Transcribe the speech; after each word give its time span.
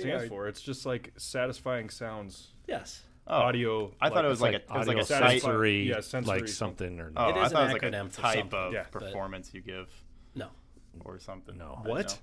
stands 0.00 0.24
are- 0.24 0.28
for. 0.28 0.48
It's 0.48 0.62
just 0.62 0.86
like 0.86 1.12
satisfying 1.16 1.90
sounds, 1.90 2.52
Yes. 2.66 3.02
Oh, 3.26 3.34
audio. 3.36 3.92
I 4.00 4.08
thought 4.08 4.24
it 4.24 4.28
was 4.28 4.40
like, 4.40 4.54
it's 4.54 4.70
a, 4.70 4.74
it 4.74 4.78
was 4.78 4.88
like 4.88 4.96
a 4.98 5.04
sensory, 5.04 5.88
yeah, 5.88 6.00
sensory 6.00 6.40
like 6.40 6.48
something 6.48 6.98
or 6.98 7.12
Oh, 7.16 7.28
It 7.28 7.36
I 7.36 7.48
thought 7.48 7.64
an 7.64 7.70
it 7.70 7.72
was 7.74 7.82
like 7.82 7.82
a 7.82 7.86
acronym 7.96 8.10
for 8.10 8.20
type 8.22 8.52
of 8.54 8.72
Yeah. 8.72 8.82
performance 8.84 9.52
you 9.54 9.60
give 9.60 9.88
No. 10.34 10.48
or 11.04 11.18
something. 11.20 11.56
No. 11.56 11.80
I 11.84 11.88
What? 11.88 12.18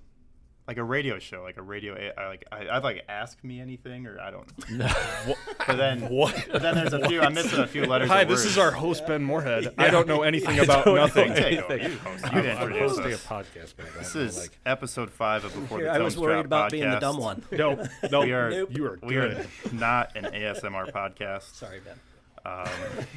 Know. 0.67 0.71
Like 0.71 0.77
a 0.77 0.83
radio 0.83 1.17
show, 1.19 1.43
like 1.43 1.57
a 1.57 1.61
radio. 1.61 2.11
I 2.17 2.27
like 2.27 2.45
I, 2.51 2.67
I'd 2.69 2.83
like 2.83 3.03
ask 3.07 3.41
me 3.43 3.61
anything, 3.61 4.05
or 4.05 4.19
I 4.19 4.31
don't. 4.31 4.69
know. 4.71 4.87
But 5.65 5.77
then 5.77 6.01
What? 6.09 6.47
But 6.51 6.61
then 6.61 6.75
there's 6.75 6.93
a 6.93 7.07
few. 7.07 7.21
I'm 7.21 7.33
missing 7.33 7.59
a 7.59 7.67
few 7.67 7.85
letters. 7.85 8.09
Hi, 8.09 8.21
of 8.21 8.27
this 8.29 8.39
words. 8.39 8.51
is 8.51 8.57
our 8.57 8.71
host 8.71 9.07
Ben 9.07 9.23
Moorhead. 9.23 9.73
I 9.77 9.89
don't 9.89 10.07
know 10.07 10.23
anything 10.23 10.59
about 10.59 10.85
don't 10.85 10.95
know 10.95 11.01
nothing. 11.05 11.33
Take 11.33 11.59
over. 11.61 11.77
You 11.77 11.97
host. 11.97 12.23
You 12.23 12.29
I'm, 12.31 12.37
I'm 12.37 12.45
introduce 12.45 12.91
hosting 12.97 13.05
a 13.11 13.15
us. 13.15 13.25
podcast, 13.25 13.73
but 13.77 13.85
This 13.97 14.15
is 14.15 14.37
like 14.37 14.57
episode 14.65 15.09
five 15.09 15.45
of 15.45 15.53
Before 15.53 15.77
Here, 15.79 15.87
the 15.91 15.93
I 15.93 15.99
was 15.99 16.15
Tones 16.15 16.21
worried 16.21 16.33
Drop 16.35 16.45
about 16.45 16.71
being 16.71 16.89
the 16.89 16.99
dumb 16.99 17.17
one. 17.17 17.43
No, 17.51 17.87
no, 18.11 18.21
We 18.21 18.33
are 18.33 18.49
Nope. 18.49 18.69
you 18.71 18.85
are 18.87 18.99
we 19.01 19.13
good. 19.15 19.37
are 19.37 19.45
not 19.73 20.15
an 20.15 20.25
ASMR 20.25 20.91
podcast. 20.91 21.55
Sorry, 21.55 21.79
Ben. 21.79 21.95
Um, 22.47 22.67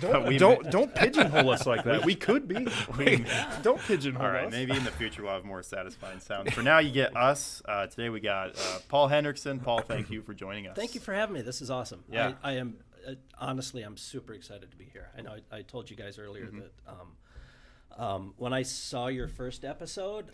Don't 0.01 0.27
we 0.29 0.39
don't, 0.39 0.71
don't 0.73 0.93
pigeonhole 0.93 1.51
us 1.51 1.65
like 1.65 1.85
that. 1.85 2.05
We 2.11 2.17
could 2.17 2.49
be. 2.49 2.67
we- 2.99 3.25
don't 3.63 3.81
pigeonhole 3.81 4.27
all 4.27 4.33
right, 4.33 4.47
us. 4.47 4.51
maybe 4.51 4.77
in 4.77 4.83
the 4.83 4.91
future 4.91 5.23
we'll 5.23 5.33
have 5.33 5.45
more 5.45 5.63
satisfying 5.63 6.19
sounds. 6.19 6.53
For 6.53 6.63
now, 6.63 6.79
you 6.81 6.91
get 6.91 7.17
us. 7.17 7.63
Uh, 7.67 7.87
today 7.87 8.09
we 8.09 8.19
got 8.21 8.57
uh, 8.59 8.79
Paul 8.89 9.09
Hendricksen. 9.09 9.63
Paul, 9.63 9.83
thank 9.83 10.11
you 10.11 10.21
for 10.23 10.35
joining 10.35 10.67
us. 10.67 10.77
Thank 10.77 10.95
you 10.97 11.01
for 11.01 11.15
having 11.15 11.35
me. 11.35 11.43
This 11.43 11.63
is 11.63 11.71
awesome. 11.71 12.03
Yeah. 12.11 12.33
I, 12.43 12.51
I 12.51 12.53
am 12.57 12.77
uh, 13.07 13.13
honestly, 13.39 13.83
I'm 13.83 13.97
super 13.97 14.35
excited 14.35 14.71
to 14.71 14.77
be 14.77 14.85
here. 14.93 15.09
I 15.17 15.21
know 15.23 15.37
I, 15.53 15.59
I 15.59 15.63
told 15.63 15.89
you 15.91 15.97
guys 15.97 16.19
earlier 16.19 16.47
Mm-hmm. 16.47 16.59
that 16.59 16.73
um, 16.89 18.05
um, 18.05 18.35
when 18.37 18.53
I 18.53 18.63
saw 18.63 19.07
your 19.09 19.29
first 19.29 19.65
episode, 19.65 20.27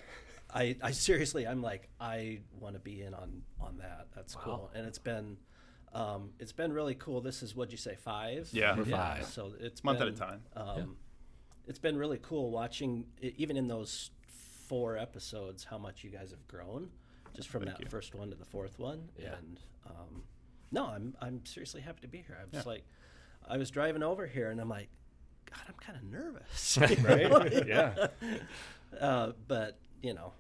I, 0.55 0.77
I 0.83 0.93
seriously, 0.93 1.47
I'm 1.47 1.61
like, 1.63 1.89
I 2.01 2.41
want 2.61 2.75
to 2.75 2.81
be 2.81 3.03
in 3.03 3.13
on 3.15 3.43
on 3.61 3.79
that. 3.79 4.07
That's 4.15 4.35
cool, 4.35 4.71
and 4.75 4.87
it's 4.87 4.99
been. 4.99 5.37
Um, 5.93 6.31
it's 6.39 6.53
been 6.53 6.73
really 6.73 6.95
cool. 6.95 7.21
This 7.21 7.43
is 7.43 7.55
what'd 7.57 7.73
you 7.73 7.79
say, 7.79 7.95
five? 7.97 8.49
Yeah. 8.53 8.75
Number 8.75 8.85
five. 8.85 9.25
So 9.27 9.53
it's 9.59 9.83
Month 9.83 10.01
at 10.01 10.09
a 10.09 10.13
time. 10.13 10.43
Um, 10.55 10.97
It's 11.67 11.79
been 11.79 11.97
really 11.97 12.19
cool 12.23 12.51
watching, 12.51 13.07
even 13.21 13.57
in 13.57 13.67
those 13.67 14.11
four 14.69 14.97
episodes, 14.97 15.65
how 15.65 15.79
much 15.79 16.05
you 16.05 16.11
guys 16.11 16.31
have 16.31 16.47
grown, 16.47 16.91
just 17.35 17.49
from 17.49 17.65
that 17.65 17.81
you. 17.81 17.87
first 17.89 18.15
one 18.15 18.31
to 18.31 18.37
the 18.37 18.45
fourth 18.45 18.79
one. 18.79 19.09
And 19.37 19.61
um, 19.87 20.23
no, 20.71 20.87
I'm 20.87 21.15
I'm 21.21 21.45
seriously 21.47 21.81
happy 21.81 22.01
to 22.03 22.09
be 22.09 22.19
here. 22.19 22.37
I'm 22.41 22.51
just 22.53 22.67
like, 22.67 22.85
I 23.49 23.57
was 23.57 23.71
driving 23.71 24.03
over 24.03 24.27
here, 24.27 24.51
and 24.51 24.61
I'm 24.61 24.69
like, 24.69 24.89
God, 25.51 25.61
I'm 25.69 25.75
kind 25.75 25.99
of 25.99 26.05
nervous. 26.05 26.79
Right? 27.05 27.67
yeah. 27.67 28.07
uh, 29.01 29.33
but 29.49 29.79
you 30.03 30.15
know. 30.15 30.33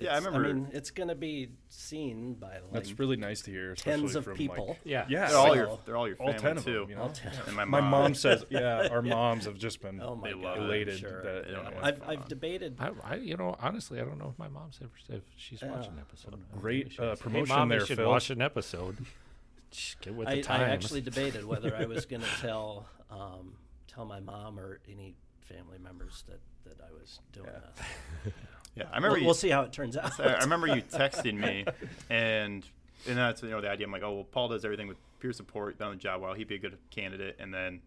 Yeah, 0.00 0.14
I 0.14 0.16
remember- 0.16 0.48
I 0.48 0.52
mean, 0.52 0.68
it's 0.72 0.90
gonna 0.90 1.14
be 1.14 1.50
seen 1.68 2.34
by 2.34 2.54
like 2.58 2.72
That's 2.72 2.98
really 2.98 3.16
nice 3.16 3.42
to 3.42 3.50
hear. 3.52 3.72
Especially 3.72 4.00
tens 4.00 4.16
of 4.16 4.24
from, 4.24 4.36
people. 4.36 4.66
Like, 4.70 4.80
yeah, 4.84 5.06
yeah. 5.08 5.28
They're 5.28 5.36
all 5.36 5.48
like, 5.48 5.56
your 5.56 5.78
they're 5.86 5.96
all 5.96 6.08
your 6.08 6.16
family 6.16 6.32
all 6.34 6.38
ten 6.40 6.56
of 6.56 6.64
too. 6.64 6.72
them. 6.80 6.90
You 6.90 6.96
know? 6.96 7.02
All 7.02 7.08
10. 7.10 7.32
And 7.46 7.56
my 7.56 7.64
My 7.64 7.80
mom. 7.80 7.90
mom 7.90 8.14
says, 8.14 8.44
yeah, 8.50 8.88
our 8.90 9.00
moms 9.02 9.44
have 9.44 9.56
just 9.58 9.80
been 9.80 10.00
Oh 10.02 10.16
my 10.16 10.32
God, 10.32 10.56
it. 10.58 10.62
elated 10.62 10.98
sure. 10.98 11.22
that 11.22 11.46
They 11.46 11.52
don't 11.52 11.64
know 11.64 11.70
yeah. 11.70 11.84
I've, 11.86 12.02
I've 12.08 12.28
debated. 12.28 12.76
I, 12.80 12.90
I, 13.04 13.14
you 13.16 13.36
know, 13.36 13.54
honestly, 13.60 14.00
I 14.00 14.04
don't 14.04 14.18
know 14.18 14.30
if 14.32 14.38
my 14.38 14.48
mom's 14.48 14.80
ever 14.82 14.90
if 15.08 15.22
she's 15.36 15.62
watching 15.62 15.92
an 15.92 16.00
episode. 16.00 16.34
great 16.60 16.98
uh, 16.98 17.10
Hey, 17.10 17.16
promotion 17.20 17.54
mom, 17.54 17.68
there, 17.68 17.80
you 17.80 17.86
should 17.86 17.98
Phil. 17.98 18.08
watch 18.08 18.30
an 18.30 18.42
episode. 18.42 18.96
Get 20.02 20.14
with 20.14 20.28
the 20.28 20.52
I, 20.52 20.58
I 20.58 20.62
actually 20.64 21.00
debated 21.10 21.44
whether 21.44 21.74
I 21.76 21.86
was 21.86 22.04
going 22.06 22.20
to 22.22 22.28
tell 22.40 22.86
um, 23.10 23.54
tell 23.86 24.04
my 24.04 24.20
mom 24.20 24.58
or 24.58 24.80
any 24.90 25.14
family 25.40 25.78
members 25.78 26.24
that, 26.28 26.40
that 26.64 26.84
I 26.84 26.92
was 26.92 27.20
doing 27.32 27.46
this. 27.46 28.32
Yeah, 28.74 28.84
I 28.92 28.96
remember 28.96 29.10
We'll, 29.10 29.18
you. 29.20 29.24
we'll 29.26 29.34
see 29.34 29.50
how 29.50 29.62
it 29.62 29.72
turns 29.72 29.96
out. 29.96 30.18
I 30.20 30.34
I 30.34 30.40
remember 30.40 30.66
you 30.66 30.82
texting 30.92 31.34
me, 31.38 31.66
and 32.08 32.66
and 33.08 33.18
that's 33.18 33.42
you 33.42 33.50
know 33.50 33.60
the 33.60 33.68
idea. 33.70 33.86
I'm 33.86 33.92
like, 33.92 34.02
oh 34.02 34.12
well, 34.14 34.24
Paul 34.24 34.48
does 34.48 34.64
everything 34.64 34.88
with 34.88 34.96
peer 35.20 35.32
support, 35.32 35.78
done 35.78 35.90
the 35.90 35.96
job 35.96 36.20
well. 36.22 36.32
He'd 36.34 36.48
be 36.48 36.54
a 36.54 36.58
good 36.58 36.78
candidate. 36.90 37.36
And 37.38 37.52
then 37.52 37.80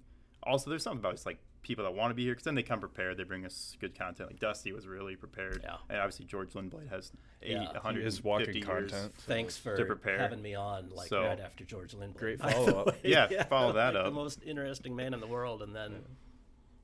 also 0.43 0.69
there's 0.69 0.83
something 0.83 0.99
about 0.99 1.13
just 1.13 1.25
like 1.25 1.39
people 1.63 1.83
that 1.83 1.95
want 1.95 2.11
to 2.11 2.13
be 2.13 2.23
here 2.23 2.33
because 2.33 2.43
then 2.43 2.53
they 2.53 2.61
come 2.61 2.79
prepared. 2.79 3.17
They 3.17 3.23
bring 3.23 3.43
us 3.45 3.75
good 3.81 3.97
content. 3.97 4.29
Like 4.29 4.39
Dusty 4.39 4.71
was 4.71 4.85
really 4.85 5.15
prepared, 5.15 5.61
Yeah. 5.63 5.77
and 5.89 5.97
obviously 5.97 6.25
George 6.25 6.51
Lindblad 6.53 6.89
has 6.89 7.11
eight, 7.41 7.53
Yeah. 7.53 7.59
He 7.61 7.65
150 7.73 8.05
is 8.07 8.23
walking 8.23 8.53
years. 8.53 8.65
content. 8.91 9.13
Thanks 9.21 9.57
for 9.57 9.75
to 9.75 9.85
prepare. 9.85 10.19
having 10.19 10.41
me 10.43 10.53
on 10.53 10.89
like 10.91 11.07
So- 11.09 11.23
right 11.23 11.39
after 11.39 11.63
George 11.63 11.93
Lindblad. 11.93 12.17
Great 12.17 12.39
follow-up. 12.41 12.85
way. 12.87 12.99
Yeah, 13.05 13.43
follow 13.45 13.73
that 13.73 13.95
like 13.95 14.03
up. 14.03 14.05
The 14.05 14.11
most 14.11 14.43
interesting 14.45 14.95
man 14.95 15.15
in 15.15 15.19
the 15.19 15.27
world, 15.27 15.63
and 15.63 15.75
then 15.75 16.03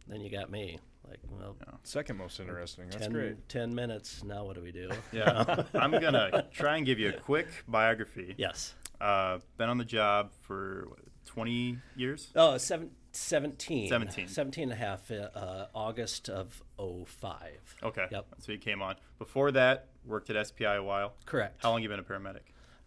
then 0.07 0.21
you 0.21 0.31
got 0.31 0.49
me. 0.49 0.79
Like, 1.11 1.19
well, 1.29 1.57
Second 1.83 2.17
most 2.17 2.39
interesting. 2.39 2.85
That's 2.89 3.03
10, 3.03 3.11
great. 3.11 3.49
10 3.49 3.75
minutes. 3.75 4.23
Now 4.23 4.45
what 4.45 4.55
do 4.55 4.61
we 4.61 4.71
do? 4.71 4.89
Yeah, 5.11 5.63
I'm 5.73 5.91
gonna 5.91 6.45
try 6.51 6.77
and 6.77 6.85
give 6.85 6.99
you 6.99 7.09
a 7.09 7.13
quick 7.13 7.47
biography. 7.67 8.33
Yes. 8.37 8.73
Uh, 9.01 9.39
been 9.57 9.67
on 9.67 9.77
the 9.77 9.83
job 9.83 10.31
for 10.41 10.85
what, 10.87 10.99
20 11.25 11.77
years. 11.97 12.29
Oh, 12.35 12.57
seven, 12.57 12.91
17. 13.11 13.89
17. 13.89 14.27
17 14.29 14.63
and 14.63 14.71
a 14.71 14.75
half, 14.75 15.11
uh, 15.11 15.15
uh, 15.35 15.67
August 15.75 16.29
of 16.29 16.63
05. 16.77 17.75
Okay, 17.83 18.05
Yep. 18.09 18.25
so 18.39 18.51
you 18.53 18.57
came 18.57 18.81
on. 18.81 18.95
Before 19.19 19.51
that, 19.51 19.87
worked 20.05 20.29
at 20.29 20.47
SPI 20.47 20.75
a 20.75 20.83
while. 20.83 21.15
Correct. 21.25 21.61
How 21.61 21.71
long 21.71 21.83
you 21.83 21.89
been 21.89 21.99
a 21.99 22.03
paramedic? 22.03 22.41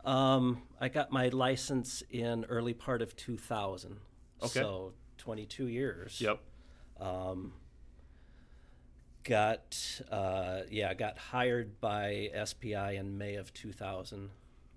Um, 0.08 0.62
I 0.80 0.88
got 0.88 1.10
my 1.12 1.28
license 1.28 2.02
in 2.10 2.44
early 2.46 2.74
part 2.74 3.02
of 3.02 3.16
2000. 3.16 3.98
Okay. 4.42 4.48
So 4.60 4.94
22 5.18 5.66
years. 5.66 6.20
Yep. 6.20 6.40
Um, 7.00 7.52
got 9.24 10.00
uh, 10.10 10.60
yeah, 10.70 10.94
got 10.94 11.18
hired 11.18 11.80
by 11.80 12.30
SPI 12.44 12.96
in 12.96 13.18
May 13.18 13.34
of 13.36 13.52
2000. 13.52 14.30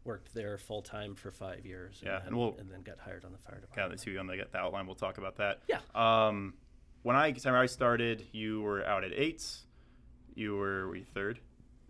Worked 0.03 0.33
there 0.33 0.57
full 0.57 0.81
time 0.81 1.15
for 1.15 1.31
five 1.31 1.65
years. 1.65 2.01
Yeah, 2.01 2.15
and, 2.15 2.17
and 2.19 2.27
then, 2.31 2.37
we'll- 2.37 2.55
and 2.57 2.71
then 2.71 2.81
got 2.81 2.97
hired 2.99 3.25
on 3.25 3.33
the 3.33 3.37
fire 3.37 3.59
department. 3.59 3.93
Of 3.99 4.05
the 4.05 4.11
two 4.13 4.17
on 4.17 4.27
the, 4.27 4.37
the 4.49 4.57
outline. 4.57 4.85
We'll 4.85 4.95
talk 4.95 5.17
about 5.17 5.35
that. 5.35 5.59
Yeah. 5.67 5.79
Um, 5.93 6.53
when 7.03 7.15
I 7.17 7.31
time 7.33 7.55
I 7.55 7.65
started, 7.65 8.25
you 8.31 8.61
were 8.61 8.85
out 8.85 9.03
at 9.03 9.11
eights. 9.13 9.65
You 10.33 10.55
were, 10.55 10.87
were 10.87 10.95
you 10.95 11.03
third? 11.13 11.39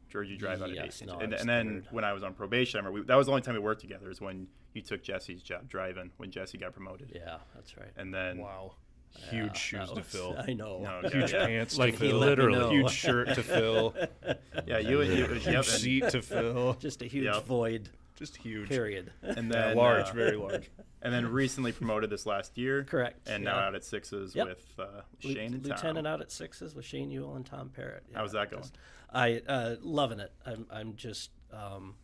George, 0.09 0.29
you 0.29 0.38
drive 0.38 0.62
out 0.62 0.69
at 0.69 0.75
Yes, 0.75 1.01
eight. 1.01 1.07
no, 1.07 1.19
and, 1.19 1.34
and 1.34 1.47
then 1.47 1.68
third. 1.84 1.88
when 1.91 2.03
I 2.06 2.13
was 2.13 2.24
on 2.24 2.34
probation, 2.34 2.78
I 2.78 2.79
remember 2.79 3.01
we, 3.01 3.06
that 3.06 3.16
was 3.16 3.28
the 3.28 3.34
only 3.34 3.41
time 3.44 3.53
we 3.56 3.59
worked 3.59 3.81
together. 3.81 4.09
Is 4.09 4.19
when 4.22 4.47
you 4.74 4.81
took 4.81 5.03
Jesse's 5.03 5.44
job 5.44 5.68
driving 5.69 6.12
when 6.18 6.31
Jesse 6.31 6.57
got 6.57 6.74
promoted. 6.74 7.12
Yeah, 7.13 7.38
that's 7.53 7.78
right. 7.78 7.91
And 7.97 8.12
then 8.13 8.39
Wow. 8.39 8.74
Yeah, 9.23 9.29
Huge 9.44 9.57
shoes 9.57 9.89
that 9.89 9.95
to 9.95 10.03
fill. 10.03 10.35
I 10.38 10.53
know. 10.53 10.79
No, 10.81 11.01
yeah, 11.03 11.09
Huge 11.09 11.33
yeah. 11.33 11.45
pants 11.45 11.78
Like, 11.78 11.97
to 11.97 12.03
he 12.05 12.09
fill. 12.11 12.19
let. 12.19 12.72
Huge 12.72 12.91
shirt 12.91 13.28
to 13.35 13.44
fill. 13.44 13.95
yeah, 14.67 14.78
you 14.79 15.01
and 15.01 15.13
you, 15.17 15.25
Huge 15.25 15.47
and, 15.47 15.66
seat 15.66 16.09
to 16.09 16.22
fill. 16.22 16.73
Just 16.79 17.01
a 17.01 17.05
huge 17.05 17.25
Yep. 17.25 17.45
void. 17.45 17.89
Just 18.16 18.38
huge. 18.38 18.67
Period. 18.69 19.11
and 19.22 19.50
Yeah, 19.51 19.67
then 19.67 19.77
large, 19.77 20.07
uh, 20.09 20.13
very 20.13 20.35
large. 20.38 20.69
and 21.01 21.13
then 21.13 21.27
recently 21.31 21.72
promoted 21.72 22.09
this 22.09 22.25
last 22.25 22.57
year. 22.57 22.83
Correct, 22.83 23.27
And 23.27 23.44
now 23.44 23.57
out 23.59 23.75
at 23.75 23.83
sixes 23.83 24.35
Yep. 24.35 24.47
with 24.47 24.66
uh, 24.79 25.01
Lieu- 25.23 25.33
Shane 25.33 25.53
and 25.53 25.63
Lieutenant 25.63 26.06
Tom. 26.06 26.13
out 26.13 26.22
at 26.22 26.31
sixes 26.31 26.73
with 26.73 26.85
Shane 26.85 27.11
Ewell 27.11 27.35
and 27.35 27.45
Tom 27.45 27.69
Parrott. 27.69 28.03
How's 28.13 28.31
that 28.31 28.50
going? 28.50 28.63
just- 28.63 28.77
I 29.13 29.41
uh, 29.47 29.75
loving 29.81 30.19
it. 30.19 30.31
I'm 30.45 30.66
I'm 30.69 30.95
just 30.95 31.29
um, 31.53 31.95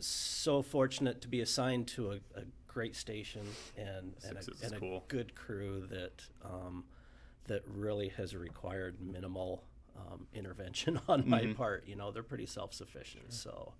so 0.00 0.62
fortunate 0.62 1.20
to 1.22 1.28
be 1.28 1.40
assigned 1.40 1.88
to 1.88 2.12
a, 2.12 2.14
a 2.36 2.42
great 2.78 2.94
station 2.96 3.56
and 3.76 4.14
and, 4.28 4.38
a, 4.38 4.64
and 4.64 4.74
cool. 4.74 5.04
a 5.08 5.12
good 5.12 5.34
crew 5.34 5.86
that 5.90 6.22
um, 6.44 6.84
that 7.46 7.62
really 7.66 8.08
has 8.10 8.36
required 8.36 9.00
minimal 9.00 9.64
um, 9.96 10.26
intervention 10.32 11.00
on 11.08 11.20
Mm-hmm. 11.20 11.30
my 11.30 11.46
part. 11.54 11.84
You 11.86 11.96
know, 11.96 12.12
they're 12.12 12.22
pretty 12.22 12.46
self 12.46 12.72
sufficient, 12.72 13.32
so 13.32 13.74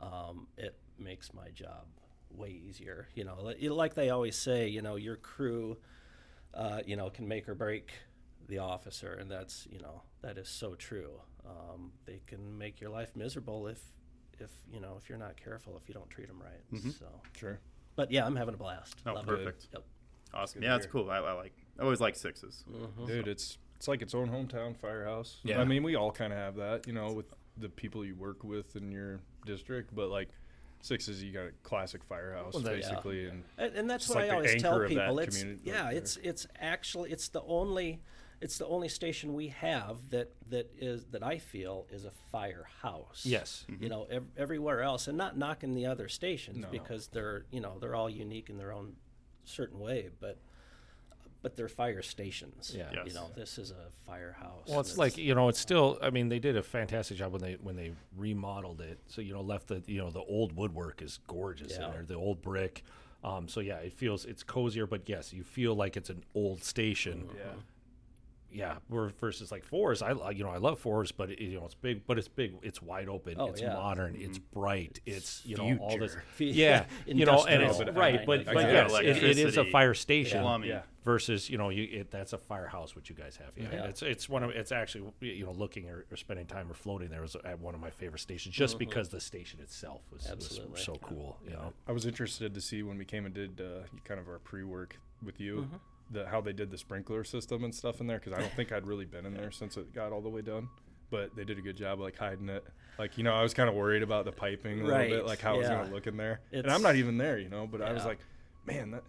um, 0.00 0.48
it 0.56 0.74
makes 0.98 1.32
my 1.32 1.50
job 1.50 1.86
way 2.30 2.50
easier. 2.50 3.08
You 3.14 3.24
know, 3.24 3.36
like 3.74 3.94
they 3.94 4.10
always 4.10 4.36
say, 4.36 4.68
you 4.68 4.82
know, 4.82 4.96
your 4.96 5.16
crew, 5.16 5.78
uh, 6.54 6.80
you 6.86 6.96
know, 6.96 7.10
can 7.10 7.28
make 7.28 7.48
or 7.48 7.54
break 7.54 7.92
the 8.48 8.58
officer, 8.58 9.12
and 9.20 9.30
that's 9.30 9.68
you 9.70 9.78
know 9.78 10.02
that 10.22 10.36
is 10.38 10.48
so 10.48 10.74
true. 10.74 11.20
Um, 11.46 11.92
they 12.06 12.20
can 12.26 12.58
make 12.58 12.80
your 12.80 12.90
life 12.90 13.14
miserable 13.14 13.68
if 13.68 13.80
if 14.40 14.50
you 14.72 14.80
know 14.80 14.96
if 15.00 15.08
you're 15.08 15.18
not 15.18 15.36
careful 15.36 15.76
if 15.80 15.88
you 15.88 15.94
don't 15.94 16.10
treat 16.10 16.28
them 16.28 16.40
right. 16.42 16.64
So, 16.98 17.06
Sure. 17.36 17.60
But 17.96 18.10
yeah, 18.10 18.24
I'm 18.26 18.36
having 18.36 18.54
a 18.54 18.58
blast. 18.58 18.96
Oh, 19.06 19.14
Loving 19.14 19.34
it. 19.34 19.36
perfect. 19.38 19.68
Yep. 19.72 19.82
Awesome. 20.34 20.60
Good 20.60 20.66
Yeah, 20.66 20.72
to 20.72 20.78
that's 20.78 20.84
hear. 20.86 20.92
cool. 21.02 21.10
I, 21.10 21.18
I 21.18 21.32
like. 21.32 21.52
I 21.78 21.82
always 21.82 22.00
like 22.00 22.16
sixes. 22.16 22.64
Mm-hmm. 22.70 23.06
Dude, 23.06 23.28
it's 23.28 23.58
it's 23.76 23.88
like 23.88 24.02
its 24.02 24.14
own 24.14 24.28
hometown 24.28 24.76
firehouse. 24.76 25.38
Yeah. 25.42 25.60
I 25.60 25.64
mean, 25.64 25.82
we 25.82 25.96
all 25.96 26.12
kind 26.12 26.32
of 26.32 26.38
have 26.38 26.56
that, 26.56 26.86
you 26.86 26.92
know, 26.92 27.12
with 27.12 27.26
the 27.58 27.68
people 27.68 28.04
you 28.04 28.14
work 28.14 28.44
with 28.44 28.76
in 28.76 28.92
your 28.92 29.20
district. 29.46 29.94
But 29.94 30.08
like 30.08 30.28
sixes, 30.80 31.22
you 31.22 31.32
got 31.32 31.46
a 31.46 31.52
classic 31.62 32.02
firehouse 32.04 32.54
Well, 32.54 32.62
that- 32.62 32.78
yeah. 32.78 32.88
basically, 32.88 33.26
and 33.26 33.44
And, 33.58 33.74
and 33.74 33.90
that's 33.90 34.04
Just 34.06 34.16
what 34.16 34.22
like 34.22 34.30
I 34.30 34.34
the 34.34 34.36
always 34.48 34.62
tell 34.62 34.74
of 34.76 34.80
that 34.82 34.88
people. 34.88 35.18
It's 35.18 35.38
community 35.38 35.62
yeah, 35.64 35.84
right 35.84 35.96
it's 35.96 36.16
it's 36.22 36.46
actually 36.60 37.10
it's 37.12 37.28
the 37.28 37.42
only 37.42 38.00
it's 38.42 38.58
the 38.58 38.66
only 38.66 38.88
station 38.88 39.34
we 39.34 39.48
have 39.48 40.10
that 40.10 40.30
that 40.50 40.70
is 40.78 41.04
that 41.12 41.22
I 41.22 41.38
feel 41.38 41.86
is 41.90 42.04
a 42.04 42.10
firehouse. 42.30 43.22
Yes. 43.24 43.64
You 43.80 43.88
know, 43.88 44.06
ev- 44.10 44.26
everywhere 44.36 44.82
else, 44.82 45.08
and 45.08 45.16
not 45.16 45.38
knocking 45.38 45.74
the 45.74 45.86
other 45.86 46.08
stations 46.08 46.58
No. 46.58 46.68
because 46.70 47.08
they're 47.08 47.44
you 47.50 47.60
know 47.60 47.78
they're 47.80 47.94
all 47.94 48.10
unique 48.10 48.50
in 48.50 48.58
their 48.58 48.72
own 48.72 48.96
certain 49.44 49.78
way, 49.78 50.10
but 50.20 50.36
but 51.42 51.56
they're 51.56 51.68
fire 51.68 52.02
stations. 52.02 52.72
Yeah. 52.76 52.90
You 53.04 53.12
know, 53.14 53.28
this 53.34 53.58
is 53.58 53.72
a 53.72 53.90
firehouse. 54.06 54.68
Well, 54.68 54.80
it's 54.80 54.90
and 54.90 54.98
like 54.98 55.16
you 55.16 55.34
know, 55.34 55.48
it's 55.48 55.58
still. 55.60 55.98
I 56.02 56.10
mean, 56.10 56.28
they 56.28 56.38
did 56.38 56.56
a 56.56 56.62
fantastic 56.62 57.16
job 57.16 57.32
when 57.32 57.42
they 57.42 57.54
when 57.62 57.76
they 57.76 57.92
remodeled 58.16 58.80
it. 58.80 58.98
So 59.06 59.20
you 59.20 59.32
know, 59.32 59.40
left 59.40 59.68
the 59.68 59.82
you 59.86 59.98
know 59.98 60.10
the 60.10 60.20
old 60.20 60.54
woodwork 60.56 61.02
is 61.02 61.18
gorgeous 61.26 61.72
Yeah. 61.78 61.86
in 61.86 61.92
there, 61.92 62.04
the 62.04 62.14
old 62.14 62.42
brick. 62.42 62.82
Um, 63.24 63.46
so 63.48 63.60
yeah, 63.60 63.76
it 63.78 63.92
feels 63.92 64.24
it's 64.24 64.42
cozier, 64.42 64.86
but 64.86 65.02
yes, 65.08 65.32
you 65.32 65.44
feel 65.44 65.74
like 65.76 65.96
it's 65.96 66.10
an 66.10 66.24
old 66.34 66.64
station. 66.64 67.24
Mm-hmm. 67.28 67.38
Yeah. 67.38 67.44
Yeah, 68.52 68.76
we're 68.88 69.10
versus 69.20 69.50
like 69.50 69.64
Forest. 69.64 70.02
I 70.02 70.30
you 70.30 70.44
know 70.44 70.50
I 70.50 70.58
love 70.58 70.78
Forest, 70.78 71.16
but 71.16 71.30
it, 71.30 71.40
you 71.40 71.58
know 71.58 71.64
it's 71.64 71.74
big, 71.74 72.06
but 72.06 72.18
it's 72.18 72.28
big. 72.28 72.54
It's 72.62 72.82
wide 72.82 73.08
open. 73.08 73.36
Oh, 73.38 73.46
it's 73.46 73.60
yeah. 73.60 73.74
modern. 73.74 74.16
It's 74.18 74.38
bright. 74.38 75.00
It's 75.06 75.42
you 75.44 75.56
know 75.56 75.78
all 75.80 75.98
this. 75.98 76.16
Future. 76.34 76.58
Yeah, 76.58 76.84
you 77.06 77.24
know, 77.24 77.44
and 77.44 77.62
it's 77.62 77.78
kind 77.78 77.96
right, 77.96 78.26
but 78.26 78.44
but 78.44 78.56
Yeah, 78.56 78.88
yes, 78.90 79.00
it, 79.00 79.22
it 79.22 79.38
is 79.38 79.56
a 79.56 79.64
fire 79.64 79.94
station 79.94 80.42
plumbing. 80.42 80.68
Yeah. 80.70 80.82
versus 81.04 81.50
you 81.50 81.58
know 81.58 81.70
you 81.70 82.00
it, 82.00 82.10
that's 82.10 82.32
a 82.32 82.38
firehouse 82.38 82.94
which 82.94 83.08
you 83.10 83.16
guys 83.16 83.36
have. 83.36 83.50
Yeah, 83.56 83.68
Yeah. 83.72 83.84
it's 83.86 84.02
it's 84.02 84.28
one 84.28 84.42
of 84.42 84.50
it's 84.50 84.72
actually 84.72 85.12
you 85.20 85.44
know 85.46 85.52
looking 85.52 85.88
or, 85.88 86.04
or 86.10 86.16
spending 86.16 86.46
time 86.46 86.70
or 86.70 86.74
floating 86.74 87.08
there 87.08 87.22
was 87.22 87.36
at 87.44 87.58
one 87.58 87.74
of 87.74 87.80
my 87.80 87.90
favorite 87.90 88.20
stations 88.20 88.54
just 88.54 88.78
because 88.78 89.08
the 89.08 89.20
station 89.20 89.60
itself 89.60 90.02
was, 90.12 90.28
was 90.28 90.58
Mm-hmm. 90.62 90.76
So 90.76 90.96
cool. 91.02 91.38
You 91.44 91.50
know, 91.52 91.72
I 91.88 91.92
was 91.92 92.04
interested 92.06 92.54
to 92.54 92.60
see 92.60 92.82
when 92.82 92.98
we 92.98 93.04
came 93.04 93.24
and 93.26 93.34
did 93.34 93.60
uh, 93.60 93.84
kind 94.04 94.20
of 94.20 94.28
our 94.28 94.38
pre-work 94.38 94.98
with 95.24 95.40
you, 95.40 95.56
Mm-hmm. 95.62 95.76
The 96.12 96.26
how 96.26 96.40
they 96.40 96.52
did 96.52 96.70
the 96.70 96.78
sprinkler 96.78 97.24
system 97.24 97.64
and 97.64 97.74
stuff 97.74 98.00
in 98.00 98.06
there 98.06 98.18
because 98.18 98.32
I 98.32 98.40
don't 98.40 98.52
think 98.54 98.72
I'd 98.72 98.86
really 98.86 99.04
been 99.06 99.26
in 99.26 99.34
there 99.34 99.50
since 99.50 99.76
it 99.76 99.92
got 99.94 100.12
all 100.12 100.20
the 100.20 100.28
way 100.28 100.42
done. 100.42 100.68
But 101.10 101.36
they 101.36 101.44
did 101.44 101.58
a 101.58 101.62
good 101.62 101.76
job 101.76 102.00
like 102.00 102.16
hiding 102.16 102.48
it. 102.48 102.64
Like 102.98 103.18
you 103.18 103.24
know, 103.24 103.34
I 103.34 103.42
was 103.42 103.52
kind 103.54 103.68
of 103.68 103.74
worried 103.74 104.02
about 104.02 104.24
the 104.24 104.32
piping 104.32 104.80
a 104.80 104.84
little 104.84 105.08
bit, 105.08 105.26
like 105.26 105.40
how 105.40 105.54
it 105.56 105.58
was 105.58 105.68
gonna 105.68 105.90
look 105.92 106.06
in 106.06 106.16
there. 106.16 106.40
and 106.52 106.70
I'm 106.70 106.82
not 106.82 106.96
even 106.96 107.18
there, 107.18 107.38
you 107.38 107.48
know. 107.48 107.66
But 107.66 107.82
I 107.82 107.92
was 107.92 108.04
like, 108.04 108.18
man, 108.66 108.92
that 108.92 109.02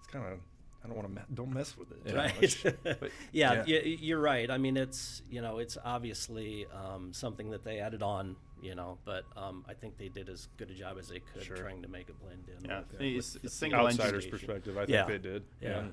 it's 0.00 0.08
kind 0.12 0.24
of 0.26 0.38
I 0.82 0.86
don't 0.86 0.96
want 0.96 1.08
to 1.08 1.14
me- 1.14 1.26
don't 1.32 1.52
mess 1.54 1.76
with 1.78 1.88
it. 1.92 2.14
Right. 2.14 2.40
much. 2.42 2.62
But, 2.82 3.10
yeah, 3.32 3.64
yeah. 3.66 3.78
y- 3.82 3.96
you're 4.00 4.20
right. 4.20 4.50
I 4.50 4.58
mean, 4.58 4.76
it's 4.76 5.22
you 5.30 5.40
know, 5.40 5.58
it's 5.58 5.78
obviously 5.82 6.66
um, 6.74 7.12
something 7.14 7.50
that 7.50 7.64
they 7.64 7.78
added 7.78 8.02
on, 8.02 8.36
you 8.62 8.74
know, 8.74 8.98
but 9.06 9.24
um, 9.36 9.64
I 9.68 9.72
think 9.74 9.96
they 9.96 10.08
did 10.08 10.28
as 10.28 10.48
good 10.58 10.70
a 10.70 10.74
job 10.74 10.96
as 10.98 11.08
they 11.08 11.20
could 11.20 11.42
Sure. 11.44 11.56
trying 11.56 11.80
to 11.82 11.88
make 11.88 12.10
it 12.10 12.20
blend 12.20 12.44
in. 12.48 12.68
Yeah, 12.68 12.80
with, 12.90 13.00
it's, 13.00 13.34
with 13.34 13.44
it's 13.44 13.54
the 13.54 13.58
single 13.58 13.86
outsider's 13.86 14.26
perspective, 14.26 14.76
I 14.76 14.80
think 14.80 14.90
Yeah. 14.90 15.04
they 15.06 15.18
did. 15.18 15.42
Yeah. 15.60 15.84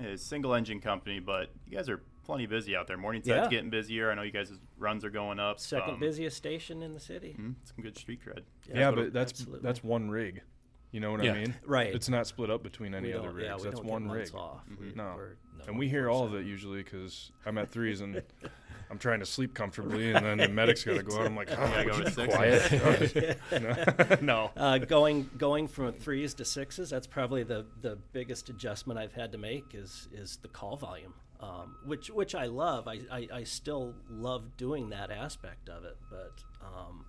It's 0.00 0.22
single 0.22 0.54
engine 0.54 0.80
company, 0.80 1.20
but 1.20 1.50
you 1.66 1.76
guys 1.76 1.88
are 1.88 2.02
plenty 2.24 2.46
busy 2.46 2.74
out 2.74 2.86
there. 2.86 2.96
Morningside's 2.98 3.26
Yeah. 3.26 3.48
getting 3.48 3.70
busier. 3.70 4.10
I 4.10 4.14
know 4.14 4.22
you 4.22 4.32
guys' 4.32 4.52
runs 4.78 5.04
are 5.04 5.10
going 5.10 5.38
up. 5.38 5.60
Second 5.60 5.94
Um, 5.94 6.00
busiest 6.00 6.36
station 6.36 6.82
in 6.82 6.92
the 6.94 7.00
city. 7.00 7.36
mhm, 7.38 7.54
some 7.64 7.82
good 7.82 7.96
street 7.96 8.20
cred. 8.24 8.40
Yeah, 8.72 8.88
what 8.90 8.96
but 8.96 9.12
that's 9.12 9.32
Absolutely. 9.32 9.60
that's 9.62 9.84
one 9.84 10.10
rig. 10.10 10.42
You 10.90 11.00
know 11.00 11.10
what 11.10 11.24
Yeah. 11.24 11.32
I 11.32 11.40
mean? 11.40 11.54
Right. 11.66 11.94
It's 11.94 12.08
not 12.08 12.26
split 12.26 12.50
up 12.50 12.62
between 12.62 12.94
any 12.94 13.08
We 13.08 13.14
other 13.14 13.30
rigs. 13.32 13.46
yeah, 13.46 13.56
we 13.56 13.62
that's 13.64 13.76
don't 13.80 13.86
one 13.86 14.06
months 14.06 14.30
rig. 14.30 14.40
Off. 14.40 14.62
We- 14.78 14.92
No. 14.94 15.14
we're- 15.16 15.36
and 15.66 15.78
we 15.78 15.88
hear 15.88 16.08
all 16.08 16.24
of 16.24 16.34
it 16.34 16.44
usually 16.46 16.82
because 16.82 17.32
I'm 17.46 17.58
at 17.58 17.68
threes 17.70 18.00
and 18.00 18.22
I'm 18.94 18.98
trying 19.00 19.18
to 19.18 19.26
sleep 19.26 19.54
comfortably, 19.54 20.12
and 20.12 20.24
then 20.24 20.38
the 20.38 20.48
medic's 20.48 20.84
got 20.84 20.94
to 20.94 21.02
go 21.02 21.18
out. 21.18 21.26
I'm 21.26 21.34
like, 21.34 21.50
oh, 21.58 21.84
go 21.84 21.98
would 21.98 22.16
you 22.16 22.26
be 22.26 22.32
quiet? 22.32 24.22
no. 24.22 24.52
Uh, 24.56 24.78
going 24.78 25.28
going 25.36 25.66
from 25.66 25.94
threes 25.94 26.32
to 26.34 26.44
sixes, 26.44 26.90
that's 26.90 27.08
probably 27.08 27.42
the, 27.42 27.66
the 27.82 27.98
biggest 28.12 28.50
adjustment 28.50 29.00
I've 29.00 29.12
had 29.12 29.32
to 29.32 29.38
make 29.38 29.74
is 29.74 30.08
is 30.12 30.38
the 30.42 30.48
call 30.48 30.76
volume, 30.76 31.12
um, 31.40 31.74
which 31.84 32.08
which 32.08 32.36
I 32.36 32.46
love. 32.46 32.86
I, 32.86 33.00
I, 33.10 33.28
I 33.34 33.42
still 33.42 33.96
love 34.08 34.56
doing 34.56 34.90
that 34.90 35.10
aspect 35.10 35.68
of 35.68 35.84
it, 35.84 35.96
but 36.08 36.44
um, 36.64 37.04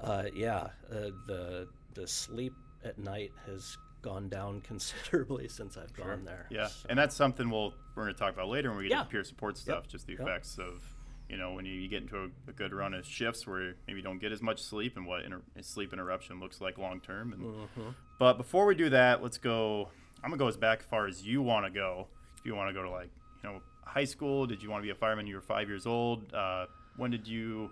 uh, 0.00 0.24
yeah, 0.34 0.70
uh, 0.90 1.10
the 1.28 1.68
the 1.94 2.08
sleep 2.08 2.54
at 2.84 2.98
night 2.98 3.30
has 3.46 3.78
gone 4.02 4.28
down 4.28 4.60
considerably 4.68 5.48
since 5.48 5.76
I've 5.76 5.92
gone 5.94 6.24
there. 6.24 6.46
Yeah, 6.50 6.66
So- 6.66 6.86
and 6.90 6.98
that's 6.98 7.14
something 7.16 7.48
we'll 7.50 7.74
we're 7.94 8.04
going 8.04 8.14
to 8.14 8.18
talk 8.20 8.32
about 8.34 8.48
later 8.48 8.68
when 8.70 8.78
we 8.78 8.84
get 8.84 8.90
Yeah. 8.90 9.02
to 9.04 9.08
peer 9.08 9.24
support 9.24 9.56
stuff. 9.56 9.86
Just 9.88 10.06
the 10.06 10.12
Yep. 10.14 10.20
effects 10.22 10.58
of 10.58 10.82
you 11.28 11.36
know 11.38 11.52
when 11.54 11.64
you, 11.64 11.72
you 11.72 11.88
get 11.88 12.02
into 12.02 12.18
a, 12.18 12.28
a 12.50 12.52
good 12.52 12.72
run 12.74 12.92
of 12.94 13.06
shifts 13.06 13.46
where 13.46 13.74
maybe 13.86 13.98
you 14.00 14.02
don't 14.02 14.18
get 14.18 14.32
as 14.32 14.42
much 14.42 14.60
sleep 14.60 14.96
and 14.96 15.06
what 15.06 15.24
inter- 15.24 15.40
sleep 15.62 15.92
interruption 15.92 16.40
looks 16.40 16.60
like 16.60 16.76
long 16.78 17.00
term. 17.00 17.32
And 17.32 17.42
Mm-hmm. 17.42 17.88
but 18.18 18.34
before 18.36 18.66
we 18.66 18.74
do 18.74 18.90
that, 18.90 19.22
let's 19.22 19.38
go. 19.38 19.88
I'm 20.22 20.30
gonna 20.30 20.38
go 20.38 20.48
as 20.48 20.56
back 20.56 20.80
as 20.80 20.86
far 20.86 21.06
as 21.06 21.24
you 21.26 21.40
want 21.42 21.64
to 21.66 21.70
go. 21.70 22.08
If 22.38 22.44
you 22.46 22.54
want 22.54 22.68
to 22.70 22.74
go 22.74 22.82
to 22.82 22.90
like 22.90 23.10
you 23.42 23.48
know 23.50 23.60
high 23.84 24.04
school, 24.04 24.46
did 24.46 24.62
you 24.62 24.70
want 24.70 24.82
to 24.82 24.86
be 24.86 24.90
a 24.90 24.94
fireman? 24.94 25.24
when 25.24 25.26
You 25.28 25.36
were 25.36 25.40
five 25.42 25.68
years 25.68 25.86
old. 25.86 26.32
Uh, 26.34 26.66
when 26.96 27.10
did 27.10 27.26
you 27.28 27.70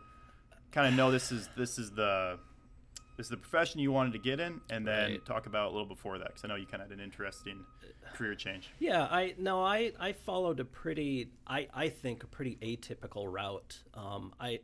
kind 0.72 0.86
of 0.86 0.94
know 0.94 1.10
this 1.10 1.32
is 1.32 1.48
this 1.56 1.78
is 1.78 1.90
the 1.92 2.38
this 3.20 3.26
is 3.26 3.30
the 3.30 3.36
profession 3.36 3.78
you 3.80 3.92
wanted 3.92 4.14
to 4.14 4.18
get 4.18 4.40
in, 4.40 4.62
and 4.70 4.86
then 4.86 5.10
Right. 5.10 5.24
talk 5.26 5.44
about 5.44 5.68
a 5.68 5.72
little 5.72 5.84
before 5.86 6.16
that 6.16 6.28
because 6.28 6.42
I 6.42 6.48
know 6.48 6.54
you 6.54 6.64
kind 6.64 6.82
of 6.82 6.88
had 6.88 6.98
an 6.98 7.04
interesting 7.04 7.66
career 8.14 8.34
change. 8.34 8.70
Yeah, 8.78 9.02
I 9.02 9.34
no, 9.36 9.62
I 9.62 9.92
I 10.00 10.12
followed 10.12 10.58
a 10.58 10.64
pretty, 10.64 11.30
I 11.46 11.68
I 11.74 11.90
think 11.90 12.22
a 12.22 12.26
pretty 12.26 12.56
atypical 12.62 13.30
route. 13.30 13.82
Um, 13.92 14.32
I 14.40 14.60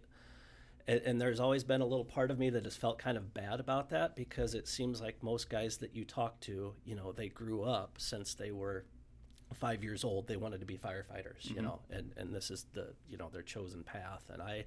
and, 0.88 1.02
and 1.02 1.20
there's 1.20 1.38
always 1.38 1.64
been 1.64 1.82
a 1.82 1.84
little 1.84 2.06
part 2.06 2.30
of 2.30 2.38
me 2.38 2.48
that 2.48 2.64
has 2.64 2.78
felt 2.78 2.98
kind 2.98 3.18
of 3.18 3.34
bad 3.34 3.60
about 3.60 3.90
that 3.90 4.16
because 4.16 4.54
it 4.54 4.66
seems 4.66 5.02
like 5.02 5.22
most 5.22 5.50
guys 5.50 5.76
that 5.78 5.94
you 5.94 6.06
talk 6.06 6.40
to, 6.40 6.72
you 6.86 6.94
know, 6.94 7.12
they 7.12 7.28
grew 7.28 7.62
up 7.62 7.96
since 7.98 8.32
they 8.32 8.52
were 8.52 8.86
five 9.52 9.84
years 9.84 10.02
old. 10.02 10.28
They 10.28 10.38
wanted 10.38 10.60
to 10.60 10.66
be 10.66 10.78
firefighters, 10.78 11.54
you 11.54 11.60
know, 11.60 11.80
and 11.90 12.10
and 12.16 12.34
this 12.34 12.50
is 12.50 12.64
the 12.72 12.94
you 13.06 13.18
know 13.18 13.28
their 13.30 13.42
chosen 13.42 13.82
path. 13.82 14.30
And 14.32 14.40
I, 14.40 14.64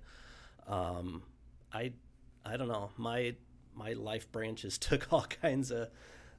um, 0.67 1.23
I, 1.73 1.93
I 2.45 2.55
don't 2.55 2.67
know 2.67 2.91
my 2.95 3.33
my 3.79 3.93
life 3.93 4.31
branches 4.31 4.77
took 4.89 5.11
all 5.11 5.23
kinds 5.41 5.71
of 5.71 5.87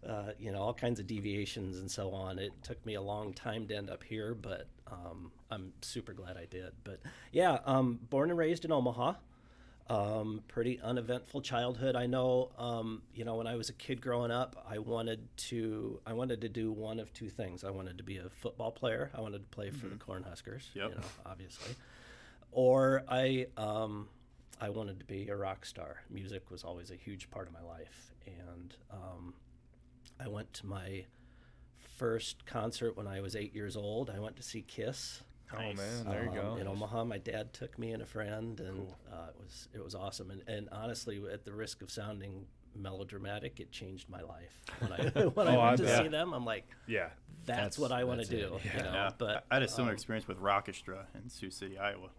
uh, 0.07 0.31
you 0.39 0.51
know 0.53 0.61
all 0.63 0.73
kinds 0.75 1.01
of 1.01 1.07
deviations 1.07 1.79
and 1.79 1.91
so 1.91 2.11
on. 2.13 2.39
It 2.39 2.53
took 2.63 2.85
me 2.87 2.95
a 2.95 3.03
long 3.03 3.33
time 3.33 3.67
to 3.69 3.75
end 3.77 3.91
up 3.91 4.03
here, 4.05 4.35
but 4.35 4.67
um, 4.87 5.33
I'm 5.51 5.73
super 5.83 6.13
glad 6.13 6.37
I 6.37 6.45
did. 6.47 6.73
But 6.85 7.01
yeah, 7.33 7.59
um, 7.67 7.99
born 8.09 8.31
and 8.31 8.39
raised 8.39 8.65
in 8.65 8.71
Omaha. 8.73 9.15
Um, 9.89 10.45
pretty 10.47 10.79
uneventful 10.81 11.41
childhood. 11.41 11.97
I 11.97 12.07
know, 12.07 12.53
um, 12.57 13.03
you 13.13 13.25
know, 13.25 13.35
when 13.35 13.49
I 13.49 13.57
was 13.57 13.71
a 13.71 13.73
kid 13.73 14.01
growing 14.01 14.31
up, 14.31 14.65
I 14.71 14.79
wanted 14.79 15.27
to, 15.49 15.99
I 16.07 16.13
wanted 16.13 16.43
to 16.43 16.49
do 16.49 16.71
one 16.71 17.01
of 17.01 17.13
two 17.13 17.29
things. 17.29 17.65
I 17.65 17.71
wanted 17.71 17.99
to 17.99 18.05
be 18.05 18.19
a 18.19 18.29
football 18.29 18.71
player. 18.71 19.11
I 19.17 19.21
wanted 19.21 19.39
to 19.39 19.49
play 19.57 19.71
for 19.71 19.89
the 19.89 19.97
Cornhuskers, 19.97 20.63
Yep. 20.75 20.91
you 20.91 20.95
know, 20.95 21.03
obviously, 21.27 21.75
or 22.53 23.03
I, 23.09 23.47
um, 23.57 24.09
I 24.61 24.69
wanted 24.69 24.99
to 25.01 25.05
be 25.05 25.29
a 25.29 25.37
rock 25.37 25.65
star. 25.65 26.03
Music 26.11 26.51
was 26.51 26.65
always 26.65 26.91
a 26.91 26.97
huge 26.97 27.31
part 27.31 27.47
of 27.47 27.53
my 27.55 27.63
life, 27.63 28.13
and 28.27 28.75
um, 28.93 29.35
I 30.19 30.29
went 30.29 30.53
to 30.55 30.67
my 30.67 31.05
first 31.97 32.45
concert 32.47 32.97
when 32.97 33.07
I 33.07 33.21
was 33.21 33.35
eight 33.37 33.55
years 33.55 33.77
old. 33.77 34.11
I 34.11 34.19
went 34.21 34.37
to 34.37 34.43
see 34.43 34.63
Kiss 34.63 35.23
Oh 35.53 35.59
man, 35.73 36.05
there 36.07 36.23
you 36.25 36.31
um, 36.31 36.35
go. 36.35 36.57
In 36.61 36.69
Omaha, 36.69 37.05
my 37.05 37.19
dad 37.19 37.53
took 37.53 37.77
me 37.79 37.91
and 37.93 38.03
a 38.03 38.07
friend, 38.07 38.61
and 38.61 38.87
uh, 39.13 39.29
it 39.31 39.37
was 39.43 39.69
it 39.75 39.83
was 39.83 39.95
awesome. 39.95 40.31
And, 40.31 40.43
and 40.49 40.69
honestly, 40.71 41.21
at 41.33 41.45
the 41.45 41.53
risk 41.53 41.83
of 41.83 41.91
sounding 41.91 42.47
melodramatic, 42.77 43.59
it 43.59 43.73
changed 43.73 44.09
my 44.09 44.21
life. 44.21 44.61
When 44.79 44.93
I 44.93 44.99
when 45.35 45.49
I 45.49 45.57
Oh, 45.57 45.59
went 45.61 45.73
I 45.73 45.77
to 45.77 45.83
bet. 45.83 46.03
see 46.03 46.09
them, 46.09 46.33
I'm 46.33 46.45
like, 46.45 46.69
Yeah. 46.87 47.09
that's, 47.47 47.59
That's- 47.59 47.79
what 47.81 47.91
I 47.91 48.05
want 48.05 48.21
to 48.23 48.29
do. 48.29 48.61
yeah. 48.65 48.77
You 48.77 48.83
know? 48.85 48.93
Yeah, 48.93 49.11
But 49.19 49.45
I 49.51 49.55
I 49.55 49.55
had 49.57 49.63
a 49.65 49.69
similar 49.69 49.91
um, 49.91 49.95
experience 49.95 50.29
with 50.29 50.39
Rockestra 50.39 51.07
in 51.21 51.29
Sioux 51.29 51.51
City, 51.51 51.79
Iowa. 51.79 52.11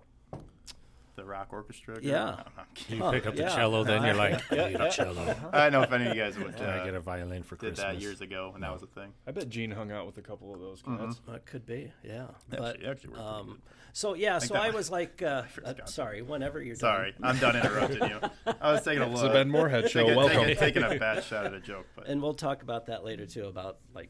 The 1.21 1.27
rock 1.27 1.49
orchestra. 1.51 1.93
group. 1.93 2.03
Yeah. 2.05 2.13
No, 2.13 2.25
no, 2.31 2.37
I'm 2.57 2.65
kidding. 2.73 2.97
you 2.97 3.03
Huh, 3.03 3.11
pick 3.11 3.27
up 3.27 3.35
the 3.35 3.43
yeah. 3.43 3.55
cello, 3.55 3.83
then 3.83 4.03
you're 4.03 4.15
like, 4.15 4.51
I 4.51 4.69
need 4.69 4.81
a 4.81 4.89
cello. 4.91 5.35
I 5.53 5.69
don't 5.69 5.73
know 5.73 5.81
if 5.83 5.91
any 5.91 6.07
of 6.07 6.15
you 6.15 6.21
guys 6.21 6.35
would 6.37 6.55
Can 6.57 6.65
I 6.65 6.79
uh, 6.79 6.85
get 6.85 6.95
a 6.95 6.99
violin 6.99 7.43
for 7.43 7.55
did 7.55 7.59
Christmas? 7.75 7.79
that 7.79 8.01
years 8.01 8.21
ago 8.21 8.51
and 8.55 8.63
that 8.63 8.73
was 8.73 8.81
a 8.81 8.87
thing. 8.87 9.13
I 9.27 9.31
bet 9.31 9.47
Gene 9.49 9.69
hung 9.71 9.91
out 9.91 10.07
with 10.07 10.17
a 10.17 10.21
couple 10.23 10.51
of 10.53 10.59
those 10.59 10.81
cats. 10.81 11.21
uh, 11.29 11.33
it 11.33 11.45
could 11.45 11.65
be, 11.65 11.91
yeah. 12.03 12.27
But 12.49 12.77
it 12.81 12.85
actually 12.87 13.19
um, 13.19 13.61
so 13.93 14.15
yeah, 14.15 14.39
think 14.39 14.53
so 14.53 14.55
I 14.59 14.71
was 14.71 14.89
like, 14.89 15.21
uh, 15.25 15.43
uh, 15.63 15.73
sorry, 15.85 16.21
whenever 16.23 16.59
you're 16.61 16.75
Sorry, 16.75 17.11
done. 17.11 17.21
I'm 17.23 17.37
done 17.37 17.55
interrupting 17.55 18.09
you. 18.09 18.19
I 18.59 18.71
was 18.71 18.81
taking 18.83 19.03
a 19.03 19.11
It's 19.11 19.21
look. 19.21 19.31
the 19.31 19.37
Ben 19.37 19.49
Moorhead 19.51 19.91
show. 19.91 19.99
taking, 20.01 20.15
Welcome. 20.15 20.37
Taking, 20.45 20.57
taking 20.57 20.83
a 20.83 20.97
bad 20.97 21.23
shot 21.23 21.45
at 21.45 21.53
a 21.53 21.59
joke, 21.59 21.85
but 21.95 22.07
and 22.07 22.19
we'll 22.21 22.33
talk 22.33 22.63
about 22.63 22.87
that 22.87 23.03
later 23.03 23.25
too 23.27 23.45
about 23.45 23.77
like 23.93 24.09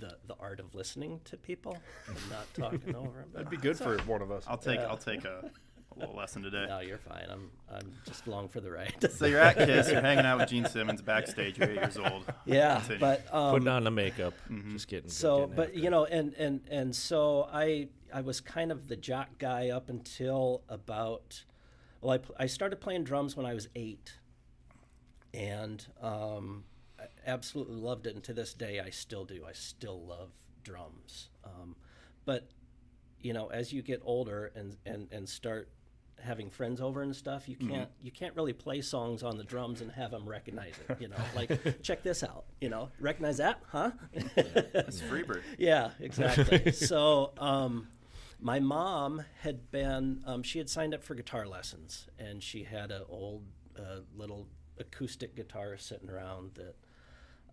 the 0.00 0.16
the 0.26 0.34
art 0.40 0.58
of 0.60 0.74
listening 0.74 1.20
to 1.24 1.36
people 1.36 1.76
and 2.08 2.16
not 2.30 2.46
talking 2.54 2.94
over 2.96 3.20
them. 3.20 3.28
That'd 3.32 3.50
be 3.50 3.56
good 3.56 3.76
for 3.76 3.98
one 4.02 4.22
of 4.22 4.30
us. 4.32 4.44
I'll 4.48 4.58
take 4.58 4.80
Yeah. 4.80 4.86
I'll 4.86 4.96
take 4.96 5.24
a, 5.24 5.50
a 5.96 6.00
little 6.00 6.14
lesson 6.16 6.42
today. 6.42 6.66
No, 6.68 6.80
you're 6.80 6.98
fine. 6.98 7.26
I'm 7.30 7.50
I'm 7.72 7.92
just 8.06 8.26
along 8.26 8.48
for 8.48 8.60
the 8.60 8.70
ride. 8.70 8.94
So 9.10 9.26
you're 9.26 9.40
at 9.40 9.56
Kiss, 9.56 9.90
you're 9.90 10.00
hanging 10.00 10.24
out 10.26 10.38
with 10.38 10.48
Gene 10.48 10.66
Simmons 10.66 11.02
backstage. 11.02 11.58
You're 11.58 11.70
eight 11.70 11.76
years 11.80 11.96
old. 11.96 12.24
yeah, 12.44 12.76
Continue. 12.80 13.00
but 13.00 13.26
um, 13.34 13.52
Putting 13.52 13.68
on 13.68 13.84
the 13.84 13.90
makeup, 13.90 14.34
just 14.70 14.88
getting. 14.88 15.10
so 15.10 15.40
getting 15.40 15.54
but 15.56 15.74
you 15.74 15.90
know 15.90 16.04
and 16.04 16.34
and 16.34 16.60
and 16.70 16.94
so 16.96 17.48
I 17.52 17.88
I 18.12 18.20
was 18.20 18.40
kind 18.40 18.70
of 18.72 18.88
the 18.88 18.96
jock 18.96 19.38
guy 19.38 19.70
up 19.70 19.88
until 19.88 20.62
about 20.68 21.44
well 22.00 22.18
I 22.38 22.42
I 22.44 22.46
started 22.46 22.80
playing 22.80 23.04
drums 23.04 23.36
when 23.36 23.46
I 23.46 23.54
was 23.54 23.68
eight, 23.74 24.12
and 25.34 25.84
um, 26.00 26.64
I 27.00 27.04
absolutely 27.26 27.76
loved 27.76 28.06
it. 28.06 28.14
And 28.14 28.24
to 28.24 28.32
this 28.32 28.54
day, 28.54 28.80
I 28.80 28.90
still 28.90 29.24
do. 29.24 29.44
I 29.48 29.52
still 29.52 30.04
love 30.06 30.30
drums. 30.62 31.28
Um, 31.44 31.76
but 32.24 32.48
you 33.20 33.32
know, 33.32 33.48
as 33.48 33.72
you 33.72 33.82
get 33.82 34.00
older 34.04 34.52
and 34.54 34.76
and 34.84 35.08
and 35.12 35.28
start 35.28 35.68
having 36.20 36.50
friends 36.50 36.80
over 36.80 37.02
and 37.02 37.14
stuff, 37.14 37.48
you 37.48 37.56
can't 37.56 37.90
you 38.02 38.10
can't 38.10 38.34
really 38.36 38.52
play 38.52 38.80
songs 38.80 39.22
on 39.22 39.36
the 39.36 39.44
drums 39.44 39.80
and 39.80 39.90
have 39.92 40.10
them 40.10 40.28
recognize 40.28 40.74
it. 40.88 41.00
You 41.00 41.08
know, 41.08 41.16
like 41.34 41.82
check 41.82 42.02
this 42.02 42.22
out. 42.22 42.44
You 42.60 42.68
know, 42.68 42.90
recognize 43.00 43.38
that, 43.38 43.60
huh? 43.68 43.92
That's 44.34 45.00
Freebird. 45.02 45.42
Yeah, 45.58 45.90
exactly. 46.00 46.72
so, 46.72 47.32
um, 47.38 47.88
my 48.40 48.58
mom 48.58 49.24
had 49.40 49.70
been, 49.70 50.22
um, 50.26 50.42
she 50.42 50.58
had 50.58 50.68
signed 50.68 50.94
up 50.94 51.04
for 51.04 51.14
guitar 51.14 51.46
lessons, 51.46 52.08
and 52.18 52.42
she 52.42 52.64
had 52.64 52.90
an 52.90 53.02
old 53.08 53.44
uh, 53.78 54.00
little 54.16 54.48
acoustic 54.78 55.36
guitar 55.36 55.76
sitting 55.76 56.10
around 56.10 56.52
that 56.54 56.74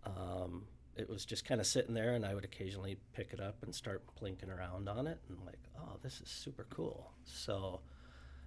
um, 0.05 0.63
it 0.95 1.09
was 1.09 1.25
just 1.25 1.45
kind 1.45 1.61
of 1.61 1.67
sitting 1.67 1.93
there, 1.93 2.13
and 2.13 2.25
I 2.25 2.33
would 2.33 2.43
occasionally 2.43 2.97
pick 3.13 3.33
it 3.33 3.39
up 3.39 3.63
and 3.63 3.73
start 3.73 4.03
plinking 4.19 4.49
around 4.49 4.89
on 4.89 5.07
it, 5.07 5.19
and 5.29 5.37
like, 5.45 5.59
oh, 5.79 5.97
this 6.01 6.21
is 6.21 6.29
super 6.29 6.65
cool. 6.69 7.11
So, 7.23 7.81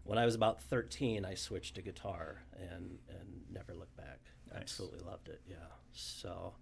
when 0.04 0.18
I 0.18 0.24
was 0.24 0.34
about 0.34 0.62
13, 0.62 1.24
I 1.24 1.34
switched 1.34 1.76
to 1.76 1.82
guitar 1.82 2.42
and 2.58 2.98
and 3.08 3.42
never 3.52 3.74
looked 3.74 3.96
back. 3.96 4.20
Nice. 4.52 4.62
Absolutely 4.62 5.00
loved 5.00 5.28
it. 5.28 5.40
Yeah. 5.48 5.56
So, 5.92 6.54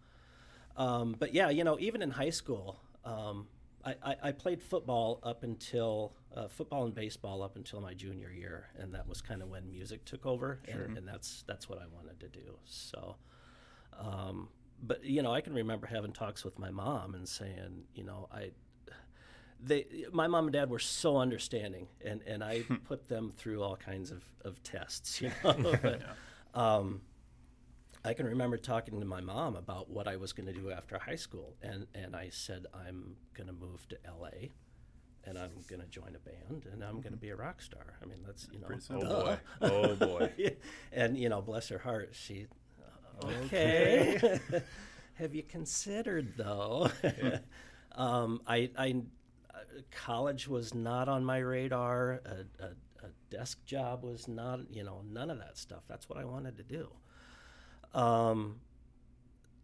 um, 0.77 1.17
but 1.19 1.35
yeah, 1.35 1.51
you 1.51 1.65
know, 1.65 1.79
even 1.81 2.03
in 2.03 2.11
high 2.11 2.31
school, 2.31 2.81
um, 3.05 3.47
I, 3.85 3.95
I, 4.05 4.17
I 4.25 4.33
played 4.33 4.63
football 4.63 5.21
up 5.23 5.43
until 5.43 6.13
uh, 6.37 6.49
football 6.49 6.85
and 6.85 6.95
baseball 6.95 7.43
up 7.43 7.57
until 7.57 7.81
my 7.81 7.95
junior 7.95 8.31
year, 8.31 8.69
and 8.79 8.95
that 8.95 9.09
was 9.09 9.21
kind 9.21 9.43
of 9.43 9.49
when 9.49 9.71
music 9.71 10.05
took 10.05 10.27
over, 10.27 10.61
and, 10.69 10.99
and 10.99 11.09
that's 11.09 11.45
that's 11.47 11.69
what 11.69 11.79
I 11.79 11.87
wanted 11.95 12.21
to 12.21 12.29
do. 12.29 12.59
So, 12.65 13.17
um, 13.99 14.49
but 14.83 15.05
you 15.05 15.23
know, 15.23 15.33
I 15.33 15.41
can 15.41 15.55
remember 15.55 15.87
having 15.87 16.13
talks 16.13 16.45
with 16.45 16.59
my 16.59 16.71
mom 16.71 17.15
and 17.15 17.27
saying, 17.29 17.85
you 17.95 18.05
know, 18.05 18.29
I 18.33 18.51
they 19.63 19.87
my 20.13 20.27
mom 20.27 20.45
and 20.47 20.53
dad 20.53 20.71
were 20.71 20.79
so 20.79 21.17
understanding 21.17 21.89
and 22.05 22.23
and 22.27 22.43
I 22.43 22.63
put 22.85 23.09
them 23.09 23.33
through 23.37 23.63
all 23.63 23.77
kinds 23.77 24.11
of, 24.11 24.25
of 24.45 24.63
tests 24.63 25.21
you 25.21 25.31
know 25.45 25.75
but, 25.83 26.03
um, 26.55 27.03
I 28.05 28.15
can 28.15 28.27
remember 28.27 28.57
talking 28.57 28.99
to 29.01 29.07
my 29.07 29.21
mom 29.21 29.57
about 29.57 29.91
what 29.91 30.09
I 30.09 30.17
was 30.17 30.33
going 30.33 30.47
to 30.47 30.53
do 30.53 30.71
after 30.71 30.99
high 30.99 31.17
school 31.17 31.57
and 31.63 31.87
and 31.95 32.17
I 32.17 32.29
said 32.31 32.67
I'm 32.75 33.17
going 33.35 33.49
to 33.49 33.53
move 33.53 33.87
to 33.89 33.99
LA 34.07 34.49
and 35.25 35.39
I'm 35.39 35.51
going 35.69 35.83
to 35.83 35.89
join 35.89 36.17
a 36.17 36.19
band 36.19 36.67
and 36.73 36.83
I'm 36.83 37.01
going 37.01 37.13
to 37.13 37.19
be 37.19 37.29
a 37.29 37.37
rock 37.37 37.61
star. 37.61 37.95
I 38.03 38.07
mean 38.07 38.19
that's 38.25 38.49
you 38.53 38.61
know 38.61 38.69
Oh 38.71 38.79
simple. 38.79 39.09
boy. 39.09 39.39
Oh 39.61 39.95
boy. 39.97 40.57
and 40.93 41.19
you 41.19 41.29
know 41.29 41.43
bless 41.43 41.69
her 41.69 41.79
heart 41.79 42.11
she 42.13 42.47
okay. 43.23 44.41
have 45.15 45.35
you 45.35 45.43
considered 45.43 46.33
though? 46.37 46.91
Um, 47.93 48.41
I, 48.47 48.71
I 48.79 48.91
uh, 48.91 49.01
college 49.91 50.49
was 50.49 50.75
not 50.75 51.09
on 51.09 51.25
my 51.25 51.39
radar 51.39 52.21
a, 52.25 52.65
a, 52.65 52.67
a 53.05 53.11
desk 53.31 53.65
job 53.65 54.05
was 54.05 54.29
not 54.29 54.61
you 54.71 54.85
know 54.85 55.03
none 55.11 55.31
of 55.31 55.39
that 55.39 55.57
stuff. 55.57 55.83
That's 55.89 56.09
what 56.09 56.19
i 56.19 56.25
wanted 56.25 56.57
to 56.57 56.63
do. 56.63 56.89
Um, 57.93 58.57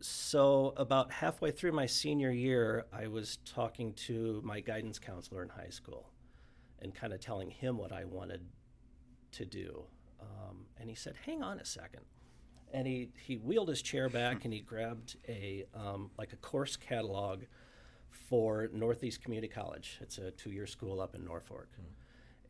so 0.01 0.75
about 0.77 1.11
halfway 1.13 1.51
through 1.51 1.73
my 1.73 1.87
senior 1.87 2.31
year 2.31 2.85
i 2.93 3.07
was 3.07 3.39
talking 3.47 3.95
to 3.95 4.43
my 4.45 4.61
guidance 4.61 4.99
counselor 4.99 5.43
in 5.43 5.49
high 5.49 5.71
school 5.71 6.11
and 6.81 6.95
kind 6.95 7.15
of 7.15 7.21
telling 7.21 7.49
him 7.49 7.79
what 7.79 7.93
i 7.93 8.05
wanted 8.05 8.43
to 9.37 9.45
do. 9.45 9.85
Um, 10.21 10.67
and 10.79 10.89
he 10.89 10.97
said 10.97 11.15
hang 11.25 11.43
on 11.43 11.59
a 11.59 11.65
second. 11.65 12.03
And 12.73 12.87
he, 12.87 13.11
he 13.17 13.37
wheeled 13.37 13.69
his 13.69 13.83
chair 13.83 14.09
back 14.09 14.45
and 14.45 14.53
he 14.53 14.61
grabbed 14.61 15.17
a 15.29 15.65
um, 15.75 16.11
like 16.19 16.33
a 16.33 16.37
course 16.37 16.77
catalog 16.77 17.43
for 18.29 18.69
Northeast 18.73 19.23
Community 19.23 19.49
College. 19.53 19.99
It's 20.01 20.19
a 20.19 20.31
two-year 20.33 20.67
school 20.67 21.01
up 21.01 21.15
in 21.15 21.25
Norfolk, 21.25 21.69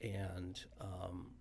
and 0.02 0.62
um, 0.80 1.32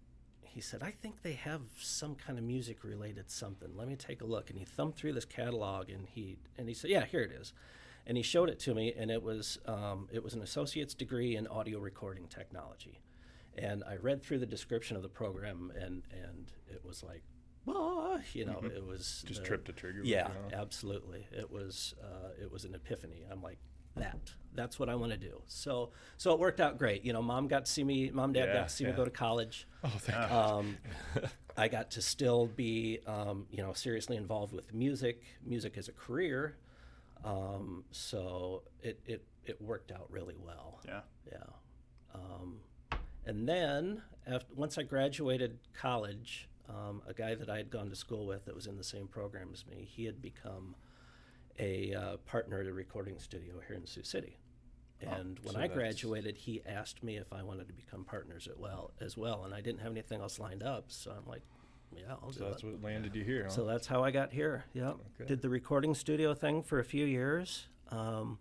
he 0.42 0.62
said, 0.62 0.82
"I 0.84 0.92
think 0.92 1.22
they 1.22 1.34
have 1.34 1.62
some 1.80 2.16
kind 2.16 2.38
of 2.40 2.46
music-related 2.46 3.30
something. 3.30 3.70
Let 3.76 3.88
me 3.88 3.96
take 3.96 4.22
a 4.22 4.26
look." 4.26 4.50
And 4.50 4.58
he 4.60 4.66
thumbed 4.66 4.96
through 4.96 5.14
this 5.14 5.26
catalog 5.26 5.90
and 5.90 6.08
he 6.08 6.38
and 6.58 6.68
he 6.68 6.74
said, 6.74 6.90
"Yeah, 6.90 7.06
here 7.06 7.22
it 7.22 7.32
is." 7.32 7.54
And 8.08 8.18
he 8.18 8.24
showed 8.24 8.50
it 8.50 8.60
to 8.60 8.76
me, 8.76 8.94
and 8.98 9.10
it 9.10 9.24
was 9.24 9.58
um, 9.66 10.08
it 10.12 10.24
was 10.24 10.34
an 10.34 10.42
associate's 10.42 10.94
degree 10.94 11.36
in 11.36 11.48
audio 11.48 11.80
recording 11.80 12.28
technology. 12.28 13.00
And 13.58 13.84
I 13.88 13.96
read 13.96 14.22
through 14.22 14.40
the 14.40 14.46
description 14.46 14.96
of 14.96 15.02
the 15.04 15.10
program, 15.10 15.72
and 15.80 16.04
and 16.12 16.52
it 16.68 16.84
was 16.86 17.04
like, 17.04 17.24
ah, 17.68 18.20
you 18.34 18.46
know, 18.46 18.62
it 18.64 18.86
was 18.86 19.24
Just 19.28 19.42
the- 19.42 19.48
tripped 19.48 19.70
a 19.70 19.74
trigger. 19.74 20.02
yeah, 20.04 20.28
you, 20.28 20.56
absolutely. 20.56 21.26
It 21.32 21.50
was 21.52 21.96
uh, 22.04 22.30
it 22.42 22.52
was 22.52 22.64
an 22.66 22.76
epiphany. 22.76 23.24
I'm 23.30 23.42
like 23.42 23.58
that. 23.96 24.34
That's 24.54 24.80
what 24.80 24.88
I 24.88 24.96
want 24.96 25.12
to 25.12 25.18
do. 25.18 25.42
So 25.48 25.92
so 26.18 26.32
it 26.34 26.40
worked 26.40 26.62
out 26.62 26.78
great. 26.78 27.04
You 27.04 27.14
know, 27.14 27.22
mom 27.22 27.48
got 27.48 27.66
to 27.66 27.72
see 27.72 27.84
me. 27.84 28.10
Mom, 28.10 28.34
dad 28.34 28.48
Yeah, 28.48 28.54
got 28.54 28.70
to 28.70 28.74
see 28.74 28.86
me 28.86 28.92
go 28.92 29.04
to 29.04 29.12
college. 29.12 29.68
Oh, 29.84 29.90
thank 29.98 30.32
Um, 30.32 30.78
I 31.58 31.68
got 31.68 31.92
to 31.92 32.02
still 32.02 32.48
be 32.48 33.00
um, 33.06 33.48
you 33.52 33.62
know 33.62 33.74
seriously 33.74 34.18
involved 34.18 34.54
with 34.54 34.74
music, 34.74 35.24
music 35.46 35.78
as 35.78 35.88
a 35.88 35.92
career. 35.92 36.58
Um, 37.24 37.84
so 37.92 38.64
it, 38.82 39.00
it 39.06 39.26
it 39.46 39.62
worked 39.62 39.92
out 39.92 40.08
really 40.10 40.36
well. 40.38 40.80
Yeah. 40.86 41.02
Yeah. 41.32 41.38
Um, 42.14 42.60
and 43.26 43.48
then, 43.48 44.02
after, 44.28 44.54
once 44.56 44.78
I 44.78 44.84
graduated 44.84 45.58
college, 45.74 46.48
um, 46.70 47.02
a 47.08 47.14
guy 47.14 47.36
that 47.36 47.50
I 47.50 47.58
had 47.58 47.70
gone 47.70 47.90
to 47.90 47.96
school 47.96 48.26
with 48.26 48.46
that 48.46 48.56
was 48.56 48.68
in 48.68 48.78
the 48.78 48.84
same 48.84 49.08
program 49.08 49.50
as 49.54 49.66
me, 49.66 49.88
he 49.90 50.06
had 50.06 50.22
become 50.22 50.76
a 51.60 51.94
uh, 51.94 52.18
partner 52.26 52.60
at 52.62 52.68
a 52.68 52.74
recording 52.74 53.18
studio 53.20 53.56
here 53.68 53.76
in 53.78 53.86
Sioux 53.86 54.04
City. 54.04 54.38
And 55.02 55.38
when 55.44 55.56
so 55.56 55.60
I 55.60 55.68
graduated, 55.68 56.36
he 56.38 56.62
asked 56.66 57.04
me 57.04 57.18
if 57.18 57.32
I 57.32 57.44
wanted 57.44 57.68
to 57.68 57.74
become 57.74 58.06
partners 58.06 58.48
at 58.48 58.60
well 58.60 58.92
as 59.02 59.18
well, 59.18 59.44
and 59.46 59.54
I 59.54 59.62
didn't 59.62 59.82
have 59.82 59.92
anything 59.92 60.22
else 60.22 60.40
lined 60.40 60.64
up, 60.64 60.86
so 60.88 61.12
I'm 61.12 61.30
like, 61.30 61.42
yeah, 61.96 62.14
I'll 62.24 62.32
So 62.32 62.40
do 62.40 62.46
that's 62.50 62.64
it. 62.64 62.66
what 62.68 62.84
landed 62.84 63.16
you 63.16 63.24
here. 63.24 63.44
Huh? 63.44 63.50
So 63.50 63.66
that's 63.66 63.88
how 63.88 64.04
I 64.04 64.12
got 64.12 64.32
here. 64.32 64.66
Yep. 64.74 64.96
Okay. 65.20 65.28
Did 65.28 65.42
the 65.42 65.50
recording 65.50 65.94
studio 65.94 66.34
thing 66.34 66.64
for 66.64 66.80
a 66.80 66.84
few 66.84 67.06
years. 67.06 67.68
Um, 67.90 68.40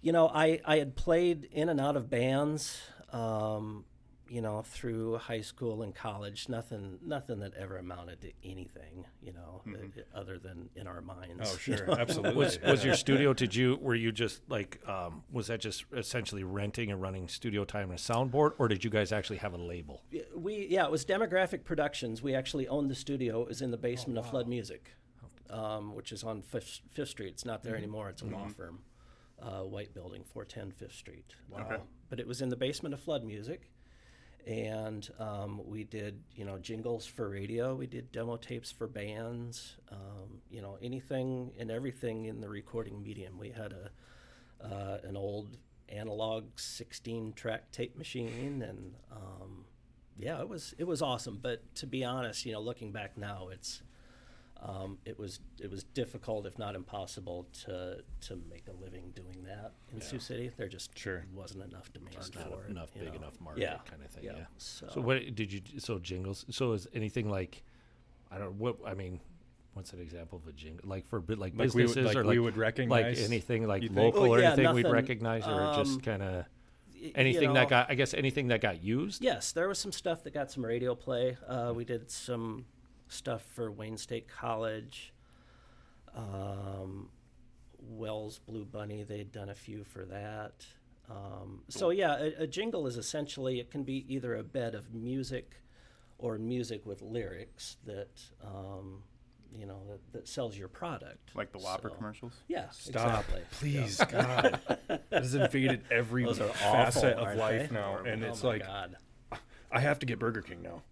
you 0.00 0.12
know, 0.12 0.28
I, 0.28 0.60
I 0.64 0.78
had 0.78 0.96
played 0.96 1.48
in 1.52 1.68
and 1.68 1.80
out 1.80 1.96
of 1.96 2.08
bands, 2.10 2.80
um, 3.12 3.84
you 4.28 4.42
know, 4.42 4.62
through 4.62 5.16
high 5.16 5.40
school 5.40 5.82
and 5.82 5.94
college. 5.94 6.48
Nothing 6.48 6.98
nothing 7.04 7.40
that 7.40 7.54
ever 7.54 7.76
amounted 7.78 8.20
to 8.22 8.32
anything, 8.44 9.06
you 9.22 9.32
know, 9.32 9.62
uh, 9.66 10.18
other 10.18 10.38
than 10.38 10.68
in 10.76 10.86
our 10.86 11.00
minds. 11.00 11.40
oh, 11.42 11.52
you 11.66 11.76
sure, 11.76 11.86
know? 11.86 11.94
absolutely. 11.94 12.36
Was 12.36 12.58
was 12.62 12.84
your 12.84 12.94
studio? 12.94 13.32
Did 13.32 13.54
you 13.54 13.78
were 13.80 13.94
you 13.94 14.12
just 14.12 14.42
like 14.48 14.80
um, 14.88 15.22
was 15.32 15.46
that 15.48 15.60
just 15.60 15.84
essentially 15.96 16.44
renting 16.44 16.90
and 16.90 17.00
running 17.00 17.28
studio 17.28 17.64
time 17.64 17.90
and 17.90 17.98
a 17.98 18.02
soundboard, 18.02 18.52
or 18.58 18.68
did 18.68 18.84
you 18.84 18.90
guys 18.90 19.12
actually 19.12 19.38
have 19.38 19.54
a 19.54 19.58
label? 19.58 20.02
Yeah, 20.10 20.22
we 20.34 20.66
yeah, 20.68 20.84
it 20.84 20.90
was 20.90 21.04
Demographic 21.04 21.64
Productions. 21.64 22.22
We 22.22 22.34
actually 22.34 22.68
owned 22.68 22.90
the 22.90 22.94
studio. 22.94 23.42
It 23.42 23.48
was 23.48 23.62
in 23.62 23.70
the 23.70 23.78
basement 23.78 24.18
of 24.18 24.28
Flood 24.28 24.48
Music, 24.48 24.90
um, 25.50 25.94
which 25.94 26.12
is 26.12 26.24
on 26.24 26.42
Fifth, 26.42 26.80
Fifth 26.90 27.10
Street. 27.10 27.30
It's 27.30 27.44
not 27.44 27.62
there 27.62 27.76
anymore. 27.76 28.08
It's 28.08 28.22
a 28.22 28.26
law 28.26 28.48
firm, 28.48 28.80
uh, 29.40 29.60
white 29.60 29.94
building, 29.94 30.24
410 30.24 30.72
Fifth 30.72 30.96
Street. 30.96 31.34
Okay. 31.52 31.74
Uh, 31.76 31.78
but 32.08 32.20
it 32.20 32.26
was 32.26 32.40
in 32.40 32.48
the 32.48 32.56
basement 32.56 32.94
of 32.94 33.00
Flood 33.00 33.24
Music, 33.24 33.70
and 34.48 35.08
um, 35.20 35.60
we 35.66 35.84
did 35.84 36.20
you 36.34 36.44
know 36.44 36.58
jingles 36.58 37.06
for 37.06 37.28
radio. 37.28 37.74
We 37.74 37.86
did 37.86 38.10
demo 38.10 38.36
tapes 38.36 38.72
for 38.72 38.86
bands. 38.86 39.76
Um, 39.92 40.40
you 40.50 40.62
know 40.62 40.78
anything 40.82 41.52
and 41.58 41.70
everything 41.70 42.24
in 42.24 42.40
the 42.40 42.48
recording 42.48 43.02
medium. 43.02 43.38
We 43.38 43.50
had 43.50 43.72
a 43.72 43.90
uh, 44.66 44.98
an 45.04 45.16
old 45.16 45.56
analog 45.90 46.44
16 46.56 47.32
track 47.34 47.70
tape 47.72 47.96
machine 47.96 48.62
and 48.62 48.94
um, 49.10 49.64
yeah 50.18 50.40
it 50.40 50.48
was 50.48 50.74
it 50.76 50.84
was 50.84 51.00
awesome 51.00 51.38
but 51.40 51.62
to 51.74 51.86
be 51.86 52.04
honest 52.04 52.44
you 52.44 52.52
know 52.52 52.60
looking 52.60 52.92
back 52.92 53.16
now 53.16 53.48
it's 53.50 53.82
um, 54.60 54.98
it 55.04 55.18
was 55.18 55.40
it 55.60 55.70
was 55.70 55.84
difficult 55.84 56.46
if 56.46 56.58
not 56.58 56.74
impossible 56.74 57.46
to 57.64 57.98
to 58.22 58.36
make 58.50 58.64
a 58.68 58.72
living 58.82 59.12
doing 59.14 59.44
that 59.44 59.72
in 59.92 60.00
Sioux 60.00 60.18
City 60.18 60.50
there 60.56 60.68
just 60.68 60.96
Sure. 60.98 61.24
wasn't 61.32 61.64
enough 61.64 61.92
demand 61.92 62.12
Just 62.14 62.34
for 62.34 62.40
not 62.40 62.52
it 62.66 62.70
enough 62.70 62.90
you 62.94 63.02
big 63.02 63.10
know. 63.12 63.18
enough 63.20 63.40
market 63.40 63.60
yeah 63.62 63.76
kind 63.88 64.02
of 64.04 64.10
thing. 64.10 64.24
yeah, 64.24 64.32
Yeah. 64.36 64.44
so, 64.56 64.88
So 64.94 65.00
what 65.00 65.34
did 65.34 65.52
you? 65.52 65.60
So 65.78 65.98
jingles. 65.98 66.44
So 66.50 66.72
is 66.72 66.88
anything 66.92 67.30
like? 67.30 67.62
I 68.30 68.38
don't. 68.38 68.54
What 68.58 68.76
I 68.86 68.94
mean. 68.94 69.20
What's 69.74 69.92
an 69.92 70.00
example 70.00 70.38
of 70.42 70.48
a 70.48 70.52
jingle? 70.52 70.88
Like 70.88 71.06
for 71.06 71.20
bit 71.20 71.38
like 71.38 71.52
Like 71.56 71.72
we 71.72 71.86
would- 71.86 71.96
like 71.96 72.16
or 72.16 72.24
we 72.24 72.38
like 72.40 72.56
would 72.56 72.56
like 72.56 73.16
anything 73.18 73.68
like 73.68 73.84
local 73.92 74.24
Oh, 74.24 74.30
or 74.34 74.40
yeah, 74.40 74.54
anything 74.54 74.74
we'd 74.74 74.88
recognize 74.88 75.46
or 75.46 75.52
Um, 75.52 75.84
just 75.84 76.02
kind 76.02 76.20
of 76.20 76.34
y- 76.92 76.98
you 77.00 77.12
anything 77.14 77.48
know, 77.50 77.54
that 77.54 77.68
got 77.68 77.88
I 77.88 77.94
guess 77.94 78.12
anything 78.12 78.48
that 78.48 78.60
got 78.60 78.82
used. 78.82 79.22
Yes, 79.22 79.52
there 79.52 79.68
was 79.68 79.78
some 79.78 79.92
stuff 79.92 80.24
that 80.24 80.34
got 80.34 80.50
some 80.50 80.64
radio 80.64 80.96
play. 80.96 81.36
Uh, 81.46 81.72
we 81.76 81.84
did 81.84 82.10
some 82.10 82.64
stuff 83.08 83.42
for 83.54 83.70
Wayne 83.70 83.96
State 83.96 84.28
College. 84.28 85.12
Um, 86.14 87.08
Wells 87.80 88.38
Blue 88.38 88.64
Bunny, 88.64 89.02
they'd 89.04 89.30
done 89.32 89.48
a 89.50 89.54
few 89.54 89.84
for 89.84 90.04
that. 90.06 90.66
Um, 91.10 91.62
so 91.68 91.90
yeah, 91.90 92.16
a, 92.18 92.42
a 92.42 92.46
jingle 92.46 92.86
is 92.86 92.96
essentially 92.96 93.60
it 93.60 93.70
can 93.70 93.82
be 93.82 94.04
either 94.12 94.34
a 94.36 94.42
bed 94.42 94.74
of 94.74 94.92
music 94.92 95.62
or 96.18 96.38
music 96.38 96.84
with 96.84 97.00
lyrics 97.00 97.76
that 97.86 98.20
um, 98.44 99.02
you 99.52 99.64
know 99.64 99.80
that, 99.88 100.00
that 100.12 100.28
sells 100.28 100.56
your 100.58 100.68
product. 100.68 101.34
Like 101.34 101.52
the 101.52 101.58
Whopper 101.58 101.88
So- 101.88 101.94
commercials. 101.94 102.34
Yeah, 102.48 102.68
Stop, 102.70 103.24
exactly. 103.30 103.42
please, 103.52 103.96
God. 104.10 104.60
That 104.88 105.02
has 105.10 105.34
invaded 105.34 105.84
every 105.90 106.26
facet 106.26 107.16
awful, 107.16 107.26
of 107.26 107.36
life 107.38 107.70
they? 107.70 107.74
now, 107.74 107.98
and 108.04 108.22
oh 108.24 108.28
it's 108.28 108.42
my 108.42 108.48
like 108.50 108.66
God. 108.66 108.96
I 109.70 109.80
have 109.80 109.98
to 110.00 110.06
get 110.06 110.18
Burger 110.18 110.42
King 110.42 110.62
now. 110.62 110.82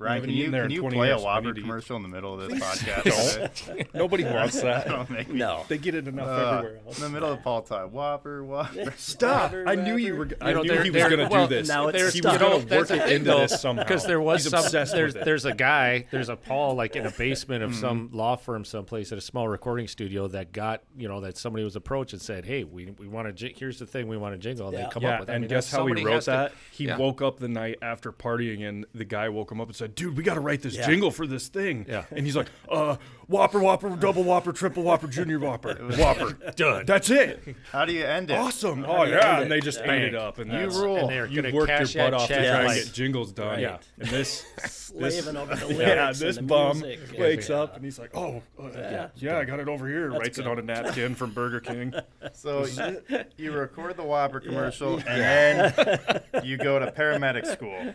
Ryan, 0.00 0.20
can 0.22 0.30
you 0.30 0.50
there 0.50 0.62
can 0.62 0.70
you 0.70 0.82
play 0.88 1.08
years. 1.08 1.20
a 1.20 1.22
I 1.22 1.24
Whopper 1.24 1.46
need 1.46 1.54
to 1.54 1.60
eat. 1.60 1.62
commercial 1.62 1.96
in 1.96 2.02
the 2.02 2.08
middle 2.08 2.40
of 2.40 2.48
this 2.50 2.58
podcast? 2.58 3.94
Nobody 3.94 4.24
wants 4.24 4.60
that. 4.62 4.86
Don't 4.88 5.10
make 5.10 5.28
me. 5.28 5.38
No. 5.38 5.64
They 5.68 5.78
get 5.78 5.94
it 5.94 6.08
enough 6.08 6.26
Uh, 6.28 6.56
everywhere 6.58 6.80
else. 6.86 6.96
in 6.98 7.04
the 7.04 7.10
middle 7.10 7.30
of 7.32 7.42
Paul 7.42 7.62
time, 7.62 7.92
Whopper, 7.92 8.42
Whopper. 8.44 8.92
Stop! 8.96 9.42
Whopper, 9.52 9.64
I 9.68 9.74
knew 9.74 9.96
you 9.96 10.16
were. 10.16 10.28
I 10.40 10.48
You 10.50 10.54
know, 10.56 10.62
knew 10.62 10.82
he 10.82 10.90
was 10.90 11.02
going 11.04 11.18
to 11.18 11.28
well, 11.28 11.46
do 11.46 11.54
this. 11.56 11.68
now 11.68 11.88
it's 11.88 11.98
There's- 11.98 12.14
he 12.14 12.20
was 12.20 12.34
stuck. 12.34 12.40
going 12.48 12.66
to 12.66 12.76
work 12.76 12.90
it 12.90 13.12
into 13.12 13.30
this 13.30 13.60
somehow. 13.60 13.82
because 13.84 14.04
there 14.06 14.20
was 14.20 14.42
He's 14.44 14.50
some 14.50 14.64
obsessed 14.64 14.92
there's 14.94 15.14
with 15.14 15.22
it. 15.22 15.24
there's 15.26 15.44
a 15.44 15.54
guy 15.54 16.06
there's 16.10 16.28
a 16.28 16.36
Paul 16.36 16.74
like 16.74 16.96
in 16.96 17.06
a 17.06 17.10
basement 17.18 17.62
of 17.62 17.70
Mm-hmm. 17.70 17.80
some 17.80 18.10
law 18.12 18.36
firm 18.36 18.64
someplace 18.64 19.12
at 19.12 19.18
a 19.18 19.20
small 19.20 19.46
recording 19.48 19.86
studio 19.86 20.26
that 20.28 20.50
got 20.52 20.82
you 20.96 21.06
know 21.08 21.20
that 21.20 21.36
somebody 21.36 21.62
was 21.62 21.76
approached 21.76 22.12
and 22.12 22.20
said 22.20 22.44
hey 22.44 22.64
we, 22.64 22.90
we 22.98 23.06
want 23.06 23.36
to 23.36 23.48
here's 23.48 23.78
the 23.78 23.86
thing 23.86 24.08
we 24.08 24.16
want 24.16 24.34
to 24.34 24.38
jingle 24.38 24.70
they 24.70 24.86
come 24.90 25.04
up 25.04 25.20
with 25.20 25.30
I 25.30 25.34
and 25.34 25.48
guess 25.48 25.70
how 25.70 25.86
he 25.86 26.04
wrote 26.04 26.24
that? 26.24 26.52
he 26.72 26.90
woke 26.92 27.22
up 27.22 27.38
the 27.38 27.48
night 27.48 27.76
after 27.82 28.12
partying, 28.12 28.68
and 28.68 28.86
the 28.94 29.04
guy 29.04 29.28
woke 29.28 29.52
him 29.52 29.60
up 29.60 29.68
and 29.68 29.76
said, 29.76 29.89
"Dude, 29.94 30.16
we 30.16 30.22
got 30.22 30.34
to 30.34 30.40
write 30.40 30.62
this 30.62 30.76
Yeah. 30.76 30.86
jingle 30.86 31.10
for 31.10 31.26
this 31.26 31.48
thing." 31.48 31.86
Yeah. 31.88 32.04
and 32.10 32.24
he's 32.26 32.36
like, 32.36 32.48
"Uh, 32.68 32.96
Whopper, 33.28 33.60
Whopper, 33.60 33.90
Double 33.90 34.24
Whopper, 34.24 34.52
Triple 34.52 34.82
Whopper, 34.82 35.06
Junior 35.06 35.38
Whopper, 35.38 35.74
Whopper, 35.98 36.32
Done. 36.56 36.84
That's 36.84 37.10
it. 37.10 37.54
How 37.70 37.84
do 37.84 37.92
you 37.92 38.04
end 38.04 38.30
it? 38.30 38.34
Awesome. 38.34 38.84
Oh 38.84 39.04
yeah, 39.04 39.40
and 39.40 39.50
they 39.50 39.60
just 39.60 39.78
Bang. 39.84 40.02
it 40.02 40.14
up, 40.16 40.38
and 40.38 40.50
You 40.52 40.68
rule. 40.70 40.96
and 40.96 41.08
they're 41.08 41.26
You 41.26 41.40
gonna 41.42 41.54
worked 41.54 41.94
your 41.94 42.04
butt 42.10 42.14
off 42.14 42.28
to 42.28 42.34
try 42.34 42.64
and 42.74 42.74
get 42.84 42.92
jingles 42.92 43.30
done. 43.32 43.60
Yeah. 43.60 43.78
and 43.98 44.08
this, 44.10 44.44
Slaving 44.66 45.36
over 45.36 45.54
the 45.54 45.66
lyrics 45.66 45.80
yeah, 45.80 46.06
and 46.08 46.16
this 46.16 46.36
the 46.36 46.42
bum 46.42 46.80
music. 46.80 47.16
wakes 47.18 47.48
Yeah. 47.48 47.60
up 47.60 47.76
and 47.76 47.84
he's 47.84 47.98
like, 48.00 48.10
"Oh, 48.16 48.42
uh, 48.58 48.68
Yeah. 48.74 49.08
yeah, 49.16 49.38
I 49.38 49.44
got 49.44 49.60
it 49.60 49.68
over 49.68 49.86
here." 49.86 50.08
That's 50.10 50.20
Writes 50.20 50.38
it 50.38 50.46
on 50.48 50.58
a 50.58 50.62
napkin 50.62 51.14
from 51.14 51.32
Burger 51.32 51.60
King. 51.60 51.94
So 52.32 52.66
you, 52.66 53.00
you 53.36 53.52
record 53.52 53.96
the 53.96 54.02
Whopper 54.02 54.40
commercial, 54.40 54.96
and 55.06 55.72
then 55.74 56.22
you 56.42 56.56
go 56.56 56.80
to 56.80 56.90
paramedic 56.90 57.46
school. 57.46 57.94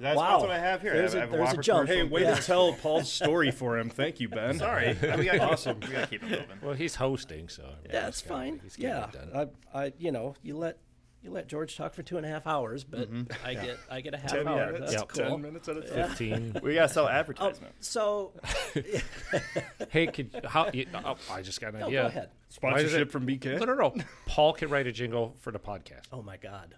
That's, 0.00 0.16
Wow. 0.16 0.30
that's 0.30 0.42
what 0.42 0.50
I 0.50 0.58
have 0.58 0.80
here. 0.82 0.94
There's 0.94 1.14
I 1.14 1.18
a- 1.18 1.20
have, 1.20 1.28
I 1.34 1.36
have 1.36 1.38
there's 1.38 1.48
a 1.48 1.52
Whopper 1.56 1.62
jump. 1.62 1.88
Hey, 1.88 1.96
commercial. 1.98 2.14
way 2.14 2.22
Yeah. 2.22 2.34
to 2.34 2.42
tell 2.42 2.72
Paul's 2.72 3.12
story 3.12 3.50
for 3.50 3.78
him. 3.78 3.90
Thank 3.90 4.18
you, 4.20 4.28
Ben. 4.28 4.58
Sorry, 4.58 4.88
we 5.16 5.24
gotta 5.26 5.42
awesome. 5.52 5.78
We 5.80 5.88
gotta 5.88 6.06
keep 6.06 6.22
it 6.22 6.30
moving. 6.30 6.46
well 6.62 6.74
he's 6.74 6.94
hosting 6.94 7.48
so 7.48 7.62
I 7.64 7.66
mean, 7.66 7.74
Yeah, 7.84 7.92
he's 7.92 7.92
that's 7.92 8.22
gotta- 8.22 8.34
fine. 8.34 8.60
he's 8.62 8.78
Yeah. 8.78 9.06
I, 9.34 9.46
I, 9.74 9.92
you 9.98 10.10
know, 10.12 10.34
you 10.42 10.56
let 10.56 10.78
you 11.22 11.30
let 11.30 11.48
George 11.48 11.76
talk 11.76 11.92
for 11.92 12.02
two 12.02 12.16
and 12.16 12.24
a 12.24 12.30
half 12.30 12.46
hours, 12.46 12.82
but 12.82 13.06
I 13.44 13.52
get 13.52 13.76
I 13.90 14.00
get 14.00 14.14
a 14.14 14.16
half 14.16 14.32
Ten 14.32 14.48
hour. 14.48 14.72
minutes. 14.72 14.80
That's 14.80 15.02
Yep. 15.02 15.08
cool. 15.08 15.24
Ten 15.36 15.42
minutes 15.42 15.68
at 15.68 15.76
a 15.76 15.82
time. 15.82 16.08
15 16.08 16.60
We 16.62 16.74
gotta 16.74 16.88
sell 16.92 17.06
Um, 17.08 17.12
advertisement. 17.12 17.74
so 17.80 18.32
hey 19.90 20.06
could 20.06 20.40
how 20.48 20.70
you, 20.72 20.86
oh, 21.04 21.16
I 21.30 21.42
just 21.42 21.60
got 21.60 21.74
an 21.74 21.80
no, 21.80 21.86
idea 21.86 22.02
go 22.02 22.06
ahead. 22.06 22.30
Sponsorship 22.48 23.08
it- 23.08 23.12
from 23.12 23.26
BK. 23.26 23.58
no 23.58 23.66
no 23.66 23.74
no 23.74 23.94
Paul 24.26 24.52
could 24.54 24.70
write 24.70 24.86
a 24.86 24.92
jingle 24.92 25.36
for 25.40 25.50
the 25.50 25.58
podcast 25.58 26.06
Oh 26.12 26.22
my 26.22 26.36
God, 26.36 26.74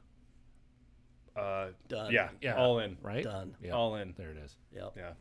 Uh, 1.36 1.68
done. 1.88 2.12
yeah, 2.12 2.28
Yeah. 2.40 2.56
all 2.56 2.78
in, 2.78 2.96
right 3.02 3.24
done. 3.24 3.54
Yeah. 3.62 3.72
all 3.72 3.96
in. 3.96 4.14
there 4.18 4.30
it 4.30 4.36
is 4.44 4.54
Yep. 4.74 4.92
Yeah, 4.96 5.12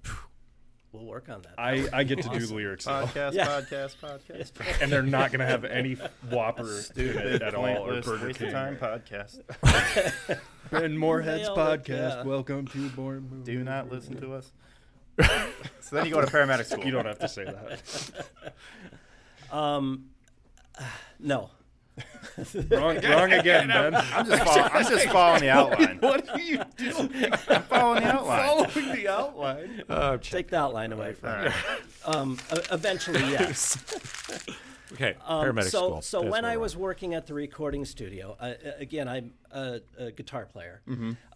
We'll 0.92 1.06
work 1.06 1.30
on 1.30 1.42
that. 1.44 1.54
I 1.58 1.88
I 1.94 2.04
get 2.04 2.22
to 2.24 2.30
do 2.30 2.46
the 2.46 2.54
lyrics, 2.54 2.84
though. 2.84 3.06
Podcast, 3.06 3.32
Yeah. 3.34 3.48
podcast, 3.48 3.96
podcast. 4.02 4.82
and 4.82 4.92
they're 4.92 5.02
not 5.04 5.32
gonna 5.32 5.46
have 5.46 5.64
any 5.80 5.94
Whopper 6.30 6.82
in 6.98 7.08
it 7.18 7.42
at 7.42 7.56
all 7.56 7.64
or 7.66 7.76
Pointless, 7.78 8.06
Burger 8.06 8.26
waste 8.28 8.42
of 8.42 8.46
King. 8.48 8.52
time 8.54 8.76
podcast. 8.78 9.40
Ben 10.70 10.98
Moorhead's 10.98 11.44
Nailed 11.44 11.58
it, 11.58 11.62
podcast. 11.86 11.88
yeah. 12.18 12.24
Welcome 12.24 12.68
to 12.68 12.90
Born 12.90 13.28
Movie. 13.32 13.44
Do 13.54 13.64
not 13.64 13.90
listen 13.90 14.20
to 14.20 14.34
us. 14.34 14.52
so 15.80 15.96
then 15.96 16.06
you 16.06 16.12
go 16.14 16.20
to 16.22 16.28
paramedic 16.28 16.66
school. 16.66 16.84
You 16.84 16.92
don't 16.92 17.06
have 17.06 17.20
to 17.20 17.28
say 17.30 17.46
that. 17.46 18.26
Um, 19.52 20.06
no. 21.20 21.52
wrong, 22.72 22.98
wrong 23.04 23.32
again, 23.34 23.68
Ben. 23.68 23.96
I'm 23.96 24.26
just, 24.26 24.44
follow, 24.46 24.62
I'm 24.62 24.86
just 24.86 25.10
following 25.10 25.42
the 25.42 25.50
outline. 25.50 25.98
what 26.00 26.30
are 26.30 26.40
you 26.40 26.62
doing? 26.78 27.34
I'm 27.50 27.64
following 27.64 28.04
the 28.04 28.14
outline. 28.14 28.48
Following 28.48 28.96
the 28.96 29.08
outline. 29.08 29.84
uh, 29.90 30.18
Take 30.18 30.50
the 30.50 30.58
outline 30.58 30.94
away 30.94 31.14
from 31.14 31.30
All 31.30 31.46
me. 31.46 31.52
Um, 32.06 32.40
eventually, 32.72 33.20
yes. 33.20 33.78
okay 34.94 35.16
Um, 35.26 35.46
paramedic 35.46 35.64
so, 35.64 35.70
school 35.70 36.02
so 36.02 36.22
That's 36.22 36.32
when 36.32 36.46
I 36.46 36.58
was 36.58 36.76
working 36.76 37.14
at 37.14 37.28
the 37.28 37.34
recording 37.34 37.86
studio, 37.86 38.38
uh, 38.40 38.54
again, 38.78 39.08
I'm 39.08 39.34
a, 39.52 39.82
a 39.98 40.12
guitar 40.12 40.46
player, 40.46 40.82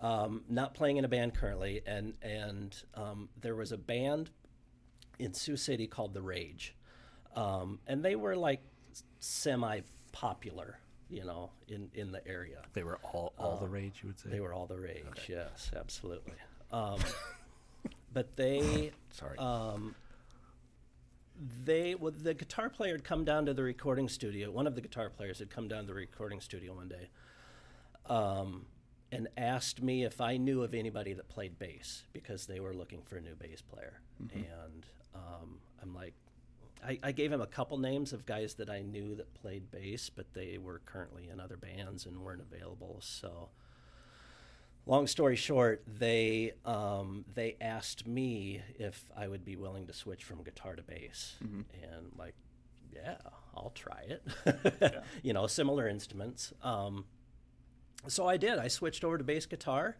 um, 0.01 0.43
not 0.49 0.73
playing 0.73 0.97
in 0.97 1.05
a 1.05 1.09
band 1.09 1.33
currently, 1.35 1.81
and 1.85 2.13
and 2.21 2.75
um, 2.95 3.29
there 3.41 3.55
was 3.55 3.71
a 3.71 3.77
band 3.77 4.29
in 5.19 5.33
Sioux 5.33 5.57
City 5.57 5.87
called 5.87 6.13
The 6.13 6.21
Rage, 6.21 6.75
um, 7.35 7.79
and 7.87 8.03
they 8.03 8.15
were 8.15 8.35
like 8.35 8.61
semi-popular, 10.15 10.79
you 11.09 11.23
know, 11.23 11.51
in 11.67 11.89
in 11.93 12.11
the 12.11 12.25
area. 12.27 12.61
They 12.73 12.83
were 12.83 12.99
all 13.03 13.33
all 13.37 13.57
the 13.57 13.67
rage, 13.67 13.99
you 14.01 14.09
would 14.09 14.19
say. 14.19 14.29
They 14.29 14.39
were 14.39 14.53
all 14.53 14.65
the 14.65 14.79
rage. 14.79 15.05
Yes, 15.27 15.71
absolutely. 15.75 16.33
Um, 16.71 16.99
but 18.11 18.35
they 18.35 18.91
Sorry. 19.11 19.37
um, 19.37 19.93
they 21.63 21.93
well, 21.93 22.11
the 22.11 22.33
guitar 22.33 22.69
player 22.69 22.93
had 22.93 23.03
come 23.03 23.23
down 23.23 23.45
to 23.45 23.53
the 23.53 23.61
recording 23.61 24.09
studio. 24.09 24.49
One 24.49 24.65
of 24.65 24.73
the 24.73 24.81
guitar 24.81 25.09
players 25.11 25.37
had 25.39 25.51
come 25.51 25.67
down 25.67 25.81
to 25.81 25.87
the 25.87 25.93
recording 25.93 26.41
studio 26.41 26.73
one 26.73 26.89
day, 26.89 27.09
um, 28.07 28.65
and 29.11 29.27
asked 29.37 29.81
me 29.83 30.03
if 30.03 30.19
I 30.19 30.37
knew 30.37 30.63
of 30.63 30.73
anybody 30.73 31.13
that 31.13 31.29
played 31.29 31.59
bass 31.59 32.03
because 32.13 32.47
they 32.47 32.59
were 32.59 32.73
looking 32.73 33.03
for 33.03 33.17
a 33.17 33.21
new 33.21 33.35
bass 33.35 33.61
player. 33.61 34.01
And 34.33 34.85
um, 35.13 35.59
I'm 35.81 35.93
like, 35.93 36.15
I, 36.85 36.99
I 37.03 37.11
gave 37.11 37.31
him 37.31 37.41
a 37.41 37.47
couple 37.47 37.77
names 37.77 38.13
of 38.13 38.25
guys 38.25 38.55
that 38.55 38.69
I 38.69 38.81
knew 38.81 39.15
that 39.15 39.33
played 39.33 39.71
bass, 39.71 40.09
but 40.09 40.33
they 40.33 40.57
were 40.57 40.81
currently 40.85 41.29
in 41.31 41.39
other 41.39 41.57
bands 41.57 42.05
and 42.05 42.19
weren't 42.19 42.41
available. 42.41 42.99
So 43.01 43.49
long 44.85 45.07
story 45.07 45.35
short, 45.35 45.83
they 45.87 46.53
um, 46.63 47.25
they 47.33 47.55
asked 47.59 48.05
me 48.07 48.61
if 48.77 49.03
I 49.17 49.27
would 49.27 49.43
be 49.43 49.55
willing 49.55 49.87
to 49.87 49.93
switch 49.93 50.23
from 50.23 50.43
guitar 50.43 50.75
to 50.75 50.83
bass, 50.83 51.35
and 51.41 52.11
like, 52.17 52.35
yeah, 52.93 53.15
I'll 53.55 53.73
try 53.75 54.03
it. 54.07 55.03
You 55.23 55.33
know, 55.33 55.47
similar 55.47 55.87
instruments. 55.87 56.53
Um, 56.61 57.05
so 58.07 58.27
I 58.27 58.37
did. 58.37 58.59
I 58.59 58.67
switched 58.67 59.03
over 59.03 59.17
to 59.17 59.23
bass 59.23 59.45
guitar. 59.47 59.97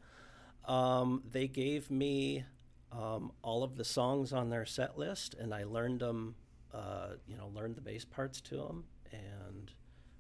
Um, 0.66 1.24
they 1.32 1.48
gave 1.48 1.90
me 1.90 2.44
um, 2.92 3.32
all 3.42 3.64
of 3.64 3.76
the 3.76 3.84
songs 3.86 4.32
on 4.32 4.50
their 4.50 4.66
set 4.66 4.98
list, 4.98 5.34
and 5.34 5.54
I 5.54 5.64
learned 5.64 6.00
them. 6.02 6.36
Uh, 6.76 7.16
you 7.28 7.38
know, 7.38 7.48
learned 7.56 7.76
the 7.76 7.82
bass 7.82 8.04
parts 8.04 8.42
to 8.42 8.56
them, 8.58 8.84
and 9.14 9.72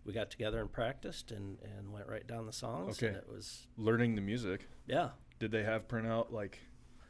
we 0.06 0.14
got 0.14 0.32
together 0.32 0.62
and 0.62 0.72
practiced, 0.72 1.32
and, 1.32 1.58
and 1.78 1.92
went 1.92 2.08
right 2.08 2.26
down 2.26 2.46
the 2.46 2.54
songs. 2.54 3.02
And 3.02 3.10
Okay. 3.12 3.18
it 3.18 3.28
was 3.30 3.68
Learning 3.78 4.16
the 4.16 4.22
music. 4.22 4.68
yeah. 4.88 5.10
Did 5.40 5.52
they 5.52 5.64
have 5.64 5.86
printout 5.90 6.32
like 6.32 6.60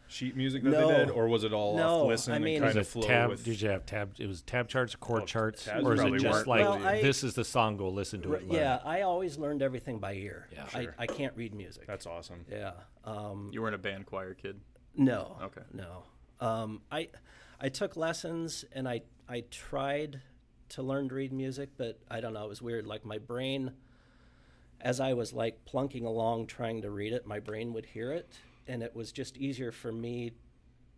sheet 0.08 0.36
music 0.36 0.64
that 0.64 0.72
No. 0.72 0.88
they 0.88 0.98
did, 0.98 1.10
or 1.12 1.28
was 1.28 1.44
it 1.44 1.54
all 1.54 1.78
No, 1.78 2.02
off 2.02 2.08
listen 2.08 2.34
I 2.34 2.40
mean- 2.40 2.56
and 2.56 2.64
kind 2.66 2.76
Was 2.76 2.88
of 2.88 2.90
it 2.90 2.92
flow 3.02 3.08
tab, 3.08 3.30
with? 3.30 3.44
did 3.44 3.62
you 3.62 3.70
have 3.70 3.86
tab? 3.86 4.16
It 4.20 4.26
was 4.28 4.42
tab 4.42 4.68
charts, 4.68 4.96
chord 4.96 5.24
Oh, 5.24 5.26
charts, 5.26 5.68
or 5.68 5.94
is 5.94 6.00
it 6.02 6.18
just 6.20 6.48
like 6.48 6.62
Well, 6.62 6.84
I- 6.84 7.02
this 7.04 7.24
is 7.24 7.36
the 7.36 7.44
song? 7.46 7.78
Go 7.78 7.90
listen 7.90 8.22
to 8.24 8.30
R- 8.30 8.36
it. 8.38 8.48
learn 8.48 8.60
yeah. 8.60 8.80
I 8.84 9.02
always 9.02 9.38
learned 9.38 9.62
everything 9.62 10.00
by 10.00 10.14
ear. 10.16 10.48
Yeah. 10.52 10.68
I, 10.74 10.84
Sure. 10.86 10.96
I 10.98 11.06
can't 11.06 11.36
read 11.38 11.54
music. 11.54 11.86
That's 11.86 12.08
awesome. 12.08 12.46
yeah. 12.50 12.72
Um, 13.04 13.50
You 13.54 13.62
weren't 13.62 13.76
a 13.76 13.80
band 13.80 14.08
choir 14.08 14.34
kid. 14.34 14.60
no. 14.96 15.38
Okay. 15.44 15.62
No. 15.72 16.04
Um, 16.40 16.82
I 16.92 17.10
I 17.60 17.70
took 17.70 17.96
lessons 17.96 18.66
and 18.72 18.88
I 18.88 19.02
I 19.28 19.44
tried 19.50 20.22
to 20.70 20.84
learn 20.84 21.10
to 21.10 21.16
read 21.16 21.32
music, 21.32 21.70
but 21.78 22.00
I 22.10 22.20
don't 22.20 22.34
know. 22.34 22.46
It 22.46 22.50
was 22.50 22.62
weird. 22.62 22.86
Like 22.86 23.06
my 23.06 23.18
brain, 23.18 23.72
as 24.82 25.00
I 25.00 25.14
was 25.14 25.34
like 25.34 25.66
plunking 25.66 26.06
along 26.06 26.48
trying 26.48 26.82
to 26.82 26.90
read 26.90 27.14
it, 27.14 27.26
my 27.26 27.40
brain 27.40 27.74
would 27.74 27.86
hear 27.86 28.12
it, 28.12 28.30
and 28.68 28.84
it 28.84 28.96
was 28.96 29.12
just 29.12 29.38
easier 29.38 29.72
for 29.72 29.92
me 29.92 30.32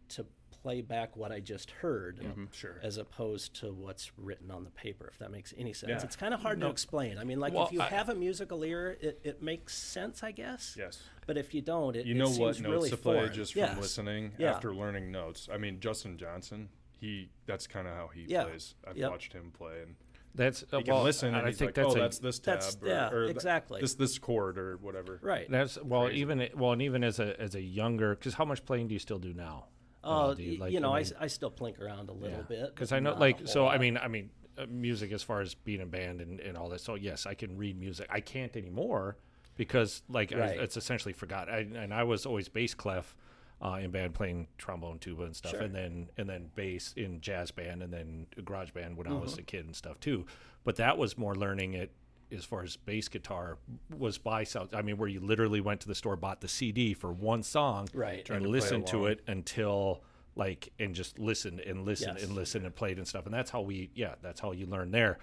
to 0.09 0.25
play 0.67 0.81
back 0.81 1.15
what 1.15 1.31
I 1.31 1.39
just 1.39 1.71
heard. 1.71 2.19
Sure. 2.51 2.75
as 2.83 2.97
opposed 2.97 3.53
to 3.61 3.71
what's 3.71 4.11
written 4.17 4.51
on 4.51 4.65
the 4.65 4.69
paper, 4.71 5.07
if 5.09 5.17
that 5.19 5.31
makes 5.31 5.53
any 5.57 5.71
sense. 5.71 5.89
Yeah. 5.91 6.03
It's 6.03 6.17
kind 6.17 6.33
of 6.33 6.41
hard 6.41 6.59
to 6.59 6.67
explain. 6.67 7.17
I 7.17 7.23
mean, 7.23 7.39
like 7.39 7.53
Well, 7.53 7.67
if 7.67 7.71
you 7.71 7.79
I- 7.81 7.85
have 7.87 8.09
a 8.09 8.15
musical 8.15 8.63
ear, 8.65 8.97
it, 8.99 9.21
it 9.23 9.41
makes 9.41 9.73
sense, 9.77 10.23
I 10.23 10.31
guess. 10.31 10.75
Yes. 10.77 11.01
But 11.25 11.37
if 11.37 11.53
you 11.53 11.61
don't, 11.61 11.95
it 11.95 12.05
You 12.05 12.15
it 12.15 12.17
know 12.17 12.25
seems 12.25 12.39
what 12.39 12.59
notes 12.59 12.61
really 12.61 12.89
to 12.89 12.97
play 12.97 13.15
foreign. 13.15 13.33
just 13.33 13.53
from 13.53 13.77
listening 13.79 14.33
Yeah. 14.37 14.51
after 14.55 14.73
learning 14.73 15.09
notes. 15.11 15.47
I 15.51 15.57
mean, 15.57 15.79
Justin 15.79 16.17
Johnson, 16.17 16.67
he 16.99 17.29
that's 17.45 17.65
kind 17.65 17.87
of 17.87 17.93
how 17.93 18.07
he 18.09 18.25
Yeah. 18.27 18.43
plays. 18.43 18.75
I've 18.85 18.97
Yep. 18.97 19.09
watched 19.11 19.31
him 19.33 19.51
play, 19.51 19.81
and 19.83 19.95
That's 20.35 20.63
uh, 20.71 20.81
well, 20.85 21.01
listen, 21.03 21.29
and 21.29 21.37
and 21.37 21.45
I 21.45 21.49
he's 21.49 21.57
think 21.59 21.69
like, 21.69 21.75
that's 21.75 21.95
"Oh, 21.95 21.97
a, 21.97 22.01
that's 22.01 22.19
this 22.19 22.39
tab, 22.39 22.55
That's- 22.59 22.77
or, 22.81 22.87
yeah, 22.87 23.09
or 23.09 23.23
exactly. 23.23 23.79
this 23.81 23.95
this 23.95 24.19
chord 24.19 24.57
or 24.59 24.75
whatever." 24.77 25.17
Right. 25.23 25.49
That's 25.49 25.81
well, 25.81 26.11
even 26.11 26.47
well, 26.55 26.73
and 26.73 26.81
even 26.81 27.03
as 27.05 27.19
a 27.19 27.39
as 27.41 27.55
a 27.55 27.61
younger, 27.61 28.13
because 28.15 28.33
how 28.35 28.45
much 28.45 28.63
playing 28.65 28.87
do 28.89 28.93
you 28.93 28.99
still 28.99 29.17
do 29.19 29.33
now? 29.33 29.67
Oh, 30.07 30.35
you 30.37 30.57
like- 30.57 30.71
you 30.73 30.79
know, 30.79 30.91
I 30.93 30.99
I, 30.99 31.03
mean- 31.21 31.29
still 31.29 31.51
plink 31.51 31.79
around 31.79 32.09
a 32.09 32.13
little 32.13 32.43
bit. 32.43 32.73
because 32.73 32.91
I 32.91 32.99
know, 32.99 33.13
like, 33.15 33.47
so 33.47 33.67
I 33.67 33.77
mean, 33.77 33.97
I 33.97 34.07
mean, 34.07 34.29
uh, 34.57 34.65
music 34.69 35.11
as 35.11 35.21
far 35.23 35.41
as 35.41 35.53
being 35.53 35.81
a 35.81 35.85
band 35.85 36.19
and, 36.21 36.39
and 36.39 36.57
all 36.57 36.69
that. 36.69 36.81
So 36.81 36.95
yes, 36.95 37.25
I 37.25 37.33
can 37.35 37.57
read 37.57 37.79
music. 37.79 38.07
I 38.09 38.21
can't 38.21 38.55
anymore 38.57 39.17
because 39.55 40.01
like 40.09 40.31
I, 40.33 40.47
it's 40.49 40.77
essentially 40.77 41.13
forgot. 41.13 41.49
I, 41.49 41.59
and 41.59 41.93
I 41.93 42.03
was 42.03 42.25
always 42.25 42.49
bass 42.49 42.73
clef 42.73 43.15
uh, 43.61 43.79
in 43.81 43.91
band 43.91 44.13
playing 44.13 44.47
trombone, 44.57 44.99
tuba, 44.99 45.23
and 45.23 45.35
stuff, 45.35 45.51
Sure. 45.51 45.61
and 45.61 45.73
then 45.75 46.09
and 46.17 46.27
then 46.29 46.49
bass 46.55 46.93
in 46.97 47.21
jazz 47.21 47.51
band, 47.51 47.83
and 47.83 47.91
then 47.93 48.27
garage 48.45 48.71
band 48.71 48.97
when 48.97 49.07
I 49.07 49.13
was 49.13 49.31
Mm-hmm. 49.33 49.39
a 49.41 49.43
kid 49.43 49.65
and 49.65 49.75
stuff 49.75 49.99
too. 49.99 50.25
But 50.63 50.75
that 50.77 50.97
was 50.97 51.17
more 51.17 51.35
learning 51.35 51.73
it 51.73 51.91
as 52.31 52.45
far 52.45 52.63
as 52.63 52.75
bass 52.75 53.07
guitar 53.07 53.57
was 53.97 54.17
by 54.17 54.43
sound. 54.43 54.69
I 54.73 54.81
mean, 54.81 54.97
where 54.97 55.09
you 55.09 55.19
literally 55.19 55.61
went 55.61 55.81
to 55.81 55.87
the 55.87 55.95
store, 55.95 56.15
bought 56.15 56.41
the 56.41 56.47
CD 56.47 56.93
for 56.93 57.11
one 57.11 57.43
song, 57.43 57.87
Right. 57.93 58.29
And 58.29 58.43
to 58.43 58.49
listened 58.49 58.87
to 58.87 59.05
it 59.05 59.21
until 59.27 60.03
like 60.35 60.71
and 60.79 60.93
just 60.93 61.17
listened 61.17 61.59
and 61.61 61.85
listened 61.85 62.17
Yes. 62.19 62.27
and 62.27 62.35
listened 62.35 62.65
and 62.65 62.75
played 62.75 62.97
and 62.97 63.07
stuff. 63.07 63.25
And 63.25 63.33
that's 63.33 63.49
how 63.49 63.61
we, 63.61 63.89
yeah, 63.95 64.15
that's 64.21 64.39
how 64.39 64.51
you 64.51 64.65
learn 64.67 64.91
there. 64.91 65.19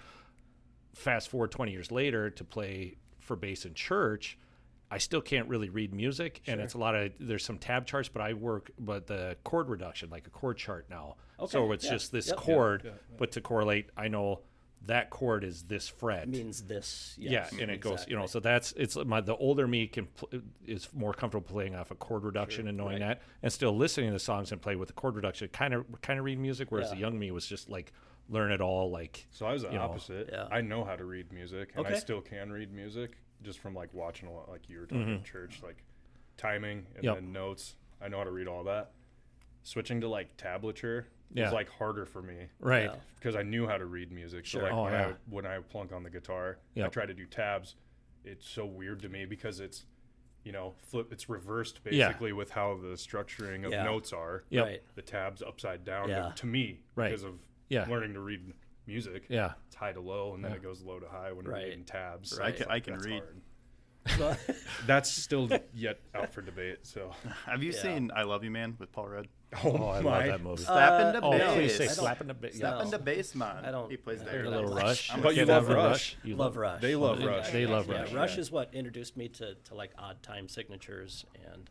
Fast 0.93 1.29
forward 1.29 1.51
20 1.51 1.71
years 1.71 1.91
later 1.91 2.29
to 2.29 2.43
play 2.43 2.97
for 3.19 3.35
bass 3.35 3.65
in 3.65 3.73
church. 3.73 4.37
I 4.91 4.97
still 4.99 5.21
can't 5.21 5.49
really 5.49 5.69
read 5.69 5.93
music, 5.93 6.41
and 6.45 6.61
it's 6.61 6.75
a 6.75 6.77
lot 6.77 6.95
of 6.95 7.11
there's 7.19 7.43
some 7.43 7.57
tab 7.57 7.87
charts, 7.87 8.07
but 8.07 8.21
I 8.21 8.33
work 8.33 8.69
but 8.77 9.07
the 9.07 9.35
chord 9.43 9.67
reduction 9.67 10.09
like 10.11 10.27
a 10.27 10.29
chord 10.29 10.57
chart 10.57 10.85
now. 10.89 11.15
So 11.47 11.71
it's 11.71 11.85
yeah, 11.85 11.91
just 11.91 12.11
this 12.11 12.27
yep. 12.27 12.37
chord, 12.37 12.83
Yeah, 12.85 12.91
but 13.17 13.31
to 13.33 13.41
correlate, 13.41 13.89
I 13.97 14.07
know 14.09 14.41
that 14.87 15.09
chord 15.09 15.43
is 15.43 15.63
this 15.63 15.87
fret. 15.87 16.27
means 16.27 16.61
this. 16.63 17.15
yeah, 17.17 17.47
and 17.59 17.69
it 17.71 17.81
goes, 17.81 18.05
you 18.07 18.15
know, 18.15 18.25
so 18.25 18.39
that's 18.39 18.71
it's 18.73 18.95
my 18.95 19.21
the 19.21 19.35
older 19.35 19.67
me 19.67 19.87
can 19.87 20.05
pl- 20.07 20.29
is 20.65 20.87
more 20.93 21.13
comfortable 21.13 21.47
playing 21.47 21.75
off 21.75 21.91
a 21.91 21.95
chord 21.95 22.23
reduction 22.23 22.67
and 22.67 22.77
knowing 22.77 23.01
right. 23.01 23.17
that, 23.17 23.21
and 23.43 23.51
still 23.51 23.75
listening 23.75 24.07
to 24.09 24.13
the 24.13 24.19
songs 24.19 24.51
and 24.51 24.61
play 24.61 24.75
with 24.75 24.87
the 24.87 24.93
chord 24.93 25.15
reduction, 25.15 25.47
kind 25.49 25.73
of 25.73 25.85
kind 26.01 26.19
of 26.19 26.25
read 26.25 26.39
music. 26.39 26.71
Whereas 26.71 26.91
the 26.91 26.97
young 26.97 27.17
me 27.17 27.31
was 27.31 27.45
just 27.47 27.69
like 27.69 27.93
learn 28.29 28.51
it 28.51 28.59
all, 28.61 28.89
like 28.89 29.27
So 29.31 29.45
I 29.45 29.53
was 29.53 29.61
the 29.61 29.69
you 29.69 29.75
know, 29.75 29.83
opposite. 29.83 30.29
yeah. 30.31 30.47
I 30.51 30.61
know 30.61 30.83
how 30.83 30.95
to 30.95 31.05
read 31.05 31.31
music, 31.31 31.73
and 31.75 31.85
I 31.85 31.93
still 31.99 32.21
can 32.21 32.51
read 32.51 32.73
music 32.73 33.17
just 33.43 33.59
from 33.59 33.75
like 33.75 33.93
watching 33.93 34.27
a 34.27 34.31
lot, 34.33 34.49
like 34.49 34.67
you 34.69 34.79
were 34.79 34.85
talking 34.85 35.01
Mm-hmm. 35.03 35.11
in 35.13 35.23
church, 35.23 35.59
like 35.63 35.83
timing 36.37 36.85
and 36.95 37.03
Yep. 37.03 37.15
then 37.15 37.31
notes. 37.31 37.75
I 38.01 38.07
know 38.07 38.17
how 38.17 38.23
to 38.23 38.31
read 38.31 38.47
all 38.47 38.63
that. 38.65 38.91
Switching 39.65 39.99
to 40.01 40.07
like 40.07 40.37
tablature 40.37 41.05
Yeah. 41.33 41.45
was 41.45 41.53
like 41.53 41.69
harder 41.69 42.05
for 42.05 42.21
me 42.21 42.47
right. 42.59 42.91
Because 43.17 43.35
I 43.35 43.41
knew 43.41 43.67
how 43.67 43.77
to 43.77 43.85
read 43.87 44.11
music. 44.11 44.45
So 44.45 44.59
Sure. 44.59 44.63
like 44.63 44.71
Oh, 44.73 44.83
when 44.83 44.93
yeah. 44.93 45.07
I 45.07 45.13
when 45.27 45.45
I 45.47 45.57
plunk 45.59 45.91
on 45.91 46.03
the 46.03 46.09
guitar, 46.11 46.59
I 46.77 46.87
try 46.87 47.05
to 47.07 47.13
do 47.15 47.25
tabs. 47.25 47.75
It's 48.23 48.47
so 48.47 48.65
weird 48.65 49.01
to 49.01 49.09
me 49.09 49.25
because 49.25 49.59
it's 49.59 49.85
you 50.43 50.51
know 50.51 50.75
flip. 50.77 51.11
It's 51.11 51.27
reversed 51.29 51.79
Yeah. 51.83 52.07
basically 52.09 52.31
with 52.31 52.51
how 52.51 52.77
the 52.77 52.89
structuring 52.89 53.65
of 53.65 53.71
Yeah. 53.71 53.83
notes 53.83 54.13
are. 54.13 54.43
Yep. 54.49 54.65
Right. 54.65 54.81
The 54.93 55.01
tabs 55.01 55.41
upside 55.41 55.83
down. 55.83 56.09
Yeah. 56.09 56.31
To 56.35 56.45
me, 56.45 56.81
Right. 56.95 57.09
because 57.09 57.23
of 57.23 57.39
Yeah. 57.69 57.87
learning 57.89 58.13
to 58.13 58.19
read 58.19 58.53
music 58.85 59.25
Yeah. 59.29 59.53
it's 59.65 59.75
high 59.75 59.93
to 59.93 59.99
low 59.99 60.35
and 60.35 60.43
then 60.45 60.51
Yeah. 60.51 60.57
it 60.57 60.61
goes 60.63 60.83
low 60.83 60.99
to 60.99 61.07
high 61.09 61.31
when 61.31 61.47
Right. 61.47 61.63
we're 61.63 61.69
reading 61.69 61.85
tabs. 61.85 62.37
Right. 62.39 62.53
it's 62.53 62.67
I 62.69 62.79
can 62.79 62.93
that's 62.93 63.05
read. 63.07 63.23
hard. 63.23 63.41
Well, 64.19 64.37
That's 64.87 65.09
still 65.09 65.49
yet 65.73 65.99
out 66.13 66.33
for 66.33 66.41
debate. 66.41 66.79
So, 66.83 67.11
Have 67.45 67.63
you 67.63 67.71
Yeah. 67.71 67.81
seen 67.81 68.11
I 68.15 68.23
Love 68.23 68.43
You 68.43 68.51
Man 68.51 68.75
with 68.79 68.91
Paul 68.91 69.07
Rudd? 69.07 69.27
Oh, 69.63 69.85
I 69.85 69.99
love 69.99 70.23
that 70.25 70.41
movie. 70.41 70.63
Slapping 70.63 71.19
the 71.21 71.25
oh, 71.25 71.31
bass. 71.31 71.53
please 71.53 71.75
say 71.77 71.83
I 71.83 71.87
don't- 71.87 71.95
slapping 71.95 72.27
the 72.27 72.33
bass. 72.33 72.53
Yeah. 72.59 72.71
Slapping 72.71 72.91
the 72.91 72.99
bass 72.99 73.35
man. 73.35 73.65
I 73.65 73.71
don't- 73.71 73.89
He 73.89 73.97
plays 73.97 74.21
I 74.21 74.25
heard 74.25 74.33
A 74.33 74.37
air. 74.37 74.49
little 74.49 74.73
much. 74.73 74.83
rush. 74.83 75.11
But 75.21 75.35
you 75.35 75.45
love 75.45 75.67
have 75.67 75.75
Rush. 75.75 76.17
You 76.23 76.35
love 76.35 76.55
Rush. 76.57 76.81
They 76.81 76.95
love 76.95 77.19
Yeah, 77.19 77.27
Rush. 77.27 77.49
They 77.51 77.65
love 77.65 77.87
yeah, 77.87 78.01
Rush, 78.01 78.13
Rush 78.13 78.37
is 78.37 78.51
what 78.51 78.73
introduced 78.73 79.17
me 79.17 79.27
to, 79.29 79.55
to 79.55 79.73
like 79.75 79.91
odd 79.97 80.21
time 80.21 80.49
signatures 80.49 81.25
and 81.51 81.69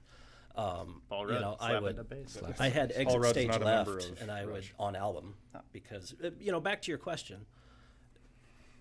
um, 0.57 1.03
Paul 1.09 1.33
you 1.33 1.41
know 1.41 1.57
I 1.61 1.71
slapping 1.71 1.83
would 1.83 2.09
bass. 2.09 2.39
I 2.61 2.69
had 2.69 2.93
exit 2.95 3.21
Rudd's 3.21 3.31
stage 3.31 3.49
not 3.49 3.63
a 3.63 3.65
member 3.65 3.95
left 3.97 4.11
of 4.11 4.23
and 4.23 4.31
I 4.31 4.45
would 4.45 4.55
Rush. 4.55 4.75
on 4.79 4.95
album 4.97 5.35
because 5.73 6.15
uh, 6.25 6.31
you 6.41 6.53
know 6.53 6.61
back 6.61 6.81
to 6.83 6.91
your 6.91 6.99
question 6.99 7.45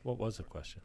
What 0.04 0.18
was 0.20 0.38
the 0.38 0.44
question? 0.44 0.82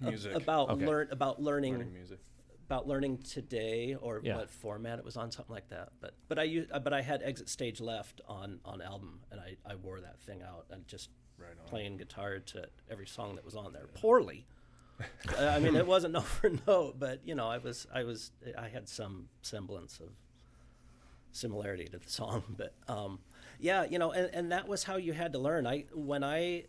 Music, 0.00 0.34
about 0.34 0.70
Okay. 0.70 0.86
learn 0.86 1.08
about 1.10 1.40
learning 1.42 1.72
learning 1.74 1.92
music. 1.92 2.18
about 2.66 2.86
learning 2.86 3.18
today 3.18 3.94
or 3.94 4.20
Yeah. 4.22 4.36
what 4.36 4.50
format 4.50 4.98
it 4.98 5.04
was 5.04 5.16
on 5.16 5.30
something 5.30 5.54
like 5.54 5.68
that 5.70 5.90
but 6.00 6.14
but 6.28 6.38
I 6.38 6.44
u- 6.44 6.68
uh, 6.70 6.78
but 6.78 6.92
I 6.92 7.00
had 7.02 7.22
exit 7.22 7.48
stage 7.48 7.80
left 7.80 8.20
on 8.28 8.60
on 8.64 8.80
album 8.82 9.20
and 9.30 9.40
I, 9.40 9.56
I 9.66 9.74
wore 9.76 10.00
that 10.00 10.20
thing 10.20 10.42
out 10.42 10.66
and 10.70 10.86
just 10.86 11.10
Right 11.38 11.50
on. 11.62 11.66
playing 11.68 11.96
guitar 11.98 12.38
to 12.40 12.68
every 12.90 13.06
song 13.06 13.36
that 13.36 13.44
was 13.44 13.54
on 13.54 13.72
there 13.72 13.86
poorly 13.94 14.46
Uh, 15.38 15.46
I 15.46 15.60
mean 15.60 15.76
it 15.76 15.86
wasn't 15.86 16.12
note 16.14 16.24
for 16.24 16.50
note 16.66 16.98
but 16.98 17.20
you 17.24 17.34
know 17.36 17.46
I 17.48 17.58
was 17.58 17.86
I 17.94 18.02
was 18.04 18.32
I 18.56 18.68
had 18.68 18.88
some 18.88 19.28
semblance 19.42 20.00
of 20.00 20.08
similarity 21.32 21.84
to 21.86 21.98
the 21.98 22.08
song 22.10 22.42
but 22.56 22.74
um 22.88 23.20
yeah 23.60 23.84
you 23.84 23.98
know 23.98 24.10
and, 24.12 24.30
and 24.34 24.52
that 24.52 24.66
was 24.66 24.82
how 24.84 24.96
you 24.96 25.12
had 25.12 25.32
to 25.32 25.38
learn 25.38 25.66
I 25.66 25.84
when 25.94 26.24
I 26.24 26.64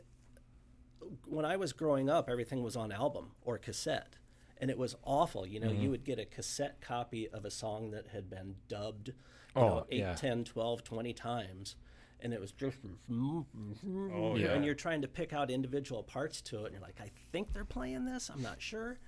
when 1.25 1.45
I 1.45 1.55
was 1.57 1.73
growing 1.73 2.09
up, 2.09 2.29
everything 2.29 2.63
was 2.63 2.75
on 2.75 2.91
album 2.91 3.31
or 3.41 3.57
cassette. 3.57 4.15
And 4.61 4.69
it 4.69 4.77
was 4.77 4.95
awful. 5.03 5.45
You 5.47 5.59
know, 5.61 5.69
Mm-hmm. 5.69 5.81
you 5.83 5.89
would 5.91 6.03
get 6.03 6.19
a 6.19 6.25
cassette 6.25 6.81
copy 6.81 7.29
of 7.29 7.45
a 7.45 7.51
song 7.51 7.91
that 7.91 8.07
had 8.09 8.29
been 8.29 8.55
dubbed, 8.67 9.07
you 9.09 9.13
Oh, 9.55 9.67
know, 9.69 9.85
8, 9.89 9.97
yeah. 9.99 10.13
10, 10.15 10.43
12, 10.43 10.83
20 10.83 11.13
times. 11.13 11.75
And 12.19 12.33
it 12.33 12.41
was 12.41 12.51
just, 12.51 12.77
Oh 13.09 14.35
yeah. 14.35 14.47
and 14.51 14.65
you're 14.65 14.75
trying 14.75 15.01
to 15.01 15.07
pick 15.07 15.31
out 15.31 15.49
individual 15.49 16.03
parts 16.03 16.41
to 16.41 16.63
it. 16.63 16.65
And 16.65 16.73
you're 16.73 16.81
like, 16.81 16.99
I 17.01 17.09
think 17.31 17.53
they're 17.53 17.63
playing 17.65 18.05
this. 18.05 18.29
I'm 18.33 18.41
not 18.41 18.61
sure. 18.61 18.99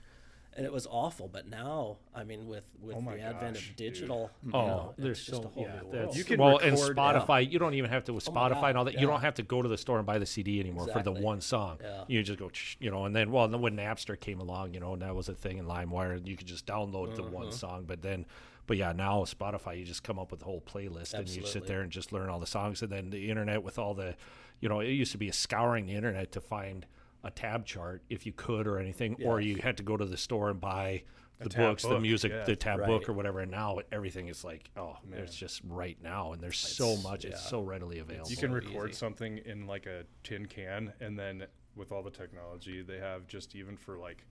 And 0.58 0.66
it 0.66 0.72
was 0.74 0.86
awful. 0.92 1.30
But 1.30 1.48
now, 1.48 1.98
I 2.14 2.26
mean, 2.26 2.46
with, 2.46 2.66
with 2.82 2.98
Oh 2.98 3.02
my 3.02 3.16
the 3.16 3.22
advent 3.22 3.56
gosh, 3.56 3.70
of 3.70 3.76
dude. 3.78 3.94
digital, 3.94 4.30
you 4.44 4.52
Oh, 4.54 4.66
know, 4.68 4.94
there's 4.98 5.20
it's 5.20 5.28
just 5.28 5.42
so 5.42 5.48
a 5.48 5.52
whole 5.52 5.64
yeah. 5.64 5.70
new 5.82 5.92
that's- 5.92 6.04
world. 6.08 6.16
You 6.18 6.24
can 6.26 6.40
well, 6.42 6.58
and 6.58 6.74
record- 6.78 6.98
Spotify, 6.98 7.50
you 7.50 7.58
don't 7.58 7.74
even 7.74 7.90
have 7.90 8.04
to 8.06 8.14
with 8.14 8.28
Oh 8.28 8.34
my 8.34 8.50
Spotify 8.50 8.70
and 8.70 8.78
all 8.78 8.84
that. 8.86 8.96
God, 8.96 9.02
You 9.02 9.08
don't 9.08 9.22
have 9.22 9.36
to 9.36 9.44
go 9.44 9.62
to 9.62 9.70
the 9.70 9.78
store 9.78 9.98
and 9.98 10.06
buy 10.06 10.20
the 10.20 10.26
CD 10.26 10.60
anymore 10.60 10.88
for 10.88 11.02
the 11.02 11.12
one 11.14 11.40
song. 11.40 11.78
Yeah. 11.82 12.04
You 12.08 12.22
just 12.22 12.38
go, 12.38 12.52
you 12.80 12.92
know, 12.92 13.06
and 13.06 13.16
then 13.16 13.32
well, 13.32 13.48
then 13.48 13.62
when 13.62 13.78
Napster 13.78 14.20
came 14.20 14.42
along, 14.42 14.74
you 14.74 14.82
know, 14.82 14.92
and 14.94 15.02
that 15.02 15.16
was 15.16 15.30
a 15.30 15.34
thing 15.34 15.58
in 15.58 15.66
LimeWire, 15.66 16.28
you 16.28 16.36
could 16.36 16.48
just 16.48 16.66
download 16.66 17.16
the 17.16 17.24
Mm-hmm. 17.24 17.32
one 17.34 17.52
song. 17.54 17.86
But 17.88 18.02
then, 18.02 18.26
but 18.68 18.76
yeah, 18.76 18.92
now 18.92 19.24
Spotify, 19.24 19.80
you 19.80 19.86
just 19.86 20.04
come 20.04 20.20
up 20.20 20.32
with 20.32 20.42
a 20.42 20.46
whole 20.46 20.62
playlist 20.62 21.14
and 21.14 21.30
you 21.30 21.46
sit 21.46 21.66
there 21.66 21.80
and 21.82 21.92
just 21.92 22.12
learn 22.12 22.28
all 22.30 22.40
the 22.40 22.46
songs. 22.46 22.82
And 22.82 22.92
then 22.92 23.10
the 23.10 23.30
internet 23.30 23.64
with 23.64 23.80
all 23.80 23.94
the, 23.94 24.16
you 24.60 24.68
know, 24.68 24.82
it 24.82 24.90
used 24.90 25.14
to 25.14 25.18
be 25.18 25.30
a 25.30 25.34
scouring 25.34 25.86
the 25.86 25.94
internet 25.96 26.34
to 26.34 26.42
find 26.42 26.86
a 27.24 27.32
tab 27.32 27.66
chart 27.66 28.04
if 28.10 28.26
you 28.26 28.34
could 28.34 28.68
or 28.68 28.78
anything, 28.80 29.16
or 29.24 29.40
you 29.42 29.58
had 29.58 29.78
to 29.78 29.84
go 29.84 29.96
to 29.98 30.06
the 30.06 30.18
store 30.18 30.50
and 30.50 30.60
buy. 30.60 31.04
The 31.40 31.50
tab 31.50 31.72
books, 31.72 31.82
the 31.84 32.00
music, 32.00 32.32
yeah. 32.32 32.44
the 32.44 32.56
tab 32.56 32.80
Right. 32.82 32.88
book, 32.88 33.10
or 33.10 33.14
whatever. 33.14 33.40
And 33.40 33.50
now 33.50 33.80
everything 33.92 34.28
is 34.28 34.44
like, 34.44 34.70
oh, 34.78 34.98
Man. 35.04 35.22
it's 35.22 35.36
just 35.36 35.62
right 35.68 35.98
now, 36.04 36.34
and 36.34 36.42
there's 36.44 36.60
so 36.60 36.90
It's- 36.90 37.04
much. 37.04 37.26
It's 37.26 37.50
so 37.50 37.62
readily 37.62 37.98
available. 37.98 38.30
You 38.30 38.38
can 38.38 38.52
record 38.52 38.92
easy. 38.92 38.98
something 39.00 39.40
in 39.40 39.66
like 39.66 39.88
a 39.88 40.06
tin 40.24 40.46
can, 40.46 40.94
and 41.00 41.18
then 41.18 41.48
with 41.76 41.92
all 41.92 42.04
the 42.04 42.12
technology 42.12 42.84
they 42.84 43.00
have, 43.00 43.26
just 43.26 43.56
even 43.56 43.76
for 43.76 43.98
like 43.98 44.24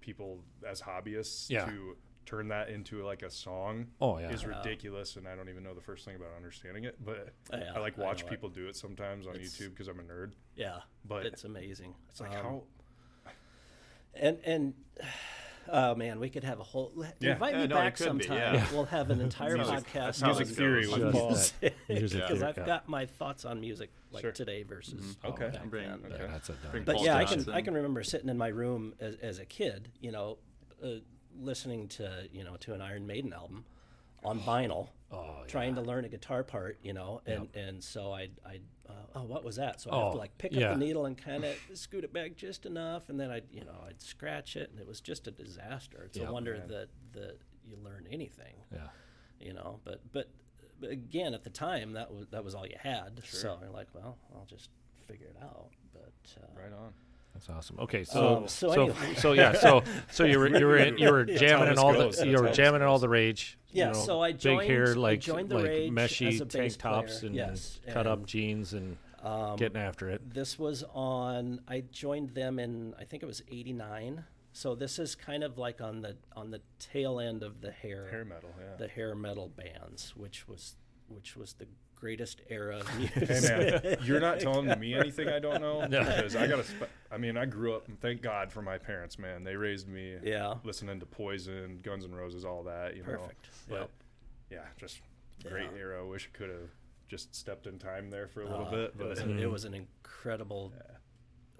people 0.00 0.44
as 0.66 0.82
hobbyists 0.82 1.48
Yeah. 1.48 1.64
to 1.64 1.96
turn 2.30 2.48
that 2.48 2.68
into 2.68 3.04
like 3.04 3.22
a 3.22 3.30
song 3.30 3.86
Oh, 4.00 4.18
yeah. 4.18 4.30
is 4.30 4.42
Yeah. 4.42 4.48
ridiculous. 4.58 5.16
And 5.16 5.26
I 5.26 5.34
don't 5.34 5.48
even 5.48 5.64
know 5.64 5.74
the 5.74 5.80
first 5.80 6.04
thing 6.04 6.14
about 6.16 6.28
understanding 6.36 6.84
it, 6.84 6.96
but 7.04 7.32
Oh, 7.52 7.56
yeah, 7.58 7.72
I 7.74 7.78
like 7.80 7.98
I 7.98 8.02
watch 8.02 8.22
know 8.22 8.28
it. 8.28 8.30
people 8.30 8.48
do 8.48 8.68
it 8.68 8.76
sometimes 8.76 9.26
on 9.26 9.34
It's- 9.34 9.56
YouTube 9.58 9.70
because 9.70 9.88
I'm 9.88 9.98
a 9.98 10.02
nerd. 10.04 10.32
yeah, 10.54 10.80
But 11.04 11.26
it's 11.26 11.44
amazing. 11.44 11.94
It's 12.08 12.20
like 12.20 12.30
Um, 12.30 12.36
how 12.44 12.62
And 14.14 14.38
and 14.44 14.74
oh 15.68 15.94
man, 15.94 16.18
we 16.20 16.30
could 16.30 16.44
have 16.44 16.58
a 16.60 16.64
whole 16.64 16.92
Yeah. 17.20 17.32
invite 17.32 17.54
Yeah, 17.54 17.60
me 17.62 17.66
no, 17.68 17.74
back 17.76 17.96
could 17.96 18.18
be, 18.18 18.24
sometime. 18.24 18.54
yeah. 18.54 18.72
We'll 18.72 18.84
have 18.86 19.10
an 19.10 19.20
entire 19.20 19.56
Music- 19.56 19.74
podcast 19.74 19.92
that's 19.92 20.22
on 20.22 20.36
music 20.36 20.48
theory 20.56 20.86
with 20.88 20.98
Just 21.12 21.60
Paul. 21.60 21.70
because 21.88 22.12
theory, 22.12 22.42
I've 22.42 22.66
got 22.66 22.88
my 22.88 23.06
thoughts 23.06 23.44
on 23.44 23.60
music 23.60 23.90
like 24.12 24.22
Sure. 24.22 24.32
today 24.32 24.62
versus 24.64 25.16
Okay. 25.24 25.50
back 25.50 25.64
Bring- 25.66 25.88
then, 25.88 26.00
but- 26.02 26.12
okay. 26.12 26.24
Yeah, 26.24 26.30
that's 26.32 26.48
a 26.48 26.52
Bring 26.70 26.84
But 26.84 27.00
yeah, 27.02 27.16
I 27.16 27.24
can 27.24 27.48
I 27.50 27.62
can 27.62 27.74
remember 27.74 28.02
sitting 28.02 28.28
in 28.28 28.36
my 28.38 28.48
room 28.48 28.94
as, 29.00 29.14
as 29.16 29.38
a 29.38 29.46
kid, 29.46 29.90
you 30.00 30.10
know, 30.10 30.38
uh, 30.82 31.00
listening 31.38 31.88
to 31.88 32.28
you 32.32 32.44
know 32.44 32.56
to 32.60 32.74
an 32.74 32.80
Iron 32.80 33.06
Maiden 33.06 33.32
album 33.32 33.64
on 34.22 34.38
vinyl, 34.40 34.88
Oh, 35.12 35.42
trying 35.48 35.74
to 35.76 35.80
learn 35.80 36.04
a 36.04 36.08
guitar 36.08 36.44
part, 36.44 36.78
you 36.82 36.92
know, 36.92 37.20
and 37.26 37.48
and 37.54 37.82
so 37.82 38.12
I 38.12 38.28
I 38.46 38.60
uh, 38.88 38.92
oh 39.16 39.22
what 39.24 39.44
was 39.44 39.56
that? 39.56 39.80
So 39.80 39.90
I 39.90 39.96
have 39.96 40.04
Oh, 40.08 40.10
to 40.12 40.18
like 40.18 40.36
pick 40.38 40.52
yeah. 40.52 40.68
up 40.70 40.78
the 40.78 40.84
needle 40.84 41.06
and 41.06 41.16
kind 41.16 41.44
of 41.44 41.54
scoot 41.74 42.04
it 42.04 42.12
back 42.12 42.36
just 42.36 42.66
enough, 42.66 43.08
and 43.08 43.18
then 43.18 43.30
I 43.30 43.34
would 43.36 43.48
you 43.52 43.64
know 43.64 43.84
I'd 43.88 44.00
scratch 44.00 44.56
it, 44.56 44.70
and 44.70 44.78
it 44.78 44.86
was 44.86 45.00
just 45.00 45.26
a 45.26 45.30
disaster. 45.30 46.02
It's 46.06 46.18
Yeah, 46.18 46.28
a 46.28 46.32
wonder 46.32 46.54
man. 46.58 46.68
that 46.68 46.88
that 47.12 47.38
you 47.66 47.76
learn 47.82 48.06
anything, 48.10 48.54
yeah. 48.72 48.88
you 49.40 49.52
know. 49.52 49.80
But 49.84 50.00
but, 50.12 50.28
but 50.80 50.90
again, 50.90 51.34
at 51.34 51.44
the 51.44 51.50
time 51.50 51.92
that 51.94 52.12
was 52.12 52.26
that 52.30 52.44
was 52.44 52.54
all 52.54 52.66
you 52.66 52.76
had, 52.78 53.20
so 53.24 53.58
you're 53.62 53.70
like, 53.70 53.88
well, 53.94 54.18
I'll 54.34 54.46
just 54.46 54.68
figure 55.08 55.28
it 55.28 55.36
out. 55.42 55.70
But 55.92 56.12
uh, 56.42 56.46
right 56.60 56.72
on. 56.72 56.92
That's 57.34 57.48
awesome. 57.48 57.78
Okay, 57.80 58.04
so 58.04 58.36
Um, 58.38 58.48
so 58.48 58.68
so 58.72 58.82
anyway. 58.82 59.14
so 59.16 59.32
yeah, 59.32 59.52
so 59.54 59.82
so 60.10 60.24
you 60.24 60.38
were 60.38 60.48
you 60.48 60.66
were 60.66 60.76
in, 60.76 60.98
you 60.98 61.10
were 61.10 61.24
That's 61.24 61.40
jamming 61.40 61.66
how 61.66 61.72
in 61.72 61.78
all 61.78 61.92
goes. 61.94 62.18
the 62.18 62.26
you 62.26 62.32
That's 62.32 62.42
were 62.42 62.48
how 62.48 62.54
jamming 62.54 62.80
in 62.82 62.86
all 62.86 62.98
the 62.98 63.08
rage. 63.08 63.58
you 63.70 63.80
Yeah, 63.80 63.92
know, 63.92 63.92
so 63.94 64.20
I 64.22 64.32
joined, 64.32 64.60
big 64.60 64.68
hair 64.68 64.86
joined- 64.86 64.98
I 64.98 65.00
like 65.00 65.20
joined 65.20 65.48
the 65.48 65.54
like 65.56 65.64
Rage 65.66 65.92
meshy 65.92 66.28
as 66.28 66.40
a 66.40 66.44
tank 66.46 66.76
tops 66.76 67.20
player, 67.20 67.26
and 67.28 67.34
yes, 67.36 67.80
cut 67.88 68.06
up 68.06 68.26
jeans 68.26 68.72
and 68.74 68.96
um, 69.22 69.56
getting 69.56 69.80
after 69.80 70.08
it. 70.10 70.32
This 70.34 70.58
was 70.58 70.82
on. 70.94 71.60
I 71.68 71.80
joined 71.92 72.30
them 72.34 72.58
in. 72.58 72.94
I 72.98 73.04
think 73.04 73.22
it 73.22 73.26
was 73.26 73.42
'89. 73.50 74.24
So 74.52 74.74
this 74.74 74.98
is 74.98 75.14
kind 75.14 75.44
of 75.44 75.56
like 75.58 75.80
on 75.80 76.00
the 76.02 76.16
on 76.34 76.50
the 76.50 76.60
tail 76.78 77.20
end 77.20 77.42
of 77.42 77.60
the 77.60 77.70
hair 77.70 78.08
Hair 78.10 78.24
metal, 78.24 78.50
yeah. 78.58 78.76
the 78.76 78.88
hair 78.88 79.14
metal 79.14 79.48
bands, 79.48 80.14
which 80.16 80.48
was 80.48 80.76
which 81.08 81.36
was 81.36 81.52
the 81.54 81.66
greatest 82.00 82.40
era 82.48 82.78
of 82.78 82.98
music. 82.98 83.28
Hey 83.28 83.40
man, 83.82 83.96
you're 84.02 84.20
not 84.20 84.40
telling 84.40 84.66
me 84.80 84.94
anything 84.94 85.28
I 85.28 85.38
don't 85.38 85.60
know 85.60 85.86
because 85.88 86.34
I 86.34 86.46
gotta. 86.46 86.64
Spe- 86.64 86.84
I 87.12 87.18
mean, 87.18 87.36
I 87.36 87.44
grew 87.44 87.74
up, 87.74 87.88
and 87.88 88.00
thank 88.00 88.22
God 88.22 88.50
for 88.50 88.62
my 88.62 88.78
parents. 88.78 89.18
Man, 89.18 89.44
they 89.44 89.56
raised 89.56 89.86
me 89.88 90.16
Yeah. 90.22 90.54
listening 90.64 90.98
to 91.00 91.06
Poison, 91.06 91.80
Guns 91.82 92.04
N' 92.04 92.12
Roses, 92.14 92.44
all 92.44 92.62
that. 92.64 92.96
You 92.96 93.02
Perfect. 93.02 93.46
know, 93.68 93.76
Yep. 93.76 93.90
but 94.48 94.54
yeah, 94.56 94.64
just 94.78 95.00
great 95.48 95.68
Yeah. 95.74 95.78
era. 95.80 96.06
Wish 96.06 96.28
I 96.32 96.36
could 96.36 96.48
have 96.50 96.70
just 97.08 97.34
stepped 97.34 97.66
in 97.66 97.78
time 97.78 98.10
there 98.10 98.28
for 98.28 98.42
a 98.42 98.48
little 98.48 98.66
Uh, 98.66 98.70
bit, 98.70 98.80
it 98.80 98.98
but 98.98 99.08
was, 99.08 99.18
an, 99.20 99.38
it 99.38 99.50
was 99.50 99.64
an 99.64 99.74
incredible 99.74 100.72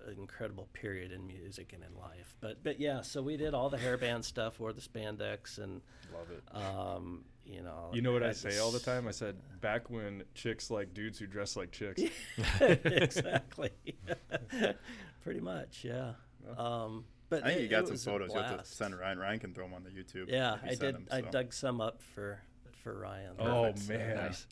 an 0.07 0.15
incredible 0.19 0.67
period 0.73 1.13
in 1.13 1.27
music 1.27 1.75
and 1.75 1.85
in 1.85 1.95
life. 2.01 2.35
But 2.41 2.63
but 2.65 2.81
yeah, 2.81 3.03
so 3.03 3.21
we 3.21 3.37
did 3.37 3.53
all 3.53 3.69
the 3.69 3.77
hairband 3.77 4.25
stuff, 4.25 4.59
wore 4.59 4.73
the 4.73 4.81
spandex, 4.81 5.59
and 5.59 5.83
Love 6.13 6.31
it. 6.31 6.43
um, 6.57 7.25
you 7.45 7.63
know. 7.63 7.91
You 7.93 8.03
know 8.03 8.13
what 8.13 8.23
I 8.23 8.33
say 8.33 8.59
all 8.59 8.71
the 8.71 8.79
time? 8.81 9.09
I 9.09 9.11
said 9.11 9.37
back 9.61 9.91
when 9.91 10.25
chicks 10.35 10.71
like 10.71 10.95
dudes 10.95 11.19
who 11.19 11.27
dress 11.27 11.57
like 11.57 11.71
chicks. 11.73 12.03
exactly. 12.61 13.71
Pretty 15.23 15.41
much, 15.41 15.85
yeah. 15.85 16.13
Um, 16.57 17.05
but 17.29 17.45
I 17.45 17.49
think 17.49 17.61
it- 17.61 17.63
you 17.65 17.69
got 17.69 17.87
some 17.89 17.97
photos. 17.97 18.31
You 18.33 18.39
have 18.41 18.49
to 18.51 18.55
blast. 18.57 18.77
send 18.77 18.99
Ryan. 18.99 19.19
Ryan 19.19 19.39
can 19.39 19.55
throw 19.55 19.65
them 19.65 19.75
on 19.75 19.85
the 19.85 19.91
YouTube. 19.91 20.27
Yeah, 20.29 20.55
if 20.57 20.63
you 20.63 20.69
I 20.71 20.75
send 20.75 20.81
did. 20.81 20.95
'em, 20.97 21.07
I 21.11 21.21
dug 21.31 21.53
some 21.53 21.81
up 21.81 22.01
for 22.15 22.41
for 22.83 22.99
Ryan. 22.99 23.35
Oh 23.39 23.65
Perfect. 23.73 23.89
man, 23.89 24.17
Nice. 24.17 24.47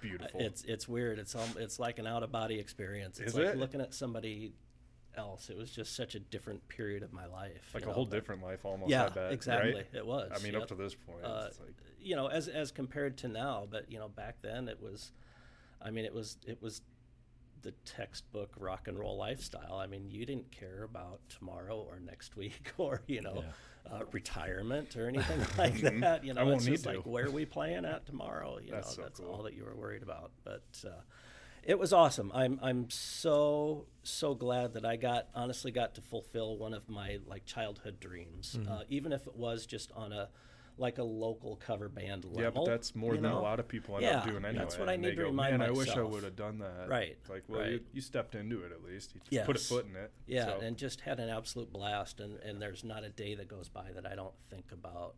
beautiful. 0.00 0.40
It's 0.40 0.62
it's 0.64 0.86
weird. 0.88 1.18
It's 1.18 1.34
um, 1.34 1.48
it's 1.58 1.78
like 1.78 1.98
an 1.98 2.06
out 2.06 2.22
of 2.22 2.30
body 2.30 2.58
experience. 2.58 3.18
It's 3.18 3.32
Is 3.32 3.38
like 3.38 3.46
it? 3.48 3.56
looking 3.58 3.80
at 3.80 3.92
somebody 3.94 4.52
else. 5.16 5.50
It 5.50 5.56
was 5.56 5.70
just 5.70 5.94
such 5.96 6.14
a 6.14 6.20
different 6.20 6.66
period 6.68 7.02
of 7.02 7.12
my 7.12 7.26
life. 7.26 7.70
like 7.74 7.82
a 7.84 7.86
know, 7.86 7.92
whole 7.92 8.06
but- 8.06 8.14
different 8.14 8.42
life 8.42 8.64
almost. 8.64 8.90
Yeah, 8.90 9.06
I 9.06 9.08
bet, 9.08 9.32
exactly. 9.32 9.74
right? 9.74 9.86
It 9.92 10.06
was. 10.06 10.30
I 10.34 10.42
mean, 10.42 10.52
yep. 10.54 10.62
up 10.62 10.68
to 10.68 10.74
this 10.74 10.94
point, 10.94 11.24
Uh, 11.24 11.46
it's 11.48 11.60
like 11.60 11.74
you 12.00 12.16
know, 12.16 12.26
as 12.26 12.48
as 12.48 12.70
compared 12.70 13.16
to 13.18 13.28
now, 13.28 13.66
but 13.70 13.90
you 13.90 13.98
know, 13.98 14.08
back 14.08 14.36
then 14.42 14.68
it 14.68 14.80
was. 14.80 15.12
I 15.82 15.90
mean, 15.90 16.04
it 16.04 16.14
was 16.14 16.38
it 16.46 16.62
was 16.62 16.80
the 17.62 17.72
textbook 17.86 18.52
rock 18.58 18.88
and 18.88 18.98
roll 18.98 19.16
lifestyle. 19.16 19.76
I 19.76 19.86
mean, 19.86 20.10
you 20.10 20.26
didn't 20.26 20.50
care 20.52 20.82
about 20.82 21.20
tomorrow 21.28 21.76
or 21.78 21.98
next 21.98 22.36
week 22.42 22.72
or 22.78 23.02
you 23.06 23.22
know 23.22 23.42
uh, 23.90 24.00
retirement 24.12 24.96
or 24.96 25.08
anything 25.08 25.40
like 25.58 25.80
that. 26.00 26.24
You 26.24 26.34
know, 26.34 26.40
I 26.42 26.44
won't 26.44 26.56
it's 26.56 26.66
need 26.66 26.72
just 26.72 26.84
to. 26.84 26.90
like 26.96 27.06
where 27.06 27.26
are 27.26 27.30
we 27.30 27.44
playing 27.46 27.84
at 27.84 28.06
tomorrow? 28.06 28.58
You 28.62 28.70
That's 28.72 28.88
know, 28.88 28.94
so 28.94 29.02
that's 29.02 29.20
cool. 29.20 29.30
all 29.30 29.42
that 29.44 29.54
you 29.54 29.64
were 29.64 29.74
worried 29.74 30.02
about. 30.02 30.30
But 30.44 30.64
uh, 30.86 30.90
it 31.66 31.78
was 31.78 31.92
awesome. 31.92 32.30
I'm 32.34 32.58
I'm 32.62 32.90
so 32.90 33.86
so 34.02 34.34
glad 34.34 34.74
that 34.74 34.84
I 34.84 34.96
got 34.96 35.28
honestly 35.34 35.70
got 35.70 35.94
to 35.96 36.00
fulfill 36.02 36.56
one 36.58 36.74
of 36.74 36.88
my 36.88 37.18
like 37.26 37.44
childhood 37.46 38.00
dreams, 38.00 38.56
Mm-hmm. 38.58 38.72
uh, 38.72 38.80
even 38.88 39.12
if 39.12 39.26
it 39.26 39.34
was 39.36 39.66
just 39.66 39.90
on 39.92 40.12
a 40.12 40.28
like 40.76 40.98
a 40.98 41.04
local 41.04 41.54
cover 41.54 41.88
band 41.88 42.24
level. 42.24 42.42
yeah, 42.42 42.50
but 42.50 42.66
that's 42.66 42.96
more 42.96 43.14
you 43.14 43.20
than 43.20 43.30
a 43.30 43.40
lot 43.40 43.60
of 43.60 43.68
people 43.68 43.94
end 43.94 44.02
Yeah, 44.02 44.18
up 44.18 44.24
doing 44.26 44.44
anyway. 44.44 44.58
that's 44.58 44.76
what 44.76 44.88
I 44.88 44.96
need 44.96 45.10
to 45.10 45.14
go, 45.16 45.22
remind 45.26 45.58
Man, 45.58 45.68
I 45.68 45.70
wish 45.70 45.90
I 45.90 46.02
would 46.02 46.24
have 46.24 46.34
done 46.34 46.58
that. 46.58 46.88
Right, 46.88 47.16
It's 47.20 47.30
like, 47.30 47.44
well, 47.46 47.60
you, 47.64 47.72
right. 47.74 47.82
you 47.92 48.00
stepped 48.00 48.34
into 48.34 48.64
it 48.64 48.72
at 48.72 48.82
least. 48.82 49.14
You 49.30 49.40
put 49.42 49.54
a 49.54 49.60
foot 49.60 49.86
in 49.88 49.94
it. 49.94 50.10
Yeah, 50.26 50.46
so. 50.46 50.58
and 50.62 50.76
just 50.76 51.02
had 51.02 51.20
an 51.20 51.28
absolute 51.28 51.72
blast. 51.72 52.18
And, 52.18 52.40
and 52.40 52.60
there's 52.60 52.82
not 52.82 53.04
a 53.04 53.08
day 53.08 53.36
that 53.36 53.46
goes 53.46 53.68
by 53.68 53.92
that 53.94 54.04
I 54.04 54.16
don't 54.16 54.34
think 54.50 54.72
about 54.72 55.14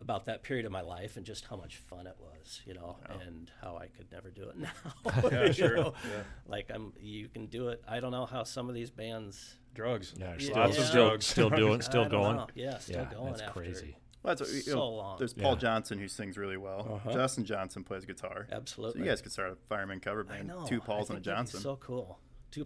about 0.00 0.24
that 0.26 0.42
period 0.42 0.64
of 0.66 0.72
my 0.72 0.80
life 0.80 1.16
and 1.16 1.26
just 1.26 1.44
how 1.46 1.56
much 1.56 1.76
fun 1.76 2.06
it 2.06 2.16
was, 2.18 2.62
you 2.64 2.72
know, 2.74 2.96
and 3.26 3.50
how 3.60 3.76
I 3.76 3.86
could 3.88 4.10
never 4.10 4.30
do 4.30 4.48
it 4.48 4.56
now. 4.58 5.22
Yeah, 5.30 5.44
you 5.46 5.52
sure. 5.52 5.76
know? 5.76 5.94
Yeah. 6.04 6.22
Like 6.46 6.70
I'm, 6.74 6.92
you 7.00 7.28
can 7.28 7.46
do 7.46 7.68
it. 7.68 7.82
I 7.86 8.00
don't 8.00 8.10
know 8.12 8.26
how 8.26 8.44
some 8.44 8.68
of 8.68 8.74
these 8.74 8.90
bands. 8.90 9.56
drugs. 9.74 10.14
Yeah, 10.18 10.32
Yeah. 10.32 10.38
still, 10.38 10.56
Lots 10.56 10.78
of 10.78 10.84
still, 10.84 11.08
drugs. 11.08 11.26
still 11.26 11.50
doing, 11.50 11.80
still 11.82 12.08
going. 12.08 12.36
know. 12.36 12.46
Yeah, 12.54 12.78
still 12.78 12.96
yeah, 13.02 13.12
going 13.14 13.26
that's 13.32 13.42
after. 13.42 13.60
crazy. 13.60 13.96
Well, 14.22 14.34
that's 14.34 14.40
what, 14.42 14.50
you 14.54 14.60
so 14.62 14.74
know, 14.76 14.88
long. 14.88 15.18
There's 15.18 15.32
Paul 15.32 15.52
Yeah. 15.52 15.58
Johnson 15.58 15.98
who 15.98 16.08
sings 16.08 16.36
really 16.36 16.56
well. 16.58 17.00
Uh-huh. 17.04 17.12
Justin 17.12 17.44
Johnson 17.44 17.84
plays 17.84 18.04
guitar. 18.04 18.46
Absolutely. 18.50 18.52
So 18.52 18.56
Absolutely. 18.56 19.00
you 19.02 19.08
guys 19.08 19.22
could 19.22 19.32
start 19.32 19.52
a 19.52 19.56
fireman 19.68 20.00
cover 20.00 20.26
I 20.28 20.34
band. 20.36 20.48
know. 20.48 20.64
Two 20.66 20.80
I 20.82 20.84
Pauls 20.86 21.08
and 21.10 21.18
a 21.18 21.20
think 21.20 21.24
that'd 21.26 21.36
be 21.46 21.50
Johnson. 21.52 21.60
So 21.60 21.76
cool. 21.76 22.18
Two. 22.50 22.64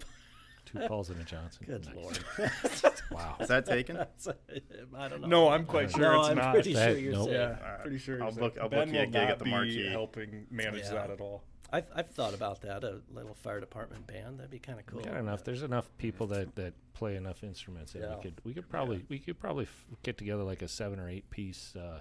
Two 0.65 0.79
Pauls 0.89 1.11
and 1.11 1.21
a 1.21 1.25
Johnson. 1.25 1.67
Good 1.67 1.87
Nice. 1.87 1.95
lord. 1.97 2.19
Wow. 3.11 3.37
Is 3.39 3.49
that 3.49 3.67
taken? 3.67 3.97
I 4.97 5.09
don't 5.09 5.21
know. 5.21 5.29
No, 5.29 5.49
I'm 5.51 5.67
quite 5.67 5.91
sure 5.93 6.01
no, 6.01 6.21
it's 6.21 6.29
I'm 6.31 6.37
not. 6.37 6.55
pretty 6.55 6.73
That- 6.73 6.91
sure 6.93 6.99
you're 6.99 7.13
nope. 7.13 7.25
safe. 7.29 7.35
Yeah, 7.35 7.57
Alright. 7.63 7.81
pretty 7.83 7.99
sure. 7.99 8.21
I'll 8.23 8.31
he's 8.31 8.39
book- 8.39 8.57
I'll 8.61 8.69
book 8.69 8.87
ben 8.87 8.95
you 8.95 9.01
a 9.01 9.05
will 9.05 9.11
gig 9.13 9.17
at 9.23 9.29
not 9.29 9.39
the 9.39 9.45
be 9.45 9.51
Marquee. 9.51 9.89
helping 9.91 10.47
manage 10.51 10.85
Yeah. 10.85 10.93
that 10.95 11.11
at 11.11 11.21
all. 11.21 11.45
I've, 11.73 11.87
I've 11.95 12.11
thought 12.11 12.35
about 12.35 12.61
that, 12.63 12.83
a 12.85 13.01
little 13.13 13.35
fire 13.35 13.61
department 13.61 14.07
band. 14.07 14.39
That'd 14.39 14.51
be 14.51 14.59
kind 14.59 14.79
of 14.81 14.87
cool. 14.87 14.99
We 15.01 15.05
got 15.05 15.17
enough. 15.17 15.45
There's 15.45 15.63
enough 15.63 15.91
people 15.99 16.27
that, 16.29 16.55
that 16.57 16.73
play 16.93 17.17
enough 17.17 17.43
instruments 17.45 17.93
that 17.93 18.01
Yeah. 18.03 18.17
we 18.17 18.23
could 18.23 18.41
we 18.45 18.55
could 18.55 18.69
probably 18.69 19.05
we 19.09 19.19
could 19.19 19.39
probably 19.39 19.65
f- 19.65 19.87
get 20.03 20.17
together 20.19 20.43
like 20.45 20.63
a 20.63 20.69
seven 20.69 20.99
or 21.01 21.09
eight 21.09 21.29
piece, 21.31 21.75
uh, 21.77 22.01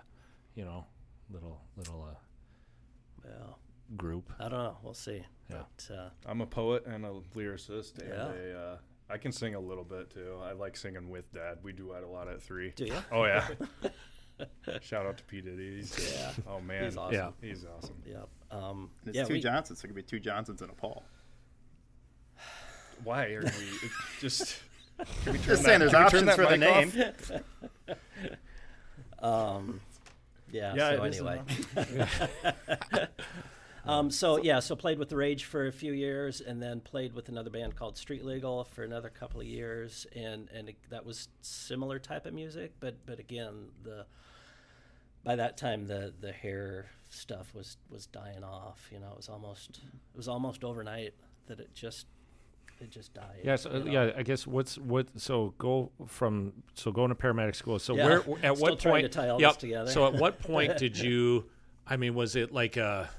you 0.56 0.64
know, 0.66 0.86
little 1.32 1.60
little 1.78 2.08
uh, 2.10 2.16
Yeah. 3.26 3.32
Group. 3.98 4.32
I 4.40 4.44
don't 4.44 4.52
know. 4.60 4.78
We'll 4.84 4.94
see. 4.94 5.24
Yeah. 5.50 5.58
But, 5.88 5.96
uh, 5.96 6.10
I'm 6.26 6.42
a 6.42 6.46
poet 6.46 6.86
and 6.86 7.06
a 7.06 7.12
lyricist, 7.36 8.00
and 8.00 8.10
Yeah. 8.10 8.32
a, 8.32 8.58
uh, 8.74 8.78
I 9.10 9.18
can 9.18 9.32
sing 9.32 9.56
a 9.56 9.60
little 9.60 9.84
bit 9.84 10.10
too. 10.10 10.38
I 10.44 10.54
like 10.54 10.76
singing 10.78 11.10
with 11.10 11.32
Dad. 11.34 11.60
We 11.64 11.74
duet 11.74 12.04
a 12.04 12.08
lot 12.08 12.28
at 12.28 12.42
three. 12.42 12.72
do 12.76 12.86
you? 12.86 12.96
Oh 13.12 13.26
yeah. 13.26 13.48
Shout 14.82 15.06
out 15.06 15.18
to 15.18 15.24
P 15.26 15.42
Diddy. 15.42 15.76
He's, 15.78 16.14
Yeah. 16.18 16.32
Oh 16.48 16.60
man. 16.62 16.86
He's 16.86 16.98
awesome. 16.98 17.14
Yeah. 17.14 17.32
He's 17.42 17.66
awesome. 17.66 18.02
Yep. 18.06 18.28
Um, 18.52 18.90
And 19.02 19.10
it's 19.10 19.18
yeah, 19.18 19.24
two 19.26 19.34
we, 19.34 19.42
Johnsons, 19.42 19.80
so 19.80 19.86
it 19.86 19.88
could 19.90 19.96
be 19.96 20.02
two 20.04 20.20
Johnsons 20.20 20.62
and 20.62 20.72
a 20.72 20.74
Paul. 20.74 21.04
Why 23.04 23.26
are 23.34 23.42
we 23.44 23.90
just? 24.22 24.62
Can 25.24 25.34
we 25.34 25.40
turn 25.40 25.48
Just 25.48 25.64
saying, 25.64 25.80
there's 25.80 25.92
can 25.92 26.00
we 26.02 26.06
options 26.06 26.36
for 26.36 26.46
the 26.46 26.58
name. 26.58 26.92
um, 29.20 29.82
yeah. 30.52 30.74
Yeah, 30.76 30.96
so 30.98 31.04
it 31.04 31.10
is 31.10 31.20
an 31.20 31.28
anyway. 31.76 33.08
Um, 33.86 34.10
so 34.12 34.38
yeah, 34.38 34.60
so 34.60 34.76
played 34.76 35.00
with 35.00 35.10
the 35.10 35.16
Rage 35.18 35.44
for 35.46 35.68
a 35.68 35.72
few 35.72 35.94
years, 35.94 36.42
and 36.42 36.62
then 36.62 36.80
played 36.80 37.14
with 37.14 37.30
another 37.30 37.50
band 37.50 37.76
called 37.76 37.98
Street 37.98 38.24
Legal 38.24 38.64
for 38.64 38.84
another 38.84 39.10
couple 39.10 39.42
of 39.42 39.48
years, 39.48 40.08
and 40.16 40.50
and 40.54 40.70
it, 40.70 40.76
that 40.90 41.06
was 41.06 41.28
similar 41.42 42.00
type 42.00 42.26
of 42.26 42.34
music, 42.34 42.74
but 42.80 43.06
but 43.06 43.20
again 43.20 43.70
the 43.84 44.06
by 45.24 45.36
that 45.36 45.58
time 45.58 45.88
the 45.88 46.14
the 46.20 46.32
hair 46.32 46.88
stuff 47.10 47.54
was 47.54 47.78
was 47.90 48.06
dying 48.08 48.44
off. 48.44 48.90
You 48.92 49.00
know, 49.00 49.12
it 49.12 49.18
was 49.18 49.30
almost 49.30 49.82
it 50.14 50.18
was 50.18 50.28
almost 50.28 50.64
overnight 50.64 51.14
that 51.48 51.60
it 51.60 51.74
just 51.74 52.08
it 52.80 52.90
just 52.90 53.14
died. 53.14 53.40
Yeah, 53.44 53.56
so, 53.56 53.84
yeah. 53.86 54.12
I 54.16 54.24
guess 54.24 54.46
what's 54.48 54.78
what? 54.78 55.08
So 55.18 55.54
go 55.58 55.92
from 56.08 56.54
so 56.74 56.92
going 56.92 57.10
to 57.10 57.16
paramedic 57.16 57.56
school. 57.56 57.80
So 57.80 57.96
Yeah. 57.96 58.06
where 58.06 58.18
at 58.18 58.24
Still 58.26 58.56
what 58.56 58.80
point? 58.80 59.04
to 59.04 59.10
tie 59.10 59.30
all 59.30 59.40
yep. 59.42 59.58
together. 59.58 59.92
So 59.92 60.08
at 60.08 60.14
what 60.14 60.40
point 60.42 60.78
did 60.78 60.98
you? 60.98 61.46
I 61.86 61.98
mean, 61.98 62.14
was 62.14 62.36
it 62.36 62.52
like 62.54 62.78
a 62.78 63.10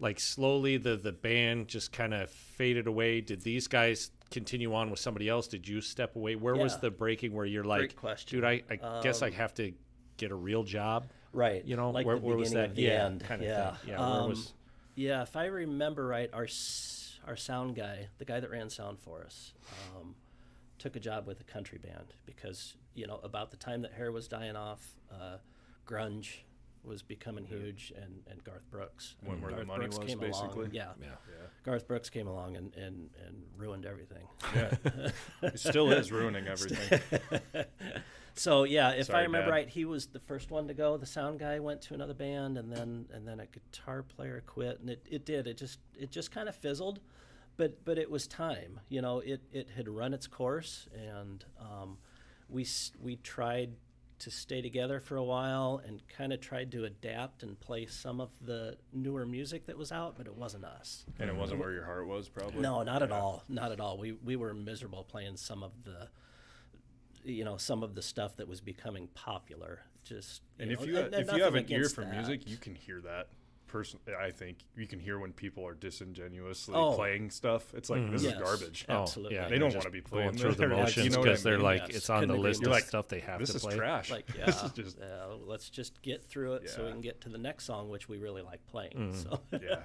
like 0.00 0.18
slowly 0.18 0.76
the 0.78 0.96
the 0.96 1.12
band 1.12 1.68
just 1.68 1.92
kind 1.92 2.12
of 2.14 2.30
faded 2.30 2.86
away? 2.86 3.20
Did 3.20 3.42
these 3.42 3.68
guys 3.68 4.10
continue 4.30 4.74
on 4.74 4.90
with 4.90 4.98
somebody 5.00 5.28
else? 5.28 5.46
Did 5.48 5.66
you 5.68 5.80
step 5.80 6.16
away? 6.16 6.36
Where 6.36 6.56
was 6.56 6.78
the 6.78 6.90
breaking 6.90 7.32
where 7.34 7.46
you're 7.46 7.64
like, 7.64 7.96
question. 7.96 8.38
dude, 8.38 8.44
I, 8.44 8.62
I 8.70 9.00
guess 9.02 9.22
I 9.22 9.26
Um, 9.28 9.32
have 9.34 9.54
to 9.54 9.72
get 10.16 10.30
a 10.30 10.34
real 10.36 10.62
job. 10.62 11.06
Right. 11.32 11.64
You 11.64 11.76
know, 11.76 11.90
like 11.90 12.06
where, 12.06 12.16
where 12.16 12.36
was 12.36 12.52
that? 12.52 12.76
yeah, 12.76 13.06
end. 13.06 13.20
kind 13.22 13.42
of 13.42 13.48
yeah. 13.48 13.70
thing. 13.76 13.90
Yeah, 13.90 13.98
where 13.98 14.20
Um, 14.22 14.28
was? 14.30 14.52
Yeah, 14.96 15.22
if 15.22 15.36
I 15.36 15.46
remember 15.46 16.06
right, 16.06 16.30
our 16.32 16.48
our 17.26 17.36
sound 17.36 17.76
guy, 17.76 18.08
the 18.18 18.24
guy 18.24 18.40
that 18.40 18.50
ran 18.50 18.70
sound 18.70 18.98
for 18.98 19.22
us, 19.24 19.52
um, 19.96 20.14
took 20.78 20.96
a 20.96 21.00
job 21.00 21.26
with 21.26 21.40
a 21.40 21.44
country 21.44 21.78
band 21.78 22.14
because 22.26 22.74
you 22.94 23.06
know 23.06 23.20
about 23.22 23.50
the 23.50 23.56
time 23.56 23.82
that 23.82 23.92
hair 23.92 24.10
was 24.10 24.26
dying 24.28 24.56
off, 24.56 24.84
uh, 25.12 25.36
grunge 25.86 26.38
was 26.84 27.02
becoming 27.02 27.44
huge, 27.44 27.92
and, 27.96 28.22
and 28.30 28.42
Garth 28.42 28.70
Brooks. 28.70 29.16
Went 29.22 29.34
And 29.34 29.42
where 29.42 29.50
the 29.50 29.56
Garth 29.56 29.66
money 29.66 29.80
Brooks 29.80 29.98
was, 29.98 30.08
came 30.08 30.18
basically. 30.18 30.60
Along. 30.62 30.70
Yeah. 30.74 30.88
Yeah. 31.00 31.08
Garth 31.64 31.86
Brooks 31.86 32.10
came 32.10 32.26
along 32.26 32.56
and, 32.56 32.74
and, 32.74 33.10
and 33.26 33.42
ruined 33.56 33.86
everything. 33.86 34.26
Yeah. 34.54 34.74
it 35.42 35.58
still 35.58 35.92
is 35.92 36.10
ruining 36.10 36.46
everything. 36.46 37.00
So 38.34 38.64
yeah, 38.64 38.92
if 38.92 39.12
I 39.12 39.22
remember 39.22 39.50
Dad. 39.50 39.54
right, 39.54 39.68
he 39.68 39.84
was 39.84 40.06
the 40.06 40.20
first 40.20 40.50
one 40.50 40.68
to 40.68 40.74
go. 40.74 40.96
The 40.96 41.04
sound 41.04 41.40
guy 41.40 41.58
went 41.58 41.82
to 41.82 41.94
another 41.94 42.14
band, 42.14 42.56
and 42.56 42.72
then 42.72 43.06
and 43.12 43.26
then 43.26 43.40
a 43.40 43.46
guitar 43.46 44.02
player 44.02 44.42
quit, 44.46 44.80
and 44.80 44.88
it, 44.88 45.04
it 45.10 45.26
did. 45.26 45.46
It 45.46 45.58
just 45.58 45.78
it 45.98 46.10
just 46.10 46.30
kind 46.30 46.48
of 46.48 46.56
fizzled, 46.56 47.00
but 47.56 47.84
but 47.84 47.98
it 47.98 48.10
was 48.10 48.26
time. 48.26 48.80
You 48.88 49.02
know, 49.02 49.18
it 49.18 49.42
it 49.52 49.68
had 49.76 49.88
run 49.88 50.14
its 50.14 50.26
course, 50.26 50.88
and 50.94 51.44
um, 51.60 51.98
we 52.48 52.66
we 52.98 53.16
tried 53.16 53.72
to 54.20 54.30
stay 54.30 54.62
together 54.62 55.00
for 55.00 55.16
a 55.16 55.24
while 55.24 55.80
and 55.86 56.00
kind 56.08 56.32
of 56.32 56.40
tried 56.40 56.70
to 56.72 56.84
adapt 56.84 57.42
and 57.42 57.58
play 57.60 57.86
some 57.86 58.20
of 58.20 58.30
the 58.40 58.76
newer 58.92 59.26
music 59.26 59.66
that 59.66 59.76
was 59.76 59.90
out, 59.92 60.14
but 60.16 60.26
it 60.26 60.34
wasn't 60.36 60.64
us. 60.64 61.04
And 61.18 61.28
it 61.28 61.36
wasn't 61.36 61.60
where 61.60 61.72
your 61.72 61.84
heart 61.84 62.06
was, 62.06 62.28
probably. 62.28 62.60
No, 62.60 62.82
not 62.82 63.02
at 63.02 63.10
all. 63.12 63.42
Not 63.48 63.72
at 63.72 63.80
all. 63.80 63.98
We 63.98 64.12
we 64.12 64.36
were 64.36 64.54
miserable 64.54 65.04
playing 65.04 65.36
some 65.36 65.62
of 65.62 65.72
the 65.84 66.08
you 67.22 67.44
know, 67.44 67.58
some 67.58 67.82
of 67.82 67.94
the 67.94 68.00
stuff 68.02 68.36
that 68.36 68.48
was 68.48 68.60
becoming 68.62 69.06
popular. 69.14 69.80
Just 70.04 70.40
And 70.58 70.70
know, 70.70 70.74
if 70.80 70.86
you 70.86 70.96
and- 70.98 71.14
and 71.14 71.28
if 71.28 71.36
you 71.36 71.42
have 71.42 71.54
an 71.54 71.66
ear 71.70 71.88
for 71.88 72.04
that. 72.04 72.14
music, 72.14 72.48
you 72.48 72.56
can 72.56 72.74
hear 72.74 73.00
that. 73.02 73.28
Person, 73.70 74.00
I 74.20 74.32
think 74.32 74.58
you 74.76 74.86
can 74.88 74.98
hear 74.98 75.20
when 75.20 75.32
people 75.32 75.64
are 75.64 75.74
disingenuously 75.74 76.74
Oh. 76.74 76.92
playing 76.96 77.30
stuff. 77.30 77.72
It's 77.72 77.88
like 77.88 78.10
this 78.10 78.24
Yes. 78.24 78.34
is 78.34 78.40
garbage. 78.40 78.84
Oh, 78.88 79.02
Absolutely. 79.02 79.36
yeah, 79.36 79.48
They 79.48 79.58
don't 79.58 79.72
wanna 79.74 79.90
be 79.90 80.00
playing 80.00 80.26
going 80.30 80.38
through 80.38 80.50
the 80.52 80.56
there. 80.56 80.68
Like, 80.70 80.76
you 80.96 81.02
motions 81.04 81.14
know 81.14 81.20
I 81.20 81.24
because 81.24 81.42
they're 81.44 81.58
like 81.58 81.80
Yes, 81.82 81.96
it's 81.96 82.10
on 82.10 82.20
couldn't 82.20 82.36
the 82.36 82.42
list 82.42 82.58
of 82.60 82.64
You're 82.64 82.72
like, 82.72 82.84
stuff 82.84 83.06
they 83.06 83.20
have 83.20 83.38
This 83.38 83.50
to 83.50 83.56
is 83.56 83.62
play. 83.62 83.76
trash. 83.76 84.10
like 84.10 84.26
yeah, 84.36 84.46
this 84.46 84.62
is 84.64 84.72
just 84.72 84.98
yeah, 84.98 85.26
let's 85.46 85.70
just 85.70 86.02
get 86.02 86.24
through 86.24 86.54
it 86.54 86.68
so 86.68 86.84
we 86.84 86.90
can 86.90 87.00
get 87.00 87.20
to 87.20 87.28
the 87.28 87.38
next 87.38 87.64
song, 87.64 87.88
which 87.90 88.08
we 88.08 88.18
really 88.18 88.42
like 88.42 88.66
playing. 88.66 88.92
Mm. 88.96 89.14
So 89.22 89.40
yeah. 89.62 89.82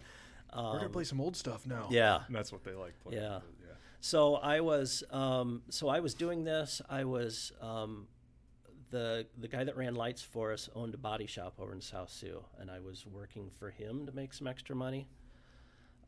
We're 0.55 0.77
gonna 0.79 0.89
play 0.89 1.03
some 1.03 1.21
old 1.21 1.35
stuff 1.35 1.67
now. 1.67 1.83
Um, 1.85 1.91
yeah. 1.93 2.23
And 2.25 2.35
that's 2.35 2.51
what 2.51 2.63
they 2.63 2.73
like 2.73 2.97
playing. 3.03 3.21
Yeah. 3.21 3.39
yeah. 3.61 3.73
So 3.99 4.35
I 4.35 4.61
was, 4.61 5.03
um, 5.11 5.61
so 5.69 5.89
I 5.89 5.99
was 5.99 6.13
doing 6.15 6.43
this. 6.43 6.81
I 6.89 7.03
was 7.03 7.51
um, 7.61 8.07
the 8.91 9.25
the 9.37 9.47
guy 9.47 9.63
that 9.63 9.75
ran 9.75 9.95
lights 9.95 10.21
for 10.21 10.51
us 10.53 10.69
owned 10.75 10.93
a 10.93 10.97
body 10.97 11.25
shop 11.25 11.55
over 11.59 11.73
in 11.73 11.81
South 11.81 12.09
Sioux, 12.09 12.43
and 12.59 12.69
I 12.69 12.79
was 12.79 13.05
working 13.05 13.49
for 13.59 13.69
him 13.69 14.05
to 14.05 14.11
make 14.11 14.33
some 14.33 14.47
extra 14.47 14.75
money. 14.75 15.07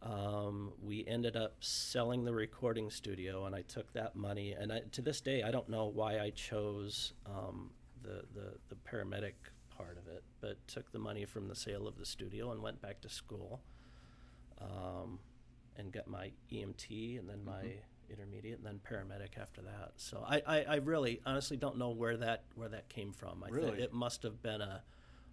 Um, 0.02 0.74
we 0.84 1.06
ended 1.08 1.36
up 1.36 1.56
selling 1.60 2.24
the 2.24 2.34
recording 2.34 2.92
studio, 2.92 3.46
and 3.46 3.56
I 3.56 3.64
took 3.64 3.92
that 3.94 4.16
money. 4.16 4.52
And 4.54 4.72
I, 4.72 4.82
to 4.92 5.02
this 5.02 5.22
day, 5.22 5.42
I 5.42 5.50
don't 5.52 5.68
know 5.70 5.86
why 5.86 6.20
I 6.20 6.30
chose 6.30 7.14
um, 7.26 7.72
the, 8.04 8.24
the 8.34 8.54
the 8.70 8.76
paramedic 8.76 9.34
part 9.76 9.98
of 9.98 10.08
it, 10.08 10.24
but 10.40 10.58
took 10.68 10.92
the 10.92 11.00
money 11.00 11.26
from 11.26 11.48
the 11.48 11.56
sale 11.56 11.88
of 11.88 11.98
the 11.98 12.06
studio 12.06 12.52
and 12.52 12.62
went 12.62 12.82
back 12.82 13.02
to 13.02 13.10
school, 13.10 13.62
um, 14.62 15.20
and 15.78 15.92
got 15.92 16.08
my 16.08 16.32
EMT, 16.52 17.20
and 17.20 17.28
then 17.28 17.44
my 17.44 17.64
intermediate, 18.12 18.58
and 18.58 18.66
then 18.66 18.80
paramedic 18.90 19.40
after 19.40 19.62
that. 19.62 19.92
So 19.98 20.24
I, 20.28 20.42
I, 20.48 20.62
I 20.64 20.76
really 20.78 21.22
honestly 21.26 21.58
don't 21.58 21.78
know 21.78 21.90
where 21.92 22.18
that 22.18 22.44
where 22.56 22.70
that 22.70 22.90
came 22.90 23.12
from. 23.14 23.44
I 23.44 23.50
Really? 23.50 23.72
think 23.72 23.80
it 23.82 23.94
must 23.94 24.24
have 24.24 24.42
been 24.42 24.62
a 24.62 24.82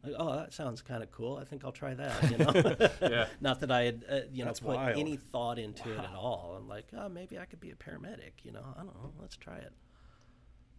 like, 0.04 0.14
oh, 0.18 0.36
that 0.36 0.52
sounds 0.52 0.82
kind 0.82 1.02
of 1.02 1.10
cool. 1.10 1.38
I 1.38 1.44
think 1.44 1.64
I'll 1.64 1.72
try 1.72 1.94
that. 1.94 2.30
You 2.30 2.36
know, 2.38 2.88
Yeah. 3.10 3.26
Not 3.40 3.60
that 3.60 3.70
I 3.70 3.84
had, 3.84 4.04
uh, 4.10 4.20
you 4.30 4.40
know, 4.44 4.50
That's 4.50 4.60
put 4.60 4.76
wild. 4.76 4.98
any 4.98 5.16
thought 5.16 5.58
into 5.58 5.90
it 5.90 5.98
at 5.98 6.14
all. 6.14 6.56
I'm 6.60 6.68
like, 6.68 6.88
oh, 6.94 7.08
maybe 7.08 7.38
I 7.38 7.46
could 7.46 7.60
be 7.60 7.70
a 7.70 7.74
paramedic. 7.74 8.32
You 8.42 8.52
know, 8.52 8.64
I 8.76 8.82
don't 8.82 8.94
know. 8.94 9.12
Let's 9.18 9.36
try 9.36 9.56
it. 9.56 9.72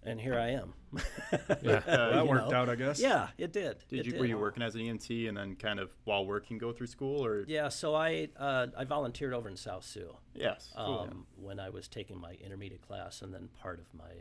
And 0.05 0.21
here 0.21 0.37
I 0.39 0.49
am. 0.51 0.73
Yeah. 1.61 1.81
Well, 1.85 2.11
that 2.13 2.27
worked 2.27 2.51
know? 2.51 2.57
out, 2.57 2.69
I 2.69 2.75
guess. 2.75 2.99
Yeah, 3.01 3.27
it 3.37 3.51
did. 3.51 3.77
Did 3.89 3.99
It 3.99 4.05
you 4.05 4.19
were 4.19 4.25
you 4.25 4.37
working 4.37 4.63
as 4.63 4.75
an 4.75 4.81
EMT 4.81 5.27
and 5.27 5.35
then 5.35 5.55
kind 5.55 5.79
of 5.79 5.89
while 6.05 6.25
working 6.25 6.57
go 6.57 6.71
through 6.71 6.87
school 6.87 7.25
or 7.25 7.43
Yeah, 7.47 7.67
so 7.69 7.95
I 7.95 8.29
uh, 8.37 8.67
I 8.77 8.85
volunteered 8.85 9.33
over 9.33 9.49
in 9.49 9.57
South 9.57 9.83
Sioux 9.83 10.15
yes 10.33 10.71
cool. 10.75 11.07
um, 11.11 11.25
when 11.35 11.59
I 11.59 11.69
was 11.69 11.87
taking 11.87 12.19
my 12.19 12.33
intermediate 12.43 12.81
class 12.81 13.21
and 13.21 13.33
then 13.33 13.49
part 13.61 13.79
of 13.79 13.87
my 13.93 14.11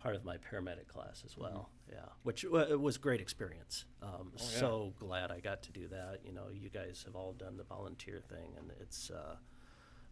part 0.00 0.16
of 0.16 0.24
my 0.24 0.36
paramedic 0.38 0.88
class 0.88 1.22
as 1.24 1.36
well. 1.36 1.70
Yeah, 1.88 1.98
which 2.24 2.44
wa 2.44 2.60
it 2.60 2.80
was 2.80 2.96
great 2.98 3.20
experience. 3.20 3.84
Um, 4.02 4.32
yeah. 4.36 4.42
So 4.42 4.94
glad 4.98 5.30
I 5.30 5.38
got 5.38 5.62
to 5.64 5.72
do 5.72 5.86
that. 5.88 6.20
You 6.24 6.32
know, 6.32 6.48
you 6.52 6.70
guys 6.70 7.02
have 7.06 7.14
all 7.14 7.32
done 7.32 7.56
the 7.56 7.64
volunteer 7.64 8.20
thing, 8.28 8.54
and 8.58 8.72
it's. 8.80 9.10
Uh, 9.10 9.36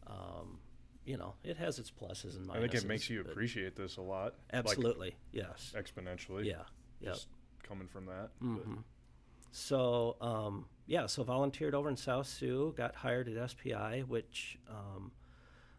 um, 0.06 0.58
you 1.04 1.16
know, 1.16 1.34
it 1.44 1.56
has 1.56 1.78
its 1.78 1.90
pluses 1.90 2.36
and 2.36 2.46
minuses. 2.48 2.56
I 2.56 2.60
think 2.60 2.74
it 2.74 2.86
makes 2.86 3.10
you 3.10 3.20
appreciate 3.20 3.76
this 3.76 3.96
a 3.98 4.02
lot. 4.02 4.34
like, 4.52 4.66
Absolutely, 4.66 5.14
yes. 5.32 5.72
exponentially. 5.76 6.44
Yeah, 6.46 6.62
yep. 7.00 7.14
Just 7.14 7.28
coming 7.62 7.88
from 7.88 8.06
that. 8.06 8.30
hmm 8.40 8.76
So 9.50 10.16
um, 10.20 10.66
yeah, 10.86 11.06
so 11.06 11.22
volunteered 11.24 11.74
over 11.74 11.88
in 11.88 11.96
South 11.96 12.26
Sioux, 12.26 12.74
got 12.76 12.94
hired 12.94 13.28
at 13.28 13.50
SPI, 13.50 14.04
which 14.06 14.58
um, 14.68 15.12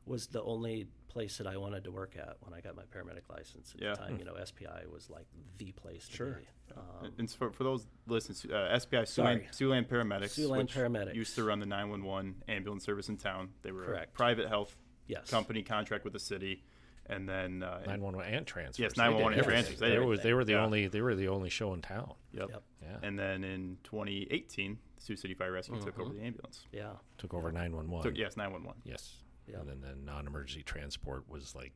was 0.06 0.28
the 0.28 0.42
only 0.44 0.88
place 1.08 1.38
that 1.38 1.48
I 1.48 1.56
wanted 1.58 1.86
to 1.86 1.92
work 1.92 2.16
at 2.18 2.36
when 2.42 2.54
I 2.54 2.60
got 2.60 2.76
my 2.76 2.84
paramedic 2.84 3.30
license 3.30 3.74
at 3.76 3.82
Yeah. 3.82 3.92
the 3.92 3.96
time. 3.98 4.18
You 4.20 4.26
know, 4.26 4.36
SPI 4.44 4.86
was 4.92 5.10
like 5.10 5.26
the 5.58 5.72
place 5.72 6.08
to 6.10 6.16
Sure. 6.16 6.32
be. 6.34 6.48
Um, 6.76 7.14
and 7.18 7.32
for, 7.32 7.52
for 7.52 7.64
those 7.64 7.88
listeners, 8.08 8.46
uh, 8.52 8.78
SPI 8.80 8.98
Siouxland, 9.04 9.50
Siouxland 9.56 9.88
Paramedics, 9.88 10.38
Siouxland 10.38 10.58
which 10.58 10.74
Paramedics. 10.76 11.16
used 11.16 11.36
to 11.36 11.44
run 11.44 11.60
the 11.60 11.66
911 11.66 12.44
ambulance 12.50 12.84
service 12.84 13.08
in 13.08 13.16
town. 13.18 13.50
They 13.62 13.72
were 13.72 13.86
Correct. 13.86 14.14
a 14.14 14.18
private 14.18 14.50
health 14.50 14.76
yes. 15.08 15.30
company 15.30 15.62
contract 15.64 16.04
with 16.04 16.14
the 16.14 16.20
city, 16.20 16.64
and 17.08 17.28
then 17.30 17.64
uh, 17.64 17.82
Nine 17.86 18.02
one 18.02 18.16
one 18.16 18.26
and 18.26 18.46
transfers. 18.48 18.80
Yes, 18.80 18.98
911 18.98 19.34
and 19.34 19.40
everything. 19.42 19.64
transfers. 19.64 19.80
They 19.80 19.90
They, 19.90 19.96
did 19.96 20.06
was, 20.06 20.20
they 20.22 20.34
were 20.34 20.44
the 20.46 20.54
Yeah. 20.54 20.66
only 20.66 20.88
they 20.88 21.02
were 21.02 21.16
the 21.16 21.28
only 21.28 21.50
show 21.50 21.74
in 21.74 21.82
town. 21.82 22.14
Yep. 22.34 22.50
Yep. 22.50 22.64
Yeah, 22.82 22.98
And 23.08 23.18
then 23.18 23.44
in 23.44 23.78
2018, 23.84 24.78
Sioux 24.98 25.16
City 25.16 25.34
Fire 25.34 25.52
Rescue 25.52 25.80
took 25.82 25.94
Mm-hmm. 25.94 26.02
over 26.02 26.14
the 26.14 26.22
ambulance. 26.24 26.66
Yeah. 26.72 26.94
took 27.18 27.34
over 27.34 27.52
nine 27.52 27.76
one 27.76 27.90
one. 27.90 28.04
Yes, 28.16 28.38
911. 28.38 28.82
Yes. 28.86 29.16
Yep. 29.48 29.60
And 29.62 29.70
then 29.70 29.82
the 29.82 29.96
non-emergency 30.12 30.64
transport 30.64 31.30
was 31.30 31.54
like 31.56 31.74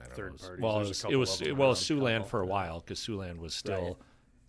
I 0.00 0.04
don't 0.04 0.14
Third 0.14 0.24
know, 0.24 0.28
it 0.28 0.32
was- 0.32 0.42
parties. 0.42 0.62
Well, 0.62 0.80
it 0.80 0.84
There's 0.84 1.04
a 1.04 1.08
was 1.18 1.40
it 1.42 1.52
was 1.52 1.52
well 1.58 1.68
around. 1.68 2.22
Siouxland 2.24 2.26
for 2.28 2.40
a 2.40 2.46
while 2.46 2.80
because 2.80 2.98
Siouxland 3.00 3.38
was 3.38 3.54
still 3.54 3.84
Right. 3.84 3.96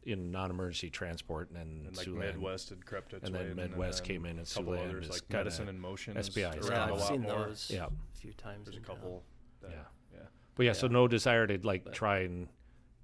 In 0.04 0.32
non-emergency 0.32 0.90
transport, 0.90 1.50
and 1.50 1.58
then 1.58 1.84
And 1.88 1.98
like 1.98 2.08
Siouxland, 2.08 2.18
Midwest 2.20 2.70
had 2.70 2.86
crept 2.86 3.14
its 3.14 3.24
and 3.26 3.34
way 3.36 3.42
then 3.44 3.52
in, 3.52 3.56
Midwest 3.58 4.00
then 4.00 4.08
came 4.08 4.26
in 4.26 4.38
and 4.40 4.48
a 4.48 4.50
couple 4.54 4.74
Siouxland 4.74 4.88
others 4.90 5.06
is 5.06 5.12
like 5.12 5.22
kinda- 5.28 5.38
Medicine 5.38 5.68
in 5.70 5.80
Motion. 5.80 6.18
is 6.18 6.28
SBI 6.30 6.34
is 6.34 6.40
Yeah, 6.42 6.50
around 6.50 6.60
kinda- 6.60 6.74
a 6.74 6.84
I've 6.84 7.00
lot 7.00 7.08
seen 7.10 7.22
more. 7.22 7.32
those 7.46 7.72
Yeah. 7.72 7.86
a 7.86 8.18
few 8.18 8.34
times. 8.34 8.66
There's 8.66 8.76
a 8.76 8.80
in 8.80 8.84
town. 8.86 8.96
couple. 8.96 9.24
That, 9.62 9.72
Yeah. 9.72 9.84
yeah. 10.14 10.20
But 10.56 10.66
yeah, 10.66 10.74
so 10.74 10.88
no 10.88 11.08
desire 11.08 11.46
to 11.48 11.60
like 11.66 11.84
But- 11.86 11.94
try 11.94 12.20
and 12.20 12.48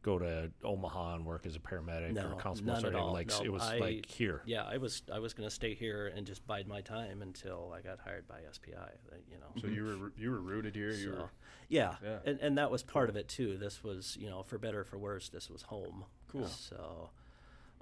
go 0.04 0.18
to 0.18 0.50
Omaha 0.64 1.16
and 1.16 1.26
work 1.26 1.46
as 1.46 1.56
a 1.58 1.60
paramedic 1.60 2.14
No, 2.14 2.30
or 2.30 2.34
a 2.34 2.36
constable 2.38 2.72
none 2.74 2.84
or 2.86 2.88
at 2.88 2.94
anything. 2.94 3.04
all. 3.08 3.14
Like 3.14 3.28
No, 3.30 3.42
it 3.44 3.52
was 3.52 3.62
I- 3.64 3.78
like 3.80 4.06
here. 4.06 4.42
Yeah, 4.46 4.64
I 4.64 4.78
was 4.78 5.04
I 5.12 5.20
was 5.20 5.34
going 5.34 5.48
to 5.50 5.54
stay 5.54 5.74
here 5.76 6.08
and 6.08 6.26
just 6.26 6.48
bide 6.48 6.66
my 6.68 6.80
time 6.82 7.22
until 7.22 7.74
I 7.74 7.82
got 7.82 8.00
hired 8.00 8.26
by 8.28 8.42
SPI. 8.50 8.74
uh, 9.12 9.16
You 9.30 9.38
know. 9.40 9.52
So 9.60 9.68
you 9.68 9.84
were 9.84 10.14
you 10.18 10.32
were 10.32 10.40
rooted 10.40 10.76
here. 10.76 10.92
You 10.92 11.12
So, 11.12 11.12
were 11.12 11.30
yeah, 11.68 11.98
Yeah. 12.02 12.20
And, 12.26 12.40
and 12.40 12.58
that 12.58 12.72
was 12.72 12.84
part 12.84 13.10
of 13.10 13.18
it 13.18 13.28
too. 13.28 13.58
This 13.58 13.84
was, 13.84 14.16
you 14.18 14.30
know, 14.30 14.42
for 14.44 14.58
better 14.58 14.80
or 14.82 14.84
for 14.86 14.98
worse, 14.98 15.28
this 15.30 15.50
was 15.50 15.64
home. 15.64 16.06
Cool. 16.28 16.60
So, 16.70 17.10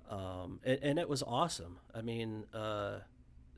um, 0.09 0.59
and, 0.63 0.79
and 0.81 0.99
it 0.99 1.09
was 1.09 1.23
awesome. 1.23 1.77
I 1.93 2.01
mean, 2.01 2.45
uh, 2.53 2.99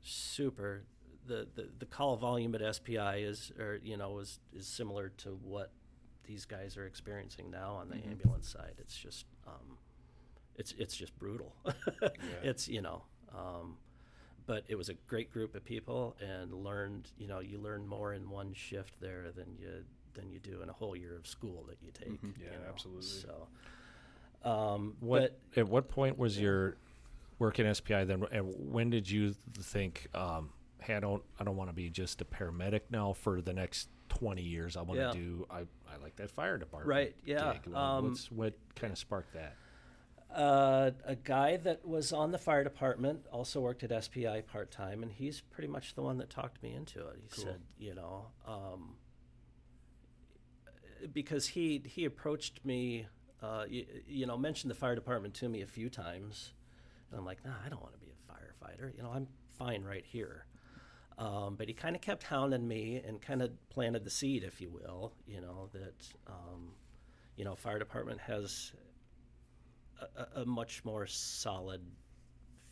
super. 0.02 0.84
The, 1.26 1.46
the 1.54 1.68
the 1.78 1.86
call 1.86 2.16
volume 2.16 2.54
at 2.54 2.62
SPI 2.62 3.18
is, 3.24 3.52
or 3.58 3.78
you 3.82 3.96
know, 3.96 4.18
is 4.18 4.40
is 4.54 4.66
similar 4.66 5.10
to 5.18 5.30
what 5.42 5.70
these 6.24 6.44
guys 6.46 6.76
are 6.76 6.86
experiencing 6.86 7.50
now 7.50 7.74
on 7.74 7.88
the 7.90 7.96
Mm-hmm. 7.96 8.10
ambulance 8.10 8.48
side. 8.48 8.74
It's 8.78 8.96
just, 8.96 9.26
um, 9.46 9.78
it's 10.56 10.74
it's 10.78 10.96
just 10.96 11.18
brutal. 11.18 11.54
It's 12.42 12.68
you 12.68 12.82
know. 12.82 13.02
Um, 13.34 13.76
but 14.46 14.64
it 14.68 14.76
was 14.76 14.88
a 14.88 14.94
great 15.08 15.32
group 15.32 15.54
of 15.54 15.64
people 15.64 16.16
and 16.20 16.52
learned 16.52 17.10
you 17.18 17.26
know 17.28 17.40
you 17.40 17.58
learn 17.58 17.86
more 17.86 18.14
in 18.14 18.28
one 18.30 18.52
shift 18.54 18.94
there 19.00 19.26
than 19.34 19.56
you 19.58 19.84
than 20.14 20.30
you 20.30 20.38
do 20.40 20.62
in 20.62 20.68
a 20.68 20.72
whole 20.72 20.96
year 20.96 21.16
of 21.16 21.26
school 21.26 21.64
that 21.68 21.78
you 21.82 21.90
take 21.92 22.20
Mm-hmm. 22.24 22.30
Yeah, 22.40 22.48
you 22.50 22.58
know, 22.58 22.66
absolutely. 22.68 23.22
so 23.22 23.48
um 24.44 24.96
What 25.00 25.38
at 25.56 25.68
what 25.68 25.88
point 25.88 26.18
was 26.18 26.38
your 26.40 26.76
work 27.38 27.58
in 27.58 27.72
SPI 27.74 28.04
then? 28.04 28.24
And 28.32 28.54
when 28.72 28.90
did 28.90 29.08
you 29.10 29.34
think, 29.60 30.08
um, 30.14 30.50
hey, 30.80 30.94
I 30.96 31.00
don't, 31.00 31.22
I 31.38 31.44
don't 31.44 31.56
want 31.56 31.70
to 31.70 31.74
be 31.74 31.88
just 31.90 32.20
a 32.20 32.24
paramedic 32.24 32.82
now 32.90 33.12
for 33.12 33.40
the 33.40 33.52
next 33.52 33.88
twenty 34.08 34.42
years. 34.42 34.76
I 34.76 34.82
want 34.82 34.98
to 34.98 35.06
Yeah. 35.06 35.12
do, 35.12 35.46
I, 35.50 35.60
I 35.60 35.96
like 36.02 36.16
that 36.16 36.30
fire 36.30 36.58
department. 36.58 36.88
Right, 36.88 37.14
yeah, 37.24 37.54
um, 37.74 38.16
what 38.30 38.54
kind 38.74 38.92
of 38.92 38.98
sparked 38.98 39.34
that? 39.34 39.54
uh, 40.34 40.90
a 41.06 41.16
guy 41.16 41.56
that 41.56 41.86
was 41.88 42.12
on 42.12 42.32
the 42.32 42.38
fire 42.38 42.62
department 42.62 43.24
also 43.32 43.60
worked 43.60 43.82
at 43.82 44.04
SPI 44.04 44.42
part 44.46 44.70
time, 44.70 45.02
and 45.02 45.10
he's 45.10 45.40
pretty 45.40 45.68
much 45.68 45.94
the 45.94 46.02
one 46.02 46.18
that 46.18 46.28
talked 46.28 46.62
me 46.62 46.74
into 46.74 47.00
it. 47.08 47.18
He 47.22 47.40
said, 47.40 47.60
you 47.78 47.94
know, 47.94 48.26
um, 48.46 48.96
because 51.12 51.48
he 51.48 51.82
he 51.84 52.04
approached 52.04 52.60
me, 52.64 53.06
uh, 53.42 53.64
you, 53.68 53.86
you 54.06 54.26
know, 54.26 54.36
mentioned 54.36 54.70
the 54.70 54.74
fire 54.74 54.94
department 54.94 55.34
to 55.34 55.48
me 55.48 55.62
a 55.62 55.66
few 55.66 55.88
times, 55.88 56.52
and 57.10 57.18
I'm 57.18 57.24
like, 57.26 57.44
nah, 57.44 57.52
I 57.64 57.68
don't 57.68 57.80
want 57.82 57.94
to 57.94 58.00
be 58.00 58.08
a 58.12 58.32
firefighter. 58.32 58.96
You 58.96 59.02
know, 59.02 59.10
I'm 59.14 59.28
fine 59.58 59.82
right 59.84 60.04
here. 60.04 60.44
Um, 61.18 61.56
but 61.56 61.66
he 61.66 61.74
kind 61.74 61.96
of 61.96 62.02
kept 62.02 62.22
hounding 62.22 62.66
me 62.68 63.02
and 63.06 63.20
kind 63.20 63.42
of 63.42 63.50
planted 63.70 64.04
the 64.04 64.10
seed, 64.10 64.44
if 64.44 64.60
you 64.60 64.70
will. 64.70 65.12
You 65.26 65.40
know 65.40 65.68
that, 65.72 66.06
um, 66.28 66.72
you 67.36 67.44
know, 67.44 67.54
fire 67.56 67.78
department 67.78 68.20
has 68.20 68.72
a, 70.16 70.40
a- 70.42 70.46
much 70.46 70.84
more 70.84 71.06
solid 71.06 71.80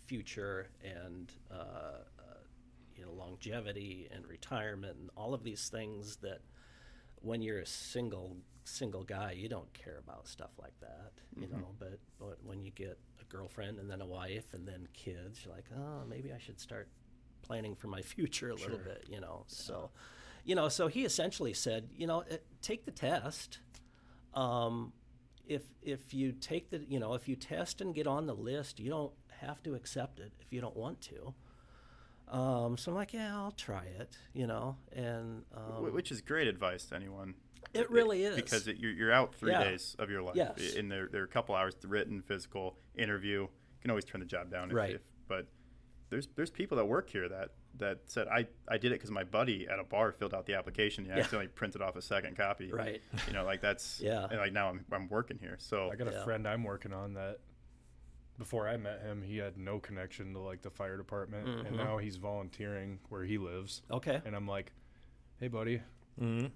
future 0.07 0.69
and 0.85 1.33
uh, 1.51 1.55
uh, 1.55 2.35
you 2.97 3.05
know 3.05 3.13
longevity 3.13 4.09
and 4.15 4.27
retirement 4.27 4.97
and 5.01 5.11
all 5.17 5.35
of 5.35 5.43
these 5.43 5.69
things 5.69 6.17
that 6.17 6.41
when 7.23 7.43
you're 7.43 7.59
a 7.59 7.67
single 7.67 8.37
single 8.69 9.05
guy 9.05 9.33
you 9.33 9.49
don't 9.49 9.73
care 9.73 9.99
about 9.99 10.27
stuff 10.27 10.51
like 10.61 10.79
that 10.81 11.13
you 11.39 11.47
know 11.49 11.69
but, 11.79 11.99
but 12.19 12.39
when 12.45 12.63
you 12.63 12.71
get 12.73 12.99
a 13.21 13.25
girlfriend 13.25 13.79
and 13.79 13.91
then 13.91 14.01
a 14.01 14.07
wife 14.07 14.53
and 14.53 14.67
then 14.67 14.89
kids 14.93 15.41
you're 15.45 15.55
like 15.55 15.67
oh 15.77 16.05
maybe 16.09 16.33
I 16.33 16.39
should 16.39 16.61
start 16.61 16.89
planning 17.43 17.75
for 17.75 17.87
my 17.87 18.03
future 18.15 18.51
a 18.51 18.55
little 18.55 18.79
bit 18.79 19.07
you 19.09 19.21
know 19.21 19.45
so 19.47 19.91
you 20.45 20.55
know 20.55 20.69
so 20.69 20.89
he 20.89 21.05
essentially 21.05 21.55
said 21.55 21.89
you 21.97 22.07
know 22.07 22.25
eh, 22.31 22.39
take 22.61 22.85
the 22.85 22.91
test 22.91 23.61
um, 24.35 24.93
if 25.49 25.63
if 25.83 26.13
you 26.13 26.33
take 26.33 26.71
the 26.71 26.85
you 26.89 27.01
know 27.01 27.15
if 27.15 27.29
you 27.29 27.37
test 27.37 27.81
and 27.81 27.95
get 27.95 28.07
on 28.07 28.27
the 28.27 28.35
list, 28.35 28.79
you 28.79 28.91
don't 28.91 29.13
have 29.41 29.63
to 29.63 29.75
accept 29.75 30.21
it 30.21 30.33
if 30.41 30.53
you 30.53 30.61
don't 30.61 30.77
want 30.77 31.01
to. 31.03 31.35
Um, 32.29 32.77
so 32.77 32.91
I'm 32.91 32.97
like, 32.97 33.13
yeah, 33.13 33.37
I'll 33.37 33.53
try 33.53 33.85
it, 33.85 34.19
you 34.33 34.49
know, 34.49 34.77
and 34.93 35.45
um, 35.55 35.93
which 35.93 36.11
is 36.11 36.21
great 36.21 36.49
advice 36.49 36.85
to 36.87 36.97
anyone. 36.97 37.35
It 37.75 37.91
really 37.91 38.23
is. 38.25 38.37
because 38.37 38.69
it, 38.69 38.77
you're, 38.79 38.93
you're 38.93 39.13
out 39.13 39.35
three 39.35 39.53
Yeah. 39.53 39.65
days 39.65 39.95
of 39.99 40.11
your 40.11 40.23
life. 40.23 40.37
Yes. 40.37 40.75
In 40.75 40.89
there, 40.89 41.09
there 41.11 41.21
are 41.23 41.25
a 41.25 41.29
couple 41.29 41.55
hours 41.55 41.75
written, 41.87 42.23
physical, 42.23 42.77
interview. 42.97 43.41
You 43.43 43.49
can 43.81 43.91
always 43.91 44.05
turn 44.05 44.21
the 44.21 44.27
job 44.27 44.51
down. 44.51 44.71
If, 44.71 44.77
Right. 44.77 44.95
If, 44.97 45.03
but 45.29 45.47
there's 46.09 46.29
there's 46.37 46.51
people 46.51 46.77
that 46.77 46.85
work 46.85 47.11
here 47.11 47.29
that 47.29 47.51
that 47.79 47.99
said 48.07 48.27
I, 48.29 48.47
I 48.69 48.79
did 48.79 48.93
it 48.93 48.95
because 48.95 49.11
my 49.11 49.25
buddy 49.25 49.67
at 49.69 49.79
a 49.79 49.85
bar 49.85 50.13
filled 50.13 50.33
out 50.33 50.47
the 50.47 50.55
application. 50.55 51.05
He 51.05 51.11
Yeah. 51.11 51.17
accidentally 51.19 51.49
printed 51.49 51.83
off 51.83 51.97
a 51.97 52.03
second 52.03 52.37
copy. 52.37 52.73
Right. 52.73 53.03
You 53.27 53.33
know, 53.35 53.45
like 53.45 53.61
that's 53.61 54.01
Yeah. 54.05 54.27
And 54.31 54.39
like 54.39 54.53
now 54.53 54.69
I'm 54.71 54.85
I'm 54.93 55.09
working 55.09 55.39
here. 55.39 55.57
So 55.59 55.91
I 55.93 55.97
got 55.97 56.09
a 56.09 56.13
Yeah. 56.13 56.25
friend 56.25 56.47
I'm 56.49 56.63
working 56.65 56.93
on 56.93 57.15
that. 57.15 57.39
Before 58.39 58.69
I 58.69 58.77
met 58.77 59.01
him, 59.03 59.23
he 59.23 59.39
had 59.39 59.57
no 59.57 59.79
connection 59.79 60.35
to 60.35 60.41
like 60.41 60.61
the 60.63 60.69
fire 60.71 60.97
department, 60.99 61.47
Mhm. 61.49 61.67
and 61.69 61.77
now 61.77 61.97
he's 61.97 62.17
volunteering 62.17 62.99
where 63.09 63.25
he 63.25 63.39
lives. 63.39 63.81
okay, 63.91 64.21
And 64.27 64.37
I'm 64.37 64.47
like, 64.47 64.73
"Hey, 65.41 65.49
buddy, 65.49 65.81
Mm-hmm. 66.21 66.49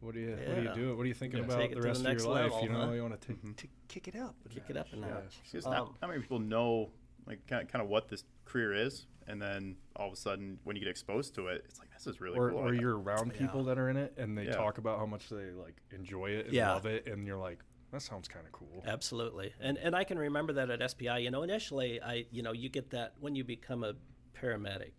What 0.00 0.14
do 0.14 0.20
you 0.20 0.30
what 0.30 0.56
do 0.56 0.62
you 0.62 0.74
do? 0.74 0.96
What 0.96 1.02
are 1.02 1.06
you 1.06 1.14
thinking 1.14 1.40
Yeah. 1.40 1.44
about 1.46 1.58
the 1.70 1.74
to 1.76 1.80
the 1.80 1.88
rest 1.88 2.04
of 2.04 2.12
your 2.18 2.28
life? 2.28 2.52
level, 2.52 2.62
you 2.62 2.68
know, 2.68 2.86
huh? 2.86 2.92
you 2.92 3.02
want 3.02 3.20
to 3.20 3.32
Mhm. 3.32 3.56
take 3.56 3.70
kick 3.88 4.08
it 4.08 4.16
up, 4.16 4.36
a 4.44 4.48
kick 4.48 4.64
it 4.68 4.76
up 4.76 4.92
a 4.92 4.96
notch. 4.96 5.08
Yeah. 5.08 5.14
notch. 5.14 5.40
Because 5.44 5.66
not, 5.66 5.80
Um, 5.88 5.96
not 6.00 6.08
many 6.08 6.20
people 6.22 6.38
know 6.38 6.90
like 7.26 7.46
kind 7.46 7.62
of, 7.62 7.68
kind 7.68 7.82
of 7.82 7.88
what 7.90 8.08
this 8.08 8.24
career 8.46 8.72
is, 8.72 9.06
and 9.26 9.42
then 9.42 9.76
all 9.96 10.06
of 10.06 10.12
a 10.14 10.16
sudden 10.16 10.58
when 10.64 10.76
you 10.76 10.80
get 10.80 10.88
exposed 10.88 11.34
to 11.34 11.48
it, 11.48 11.62
it's 11.68 11.78
like 11.78 11.90
this 11.92 12.06
is 12.06 12.20
really 12.20 12.38
or, 12.38 12.50
cool. 12.50 12.58
or 12.60 12.72
you're 12.74 12.98
around 12.98 13.34
people 13.34 13.64
that 13.64 13.76
are 13.78 13.88
in 13.90 13.96
it 13.98 14.14
and 14.16 14.36
they 14.38 14.44
Yeah. 14.46 14.52
talk 14.56 14.78
about 14.78 14.98
how 14.98 15.04
much 15.06 15.28
they 15.28 15.50
like 15.50 15.76
enjoy 15.90 16.30
it 16.30 16.46
and 16.46 16.54
Yeah. 16.54 16.72
love 16.72 16.86
it 16.86 17.06
and 17.06 17.26
you're 17.26 17.36
like 17.36 17.62
that 17.90 18.02
sounds 18.02 18.28
kind 18.28 18.44
of 18.46 18.52
cool 18.52 18.82
Absolutely, 18.86 19.54
and 19.60 19.78
and 19.78 19.96
I 19.96 20.04
can 20.04 20.18
remember 20.18 20.52
that 20.54 20.68
at 20.70 20.80
SPI. 20.82 21.18
You 21.20 21.30
know, 21.30 21.42
initially, 21.42 22.00
I 22.02 22.26
you 22.30 22.42
know 22.42 22.52
you 22.52 22.68
get 22.68 22.90
that 22.90 23.14
when 23.18 23.34
you 23.34 23.44
become 23.44 23.82
a 23.82 23.94
paramedic, 24.34 24.92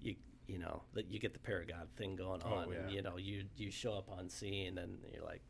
you 0.00 0.16
you 0.48 0.58
know 0.58 0.82
that 0.94 1.10
you 1.10 1.18
get 1.20 1.32
the 1.34 1.38
paragod 1.38 1.86
thing 1.96 2.16
going 2.16 2.40
Oh, 2.44 2.54
on, 2.54 2.72
and 2.72 2.90
you 2.90 3.02
know 3.02 3.16
you 3.16 3.44
you 3.56 3.70
show 3.70 3.92
up 3.92 4.08
on 4.10 4.28
scene 4.28 4.78
and 4.78 4.98
you're 5.12 5.22
like, 5.24 5.42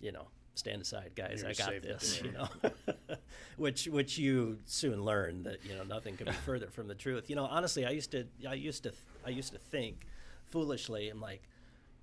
you 0.00 0.12
know, 0.12 0.28
stand 0.54 0.80
aside, 0.80 1.12
guys, 1.14 1.40
You're 1.42 1.50
I 1.50 1.54
got 1.54 1.82
this. 1.82 2.22
You 2.22 2.32
know, 2.32 2.48
which 3.56 3.86
which 3.86 4.16
you 4.18 4.58
soon 4.64 5.04
learn 5.04 5.42
that 5.42 5.64
you 5.64 5.74
know 5.76 5.84
nothing 5.84 6.16
could 6.16 6.26
be 6.26 6.32
further 6.46 6.68
from 6.68 6.88
the 6.88 6.94
truth. 6.94 7.28
You 7.28 7.36
know, 7.36 7.44
honestly, 7.44 7.84
I 7.84 7.90
used 7.90 8.10
to 8.12 8.26
I 8.48 8.54
used 8.54 8.84
to 8.84 8.92
I 9.26 9.30
used 9.30 9.52
to 9.52 9.58
think 9.58 10.06
foolishly, 10.50 11.08
I'm 11.08 11.20
like, 11.20 11.42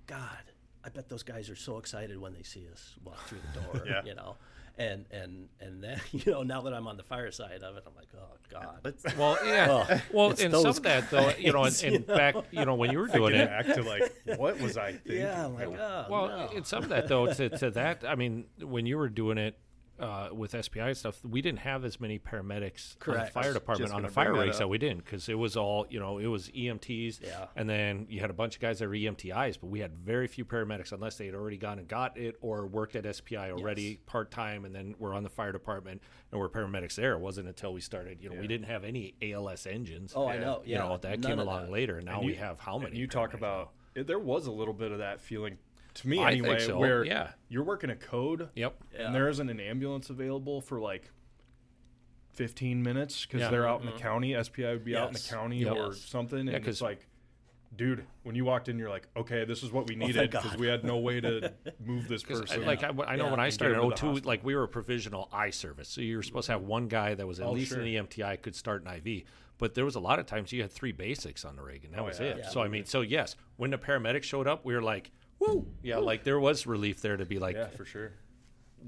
God, 0.06 0.42
I 0.84 0.88
bet 0.88 1.08
those 1.08 1.22
guys 1.22 1.48
are 1.50 1.56
so 1.56 1.78
excited 1.78 2.18
when 2.20 2.32
they 2.34 2.42
see 2.42 2.66
us 2.72 2.96
walk 3.04 3.20
through 3.28 3.38
the 3.54 3.60
door. 3.60 3.84
Yeah. 3.90 4.02
You 4.04 4.14
know, 4.14 4.36
and 4.78 5.04
and 5.10 5.48
and 5.60 5.82
then 5.82 6.00
you 6.12 6.32
know 6.32 6.42
now 6.42 6.60
that 6.62 6.72
I'm 6.72 6.86
on 6.86 6.96
the 6.96 7.02
fire 7.02 7.30
side 7.30 7.62
of 7.62 7.76
it, 7.76 7.84
I'm 7.86 7.94
like, 7.94 8.08
oh 8.16 8.36
God. 8.50 8.94
Well, 9.16 9.38
yeah. 9.44 9.66
Oh, 9.70 10.00
well, 10.12 10.30
and 10.30 10.52
some 10.54 10.66
of 10.66 10.82
that 10.82 11.10
though, 11.10 11.32
you 11.38 11.52
know, 11.52 11.64
and, 11.64 11.72
guys, 11.72 11.82
and 11.84 11.92
you 11.92 12.04
know? 12.06 12.16
back, 12.16 12.34
you 12.50 12.64
know, 12.64 12.74
when 12.74 12.90
you 12.90 12.98
were 12.98 13.08
doing 13.08 13.34
it, 13.34 13.48
back 13.48 13.66
to 13.66 13.82
like 13.82 14.12
what 14.38 14.60
was 14.60 14.76
i 14.76 14.92
thinking 14.92 15.16
yeah, 15.22 15.46
I'm 15.46 15.54
like, 15.54 15.68
oh, 15.68 16.06
Well, 16.08 16.28
no. 16.28 16.50
and 16.54 16.66
some 16.66 16.82
of 16.82 16.88
that 16.90 17.08
though, 17.08 17.32
to, 17.32 17.48
to 17.48 17.70
that, 17.72 18.04
I 18.06 18.14
mean, 18.14 18.46
when 18.60 18.86
you 18.86 18.98
were 18.98 19.08
doing 19.08 19.38
it 19.38 19.56
uh, 20.00 20.30
with 20.32 20.52
SPI 20.64 20.80
and 20.80 20.96
stuff, 20.96 21.20
we 21.24 21.42
didn't 21.42 21.60
have 21.60 21.84
as 21.84 22.00
many 22.00 22.18
paramedics 22.18 22.94
on 22.94 22.98
the 22.98 23.04
Correct. 23.04 23.32
fire 23.32 23.52
department 23.52 23.92
on 23.92 24.02
the 24.02 24.08
fire 24.08 24.32
rigs 24.32 24.58
that 24.58 24.68
we 24.68 24.78
didn't 24.78 25.04
because 25.04 25.28
it 25.28 25.38
was 25.38 25.56
all, 25.56 25.86
you 25.90 26.00
know, 26.00 26.18
it 26.18 26.26
was 26.26 26.48
EMTs, 26.50 27.20
Yeah. 27.22 27.46
and 27.56 27.68
then 27.68 28.06
you 28.08 28.20
had 28.20 28.30
a 28.30 28.34
bunch 28.34 28.56
of 28.56 28.60
guys 28.62 28.78
that 28.78 28.88
were 28.88 28.94
EMTIs, 28.94 29.58
but 29.60 29.66
we 29.68 29.80
had 29.80 29.94
very 29.94 30.26
few 30.26 30.44
paramedics 30.44 30.92
unless 30.92 31.16
they 31.16 31.26
had 31.26 31.34
already 31.34 31.56
gone 31.58 31.78
and 31.78 31.86
got 31.86 32.16
it 32.16 32.36
or 32.40 32.66
worked 32.66 32.96
at 32.96 33.04
SPI 33.06 33.50
already 33.50 33.82
Yes. 33.82 33.98
part 34.06 34.30
time, 34.30 34.64
and 34.64 34.74
then 34.74 34.94
we're 34.98 35.14
on 35.14 35.22
the 35.22 35.28
fire 35.28 35.52
department 35.52 36.02
and 36.32 36.40
we're 36.40 36.48
paramedics 36.48 36.94
there. 36.94 37.12
It 37.12 37.20
wasn't 37.20 37.48
until 37.48 37.72
we 37.72 37.80
started, 37.80 38.18
you 38.22 38.30
know, 38.30 38.40
we 38.40 38.46
didn't 38.46 38.66
have 38.66 38.84
any 38.84 39.14
ALS 39.22 39.66
engines. 39.66 40.12
oh, 40.16 40.26
I 40.26 40.34
yeah, 40.34 40.40
know. 40.40 40.62
You 40.64 40.72
Yeah, 40.74 40.78
know, 40.80 40.96
that 40.98 41.20
none 41.20 41.30
came 41.32 41.38
along 41.38 41.64
that. 41.66 41.70
later. 41.72 42.00
Now 42.00 42.16
And 42.18 42.26
we 42.26 42.32
you- 42.32 42.38
have 42.38 42.58
how 42.60 42.78
many? 42.78 42.90
and 42.92 42.98
you 42.98 43.06
talk 43.06 43.34
about 43.34 43.72
there 43.94 44.18
was 44.20 44.46
a 44.46 44.52
little 44.52 44.72
bit 44.72 44.92
of 44.92 44.98
that 44.98 45.20
feeling 45.20 45.58
to 45.94 46.08
me 46.08 46.18
I 46.18 46.32
anyway 46.32 46.58
so, 46.60 46.78
where 46.78 47.04
yeah. 47.04 47.30
you're 47.48 47.64
working 47.64 47.90
a 47.90 47.96
code 47.96 48.48
Yep. 48.54 48.76
Yeah. 48.94 49.06
and 49.06 49.14
there 49.14 49.28
isn't 49.28 49.48
an 49.48 49.60
ambulance 49.60 50.10
available 50.10 50.60
for 50.60 50.80
like 50.80 51.10
15 52.34 52.82
minutes 52.82 53.26
because 53.26 53.40
Yeah. 53.40 53.50
they're 53.50 53.68
out 53.68 53.80
in 53.80 53.86
the 53.86 53.92
mm-hmm. 53.92 54.00
county 54.02 54.42
SPI 54.42 54.64
would 54.64 54.84
be 54.84 54.96
out 54.96 55.08
in 55.08 55.14
the 55.14 55.18
county 55.28 55.58
Yep. 55.58 55.72
or 55.76 55.86
Yes. 55.88 56.00
something 56.00 56.46
Yeah, 56.46 56.54
and 56.56 56.64
'cause- 56.64 56.76
it's 56.76 56.82
like 56.82 57.06
dude 57.76 58.04
when 58.24 58.34
you 58.34 58.44
walked 58.44 58.68
in 58.68 58.78
you're 58.78 58.88
like 58.90 59.06
okay 59.16 59.44
this 59.44 59.62
is 59.62 59.70
what 59.70 59.86
we 59.88 59.94
oh, 59.94 59.98
needed 59.98 60.30
because 60.30 60.50
God. 60.50 60.58
we 60.60 60.66
had 60.66 60.82
no 60.84 60.98
way 60.98 61.20
to 61.20 61.52
move 61.84 62.08
this 62.08 62.22
'Cause 62.24 62.38
I- 62.38 62.44
person 62.44 62.66
like 62.66 62.82
I, 62.82 62.88
I 62.88 63.16
know 63.16 63.24
Yeah. 63.26 63.30
when 63.30 63.40
I 63.40 63.48
started 63.48 63.74
get 63.76 63.82
in 63.82 63.88
them 63.88 63.96
to 63.98 64.06
the 64.06 64.20
02, 64.20 64.26
like 64.26 64.44
we 64.44 64.54
were 64.56 64.64
a 64.64 64.68
provisional 64.68 65.28
I 65.32 65.50
service, 65.50 65.88
so 65.88 66.00
you 66.00 66.16
were 66.16 66.22
supposed 66.22 66.46
to 66.46 66.52
have 66.52 66.62
one 66.62 66.88
guy 66.88 67.14
that 67.14 67.26
was 67.26 67.40
at 67.40 67.46
Oh, 67.46 67.52
least 67.52 67.70
sure. 67.72 67.80
an 67.80 67.86
EMTI 67.86 68.36
could 68.42 68.54
start 68.56 68.84
an 68.84 68.88
IV. 69.04 69.24
But 69.58 69.74
there 69.74 69.84
was 69.84 69.94
a 69.94 70.00
lot 70.00 70.18
of 70.18 70.24
times 70.26 70.52
you 70.52 70.62
had 70.62 70.70
three 70.72 70.92
basics 70.92 71.44
on 71.44 71.54
the 71.54 71.62
rig, 71.62 71.84
and 71.84 71.92
that 71.92 72.00
Oh, 72.00 72.04
was 72.04 72.18
yeah. 72.18 72.26
it. 72.28 72.38
Yeah. 72.38 72.48
So 72.48 72.62
I 72.62 72.68
mean, 72.68 72.86
so 72.86 73.02
yes, 73.02 73.36
when 73.56 73.70
the 73.70 73.76
paramedics 73.78 74.22
showed 74.24 74.46
up, 74.48 74.64
we 74.64 74.74
were 74.74 74.80
like, 74.82 75.10
"Woo!" 75.40 75.66
Yeah, 75.82 75.96
like 75.98 76.22
there 76.24 76.38
was 76.38 76.66
relief 76.66 77.00
there 77.02 77.16
to 77.16 77.24
be 77.26 77.38
like, 77.40 77.56
yeah 77.56 77.66
for 77.68 77.84
sure 77.84 78.12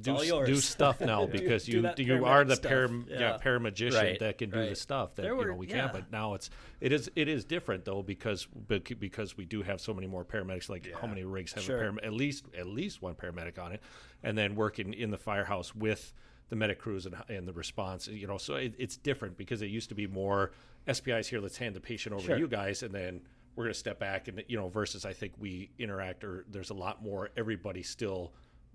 do, 0.01 0.13
all 0.13 0.23
s- 0.23 0.27
yours. 0.29 0.49
do 0.49 0.57
stuff 0.57 1.01
now 1.03 1.27
Do- 1.27 1.33
because 1.33 1.69
you 1.69 1.83
that 1.83 1.99
you 1.99 2.25
are 2.25 2.45
the 2.45 2.55
paramedic 2.57 2.89
param, 2.89 3.11
yeah. 3.11 3.19
Yeah. 3.21 3.37
paramagician 3.39 3.93
Right, 4.03 4.19
that 4.21 4.39
can 4.39 4.49
do 4.49 4.67
the 4.71 4.75
stuff 4.75 5.17
that 5.17 5.23
There 5.23 5.37
you 5.37 5.45
know 5.47 5.55
we 5.55 5.67
yeah. 5.67 5.83
can. 5.89 5.91
But 5.93 6.11
now 6.11 6.33
it's 6.33 6.49
it 6.81 6.93
is 6.93 7.11
it 7.15 7.29
is 7.29 7.45
different 7.45 7.85
though 7.85 8.03
because 8.03 8.47
because 8.47 9.37
we 9.37 9.45
do 9.45 9.61
have 9.63 9.81
so 9.83 9.93
many 9.93 10.07
more 10.07 10.25
paramedics. 10.25 10.71
Like 10.71 10.91
how 10.99 11.07
many 11.07 11.25
rigs 11.25 11.53
have 11.53 11.65
Sure. 11.65 11.83
a 11.83 11.93
param- 11.93 12.07
at 12.07 12.13
least 12.15 12.47
at 12.57 12.67
least 12.67 13.03
one 13.03 13.15
paramedic 13.17 13.59
on 13.63 13.73
it, 13.73 13.83
and 14.23 14.37
then 14.39 14.55
working 14.57 14.95
in 14.95 15.11
the 15.11 15.19
firehouse 15.19 15.75
with 15.75 16.15
the 16.49 16.57
medic 16.57 16.79
crews 16.79 17.05
and, 17.05 17.15
and 17.29 17.47
the 17.47 17.53
response. 17.53 18.09
You 18.09 18.27
know, 18.27 18.39
so 18.39 18.55
it, 18.55 18.75
it's 18.79 18.97
different 18.97 19.37
because 19.37 19.61
it 19.61 19.67
used 19.69 19.91
to 19.91 19.95
be 19.95 20.07
more 20.07 20.53
SPIs 20.91 21.29
here. 21.29 21.41
Let's 21.41 21.59
hand 21.59 21.77
the 21.77 21.81
patient 21.81 22.15
over 22.15 22.25
Sure. 22.25 22.35
to 22.37 22.41
you 22.41 22.49
guys, 22.49 22.83
and 22.83 22.95
then 22.95 23.21
we're 23.55 23.65
going 23.65 23.73
to 23.75 23.79
step 23.79 23.99
back 23.99 24.29
and 24.29 24.43
you 24.49 24.57
know 24.57 24.69
versus 24.69 25.05
I 25.05 25.13
think 25.13 25.35
we 25.39 25.71
interact 25.79 26.25
or 26.25 26.45
there's 26.51 26.71
a 26.71 26.75
lot 26.75 27.03
more. 27.03 27.31
Everybody 27.37 27.83
still 27.83 28.33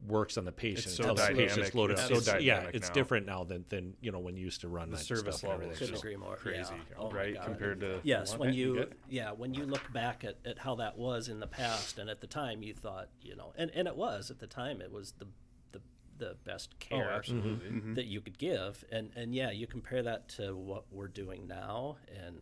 works 0.07 0.37
on 0.37 0.45
the 0.45 0.51
patient 0.51 0.93
so 0.93 1.09
until 1.09 1.15
the 1.15 1.33
patient's 1.33 1.73
loaded 1.73 1.93
It's 1.93 2.03
up. 2.03 2.09
so 2.09 2.17
It's- 2.17 2.43
yeah, 2.43 2.69
it's 2.71 2.89
now. 2.89 2.93
different 2.93 3.25
now 3.25 3.43
than, 3.43 3.65
than 3.69 3.95
you 3.99 4.11
know 4.11 4.19
when 4.19 4.37
you 4.37 4.45
used 4.45 4.61
to 4.61 4.67
run 4.67 4.91
the 4.91 4.97
service 4.97 5.37
stuff 5.37 5.49
level 5.49 5.71
is. 5.71 5.79
Couldn't 5.79 5.93
just 5.95 6.03
agree 6.03 6.15
more. 6.15 6.35
crazy 6.35 6.71
Yeah. 6.75 6.95
Oh 6.99 7.09
right 7.09 7.41
compared 7.41 7.79
to 7.79 7.99
Yes, 8.03 8.37
when? 8.37 8.53
You 8.53 8.67
you 8.67 8.73
good? 8.75 8.95
yeah 9.09 9.31
when 9.31 9.55
you 9.55 9.65
look 9.65 9.91
back 9.91 10.23
at, 10.23 10.37
at 10.45 10.59
how 10.59 10.75
that 10.75 10.99
was 10.99 11.29
in 11.29 11.39
the 11.39 11.47
past 11.47 11.97
and 11.97 12.11
at 12.11 12.21
the 12.21 12.27
time 12.27 12.61
you 12.61 12.75
thought 12.75 13.09
you 13.23 13.35
know 13.35 13.53
and, 13.57 13.71
and 13.73 13.87
it 13.87 13.95
was 13.95 14.29
at 14.29 14.37
the 14.37 14.45
time 14.47 14.81
it 14.81 14.91
was 14.91 15.13
the 15.17 15.25
the, 15.71 15.81
the 16.19 16.35
best 16.43 16.75
oh 16.75 16.77
care 16.95 17.11
absolutely 17.11 17.67
mm-hmm. 17.67 17.93
that 17.95 18.05
you 18.05 18.21
could 18.21 18.37
give 18.37 18.85
and 18.91 19.09
and 19.15 19.33
yeah 19.33 19.49
you 19.49 19.65
compare 19.65 20.03
that 20.03 20.29
to 20.29 20.55
what 20.55 20.83
we're 20.91 21.07
doing 21.07 21.47
now 21.47 21.97
and 22.23 22.27
and 22.27 22.37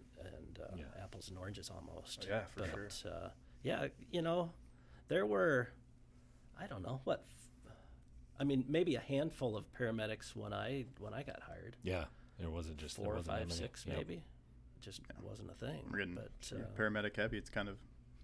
uh, 0.72 0.76
Yeah. 0.78 0.86
apples 1.04 1.30
and 1.30 1.38
oranges 1.38 1.70
almost 1.70 2.26
Yeah, 2.28 2.46
for 2.46 2.60
but, 2.62 2.92
sure. 2.92 3.12
uh, 3.12 3.30
yeah 3.64 3.88
you 4.12 4.22
know 4.22 4.52
there 5.08 5.26
were 5.26 5.70
I 6.60 6.68
don't 6.68 6.82
know 6.84 7.02
what 7.04 7.26
f- 7.28 7.72
I 8.40 8.44
mean 8.44 8.66
maybe 8.68 8.96
a 8.96 9.00
handful 9.00 9.56
of 9.56 9.66
paramedics 9.74 10.36
when 10.36 10.54
I 10.54 10.86
when 11.00 11.14
I 11.14 11.24
got 11.24 11.42
hired 11.42 11.76
Yeah, 11.84 12.06
there 12.40 12.50
wasn't 12.50 12.78
just 12.78 12.96
there 12.98 13.06
four 13.06 13.14
or 13.14 13.18
wasn't 13.18 13.38
that 13.38 13.48
five 13.50 13.54
six 13.54 13.86
Yep. 13.88 13.98
maybe 13.98 14.14
it 14.16 14.82
just 14.82 15.02
wasn't 15.22 15.52
a 15.52 15.56
thing 15.56 15.88
We're 15.92 16.00
getting 16.00 16.16
but 16.16 16.32
yeah, 16.52 16.60
uh, 16.60 16.68
paramedic 16.78 17.16
heavy. 17.16 17.38
It's 17.38 17.50
kind 17.50 17.70
of 17.70 17.78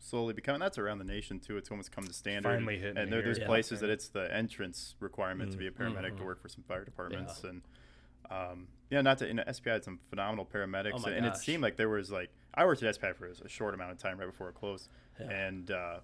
slowly 0.04 0.34
becoming. 0.34 0.60
That's 0.60 0.80
around 0.80 0.98
the 0.98 1.04
nation 1.06 1.39
too. 1.39 1.58
It's 1.58 1.70
almost 1.70 1.92
come 1.92 2.06
to 2.08 2.14
standard. 2.14 2.50
finally 2.50 2.80
hitting 2.80 2.98
and 2.98 3.12
there, 3.12 3.20
here. 3.20 3.26
there's 3.26 3.38
Yeah. 3.39 3.46
places 3.46 3.82
that 3.82 3.89
it's 3.92 4.08
the 4.10 4.34
entrance 4.34 4.96
requirement 5.00 5.52
to 5.52 5.58
be 5.58 5.68
a 5.68 5.72
paramedic 5.72 6.14
Mhm. 6.14 6.18
to 6.18 6.24
work 6.24 6.42
for 6.42 6.50
some 6.50 6.64
fire 6.64 6.84
departments 6.84 7.42
Yeah. 7.44 7.52
and. 7.52 7.62
Um, 8.32 8.68
yeah, 8.90 9.02
not 9.02 9.18
to. 9.20 9.28
You 9.28 9.34
know, 9.36 9.44
SPI 9.52 9.70
had 9.72 9.84
some 9.84 10.00
phenomenal 10.10 10.46
paramedics, 10.46 11.04
Oh 11.06 11.10
and 11.10 11.26
it 11.26 11.38
seemed 11.38 11.64
like 11.64 11.78
there 11.78 11.90
was 11.90 12.12
like 12.12 12.30
I 12.54 12.66
worked 12.66 12.84
at 12.84 12.96
SPI 12.96 13.14
for 13.14 13.28
a 13.28 13.50
short 13.50 13.74
amount 13.74 13.92
of 13.92 13.98
time 13.98 14.18
right 14.20 14.26
before 14.30 14.50
it 14.50 14.56
closed, 14.56 14.90
Yeah. 15.20 15.30
and 15.30 15.72
uh, 15.72 16.00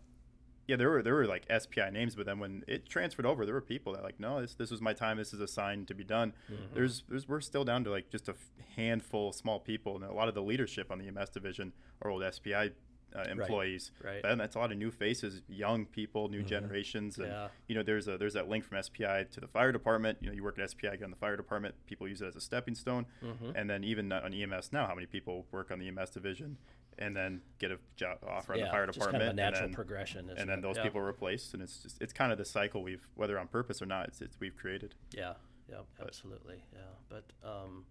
yeah, 0.68 0.76
there 0.76 0.90
were 0.90 1.02
there 1.02 1.14
were 1.16 1.26
like 1.26 1.46
SPI 1.50 1.90
names, 1.92 2.16
but 2.16 2.26
then 2.26 2.40
when 2.40 2.64
it 2.68 2.88
transferred 2.90 3.26
over, 3.26 3.46
there 3.46 3.54
were 3.56 3.62
people 3.62 3.94
that 3.94 4.04
like, 4.04 4.20
no, 4.20 4.42
this 4.42 4.56
this 4.56 4.72
was 4.72 4.82
my 4.82 4.94
time. 4.94 5.18
This 5.18 5.34
is 5.34 5.40
assigned 5.42 5.88
to 5.90 5.94
be 5.96 6.04
done. 6.04 6.34
Mm-hmm. 6.52 6.76
There's 6.76 7.04
there's 7.10 7.28
we're 7.28 7.42
still 7.42 7.64
down 7.64 7.84
to 7.86 7.90
like 7.92 8.10
just 8.10 8.28
a 8.30 8.36
handful, 8.76 9.32
small 9.34 9.60
people, 9.60 9.96
and 9.96 10.04
a 10.06 10.14
lot 10.14 10.28
of 10.28 10.36
the 10.36 10.42
leadership 10.42 10.92
on 10.92 11.00
the 11.00 11.08
EMS 11.08 11.30
division 11.30 11.74
are 12.02 12.10
old 12.12 12.24
SPI 12.34 12.72
uh, 13.16 13.24
employees. 13.30 13.92
right. 14.04 14.22
But 14.22 14.30
then 14.30 14.38
that's 14.38 14.56
a 14.56 14.60
lot 14.60 14.72
of 14.72 14.78
new 14.78 14.92
faces, 14.92 15.42
young 15.48 15.86
people, 15.86 16.30
new 16.30 16.44
generations, 16.44 17.18
and 17.18 17.28
Yeah. 17.28 17.48
you 17.68 17.76
know, 17.76 17.84
there's 17.84 18.08
a 18.08 18.18
there's 18.18 18.34
that 18.34 18.48
link 18.50 18.64
from 18.66 18.82
SPI 18.82 19.26
to 19.32 19.40
the 19.40 19.48
fire 19.48 19.72
department. 19.72 20.18
You 20.22 20.28
know, 20.30 20.34
you 20.36 20.44
work 20.44 20.60
at 20.60 20.70
SPI, 20.70 20.90
get 20.98 21.04
on 21.04 21.10
the 21.10 21.16
fire 21.16 21.38
department. 21.38 21.76
People 21.88 22.08
use 22.08 22.22
it 22.22 22.28
as 22.28 22.36
a 22.36 22.42
stepping 22.42 22.76
stone, 22.76 23.06
Mm-hmm. 23.24 23.52
and 23.56 23.70
then 23.70 23.84
even 23.84 24.12
on 24.12 24.34
EMS 24.34 24.72
now, 24.74 24.86
how 24.88 24.96
many 24.96 25.08
people 25.08 25.46
work 25.52 25.72
on 25.72 25.80
the 25.80 25.88
EMS 25.88 26.10
division 26.12 26.58
and 27.00 27.16
then 27.16 27.42
get 27.60 27.70
a 27.72 27.78
job 27.96 28.18
offer 28.28 28.54
on 28.54 28.60
the 28.60 28.66
fire 28.68 28.86
just 28.88 28.98
department, 28.98 29.22
kind 29.24 29.30
of 29.30 29.34
a 29.34 29.36
natural 29.36 29.64
and 29.66 29.72
then, 29.72 29.76
progression. 29.76 30.30
and 30.36 30.50
then 30.50 30.60
it? 30.60 30.62
those 30.64 30.78
Yeah. 30.78 30.84
people 30.84 31.00
are 31.02 31.06
replaced, 31.06 31.54
and 31.54 31.62
it's 31.64 31.78
just 31.84 32.02
it's 32.02 32.12
kind 32.14 32.32
of 32.32 32.38
the 32.38 32.46
cycle 32.46 32.82
we've 32.84 33.08
whether 33.16 33.38
on 33.40 33.48
purpose 33.48 33.82
or 33.82 33.86
not, 33.86 34.08
it's, 34.08 34.20
it's 34.22 34.40
we've 34.40 34.56
created. 34.56 34.96
Yeah, 35.12 35.34
yeah, 35.70 35.82
absolutely. 36.02 36.64
Yeah, 36.74 36.80
but 37.08 37.26
um, 37.44 37.86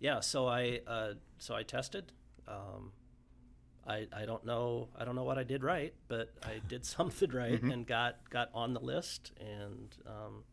yeah. 0.00 0.20
So 0.20 0.46
I 0.46 0.80
uh, 0.86 1.14
so 1.38 1.54
I 1.54 1.62
tested. 1.62 2.12
Um, 2.46 2.92
I 3.88 4.06
I 4.14 4.24
don't 4.26 4.44
know 4.44 4.88
I 4.98 5.04
don't 5.04 5.16
know 5.16 5.24
what 5.24 5.38
I 5.38 5.44
did 5.44 5.62
right, 5.64 5.94
but 6.08 6.32
I 6.44 6.60
did 6.68 6.84
something 6.96 7.30
right 7.30 7.52
Mm-hmm. 7.52 7.70
and 7.70 7.86
got 7.86 8.16
got 8.30 8.50
on 8.54 8.74
the 8.74 8.80
list 8.80 9.32
and 9.40 9.94
um, 10.06 10.44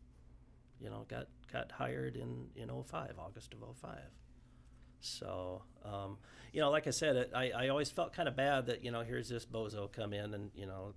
you 0.80 0.88
know 0.90 1.04
got 1.08 1.26
got 1.52 1.70
hired 1.72 2.16
in 2.16 2.48
in 2.56 2.68
05, 2.68 3.12
August 3.18 3.54
of 3.54 3.60
05. 3.80 3.98
So, 5.00 5.62
um, 5.84 6.18
you 6.52 6.60
know, 6.60 6.70
like 6.70 6.86
I 6.86 6.90
said, 6.90 7.16
it, 7.16 7.30
I, 7.34 7.50
I 7.50 7.68
always 7.68 7.90
felt 7.90 8.12
kind 8.12 8.28
of 8.28 8.34
bad 8.34 8.66
that, 8.66 8.82
you 8.82 8.90
know, 8.90 9.02
here's 9.02 9.28
this 9.28 9.46
bozo 9.46 9.90
come 9.92 10.12
in 10.12 10.34
and, 10.34 10.50
you 10.54 10.66
know, 10.66 10.94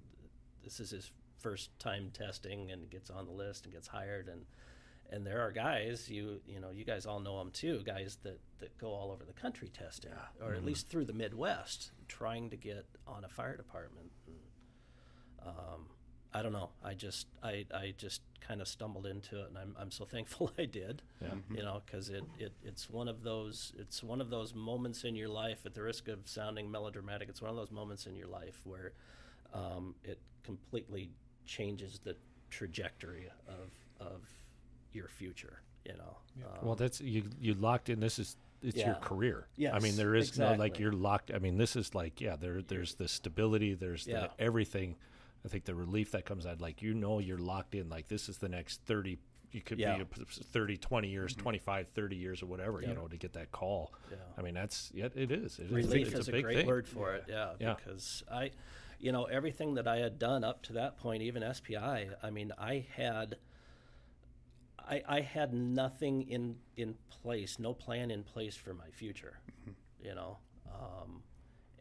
this 0.63 0.79
is 0.79 0.89
his 0.89 1.11
first 1.37 1.77
time 1.79 2.09
testing 2.11 2.71
and 2.71 2.89
gets 2.89 3.09
on 3.11 3.25
the 3.25 3.31
list 3.31 3.65
and 3.65 3.73
gets 3.73 3.87
hired. 3.87 4.27
And, 4.29 4.45
and 5.11 5.27
there 5.27 5.41
are 5.41 5.51
guys, 5.51 6.09
you, 6.09 6.39
you 6.47 6.59
know, 6.59 6.71
you 6.71 6.85
guys 6.85 7.05
all 7.05 7.19
know 7.19 7.37
them 7.37 7.51
too, 7.51 7.81
guys 7.85 8.17
that, 8.23 8.39
that 8.59 8.75
go 8.79 8.87
all 8.87 9.11
over 9.11 9.25
the 9.25 9.33
country 9.39 9.69
testing, 9.69 10.11
or 10.41 10.53
at 10.53 10.65
least 10.65 10.87
through 10.89 11.05
the 11.05 11.13
Midwest, 11.13 11.91
trying 12.09 12.49
to 12.49 12.57
get 12.57 12.85
on 13.07 13.23
a 13.23 13.29
fire 13.29 13.55
department. 13.55 14.11
And, 14.27 14.35
um, 15.47 15.85
I 16.33 16.41
don't 16.43 16.51
know. 16.51 16.69
I 16.83 16.93
just 16.93 17.27
I, 17.41 17.65
I 17.73 17.93
just 17.97 18.21
kind 18.45 18.61
of 18.61 18.67
stumbled 18.67 19.05
into 19.05 19.39
it, 19.41 19.47
and 19.49 19.57
I'm, 19.57 19.75
I'm 19.79 19.91
so 19.91 20.05
thankful 20.13 20.51
I 20.59 20.65
did. 20.65 21.01
Yeah. 21.21 21.29
You 21.49 21.63
know, 21.63 21.81
because 21.85 22.09
it, 22.09 22.23
it 22.37 22.51
it's 22.63 22.89
one 22.89 23.07
of 23.07 23.23
those 23.23 23.73
it's 23.77 24.03
one 24.03 24.21
of 24.21 24.29
those 24.29 24.53
moments 24.53 25.03
in 25.05 25.15
your 25.15 25.29
life. 25.29 25.59
At 25.65 25.73
the 25.73 25.81
risk 25.81 26.07
of 26.07 26.19
sounding 26.25 26.69
melodramatic, 26.69 27.29
it's 27.29 27.41
one 27.41 27.49
of 27.49 27.55
those 27.55 27.71
moments 27.71 28.05
in 28.05 28.15
your 28.15 28.27
life 28.27 28.59
where 28.63 28.91
um, 29.53 29.95
it 30.03 30.19
completely 30.43 31.09
changes 31.45 31.99
the 32.03 32.15
trajectory 32.49 33.29
of 33.47 34.07
of 34.07 34.21
your 34.93 35.07
future. 35.07 35.61
You 35.85 35.93
know. 35.93 36.17
Um, 36.45 36.65
Well, 36.67 36.75
that's 36.75 37.01
you. 37.01 37.23
You 37.39 37.53
locked 37.55 37.89
in. 37.89 37.99
This 37.99 38.19
is 38.19 38.35
it's 38.61 38.77
your 38.77 38.87
Yeah. 38.87 38.93
career. 39.01 39.47
I 39.57 39.79
mean, 39.79 39.83
Yes, 39.83 39.95
there 39.97 40.15
is 40.15 40.37
no 40.37 40.53
like 40.53 40.79
you're 40.79 40.91
locked. 40.93 41.31
I 41.33 41.39
mean, 41.39 41.57
this 41.57 41.75
is 41.75 41.93
like 41.95 42.19
yeah, 42.21 42.35
there 42.35 42.61
there's 42.61 42.95
the 42.95 43.07
stability, 43.07 43.73
there's 43.73 44.05
Yeah. 44.07 44.27
the 44.37 44.43
everything. 44.43 44.95
I 45.45 45.47
think 45.47 45.65
the 45.65 45.75
relief 45.75 46.11
that 46.11 46.25
comes 46.25 46.45
out, 46.45 46.59
like 46.61 46.81
you 46.81 46.93
know, 46.93 47.19
you're 47.19 47.37
locked 47.37 47.73
in. 47.75 47.89
Like 47.89 48.07
this 48.07 48.27
is 48.29 48.37
the 48.39 48.49
next 48.49 48.81
thirty. 48.85 49.19
You 49.51 49.61
could 49.61 49.79
Yeah. 49.79 49.95
be 49.95 50.01
a 50.03 50.05
p- 50.05 50.23
30, 50.25 50.77
20 50.77 51.09
years, 51.09 51.31
mm-hmm. 51.33 51.41
25, 51.41 51.87
30 51.87 52.15
years, 52.15 52.43
or 52.43 52.45
whatever. 52.45 52.81
You 52.81 52.93
know, 52.93 53.07
to 53.07 53.17
get 53.17 53.33
that 53.33 53.51
call. 53.51 53.91
Yeah. 54.11 54.17
I 54.37 54.41
mean, 54.43 54.53
that's 54.53 54.91
yeah, 54.93 55.07
it 55.15 55.31
is. 55.31 55.57
It 55.57 55.65
is 55.65 55.71
relief 55.71 56.09
it's 56.09 56.19
is 56.19 56.27
a 56.29 56.35
a, 56.35 56.41
great 56.43 56.57
thing. 56.57 56.67
word 56.67 56.87
for 56.87 57.15
it 57.15 57.23
yeah, 57.27 57.53
Yeah. 57.59 57.73
because 57.75 58.23
i 58.29 58.51
you 58.99 59.11
know 59.13 59.23
everything 59.25 59.75
that 59.75 59.87
i 59.87 59.97
had 59.97 60.19
done 60.19 60.43
up 60.43 60.61
to 60.63 60.73
that 60.73 60.97
point 60.97 61.23
even 61.23 61.41
spi 61.53 62.09
i 62.21 62.29
mean 62.29 62.51
i 62.57 62.85
had 62.95 63.37
i 64.89 65.01
i 65.07 65.21
had 65.21 65.53
nothing 65.53 66.21
in 66.29 66.55
in 66.77 66.95
place 67.09 67.59
no 67.59 67.73
plan 67.73 68.11
in 68.11 68.23
place 68.23 68.55
for 68.55 68.73
my 68.73 68.89
future 68.91 69.39
you 70.03 70.15
know? 70.15 70.37
Um 70.67 71.23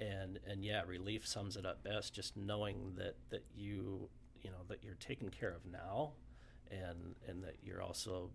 and 0.00 0.38
and 0.48 0.64
yeah 0.64 0.82
relief 0.86 1.26
sums 1.26 1.56
it 1.56 1.66
up 1.66 1.82
best 1.82 2.14
just 2.14 2.36
knowing 2.36 2.92
that 2.96 3.16
that 3.30 3.44
you 3.54 4.08
you 4.42 4.50
know 4.50 4.62
that 4.68 4.82
you're 4.84 4.94
taken 4.94 5.28
care 5.28 5.50
of 5.50 5.64
now 5.70 6.12
and 6.70 7.16
and 7.26 7.42
that 7.42 7.56
you're 7.62 7.82
also 7.82 8.30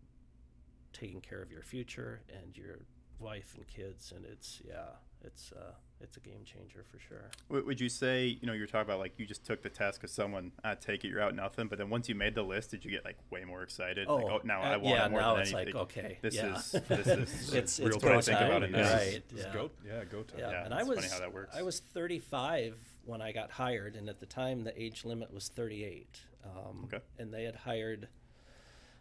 taking 0.92 1.22
care 1.22 1.42
of 1.42 1.52
your 1.52 1.62
future 1.62 2.22
and 2.42 2.58
your 2.58 2.80
wife 3.20 3.54
and 3.56 3.66
kids 3.68 4.12
and 4.16 4.26
it's 4.26 4.62
yeah 4.68 4.96
it's 5.24 5.52
uh 5.54 5.72
it's 6.02 6.18
a 6.18 6.20
game 6.20 6.44
changer 6.44 6.84
for 6.92 7.00
sure 7.00 7.30
Would 7.50 7.66
would 7.66 7.80
you 7.80 7.88
say, 7.88 8.38
you 8.42 8.46
know, 8.46 8.52
you're 8.54 8.68
talking 8.68 8.82
about 8.90 9.00
like 9.00 9.14
you 9.18 9.26
just 9.26 9.46
took 9.46 9.62
the 9.62 9.70
test 9.70 10.00
because 10.02 10.12
someone, 10.14 10.52
I 10.64 10.76
take 10.76 11.06
it 11.06 11.08
you're 11.08 11.22
out 11.22 11.34
nothing, 11.34 11.68
but 11.68 11.78
then 11.78 11.90
once 11.90 12.10
you 12.10 12.16
made 12.16 12.36
the 12.36 12.44
list, 12.44 12.72
did 12.72 12.84
you 12.84 12.92
get 12.92 13.06
like 13.06 13.18
way 13.32 13.46
more 13.46 13.64
excited? 13.64 14.08
like, 14.10 14.26
oh, 14.26 14.42
now 14.44 14.62
I 14.62 14.74
uh, 14.76 14.80
want 14.80 14.96
yeah 14.96 15.06
it 15.06 15.12
more 15.12 15.22
now 15.22 15.34
than 15.36 15.44
it's 15.44 15.54
anything. 15.54 15.74
like 15.76 15.84
okay 15.84 16.18
This 16.22 16.36
yeah. 16.36 16.56
is 16.58 16.72
this 16.72 17.08
is 17.08 17.54
it's 17.54 17.80
real 17.80 17.88
it's 17.90 17.98
time. 18.04 18.14
go 18.16 18.22
Think 18.22 18.40
about 18.42 18.64
it, 18.64 18.72
This 18.74 18.92
right 18.94 19.24
is 19.40 19.46
yeah. 19.46 19.54
go, 19.54 19.72
yeah, 19.86 20.04
go 20.04 20.24
time. 20.24 20.40
Yeah, 20.40 20.52
Yeah, 20.52 20.66
and 20.66 20.74
I 20.74 20.84
was 20.84 21.00
funny 21.00 21.10
how 21.12 21.20
that 21.20 21.34
works. 21.34 21.56
I 21.56 21.62
was 21.64 21.80
35 21.80 22.76
when 23.06 23.22
I 23.22 23.32
got 23.32 23.52
hired, 23.52 23.96
and 23.96 24.10
at 24.10 24.20
the 24.20 24.26
time 24.26 24.64
the 24.64 24.82
age 24.82 25.06
limit 25.06 25.34
was 25.34 25.48
38. 25.50 26.20
Um, 26.44 26.84
Okay. 26.86 27.00
And 27.18 27.34
they 27.34 27.44
had 27.46 27.56
hired, 27.56 28.10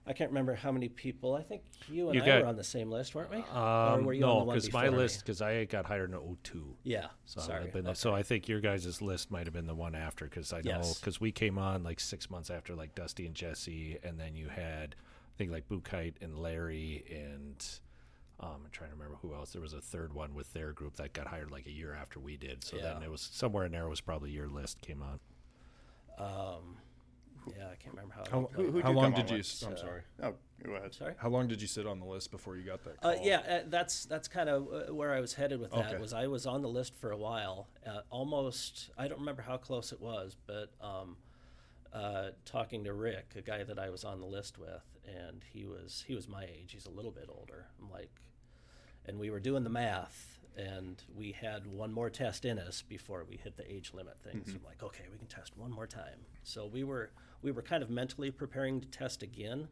I 0.07 0.13
can't 0.13 0.31
remember 0.31 0.55
how 0.55 0.73
many 0.73 0.89
people. 0.89 1.35
I 1.37 1.43
think 1.43 1.63
you 1.89 2.07
and 2.09 2.17
You 2.17 2.23
I 2.23 2.27
got- 2.27 2.43
were 2.43 2.49
on 2.49 2.57
the 2.57 2.65
same 2.65 2.91
list, 2.91 3.15
weren't 3.15 3.31
we? 3.31 3.37
Um, 3.37 3.47
on 3.55 4.19
no, 4.19 4.45
because 4.45 4.73
my 4.73 4.89
list, 4.89 5.21
because 5.21 5.41
I 5.41 5.65
got 5.67 5.87
hired 5.87 6.11
in 6.11 6.17
02. 6.43 6.77
Yeah. 6.83 7.09
So, 7.25 7.41
sorry. 7.41 7.71
Been- 7.71 7.87
okay. 7.87 7.95
so 7.95 8.13
I 8.15 8.25
think 8.25 8.49
your 8.49 8.61
guys' 8.61 9.01
list 9.01 9.31
might 9.31 9.47
have 9.47 9.55
been 9.55 9.67
the 9.69 9.75
one 9.77 9.95
after 9.95 10.25
because 10.25 10.53
I 10.53 10.57
know 10.63 10.79
Yes. 10.79 10.99
because 10.99 11.21
we 11.21 11.31
came 11.31 11.57
on 11.57 11.85
like 11.85 12.01
six 12.01 12.29
months 12.31 12.51
after 12.51 12.75
like 12.75 12.95
Dusty 12.97 13.27
and 13.27 13.35
Jesse, 13.35 13.99
and 14.03 14.19
then 14.19 14.35
you 14.35 14.49
had 14.49 14.97
I 15.35 15.39
think 15.39 15.53
like 15.53 15.69
Bukite 15.69 16.15
and 16.21 16.37
Larry 16.39 17.05
and 17.11 17.65
um, 18.41 18.63
I'm 18.65 18.71
trying 18.73 18.91
to 18.91 18.97
remember 18.97 19.19
who 19.23 19.35
else. 19.35 19.53
There 19.53 19.63
was 19.63 19.73
a 19.73 19.81
third 19.81 20.13
one 20.13 20.35
with 20.35 20.53
their 20.53 20.73
group 20.73 20.97
that 20.97 21.13
got 21.13 21.29
hired 21.29 21.53
like 21.53 21.67
a 21.67 21.71
year 21.71 21.95
after 21.95 22.19
we 22.19 22.37
did. 22.37 22.65
So 22.65 22.77
then 22.77 23.01
it 23.05 23.11
was 23.11 23.21
somewhere 23.33 23.67
in 23.67 23.73
there 23.73 23.89
was 23.89 24.01
probably 24.01 24.31
your 24.31 24.49
list 24.49 24.81
came 24.81 25.01
on. 25.01 25.21
Um, 26.19 26.79
yeah, 27.57 27.69
I 27.73 27.77
can't 27.77 27.95
remember 27.95 28.15
how. 28.15 28.25
How, 28.31 28.49
Who- 28.53 28.71
who'd 28.73 28.83
how 28.85 28.91
you 28.91 28.97
long 28.97 29.13
did 29.13 29.31
you? 29.31 29.37
with? 29.37 29.47
s- 29.47 29.63
I'm 29.67 29.73
Uh, 29.73 29.77
sorry. 29.77 30.03
Oh, 30.23 30.35
go 30.63 30.73
ahead. 30.75 30.95
Sorry. 30.95 31.15
How 31.19 31.29
long 31.29 31.49
did 31.49 31.61
you 31.61 31.69
sit 31.69 31.87
on 31.87 31.99
the 32.01 32.07
list 32.07 32.31
before 32.31 32.57
you 32.57 32.65
got 32.65 32.83
that 32.85 33.01
call? 33.01 33.11
Uh, 33.13 33.17
yeah, 33.23 33.39
uh, 33.41 33.61
that's 33.69 34.05
that's 34.07 34.29
kind 34.29 34.49
of 34.49 34.69
uh, 34.91 34.95
where 34.95 35.13
I 35.13 35.21
was 35.21 35.35
headed 35.35 35.61
with 35.61 35.71
that. 35.73 35.93
Okay. 35.93 35.99
Was 36.01 36.13
I 36.13 36.27
was 36.27 36.47
on 36.47 36.63
the 36.63 36.69
list 36.69 36.95
for 36.95 37.11
a 37.11 37.17
while, 37.17 37.69
uh, 37.87 38.01
almost. 38.11 38.91
I 38.97 39.09
don't 39.09 39.19
remember 39.21 39.43
how 39.43 39.57
close 39.57 39.93
it 39.93 40.01
was, 40.01 40.37
but 40.47 40.71
um, 40.81 41.17
uh, 41.93 42.31
talking 42.45 42.85
to 42.85 42.93
Rick, 42.95 43.33
a 43.37 43.43
guy 43.43 43.65
that 43.65 43.79
I 43.79 43.91
was 43.91 44.05
on 44.05 44.21
the 44.21 44.27
list 44.27 44.59
with, 44.59 44.83
and 45.07 45.43
he 45.53 45.65
was 45.67 46.05
he 46.07 46.15
was 46.15 46.29
my 46.29 46.45
age. 46.45 46.73
He's 46.73 46.87
a 46.87 46.91
little 46.91 47.11
bit 47.13 47.29
older. 47.29 47.67
I'm 47.81 47.91
like, 47.91 48.11
and 49.07 49.19
we 49.19 49.31
were 49.31 49.41
doing 49.41 49.65
the 49.65 49.71
math, 49.71 50.39
and 50.57 51.03
we 51.15 51.33
had 51.33 51.67
one 51.67 51.93
more 51.93 52.09
test 52.09 52.45
in 52.45 52.59
us 52.59 52.83
before 52.83 53.25
we 53.29 53.37
hit 53.37 53.57
the 53.57 53.71
age 53.71 53.93
limit 53.93 54.17
thing. 54.23 54.43
So 54.47 54.53
I'm 54.55 54.65
like, 54.65 54.83
okay, 54.83 55.05
we 55.11 55.19
can 55.19 55.27
test 55.27 55.57
one 55.57 55.71
more 55.73 55.87
time. 55.87 56.21
So 56.45 56.67
we 56.67 56.85
were 56.85 57.11
we 57.43 57.51
were 57.53 57.63
kind 57.63 57.83
of 57.83 57.91
mentally 57.91 58.31
preparing 58.31 58.81
to 58.81 58.87
test 58.89 59.23
again. 59.23 59.69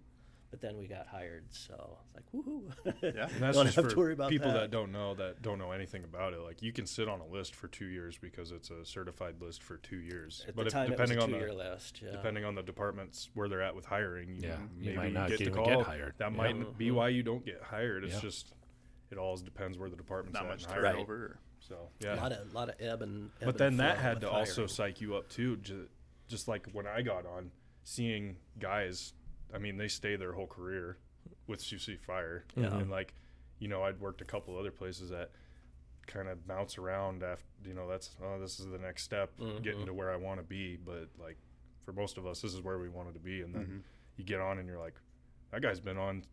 But 0.50 0.60
then 0.60 0.78
we 0.78 0.88
got 0.88 1.06
hired, 1.06 1.44
so 1.50 1.98
it's 2.06 2.16
like 2.16 2.24
woohoo! 2.34 2.72
Yeah. 3.14 3.28
And 3.32 3.40
that's 3.40 3.56
don't 3.56 3.66
just 3.66 3.76
have 3.76 3.84
for 3.84 3.90
to 3.92 3.96
worry 3.96 4.12
about 4.14 4.30
people 4.30 4.48
that. 4.50 4.58
that. 4.62 4.70
don't 4.72 4.90
know 4.90 5.14
that 5.14 5.42
don't 5.42 5.60
know 5.60 5.70
anything 5.70 6.02
about 6.02 6.32
it. 6.32 6.40
Like 6.40 6.60
you 6.60 6.72
can 6.72 6.86
sit 6.86 7.08
on 7.08 7.20
a 7.20 7.26
list 7.26 7.54
for 7.54 7.68
two 7.68 7.84
years 7.84 8.18
because 8.20 8.50
it's 8.50 8.68
a 8.70 8.84
certified 8.84 9.36
list 9.40 9.62
for 9.62 9.76
two 9.76 9.98
years. 10.00 10.44
At 10.48 10.56
but 10.56 10.68
the 10.68 10.82
if, 10.82 10.88
depending 10.90 11.18
it 11.18 11.20
was 11.20 11.24
on 11.26 11.30
the 11.30 11.38
two-year 11.38 11.54
list. 11.54 12.00
Yeah. 12.04 12.10
depending 12.10 12.44
on 12.44 12.56
the 12.56 12.64
departments 12.64 13.30
where 13.34 13.48
they're 13.48 13.62
at 13.62 13.76
with 13.76 13.84
hiring, 13.84 14.34
you 14.34 14.48
Yeah, 14.48 14.56
you 14.76 14.86
maybe 14.86 14.96
might 14.96 15.12
not 15.12 15.28
get 15.28 15.38
the 15.38 15.50
call. 15.52 15.66
get 15.66 15.82
hired. 15.86 16.14
That 16.18 16.32
Yeah. 16.32 16.36
might 16.36 16.76
be 16.76 16.90
why 16.90 17.10
you 17.10 17.22
don't 17.22 17.44
get 17.44 17.62
hired. 17.62 18.02
It's 18.02 18.14
Yeah. 18.14 18.20
just 18.20 18.52
it 19.12 19.18
all 19.18 19.36
depends 19.36 19.78
where 19.78 19.88
the 19.88 19.96
department's 19.96 20.34
Not 20.34 20.46
at 20.46 20.50
much 20.50 20.64
and 20.64 20.72
hiring. 20.72 20.92
turnover. 20.94 21.38
So 21.60 21.90
a 22.00 22.04
yeah, 22.04 22.14
lot 22.20 22.32
of 22.32 22.52
lot 22.52 22.68
of 22.70 22.74
ebb 22.80 23.02
and. 23.02 23.26
ebb 23.40 23.46
but 23.46 23.48
and 23.50 23.58
then 23.60 23.76
that 23.76 23.98
had 23.98 24.14
with 24.14 24.22
to 24.24 24.30
also 24.30 24.66
psych 24.66 25.00
you 25.00 25.14
up 25.14 25.28
too. 25.28 25.58
Just, 25.58 25.90
just 26.26 26.48
like 26.48 26.66
when 26.72 26.88
I 26.88 27.02
got 27.02 27.24
on, 27.24 27.52
seeing 27.84 28.36
guys, 28.58 29.12
I 29.54 29.58
mean, 29.58 29.76
they 29.76 29.88
stay 29.88 30.16
their 30.16 30.32
whole 30.32 30.46
career 30.46 30.98
with 31.46 31.60
CC 31.60 31.98
Fire, 31.98 32.44
Yeah. 32.56 32.76
and 32.78 32.90
like, 32.90 33.14
you 33.58 33.68
know, 33.68 33.82
I'd 33.82 34.00
worked 34.00 34.20
a 34.20 34.24
couple 34.24 34.56
other 34.58 34.70
places 34.70 35.10
that 35.10 35.30
kind 36.06 36.28
of 36.28 36.46
bounce 36.46 36.78
around 36.78 37.22
after, 37.22 37.44
you 37.64 37.74
know, 37.74 37.88
that's 37.88 38.10
oh, 38.22 38.38
this 38.40 38.58
is 38.60 38.66
the 38.66 38.78
next 38.78 39.02
step, 39.04 39.30
Mm-hmm. 39.38 39.62
getting 39.62 39.86
to 39.86 39.94
where 39.94 40.10
I 40.12 40.16
want 40.16 40.38
to 40.40 40.44
be. 40.44 40.76
But 40.76 41.08
like, 41.18 41.36
for 41.84 41.92
most 41.92 42.18
of 42.18 42.26
us, 42.26 42.40
this 42.40 42.54
is 42.54 42.60
where 42.60 42.78
we 42.78 42.88
wanted 42.88 43.14
to 43.14 43.20
be, 43.20 43.42
and 43.42 43.54
then 43.54 43.62
Mm-hmm. 43.62 43.78
you 44.16 44.24
get 44.24 44.40
on 44.40 44.58
and 44.58 44.68
you're 44.68 44.78
like, 44.78 44.94
that 45.50 45.62
guy's 45.62 45.80
been 45.80 45.98
on 45.98 46.24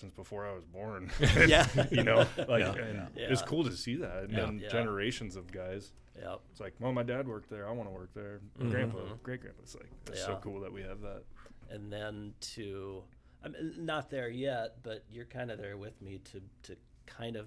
since 0.00 0.12
before 0.14 0.46
I 0.46 0.52
was 0.54 0.64
born. 0.64 1.10
Yeah. 1.46 1.66
you 1.90 2.02
know, 2.02 2.26
like, 2.48 2.62
Yeah. 2.62 2.72
and 2.74 3.08
Yeah. 3.14 3.26
it's 3.30 3.42
cool 3.42 3.64
to 3.64 3.72
see 3.72 3.96
that, 3.96 4.24
and 4.24 4.32
Yeah. 4.32 4.40
then 4.40 4.58
Yeah. 4.60 4.68
generations 4.68 5.36
of 5.36 5.50
guys. 5.52 5.92
Yeah. 6.18 6.36
It's 6.50 6.60
like, 6.60 6.74
well, 6.80 6.92
my 6.92 7.02
dad 7.02 7.28
worked 7.28 7.50
there. 7.50 7.68
I 7.68 7.72
want 7.72 7.88
to 7.88 7.94
work 7.94 8.10
there. 8.14 8.40
Mm-hmm. 8.58 8.70
Grandpa, 8.70 8.98
mm-hmm. 8.98 9.14
great 9.22 9.40
grandpa. 9.42 9.60
It's 9.62 9.74
like 9.74 9.90
it's 10.08 10.24
so 10.24 10.38
cool 10.42 10.60
that 10.60 10.72
we 10.72 10.82
have 10.82 11.00
that. 11.02 11.22
And 11.70 11.92
then 11.92 12.32
to, 12.54 13.02
I'm 13.44 13.54
not 13.78 14.08
there 14.10 14.28
yet, 14.30 14.76
but 14.82 15.04
you're 15.10 15.26
kind 15.26 15.50
of 15.50 15.58
there 15.58 15.76
with 15.76 16.00
me 16.00 16.20
to 16.32 16.40
to 16.64 16.76
kind 17.06 17.36
of 17.36 17.46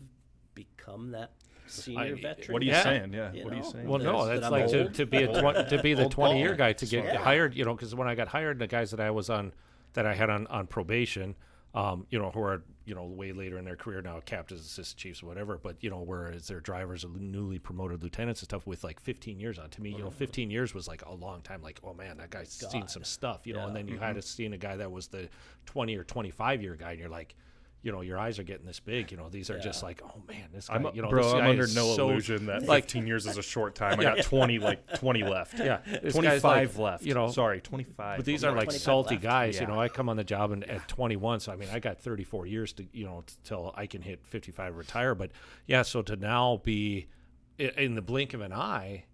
become 0.54 1.12
that 1.12 1.32
senior 1.68 2.16
I- 2.18 2.22
veteran. 2.22 2.54
What 2.54 2.62
are 2.62 2.66
you 2.66 2.72
Yeah. 2.72 2.84
saying? 2.84 3.14
Yeah. 3.14 3.32
You 3.34 3.44
what 3.44 3.54
are 3.54 3.58
you 3.58 3.64
saying? 3.64 3.88
Well, 3.88 3.98
that- 4.00 4.04
no, 4.04 4.26
that's 4.28 4.46
I'm 4.46 4.52
like 4.52 4.68
to, 4.68 4.90
to 4.90 5.06
be 5.06 5.24
a 5.24 5.28
tw- 5.28 5.70
to 5.70 5.80
be 5.82 5.94
the 5.96 6.08
twenty 6.10 6.40
year 6.40 6.54
guy 6.56 6.74
to 6.74 6.86
get 6.86 7.06
Yeah. 7.06 7.18
hired. 7.18 7.56
You 7.56 7.66
know, 7.66 7.74
because 7.74 7.96
when 7.96 8.08
I 8.08 8.14
got 8.16 8.28
hired, 8.28 8.60
the 8.60 8.68
guys 8.68 8.92
that 8.92 9.00
I 9.00 9.10
was 9.12 9.30
on 9.30 9.54
that 9.94 10.06
I 10.06 10.14
had 10.14 10.30
on 10.30 10.46
on 10.48 10.68
probation, 10.68 11.36
um, 11.74 12.08
you 12.10 12.20
know, 12.20 12.32
who 12.32 12.42
are 12.42 12.64
you 12.86 12.96
know 12.96 13.06
way 13.06 13.32
later 13.32 13.58
in 13.58 13.66
their 13.66 13.76
career 13.76 14.02
now, 14.02 14.20
captains, 14.26 14.62
assistant 14.62 14.98
chiefs, 14.98 15.22
whatever. 15.22 15.60
But 15.62 15.78
you 15.82 15.90
know, 15.90 16.02
whereas 16.02 16.48
their 16.48 16.60
drivers 16.60 17.06
are 17.06 17.10
newly 17.10 17.60
promoted 17.60 18.02
lieutenants 18.02 18.42
and 18.42 18.48
stuff 18.50 18.66
with 18.66 18.84
like 18.84 19.00
15 19.00 19.40
years 19.40 19.60
on. 19.60 19.70
To 19.70 19.82
me, 19.82 19.92
you 19.92 20.00
know, 20.00 20.10
15 20.10 20.50
years 20.50 20.74
was 20.74 20.88
like 20.88 21.04
a 21.06 21.14
long 21.14 21.42
time. 21.42 21.62
Like, 21.62 21.80
oh 21.84 21.94
man, 21.94 22.18
that 22.18 22.32
guy's 22.32 22.50
seen 22.72 22.88
some 22.88 23.04
stuff. 23.04 23.46
You 23.46 23.54
know, 23.54 23.68
and 23.68 23.76
then 23.76 23.88
you 23.88 24.00
had 24.00 24.16
to 24.16 24.22
seen 24.22 24.54
a 24.54 24.58
guy 24.58 24.76
that 24.78 24.92
was 24.92 25.08
the 25.08 25.30
20 25.68 25.96
or 25.96 26.04
25 26.04 26.62
year 26.62 26.76
guy, 26.76 26.92
and 26.92 27.00
you're 27.00 27.10
like. 27.10 27.36
You 27.82 27.94
know, 27.94 28.02
your 28.02 28.20
eyes 28.20 28.40
are 28.40 28.44
getting 28.44 28.66
this 28.66 28.80
big. 28.82 29.10
You 29.12 29.18
know, 29.18 29.30
these 29.30 29.50
are 29.50 29.58
just 29.58 29.84
like, 29.84 30.02
oh 30.04 30.22
man, 30.28 30.50
this 30.54 30.68
guy. 30.68 30.76
I'm, 30.76 30.88
you 30.94 31.02
know, 31.02 31.10
bro, 31.10 31.38
I'm 31.38 31.50
under 31.50 31.66
no 31.68 31.96
so- 31.96 32.10
illusion 32.10 32.48
that 32.48 32.64
like- 32.64 32.84
15 32.84 33.08
years 33.08 33.26
is 33.26 33.38
a 33.38 33.42
short 33.42 33.74
time. 33.84 34.00
I 34.00 34.04
got 34.04 34.22
20, 34.24 34.60
like 34.60 34.96
20 34.96 35.24
left. 35.24 35.58
Yeah, 35.60 35.80
this 36.02 36.14
25 36.14 36.44
like, 36.44 36.78
left. 36.78 37.06
You 37.06 37.14
know, 37.14 37.30
sorry, 37.30 37.62
25. 37.62 38.18
But 38.18 38.26
these 38.26 38.44
are 38.44 38.52
like 38.52 38.72
salty 38.72 39.16
left. 39.16 39.24
guys. 39.24 39.60
You 39.60 39.68
know, 39.68 39.80
I 39.80 39.88
come 39.88 40.10
on 40.10 40.18
the 40.18 40.24
job 40.24 40.52
and 40.52 40.64
at 40.66 40.88
21, 40.88 41.40
so 41.40 41.54
I 41.54 41.56
mean, 41.56 41.70
I 41.72 41.80
got 41.80 42.00
34 42.00 42.46
years 42.48 42.74
to 42.74 42.86
you 42.92 43.06
know 43.06 43.24
till 43.44 43.74
I 43.78 43.86
can 43.88 44.02
hit 44.02 44.26
55 44.26 44.76
retire. 44.76 45.16
But 45.16 45.32
yeah, 45.66 45.84
so 45.84 46.02
to 46.02 46.16
now 46.16 46.62
be 46.64 47.08
in 47.58 47.96
the 47.96 48.02
blink 48.02 48.34
of 48.34 48.42
an 48.42 48.54
eye, 48.54 49.06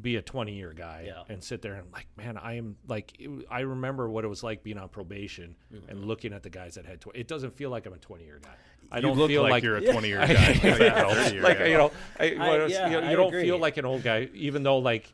be 0.00 0.16
a 0.16 0.22
20 0.22 0.52
year 0.54 0.72
guy 0.76 1.04
Yeah. 1.06 1.22
and 1.28 1.42
sit 1.42 1.62
there 1.62 1.74
and 1.74 1.90
like, 1.92 2.06
man, 2.16 2.36
I 2.36 2.54
am 2.54 2.76
like, 2.86 3.12
it- 3.18 3.46
I 3.50 3.60
remember 3.60 4.08
what 4.08 4.24
it 4.24 4.28
was 4.28 4.42
like 4.42 4.62
being 4.62 4.78
on 4.78 4.88
probation 4.88 5.56
Mm-hmm. 5.74 5.90
and 5.90 6.04
looking 6.04 6.32
at 6.32 6.42
the 6.42 6.50
guys 6.50 6.74
that 6.74 6.84
had 6.86 7.00
20. 7.00 7.18
It 7.18 7.28
doesn't 7.28 7.54
feel 7.56 7.70
like 7.70 7.86
I'm 7.86 7.92
a 7.94 7.98
20 7.98 8.24
year 8.24 8.38
guy. 8.42 8.50
I 8.90 8.96
you 8.96 9.02
don't 9.02 9.16
look 9.18 9.28
feel 9.28 9.42
like, 9.42 9.50
like 9.52 9.62
you're 9.64 9.76
a 9.76 9.80
20 9.92 10.08
year 10.08 10.18
guy. 10.18 10.26
Like, 10.62 11.32
you, 11.32 11.40
like 11.40 11.58
yeah. 11.58 11.64
you 11.66 11.76
know, 11.78 11.92
I, 12.20 12.24
I- 12.34 12.36
what 12.60 12.70
yeah, 12.70 12.88
you, 12.88 13.00
know, 13.00 13.06
I 13.08 13.14
don't 13.14 13.28
agree. 13.28 13.42
feel 13.44 13.58
like 13.58 13.76
an 13.78 13.84
old 13.84 14.02
guy, 14.02 14.28
even 14.34 14.62
though 14.62 14.78
like 14.78 15.12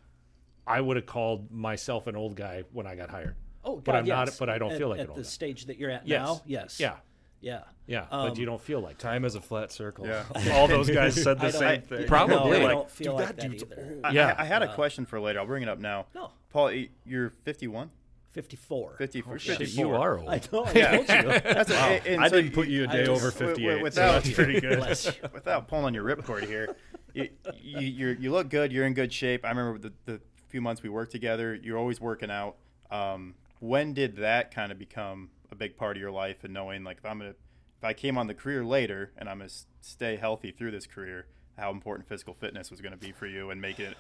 I 0.67 0.81
would 0.81 0.97
have 0.97 1.07
called 1.07 1.51
myself 1.51 2.07
an 2.07 2.17
old 2.17 2.35
guy 2.37 2.65
when 2.73 2.87
I 2.87 2.95
got 2.97 3.11
hired. 3.11 3.35
Oh, 3.65 3.77
God, 3.77 3.85
but 3.85 3.95
I'm 3.97 4.07
not. 4.07 4.35
But 4.39 4.49
I 4.51 4.59
don't 4.59 4.73
At- 4.73 4.79
feel 4.79 4.89
like 4.89 4.99
at 5.01 5.05
an 5.05 5.11
old 5.11 5.19
the 5.19 5.23
guy. 5.23 5.29
stage 5.29 5.67
that 5.67 5.79
you're 5.79 5.91
at 5.91 6.07
Yes. 6.07 6.27
now. 6.27 6.43
Yes. 6.47 6.81
Yeah, 6.81 6.97
Yeah. 7.43 7.63
yeah, 7.87 8.07
Um, 8.11 8.29
but 8.31 8.39
you 8.39 8.47
don't 8.47 8.61
feel 8.63 8.81
like. 8.81 8.97
Time 8.99 9.25
is 9.25 9.35
a 9.35 9.41
flat 9.41 9.71
circle. 9.73 10.07
Yeah. 10.07 10.25
All 10.53 10.69
those 10.69 10.89
guys 10.89 11.21
said 11.21 11.39
the 11.41 11.51
same 11.51 11.63
I- 11.69 11.79
thing. 11.79 12.07
Probably. 12.07 12.37
No, 12.37 12.45
I 12.45 12.59
Like, 12.63 12.71
don't 12.71 12.91
feel 12.91 13.13
dude, 13.19 13.27
like 13.27 13.37
that 13.37 13.51
that, 13.51 13.55
either. 13.77 13.99
I, 14.05 14.11
Yeah. 14.13 14.35
I, 14.39 14.43
I 14.43 14.45
had 14.47 14.63
a 14.63 14.73
question 14.75 15.05
for 15.05 15.21
later. 15.21 15.41
I'll 15.41 15.47
bring 15.47 15.63
it 15.65 15.69
up 15.69 15.79
now. 15.81 16.07
No. 16.15 16.31
Paul, 16.51 16.73
you're 17.05 17.31
51? 17.31 17.91
54. 18.31 18.95
54? 18.97 19.39
Shit, 19.39 19.59
54. 19.59 19.85
you 19.85 19.95
are 19.95 20.19
old. 20.19 20.29
I 20.29 20.41
know. 20.53 20.65
I 20.65 20.73
Yeah. 20.73 20.97
told 21.03 21.09
you. 21.35 21.41
That's 21.53 21.71
a, 21.71 21.75
and- 21.77 22.07
and 22.07 22.21
I 22.25 22.29
so 22.29 22.37
didn't 22.37 22.51
you- 22.53 22.55
put 22.55 22.69
you 22.69 22.85
a 22.85 22.87
day 22.87 23.05
just- 23.05 23.11
over 23.11 23.31
wi- 23.31 23.49
58. 23.55 23.65
wi- 23.65 23.79
so 23.79 23.83
without- 23.83 24.13
that's 24.25 24.35
pretty 24.35 24.61
good. 24.61 25.33
Without 25.35 25.69
pulling 25.69 25.85
on 25.87 25.95
your 25.95 26.05
ripcord 26.05 26.47
here, 26.47 26.75
you, 27.15 27.29
you 27.61 28.17
you 28.21 28.31
look 28.31 28.49
good. 28.49 28.73
You're 28.73 28.87
in 28.87 28.95
good 28.95 29.13
shape. 29.13 29.45
I 29.45 29.49
remember 29.51 29.79
the, 29.79 29.93
the 30.13 30.21
few 30.49 30.61
months 30.63 30.83
we 30.83 30.89
worked 30.89 31.13
together. 31.13 31.55
You're 31.55 31.77
always 31.77 32.01
working 32.01 32.31
out. 32.31 32.57
Um, 32.91 33.35
when 33.61 33.93
did 33.95 34.17
that 34.17 34.51
kind 34.55 34.73
of 34.73 34.79
become 34.79 35.29
a 35.53 35.57
big 35.57 35.77
part 35.77 35.97
of 35.97 36.01
your 36.01 36.11
life? 36.11 36.45
And 36.45 36.53
knowing 36.53 36.85
like 36.85 36.99
if 36.99 37.05
I'm 37.05 37.19
gonna 37.19 37.31
if 37.79 37.85
I 37.85 37.93
came 37.93 38.19
on 38.19 38.27
the 38.27 38.35
career 38.35 38.65
later 38.65 39.13
and 39.17 39.29
I'm 39.29 39.39
gonna 39.39 39.51
stay 39.81 40.17
healthy 40.17 40.51
through 40.51 40.73
this 40.73 40.87
career, 40.87 41.27
how 41.59 41.71
important 41.71 42.09
physical 42.09 42.35
fitness 42.35 42.71
was 42.71 42.81
to 42.81 42.97
be 42.97 43.13
for 43.13 43.27
you 43.27 43.51
and 43.51 43.61
make 43.61 43.79
it 43.79 43.97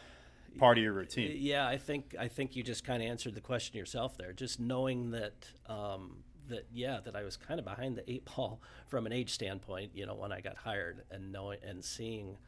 part 0.58 0.78
of 0.78 0.84
your 0.84 0.92
routine. 0.92 1.36
Yeah, 1.38 1.66
I 1.66 1.78
think 1.78 2.14
I 2.18 2.28
think 2.28 2.56
you 2.56 2.62
just 2.62 2.84
kind 2.84 3.02
of 3.02 3.08
answered 3.08 3.34
the 3.34 3.40
question 3.40 3.76
yourself 3.76 4.16
there. 4.16 4.32
Just 4.32 4.60
knowing 4.60 5.10
that 5.12 5.48
um, 5.66 6.24
that 6.48 6.66
yeah, 6.72 7.00
that 7.04 7.16
I 7.16 7.22
was 7.22 7.36
kind 7.36 7.58
of 7.58 7.64
behind 7.64 7.96
the 7.96 8.10
eight 8.10 8.24
ball 8.36 8.60
from 8.86 9.06
an 9.06 9.12
age 9.12 9.30
standpoint. 9.30 9.92
You 9.94 10.06
know, 10.06 10.14
when 10.14 10.32
I 10.32 10.40
got 10.40 10.56
hired, 10.56 11.04
and 11.10 11.32
knowing 11.32 11.58
and 11.62 11.84
seeing, 11.84 12.38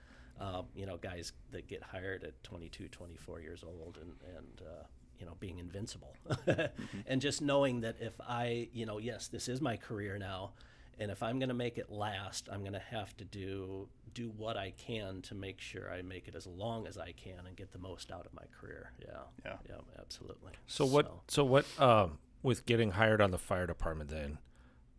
uh, 0.40 0.62
you 0.74 0.86
know, 0.86 0.96
guys 0.96 1.32
that 1.50 1.66
get 1.66 1.82
hired 1.82 2.24
at 2.24 2.42
22, 2.42 2.88
24 2.88 3.40
years 3.40 3.64
old, 3.64 3.98
and 4.00 4.12
and 4.36 4.62
uh, 4.62 4.84
you 5.18 5.26
know, 5.26 5.36
being 5.40 5.58
invincible, 5.58 6.14
and 7.06 7.20
just 7.20 7.42
knowing 7.42 7.80
that 7.82 7.96
if 8.00 8.20
I, 8.20 8.68
you 8.72 8.86
know, 8.86 8.98
yes, 8.98 9.28
this 9.28 9.48
is 9.48 9.60
my 9.60 9.76
career 9.76 10.18
now. 10.18 10.52
And 10.96 11.10
if 11.10 11.24
I'm 11.24 11.40
going 11.40 11.48
to 11.48 11.54
make 11.56 11.76
it 11.76 11.90
last, 11.90 12.48
I'm 12.52 12.60
going 12.60 12.74
to 12.74 12.78
have 12.78 13.16
to 13.16 13.24
do 13.24 13.88
do 14.14 14.32
what 14.36 14.56
I 14.56 14.72
can 14.78 15.22
to 15.22 15.34
make 15.34 15.60
sure 15.60 15.92
I 15.92 16.02
make 16.02 16.28
it 16.28 16.36
as 16.36 16.46
long 16.46 16.86
as 16.86 16.96
I 16.96 17.10
can 17.12 17.46
and 17.46 17.56
get 17.56 17.72
the 17.72 17.80
most 17.80 18.12
out 18.12 18.24
of 18.26 18.32
my 18.32 18.44
career. 18.60 18.92
Yeah. 19.00 19.22
Yeah. 19.44 19.56
Yeah, 19.68 19.76
absolutely. 19.98 20.52
So 20.68 20.86
what? 20.86 21.12
So, 21.26 21.44
what? 21.44 21.66
Um, 21.80 22.18
with 22.42 22.64
getting 22.64 22.92
hired 22.92 23.20
on 23.20 23.32
the 23.32 23.38
fire 23.38 23.66
department, 23.66 24.10
then, 24.10 24.38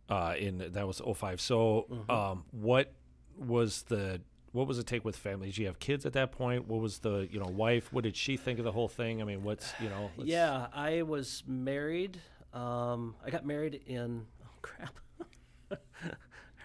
uh, 0.10 0.36
in 0.38 0.58
that 0.58 0.86
was 0.86 1.00
05. 1.00 1.40
So, 1.40 2.06
um, 2.10 2.44
what 2.52 2.92
was 3.38 3.84
the 3.84 4.22
what 4.56 4.68
was 4.68 4.80
it 4.80 4.88
take 4.88 5.04
with 5.06 5.16
family? 5.16 5.48
Did 5.48 5.58
you 5.58 5.66
have 5.68 5.80
kids 5.80 6.06
at 6.06 6.14
that 6.14 6.32
point? 6.32 6.68
What 6.68 6.82
was 6.82 7.00
the 7.00 7.28
you 7.32 7.40
know 7.40 7.48
wife? 7.48 7.92
What 7.94 8.04
did 8.04 8.16
she 8.16 8.38
think 8.38 8.58
of 8.60 8.66
the 8.66 8.72
whole 8.72 8.88
thing? 8.88 9.22
I 9.22 9.26
mean, 9.26 9.44
what's 9.44 9.74
you 9.82 9.90
know? 9.90 10.10
let's- 10.18 10.30
Yeah, 10.30 10.68
I 10.74 11.02
was 11.04 11.44
married. 11.46 12.20
Um, 12.54 13.16
I 13.26 13.30
got 13.30 13.46
married 13.46 13.82
in 13.86 14.26
oh 14.44 14.48
crap. 14.62 14.96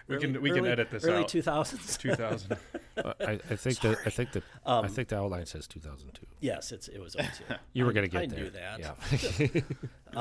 We 0.07 0.17
can- 0.17 0.41
we 0.41 0.51
can 0.51 0.65
edit 0.65 0.89
this 0.91 1.05
early 1.05 1.23
out. 1.23 1.29
2000s. 1.29 1.97
2000. 1.97 2.57
Uh, 2.97 3.13
I, 3.21 3.31
I 3.31 3.37
think 3.55 3.79
that 3.79 3.97
I 4.05 4.09
think 4.09 4.33
that 4.33 4.43
I 4.65 4.79
Um, 4.79 4.87
think 4.89 5.07
the 5.07 5.17
outline 5.17 5.45
says 5.45 5.67
2002. 5.67 6.25
yes, 6.41 6.73
it's 6.73 6.89
it 6.89 6.99
was 6.99 7.13
02. 7.13 7.25
You 7.73 7.85
were 7.85 7.93
gonna 7.93 8.09
get 8.09 8.23
I 8.23 8.25
there. 8.25 8.39
knew 8.39 8.49
that. 8.49 8.79
Yeah. 8.79 9.61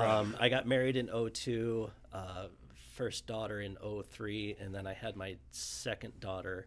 Um, 0.00 0.36
I 0.38 0.48
got 0.48 0.66
married 0.68 0.94
in 0.96 1.08
02, 1.08 1.90
uh, 2.12 2.46
first 2.94 3.26
daughter 3.26 3.60
in 3.60 3.76
03, 4.08 4.56
and 4.60 4.72
then 4.72 4.86
I 4.86 4.92
had 4.92 5.16
my 5.16 5.36
second 5.50 6.20
daughter. 6.20 6.66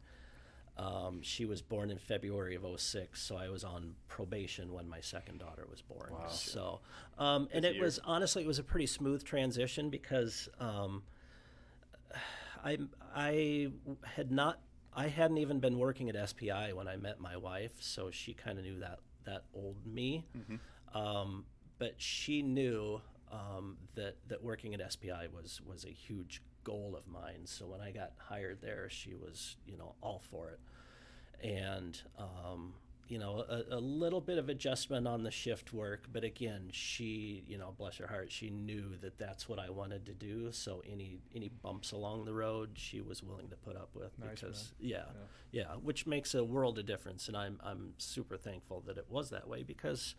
Um, 0.78 1.22
she 1.22 1.46
was 1.46 1.62
born 1.62 1.92
in 1.92 1.98
February 2.00 2.56
of 2.56 2.66
06, 2.80 3.22
so 3.22 3.38
I 3.38 3.50
was 3.50 3.64
on 3.64 3.94
probation 4.08 4.74
when 4.74 4.90
my 4.90 5.02
second 5.02 5.38
daughter 5.38 5.68
was 5.70 5.82
born. 5.82 6.12
Wow. 6.12 6.28
So, 6.30 6.80
um, 7.20 7.48
and 7.54 7.64
it 7.64 7.76
year. 7.76 7.84
was 7.84 8.00
honestly, 8.04 8.44
it 8.44 8.48
was 8.48 8.58
a 8.58 8.64
pretty 8.64 8.88
smooth 8.88 9.24
transition 9.24 9.90
because 9.92 10.50
um, 10.60 11.04
I 12.64 12.80
I 13.16 13.72
had 14.04 14.32
not 14.32 14.60
I 14.96 15.08
hadn't 15.08 15.38
even 15.38 15.60
been 15.60 15.78
working 15.78 16.10
at 16.10 16.30
SPI 16.30 16.74
when 16.74 16.88
I 16.88 16.96
met 16.96 17.20
my 17.20 17.38
wife, 17.38 17.74
so 17.80 18.10
she 18.10 18.34
kind 18.34 18.58
of 18.58 18.66
knew 18.66 18.80
that 18.80 19.00
that 19.26 19.44
old 19.54 19.86
me. 19.86 20.26
Um, 20.94 21.46
but 21.80 21.96
she 21.98 22.42
knew 22.42 23.02
um, 23.32 23.78
that 23.96 24.16
that 24.28 24.44
working 24.44 24.74
at 24.74 24.92
SPI 24.92 25.28
was 25.34 25.62
was 25.66 25.86
a 25.86 25.90
huge 25.90 26.42
goal 26.64 26.96
of 26.98 27.08
mine. 27.08 27.46
So 27.46 27.66
when 27.66 27.82
I 27.82 27.92
got 27.92 28.12
hired 28.18 28.62
there, 28.62 28.90
she 28.90 29.16
was 29.16 29.58
you 29.66 29.78
know 29.78 29.96
all 30.02 30.22
for 30.32 30.50
it, 30.50 30.60
and 31.48 32.00
um, 32.18 32.74
you 33.08 33.20
know 33.20 33.44
a, 33.50 33.76
a 33.76 33.80
little 33.80 34.22
bit 34.22 34.38
of 34.38 34.50
adjustment 34.50 35.08
on 35.08 35.24
the 35.24 35.32
shift 35.32 35.74
work. 35.74 36.08
But 36.12 36.24
again, 36.24 36.70
she 36.72 37.44
you 37.48 37.58
know 37.58 37.74
bless 37.78 37.98
her 37.98 38.08
heart, 38.08 38.32
she 38.32 38.50
knew 38.50 38.96
that 39.02 39.18
that's 39.18 39.48
what 39.50 39.60
I 39.60 39.70
wanted 39.70 40.06
to 40.08 40.14
do. 40.14 40.52
So 40.52 40.82
any 40.90 41.20
any 41.36 41.50
bumps 41.50 41.92
along 41.92 42.26
the 42.26 42.34
road, 42.34 42.72
she 42.76 43.02
was 43.02 43.22
willing 43.24 43.50
to 43.50 43.56
put 43.56 43.76
up 43.76 43.90
with 43.94 44.18
Nice, 44.20 44.42
because 44.42 44.74
yeah, 44.80 45.04
yeah, 45.52 45.74
which 45.82 46.08
makes 46.08 46.34
a 46.34 46.44
world 46.44 46.80
of 46.80 46.86
difference. 46.86 47.28
And 47.28 47.38
I'm 47.38 47.60
I'm 47.64 47.94
super 47.98 48.38
thankful 48.38 48.82
that 48.88 48.98
it 48.98 49.06
was 49.10 49.30
that 49.32 49.48
way 49.48 49.64
because 49.64 50.16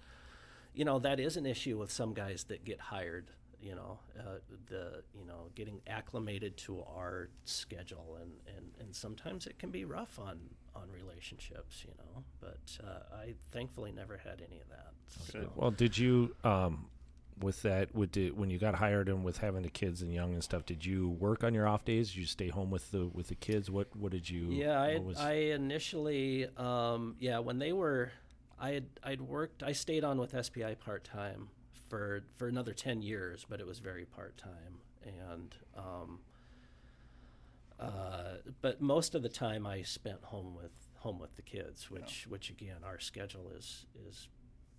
you 0.75 0.85
know 0.85 0.99
that 0.99 1.21
is 1.21 1.37
an 1.37 1.47
issue 1.47 1.79
with 1.79 1.91
some 1.91 2.15
guys 2.15 2.45
that 2.45 2.65
get 2.65 2.81
hired 2.81 3.31
you 3.65 3.75
know 3.75 3.99
uh, 4.19 4.39
the 4.69 5.03
you 5.19 5.25
know 5.25 5.49
getting 5.55 5.81
acclimated 5.87 6.57
to 6.57 6.83
our 6.83 7.29
schedule 7.45 8.19
and, 8.21 8.33
and 8.57 8.67
and 8.81 8.95
sometimes 8.95 9.47
it 9.47 9.59
can 9.59 9.71
be 9.71 9.85
rough 9.85 10.19
on 10.19 10.39
on 10.77 10.91
relationships 10.91 11.83
you 11.85 11.93
know 11.99 12.23
but 12.41 12.79
uh, 12.87 13.17
i 13.17 13.35
thankfully 13.53 13.91
never 13.91 14.19
had 14.19 14.43
any 14.47 14.61
of 14.61 14.69
that 14.69 14.93
so. 15.31 15.51
Well, 15.55 15.71
did 15.71 15.97
you 15.97 16.35
um, 16.45 16.87
with 17.41 17.63
that 17.63 17.95
with 17.95 18.13
the, 18.13 18.31
when 18.31 18.51
you 18.51 18.59
got 18.59 18.75
hired 18.77 19.09
and 19.09 19.25
with 19.25 19.39
having 19.39 19.63
the 19.63 19.71
kids 19.71 20.03
and 20.03 20.13
young 20.13 20.33
and 20.33 20.43
stuff? 20.43 20.65
Did 20.67 20.85
you 20.85 21.09
work 21.09 21.45
on 21.45 21.55
your 21.55 21.67
off 21.67 21.85
days? 21.85 22.11
Did 22.11 22.19
you 22.19 22.27
stay 22.27 22.49
home 22.49 22.71
with 22.71 22.91
the 22.91 23.07
with 23.07 23.29
the 23.29 23.35
kids? 23.35 23.71
What 23.71 23.95
what 23.97 24.13
did 24.13 24.29
you? 24.29 24.49
Yeah, 24.51 24.81
I, 24.81 24.99
was- 24.99 25.19
I 25.19 25.33
initially, 25.33 26.47
um, 26.57 27.17
yeah, 27.19 27.39
when 27.39 27.59
they 27.59 27.73
were, 27.73 28.13
I 28.59 28.71
had 28.73 28.87
I'd 29.03 29.21
worked, 29.21 29.63
I 29.63 29.73
stayed 29.73 30.05
on 30.05 30.19
with 30.19 30.35
SPI 30.45 30.77
part 30.77 31.05
time 31.05 31.49
for 31.95 32.25
for 32.35 32.49
another 32.49 32.73
ten 32.75 33.03
years, 33.03 33.47
but 33.49 33.61
it 33.61 33.67
was 33.67 33.79
very 33.79 34.05
part 34.05 34.37
time, 34.37 34.81
and 35.05 35.55
um, 35.77 36.19
uh, 37.79 38.39
but 38.63 38.81
most 38.81 39.15
of 39.15 39.23
the 39.23 39.29
time 39.29 39.65
I 39.65 39.83
spent 39.83 40.25
home 40.25 40.57
with 40.57 40.73
home 40.97 41.21
with 41.21 41.37
the 41.37 41.43
kids, 41.43 41.91
which 41.93 42.27
which 42.29 42.51
again 42.51 42.79
our 42.85 42.99
schedule 42.99 43.49
is 43.57 43.87
is 44.09 44.29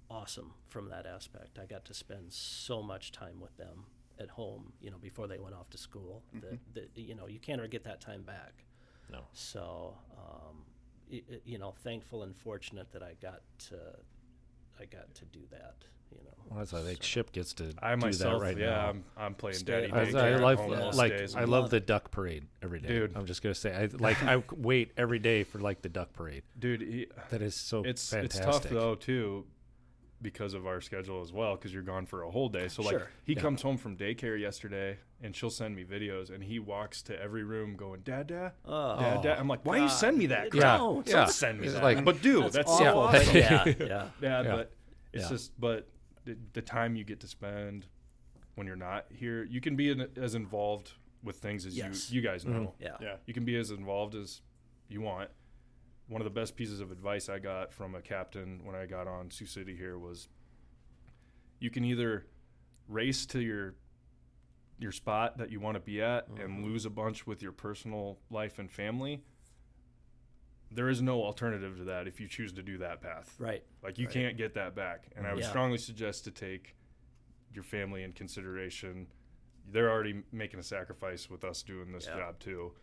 awesome 0.09 0.55
from 0.67 0.89
that 0.89 1.05
aspect. 1.05 1.57
I 1.57 1.65
got 1.65 1.85
to 1.85 1.93
spend 1.93 2.33
so 2.33 2.83
much 2.83 3.13
time 3.13 3.39
with 3.39 3.55
them 3.55 3.85
at 4.19 4.29
home, 4.29 4.73
you 4.81 4.91
know, 4.91 4.97
before 4.97 5.27
they 5.27 5.39
went 5.39 5.55
off 5.55 5.69
to 5.69 5.77
school. 5.77 6.21
That, 6.41 6.59
that 6.95 7.01
you 7.01 7.15
know 7.15 7.27
you 7.27 7.39
can't 7.39 7.59
ever 7.59 7.69
get 7.69 7.85
that 7.85 8.01
time 8.01 8.23
back. 8.23 8.65
no. 9.09 9.21
So, 9.31 9.95
um, 10.17 10.65
you 11.45 11.59
know, 11.59 11.73
thankful 11.81 12.23
and 12.23 12.35
fortunate 12.35 12.91
that 12.91 13.03
I 13.03 13.13
got 13.21 13.41
to, 13.69 13.77
I 14.77 14.85
got 14.85 15.15
to 15.15 15.25
do 15.25 15.41
that. 15.51 15.85
You 16.11 16.17
know, 16.23 16.31
Well, 16.49 16.59
that's 16.59 16.73
I 16.73 16.81
think 16.81 16.97
So- 16.97 17.03
Ship 17.03 17.31
gets 17.31 17.53
to 17.55 17.73
I 17.81 17.95
do 17.95 18.01
myself, 18.05 18.39
that 18.41 18.45
right 18.45 18.57
yeah, 18.57 18.65
now. 18.69 18.89
I'm, 18.89 19.03
I'm 19.17 19.33
playing 19.35 19.57
Stay 19.57 19.71
daddy 19.87 19.91
at 19.91 19.93
I, 19.97 20.05
daycare 20.05 20.35
I 20.37 20.39
love 20.39 20.59
home 20.59 20.71
yeah. 20.71 20.85
like. 20.93 21.13
I 21.13 21.39
love 21.41 21.49
Love 21.49 21.69
the 21.71 21.79
duck 21.79 22.11
parade 22.11 22.45
every 22.63 22.79
day. 22.79 22.87
Dude. 22.87 23.15
I'm 23.15 23.25
just 23.25 23.41
gonna 23.41 23.55
say 23.55 23.73
I 23.75 23.89
like 23.99 24.21
I 24.23 24.43
wait 24.55 24.91
every 24.97 25.19
day 25.19 25.43
for 25.43 25.59
like 25.59 25.81
the 25.81 25.89
duck 25.89 26.13
parade. 26.13 26.43
dude, 26.57 26.81
he, 26.81 27.07
That 27.29 27.41
is 27.41 27.55
so 27.55 27.83
it's 27.83 28.09
fantastic. 28.09 28.45
it's 28.45 28.57
tough 28.59 28.69
though 28.71 28.95
too 28.95 29.45
because 30.21 30.53
of 30.53 30.65
our 30.65 30.79
schedule 30.81 31.21
as 31.21 31.31
well 31.33 31.55
because 31.55 31.73
you're 31.73 31.83
gone 31.83 32.05
for 32.05 32.23
a 32.23 32.31
whole 32.31 32.47
day 32.49 32.67
so 32.69 32.81
like 32.81 32.97
Sure. 32.97 33.09
he 33.25 33.33
Yeah. 33.33 33.41
comes 33.41 33.61
home 33.61 33.77
from 33.77 33.97
daycare 33.97 34.39
yesterday 34.39 34.97
and 35.21 35.35
she'll 35.35 35.49
send 35.51 35.75
me 35.75 35.83
videos 35.83 36.33
and 36.33 36.41
he 36.43 36.57
walks 36.57 37.01
to 37.03 37.21
every 37.21 37.43
room 37.43 37.75
going 37.75 37.99
dad 37.99 38.27
dad 38.27 38.53
Oh, 38.65 38.97
dad 38.97 39.21
dad 39.21 39.39
i'm 39.39 39.47
like 39.49 39.65
why 39.65 39.77
you 39.77 39.89
send 39.89 40.17
me 40.17 40.27
that 40.27 40.53
Yeah. 40.55 40.77
Don't. 40.77 41.05
don't 41.05 41.29
send 41.29 41.59
me 41.59 41.65
It's 41.67 41.75
that 41.75 41.83
like- 41.83 42.03
but 42.05 42.21
dude 42.21 42.45
that's, 42.45 42.55
that's 42.55 42.77
so 42.77 42.85
awful. 42.97 43.19
awesome 43.19 43.35
yeah, 43.35 43.63
yeah. 43.65 43.75
yeah, 43.77 44.07
Yeah. 44.21 44.41
but 44.43 44.71
it's 45.13 45.23
Yeah. 45.25 45.29
just 45.29 45.59
but 45.59 45.87
the, 46.25 46.37
the 46.53 46.61
time 46.61 46.95
you 46.95 47.03
get 47.03 47.19
to 47.21 47.27
spend 47.27 47.87
when 48.55 48.67
you're 48.67 48.75
not 48.75 49.05
here 49.09 49.43
you 49.43 49.61
can 49.61 49.75
be 49.75 49.89
in, 49.91 50.07
as 50.17 50.35
involved 50.35 50.93
with 51.23 51.37
things 51.37 51.65
as 51.65 51.75
Yes. 51.75 52.11
you 52.11 52.21
you 52.21 52.27
guys 52.27 52.43
mm-hmm. 52.43 52.63
know 52.63 52.73
Yeah. 52.79 52.97
Yeah. 53.01 53.15
you 53.25 53.33
can 53.33 53.45
be 53.45 53.57
as 53.57 53.71
involved 53.71 54.15
as 54.15 54.41
you 54.87 55.01
want. 55.01 55.29
One 56.07 56.21
of 56.21 56.25
the 56.25 56.39
best 56.39 56.55
pieces 56.55 56.81
of 56.81 56.91
advice 56.91 57.29
I 57.29 57.39
got 57.39 57.73
from 57.73 57.95
a 57.95 58.01
captain 58.01 58.61
when 58.63 58.75
I 58.75 58.85
got 58.85 59.07
on 59.07 59.31
Sioux 59.31 59.47
City 59.47 59.75
here 59.75 59.97
was 59.97 60.27
you 61.59 61.71
can 61.71 61.83
either 61.83 62.27
race 62.87 63.25
to 63.27 63.41
your 63.41 63.73
your 64.77 64.91
spot 64.91 65.37
that 65.37 65.49
you 65.51 65.59
want 65.59 65.75
to 65.75 65.79
be 65.79 66.01
at 66.01 66.27
and 66.27 66.37
mm-hmm. 66.37 66.65
lose 66.65 66.85
a 66.85 66.89
bunch 66.89 67.25
with 67.25 67.41
your 67.41 67.51
personal 67.51 68.19
life 68.29 68.59
and 68.59 68.69
family. 68.69 69.23
There 70.71 70.89
is 70.89 71.01
no 71.01 71.23
alternative 71.23 71.77
to 71.77 71.83
that 71.85 72.07
if 72.07 72.19
you 72.19 72.27
choose 72.27 72.51
to 72.53 72.61
do 72.63 72.77
that 72.79 73.01
path. 73.01 73.35
Right. 73.39 73.63
Like 73.83 73.97
you 73.97 74.07
Right. 74.07 74.13
can't 74.13 74.37
get 74.37 74.53
that 74.55 74.75
back. 74.75 75.07
And 75.15 75.25
I 75.27 75.33
would 75.33 75.43
Yeah. 75.43 75.49
strongly 75.49 75.77
suggest 75.77 76.23
to 76.25 76.31
take 76.31 76.75
your 77.53 77.63
family 77.63 78.03
in 78.03 78.11
consideration. 78.13 79.07
They're 79.71 79.89
already 79.89 80.23
making 80.31 80.59
a 80.59 80.63
sacrifice 80.63 81.29
with 81.29 81.43
us 81.43 81.63
doing 81.63 81.91
this 81.91 82.07
Yeah. 82.07 82.17
job 82.17 82.39
too. 82.39 82.73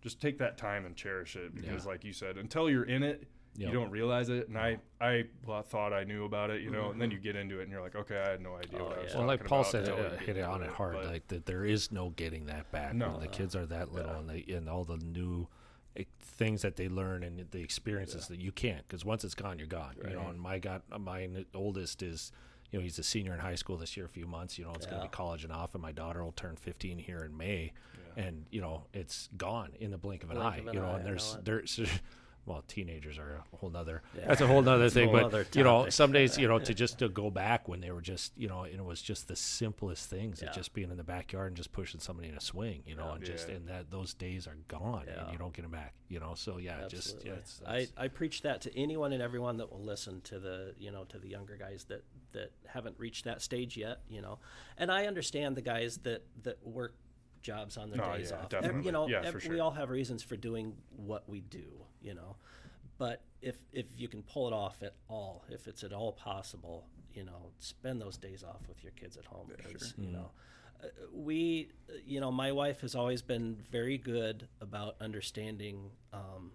Just 0.00 0.20
take 0.20 0.38
that 0.38 0.56
time 0.56 0.84
and 0.86 0.96
cherish 0.96 1.34
it 1.34 1.54
because, 1.54 1.84
Yeah. 1.84 1.90
like 1.90 2.04
you 2.04 2.12
said, 2.12 2.38
until 2.38 2.70
you're 2.70 2.84
in 2.84 3.02
it, 3.02 3.26
Yep. 3.56 3.72
you 3.72 3.74
don't 3.80 3.90
realize 3.90 4.28
it. 4.28 4.46
And 4.46 4.56
I, 4.56 4.78
I 5.00 5.24
thought 5.64 5.92
I 5.92 6.04
knew 6.04 6.24
about 6.24 6.50
it, 6.50 6.62
you 6.62 6.70
know, 6.70 6.92
and 6.92 7.00
then 7.02 7.10
you 7.10 7.18
get 7.18 7.34
into 7.34 7.58
it 7.58 7.64
and 7.64 7.72
you're 7.72 7.80
like, 7.80 7.96
okay, 7.96 8.16
I 8.20 8.30
had 8.30 8.40
no 8.40 8.54
idea 8.54 8.78
Oh, 8.80 8.84
what 8.84 8.98
I 8.98 9.02
was 9.02 9.12
yeah. 9.12 9.18
Well, 9.18 9.26
like 9.26 9.44
Paul 9.44 9.60
about 9.62 9.72
said, 9.72 9.88
until 9.88 9.94
uh, 10.06 10.10
we 10.10 10.16
get 10.18 10.20
hit 10.26 10.36
it 10.36 10.42
on 10.42 10.62
it 10.62 10.70
hard. 10.70 10.94
But 10.94 11.06
like 11.06 11.26
that, 11.28 11.46
there 11.46 11.64
is 11.64 11.90
no 11.90 12.10
getting 12.10 12.46
that 12.46 12.70
back. 12.70 12.94
No. 12.94 13.10
when 13.12 13.20
the 13.20 13.26
kids 13.28 13.56
are 13.56 13.66
that 13.66 13.90
little, 13.92 14.12
Yeah. 14.12 14.18
and 14.20 14.30
they 14.30 14.44
and 14.54 14.68
all 14.68 14.84
the 14.84 14.98
new 14.98 15.48
things 16.20 16.62
that 16.62 16.76
they 16.76 16.88
learn 16.88 17.22
and 17.22 17.46
the 17.50 17.60
experiences 17.60 18.28
that 18.28 18.40
you 18.40 18.52
can't 18.52 18.86
because 18.86 19.04
once 19.04 19.24
it's 19.24 19.34
gone, 19.34 19.58
you're 19.58 19.66
gone. 19.66 19.94
You 20.08 20.14
know, 20.14 20.28
and 20.28 20.40
my 20.40 20.58
got 20.58 20.82
my 21.00 21.28
oldest 21.54 22.02
is. 22.02 22.32
You 22.70 22.78
know, 22.78 22.82
he's 22.82 22.98
a 22.98 23.02
senior 23.02 23.32
in 23.32 23.40
high 23.40 23.54
school 23.54 23.78
this 23.78 23.96
year, 23.96 24.04
a 24.04 24.10
few 24.10 24.26
months. 24.26 24.58
You 24.58 24.66
know, 24.66 24.72
it's 24.74 24.84
going 24.84 24.98
to 24.98 25.06
be 25.06 25.10
college 25.10 25.42
and 25.42 25.50
off, 25.50 25.74
and 25.74 25.80
my 25.80 25.90
daughter 25.90 26.22
will 26.22 26.32
turn 26.32 26.56
15 26.56 26.98
here 26.98 27.20
in 27.20 27.34
May, 27.34 27.72
and 28.14 28.44
you 28.50 28.60
know, 28.60 28.82
it's 28.92 29.30
gone 29.38 29.70
in 29.80 29.90
the 29.90 29.96
blink 29.96 30.22
of 30.22 30.30
an 30.30 30.36
Blink 30.36 30.52
eye. 30.52 30.58
of 30.58 30.66
an 30.66 30.74
you 30.74 30.80
know, 30.80 30.86
eye, 30.88 30.96
and 30.96 31.06
there's 31.06 31.38
there's 31.44 31.80
well, 32.48 32.64
teenagers 32.66 33.18
are 33.18 33.42
a 33.52 33.56
whole 33.58 33.68
nother. 33.68 34.02
Yeah. 34.16 34.26
That's 34.28 34.40
a 34.40 34.46
whole 34.46 34.62
nother 34.62 34.88
thing. 34.88 35.08
whole 35.10 35.16
But 35.18 35.24
other 35.26 35.46
you 35.54 35.62
know, 35.62 35.88
some 35.90 36.12
days, 36.12 36.38
you 36.38 36.48
know, 36.48 36.58
to 36.58 36.72
just 36.72 36.98
to 37.00 37.08
go 37.10 37.30
back 37.30 37.68
when 37.68 37.80
they 37.80 37.90
were 37.90 38.00
just, 38.00 38.32
you 38.38 38.48
know, 38.48 38.62
and 38.62 38.74
it 38.76 38.84
was 38.84 39.02
just 39.02 39.28
the 39.28 39.36
simplest 39.36 40.08
things. 40.08 40.40
Yeah. 40.40 40.48
It 40.48 40.54
just 40.54 40.72
being 40.72 40.90
in 40.90 40.96
the 40.96 41.04
backyard 41.04 41.48
and 41.48 41.56
just 41.56 41.72
pushing 41.72 42.00
somebody 42.00 42.28
in 42.30 42.34
a 42.34 42.40
swing, 42.40 42.82
you 42.86 42.96
know, 42.96 43.12
and 43.12 43.22
just 43.22 43.48
Yeah. 43.48 43.56
and 43.56 43.68
that 43.68 43.90
those 43.90 44.14
days 44.14 44.46
are 44.46 44.56
gone 44.66 45.04
Yeah. 45.06 45.24
and 45.24 45.32
you 45.32 45.38
don't 45.38 45.52
get 45.52 45.62
them 45.62 45.72
back, 45.72 45.92
you 46.08 46.20
know. 46.20 46.32
So 46.34 46.56
yeah, 46.56 46.88
just 46.88 47.24
yeah, 47.24 47.32
it's, 47.34 47.60
I, 47.66 47.72
that's- 47.72 47.92
I 47.98 48.08
preach 48.08 48.40
that 48.42 48.62
to 48.62 48.76
anyone 48.78 49.12
and 49.12 49.22
everyone 49.22 49.58
that 49.58 49.70
will 49.70 49.84
listen 49.84 50.22
to 50.22 50.38
the 50.38 50.74
you 50.78 50.90
know 50.90 51.04
to 51.04 51.18
the 51.18 51.28
younger 51.28 51.56
guys 51.56 51.84
that 51.90 52.02
that 52.32 52.52
haven't 52.66 52.98
reached 52.98 53.24
that 53.24 53.40
stage 53.42 53.76
yet 53.76 54.00
you 54.08 54.20
know 54.20 54.38
and 54.76 54.90
I 54.92 55.06
understand 55.06 55.56
the 55.56 55.62
guys 55.62 55.98
that 55.98 56.24
that 56.42 56.58
work 56.66 56.94
jobs 57.42 57.76
on 57.76 57.90
their 57.90 58.02
Oh, 58.02 58.16
days 58.16 58.30
yeah, 58.30 58.36
off. 58.38 58.48
Definitely. 58.48 58.84
you 58.86 58.92
know 58.92 59.08
Yeah, 59.08 59.22
ev- 59.24 59.42
for 59.42 59.48
we 59.50 59.60
all 59.60 59.70
have 59.72 59.90
reasons 59.90 60.22
for 60.22 60.36
doing 60.36 60.74
what 60.96 61.28
we 61.28 61.40
do 61.40 61.64
you 62.00 62.14
know? 62.14 62.36
But 62.98 63.22
if 63.42 63.56
if 63.72 63.86
you 63.96 64.08
can 64.08 64.22
pull 64.22 64.46
it 64.48 64.52
off 64.52 64.82
at 64.82 64.94
all 65.08 65.44
if 65.50 65.66
it's 65.68 65.82
at 65.84 65.92
all 65.92 66.12
possible 66.12 66.86
you 67.14 67.24
know 67.24 67.50
spend 67.58 68.00
those 68.00 68.16
days 68.16 68.42
off 68.44 68.60
with 68.68 68.82
your 68.82 68.92
kids 68.92 69.16
at 69.16 69.24
home 69.24 69.48
because 69.56 69.94
you 69.98 70.10
know 70.10 70.30
uh, 70.82 70.86
we 71.12 71.70
you 72.04 72.20
know 72.20 72.30
my 72.32 72.50
wife 72.52 72.80
has 72.80 72.94
always 72.94 73.22
been 73.22 73.56
very 73.70 73.98
good 73.98 74.48
about 74.60 74.96
understanding 75.00 75.90
um, 76.12 76.52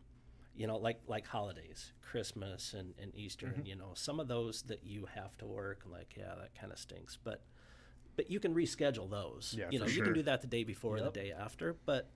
you 0.55 0.67
know 0.67 0.77
like 0.77 0.99
like 1.07 1.25
holidays 1.27 1.91
christmas 2.01 2.73
and, 2.73 2.93
and 3.01 3.13
easter 3.15 3.47
Mm-hmm. 3.47 3.59
and 3.59 3.67
you 3.67 3.75
know 3.75 3.91
some 3.93 4.19
of 4.19 4.27
those 4.27 4.61
that 4.63 4.81
you 4.85 5.07
have 5.15 5.37
to 5.37 5.45
work 5.45 5.81
and 5.83 5.93
like 5.93 6.13
yeah 6.17 6.33
that 6.39 6.53
kind 6.59 6.71
of 6.71 6.77
stinks. 6.79 7.17
But 7.21 7.41
but 8.15 8.29
you 8.29 8.39
can 8.39 8.53
reschedule 8.53 9.09
those 9.09 9.55
Yeah, 9.57 9.65
you 9.71 9.79
know 9.79 9.85
for 9.85 9.91
you 9.91 9.95
sure. 9.97 10.05
can 10.05 10.13
do 10.13 10.23
that 10.23 10.41
the 10.41 10.47
day 10.47 10.63
before 10.63 10.97
Yep. 10.97 11.13
the 11.13 11.19
day 11.19 11.31
after 11.31 11.75
but 11.85 12.09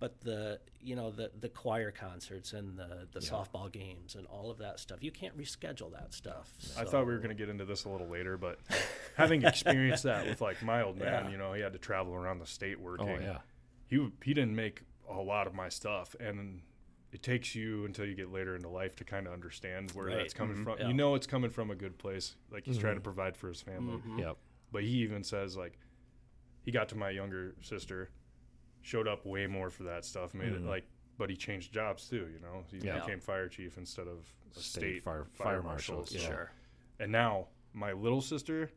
but 0.00 0.20
the 0.22 0.58
you 0.80 0.96
know 0.96 1.10
the 1.10 1.30
the 1.40 1.48
choir 1.48 1.90
concerts 1.90 2.52
and 2.52 2.76
the 2.76 3.06
the 3.12 3.20
softball 3.20 3.70
games 3.70 4.14
and 4.16 4.26
all 4.26 4.50
of 4.50 4.58
that 4.58 4.80
stuff 4.80 4.98
you 5.02 5.10
can't 5.12 5.36
reschedule 5.38 5.92
that 5.92 6.12
stuff 6.12 6.52
I 6.76 6.84
thought 6.84 7.06
we 7.06 7.12
were 7.12 7.18
going 7.18 7.28
to 7.28 7.34
get 7.34 7.48
into 7.48 7.64
this 7.64 7.84
a 7.84 7.88
little 7.88 8.08
later, 8.08 8.36
but 8.36 8.58
having 9.16 9.44
experienced 9.44 10.02
that 10.04 10.26
with 10.26 10.40
like 10.40 10.62
my 10.62 10.82
old 10.82 10.96
man, 11.04 11.26
Yeah. 11.26 11.30
you 11.30 11.38
know, 11.38 11.52
he 11.52 11.62
had 11.62 11.72
to 11.74 11.78
travel 11.78 12.12
around 12.14 12.38
the 12.40 12.46
state 12.46 12.80
working. 12.80 13.08
oh 13.08 13.18
yeah, 13.20 13.38
He 13.86 13.96
he 14.22 14.34
didn't 14.34 14.56
make 14.56 14.82
a 15.08 15.20
lot 15.20 15.46
of 15.46 15.54
my 15.54 15.68
stuff, 15.68 16.16
and 16.18 16.62
it 17.12 17.22
takes 17.22 17.54
you 17.54 17.84
until 17.84 18.04
you 18.06 18.14
get 18.16 18.32
later 18.32 18.56
into 18.56 18.68
life 18.68 18.96
to 18.96 19.04
kind 19.04 19.26
of 19.28 19.32
understand 19.32 19.92
where 19.92 20.06
Right. 20.06 20.16
that's 20.18 20.34
coming 20.34 20.64
from. 20.64 20.78
Yeah. 20.80 20.88
You 20.88 20.94
know, 20.94 21.14
it's 21.14 21.28
coming 21.28 21.50
from 21.50 21.70
a 21.70 21.76
good 21.76 21.96
place. 21.98 22.34
Like 22.50 22.64
he's 22.64 22.78
trying 22.78 22.96
to 22.96 23.00
provide 23.00 23.36
for 23.36 23.48
his 23.48 23.60
family. 23.62 23.98
Mhm. 23.98 24.18
yep, 24.18 24.36
But 24.74 24.82
he 24.82 24.88
even 25.04 25.22
says 25.22 25.56
like 25.56 25.78
he 26.64 26.72
got 26.72 26.88
to 26.90 26.96
my 26.96 27.10
younger 27.10 27.54
sister, 27.62 28.10
showed 28.82 29.06
up 29.06 29.24
way 29.24 29.46
more 29.46 29.70
for 29.70 29.84
that 29.84 30.04
stuff, 30.04 30.34
made 30.34 30.52
Mhm. 30.52 30.56
it 30.56 30.62
like. 30.66 30.84
But 31.16 31.30
he 31.30 31.36
changed 31.36 31.72
jobs 31.72 32.08
too, 32.08 32.28
you 32.32 32.40
know. 32.40 32.64
He 32.72 32.78
Yeah. 32.78 32.98
became 32.98 33.20
fire 33.20 33.48
chief 33.48 33.78
instead 33.78 34.08
of 34.08 34.18
a 34.56 34.58
State 34.60 34.80
state, 34.80 35.02
fire- 35.04 35.26
fire, 35.32 35.46
fire 35.46 35.62
marshal. 35.62 36.04
yeah. 36.10 36.20
sure 36.20 36.52
and 37.00 37.10
now 37.10 37.48
my 37.72 37.92
little 37.92 38.20
sister 38.20 38.70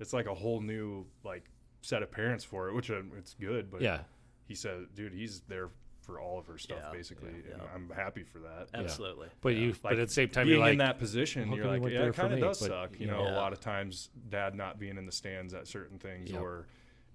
it's 0.00 0.12
like 0.14 0.24
a 0.26 0.34
whole 0.34 0.60
new 0.62 1.06
like 1.22 1.44
set 1.82 2.02
of 2.02 2.10
parents 2.10 2.44
for 2.44 2.68
it 2.68 2.74
which 2.74 2.90
uh, 2.90 3.02
it's 3.18 3.34
good 3.34 3.70
but 3.70 3.82
yeah, 3.82 4.04
he 4.48 4.54
said 4.54 4.86
dude 4.94 5.12
he's 5.12 5.40
there 5.42 5.68
for 6.02 6.20
all 6.20 6.38
of 6.38 6.46
her 6.46 6.58
stuff 6.58 6.78
Yeah, 6.84 6.92
basically 6.92 7.30
yeah, 7.48 7.56
yeah. 7.58 7.64
i'm 7.74 7.90
happy 7.94 8.22
for 8.24 8.40
that 8.40 8.68
absolutely 8.74 9.28
but 9.40 9.54
Yeah. 9.54 9.60
you, 9.60 9.68
like 9.70 9.82
but 9.82 9.98
at 9.98 10.08
the 10.08 10.12
same 10.14 10.28
time, 10.28 10.46
being 10.46 10.56
you're 10.58 10.64
like, 10.66 10.72
in 10.72 10.78
that 10.78 10.98
position 10.98 11.52
you're 11.52 11.64
like 11.66 11.82
yeah 11.90 12.02
it 12.04 12.14
for 12.14 12.22
kind 12.22 12.34
of 12.34 12.40
does 12.40 12.60
But, 12.60 12.68
suck 12.68 12.90
you 13.00 13.06
you 13.06 13.12
know 13.12 13.24
know. 13.24 13.30
a 13.30 13.36
lot 13.36 13.52
of 13.52 13.60
times 13.60 14.10
dad 14.28 14.54
not 14.54 14.78
being 14.78 14.98
in 14.98 15.06
the 15.06 15.12
stands 15.12 15.54
at 15.54 15.66
certain 15.66 15.98
things 15.98 16.30
Yep. 16.32 16.40
or 16.42 16.66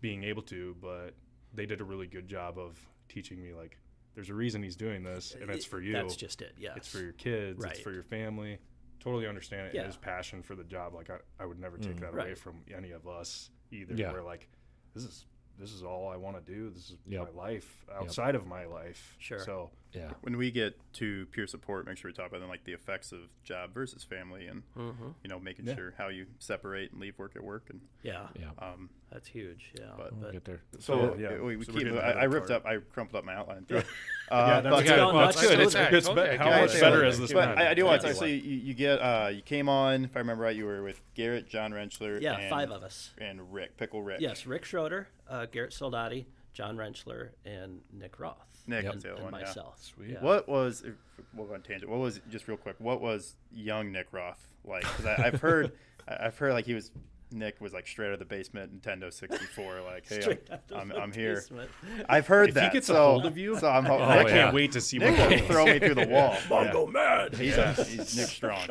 being 0.01 0.23
able 0.23 0.41
to 0.43 0.75
but 0.81 1.13
they 1.53 1.65
did 1.65 1.81
a 1.81 1.83
really 1.83 2.07
good 2.07 2.27
job 2.27 2.57
of 2.57 2.79
teaching 3.09 3.41
me 3.43 3.53
like 3.53 3.77
there's 4.15 4.29
a 4.29 4.33
reason 4.33 4.63
he's 4.63 4.75
doing 4.75 5.03
this 5.03 5.35
and 5.39 5.49
it's 5.51 5.65
for 5.65 5.81
you 5.81 5.93
that's 5.93 6.15
just 6.15 6.41
it 6.41 6.53
yeah 6.57 6.71
it's 6.75 6.87
for 6.87 6.99
your 6.99 7.13
kids 7.13 7.59
Right. 7.61 7.71
it's 7.73 7.81
for 7.81 7.91
your 7.91 8.03
family 8.03 8.57
totally 8.99 9.27
understand 9.27 9.67
it 9.67 9.73
Yeah. 9.75 9.81
and 9.81 9.87
his 9.87 9.97
passion 9.97 10.41
for 10.41 10.55
the 10.55 10.63
job 10.63 10.93
like 10.93 11.09
i, 11.09 11.17
I 11.39 11.45
would 11.45 11.59
never 11.59 11.77
take 11.77 11.97
Mm. 11.97 11.99
that 12.01 12.13
away 12.13 12.33
from 12.35 12.61
any 12.75 12.91
of 12.91 13.07
us 13.07 13.49
either 13.71 13.93
Yeah. 13.95 14.11
where 14.11 14.23
like 14.23 14.47
this 14.93 15.03
is 15.03 15.25
this 15.59 15.71
is 15.73 15.83
all 15.83 16.09
i 16.09 16.15
want 16.15 16.35
to 16.43 16.53
do 16.53 16.69
this 16.69 16.89
is 16.91 16.95
Yep. 17.07 17.33
my 17.35 17.43
life 17.43 17.85
outside 17.93 18.35
of 18.35 18.45
my 18.47 18.65
life 18.65 19.15
Sure. 19.19 19.39
so 19.39 19.69
yeah, 19.93 20.11
When 20.21 20.37
we 20.37 20.51
get 20.51 20.77
to 20.93 21.25
peer 21.27 21.47
support, 21.47 21.85
make 21.87 21.97
sure 21.97 22.09
we 22.09 22.13
talk 22.13 22.27
about 22.27 22.39
then 22.41 22.49
like 22.49 22.65
the 22.65 22.73
effects 22.73 23.11
of 23.11 23.19
job 23.43 23.73
versus 23.73 24.03
family, 24.03 24.47
and 24.47 24.63
hmm 24.75 24.91
you 25.23 25.29
know 25.29 25.39
making 25.39 25.65
Yeah. 25.65 25.75
sure 25.75 25.93
how 25.97 26.09
you 26.09 26.25
separate 26.39 26.91
and 26.91 26.99
leave 27.01 27.17
work 27.17 27.35
at 27.35 27.43
work, 27.43 27.69
and 27.69 27.79
yeah 28.03 28.27
yeah. 28.39 28.49
um, 28.59 28.89
that's 29.11 29.27
huge 29.27 29.71
yeah 29.79 29.85
But- 29.97 30.11
We'll 30.13 30.21
but 30.23 30.31
get 30.33 30.45
there. 30.45 30.61
so 30.79 31.15
yeah, 31.17 31.39
we, 31.41 31.55
we 31.57 31.63
so 31.65 31.71
keep. 31.71 31.87
I, 31.87 32.11
I 32.11 32.23
ripped 32.25 32.47
cart. 32.49 32.65
up. 32.65 32.69
I 32.69 32.77
crumpled 32.93 33.15
up 33.19 33.25
my 33.25 33.35
outline. 33.35 33.65
Through 33.65 33.77
it. 33.79 33.85
yeah 34.29 34.37
Uh, 34.37 34.61
that's 34.61 34.75
but- 34.75 34.85
good 34.85 34.97
well, 34.97 35.13
that's 35.17 35.41
good 35.41 35.49
good. 35.57 35.59
it's, 35.61 35.75
it's, 35.75 36.07
okay, 36.09 36.37
how 36.37 36.49
much 36.49 36.79
better 36.79 37.05
is 37.05 37.17
this 37.19 37.31
But 37.33 37.57
I, 37.57 37.71
I 37.71 37.73
do 37.73 37.85
want 37.85 38.01
Thank 38.01 38.13
to. 38.15 38.19
So 38.19 38.25
you. 38.25 38.35
you, 38.35 38.57
you 38.57 38.73
get 38.73 38.99
uh, 38.99 39.29
you 39.33 39.41
came 39.41 39.69
on, 39.69 40.05
if 40.05 40.15
I 40.15 40.19
remember 40.19 40.43
right, 40.43 40.55
you 40.55 40.65
were 40.65 40.83
with 40.83 41.01
Garrett, 41.15 41.47
John 41.47 41.71
Renchler, 41.71 42.21
yeah 42.21 42.37
and, 42.37 42.49
five 42.49 42.69
of 42.71 42.83
us 42.83 43.11
and 43.17 43.53
Rick 43.53 43.77
Pickle 43.77 44.01
Rick. 44.03 44.19
yes 44.21 44.45
rick 44.45 44.65
schroeder 44.65 45.07
uh, 45.29 45.45
garrett 45.45 45.71
soldati 45.71 46.25
john 46.53 46.75
rentschler 46.77 47.29
and 47.45 47.81
nick 47.93 48.19
roth 48.19 48.56
Nick 48.67 48.85
and, 48.85 48.95
was 48.95 49.03
the 49.03 49.13
other 49.13 49.21
and 49.21 49.31
one, 49.31 49.41
yeah. 49.41 49.47
myself 49.47 49.81
Sweet. 49.81 50.11
Yeah. 50.11 50.21
What 50.21 50.47
was 50.47 50.83
if- 50.83 50.95
we'll 51.33 51.47
go 51.47 51.53
on 51.53 51.61
tangent? 51.61 51.89
What 51.89 51.99
was 51.99 52.19
just 52.29 52.47
real 52.47 52.57
quick? 52.57 52.75
What 52.79 53.01
was 53.01 53.35
young 53.51 53.91
Nick 53.91 54.07
Roth 54.11 54.45
like? 54.65 54.83
Because 54.83 55.05
I've 55.05 55.41
heard, 55.41 55.71
I've 56.07 56.37
heard 56.37 56.53
like 56.53 56.65
he 56.65 56.73
was 56.73 56.91
Nick 57.31 57.59
was 57.59 57.73
like 57.73 57.87
straight 57.87 58.07
out 58.07 58.13
of 58.13 58.19
the 58.19 58.25
basement, 58.25 58.81
Nintendo 58.81 59.11
64. 59.11 59.77
Like, 59.87 60.07
hey, 60.07 60.37
I'm, 60.73 60.91
I'm, 60.91 60.91
I'm 60.91 61.11
here. 61.11 61.35
basement. 61.35 61.69
I've 62.09 62.27
heard 62.27 62.49
if 62.49 62.55
that. 62.55 62.71
he 62.71 62.77
gets 62.77 62.87
so, 62.87 62.95
a 62.95 62.97
hold 62.97 63.25
of 63.25 63.37
you 63.37 63.57
so 63.57 63.67
I'm 63.67 63.85
ho- 63.85 63.97
Oh, 63.99 64.03
i 64.03 64.23
can't 64.23 64.29
yeah. 64.33 64.51
wait 64.53 64.73
to 64.73 64.81
see 64.81 64.97
Nick 64.97 65.17
what 65.17 65.29
will 65.29 65.47
throw 65.47 65.65
me 65.65 65.79
through 65.79 65.95
the 65.95 66.07
wall. 66.07 66.33
Mongo 66.49 66.91
man 66.91 67.29
He's, 67.33 67.57
a, 67.57 67.73
he's 67.73 68.15
Nick 68.17 68.27
Strong. 68.27 68.69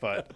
But 0.00 0.30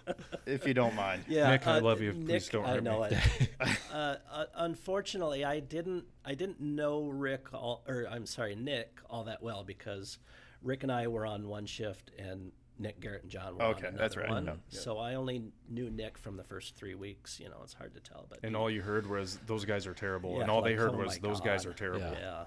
if 0.45 0.67
you 0.67 0.73
don't 0.73 0.95
mind, 0.95 1.23
Yeah, 1.27 1.51
Nick, 1.51 1.67
I 1.67 1.77
uh, 1.77 1.81
love 1.81 2.01
you. 2.01 2.13
Please 2.13 2.49
don't 2.49 2.65
I 2.65 2.73
hurt 2.75 2.83
know 2.83 3.01
me. 3.01 3.17
it. 3.39 3.49
uh, 3.93 4.15
uh, 4.31 4.45
unfortunately, 4.55 5.43
I 5.45 5.59
didn't. 5.59 6.05
I 6.25 6.35
didn't 6.35 6.59
know 6.59 7.07
Rick, 7.07 7.53
all, 7.53 7.83
or 7.87 8.05
I'm 8.09 8.25
sorry, 8.25 8.55
Nick, 8.55 8.99
all 9.09 9.23
that 9.23 9.41
well 9.41 9.63
because 9.63 10.17
Rick 10.61 10.83
and 10.83 10.91
I 10.91 11.07
were 11.07 11.25
on 11.25 11.47
one 11.47 11.65
shift, 11.65 12.11
and 12.19 12.51
Nick, 12.79 12.99
Garrett, 13.01 13.23
and 13.23 13.31
John 13.31 13.57
were 13.57 13.63
Okay, 13.63 13.87
on 13.87 13.95
that's 13.95 14.15
right. 14.17 14.29
one. 14.29 14.45
Yeah. 14.45 14.53
So 14.69 14.97
I 14.97 15.15
only 15.15 15.43
knew 15.69 15.89
Nick 15.89 16.17
from 16.17 16.37
the 16.37 16.43
first 16.43 16.75
three 16.75 16.95
weeks. 16.95 17.39
You 17.39 17.49
know, 17.49 17.59
it's 17.63 17.73
hard 17.73 17.93
to 17.93 17.99
tell, 17.99 18.25
but 18.29 18.39
and 18.41 18.51
he- 18.51 18.55
all 18.55 18.69
you 18.69 18.81
heard 18.81 19.05
was 19.07 19.37
those 19.45 19.65
guys 19.65 19.85
are 19.85 19.93
terrible 19.93 20.35
Yeah, 20.35 20.41
and 20.43 20.51
all 20.51 20.61
they 20.61 20.73
heard 20.75 20.91
oh 20.93 20.97
was 20.97 21.21
my 21.21 21.27
those 21.27 21.41
guys 21.41 21.65
are 21.65 21.73
terrible 21.73 21.99
Yeah. 22.11 22.19
Yeah, 22.19 22.45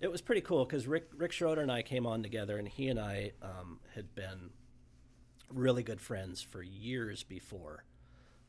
it 0.00 0.10
was 0.10 0.20
pretty 0.20 0.40
cool 0.42 0.64
because 0.64 0.86
Rick 0.86 1.08
Rick 1.16 1.32
Schroeder 1.32 1.60
and 1.62 1.70
I 1.72 1.82
came 1.82 2.06
on 2.06 2.22
together, 2.22 2.58
and 2.58 2.66
he 2.68 2.88
and 2.88 2.98
I 3.00 3.32
um, 3.40 3.78
had 3.94 4.14
been 4.14 4.50
really 5.50 5.82
good 5.82 6.00
friends 6.00 6.42
for 6.42 6.62
years 6.62 7.22
before 7.22 7.84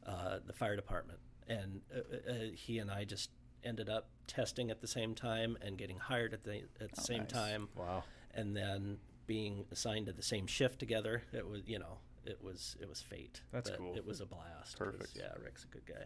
uh, 0.06 0.40
the 0.46 0.54
fire 0.54 0.76
department, 0.76 1.20
and 1.48 1.82
uh, 1.96 2.32
uh, 2.32 2.34
he 2.54 2.80
and 2.80 2.90
I 2.92 3.04
just 3.06 3.30
ended 3.64 3.90
up 3.90 4.10
testing 4.28 4.72
at 4.72 4.80
the 4.82 4.88
same 4.88 5.14
time 5.16 5.58
and 5.62 5.78
getting 5.78 5.98
hired 5.98 6.34
at 6.34 6.44
the 6.44 6.64
at 6.82 6.92
the 6.94 7.02
Oh, 7.02 7.04
same 7.04 7.20
nice. 7.22 7.32
time, 7.32 7.70
wow 7.76 8.04
and 8.36 8.56
then 8.56 9.00
being 9.30 9.64
assigned 9.72 10.08
to 10.08 10.12
the 10.12 10.24
same 10.24 10.48
shift 10.48 10.80
together. 10.80 11.22
It 11.32 11.48
was 11.48 11.62
you 11.68 11.78
know 11.80 12.00
it 12.26 12.40
was 12.44 12.76
it 12.82 12.90
was 12.90 13.00
fate. 13.02 13.42
That's 13.54 13.70
but 13.70 13.80
cool. 13.80 13.96
It 13.96 14.06
was 14.06 14.20
a 14.22 14.26
blast. 14.26 14.78
Perfect. 14.78 15.12
yeah, 15.16 15.32
Rick's 15.42 15.64
a 15.64 15.68
good 15.68 15.86
guy. 15.86 16.06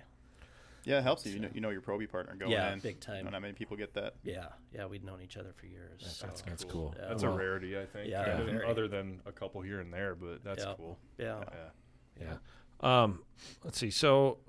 yeah, 0.84 0.99
it 0.99 1.03
helps 1.03 1.26
you. 1.26 1.32
You 1.34 1.39
know, 1.39 1.49
you 1.53 1.61
know 1.61 1.69
your 1.69 1.82
Proby 1.82 2.07
partner 2.11 2.36
going 2.36 2.51
Yeah, 2.51 2.74
in. 2.74 2.80
big 2.80 2.99
time. 2.99 3.24
Not 3.32 3.41
many 3.41 3.53
people 3.53 3.78
get 3.78 3.93
that. 3.93 4.15
Yeah, 4.24 4.47
yeah, 4.74 4.86
we'd 4.88 5.05
known 5.05 5.21
each 5.21 5.38
other 5.38 5.53
for 5.55 5.65
years. 5.67 6.01
so. 6.05 6.28
That's 6.45 6.65
cool. 6.65 6.93
Yeah. 6.99 7.07
that's 7.07 7.24
Well, 7.24 7.34
a 7.34 7.38
rarity 7.38 7.80
i 7.80 7.86
think 7.86 8.09
Yeah, 8.09 8.21
other, 8.21 8.45
than, 8.45 8.61
other 8.65 8.88
than 8.89 9.21
a 9.26 9.32
couple 9.32 9.61
here 9.61 9.80
and 9.80 9.91
there 9.93 10.13
but 10.15 10.43
that's 10.43 10.63
Yeah. 10.65 10.74
cool 10.76 10.99
yeah. 11.17 11.43
yeah 12.19 12.28
Yeah. 12.82 13.03
Um, 13.03 13.21
let's 13.63 13.78
see. 13.80 13.89
So 13.89 14.39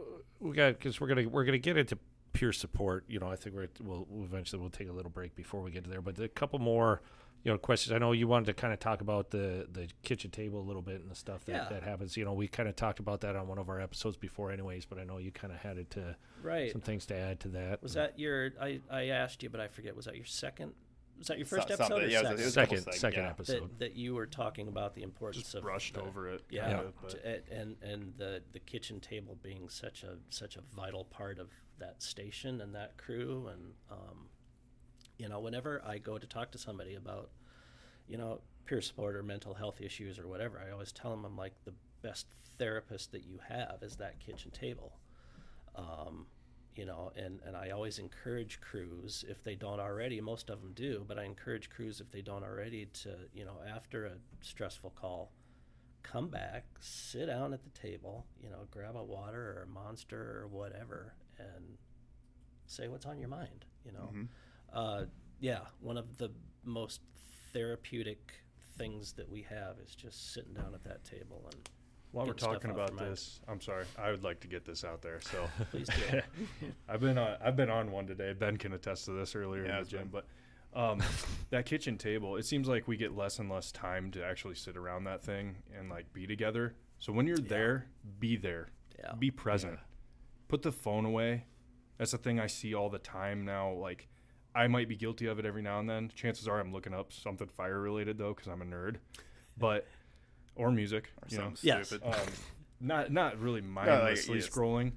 we 0.40 0.56
got 0.56 0.72
because 0.76 1.00
we're 1.00 1.06
gonna 1.06 1.28
we're 1.28 1.44
gonna 1.44 1.58
get 1.58 1.76
into 1.76 1.96
peer 2.32 2.52
support. 2.52 3.04
You 3.06 3.20
know, 3.20 3.28
I 3.30 3.36
think 3.36 3.54
we're 3.54 3.68
we'll, 3.80 4.04
we'll 4.10 4.24
eventually 4.24 4.60
we'll 4.60 4.70
take 4.70 4.88
a 4.88 4.92
little 4.92 5.10
break 5.12 5.36
before 5.36 5.62
we 5.62 5.70
get 5.70 5.84
to 5.84 5.90
there. 5.90 6.02
But 6.02 6.18
a 6.18 6.26
couple 6.28 6.58
more, 6.58 7.00
you 7.44 7.52
know, 7.52 7.58
questions. 7.58 7.92
I 7.92 7.98
know 7.98 8.12
you 8.12 8.26
wanted 8.26 8.46
to 8.46 8.54
kind 8.54 8.72
of 8.72 8.80
talk 8.80 9.00
about 9.02 9.30
the 9.30 9.68
the 9.70 9.88
kitchen 10.02 10.30
table 10.30 10.60
a 10.60 10.66
little 10.66 10.82
bit 10.82 11.00
and 11.02 11.10
the 11.10 11.14
stuff 11.14 11.44
that 11.44 11.52
Yeah. 11.52 11.68
that 11.68 11.82
happens. 11.82 12.16
You 12.16 12.24
know, 12.24 12.32
we 12.32 12.48
kind 12.48 12.68
of 12.68 12.74
talked 12.76 12.98
about 13.00 13.20
that 13.20 13.36
on 13.36 13.46
one 13.46 13.58
of 13.58 13.68
our 13.68 13.80
episodes 13.80 14.16
before, 14.16 14.50
anyways. 14.50 14.86
But 14.86 14.98
I 14.98 15.04
know 15.04 15.18
you 15.18 15.30
kind 15.30 15.52
of 15.52 15.58
had 15.60 15.76
it 15.78 15.90
to 15.92 16.16
Right. 16.42 16.72
some 16.72 16.80
things 16.80 17.06
to 17.06 17.14
add 17.14 17.40
to 17.40 17.48
that. 17.48 17.82
Was 17.82 17.94
that 17.94 18.18
your? 18.18 18.52
I, 18.60 18.80
I 18.90 19.04
asked 19.08 19.42
you, 19.42 19.50
but 19.50 19.60
I 19.60 19.68
forget. 19.68 19.94
Was 19.94 20.06
that 20.06 20.16
your 20.16 20.24
second? 20.24 20.72
Was 21.18 21.28
that 21.28 21.38
your 21.38 21.46
first 21.46 21.68
So- 21.68 21.74
episode 21.74 22.02
or 22.02 22.06
yeah, 22.08 22.18
it 22.20 22.22
second? 22.22 22.40
it 22.40 22.44
was 22.44 22.56
a 22.56 22.60
couple 22.62 22.76
second 22.78 22.92
seg- 22.92 22.98
second 22.98 23.22
yeah. 23.22 23.30
episode? 23.30 23.62
that, 23.62 23.78
that 23.78 23.94
you 23.94 24.14
were 24.16 24.26
talking 24.26 24.66
about 24.66 24.94
the 24.94 25.02
importance 25.04 25.44
just 25.44 25.54
of 25.54 25.62
brushed 25.62 25.94
the- 25.94 26.02
over 26.02 26.28
it 26.28 26.42
Yeah, 26.50 26.66
kinda, 26.66 26.92
but 27.00 27.14
and- 27.24 27.48
and 27.50 27.82
and 27.82 28.14
the 28.16 28.42
the 28.52 28.58
kitchen 28.58 28.98
table 29.00 29.38
being 29.40 29.68
such 29.68 30.02
a 30.02 30.16
such 30.30 30.56
a 30.56 30.60
vital 30.74 31.04
part 31.04 31.38
of 31.38 31.50
that 31.78 32.02
station 32.02 32.60
and 32.60 32.74
that 32.74 32.96
crew, 32.96 33.46
and 33.46 33.74
um, 33.90 34.28
you 35.18 35.28
know, 35.28 35.40
whenever 35.40 35.82
I 35.86 35.98
go 35.98 36.18
to 36.18 36.26
talk 36.26 36.50
to 36.52 36.58
somebody 36.58 36.94
about, 36.94 37.30
you 38.08 38.16
know, 38.16 38.40
peer 38.66 38.80
support 38.80 39.14
or 39.16 39.22
mental 39.22 39.54
health 39.54 39.80
issues 39.80 40.18
or 40.18 40.26
whatever, 40.26 40.60
I 40.66 40.72
always 40.72 40.92
tell 40.92 41.10
them 41.10 41.24
I'm 41.24 41.36
like 41.36 41.52
the 41.64 41.74
best 42.02 42.26
therapist 42.58 43.12
that 43.12 43.24
you 43.24 43.38
have 43.48 43.78
is 43.82 43.96
that 43.96 44.20
kitchen 44.20 44.50
table. 44.50 44.98
Um, 45.76 46.26
you 46.76 46.84
know, 46.84 47.12
and, 47.16 47.40
and 47.46 47.56
I 47.56 47.70
always 47.70 47.98
encourage 47.98 48.60
crews 48.60 49.24
if 49.28 49.44
they 49.44 49.54
don't 49.54 49.80
already. 49.80 50.20
Most 50.20 50.50
of 50.50 50.60
them 50.60 50.72
do, 50.74 51.04
but 51.06 51.18
I 51.18 51.24
encourage 51.24 51.70
crews 51.70 52.00
if 52.00 52.10
they 52.10 52.20
don't 52.20 52.42
already 52.42 52.86
to 53.02 53.10
you 53.32 53.44
know 53.44 53.58
after 53.74 54.06
a 54.06 54.12
stressful 54.40 54.90
call, 54.96 55.30
come 56.02 56.28
back, 56.28 56.64
sit 56.80 57.26
down 57.26 57.52
at 57.52 57.62
the 57.62 57.70
table, 57.70 58.26
you 58.42 58.50
know, 58.50 58.66
grab 58.70 58.96
a 58.96 59.02
water 59.02 59.56
or 59.58 59.62
a 59.62 59.66
monster 59.72 60.40
or 60.42 60.48
whatever, 60.48 61.14
and 61.38 61.78
say 62.66 62.88
what's 62.88 63.06
on 63.06 63.18
your 63.18 63.28
mind. 63.28 63.64
You 63.84 63.92
know, 63.92 64.10
uh, 64.74 65.04
yeah, 65.40 65.60
one 65.80 65.96
of 65.96 66.18
the 66.18 66.30
most 66.64 67.00
therapeutic 67.52 68.32
things 68.76 69.12
that 69.12 69.28
we 69.28 69.42
have 69.42 69.76
is 69.84 69.94
just 69.94 70.32
sitting 70.34 70.52
down 70.54 70.74
at 70.74 70.82
that 70.84 71.04
table 71.04 71.48
and 71.52 71.68
While 72.12 72.26
we're 72.26 72.32
talking 72.32 72.70
about 72.70 72.96
this, 72.98 73.40
I'm 73.48 73.60
sorry. 73.60 73.84
I 73.98 74.10
would 74.10 74.24
like 74.24 74.40
to 74.40 74.48
get 74.48 74.64
this 74.64 74.84
out 74.84 75.00
there. 75.02 75.20
So 75.20 75.48
please 75.70 75.88
do. 75.88 76.20
I've 76.88 77.00
been 77.00 77.18
on, 77.18 77.36
I've 77.44 77.56
been 77.56 77.70
on 77.70 77.90
one 77.92 78.06
today. 78.06 78.32
Ben 78.32 78.56
can 78.56 78.72
attest 78.72 79.04
to 79.06 79.12
this 79.12 79.34
earlier 79.36 79.64
Yeah, 79.64 79.78
in 79.78 79.84
the 79.84 79.90
gym, 79.90 80.00
been- 80.08 80.08
but 80.10 80.26
um, 80.80 81.00
that 81.50 81.66
kitchen 81.66 81.96
table. 81.96 82.36
It 82.36 82.44
seems 82.46 82.66
like 82.66 82.88
we 82.88 82.96
get 82.96 83.16
less 83.16 83.38
and 83.38 83.48
less 83.48 83.70
time 83.70 84.10
to 84.12 84.24
actually 84.24 84.56
sit 84.56 84.76
around 84.76 85.04
that 85.04 85.22
thing 85.22 85.56
and 85.78 85.88
like 85.88 86.12
be 86.12 86.26
together. 86.26 86.74
So 86.98 87.12
when 87.12 87.26
you're 87.28 87.36
there, 87.36 87.86
be 88.18 88.36
there, 88.36 88.70
Yeah. 88.98 89.12
be 89.16 89.30
present. 89.30 89.78
Put 90.48 90.62
the 90.62 90.72
phone 90.72 91.04
away. 91.04 91.44
That's 91.98 92.10
the 92.10 92.18
thing 92.18 92.40
I 92.40 92.48
see 92.48 92.74
all 92.74 92.90
the 92.90 92.98
time 92.98 93.44
now. 93.44 93.70
Like 93.72 94.08
I 94.54 94.68
might 94.68 94.88
be 94.88 94.96
guilty 94.96 95.26
of 95.26 95.38
it 95.38 95.44
every 95.46 95.62
now 95.62 95.80
and 95.80 95.88
then. 95.88 96.10
Chances 96.14 96.46
are 96.48 96.60
I'm 96.60 96.72
looking 96.72 96.94
up 96.94 97.12
something 97.12 97.48
fire 97.48 97.80
related 97.80 98.18
though, 98.18 98.32
because 98.34 98.48
I'm 98.48 98.62
a 98.62 98.64
nerd. 98.64 98.96
But 99.58 99.86
or 100.56 100.70
music, 100.70 101.10
Or 101.22 101.26
you 101.28 101.38
know. 101.38 101.44
something 101.44 101.60
Yes. 101.66 101.86
stupid. 101.88 102.06
Um, 102.14 102.26
not 102.80 103.10
not 103.12 103.38
really 103.40 103.60
mindlessly 103.78 104.36
yes. 104.38 104.48
scrolling, 104.48 104.92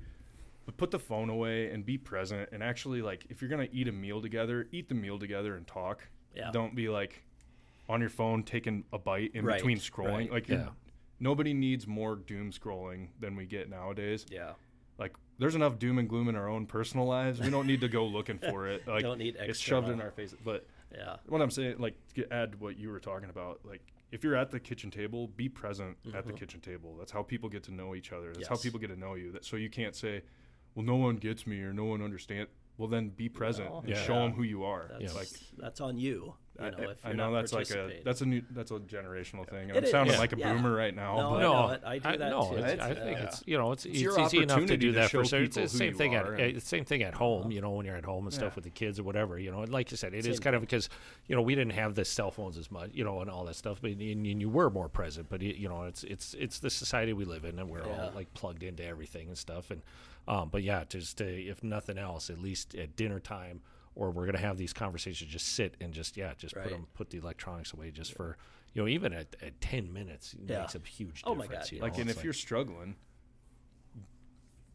but 0.65 0.77
put 0.77 0.91
the 0.91 0.99
phone 0.99 1.29
away 1.29 1.71
and 1.71 1.85
be 1.85 1.97
present. 1.97 2.49
And 2.51 2.61
actually, 2.61 3.01
like 3.01 3.25
if 3.29 3.41
you're 3.41 3.49
gonna 3.49 3.67
eat 3.71 3.87
a 3.87 3.91
meal 3.91 4.21
together, 4.21 4.67
eat 4.71 4.89
the 4.89 4.95
meal 4.95 5.17
together 5.17 5.55
and 5.55 5.65
talk. 5.65 6.07
Yeah. 6.35 6.51
Don't 6.51 6.75
be 6.75 6.89
like 6.89 7.23
on 7.89 8.01
your 8.01 8.09
phone 8.09 8.43
taking 8.43 8.83
a 8.93 8.99
bite 8.99 9.31
in 9.33 9.45
Right, 9.45 9.57
between 9.57 9.77
scrolling. 9.77 10.17
right. 10.17 10.31
Like 10.31 10.49
Yeah. 10.49 10.69
nobody 11.19 11.53
needs 11.53 11.87
more 11.87 12.15
doom 12.17 12.51
scrolling 12.51 13.07
than 13.19 13.35
we 13.35 13.45
get 13.45 13.69
nowadays. 13.69 14.25
Yeah. 14.29 14.51
There's 15.39 15.55
enough 15.55 15.77
doom 15.79 15.97
and 15.99 16.09
gloom 16.09 16.27
in 16.29 16.35
our 16.35 16.47
own 16.49 16.65
personal 16.65 17.05
lives. 17.05 17.39
We 17.39 17.49
don't 17.49 17.67
need 17.67 17.81
to 17.81 17.87
go 17.87 18.05
looking 18.05 18.39
for 18.39 18.67
it. 18.67 18.83
Like 18.87 19.03
Don't 19.03 19.19
need 19.19 19.35
extra. 19.35 19.49
it's 19.49 19.59
shoved 19.59 19.89
in 19.89 20.01
our 20.01 20.11
faces. 20.11 20.37
But 20.43 20.65
Yeah. 20.93 21.17
what 21.27 21.41
I'm 21.41 21.51
saying, 21.51 21.75
like 21.79 21.95
to 22.15 22.31
add 22.33 22.59
what 22.59 22.77
you 22.77 22.89
were 22.89 22.99
talking 22.99 23.29
about, 23.29 23.59
like 23.63 23.81
if 24.11 24.23
you're 24.23 24.35
at 24.35 24.49
the 24.51 24.59
kitchen 24.59 24.89
table, 24.89 25.27
be 25.27 25.49
present 25.49 25.97
at 26.15 26.25
the 26.25 26.33
kitchen 26.33 26.59
table. 26.61 26.95
That's 26.97 27.11
how 27.11 27.21
people 27.23 27.49
get 27.49 27.63
to 27.63 27.73
know 27.73 27.93
each 27.93 28.11
other. 28.11 28.33
That's 28.33 28.47
how 28.47 28.55
Mm-hmm. 28.55 28.63
People 28.63 28.79
get 28.79 28.89
to 28.91 28.99
know 28.99 29.15
you. 29.15 29.31
That 29.33 29.43
so 29.45 29.57
you 29.57 29.69
can't 29.69 29.95
say, 29.95 30.21
"Well, 30.75 30.85
no 30.85 30.95
one 30.95 31.17
gets 31.17 31.45
me" 31.45 31.59
or 31.61 31.73
"No 31.73 31.83
one 31.85 32.01
understands." 32.01 32.49
Well, 32.77 32.87
then 32.87 33.09
be 33.09 33.27
present 33.27 33.69
No. 33.69 33.79
and 33.79 33.89
Yeah. 33.89 34.03
show 34.03 34.13
them 34.15 34.33
who 34.33 34.43
you 34.43 34.63
are. 34.63 34.91
That's 34.99 35.15
Like 35.15 35.29
that's 35.57 35.81
on 35.81 35.97
you. 35.97 36.35
You 36.59 36.65
I, 36.65 36.69
know, 36.71 36.89
if 36.89 37.05
I 37.05 37.09
you're 37.09 37.17
know 37.17 37.29
not 37.31 37.41
that's 37.41 37.53
like 37.53 37.69
a 37.71 38.01
that's 38.03 38.21
a 38.21 38.25
new 38.25 38.41
that's 38.51 38.71
a 38.71 38.75
generational 38.79 39.47
thing. 39.47 39.69
It 39.69 39.77
I'm 39.77 39.85
sounding 39.87 40.13
is, 40.15 40.19
like 40.19 40.33
a 40.33 40.37
yeah. 40.39 40.53
boomer 40.53 40.73
right 40.75 40.95
now, 40.95 41.17
No, 41.17 41.29
but 41.29 41.35
I 41.35 41.41
no, 41.41 41.67
know. 41.67 41.77
I 41.85 41.97
do 41.99 42.17
that 42.17 42.29
no, 42.31 42.49
too. 42.49 42.57
it's- 42.57 42.73
It's- 42.73 42.87
I 42.91 42.93
think 42.95 43.17
yeah. 43.19 43.23
it's 43.25 43.43
you 43.45 43.57
know 43.59 43.71
it's 43.71 43.85
it's, 43.85 43.99
your 44.01 44.19
easy 44.19 44.37
enough 44.37 44.47
to 44.47 44.53
opportunity 44.53 44.77
do 44.77 44.91
to 44.91 44.99
that 44.99 45.09
show 45.11 45.19
for 45.19 45.25
certain. 45.25 45.45
It's 45.45 45.55
people 45.55 45.67
the 45.67 45.71
who 45.71 45.77
same 45.77 45.91
you 45.91 45.97
thing 45.97 46.15
are, 46.15 46.35
eh, 46.35 46.47
at 46.49 46.55
the 46.55 46.61
same 46.61 46.85
thing 46.85 47.03
at 47.03 47.13
home. 47.15 47.41
Uh-huh. 47.41 47.49
You 47.49 47.61
know, 47.61 47.71
when 47.71 47.85
you're 47.85 47.95
at 47.95 48.05
home 48.05 48.25
and 48.25 48.33
stuff 48.33 48.53
Yeah. 48.53 48.55
with 48.55 48.63
the 48.63 48.69
kids 48.71 48.99
or 48.99 49.03
whatever. 49.03 49.37
You 49.37 49.51
know, 49.51 49.61
and 49.61 49.71
like 49.71 49.91
you 49.91 49.97
said, 49.97 50.13
it 50.15 50.25
is 50.25 50.37
Same 50.37 50.43
kind 50.43 50.55
of 50.55 50.61
because 50.61 50.89
you 51.27 51.35
know 51.35 51.41
we 51.43 51.53
didn't 51.55 51.73
have 51.73 51.93
the 51.95 52.05
cell 52.05 52.31
phones 52.31 52.57
as 52.57 52.71
much, 52.71 52.89
you 52.93 53.03
know, 53.03 53.21
and 53.21 53.29
all 53.29 53.45
that 53.45 53.55
stuff. 53.55 53.79
But 53.81 53.91
and, 53.91 54.01
and 54.01 54.41
you 54.41 54.49
were 54.49 54.69
more 54.71 54.89
present. 54.89 55.29
But 55.29 55.41
it, 55.43 55.57
you 55.57 55.69
know, 55.69 55.83
it's 55.83 56.03
it's 56.05 56.33
it's 56.35 56.57
the 56.59 56.69
society 56.71 57.13
we 57.13 57.25
live 57.25 57.43
in, 57.45 57.57
and 57.59 57.69
we're 57.69 57.85
Yeah. 57.85 58.05
all 58.05 58.11
like 58.15 58.33
plugged 58.33 58.63
into 58.63 58.83
everything 58.83 59.27
and 59.27 59.37
stuff. 59.37 59.69
And 59.69 59.81
um, 60.27 60.49
but 60.49 60.63
yeah, 60.63 60.83
just 60.87 61.17
to, 61.19 61.25
if 61.25 61.63
nothing 61.63 61.97
else, 61.97 62.29
at 62.29 62.39
least 62.39 62.75
at 62.75 62.95
dinner 62.95 63.19
time. 63.19 63.61
Or 63.95 64.11
we're 64.11 64.27
gonna 64.27 64.37
have 64.37 64.57
these 64.59 64.73
conversations. 64.73 65.31
Just 65.31 65.55
sit 65.55 65.75
and 65.81 65.91
just 65.91 66.17
yeah, 66.17 66.33
just 66.37 66.53
put 66.53 66.69
them, 66.69 66.85
put 66.93 67.09
the 67.09 67.17
electronics 67.17 67.73
away, 67.73 67.89
just 67.89 68.13
for 68.13 68.37
you 68.75 68.83
know, 68.83 68.87
even 68.87 69.11
at, 69.11 69.35
at 69.41 69.59
ten 69.59 69.91
minutes 69.91 70.33
it 70.33 70.41
Yeah. 70.51 70.59
makes 70.61 70.75
a 70.75 70.79
huge 70.87 71.23
Oh 71.25 71.33
my 71.33 71.45
difference. 71.47 71.65
God, 71.65 71.71
you 71.71 71.77
yeah. 71.79 71.83
like 71.83 71.93
know? 71.95 72.01
and 72.01 72.09
It's 72.11 72.19
if 72.19 72.23
you're 72.23 72.33
struggling 72.33 72.95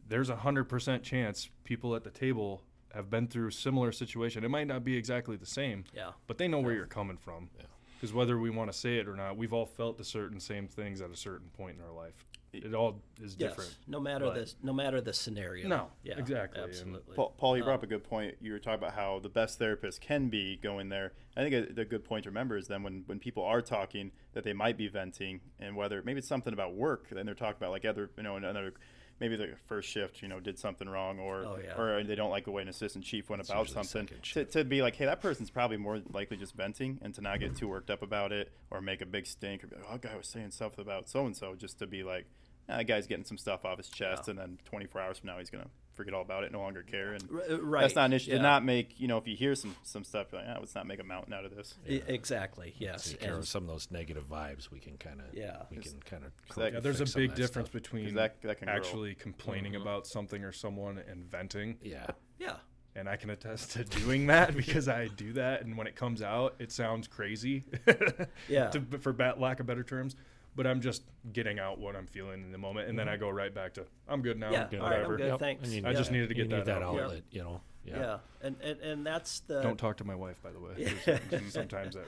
there's 0.07 0.29
a 0.29 0.35
hundred 0.35 0.65
percent 0.65 1.03
chance 1.03 1.49
people 1.63 1.95
at 1.95 2.03
the 2.03 2.09
table 2.09 2.63
have 2.93 3.09
been 3.09 3.27
through 3.27 3.47
a 3.47 3.51
similar 3.51 3.91
situation 3.91 4.43
it 4.43 4.49
might 4.49 4.67
not 4.67 4.83
be 4.83 4.95
exactly 4.97 5.35
the 5.37 5.45
same 5.45 5.85
Yeah. 5.95 6.11
but 6.27 6.37
they 6.37 6.47
know 6.47 6.59
where 6.59 6.73
you're 6.73 6.85
coming 6.85 7.17
from 7.17 7.49
Yeah. 7.57 7.65
because 7.95 8.13
whether 8.13 8.37
we 8.37 8.49
want 8.49 8.71
to 8.71 8.77
say 8.77 8.97
it 8.97 9.07
or 9.07 9.15
not 9.15 9.37
we've 9.37 9.53
all 9.53 9.65
felt 9.65 9.97
the 9.97 10.03
certain 10.03 10.39
same 10.39 10.67
things 10.67 10.99
at 11.01 11.09
a 11.09 11.15
certain 11.15 11.47
point 11.49 11.77
in 11.77 11.83
our 11.85 11.93
life 11.93 12.25
it 12.53 12.73
all 12.75 13.01
is 13.21 13.35
Yes. 13.37 13.49
different 13.51 13.75
No 13.87 13.99
matter 13.99 14.25
but- 14.25 14.35
the 14.35 14.53
no 14.61 14.73
matter 14.73 15.01
the 15.01 15.13
scenario. 15.13 15.67
No, 15.67 15.89
Yeah. 16.03 16.17
exactly, 16.19 16.61
Absolutely. 16.61 17.15
Paul, 17.15 17.33
Paul, 17.37 17.57
you 17.57 17.63
brought 17.63 17.73
Um, 17.73 17.77
up 17.79 17.83
a 17.83 17.87
good 17.87 18.03
point. 18.03 18.35
You 18.41 18.51
were 18.53 18.59
talking 18.59 18.79
about 18.79 18.93
how 18.93 19.19
the 19.19 19.29
best 19.29 19.57
therapist 19.57 20.01
can 20.01 20.29
be 20.29 20.57
going 20.57 20.89
there. 20.89 21.13
I 21.35 21.47
think 21.47 21.77
a, 21.77 21.81
a 21.81 21.85
good 21.85 22.03
point 22.03 22.23
to 22.23 22.29
remember 22.29 22.57
is 22.57 22.67
then 22.67 22.83
when, 22.83 23.03
when 23.07 23.19
people 23.19 23.43
are 23.43 23.61
talking 23.61 24.11
that 24.33 24.43
they 24.43 24.53
might 24.53 24.77
be 24.77 24.87
venting 24.87 25.41
and 25.59 25.75
whether 25.75 26.01
maybe 26.03 26.19
it's 26.19 26.27
something 26.27 26.53
about 26.53 26.75
work, 26.75 27.09
then 27.09 27.25
they're 27.25 27.35
talking 27.35 27.57
about 27.57 27.71
like 27.71 27.85
other, 27.85 28.11
you 28.17 28.23
know, 28.23 28.35
another, 28.35 28.73
maybe 29.19 29.35
the 29.35 29.55
first 29.67 29.89
shift, 29.89 30.21
you 30.21 30.27
know, 30.27 30.39
did 30.39 30.57
something 30.59 30.87
wrong 30.89 31.19
or, 31.19 31.45
Oh, 31.45 31.57
yeah. 31.63 31.79
or 31.79 32.03
they 32.03 32.15
don't 32.15 32.29
like 32.31 32.45
the 32.45 32.51
way 32.51 32.61
an 32.61 32.67
assistant 32.67 33.05
chief 33.05 33.29
went 33.29 33.43
about 33.47 33.67
something. 33.69 34.07
To, 34.33 34.45
to 34.45 34.63
be 34.63 34.81
like, 34.81 34.95
hey, 34.95 35.05
that 35.05 35.21
person's 35.21 35.49
probably 35.49 35.77
more 35.77 36.01
likely 36.11 36.37
just 36.37 36.53
venting 36.55 36.99
and 37.01 37.13
to 37.15 37.21
not 37.21 37.39
get 37.39 37.55
too 37.55 37.67
worked 37.67 37.89
up 37.89 38.01
about 38.01 38.31
it 38.31 38.51
or 38.69 38.81
make 38.81 39.01
a 39.01 39.05
big 39.05 39.25
stink 39.25 39.63
or 39.63 39.67
be 39.67 39.75
like, 39.75 39.85
oh, 39.87 39.93
that 39.93 40.01
guy 40.01 40.15
was 40.17 40.27
saying 40.27 40.51
stuff 40.51 40.77
about 40.77 41.07
so 41.09 41.25
and 41.25 41.35
so 41.37 41.55
just 41.55 41.79
to 41.79 41.87
be 41.87 42.03
like, 42.03 42.25
ah, 42.69 42.77
that 42.77 42.83
guy's 42.87 43.07
getting 43.07 43.25
some 43.25 43.37
stuff 43.37 43.65
off 43.65 43.77
his 43.77 43.89
chest 43.89 44.23
Yeah. 44.27 44.31
and 44.31 44.39
then 44.39 44.57
24 44.65 45.01
hours 45.01 45.17
from 45.19 45.27
now 45.27 45.37
he's 45.39 45.49
going 45.49 45.63
to 45.63 45.69
forget 45.93 46.15
all 46.15 46.23
about 46.23 46.43
it, 46.43 46.51
no 46.51 46.59
longer 46.59 46.81
care. 46.81 47.13
And 47.13 47.23
R- 47.31 47.43
uh, 47.51 47.57
right. 47.61 47.81
that's 47.81 47.93
not 47.95 48.05
an 48.05 48.13
issue. 48.13 48.31
yeah. 48.31 48.37
To 48.37 48.41
not 48.43 48.65
make, 48.65 48.99
you 48.99 49.07
know, 49.07 49.17
if 49.19 49.27
you 49.27 49.35
hear 49.35 49.53
some 49.53 49.75
some 49.83 50.03
stuff, 50.03 50.27
you're 50.31 50.41
like, 50.41 50.49
ah, 50.55 50.57
let's 50.59 50.73
not 50.73 50.87
make 50.87 50.99
a 50.99 51.03
mountain 51.03 51.33
out 51.33 51.45
of 51.45 51.55
this. 51.55 51.75
E- 51.87 52.01
Exactly. 52.07 52.73
Yes. 52.79 53.09
take 53.11 53.19
care 53.19 53.29
And- 53.33 53.39
of 53.39 53.47
some 53.47 53.63
of 53.63 53.69
those 53.69 53.89
negative 53.91 54.25
vibes, 54.27 54.71
we 54.71 54.79
can 54.79 54.97
kind 54.97 55.19
of 55.21 55.27
Yeah. 55.37 55.61
we 55.69 55.77
can 55.77 55.99
kind 56.01 56.23
of 56.25 56.31
yeah 56.57 56.79
there's 56.79 56.99
a 57.01 57.15
big 57.17 57.35
difference 57.35 57.69
between 57.69 58.15
that- 58.15 58.41
that 58.41 58.57
can 58.57 58.65
grow. 58.67 58.75
actually 58.75 59.13
complaining 59.15 59.75
about 59.75 60.07
something 60.07 60.43
or 60.43 60.51
someone 60.51 60.97
and 60.97 61.29
venting 61.29 61.77
yeah 61.83 62.07
yeah. 62.39 62.55
and 62.95 63.07
I 63.07 63.15
can 63.15 63.29
attest 63.29 63.71
to 63.73 63.83
doing 63.83 64.27
that 64.27 64.55
because 64.57 64.87
I 64.87 65.07
do 65.09 65.33
that, 65.33 65.61
and 65.63 65.77
when 65.77 65.85
it 65.87 65.95
comes 65.95 66.21
out, 66.23 66.55
it 66.59 66.71
sounds 66.71 67.07
crazy. 67.07 67.65
Yeah. 68.47 68.69
to, 68.71 68.81
for 68.99 69.13
ba- 69.13 69.35
lack 69.37 69.59
of 69.59 69.65
better 69.67 69.83
terms, 69.83 70.15
but 70.55 70.67
I'm 70.67 70.81
just 70.81 71.03
getting 71.31 71.59
out 71.59 71.79
what 71.79 71.95
I'm 71.95 72.07
feeling 72.07 72.43
in 72.43 72.51
the 72.51 72.57
moment, 72.57 72.89
and 72.89 72.97
then 72.97 73.07
I 73.09 73.17
go 73.17 73.29
right 73.29 73.53
back 73.53 73.73
to 73.75 73.85
I'm 74.07 74.21
good 74.21 74.39
now. 74.39 74.51
Yeah, 74.51 74.67
Good. 74.69 74.79
all 74.79 74.89
right, 74.89 75.01
I'm 75.01 75.11
whatever. 75.11 75.17
good. 75.17 75.39
thanks. 75.39 75.63
And 75.63 75.73
you 75.73 75.83
I 75.85 75.89
need 75.89 75.97
just 75.97 76.11
needed 76.11 76.29
to 76.29 76.35
you 76.37 76.43
get 76.43 76.49
need 76.51 76.65
that 76.65 76.79
that 76.79 76.83
out. 76.83 76.95
Yeah. 76.95 77.01
outlet 77.03 77.23
you 77.31 77.43
know 77.43 77.61
yeah, 77.85 77.97
Yeah. 77.99 78.17
And, 78.41 78.55
and 78.61 78.79
and 78.79 79.05
that's 79.05 79.41
the 79.41 79.61
Don't 79.61 79.77
talk 79.77 79.97
to 79.97 80.05
my 80.05 80.15
wife, 80.15 80.41
by 80.41 80.51
the 80.51 80.59
way. 80.59 81.19
Sometimes 81.49 81.95
that. 81.95 82.07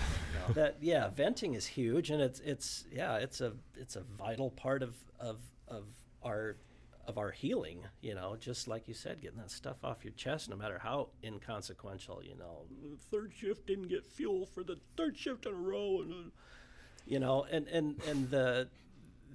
that 0.54 0.76
yeah 0.80 1.08
venting 1.08 1.54
is 1.54 1.66
huge 1.66 2.10
and 2.10 2.22
it's 2.22 2.38
it's 2.40 2.84
yeah 2.92 3.16
it's 3.16 3.40
a 3.40 3.52
it's 3.76 3.96
a 3.96 4.02
vital 4.16 4.50
part 4.50 4.82
of 4.82 4.94
of 5.18 5.38
of 5.66 5.84
our 6.22 6.56
of 7.08 7.18
our 7.18 7.32
healing 7.32 7.80
you 8.00 8.14
know 8.14 8.36
just 8.38 8.68
like 8.68 8.86
you 8.86 8.94
said 8.94 9.20
getting 9.20 9.38
that 9.38 9.50
stuff 9.50 9.78
off 9.84 10.04
your 10.04 10.12
chest 10.12 10.48
no 10.48 10.54
matter 10.56 10.78
how 10.82 11.08
inconsequential 11.24 12.22
you 12.22 12.36
know 12.36 12.62
the 12.82 12.96
third 13.10 13.32
shift 13.36 13.66
didn't 13.66 13.88
get 13.88 14.04
fuel 14.06 14.46
for 14.46 14.62
the 14.62 14.76
third 14.96 15.16
shift 15.16 15.46
in 15.46 15.52
a 15.52 15.56
row 15.56 16.00
and 16.02 16.12
uh, 16.12 16.30
you 17.06 17.18
know 17.18 17.46
and 17.50 17.66
and 17.68 18.00
and 18.08 18.30
the 18.30 18.68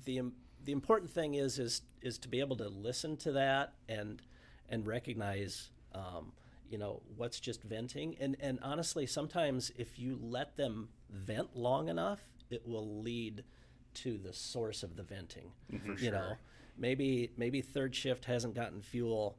the 0.06 0.22
the 0.64 0.72
important 0.72 1.12
thing 1.12 1.34
is 1.36 1.60
is 1.60 1.82
is 2.02 2.18
to 2.20 2.28
be 2.28 2.40
able 2.40 2.56
to 2.58 2.68
listen 2.70 3.18
to 3.18 3.32
that 3.32 3.74
and 3.90 4.22
and 4.70 4.86
recognize 4.86 5.70
um, 5.94 6.32
you 6.70 6.78
know 6.78 7.02
what's 7.18 7.40
just 7.40 7.64
venting. 7.64 8.16
And 8.20 8.38
and 8.40 8.60
honestly 8.62 9.06
sometimes 9.06 9.72
if 9.78 10.00
you 10.00 10.18
let 10.22 10.56
them 10.58 10.90
vent 11.10 11.56
long 11.56 11.90
enough 11.90 12.22
it 12.50 12.68
will 12.68 13.02
lead 13.02 13.44
to 13.94 14.18
the 14.18 14.34
source 14.34 14.84
of 14.84 14.96
the 14.96 15.04
venting 15.04 15.52
you 16.00 16.12
know. 16.12 16.34
maybe 16.78 17.30
maybe 17.36 17.62
third 17.62 17.94
shift 17.94 18.24
hasn't 18.26 18.56
gotten 18.56 18.82
fuel 18.82 19.38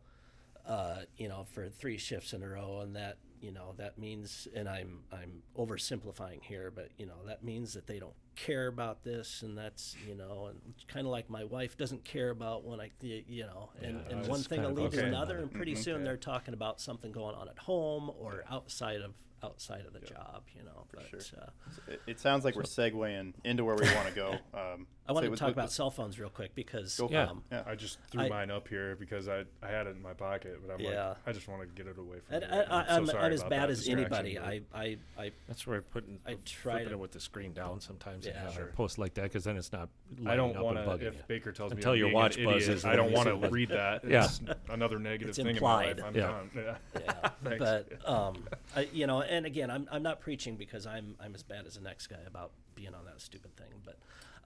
uh, 0.67 1.01
you 1.17 1.29
know, 1.29 1.45
for 1.53 1.69
three 1.69 1.99
shifts 1.99 2.33
in 2.33 2.43
a 2.43 2.49
row, 2.49 2.81
and 2.83 2.95
that 2.97 3.19
you 3.43 3.51
know 3.53 3.75
that 3.77 3.99
means, 3.99 4.47
and 4.55 4.69
I'm 4.69 5.01
I'm 5.13 5.43
oversimplifying 5.59 6.43
here, 6.43 6.73
but 6.75 6.91
you 6.97 7.07
know 7.07 7.27
that 7.27 7.43
means 7.45 7.75
that 7.75 7.87
they 7.87 7.99
don't 7.99 8.15
care 8.37 8.69
about 8.69 9.03
this, 9.05 9.43
and 9.43 9.59
that's 9.59 9.97
you 10.09 10.15
know, 10.15 10.47
and 10.51 10.61
kind 10.89 11.07
of 11.07 11.11
like 11.11 11.29
my 11.29 11.45
wife 11.45 11.77
doesn't 11.77 12.05
care 12.05 12.31
about 12.31 12.65
when 12.65 12.81
i 12.81 12.91
you 13.01 13.45
know, 13.45 13.71
and, 13.83 14.01
Yeah, 14.09 14.17
and 14.17 14.27
one 14.29 14.43
thing 14.43 14.63
will 14.63 14.73
lead 14.73 14.93
to 14.93 15.05
another, 15.05 15.39
and 15.39 15.53
pretty 15.53 15.75
soon 15.75 16.05
they're 16.05 16.17
talking 16.17 16.55
about 16.55 16.81
something 16.81 17.13
going 17.13 17.35
on 17.35 17.49
at 17.49 17.59
home 17.59 18.11
or 18.19 18.45
outside 18.51 19.01
of 19.01 19.13
outside 19.43 19.85
of 19.87 19.93
the 19.93 20.01
job, 20.01 20.43
you 20.57 20.63
know. 20.65 20.85
but 20.95 21.09
sure. 21.25 21.39
uh, 21.41 21.47
It, 21.93 22.01
it 22.07 22.21
sounds 22.21 22.45
like 22.45 22.55
we're 22.57 22.63
segueing 22.63 23.33
into 23.45 23.65
where 23.65 23.75
we 23.77 23.85
want 23.95 24.09
to 24.09 24.15
go. 24.15 24.37
Um, 24.55 24.87
I 25.09 25.13
want 25.13 25.25
to 25.27 25.31
talk 25.37 25.49
with- 25.49 25.57
about 25.57 25.73
cell 25.73 25.91
phones 25.91 26.21
real 26.21 26.29
quick 26.29 26.55
because 26.55 26.97
Go 26.97 27.09
Yeah. 27.11 27.25
um, 27.25 27.43
Yeah. 27.51 27.65
I 27.67 27.75
just 27.75 27.99
threw 28.11 28.23
I- 28.23 28.29
mine 28.29 28.51
up 28.53 28.69
here 28.69 28.95
because 28.97 29.29
I, 29.29 29.45
I 29.63 29.69
had 29.69 29.87
it 29.89 29.97
in 29.97 30.03
my 30.03 30.13
pocket, 30.13 30.61
but 30.65 30.73
I'm 30.73 30.81
Yeah. 30.81 31.09
like, 31.09 31.17
I 31.27 31.33
just 31.33 31.49
want 31.49 31.63
to 31.63 31.67
get 31.69 31.91
it 31.91 31.99
away 31.99 32.19
from 32.21 32.37
and 32.37 32.45
you. 32.45 32.51
I, 32.51 32.61
I, 32.83 32.87
so 32.87 32.93
I'm, 32.95 33.07
sorry 33.07 33.25
I'm 33.27 33.33
as 33.33 33.43
bad 33.45 33.71
as 33.71 33.89
anybody. 33.89 34.39
I, 34.39 34.61
I, 34.73 34.97
I 35.19 35.33
That's 35.49 35.67
where 35.67 35.79
I 35.79 35.81
put 35.81 36.05
I 36.27 36.33
I 36.33 36.37
try 36.45 36.73
flipping 36.75 36.89
to- 36.91 36.95
it 36.95 36.99
with 37.01 37.11
the 37.13 37.21
screen 37.21 37.53
down 37.53 37.81
sometimes 37.81 38.27
and 38.27 38.35
Yeah. 38.37 38.43
have 38.45 38.55
Sure. 38.55 38.65
a 38.69 38.73
post 38.73 38.99
like 38.99 39.15
that 39.15 39.25
because 39.25 39.43
then 39.45 39.57
it's 39.57 39.73
not. 39.73 39.89
I 40.27 40.37
don't 40.37 40.57
want 40.61 40.77
to 40.79 40.99
to. 40.99 41.07
If 41.09 41.27
Baker 41.27 41.51
tells 41.53 41.73
Until 41.73 41.93
me 41.95 41.99
I'm 41.99 42.05
your 42.07 42.15
watch 42.15 42.37
an 42.37 42.43
idiot, 42.45 42.59
buzzes 42.61 42.85
I 42.85 42.95
don't 42.95 43.13
want 43.13 43.29
to 43.29 43.49
read 43.49 43.71
that. 43.71 44.05
Yeah. 44.09 44.25
It's 44.25 44.41
another 44.69 44.99
negative 45.01 45.35
thing 45.35 45.47
implied. 45.49 45.99
in 45.99 46.05
my 46.05 46.11
life. 46.11 46.15
I'm 46.15 46.15
Yeah. 46.17 46.27
done. 46.27 46.51
Yeah. 46.95 47.11
yeah, 47.45 47.59
but 47.59 48.09
um, 48.09 48.45
I, 48.77 48.89
you 48.93 49.07
know, 49.07 49.21
and 49.33 49.47
again, 49.47 49.71
I'm, 49.71 49.89
I'm 49.91 50.03
not 50.03 50.21
preaching 50.21 50.57
because 50.57 50.87
I'm 50.87 51.17
I'm 51.19 51.35
as 51.35 51.43
bad 51.43 51.67
as 51.67 51.75
the 51.75 51.81
next 51.81 52.09
guy 52.09 52.21
about 52.27 52.53
being 52.75 52.95
on 52.95 53.07
that 53.07 53.21
stupid 53.21 53.57
thing. 53.57 53.73
But 53.85 53.99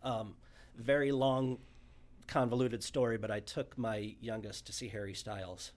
um, 0.09 0.37
very 0.77 1.11
long, 1.11 1.59
convoluted 2.29 2.83
story. 2.85 3.19
But 3.19 3.31
I 3.33 3.41
took 3.41 3.77
my 3.77 4.15
youngest 4.21 4.67
to 4.67 4.73
see 4.73 4.89
Harry 4.89 5.13
Styles, 5.15 5.73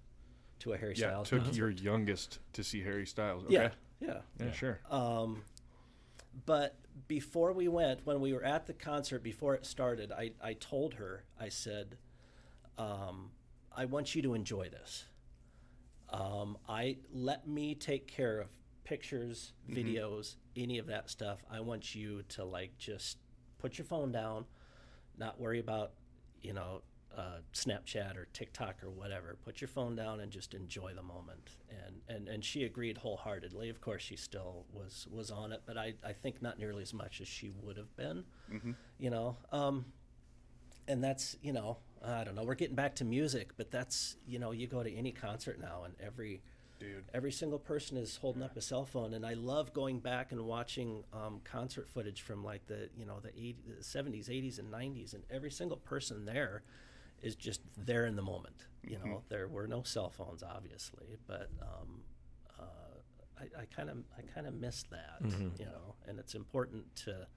to 0.59 0.73
a 0.73 0.77
Harry 0.77 0.93
Yeah, 0.95 1.07
Styles. 1.09 1.29
took 1.29 1.43
concert. 1.43 1.57
your 1.57 1.69
youngest 1.71 2.39
to 2.53 2.63
see 2.63 2.81
Harry 2.81 3.07
Styles. 3.07 3.45
Okay. 3.45 3.53
yeah, 3.55 3.69
yeah. 3.99 4.17
Yeah, 4.39 4.51
sure. 4.51 4.79
Um, 4.91 5.41
but 6.45 6.77
before 7.07 7.51
we 7.53 7.67
went, 7.67 8.05
when 8.05 8.21
we 8.21 8.31
were 8.33 8.43
at 8.43 8.67
the 8.67 8.73
concert, 8.73 9.23
before 9.23 9.55
it 9.55 9.65
started, 9.65 10.11
I, 10.11 10.31
I 10.41 10.53
told 10.53 10.93
her, 10.95 11.23
I 11.39 11.49
said, 11.49 11.97
um, 12.77 13.31
I 13.75 13.85
want 13.85 14.13
you 14.13 14.21
to 14.21 14.35
enjoy 14.35 14.69
this. 14.69 15.05
Um, 16.11 16.57
I 16.67 16.97
let 17.11 17.47
me 17.47 17.75
take 17.75 18.07
care 18.07 18.39
of 18.41 18.47
pictures, 18.89 19.53
videos, 19.69 20.35
any 20.55 20.79
of 20.79 20.87
that 20.87 21.11
stuff. 21.11 21.45
I 21.51 21.59
want 21.59 21.93
you 21.93 22.23
to 22.29 22.43
like 22.43 22.75
just 22.79 23.19
put 23.59 23.77
your 23.77 23.85
phone 23.85 24.11
down, 24.11 24.45
not 25.15 25.39
worry 25.39 25.59
about, 25.59 25.91
you 26.41 26.53
know, 26.53 26.81
uh, 27.15 27.37
Snapchat 27.53 28.17
or 28.17 28.27
TikTok 28.33 28.83
or 28.83 28.89
whatever. 28.89 29.37
Put 29.45 29.61
your 29.61 29.67
phone 29.67 29.95
down 29.95 30.21
and 30.21 30.31
just 30.31 30.55
enjoy 30.55 30.93
the 30.95 31.03
moment. 31.03 31.51
And 31.69 32.01
and, 32.07 32.27
and 32.27 32.43
she 32.43 32.63
agreed 32.63 32.97
wholeheartedly. 32.97 33.69
Of 33.69 33.79
course, 33.79 34.01
she 34.01 34.15
still 34.15 34.65
was 34.73 35.07
was 35.11 35.29
on 35.29 35.51
it, 35.51 35.61
but 35.67 35.77
I, 35.77 35.93
I 36.03 36.13
think 36.13 36.41
not 36.41 36.57
nearly 36.57 36.81
as 36.81 36.93
much 36.93 37.21
as 37.21 37.27
she 37.27 37.51
would 37.61 37.77
have 37.77 37.95
been. 37.95 38.23
You 38.97 39.11
know, 39.11 39.37
um, 39.51 39.85
and 40.87 41.03
that's 41.03 41.35
you 41.43 41.53
know 41.53 41.77
I 42.03 42.23
don't 42.23 42.33
know. 42.33 42.43
We're 42.43 42.55
getting 42.55 42.75
back 42.75 42.95
to 42.95 43.05
music, 43.05 43.51
but 43.55 43.69
that's 43.69 44.15
you 44.25 44.39
know 44.39 44.51
you 44.51 44.65
go 44.65 44.81
to 44.81 44.91
any 44.91 45.11
concert 45.11 45.59
now 45.59 45.83
and 45.85 45.93
every 46.03 46.41
Dude. 46.79 47.03
every 47.13 47.31
single 47.31 47.59
person 47.59 47.97
is 47.97 48.15
holding 48.17 48.41
up 48.41 48.55
a 48.55 48.61
cell 48.61 48.85
phone 48.85 49.13
and 49.13 49.25
i 49.25 49.33
love 49.33 49.73
going 49.73 49.99
back 49.99 50.31
and 50.31 50.41
watching 50.45 51.03
um, 51.13 51.41
concert 51.43 51.89
footage 51.89 52.21
from 52.21 52.43
like 52.43 52.65
the 52.67 52.89
you 52.97 53.05
know 53.05 53.19
the, 53.19 53.29
80, 53.29 53.57
the 53.77 53.83
70s 53.83 54.29
80s 54.29 54.59
and 54.59 54.71
90s 54.71 55.13
and 55.13 55.23
every 55.29 55.51
single 55.51 55.77
person 55.77 56.25
there 56.25 56.63
is 57.21 57.35
just 57.35 57.61
there 57.77 58.05
in 58.05 58.15
the 58.15 58.21
moment 58.21 58.65
you 58.83 58.97
know? 58.97 59.21
There 59.29 59.47
were 59.47 59.67
no 59.67 59.83
cell 59.83 60.09
phones 60.09 60.41
obviously 60.41 61.17
but 61.27 61.49
um, 61.61 62.01
uh, 62.59 63.43
i 63.59 63.65
kind 63.75 63.89
of 63.89 63.97
i 64.17 64.21
kind 64.33 64.47
of 64.47 64.53
miss 64.53 64.83
that 64.91 65.19
you 65.59 65.65
know? 65.65 65.95
And 66.07 66.17
it's 66.17 66.33
important 66.33 66.95
to 67.05 67.27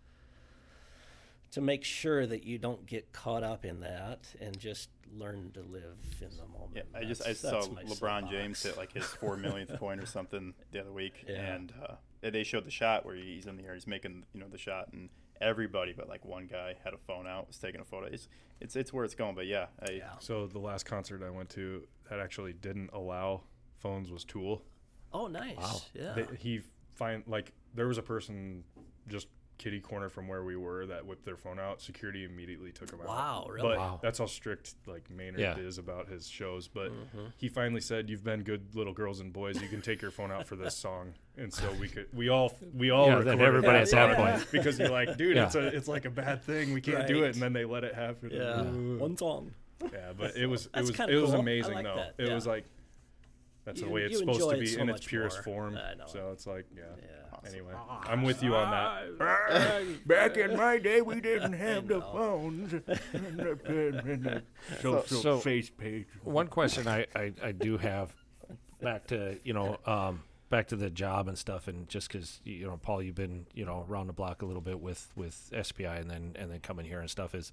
to 1.52 1.60
make 1.60 1.84
sure 1.84 2.26
that 2.26 2.44
you 2.44 2.58
don't 2.58 2.84
get 2.86 3.12
caught 3.12 3.42
up 3.42 3.64
in 3.64 3.80
that 3.80 4.26
and 4.40 4.58
just 4.58 4.90
learn 5.14 5.50
to 5.52 5.60
live 5.60 5.96
in 6.20 6.30
the 6.36 6.46
moment. 6.58 6.72
Yeah, 6.74 6.82
I 6.98 7.04
just 7.04 7.26
I 7.26 7.32
saw 7.34 7.50
that's 7.52 7.70
my 7.70 7.82
LeBron 7.84 8.30
James 8.30 8.62
hit 8.62 8.76
like 8.76 8.92
his 8.92 9.04
four 9.20 9.36
millionth 9.36 9.78
point 9.78 10.00
or 10.00 10.06
something 10.06 10.54
the 10.70 10.80
other 10.80 10.92
week, 10.92 11.24
Yeah. 11.28 11.54
and 11.54 11.72
uh, 11.82 11.94
they- 12.20 12.30
they 12.30 12.42
showed 12.44 12.64
the 12.64 12.70
shot 12.70 13.04
where 13.04 13.14
he's 13.14 13.46
in 13.46 13.56
the 13.56 13.64
air, 13.64 13.74
he's 13.74 13.86
making 13.86 14.24
you 14.32 14.40
know 14.40 14.48
the 14.48 14.58
shot, 14.58 14.92
and 14.92 15.08
everybody 15.40 15.92
but 15.92 16.08
like 16.08 16.24
one 16.24 16.46
guy 16.46 16.76
had 16.84 16.94
a 16.94 16.98
phone 16.98 17.26
out, 17.26 17.48
was 17.48 17.58
taking 17.58 17.80
a 17.80 17.84
photo. 17.84 18.06
It's 18.06 18.28
it's 18.60 18.74
it's 18.76 18.92
where 18.92 19.04
it's 19.04 19.14
going, 19.14 19.34
but 19.34 19.46
yeah, 19.46 19.66
I, 19.86 19.92
Yeah. 19.92 20.10
So 20.20 20.46
the 20.46 20.58
last 20.60 20.84
concert 20.86 21.22
I 21.22 21.30
went 21.30 21.50
to 21.50 21.86
that 22.08 22.18
actually 22.20 22.52
didn't 22.54 22.90
allow 22.92 23.42
phones 23.78 24.10
was 24.10 24.24
Tool. 24.24 24.62
Oh, 25.12 25.26
nice. 25.26 25.56
Wow. 25.58 25.80
Yeah. 25.92 26.12
They, 26.14 26.26
he 26.38 26.60
find 26.94 27.22
like 27.26 27.52
there 27.74 27.88
was 27.88 27.98
a 27.98 28.02
person 28.02 28.64
just 29.08 29.26
kitty 29.62 29.78
corner 29.80 30.08
from 30.08 30.26
where 30.26 30.42
we 30.42 30.56
were 30.56 30.86
that 30.86 31.06
whipped 31.06 31.24
their 31.24 31.36
phone 31.36 31.60
out. 31.60 31.80
Security 31.80 32.24
immediately 32.24 32.72
took 32.72 32.90
them 32.90 33.00
out. 33.00 33.06
Wow, 33.06 33.46
really? 33.48 33.68
But 33.68 33.78
Wow. 33.78 34.00
that's 34.02 34.18
how 34.18 34.26
strict 34.26 34.74
like 34.86 35.08
Maynard 35.10 35.38
Yeah. 35.40 35.56
is 35.56 35.78
about 35.78 36.08
his 36.08 36.26
shows. 36.28 36.66
But 36.66 36.90
Mm-hmm. 36.90 37.26
he 37.36 37.48
finally 37.48 37.80
said, 37.80 38.10
"You've 38.10 38.24
been 38.24 38.42
good 38.42 38.74
little 38.74 38.92
girls 38.92 39.20
and 39.20 39.32
boys. 39.32 39.62
You 39.62 39.68
can 39.68 39.80
take 39.80 40.02
your 40.02 40.10
phone 40.10 40.32
out 40.32 40.46
for 40.46 40.56
this 40.56 40.76
song." 40.76 41.14
And 41.36 41.52
so 41.54 41.72
we 41.74 41.88
could 41.88 42.08
we 42.12 42.28
all 42.28 42.52
we 42.74 42.90
all 42.90 43.06
Yeah, 43.06 43.14
recorded 43.18 43.40
everybody 43.42 43.78
at 43.78 43.90
that 43.90 44.16
point. 44.16 44.46
because 44.52 44.78
you're 44.78 44.88
like, 44.90 45.16
dude, 45.16 45.36
Yeah. 45.36 45.46
it's 45.46 45.54
a 45.54 45.66
it's 45.68 45.88
like 45.88 46.04
a 46.06 46.10
bad 46.10 46.42
thing. 46.42 46.72
We 46.72 46.80
can't 46.80 47.06
do 47.06 47.22
it. 47.22 47.34
And 47.34 47.42
then 47.42 47.52
they 47.52 47.64
let 47.64 47.84
it 47.84 47.94
happen. 47.94 48.30
yeah. 48.32 48.64
Ooh. 48.66 48.98
One 48.98 49.16
song. 49.16 49.54
Yeah, 49.92 50.12
but 50.16 50.36
it 50.36 50.46
was 50.46 50.66
it 50.74 50.80
was 50.80 50.90
kinda 50.90 51.12
it 51.12 51.16
was 51.20 51.30
cool. 51.30 51.40
Amazing 51.40 51.74
like 51.74 51.84
though. 51.84 51.96
that, 51.96 52.14
It 52.18 52.28
yeah. 52.28 52.34
was 52.34 52.46
like 52.46 52.64
that's 53.64 53.78
You- 53.80 53.86
the 53.86 53.92
way 53.92 54.02
it's 54.02 54.18
supposed 54.18 54.40
to 54.40 54.44
enjoy 54.46 54.56
it 54.56 54.60
be 54.60 54.66
so 54.66 54.80
in 54.80 54.88
its 54.90 55.06
purest 55.06 55.36
more. 55.38 55.42
form. 55.44 55.76
I 55.78 55.94
know 55.94 56.06
So 56.06 56.32
it's 56.32 56.46
like, 56.48 56.66
yeah. 56.76 56.82
Yeah. 56.98 57.21
Anyway, 57.46 57.72
I'm 58.04 58.22
with 58.22 58.42
you 58.42 58.54
on 58.54 58.70
that. 58.70 59.18
Back 60.06 60.36
in 60.36 60.56
my 60.56 60.78
day, 60.78 61.00
we 61.02 61.20
didn't 61.20 61.54
have 61.54 61.88
the 61.88 62.00
phones 62.12 62.72
and 62.72 62.82
the 63.38 64.42
social 64.80 65.02
So- 65.02 65.38
face 65.40 65.70
page. 65.70 66.06
One 66.22 66.46
question 66.48 66.86
I, 66.88 67.06
I, 67.16 67.32
I 67.42 67.52
do 67.52 67.78
have 67.78 68.14
back 68.80 69.06
to 69.08 69.38
you 69.44 69.52
know 69.52 69.78
um, 69.86 70.22
back 70.50 70.68
to 70.68 70.76
the 70.76 70.90
job 70.90 71.28
and 71.28 71.36
stuff, 71.38 71.68
and 71.68 71.88
just 71.88 72.08
because 72.10 72.40
you 72.44 72.66
know 72.66 72.78
Paul, 72.82 73.02
you've 73.02 73.14
been 73.14 73.46
you 73.54 73.64
know 73.64 73.84
around 73.88 74.06
the 74.06 74.12
block 74.12 74.42
a 74.42 74.46
little 74.46 74.62
bit 74.62 74.80
with 74.80 75.10
with 75.16 75.52
SPI, 75.62 75.84
and 75.84 76.10
then 76.10 76.32
and 76.36 76.50
then 76.50 76.60
coming 76.60 76.86
here 76.86 77.00
and 77.00 77.10
stuff 77.10 77.34
is, 77.34 77.50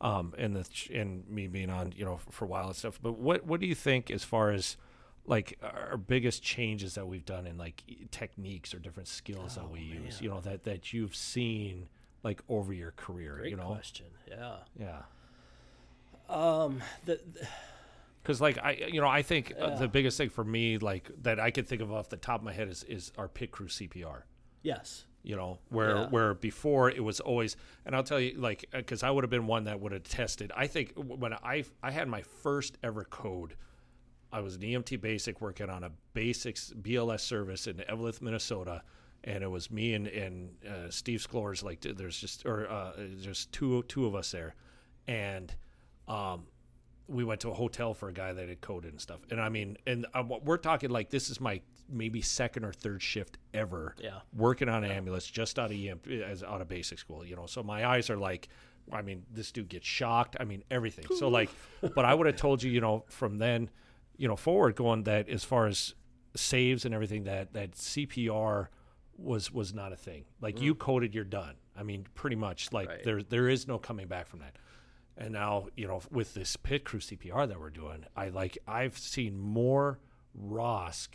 um, 0.00 0.34
and 0.38 0.54
the 0.54 0.68
and 0.94 1.28
me 1.28 1.46
being 1.48 1.70
on 1.70 1.92
you 1.96 2.04
know 2.04 2.20
for 2.30 2.44
a 2.44 2.48
while 2.48 2.66
and 2.66 2.76
stuff. 2.76 2.98
But 3.02 3.18
what 3.18 3.44
what 3.46 3.60
do 3.60 3.66
you 3.66 3.74
think 3.74 4.10
as 4.10 4.22
far 4.24 4.50
as 4.50 4.76
like 5.26 5.58
our 5.62 5.96
biggest 5.96 6.42
changes 6.42 6.94
that 6.96 7.06
we've 7.06 7.24
done 7.24 7.46
in 7.46 7.56
like 7.58 7.82
techniques 8.10 8.74
or 8.74 8.78
different 8.78 9.08
skills 9.08 9.54
that 9.54 9.70
we 9.70 9.80
use, 9.80 10.20
you 10.20 10.28
know 10.28 10.40
that 10.40 10.64
that 10.64 10.92
you've 10.92 11.14
seen 11.16 11.88
like 12.22 12.40
over 12.48 12.72
your 12.72 12.92
career, 12.92 13.36
Great 13.38 13.50
you 13.50 13.56
know? 13.56 13.66
question. 13.66 14.06
Yeah. 14.28 14.56
Yeah. 14.78 15.02
Um. 16.28 16.80
The, 17.04 17.20
the 17.32 17.46
Because 18.22 18.40
like 18.40 18.58
I, 18.58 18.72
you 18.92 19.00
know, 19.00 19.08
I 19.08 19.22
think 19.22 19.52
uh, 19.60 19.68
Yeah. 19.68 19.74
the 19.76 19.88
biggest 19.88 20.16
thing 20.18 20.30
for 20.30 20.44
me, 20.44 20.78
like 20.78 21.10
that 21.22 21.38
I 21.40 21.50
could 21.50 21.66
think 21.66 21.82
of 21.82 21.92
off 21.92 22.08
the 22.08 22.16
top 22.16 22.40
of 22.40 22.44
my 22.44 22.52
head, 22.52 22.68
is 22.68 22.84
is 22.84 23.12
our 23.18 23.28
pit 23.28 23.50
crew 23.50 23.66
CPR. 23.68 24.22
yes. 24.62 25.04
You 25.24 25.36
know, 25.36 25.60
where 25.68 25.96
Yeah. 25.98 26.06
where 26.08 26.34
before 26.34 26.90
it 26.90 27.04
was 27.04 27.20
always, 27.20 27.56
and 27.86 27.94
I'll 27.94 28.02
tell 28.02 28.18
you, 28.18 28.36
like, 28.40 28.64
because 28.72 29.04
I 29.04 29.10
would 29.12 29.22
have 29.22 29.30
been 29.30 29.46
one 29.46 29.64
that 29.64 29.78
would 29.78 29.92
have 29.92 30.02
tested. 30.02 30.50
I 30.56 30.66
think 30.66 30.94
when 30.96 31.32
I 31.32 31.64
I 31.80 31.92
had 31.92 32.08
my 32.08 32.22
first 32.22 32.76
ever 32.82 33.04
code, 33.04 33.54
I 34.32 34.40
was 34.40 34.56
an 34.56 34.62
EMT 34.62 35.00
basic 35.00 35.40
working 35.40 35.68
on 35.68 35.84
a 35.84 35.90
basics 36.14 36.72
BLS 36.80 37.20
service 37.20 37.66
in 37.66 37.82
Evelyn, 37.88 38.14
Minnesota, 38.20 38.82
and 39.24 39.44
it 39.44 39.50
was 39.50 39.70
me 39.70 39.94
and 39.94 40.06
and 40.06 40.50
uh, 40.66 40.90
Steve 40.90 41.20
Sklors. 41.20 41.62
Like, 41.62 41.80
there's 41.80 42.18
just 42.18 42.46
or 42.46 42.68
uh, 42.70 42.92
there's 42.96 43.46
two 43.46 43.82
two 43.84 44.06
of 44.06 44.14
us 44.14 44.30
there, 44.32 44.54
and 45.06 45.54
um, 46.08 46.44
we 47.08 47.24
went 47.24 47.40
to 47.42 47.50
a 47.50 47.54
hotel 47.54 47.94
for 47.94 48.08
a 48.08 48.12
guy 48.12 48.32
that 48.32 48.48
had 48.48 48.60
coded 48.60 48.92
and 48.92 49.00
stuff. 49.00 49.20
And 49.30 49.40
I 49.40 49.48
mean, 49.48 49.76
and 49.86 50.06
we're 50.42 50.56
talking 50.56 50.90
like 50.90 51.10
this 51.10 51.30
is 51.30 51.40
my 51.40 51.60
maybe 51.88 52.22
second 52.22 52.64
or 52.64 52.72
third 52.72 53.02
shift 53.02 53.38
ever. 53.52 53.94
Yeah. 54.00 54.20
Working 54.34 54.68
on 54.68 54.82
an 54.84 54.90
ambulance 54.90 55.26
just 55.26 55.58
out 55.58 55.70
of 55.70 55.76
EM 55.76 56.00
as 56.24 56.42
out 56.42 56.60
of 56.60 56.68
basic 56.68 56.98
school, 56.98 57.24
you 57.24 57.36
know. 57.36 57.46
So 57.46 57.62
my 57.62 57.86
eyes 57.86 58.08
are 58.08 58.16
like, 58.16 58.48
I 58.90 59.02
mean, 59.02 59.24
this 59.30 59.52
dude 59.52 59.68
gets 59.68 59.86
shocked. 59.86 60.36
I 60.40 60.44
mean, 60.44 60.64
everything. 60.70 61.04
So 61.16 61.28
like, 61.28 61.50
but 61.94 62.04
I 62.04 62.14
would 62.14 62.26
have 62.26 62.36
told 62.36 62.62
you, 62.62 62.70
you 62.70 62.80
know, 62.80 63.04
from 63.08 63.38
then, 63.38 63.68
you 64.22 64.28
know, 64.28 64.36
forward 64.36 64.76
going 64.76 65.02
that 65.02 65.28
as 65.28 65.42
far 65.42 65.66
as 65.66 65.96
saves 66.36 66.84
and 66.84 66.94
everything 66.94 67.24
that 67.24 67.54
that 67.54 67.72
CPR 67.72 68.68
was 69.16 69.50
was 69.50 69.74
not 69.74 69.92
a 69.92 69.96
thing. 69.96 70.26
Like 70.40 70.60
you 70.60 70.76
mm. 70.76 70.78
coded, 70.78 71.12
you're 71.12 71.24
done. 71.24 71.56
I 71.76 71.82
mean, 71.82 72.06
pretty 72.14 72.36
much. 72.36 72.72
Like 72.72 72.88
Right. 72.88 73.02
there 73.02 73.20
there 73.24 73.48
is 73.48 73.66
no 73.66 73.78
coming 73.78 74.06
back 74.06 74.28
from 74.28 74.38
that. 74.38 74.54
And 75.16 75.32
now, 75.32 75.66
you 75.76 75.88
know, 75.88 76.00
with 76.12 76.34
this 76.34 76.54
pit 76.54 76.84
crew 76.84 77.00
CPR 77.00 77.48
that 77.48 77.58
we're 77.58 77.70
doing, 77.70 78.04
I 78.14 78.28
like 78.28 78.58
I've 78.68 78.96
seen 78.96 79.40
more 79.40 79.98
ROSC 80.40 81.08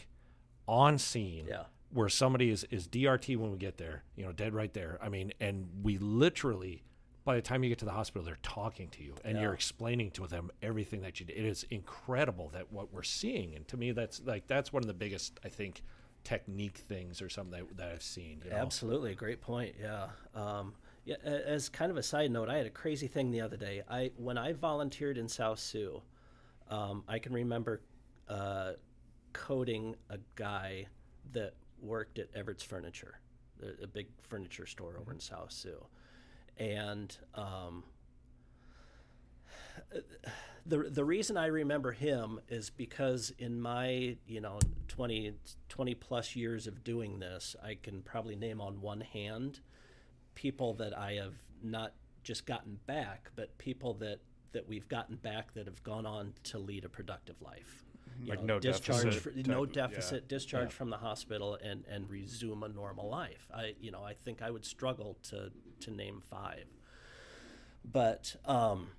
on 0.68 0.98
scene 0.98 1.46
Yeah. 1.48 1.64
where 1.90 2.10
somebody 2.10 2.50
is, 2.50 2.66
is 2.70 2.90
DRT 2.90 3.38
when 3.38 3.54
we 3.54 3.58
get 3.58 3.78
there, 3.78 4.04
you 4.18 4.26
know, 4.26 4.34
dead 4.34 4.54
right 4.54 4.74
there. 4.74 5.00
I 5.02 5.08
mean, 5.08 5.32
and 5.40 5.70
we 5.82 5.98
literally 5.98 6.84
by 7.28 7.36
the 7.36 7.42
time 7.42 7.62
you 7.62 7.68
get 7.68 7.78
to 7.80 7.86
the 7.86 7.92
hospital, 7.92 8.24
they're 8.24 8.38
talking 8.42 8.88
to 8.88 9.04
you 9.04 9.14
and 9.26 9.38
you're 9.38 9.54
explaining 9.54 10.10
to 10.12 10.26
them 10.28 10.50
everything 10.62 11.02
that 11.02 11.20
you 11.20 11.26
did. 11.26 11.36
It 11.36 11.44
is 11.44 11.66
incredible 11.70 12.50
that 12.54 12.72
what 12.72 12.94
we're 12.94 13.04
seeing. 13.04 13.54
And 13.54 13.68
to 13.68 13.76
me 13.76 13.92
that's 13.92 14.22
like 14.26 14.48
that's 14.48 14.72
one 14.72 14.82
of 14.82 14.88
the 14.88 14.94
biggest 14.94 15.38
I 15.44 15.50
think 15.50 15.84
technique 16.24 16.78
things 16.78 17.22
or 17.22 17.28
something 17.28 17.60
that, 17.60 17.78
that 17.78 17.92
I've 17.92 18.02
seen. 18.02 18.42
You 18.46 18.52
know? 18.52 18.56
Absolutely, 18.56 19.14
great 19.14 19.42
point. 19.42 19.76
Yeah. 19.78 20.08
Um, 20.34 20.74
yeah. 21.04 21.18
As 21.18 21.68
kind 21.68 21.92
of 21.92 21.98
a 21.98 22.04
side 22.04 22.32
note, 22.32 22.48
I 22.48 22.56
had 22.56 22.66
a 22.66 22.70
crazy 22.70 23.08
thing 23.08 23.30
the 23.30 23.42
other 23.42 23.58
day. 23.58 23.84
I 23.90 24.12
when 24.16 24.38
I 24.38 24.54
volunteered 24.54 25.18
in 25.18 25.28
South 25.28 25.60
Sioux, 25.60 26.02
um, 26.70 27.04
I 27.10 27.20
can 27.20 27.34
remember 27.34 27.82
uh, 28.30 28.72
coding 29.34 29.98
a 30.10 30.18
guy 30.36 30.88
that 31.34 31.56
worked 31.82 32.20
at 32.20 32.30
Everett's 32.34 32.64
Furniture, 32.64 33.20
a, 33.62 33.84
a 33.84 33.88
big 33.88 34.08
furniture 34.18 34.66
store 34.66 34.98
over 34.98 35.12
in 35.12 35.20
South 35.20 35.52
Sioux, 35.52 35.86
and 36.60 37.16
um, 37.36 37.84
the 40.66 40.90
the 40.90 41.06
reason 41.06 41.38
I 41.38 41.48
remember 41.48 41.92
him 41.92 42.40
is 42.50 42.70
because 42.70 43.32
in 43.38 43.62
my 43.62 44.18
you 44.26 44.42
know 44.42 44.60
20, 44.88 45.34
20 45.70 45.96
plus 45.96 46.36
years 46.36 46.68
of 46.68 46.84
doing 46.84 47.20
this, 47.20 47.56
I 47.64 47.78
can 47.82 48.02
probably 48.02 48.36
name 48.36 48.62
on 48.62 48.82
one 48.82 49.02
hand 49.02 49.60
people 50.36 50.76
that 50.76 50.96
I 50.96 51.14
have 51.14 51.34
not 51.64 51.94
just 52.24 52.46
gotten 52.46 52.80
back, 52.86 53.32
but 53.36 53.58
people 53.58 53.94
that 53.96 54.20
that 54.52 54.68
we've 54.68 54.88
gotten 54.88 55.16
back 55.18 55.54
that 55.54 55.66
have 55.66 55.84
gone 55.84 56.06
on 56.06 56.34
to 56.44 56.58
lead 56.58 56.86
a 56.86 56.90
productive 56.90 57.42
life. 57.42 57.84
Like 58.26 58.44
no 58.44 58.60
discharge, 58.60 59.04
deficit 59.04 59.48
no 59.48 59.64
of- 59.64 59.70
yeah. 59.70 59.88
deficit, 59.88 60.28
discharge 60.28 60.74
from 60.74 60.90
the 60.90 60.98
hospital, 60.98 61.58
and 61.62 61.84
and 61.90 62.10
resume 62.10 62.64
a 62.64 62.70
normal 62.70 63.10
life. 63.10 63.48
I 63.54 63.76
you 63.80 63.92
know 63.92 64.04
I 64.04 64.14
think 64.14 64.42
I 64.42 64.50
would 64.50 64.66
struggle 64.66 65.18
to 65.30 65.52
to 65.82 65.92
name 65.92 66.22
five, 66.30 66.66
but 67.86 68.36
um, 68.46 68.90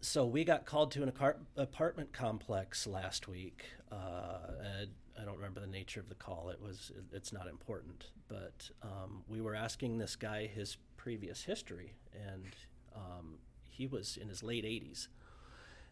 so 0.00 0.26
we 0.26 0.44
got 0.44 0.66
called 0.66 0.92
to 0.92 1.02
an 1.02 1.12
apartment 1.56 2.12
complex 2.12 2.86
last 2.86 3.28
week. 3.28 3.64
Uh, 3.90 4.86
I 5.20 5.24
don't 5.24 5.36
remember 5.36 5.60
the 5.60 5.66
nature 5.66 6.00
of 6.00 6.08
the 6.08 6.14
call. 6.14 6.50
It 6.50 6.60
was 6.60 6.90
it's 7.12 7.32
not 7.32 7.46
important, 7.46 8.06
but 8.28 8.70
um, 8.82 9.22
we 9.28 9.40
were 9.40 9.54
asking 9.54 9.98
this 9.98 10.16
guy 10.16 10.46
his 10.46 10.76
previous 10.96 11.44
history, 11.44 11.94
and 12.14 12.46
um, 12.94 13.38
he 13.68 13.86
was 13.86 14.16
in 14.16 14.28
his 14.28 14.42
late 14.42 14.64
80s, 14.64 15.08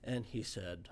and 0.03 0.25
he 0.25 0.43
said, 0.43 0.89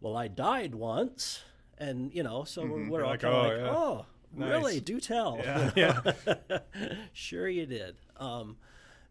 "Well, 0.00 0.16
I 0.16 0.28
died 0.28 0.74
once." 0.74 1.42
And 1.78 2.12
you 2.14 2.22
know, 2.22 2.44
so 2.44 2.64
we're, 2.64 2.88
we're 2.88 3.04
all 3.04 3.10
Like, 3.10 3.20
kind 3.20 3.34
of 3.34 3.44
oh, 3.44 3.48
like, 3.48 3.58
yeah. 3.58 3.70
"Oh, 3.70 4.06
really? 4.34 4.74
Nice. 4.74 4.82
Do 4.82 5.00
tell." 5.00 5.38
Yeah, 5.42 5.70
yeah. 5.76 6.58
sure 7.12 7.48
you 7.48 7.66
did. 7.66 7.96
Um, 8.16 8.56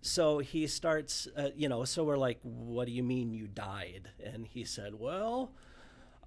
so 0.01 0.39
he 0.39 0.67
starts, 0.67 1.27
uh, 1.35 1.49
you 1.55 1.67
know, 1.67 1.83
so 1.83 2.03
we're 2.03 2.17
like, 2.17 2.39
what 2.43 2.85
do 2.85 2.91
you 2.93 3.03
mean 3.03 3.33
you 3.33 3.47
died? 3.47 4.09
And 4.23 4.45
he 4.45 4.63
said, 4.63 4.99
well, 4.99 5.51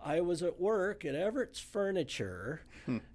I 0.05 0.21
was 0.21 0.43
at 0.43 0.61
work 0.61 1.05
at 1.05 1.15
Everett's 1.15 1.61
Furniture 1.61 2.63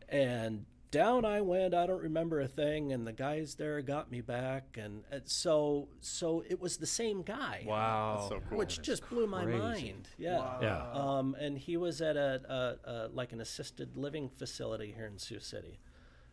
and 0.09 0.65
down 0.95 1.25
I 1.25 1.41
went. 1.41 1.73
I 1.73 1.85
don't 1.85 2.01
remember 2.01 2.39
a 2.41 2.47
thing. 2.47 2.91
And 2.93 3.05
the 3.05 3.11
guys 3.13 3.55
there 3.55 3.81
got 3.81 4.09
me 4.11 4.21
back. 4.21 4.77
And, 4.81 5.03
and 5.11 5.21
so, 5.25 5.87
so 5.99 6.43
it 6.49 6.59
was 6.59 6.77
the 6.77 6.85
same 6.85 7.21
guy. 7.21 7.63
Wow. 7.67 8.15
That's 8.17 8.29
so 8.29 8.41
cool. 8.49 8.57
Which 8.57 8.81
just 8.81 9.07
blew 9.09 9.27
my 9.27 9.43
crazy. 9.43 9.59
mind. 9.59 10.09
Yeah. 10.17 10.57
Yeah. 10.61 10.91
Um, 10.93 11.35
and 11.39 11.57
he 11.57 11.77
was 11.77 12.01
at 12.01 12.15
a, 12.17 12.41
a, 12.87 12.89
a 12.91 13.07
like 13.13 13.33
an 13.33 13.41
assisted 13.41 13.97
living 13.97 14.29
facility 14.29 14.93
here 14.95 15.05
in 15.05 15.17
Sioux 15.19 15.39
City. 15.39 15.79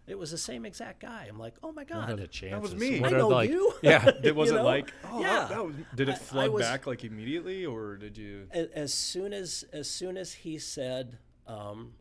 It 0.07 0.19
was 0.19 0.33
the 0.33 0.39
same 0.39 0.65
exact 0.67 1.01
guy. 1.01 1.27
I'm 1.29 1.39
like, 1.39 1.55
oh 1.63 1.71
my 1.71 1.85
god, 1.85 2.09
What 2.09 2.11
are 2.11 2.17
the 2.23 2.27
chances? 2.27 2.75
me. 2.75 2.99
What 3.01 3.15
I 3.15 3.19
know 3.19 3.29
like, 3.29 3.51
you. 3.51 3.73
Yeah. 3.83 4.11
It 4.25 4.35
was 4.35 4.51
You 4.51 4.57
know? 4.57 4.65
like 4.65 4.93
oh 5.11 5.21
Yeah. 5.21 5.29
that, 5.41 5.49
that 5.51 5.65
was, 5.67 5.75
did 5.95 6.09
I- 6.09 6.13
it 6.13 6.17
I 6.17 6.19
flood 6.19 6.51
was- 6.51 6.65
back 6.65 6.87
like 6.87 7.05
immediately 7.05 7.65
or 7.67 7.97
did 7.97 8.17
you 8.19 8.47
as 8.53 8.93
soon 8.93 9.33
as 9.33 9.65
as 9.73 9.89
soon 9.89 10.17
as 10.17 10.33
he 10.33 10.59
said 10.59 11.19
um, 11.47 11.93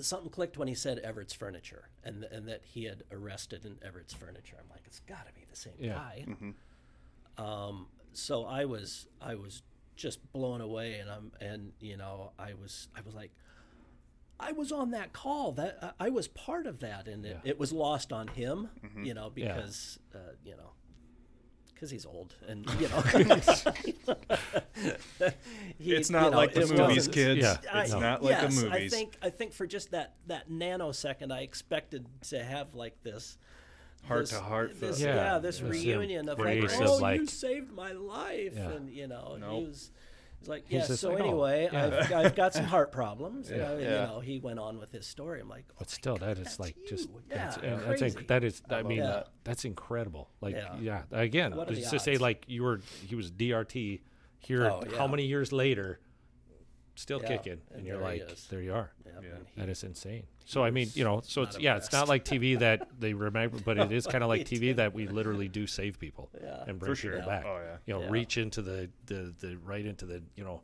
something 0.00 0.30
clicked 0.30 0.56
when 0.58 0.68
he 0.68 0.74
said 0.74 0.98
Everett's 1.00 1.32
Furniture 1.34 1.88
and 2.04 2.24
and 2.24 2.48
that 2.48 2.62
he 2.64 2.84
had 2.84 3.02
arrested 3.12 3.64
in 3.64 3.78
Everett's 3.86 4.14
Furniture. 4.14 4.56
I'm 4.58 4.68
like, 4.70 4.82
it's 4.86 5.00
got 5.00 5.26
to 5.26 5.32
be 5.34 5.44
the 5.50 5.56
same 5.56 5.74
Yeah. 5.78 5.94
guy. 5.94 6.24
Um, 7.38 7.86
so 8.12 8.44
I 8.44 8.64
was 8.64 9.06
I 9.20 9.34
was 9.34 9.62
just 9.96 10.32
blown 10.32 10.60
away, 10.60 10.98
and 10.98 11.10
I'm 11.10 11.32
and 11.40 11.72
you 11.80 11.96
know 11.96 12.32
I 12.38 12.54
was 12.54 12.88
I 12.96 13.00
was 13.02 13.14
like. 13.14 13.30
I 14.40 14.50
was 14.50 14.72
on 14.72 14.90
that 14.90 15.12
call. 15.12 15.52
That 15.52 15.78
I 16.00 16.06
I 16.06 16.10
was 16.10 16.26
part 16.26 16.66
of 16.66 16.80
that, 16.80 17.06
and 17.06 17.24
it, 17.24 17.38
Yeah. 17.44 17.50
it 17.52 17.60
was 17.60 17.72
lost 17.72 18.12
on 18.12 18.26
him. 18.26 18.70
You 19.00 19.14
know, 19.14 19.30
because 19.30 20.00
uh, 20.14 20.18
you 20.44 20.56
know, 20.56 20.72
because 21.82 21.90
he's 21.90 22.06
old, 22.06 22.32
and 22.46 22.64
you 22.80 22.88
know, 22.88 23.00
he- 25.80 25.94
it's 25.94 26.10
you 26.10 26.12
not 26.16 26.30
know, 26.30 26.36
like 26.38 26.54
the 26.54 26.64
movies 26.72 27.08
kids 27.08 27.40
Yeah. 27.40 27.56
it's 27.82 27.92
I- 27.92 27.98
not 27.98 28.22
like 28.22 28.36
yes, 28.40 28.54
the 28.56 28.66
movies 28.66 28.92
I 28.94 28.96
think 28.96 29.16
I 29.20 29.30
think 29.30 29.52
for 29.52 29.66
just 29.66 29.90
that 29.90 30.14
that 30.28 30.48
nanosecond, 30.48 31.32
I 31.32 31.40
expected 31.40 32.06
to 32.28 32.40
have 32.44 32.76
like 32.76 33.02
this 33.02 33.36
heart 34.06 34.20
this- 34.26 34.30
to 34.30 34.40
heart 34.40 34.80
This, 34.80 35.00
yeah, 35.00 35.14
Yeah, 35.34 35.38
this 35.38 35.58
this 35.58 35.68
reunion 35.70 36.28
of 36.28 36.38
like, 36.38 36.54
embrace 36.58 36.78
of, 36.78 36.86
oh, 36.86 36.96
like- 36.98 37.20
you 37.20 37.26
saved 37.26 37.72
my 37.72 37.90
life, 37.90 38.52
Yeah. 38.54 38.70
and 38.70 38.88
you 38.88 39.08
know, 39.08 39.36
Nope. 39.40 39.58
he 39.58 39.64
was. 39.66 39.90
He's 40.42 40.48
like, 40.48 40.64
yeah. 40.68 40.86
just 40.86 41.00
So 41.00 41.10
like, 41.10 41.20
oh, 41.20 41.24
anyway, 41.24 41.68
yeah. 41.72 41.86
I've, 41.86 42.12
I've 42.26 42.34
got 42.34 42.52
some 42.54 42.64
heart 42.64 42.92
problems. 42.92 43.48
You 43.50 43.56
Yeah. 43.56 43.62
know, 43.62 43.72
and, 43.74 43.82
Yeah. 43.82 43.90
you 44.00 44.06
know, 44.14 44.20
he 44.20 44.38
went 44.38 44.58
on 44.58 44.78
with 44.78 44.92
his 44.92 45.06
story. 45.06 45.40
I'm 45.40 45.48
like, 45.48 45.64
oh 45.70 45.74
But 45.78 45.90
still, 45.90 46.16
God, 46.16 46.28
that 46.28 46.38
is 46.38 46.44
that's 46.44 46.60
like 46.60 46.76
just 46.88 47.08
you. 47.08 47.22
that's, 47.28 47.56
yeah, 47.62 47.76
that's 47.86 48.00
crazy. 48.00 48.18
inc- 48.18 48.26
that 48.28 48.44
is 48.44 48.62
I, 48.68 48.74
love 48.76 48.86
mean 48.86 49.00
that. 49.00 49.28
that's 49.44 49.64
incredible. 49.64 50.30
Like 50.40 50.54
Yeah. 50.56 50.76
yeah, 50.80 51.02
again, 51.12 51.52
just 51.68 51.90
the 51.90 51.98
to 51.98 51.98
say 52.02 52.18
like 52.18 52.44
you 52.48 52.62
were 52.64 52.80
he 53.06 53.14
was 53.14 53.30
DRT 53.30 54.00
here 54.40 54.66
Oh, 54.70 54.82
how 54.98 55.06
many 55.06 55.24
years 55.26 55.52
later 55.52 56.00
still 56.94 57.20
Yeah, 57.22 57.28
kicking 57.28 57.52
and 57.52 57.78
and 57.78 57.86
you're 57.86 57.96
there 57.98 58.04
like 58.04 58.36
there 58.50 58.62
you 58.62 58.74
are. 58.74 58.90
Yeah, 59.06 59.12
Yeah. 59.22 59.28
and 59.36 59.46
he- 59.54 59.60
That 59.60 59.68
is 59.68 59.82
insane. 59.84 60.24
So 60.44 60.64
I 60.64 60.70
mean, 60.70 60.88
you 60.94 61.04
know, 61.04 61.20
so 61.24 61.42
it's 61.42 61.58
yeah, 61.58 61.76
it's 61.76 61.92
not 61.92 62.08
like 62.08 62.24
TV 62.24 62.58
that 62.66 62.88
they 62.98 63.14
remember, 63.14 63.58
but 63.64 63.78
it 63.78 63.92
is 63.92 64.06
kind 64.06 64.22
of 64.24 64.28
like 64.28 64.44
TV 64.46 64.74
that 64.76 64.92
we 64.92 65.06
literally 65.06 65.48
do 65.48 65.66
save 65.66 65.98
people 65.98 66.30
Yeah. 66.42 66.64
and 66.66 66.78
bring 66.78 66.94
sure. 66.94 67.12
people 67.12 67.28
back. 67.28 67.44
Oh, 67.46 67.58
yeah. 67.64 67.76
You 67.86 67.94
know, 67.94 68.00
Yeah. 68.02 68.10
reach 68.10 68.38
into 68.38 68.60
the, 68.62 68.90
the 69.06 69.32
the 69.40 69.56
right 69.64 69.84
into 69.86 70.04
the 70.06 70.22
you 70.36 70.44
know 70.44 70.60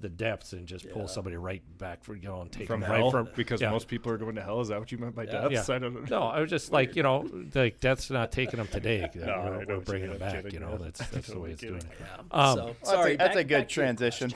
the 0.00 0.08
depths 0.08 0.52
and 0.52 0.66
just 0.66 0.88
pull 0.90 1.06
somebody 1.06 1.36
right 1.36 1.62
back 1.78 2.02
for 2.02 2.16
you 2.16 2.26
know 2.26 2.40
and 2.40 2.50
take 2.50 2.66
from 2.66 2.80
them 2.80 2.90
hell 2.90 3.04
right 3.04 3.10
from 3.12 3.28
because 3.36 3.60
yeah. 3.60 3.70
most 3.70 3.86
people 3.86 4.10
are 4.10 4.16
going 4.18 4.34
to 4.34 4.42
hell 4.42 4.60
is 4.60 4.68
that 4.68 4.80
what 4.80 4.90
you 4.90 4.98
meant 4.98 5.14
by 5.14 5.24
Yeah. 5.24 5.46
deaths 5.48 5.68
Yeah. 5.68 5.74
i 5.76 5.78
don't 5.78 5.94
know 5.94 6.00
No, 6.10 6.22
I 6.26 6.40
was 6.40 6.50
just 6.50 6.72
like 6.72 6.96
you 6.96 7.02
know, 7.04 7.28
like 7.54 7.78
death's 7.78 8.10
not 8.10 8.32
taking 8.32 8.56
them 8.56 8.66
today. 8.68 9.00
that 9.00 9.14
No, 9.14 9.32
I 9.32 9.44
know 9.50 9.64
we're, 9.68 9.76
we're 9.76 9.80
bringing 9.82 10.08
them 10.08 10.18
back. 10.18 10.36
kidding, 10.36 10.52
You 10.54 10.60
know, 10.60 10.76
that's 10.78 11.06
that's 11.08 11.28
the 11.28 11.38
way 11.38 11.50
it's 11.50 11.60
doing 11.60 11.76
it. 11.76 11.84
Yeah. 12.00 12.16
Um, 12.32 12.56
so 12.56 12.64
Well, 12.64 12.66
that's 12.80 12.90
sorry. 12.90 13.16
that's 13.16 13.36
a 13.36 13.44
good 13.44 13.58
back 13.60 13.68
to 13.68 13.74
transition. 13.74 14.32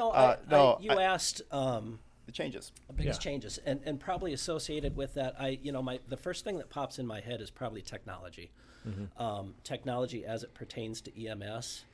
Question. 0.00 0.10
No, 0.10 0.10
Uh, 0.10 0.36
I, 0.46 0.50
no, 0.50 0.72
I, 0.74 0.80
you 0.82 0.90
I- 0.92 1.02
asked. 1.04 1.42
Um, 1.50 1.98
the 2.26 2.32
changes. 2.32 2.72
biggest 2.94 3.24
Yeah. 3.24 3.30
changes 3.30 3.58
and, 3.64 3.80
and 3.86 3.98
probably 3.98 4.34
associated 4.34 4.94
with 4.96 5.14
that 5.14 5.34
i 5.40 5.58
you 5.62 5.72
know 5.72 5.80
my 5.80 5.98
the 6.10 6.16
first 6.18 6.44
thing 6.44 6.58
that 6.58 6.68
pops 6.68 6.98
in 6.98 7.06
my 7.06 7.20
head 7.20 7.40
is 7.40 7.48
probably 7.50 7.80
technology 7.80 8.50
um, 9.16 9.54
technology 9.64 10.26
as 10.26 10.42
it 10.42 10.52
pertains 10.52 11.00
to 11.00 11.26
ems 11.26 11.84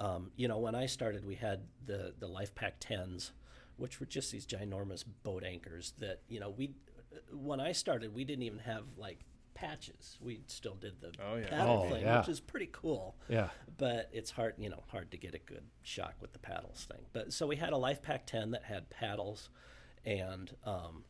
um, 0.00 0.30
you 0.36 0.48
know 0.48 0.56
when 0.56 0.74
i 0.74 0.86
started 0.86 1.26
we 1.26 1.34
had 1.34 1.60
the 1.84 2.14
the 2.20 2.26
LIFEPAK 2.26 2.72
10s 2.80 3.32
which 3.76 4.00
were 4.00 4.06
just 4.06 4.32
these 4.32 4.46
ginormous 4.46 5.04
boat 5.24 5.44
anchors 5.44 5.92
that 5.98 6.20
you 6.26 6.40
know 6.40 6.48
we 6.48 6.70
when 7.30 7.60
i 7.60 7.70
started 7.72 8.14
we 8.14 8.24
didn't 8.24 8.44
even 8.44 8.60
have 8.60 8.84
like 8.96 9.18
patches 9.54 10.18
we 10.20 10.42
still 10.46 10.74
did 10.74 11.00
the 11.00 11.12
Oh, 11.22 11.36
yeah. 11.36 11.48
paddle 11.48 11.84
Oh, 11.86 11.90
thing 11.90 12.02
yeah. 12.02 12.20
which 12.20 12.28
is 12.28 12.40
pretty 12.40 12.68
cool 12.72 13.16
Yeah, 13.28 13.48
but 13.78 14.08
it's 14.12 14.30
hard, 14.30 14.54
you 14.58 14.68
know, 14.70 14.82
hard 14.88 15.10
to 15.10 15.16
get 15.16 15.34
a 15.34 15.38
good 15.38 15.64
shock 15.82 16.14
with 16.20 16.32
the 16.32 16.38
paddles 16.38 16.86
thing. 16.90 17.02
But 17.12 17.32
so 17.32 17.46
we 17.46 17.56
had 17.56 17.72
a 17.72 17.76
LIFEPAK 17.76 18.26
10 18.26 18.50
that 18.52 18.64
had 18.64 18.88
paddles 18.90 19.50
and, 20.04 20.50
um, 20.64 21.04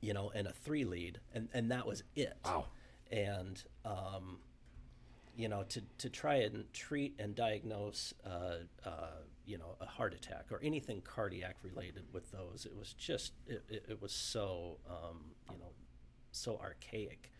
you 0.00 0.12
know, 0.14 0.30
and 0.34 0.46
a 0.46 0.52
three 0.52 0.84
lead, 0.84 1.20
and, 1.34 1.48
and 1.52 1.70
that 1.70 1.86
was 1.86 2.02
it. 2.16 2.36
Wow. 2.44 2.66
And, 3.10 3.62
um, 3.84 4.38
you 5.36 5.48
know, 5.48 5.62
to, 5.64 5.82
to 5.98 6.10
try 6.10 6.36
and 6.36 6.64
treat 6.72 7.14
and 7.18 7.34
diagnose, 7.34 8.12
uh, 8.26 8.56
uh, 8.84 8.90
you 9.46 9.56
know, 9.58 9.76
a 9.80 9.86
heart 9.86 10.14
attack 10.14 10.46
or 10.50 10.60
anything 10.62 11.00
cardiac 11.00 11.56
related 11.62 12.04
with 12.12 12.30
those, 12.32 12.66
it 12.66 12.76
was 12.76 12.92
just, 12.94 13.32
it, 13.46 13.62
it, 13.68 13.84
it 13.90 14.02
was 14.02 14.12
so, 14.12 14.78
um, 14.88 15.18
you 15.50 15.58
know, 15.58 15.72
so 16.32 16.58
archaic. 16.58 17.30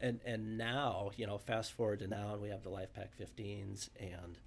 And, 0.00 0.20
and 0.24 0.56
now, 0.56 1.10
you 1.16 1.26
know, 1.26 1.38
fast 1.38 1.72
forward 1.72 2.00
to 2.00 2.06
now, 2.06 2.32
and 2.34 2.42
we 2.42 2.48
have 2.50 2.62
the 2.62 2.70
LIFEPAK 2.70 3.08
15s, 3.20 3.88
and 3.98 4.38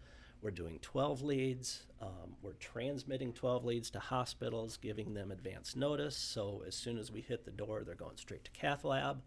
we're 0.41 0.51
doing 0.51 0.79
12 0.81 1.21
leads. 1.21 1.83
Um, 2.01 2.35
we're 2.41 2.53
transmitting 2.53 3.33
12 3.33 3.65
leads 3.65 3.89
to 3.91 3.99
hospitals, 3.99 4.77
giving 4.77 5.13
them 5.13 5.31
advance 5.31 5.75
notice. 5.75 6.15
So 6.15 6.63
as 6.65 6.75
soon 6.75 6.97
as 6.97 7.11
we 7.11 7.21
hit 7.21 7.45
the 7.45 7.51
door, 7.51 7.83
they're 7.85 7.95
going 7.95 8.17
straight 8.17 8.43
to 8.45 8.51
cath 8.51 8.83
lab. 8.83 9.21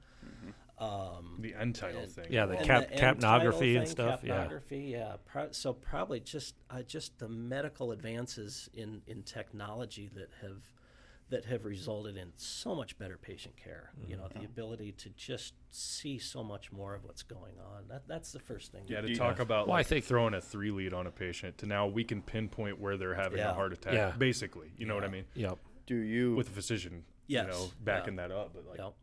Um, 0.79 1.37
the 1.39 1.55
end-tidal 1.55 2.01
and- 2.03 2.11
thing 2.11 2.27
Yeah, 2.31 2.47
the 2.47 2.57
cap- 2.57 2.89
end-tidal 2.91 3.53
capnography 3.53 3.77
and 3.77 3.85
thing, 3.85 3.87
stuff, 3.87 4.21
yeah. 4.25 4.47
Capnography, 4.47 4.91
yeah. 4.91 5.17
Pro- 5.25 5.53
so 5.53 5.73
probably 5.73 6.19
just 6.19 6.57
uh, 6.69 6.83
just 6.83 7.17
the 7.19 7.29
medical 7.29 7.93
advances 7.93 8.69
in, 8.75 9.03
in 9.07 9.23
technology 9.23 10.11
that 10.15 10.31
have 10.43 10.63
that 11.31 11.45
have 11.47 11.65
resulted 11.65 12.17
in 12.17 12.33
so 12.37 12.75
much 12.75 12.99
better 12.99 13.17
patient 13.17 13.57
care. 13.57 13.91
You 14.07 14.17
know, 14.17 14.25
Mm-hmm. 14.25 14.39
the 14.41 14.45
ability 14.45 14.93
to 14.99 15.09
just 15.11 15.55
see 15.71 16.19
so 16.19 16.45
much 16.45 16.71
more 16.71 16.95
of 16.95 17.05
what's 17.05 17.23
going 17.23 17.55
on. 17.59 17.89
That 17.89 18.03
that's 18.07 18.31
the 18.33 18.39
first 18.41 18.73
thing. 18.73 18.83
yeah 18.87 19.01
to 19.01 19.09
You- 19.09 19.17
talk 19.17 19.39
about 19.41 19.67
Well, 19.69 19.77
I 19.77 19.83
think- 19.83 20.05
throwing 20.05 20.35
a 20.35 20.41
three 20.41 20.71
lead 20.71 20.93
on 20.93 21.07
a 21.07 21.11
patient 21.11 21.59
to 21.59 21.67
now 21.67 21.87
we 21.87 22.05
can 22.05 22.23
pinpoint 22.23 22.79
where 22.79 22.97
they're 22.97 23.15
having 23.15 23.39
Yeah. 23.39 23.51
a 23.51 23.55
heart 23.55 23.73
attack 23.73 23.95
Yeah. 23.95 24.11
basically 24.17 24.71
you 24.77 24.87
know 24.87 24.95
what 24.95 25.05
i 25.05 25.09
mean 25.09 25.25
Yep. 25.35 25.59
Do 25.87 25.97
you 25.97 26.35
with 26.35 26.49
a 26.49 26.53
physician 26.53 27.05
Yes. 27.27 27.47
you 27.47 27.53
know 27.53 27.71
backing 27.83 28.17
that 28.17 28.31
up 28.31 28.53
but 28.55 28.67
like 28.67 28.79
Yep. 28.79 28.95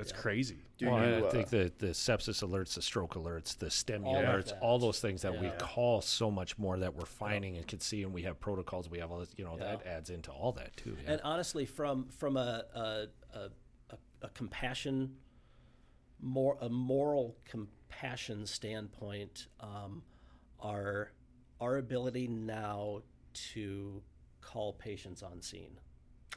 That's 0.00 0.12
Yeah. 0.12 0.16
crazy 0.18 0.58
do 0.78 0.88
well, 0.90 1.06
you 1.06 1.14
I 1.16 1.28
uh, 1.28 1.30
think 1.30 1.48
the, 1.50 1.70
the 1.78 1.88
sepsis 1.88 2.42
alerts, 2.42 2.74
the 2.74 2.80
stroke 2.80 3.14
alerts, 3.14 3.56
the 3.58 3.66
STEMI 3.66 4.06
All 4.06 4.14
alerts, 4.16 4.52
all 4.62 4.78
those 4.78 4.98
things 4.98 5.20
that 5.22 5.38
we 5.38 5.50
call 5.58 6.00
so 6.00 6.30
much 6.30 6.56
more 6.58 6.78
that 6.78 6.94
we're 6.94 7.04
finding 7.04 7.58
and 7.58 7.66
can 7.66 7.80
see, 7.80 8.02
and 8.02 8.12
we 8.14 8.22
have 8.22 8.40
protocols. 8.40 8.88
We 8.88 8.98
have 9.00 9.10
all 9.10 9.18
this, 9.18 9.34
you 9.36 9.44
know, 9.44 9.56
Yeah. 9.58 9.76
that 9.76 9.86
adds 9.86 10.08
into 10.08 10.30
all 10.32 10.52
that 10.52 10.74
too. 10.78 10.96
Yeah. 11.04 11.12
And 11.12 11.20
honestly, 11.22 11.66
from 11.66 12.08
from 12.08 12.38
a 12.38 12.64
a, 12.74 13.06
a, 13.38 13.50
a 13.90 13.98
a 14.22 14.28
compassion, 14.30 15.16
more 16.20 16.56
a 16.62 16.68
moral 16.70 17.36
compassion 17.44 18.46
standpoint, 18.46 19.48
um, 19.60 20.02
our 20.60 21.12
our 21.60 21.76
ability 21.76 22.26
now 22.26 23.02
to 23.52 24.02
call 24.40 24.72
patients 24.72 25.22
on 25.22 25.42
scene. 25.42 25.78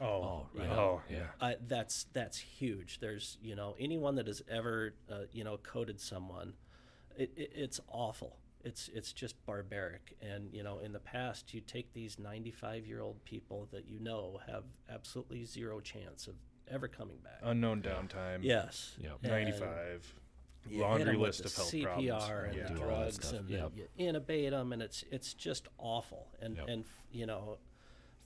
Oh, 0.00 0.46
yeah. 0.56 0.62
oh, 0.74 1.02
yeah. 1.08 1.26
I, 1.40 1.56
that's 1.66 2.06
that's 2.12 2.38
huge. 2.38 2.98
There's 3.00 3.38
you 3.42 3.54
know 3.54 3.76
anyone 3.78 4.16
that 4.16 4.26
has 4.26 4.42
ever 4.50 4.94
uh, 5.10 5.26
you 5.32 5.44
know 5.44 5.56
coded 5.58 6.00
someone, 6.00 6.54
it, 7.16 7.30
it, 7.36 7.52
it's 7.54 7.80
awful. 7.88 8.38
It's 8.64 8.88
it's 8.92 9.12
just 9.12 9.34
barbaric. 9.46 10.16
And 10.20 10.52
you 10.52 10.62
know 10.62 10.78
in 10.78 10.92
the 10.92 10.98
past 11.00 11.54
you 11.54 11.60
take 11.60 11.92
these 11.92 12.18
95 12.18 12.86
year 12.86 13.00
old 13.02 13.22
people 13.24 13.68
that 13.72 13.86
you 13.88 14.00
know 14.00 14.40
have 14.48 14.64
absolutely 14.90 15.44
zero 15.44 15.80
chance 15.80 16.26
of 16.26 16.34
ever 16.68 16.88
coming 16.88 17.18
back. 17.22 17.38
unknown 17.42 17.82
downtime. 17.82 18.38
yes. 18.42 18.96
Yep. 18.98 19.18
And 19.22 19.32
95. 19.32 20.14
you 20.66 20.78
hit 20.78 20.82
Laundry 20.82 21.14
'em 21.14 21.20
with 21.20 21.28
list 21.28 21.42
the 21.42 21.48
of 21.48 21.54
health 21.56 21.70
CPR 21.70 21.84
problems. 21.84 22.48
and 22.48 22.56
Yeah. 22.56 22.62
the 22.62 22.68
Do 22.74 22.80
all 22.82 22.88
that 22.88 22.96
drugs 22.96 23.32
and 23.32 23.50
Yep. 23.50 23.72
the, 23.74 23.80
you 24.02 24.12
intubate 24.12 24.50
them 24.50 24.72
and 24.72 24.82
it's 24.82 25.04
it's 25.12 25.34
just 25.34 25.68
awful 25.78 26.28
and 26.40 26.56
Yep. 26.56 26.68
and 26.68 26.84
you 27.12 27.26
know 27.26 27.58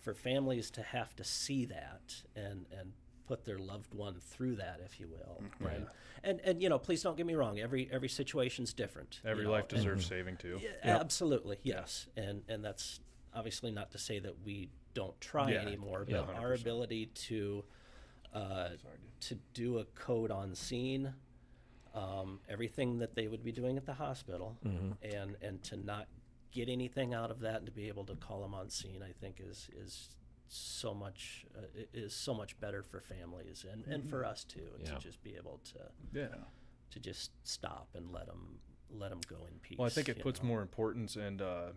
for 0.08 0.14
families 0.14 0.70
to 0.70 0.80
have 0.82 1.14
to 1.14 1.22
see 1.22 1.66
that 1.66 2.14
and 2.34 2.64
and 2.80 2.92
put 3.26 3.44
their 3.44 3.58
loved 3.58 3.92
one 3.92 4.14
through 4.20 4.56
that 4.56 4.80
if 4.86 4.98
you 4.98 5.06
will 5.06 5.42
Right. 5.60 5.74
and, 5.76 5.86
and 6.24 6.40
and 6.44 6.62
you 6.62 6.70
know 6.70 6.78
please 6.78 7.02
don't 7.02 7.14
get 7.14 7.26
me 7.26 7.34
wrong 7.34 7.58
every 7.60 7.90
every 7.92 8.08
situation's 8.08 8.72
different 8.72 9.20
you 9.22 9.28
Every 9.30 9.44
know, 9.44 9.50
life 9.50 9.64
and- 9.68 9.68
deserves 9.68 10.06
saving 10.06 10.38
too. 10.38 10.62
yeah, 10.62 10.96
absolutely, 10.96 11.58
yes, 11.62 12.06
and 12.16 12.42
and 12.48 12.64
that's 12.64 13.00
obviously 13.34 13.70
not 13.70 13.90
to 13.90 13.98
say 13.98 14.18
that 14.18 14.32
we 14.46 14.70
don't 14.94 15.20
try 15.20 15.50
Yeah, 15.52 15.60
anymore, 15.60 16.06
yeah, 16.08 16.20
our 16.42 16.54
ability 16.54 17.10
to 17.28 17.64
uh, 18.32 18.68
to 19.20 19.34
do 19.52 19.76
a 19.78 19.84
code 19.84 20.30
on 20.30 20.54
scene, 20.54 21.12
um, 21.94 22.40
everything 22.48 22.98
that 23.00 23.14
they 23.14 23.28
would 23.28 23.44
be 23.44 23.52
doing 23.52 23.76
at 23.76 23.84
the 23.84 23.92
hospital, 23.92 24.56
and 25.02 25.36
and 25.42 25.62
to 25.64 25.76
not 25.76 26.06
get 26.52 26.68
anything 26.68 27.14
out 27.14 27.30
of 27.30 27.40
that 27.40 27.56
and 27.56 27.66
to 27.66 27.72
be 27.72 27.88
able 27.88 28.04
to 28.06 28.14
call 28.16 28.42
them 28.42 28.54
on 28.54 28.70
scene, 28.70 29.02
I 29.02 29.12
think 29.20 29.40
is 29.40 29.68
is 29.76 30.10
so 30.48 30.94
much 30.94 31.44
uh, 31.56 31.66
is 31.92 32.14
so 32.14 32.32
much 32.32 32.58
better 32.58 32.82
for 32.82 33.00
families 33.00 33.66
and, 33.70 33.84
and 33.86 34.08
for 34.08 34.24
us 34.24 34.44
too 34.44 34.68
Yeah. 34.82 34.94
to 34.94 34.98
just 34.98 35.22
be 35.22 35.36
able 35.36 35.60
to 35.72 36.18
Yeah. 36.18 36.34
to 36.90 37.00
just 37.00 37.32
stop 37.42 37.88
and 37.94 38.10
let 38.12 38.26
them 38.26 38.60
let 38.90 39.10
them 39.10 39.20
go 39.28 39.46
in 39.46 39.58
peace. 39.60 39.78
Well, 39.78 39.86
I 39.86 39.90
think 39.90 40.08
it 40.08 40.20
puts 40.22 40.42
know? 40.42 40.48
more 40.48 40.62
importance 40.62 41.16
and 41.16 41.42
uh, 41.42 41.72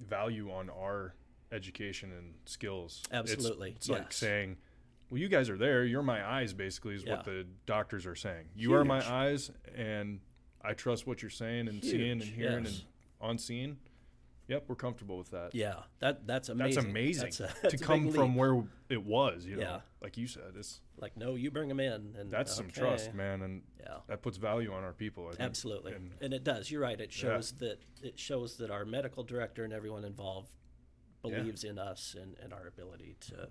value 0.00 0.50
on 0.50 0.70
our 0.70 1.14
education 1.52 2.12
and 2.12 2.34
skills. 2.46 3.02
Absolutely, 3.12 3.72
It's, 3.72 3.88
like 3.88 4.04
yes. 4.04 4.16
saying, 4.16 4.56
well, 5.10 5.20
you 5.20 5.28
guys 5.28 5.50
are 5.50 5.58
there. 5.58 5.84
You're 5.84 6.02
my 6.02 6.26
eyes, 6.26 6.54
basically, 6.54 6.94
is 6.94 7.04
Yeah. 7.04 7.16
what 7.16 7.24
the 7.24 7.46
doctors 7.66 8.06
are 8.06 8.14
saying. 8.16 8.48
You 8.54 8.74
are 8.74 8.84
my 8.84 9.06
eyes, 9.06 9.50
and 9.74 10.20
I 10.62 10.72
trust 10.72 11.06
what 11.06 11.22
you're 11.22 11.30
saying 11.30 11.68
and 11.68 11.84
seeing 11.84 12.12
and 12.12 12.22
hearing 12.22 12.64
yes. 12.64 12.78
and 12.78 12.84
on 13.20 13.38
scene. 13.38 13.78
Yep, 14.48 14.64
we're 14.68 14.76
comfortable 14.76 15.18
with 15.18 15.30
that. 15.30 15.54
Yeah, 15.54 15.80
that 15.98 16.26
that's 16.26 16.48
amazing. 16.48 16.74
That's 16.76 16.86
amazing 16.86 17.22
That's 17.24 17.40
a- 17.40 17.46
to 17.48 17.54
that's 17.62 17.74
a 17.74 17.78
come 17.78 18.10
from 18.12 18.28
leap. 18.30 18.38
where 18.38 18.64
it 18.88 19.04
was. 19.04 19.44
You 19.44 19.56
know, 19.56 19.62
Yeah. 19.62 19.80
like 20.00 20.16
you 20.16 20.26
said, 20.28 20.54
it's 20.56 20.80
like 20.98 21.16
no, 21.16 21.34
you 21.34 21.50
bring 21.50 21.68
them 21.68 21.80
in, 21.80 22.14
and 22.16 22.30
that's 22.30 22.54
some 22.54 22.70
trust, 22.70 23.12
man, 23.12 23.42
and 23.42 23.62
Yeah, 23.80 23.98
that 24.06 24.22
puts 24.22 24.36
value 24.36 24.72
on 24.72 24.84
our 24.84 24.92
people. 24.92 25.26
I 25.26 25.30
think. 25.30 25.40
absolutely, 25.40 25.94
And 25.94 26.12
and 26.20 26.32
it 26.32 26.44
does. 26.44 26.70
You're 26.70 26.80
right. 26.82 27.00
It 27.00 27.12
shows 27.12 27.52
that 27.58 27.78
it 28.02 28.18
shows 28.18 28.56
that 28.58 28.70
our 28.70 28.84
medical 28.84 29.24
director 29.24 29.64
and 29.64 29.72
everyone 29.72 30.04
involved 30.04 30.50
believes 31.22 31.64
in 31.64 31.76
us 31.78 32.14
and, 32.20 32.36
and 32.40 32.52
our 32.52 32.68
ability 32.68 33.16
to 33.20 33.48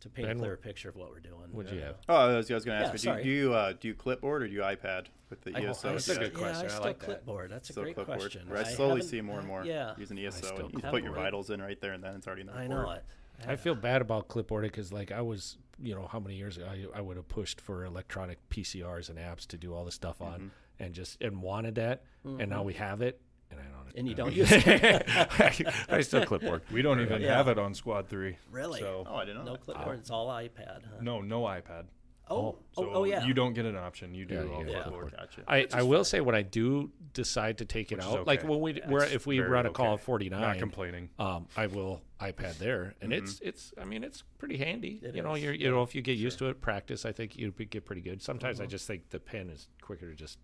to 0.00 0.08
paint 0.08 0.28
Ben, 0.28 0.36
a 0.36 0.38
clear 0.40 0.52
what- 0.52 0.62
picture 0.62 0.88
of 0.88 0.96
what 0.96 1.10
we're 1.10 1.20
doing. 1.20 1.48
What'd 1.52 1.72
you 1.72 1.80
have? 1.80 1.96
Oh, 2.08 2.16
I 2.16 2.36
was, 2.36 2.50
I 2.50 2.54
was 2.54 2.64
going 2.64 2.76
to 2.78 2.80
Yeah, 2.82 2.86
ask 2.90 2.92
you, 2.94 2.98
sorry. 2.98 3.22
do, 3.22 3.28
do 3.30 3.34
you 3.36 3.54
uh, 3.54 3.72
do 3.78 3.88
you 3.88 3.94
clipboard 3.94 4.42
or 4.42 4.48
do 4.48 4.52
you 4.54 4.60
iPad 4.60 5.06
with 5.28 5.42
the 5.42 5.54
I- 5.56 5.60
ESO? 5.70 5.88
I 5.88 5.92
That's 5.92 6.08
a 6.08 6.18
good 6.18 6.34
question. 6.34 6.54
Yeah, 6.56 6.60
I 6.62 6.64
I 6.64 6.68
still 6.68 6.82
like 6.84 6.98
that. 7.00 7.04
clipboard. 7.06 7.50
That's 7.50 7.70
a 7.70 7.72
Still 7.72 7.82
great 7.84 7.94
clipboard. 7.94 8.18
question. 8.20 8.48
Right, 8.48 8.66
I 8.66 8.70
slowly 8.72 9.02
see 9.02 9.20
more 9.20 9.38
and 9.38 9.46
more 9.48 9.64
Yeah, 9.64 9.94
using 9.98 10.18
ESO. 10.18 10.46
still 10.46 10.66
You 10.72 10.80
just 10.80 10.90
put 10.90 11.02
your 11.02 11.12
vitals 11.14 11.50
in 11.50 11.60
right 11.62 11.80
there, 11.80 11.92
and 11.92 12.02
then 12.02 12.14
it's 12.16 12.26
already 12.26 12.42
in 12.42 12.46
the 12.48 12.54
I 12.54 12.66
know 12.66 12.90
it. 12.90 13.04
I 13.46 13.56
feel 13.56 13.74
bad 13.74 14.02
about 14.02 14.28
clipboard 14.28 14.64
because 14.64 14.92
like 14.92 15.12
I 15.12 15.22
was, 15.22 15.56
you 15.82 15.94
know, 15.94 16.06
how 16.06 16.20
many 16.20 16.36
years 16.36 16.56
ago 16.58 16.66
I, 16.70 16.98
I 16.98 17.00
would 17.00 17.16
have 17.16 17.26
pushed 17.28 17.60
for 17.60 17.84
electronic 17.86 18.36
PCRs 18.50 19.08
and 19.08 19.18
apps 19.18 19.46
to 19.48 19.56
do 19.56 19.74
all 19.74 19.84
the 19.86 19.92
stuff 19.92 20.20
on, 20.20 20.32
Mm-hmm. 20.40 20.48
and 20.84 20.94
just 20.94 21.20
and 21.22 21.40
wanted 21.42 21.74
that, 21.76 22.02
and 22.24 22.50
now 22.50 22.62
we 22.62 22.74
have 22.74 23.00
it, 23.02 23.20
and 23.50 23.60
I 23.60 23.64
don't. 23.64 23.96
And 23.96 24.06
you 24.06 24.12
I 24.14 24.16
don't 24.16 24.32
use 24.40 24.48
it. 24.52 25.68
I 25.88 26.00
still 26.02 26.24
clipboard. 26.24 26.62
we 26.72 26.82
don't 26.82 27.00
even 27.00 27.20
Yeah. 27.22 27.36
have 27.36 27.48
it 27.48 27.58
on 27.58 27.74
Squad 27.74 28.08
Three. 28.08 28.36
Really? 28.50 28.80
So 28.80 29.04
Oh, 29.08 29.16
I 29.16 29.24
didn't 29.24 29.38
know. 29.38 29.44
No 29.44 29.52
that. 29.52 29.62
clipboard. 29.64 29.98
It's 29.98 30.10
all 30.10 30.28
iPad. 30.28 30.84
Huh? 30.84 30.98
no, 31.00 31.20
no 31.20 31.42
iPad. 31.42 31.86
Oh, 32.32 32.56
So 32.76 32.84
oh, 32.88 32.90
oh, 32.94 33.04
yeah. 33.04 33.24
You 33.26 33.34
don't 33.34 33.54
get 33.54 33.64
an 33.64 33.74
option. 33.74 34.14
You 34.14 34.24
do 34.24 34.34
Yeah, 34.34 34.40
all 34.44 34.60
you 34.60 34.66
get 34.66 34.82
clipboard. 34.84 35.16
Gotcha. 35.16 35.42
I, 35.48 35.66
I 35.72 35.82
will 35.82 36.04
say 36.04 36.20
when 36.20 36.36
I 36.36 36.42
do 36.42 36.92
decide 37.12 37.58
to 37.58 37.64
take 37.64 37.90
it 37.90 37.96
Which 37.96 38.06
is 38.06 38.12
out, 38.12 38.26
like 38.28 38.38
okay. 38.40 38.48
when 38.48 38.60
we 38.60 38.80
we're, 38.86 39.02
if 39.02 39.26
we 39.26 39.38
Very 39.38 39.50
run 39.50 39.66
a 39.66 39.70
call 39.70 39.86
okay. 39.86 39.94
of 39.94 40.00
forty 40.02 40.28
Not 40.30 40.40
nine, 40.40 40.58
complaining. 40.60 41.10
um, 41.18 41.48
I 41.56 41.66
will 41.66 42.02
iPad 42.20 42.58
there, 42.58 42.94
and 43.00 43.12
it's 43.12 43.40
it's 43.40 43.74
I 43.80 43.84
mean 43.84 44.04
it's 44.04 44.22
pretty 44.38 44.58
handy. 44.58 45.00
It 45.02 45.16
you 45.16 45.22
know, 45.22 45.34
is, 45.34 45.42
you're 45.42 45.54
you 45.54 45.68
know 45.72 45.82
if 45.82 45.92
you 45.96 46.02
get 46.02 46.18
used 46.18 46.38
to 46.38 46.46
it, 46.46 46.60
practice, 46.60 47.04
I 47.04 47.10
think 47.10 47.36
you'd 47.36 47.56
get 47.68 47.84
pretty 47.84 48.02
good. 48.02 48.22
Sometimes 48.22 48.60
I 48.60 48.66
just 48.66 48.86
think 48.86 49.10
the 49.10 49.18
pen 49.18 49.50
is 49.50 49.66
quicker 49.82 50.08
to 50.08 50.14
just 50.14 50.38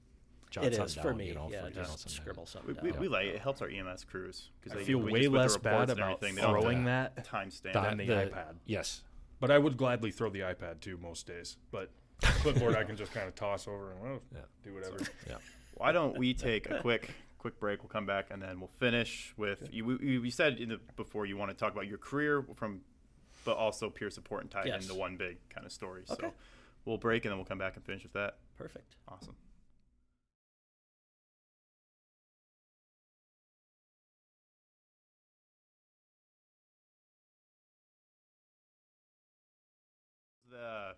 jot 0.57 0.65
it 0.73 0.75
something 0.75 0.85
is 0.87 0.95
down, 0.95 1.03
for 1.05 1.15
me. 1.15 1.29
You 1.29 1.35
know, 1.35 1.49
yeah, 1.51 1.63
for, 1.63 1.69
you 1.69 1.75
know, 1.77 1.83
just 1.83 2.11
scribble 2.11 2.47
something 2.47 2.77
We, 2.83 2.91
down. 2.91 3.01
we, 3.01 3.09
we 3.09 3.13
like 3.13 3.27
it 3.27 3.41
helps 3.41 3.63
our 3.63 3.69
EMS 3.69 4.05
crews 4.05 4.51
because 4.61 4.79
I 4.79 4.85
feel 4.85 4.99
way 4.99 5.29
less 5.29 5.57
bad 5.57 5.91
about 5.91 6.21
They 6.21 6.33
don't 6.33 6.39
throwing 6.61 6.85
have 6.87 7.15
that 7.15 7.25
to 7.25 7.31
timestamp. 7.31 7.73
That- 7.75 7.89
than 7.91 7.99
the, 7.99 8.07
the- 8.07 8.15
iPad. 8.31 8.55
Yes, 8.67 9.03
But 9.41 9.51
I 9.51 9.59
would 9.59 9.77
gladly 9.77 10.11
throw 10.11 10.31
the 10.31 10.41
iPad 10.41 10.81
too 10.81 10.97
most 11.01 11.27
days. 11.27 11.57
But 11.71 11.91
clipboard 12.21 12.75
I 12.77 12.85
can 12.85 12.97
just 12.97 13.13
kind 13.13 13.29
of 13.29 13.35
toss 13.35 13.69
over 13.69 13.93
and 13.93 14.01
well, 14.01 14.21
Yeah. 14.35 14.41
do 14.65 14.75
whatever. 14.75 14.99
yeah. 15.29 15.37
Why 15.75 15.93
don't 15.93 16.17
we 16.17 16.33
take 16.35 16.71
a 16.71 16.79
quick 16.81 17.11
quick 17.39 17.61
break? 17.61 17.83
We'll 17.83 17.91
come 17.91 18.07
back 18.07 18.29
and 18.31 18.41
then 18.41 18.59
we'll 18.61 18.71
finish 18.79 19.35
with 19.37 19.69
you. 19.71 19.85
We, 19.85 19.99
you 20.23 20.31
said 20.31 20.59
in 20.59 20.71
the 20.71 20.81
before 20.97 21.27
you 21.27 21.37
want 21.37 21.51
to 21.51 21.57
talk 21.57 21.73
about 21.73 21.87
your 21.87 21.99
career 21.99 22.43
from, 22.55 22.81
but 23.45 23.57
also 23.59 23.91
peer 23.91 24.09
support 24.11 24.41
and 24.43 24.51
tie 24.51 24.63
it 24.63 24.69
Yes. 24.69 24.83
into 24.89 24.95
one 24.99 25.17
big 25.17 25.37
kind 25.51 25.67
of 25.67 25.71
story. 25.73 26.03
So 26.07 26.15
Okay. 26.15 26.31
we'll 26.87 26.97
break 26.97 27.27
and 27.27 27.31
then 27.33 27.37
we'll 27.39 27.45
come 27.45 27.59
back 27.59 27.77
and 27.77 27.85
finish 27.85 28.03
with 28.05 28.15
that. 28.15 28.39
Perfect. 28.57 28.97
Awesome. 29.07 29.37
The, 40.57 40.95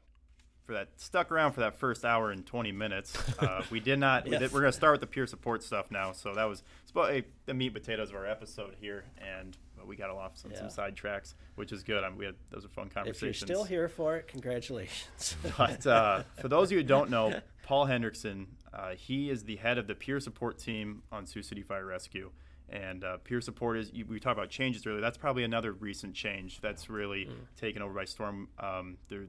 for 0.64 0.72
that 0.74 0.88
stuck 0.96 1.32
around 1.32 1.52
for 1.52 1.60
that 1.60 1.78
first 1.78 2.04
hour 2.04 2.30
and 2.30 2.44
20 2.46 2.72
minutes. 2.72 3.16
Uh, 3.38 3.62
we 3.70 3.80
did 3.80 3.98
not. 3.98 4.24
we 4.24 4.30
did, 4.36 4.52
we're 4.52 4.60
going 4.60 4.70
to 4.70 4.76
start 4.76 4.92
with 4.92 5.00
the 5.00 5.06
peer 5.06 5.26
support 5.26 5.62
stuff 5.62 5.90
now. 5.90 6.12
So 6.12 6.34
that 6.34 6.44
was 6.44 6.62
it's 6.82 6.90
about 6.92 7.10
a, 7.10 7.24
the 7.46 7.54
meat 7.54 7.68
and 7.68 7.74
potatoes 7.74 8.10
of 8.10 8.16
our 8.16 8.26
episode 8.26 8.76
here, 8.80 9.04
and 9.16 9.56
we 9.86 9.96
got 9.96 10.10
off 10.10 10.36
some, 10.36 10.50
Yeah. 10.50 10.58
some 10.58 10.70
side 10.70 10.94
tracks, 10.94 11.34
which 11.54 11.72
is 11.72 11.82
good. 11.82 12.04
I 12.04 12.08
mean, 12.10 12.18
we 12.18 12.26
had 12.26 12.34
those 12.50 12.64
are 12.66 12.68
fun 12.68 12.90
conversations. 12.90 13.42
If 13.42 13.48
you're 13.48 13.56
still 13.56 13.64
here 13.64 13.88
for 13.88 14.16
it, 14.18 14.28
congratulations. 14.28 15.36
But 15.56 15.86
uh, 15.86 16.22
for 16.40 16.48
those 16.48 16.68
of 16.68 16.72
you 16.72 16.78
who 16.78 16.84
don't 16.84 17.08
know, 17.10 17.40
Paul 17.62 17.86
Hendricksen, 17.86 18.46
uh, 18.74 18.90
he 18.90 19.30
is 19.30 19.44
the 19.44 19.56
head 19.56 19.78
of 19.78 19.86
the 19.86 19.94
peer 19.94 20.20
support 20.20 20.58
team 20.58 21.02
on 21.10 21.26
Sioux 21.26 21.42
City 21.42 21.62
Fire 21.62 21.86
Rescue. 21.86 22.30
And 22.70 23.02
uh, 23.02 23.16
peer 23.24 23.40
support 23.40 23.78
is, 23.78 23.90
you- 23.94 24.04
we 24.04 24.20
talked 24.20 24.36
about 24.38 24.50
changes 24.50 24.86
earlier. 24.86 25.00
That's 25.00 25.16
probably 25.16 25.44
another 25.44 25.72
recent 25.72 26.14
change 26.14 26.60
that's 26.60 26.90
really 26.90 27.30
taken 27.56 27.80
over 27.80 27.94
by 27.94 28.04
storm. 28.04 28.48
Um, 28.58 28.98
there, 29.08 29.24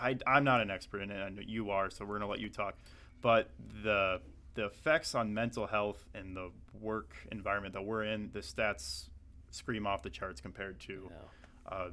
I, 0.00 0.16
I'm 0.26 0.44
not 0.44 0.60
an 0.60 0.70
expert 0.70 1.00
in 1.02 1.10
it. 1.10 1.20
I 1.20 1.28
know 1.30 1.42
you 1.46 1.70
are, 1.70 1.90
so 1.90 2.04
we're 2.04 2.18
going 2.18 2.20
to 2.22 2.26
let 2.26 2.40
you 2.40 2.48
talk. 2.48 2.74
But 3.22 3.50
the 3.82 4.20
the 4.54 4.66
effects 4.66 5.14
on 5.14 5.34
mental 5.34 5.66
health 5.66 6.06
and 6.14 6.34
the 6.36 6.50
work 6.80 7.14
environment 7.30 7.74
that 7.74 7.82
we're 7.84 8.04
in, 8.04 8.30
the 8.32 8.38
stats 8.40 9.08
scream 9.50 9.86
off 9.86 10.02
the 10.02 10.08
charts 10.10 10.40
compared 10.40 10.80
to 10.80 11.10
Yeah. 11.10 11.74
uh, 11.76 11.88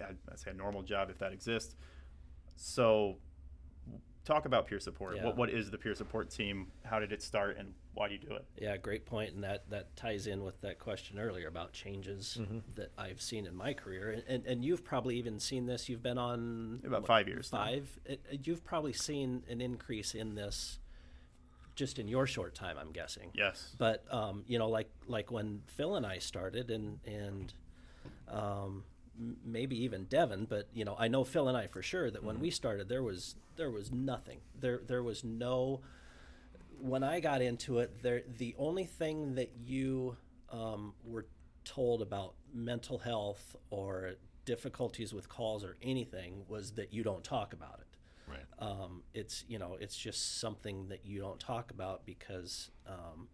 I'd, 0.00 0.16
I'd 0.30 0.38
say 0.38 0.50
a 0.50 0.54
normal 0.54 0.82
job 0.82 1.08
if 1.10 1.18
that 1.18 1.32
exists. 1.32 1.74
So, 2.56 3.16
talk 4.26 4.44
about 4.44 4.66
peer 4.66 4.78
support. 4.80 5.16
Yeah. 5.16 5.24
What 5.24 5.36
what 5.36 5.50
is 5.50 5.70
the 5.70 5.78
peer 5.78 5.94
support 5.94 6.28
team? 6.30 6.66
How 6.84 6.98
did 7.00 7.12
it 7.12 7.22
start, 7.22 7.56
and 7.56 7.72
why 7.94 8.08
do 8.08 8.14
you 8.14 8.20
do 8.20 8.34
it? 8.34 8.44
Yeah, 8.60 8.76
great 8.76 9.06
point, 9.06 9.32
and 9.34 9.42
that 9.44 9.70
that 9.70 9.96
ties 9.96 10.26
in 10.26 10.42
with 10.44 10.60
that 10.60 10.78
question 10.78 11.18
earlier 11.18 11.48
about 11.48 11.72
changes 11.72 12.36
Mm-hmm. 12.38 12.58
that 12.74 12.90
I've 12.98 13.22
seen 13.22 13.46
in 13.46 13.54
my 13.56 13.72
career, 13.72 14.10
and, 14.10 14.22
and 14.28 14.46
and 14.46 14.64
you've 14.64 14.84
probably 14.84 15.16
even 15.16 15.40
seen 15.40 15.64
this. 15.66 15.88
You've 15.88 16.02
been 16.02 16.18
on 16.18 16.80
About 16.84 17.02
what, 17.02 17.06
five 17.06 17.28
years. 17.28 17.48
Five. 17.48 17.88
It, 18.04 18.20
you've 18.44 18.64
probably 18.64 18.92
seen 18.92 19.44
an 19.48 19.60
increase 19.60 20.14
in 20.14 20.34
this, 20.34 20.78
just 21.76 21.98
in 21.98 22.08
your 22.08 22.26
short 22.26 22.54
time, 22.54 22.76
I'm 22.78 22.92
guessing. 22.92 23.30
Yes. 23.32 23.74
But 23.78 24.04
um, 24.10 24.44
you 24.48 24.58
know, 24.58 24.68
like 24.68 24.90
like 25.06 25.30
when 25.30 25.62
Phil 25.68 25.94
and 25.94 26.04
I 26.04 26.18
started, 26.18 26.70
and 26.70 26.98
and 27.06 27.54
um, 28.28 28.82
maybe 29.44 29.82
even 29.84 30.04
Devin, 30.04 30.46
but 30.48 30.68
you 30.72 30.84
know, 30.84 30.96
I 30.98 31.08
know 31.08 31.24
Phil 31.24 31.48
and 31.48 31.56
I 31.56 31.66
for 31.66 31.82
sure 31.82 32.10
that 32.10 32.22
when 32.22 32.40
we 32.40 32.50
started, 32.50 32.88
there 32.88 33.02
was 33.02 33.36
there 33.56 33.70
was 33.70 33.92
nothing. 33.92 34.40
There 34.58 34.80
there 34.86 35.02
was 35.02 35.24
no. 35.24 35.80
When 36.78 37.02
I 37.02 37.20
got 37.20 37.40
into 37.40 37.78
it, 37.78 38.02
there 38.02 38.22
the 38.38 38.54
only 38.58 38.84
thing 38.84 39.34
that 39.36 39.50
you 39.64 40.16
um, 40.50 40.94
were 41.04 41.26
told 41.64 42.02
about 42.02 42.34
mental 42.52 42.98
health 42.98 43.56
or 43.70 44.14
difficulties 44.44 45.12
with 45.12 45.28
calls 45.28 45.64
or 45.64 45.76
anything 45.82 46.44
was 46.48 46.72
that 46.72 46.92
you 46.92 47.02
don't 47.02 47.24
talk 47.24 47.52
about 47.52 47.80
it. 47.80 47.86
Right. 48.28 48.40
um, 48.58 49.04
it's 49.14 49.44
you 49.46 49.58
know 49.58 49.76
it's 49.80 49.96
just 49.96 50.40
something 50.40 50.88
that 50.88 51.06
you 51.06 51.20
don't 51.20 51.38
talk 51.38 51.70
about 51.70 52.04
because 52.04 52.70
um, 52.88 53.28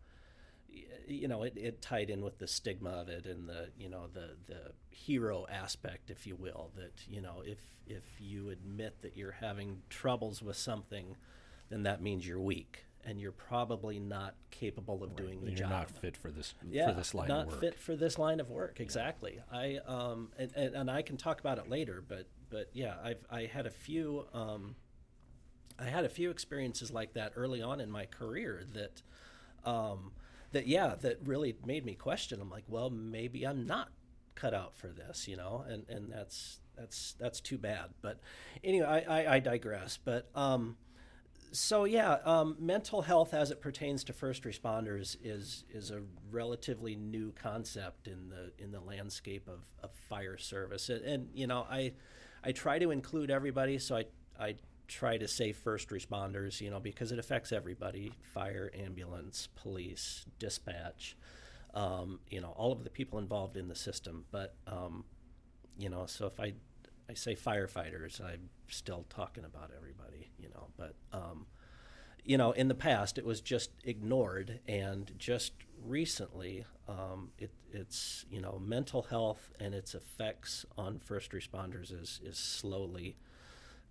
you 1.07 1.29
know 1.29 1.43
it, 1.43 1.55
it 1.57 1.83
tied 1.83 2.11
in 2.11 2.23
with 2.23 2.39
the 2.39 2.47
stigma 2.47 2.91
of 2.91 3.09
it 3.09 3.27
and 3.27 3.49
the 3.49 3.69
you 3.79 3.89
know 3.89 4.07
the 4.13 4.37
the 4.47 4.73
hero 4.91 5.47
aspect 5.51 6.11
if 6.11 6.27
you 6.27 6.37
will 6.37 6.71
that 6.77 6.93
you 7.09 7.21
know 7.21 7.43
if 7.45 7.59
if 7.87 8.05
you 8.21 8.51
admit 8.51 9.03
that 9.03 9.17
you're 9.17 9.33
having 9.41 9.83
troubles 9.91 10.41
with 10.43 10.57
something 10.57 11.17
then 11.71 11.83
that 11.83 12.03
means 12.03 12.27
you're 12.27 12.41
weak 12.41 12.85
and 13.05 13.21
you're 13.21 13.33
probably 13.33 13.99
not 13.99 14.35
capable 14.51 15.03
of 15.03 15.17
doing 15.17 15.41
the 15.45 15.51
job. 15.51 15.59
You're 15.59 15.69
not 15.69 15.91
fit 15.91 16.17
for 16.17 16.31
this 16.31 16.55
yeah, 16.71 16.89
for 16.89 16.95
this 16.95 17.15
line 17.15 17.29
not 17.29 17.47
of 17.47 17.53
work. 17.53 17.61
fit 17.61 17.79
for 17.79 17.97
this 17.97 18.19
line 18.19 18.41
of 18.41 18.51
work. 18.51 18.81
Exactly. 18.81 19.41
I 19.51 19.79
um 19.87 20.31
and, 20.39 20.53
and, 20.55 20.75
and 20.75 20.91
I 20.91 21.03
can 21.03 21.17
talk 21.17 21.41
about 21.41 21.59
it 21.59 21.69
later, 21.69 22.03
but 22.07 22.29
but 22.51 22.69
yeah, 22.73 22.95
I've 23.03 23.25
I 23.31 23.47
had 23.47 23.67
a 23.67 23.71
few 23.71 24.27
um 24.33 24.77
I 25.79 25.85
had 25.85 26.05
a 26.05 26.09
few 26.09 26.31
experiences 26.31 26.93
like 26.93 27.15
that 27.15 27.33
early 27.35 27.63
on 27.63 27.81
in 27.81 27.91
my 27.91 28.07
career 28.07 28.63
that 28.75 29.03
um 29.69 30.13
that 30.53 30.67
yeah 30.67 30.95
that 31.01 31.19
really 31.25 31.57
made 31.65 31.85
me 31.85 31.95
question. 31.95 32.41
I'm 32.41 32.51
like, 32.51 32.65
well, 32.69 32.91
maybe 32.91 33.45
I'm 33.45 33.67
not 33.67 33.89
cut 34.35 34.55
out 34.55 34.77
for 34.77 34.89
this, 34.89 35.29
you 35.29 35.37
know, 35.37 35.65
and 35.69 35.85
and 35.89 36.11
that's 36.13 36.61
that's 36.77 37.15
that's 37.19 37.41
too 37.41 37.59
bad. 37.59 37.91
But 38.01 38.21
anyway, 38.63 38.87
I 38.87 39.23
I, 39.23 39.35
I 39.35 39.39
digress. 39.41 39.99
But 40.03 40.29
um 40.35 40.77
so 41.53 41.85
yeah, 41.85 42.17
um, 42.25 42.57
mental 42.59 43.03
health 43.03 43.35
as 43.35 43.51
it 43.51 43.61
pertains 43.61 44.05
to 44.05 44.13
first 44.13 44.45
responders 44.45 45.17
is 45.23 45.65
is 45.71 45.91
a 45.91 46.03
relatively 46.31 46.97
new 46.97 47.33
concept 47.33 48.09
in 48.09 48.31
the 48.31 48.53
in 48.63 48.73
the 48.73 48.81
landscape 48.81 49.47
of, 49.49 49.67
of 49.83 49.93
fire 49.93 50.39
service, 50.39 50.89
and, 50.89 51.05
and 51.05 51.29
you 51.35 51.47
know 51.47 51.67
I 51.71 51.93
I 52.43 52.53
try 52.53 52.79
to 52.79 52.91
include 52.91 53.31
everybody, 53.31 53.79
so 53.79 53.97
I 53.97 54.05
I 54.41 54.55
try 54.93 55.17
to 55.17 55.27
say 55.27 55.53
first 55.53 55.89
responders, 55.89 56.61
you 56.61 56.71
know, 56.71 56.81
because 56.81 57.13
it 57.13 57.19
affects 57.19 57.53
everybody: 57.53 58.13
fire, 58.23 58.71
ambulance, 58.75 59.49
police, 59.57 60.27
dispatch, 60.39 61.17
um, 61.75 62.21
you 62.31 62.41
know, 62.41 62.51
all 62.57 62.73
of 62.73 62.85
the 62.85 62.91
people 62.91 63.19
involved 63.19 63.57
in 63.57 63.69
the 63.69 63.75
system. 63.75 64.25
But 64.31 64.55
um, 64.67 65.05
you 65.79 65.89
know, 65.89 66.07
so 66.07 66.27
if 66.27 66.39
I 66.39 66.55
I 67.09 67.15
say 67.15 67.35
firefighters, 67.35 68.21
I'm 68.21 68.51
still 68.69 69.07
talking 69.09 69.45
about 69.45 69.71
everybody, 69.77 70.31
you 70.39 70.51
know. 70.51 70.69
But 70.77 70.95
um, 71.13 71.47
you 72.25 72.37
know, 72.37 72.53
in 72.53 72.69
the 72.69 72.75
past, 72.75 73.19
it 73.19 73.25
was 73.25 73.41
just 73.41 73.71
ignored, 73.85 74.61
and 74.69 75.11
just 75.19 75.53
recently, 75.83 76.65
um, 76.89 77.31
it, 77.39 77.51
it's 77.73 78.27
you 78.31 78.41
know, 78.41 78.61
mental 78.63 79.03
health 79.03 79.51
and 79.59 79.75
its 79.75 79.95
effects 79.95 80.67
on 80.77 80.99
first 80.99 81.33
responders 81.33 81.93
is 81.93 82.21
is 82.23 82.39
slowly 82.39 83.17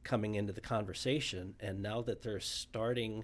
coming 0.03 0.35
into 0.35 0.53
the 0.53 0.61
conversation. 0.61 1.55
And 1.59 1.81
now 1.81 2.01
that 2.01 2.21
they're 2.21 2.39
starting, 2.39 3.23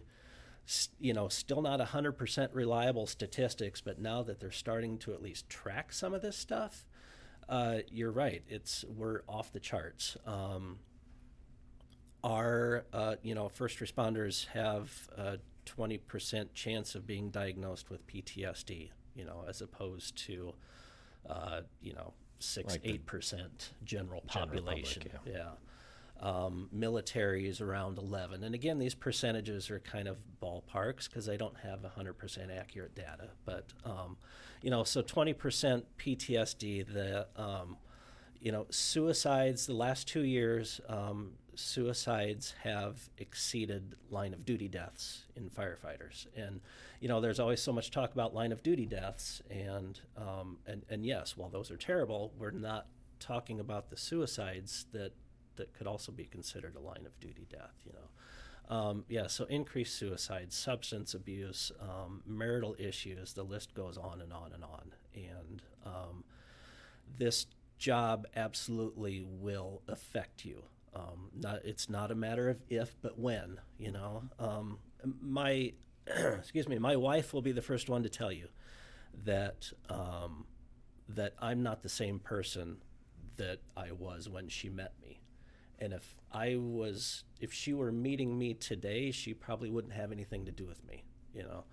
you 1.00 1.14
know, 1.14 1.28
still 1.28 1.62
not 1.62 1.80
100% 1.80 2.50
reliable 2.54 3.08
statistics, 3.08 3.82
but 3.82 4.00
now 4.00 4.24
that 4.24 4.40
they're 4.40 4.52
starting 4.52 4.98
to 5.00 5.14
at 5.14 5.22
least 5.22 5.50
track 5.50 5.94
some 5.94 6.14
of 6.14 6.22
this 6.22 6.38
stuff, 6.38 6.86
uh, 7.50 7.78
you're 7.90 8.12
right. 8.12 8.44
It's 8.48 8.84
we're 8.88 9.22
off 9.28 9.54
the 9.54 9.60
charts. 9.60 10.18
Um, 10.26 10.80
our 12.24 12.86
uh, 12.92 13.16
you 13.22 13.36
know 13.36 13.48
first 13.48 13.80
responders 13.80 14.48
have 14.48 15.10
a 15.18 15.38
20% 15.66 16.54
chance 16.54 16.96
of 16.96 17.06
being 17.06 17.30
diagnosed 17.30 17.90
with 17.90 18.06
PTSD. 18.08 18.90
You 19.16 19.26
know, 19.26 19.46
as 19.48 19.62
opposed 19.62 20.18
to 20.26 20.54
uh, 21.30 21.62
you 21.82 21.94
know 21.94 22.14
six 22.40 22.74
like 22.74 22.82
eight 22.84 23.06
percent 23.06 23.74
general 23.84 24.24
general 24.28 24.48
public, 24.48 24.66
population. 24.66 25.04
yeah. 25.26 25.52
Um, 26.20 26.70
military 26.72 27.48
is 27.48 27.62
around 27.62 27.98
11. 27.98 28.44
And 28.44 28.56
again, 28.56 28.80
these 28.80 28.96
percentages 28.96 29.70
are 29.70 29.80
kind 29.80 30.08
of 30.08 30.18
ballparks 30.42 31.08
because 31.10 31.30
I 31.30 31.38
don't 31.38 31.58
have 31.58 31.82
100% 31.82 32.58
accurate 32.58 32.96
data. 32.96 33.30
But, 33.46 33.66
um, 33.86 34.18
you 34.62 34.72
know, 34.72 34.84
so 34.84 35.02
20% 35.04 35.84
PTSD, 36.00 36.92
the, 36.92 37.28
um, 37.36 37.78
you 38.40 38.52
know, 38.52 38.66
suicides, 38.70 39.68
the 39.68 39.74
last 39.74 40.08
two 40.08 40.24
years, 40.24 40.82
um, 40.90 41.34
suicides 41.56 42.54
have 42.64 43.10
exceeded 43.18 43.96
line 44.10 44.34
of 44.34 44.46
duty 44.46 44.68
deaths 44.68 45.26
in 45.36 45.50
firefighters. 45.50 46.28
And, 46.36 46.62
you 47.00 47.08
know, 47.08 47.20
there's 47.20 47.40
always 47.40 47.62
so 47.62 47.74
much 47.74 47.92
talk 47.92 48.14
about 48.14 48.34
line 48.34 48.52
of 48.52 48.62
duty 48.64 48.86
deaths. 48.86 49.42
And, 49.50 50.00
um, 50.18 50.58
and, 50.66 50.84
and 50.90 51.06
yes, 51.06 51.36
while 51.36 51.50
those 51.50 51.72
are 51.72 51.78
terrible, 51.78 52.32
we're 52.38 52.52
not 52.52 52.88
talking 53.20 53.60
about 53.60 53.90
the 53.90 53.98
suicides 53.98 54.86
that 54.92 55.14
that 55.58 55.74
could 55.74 55.88
also 55.88 56.12
be 56.12 56.26
considered 56.26 56.76
a 56.76 56.80
line 56.80 57.06
of 57.06 57.20
duty 57.20 57.46
death. 57.50 57.76
You 57.86 57.94
know, 57.94 58.76
um, 58.76 59.06
yeah. 59.10 59.28
So 59.28 59.46
increased 59.46 59.98
suicide, 59.98 60.52
substance 60.52 61.14
abuse, 61.14 61.72
um, 61.82 62.22
marital 62.26 62.76
issues. 62.80 63.34
The 63.34 63.44
list 63.44 63.74
goes 63.74 63.98
on 63.98 64.22
and 64.22 64.34
on 64.34 64.52
and 64.54 64.64
on. 64.64 64.94
And 65.16 65.62
um, 65.86 66.24
this 67.18 67.48
job 67.78 68.28
absolutely 68.36 69.26
will 69.28 69.82
affect 69.88 70.46
you. 70.46 70.64
Um, 70.96 71.30
not 71.36 71.60
it's 71.64 71.90
not 71.90 72.12
a 72.12 72.16
matter 72.16 72.50
of 72.50 72.62
if, 72.70 72.96
but 73.02 73.20
when. 73.20 73.60
You 73.78 73.92
know, 73.92 74.24
um, 74.40 74.80
my 75.22 75.74
excuse 76.08 76.68
me, 76.68 76.80
my 76.80 76.96
wife 76.96 77.34
will 77.34 77.42
be 77.42 77.52
the 77.52 77.62
first 77.62 77.90
one 77.90 78.04
to 78.04 78.10
tell 78.10 78.32
you 78.32 78.48
that 79.26 79.72
um, 79.90 80.46
that 81.10 81.34
I'm 81.40 81.64
not 81.64 81.84
the 81.84 81.90
same 81.90 82.20
person 82.20 82.78
that 83.38 83.60
I 83.76 83.92
was 83.92 84.28
when 84.30 84.48
she 84.50 84.70
met 84.70 84.94
me. 85.02 85.22
And 85.80 85.94
if 85.94 86.18
I 86.32 86.56
was, 86.58 87.24
if 87.40 87.54
she 87.54 87.74
were 87.74 87.92
meeting 87.92 88.38
me 88.38 88.54
today, 88.54 89.12
she 89.12 89.34
probably 89.34 89.70
wouldn't 89.70 89.94
have 89.94 90.12
anything 90.12 90.46
to 90.46 90.52
do 90.52 90.66
with 90.66 90.84
me, 90.86 91.04
you 91.34 91.44
know. 91.44 91.64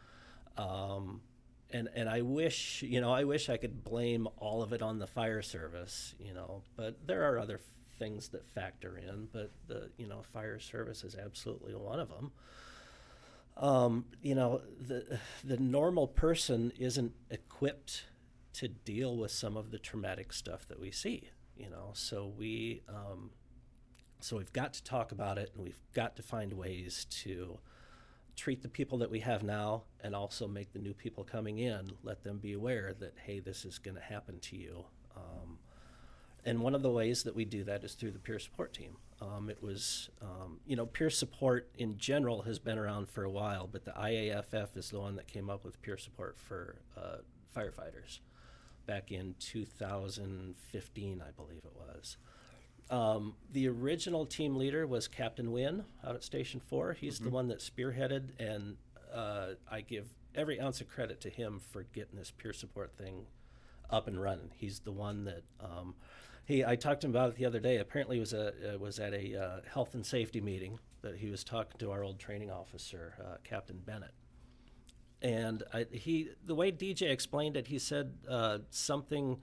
Um, 0.63 1.23
and 1.71 1.89
and 1.95 2.09
I 2.09 2.21
wish, 2.21 2.83
you 2.83 3.01
know, 3.01 3.13
I 3.13 3.25
wish 3.25 3.49
I 3.49 3.57
could 3.57 3.83
blame 3.83 4.29
all 4.37 4.63
of 4.63 4.73
it 4.73 4.83
on 4.83 4.99
the 4.99 5.07
fire 5.07 5.43
service, 5.43 6.15
you 6.19 6.35
know. 6.35 6.63
But 6.77 7.07
there 7.07 7.31
are 7.31 7.39
other 7.39 7.61
things 7.99 8.29
that 8.29 8.47
factor 8.47 8.97
in. 8.97 9.29
But 9.33 9.51
the, 9.67 9.91
you 9.97 10.07
know, 10.07 10.23
fire 10.23 10.59
service 10.59 11.05
is 11.05 11.17
absolutely 11.17 11.75
one 11.75 12.01
of 12.01 12.09
them. 12.09 12.33
Um, 13.57 14.07
you 14.23 14.35
know, 14.35 14.63
the 14.81 15.19
the 15.43 15.57
normal 15.57 16.09
person 16.09 16.73
isn't 16.79 17.13
equipped 17.31 18.05
to 18.55 18.69
deal 18.69 19.17
with 19.17 19.31
some 19.31 19.57
of 19.57 19.71
the 19.71 19.79
traumatic 19.79 20.33
stuff 20.33 20.67
that 20.69 20.81
we 20.81 20.91
see. 20.91 21.31
You 21.57 21.71
know, 21.71 21.91
so 21.95 22.33
we 22.37 22.83
um, 22.89 23.31
so 24.25 24.39
we've 24.39 24.55
got 24.55 24.73
to 24.73 24.83
talk 24.83 25.13
about 25.13 25.37
it, 25.37 25.51
and 25.55 25.63
we've 25.63 25.83
got 25.93 26.17
to 26.17 26.23
find 26.23 26.55
ways 26.55 27.05
to 27.11 27.59
treat 28.37 28.63
the 28.63 28.71
people 28.71 28.97
that 28.99 29.11
we 29.11 29.21
have 29.21 29.43
now, 29.43 29.83
and 30.03 30.17
also 30.17 30.49
make 30.49 30.73
the 30.73 30.79
new 30.79 30.95
people 30.95 31.25
coming 31.25 31.59
in 31.59 31.93
let 32.03 32.25
them 32.25 32.39
be 32.39 32.55
aware 32.55 32.95
that 32.99 33.13
hey, 33.27 33.39
this 33.39 33.67
is 33.67 33.79
going 33.79 33.97
to 33.97 34.01
happen 34.01 34.39
to 34.41 34.57
you. 34.57 34.87
Um, 35.15 35.59
and 36.43 36.61
one 36.61 36.75
of 36.75 36.81
the 36.81 36.91
ways 36.91 37.23
that 37.25 37.35
we 37.35 37.45
do 37.45 37.65
that 37.65 37.85
is 37.85 37.93
through 37.93 38.13
the 38.13 38.19
peer 38.19 38.39
support 38.39 38.73
team. 38.73 38.97
Um, 39.21 39.51
it 39.51 39.63
was, 39.63 40.09
um, 40.23 40.61
you 40.67 40.75
know, 40.75 40.87
peer 40.87 41.11
support 41.11 41.69
in 41.77 41.99
general 41.99 42.43
has 42.43 42.59
been 42.59 42.79
around 42.79 43.11
for 43.11 43.25
a 43.25 43.31
while, 43.31 43.69
but 43.71 43.85
the 43.85 43.93
IAFF 43.93 44.75
is 44.77 44.89
the 44.89 45.01
one 45.01 45.17
that 45.17 45.27
came 45.27 45.51
up 45.51 45.67
with 45.67 45.83
peer 45.83 45.99
support 45.99 46.39
for 46.39 46.77
uh, 46.97 47.19
firefighters 47.55 48.21
back 48.87 49.13
in 49.13 49.35
2015, 49.39 51.23
I 51.23 51.31
believe 51.31 51.63
it 51.65 51.77
was. 51.77 52.17
Um, 52.91 53.35
the 53.51 53.69
original 53.69 54.27
team 54.27 54.57
leader 54.57 54.87
was 54.87 55.09
Captain 55.09 55.51
Wynn 55.53 55.85
out 56.07 56.15
at 56.15 56.23
Station 56.23 56.61
4. 56.61 56.93
He's 56.93 57.19
the 57.19 57.31
one 57.31 57.49
that 57.49 57.61
spearheaded, 57.61 58.39
and 58.39 58.77
uh, 59.13 59.55
I 59.71 59.81
give 59.81 60.07
every 60.35 60.61
ounce 60.61 60.81
of 60.81 60.89
credit 60.89 61.21
to 61.23 61.31
him 61.31 61.61
for 61.71 61.85
getting 61.95 62.17
this 62.17 62.31
peer 62.31 62.53
support 62.53 62.93
thing 62.97 63.27
up 63.91 64.07
and 64.07 64.21
running. 64.21 64.51
He's 64.55 64.81
the 64.81 64.93
one 64.93 65.25
that 65.25 65.43
um, 65.61 65.95
he. 66.45 66.65
I 66.65 66.77
talked 66.77 67.03
to 67.03 67.07
him 67.07 67.13
about 67.13 67.31
it 67.31 67.37
the 67.37 67.47
other 67.47 67.61
day. 67.61 67.79
Apparently, 67.79 68.19
it 68.19 68.21
was 68.21 68.33
a 68.33 68.75
uh, 68.75 68.79
was 68.79 68.99
at 68.99 69.15
a 69.15 69.41
uh, 69.41 69.61
health 69.73 69.95
and 69.95 70.05
safety 70.05 70.41
meeting 70.41 70.79
that 71.03 71.17
he 71.17 71.31
was 71.31 71.45
talking 71.45 71.79
to 71.79 71.91
our 71.91 72.03
old 72.03 72.19
training 72.19 72.51
officer, 72.51 73.15
uh, 73.21 73.37
Captain 73.45 73.79
Bennett. 73.85 74.15
And 75.23 75.63
I, 75.73 75.87
he, 75.91 76.31
the 76.45 76.55
way 76.55 76.71
DJ 76.71 77.11
explained 77.11 77.57
it, 77.57 77.69
he 77.69 77.79
said 77.79 78.15
uh, 78.29 78.59
something 78.71 79.39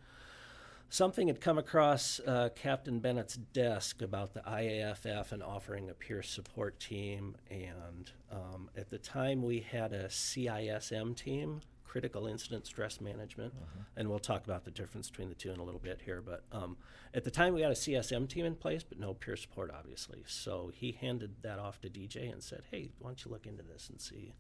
something 0.92 1.28
had 1.28 1.40
come 1.40 1.58
across 1.58 2.20
uh, 2.28 2.50
Captain 2.54 3.00
Bennett's 3.00 3.38
desk 3.38 4.02
about 4.02 4.34
the 4.34 4.42
IAFF 4.42 5.32
and 5.32 5.42
offering 5.42 5.90
a 5.90 5.94
peer 5.94 6.22
support 6.22 6.82
team. 6.82 7.38
And 7.50 8.12
um, 8.30 8.70
at 8.76 8.90
the 8.90 8.98
time, 8.98 9.42
we 9.42 9.62
had 9.62 9.94
a 9.94 10.10
CISM 10.10 11.16
team, 11.16 11.62
Critical 11.86 12.28
Incident 12.28 12.68
Stress 12.68 13.00
Management, 13.00 13.54
and 13.96 14.10
we'll 14.10 14.20
talk 14.20 14.44
about 14.44 14.66
the 14.66 14.72
difference 14.72 15.10
between 15.10 15.30
the 15.30 15.36
two 15.36 15.52
in 15.52 15.62
a 15.62 15.64
little 15.64 15.80
bit 15.80 16.02
here. 16.04 16.22
But 16.22 16.44
um, 16.52 16.76
at 17.14 17.24
the 17.24 17.32
time, 17.32 17.54
we 17.54 17.62
had 17.62 17.72
a 17.72 17.76
CISM 17.76 18.28
team 18.28 18.44
in 18.44 18.56
place, 18.56 18.84
but 18.84 19.00
no 19.00 19.14
peer 19.14 19.38
support, 19.38 19.72
obviously. 19.74 20.24
So 20.28 20.72
he 20.74 20.92
handed 20.92 21.36
that 21.42 21.58
off 21.58 21.80
to 21.82 21.90
DJ 21.90 22.32
and 22.32 22.44
said, 22.44 22.64
"Hey, 22.70 22.92
why 23.00 23.12
don't 23.12 23.24
you 23.24 23.32
look 23.32 23.46
into 23.48 23.64
this 23.64 23.90
and 23.90 24.00
see 24.02 24.34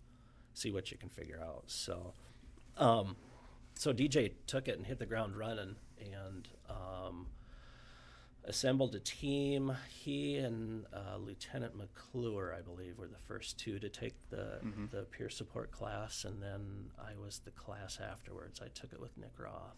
see 0.53 0.69
what 0.69 0.91
you 0.91 0.98
can 0.98 1.10
figure 1.10 1.40
out?" 1.41 1.64
So. 1.68 2.14
Um, 2.78 3.15
so 3.76 3.91
DJ 3.94 4.34
took 4.48 4.68
it 4.68 4.78
and 4.78 4.86
hit 4.86 4.99
the 4.99 5.06
ground 5.06 5.36
running, 5.36 5.76
and 6.02 6.48
um, 6.69 7.28
assembled 8.45 8.95
a 8.95 8.99
team. 8.99 9.72
He 9.90 10.38
and 10.38 10.86
uh, 10.94 11.18
Lieutenant 11.18 11.76
McClure, 11.76 12.56
I 12.57 12.61
believe, 12.61 12.98
were 12.98 13.07
the 13.07 13.18
first 13.28 13.57
two 13.60 13.80
to 13.80 13.90
take 13.90 14.15
the 14.30 14.60
the 14.91 15.03
peer 15.03 15.30
support 15.30 15.72
class, 15.72 16.26
and 16.26 16.41
then 16.41 16.91
I 16.99 17.18
was 17.23 17.40
the 17.40 17.52
class 17.52 17.99
afterwards. 18.02 18.61
I 18.64 18.68
took 18.69 18.94
it 18.94 18.99
with 18.99 19.18
Nick 19.18 19.34
Roth. 19.38 19.78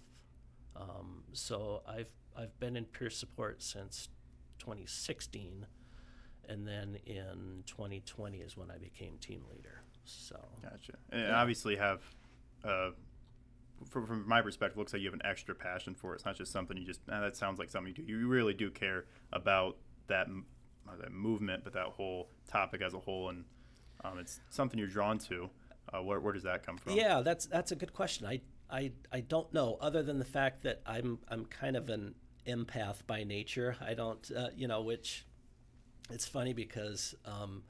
Um, 0.76 1.24
so 1.34 1.82
I've 1.88 2.12
I've 2.36 2.58
been 2.60 2.76
in 2.76 2.86
peer 2.86 3.10
support 3.10 3.62
since 3.62 4.10
2016, 4.60 5.66
and 6.50 6.68
then 6.68 6.98
in 7.06 7.64
2020 7.68 8.38
is 8.40 8.58
when 8.58 8.72
I 8.72 8.78
became 8.78 9.18
team 9.18 9.44
leader. 9.54 9.82
So 10.06 10.40
Gotcha. 10.62 10.94
And 11.12 11.32
obviously 11.32 11.76
have, 11.76 12.02
uh, 12.64 12.90
from, 13.90 14.06
from 14.06 14.28
my 14.28 14.42
perspective, 14.42 14.78
looks 14.78 14.94
like 14.94 15.02
you 15.02 15.08
have 15.08 15.14
an 15.14 15.26
extra 15.26 15.56
passion 15.56 15.96
for 15.96 16.14
it. 16.14 16.16
It's 16.18 16.26
not 16.26 16.36
just 16.36 16.52
something 16.52 16.78
you 16.78 16.86
just. 16.86 17.02
Ah, 17.12 17.22
that 17.22 17.36
sounds 17.36 17.60
like 17.60 17.70
something 17.70 17.94
you 17.96 18.04
do. 18.04 18.12
You 18.12 18.28
really 18.28 18.54
do 18.54 18.70
care 18.70 19.06
about 19.32 19.78
that 20.08 20.28
that 21.00 21.12
movement, 21.12 21.64
but 21.64 21.74
that 21.74 21.88
whole 21.88 22.30
topic 22.48 22.82
as 22.82 22.94
a 22.94 23.00
whole, 23.00 23.30
and 23.30 23.46
um, 24.04 24.20
it's 24.20 24.42
something 24.50 24.78
you're 24.78 24.88
drawn 24.88 25.18
to. 25.20 25.50
Uh, 25.94 26.02
where, 26.02 26.20
where 26.20 26.34
does 26.34 26.44
that 26.44 26.66
come 26.66 26.78
from? 26.78 26.94
Yeah, 26.94 27.22
that's 27.22 27.46
that's 27.46 27.72
a 27.72 27.76
good 27.76 27.94
question. 27.94 28.26
I 28.26 28.42
I 28.70 28.92
I 29.12 29.20
don't 29.22 29.54
know, 29.54 29.78
other 29.82 30.04
than 30.04 30.20
the 30.20 30.26
fact 30.26 30.64
that 30.64 30.82
I'm 30.86 31.20
I'm 31.30 31.46
kind 31.46 31.76
of 31.76 31.90
an 31.90 32.16
empath 32.48 33.06
by 33.08 33.24
nature. 33.24 33.76
I 33.82 33.94
don't, 33.94 34.30
uh, 34.32 34.50
you 34.56 34.68
know, 34.68 34.82
which 34.82 35.26
it's 36.10 36.26
funny 36.26 36.54
because 36.54 37.16
um, 37.26 37.64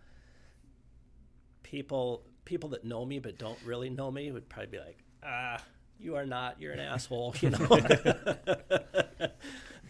people 1.63 2.25
people 2.45 2.69
that 2.69 2.83
know 2.83 3.05
me 3.05 3.19
but 3.19 3.37
don't 3.37 3.57
really 3.63 3.89
know 3.89 4.11
me 4.11 4.31
would 4.31 4.49
probably 4.49 4.71
be 4.71 4.79
like, 4.79 4.99
ah, 5.23 5.57
you 5.99 6.15
are 6.15 6.25
not, 6.25 6.59
you're 6.59 6.73
an 6.73 6.79
asshole, 6.93 7.35
you 7.41 7.49
know. 7.51 7.67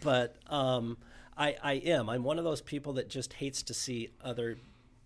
but 0.01 0.35
um, 0.47 0.97
I 1.37 1.55
I 1.61 1.73
am. 1.73 2.09
I'm 2.09 2.23
one 2.23 2.37
of 2.37 2.43
those 2.43 2.61
people 2.61 2.93
that 2.93 3.09
just 3.09 3.33
hates 3.33 3.63
to 3.63 3.73
see 3.73 4.09
other 4.23 4.57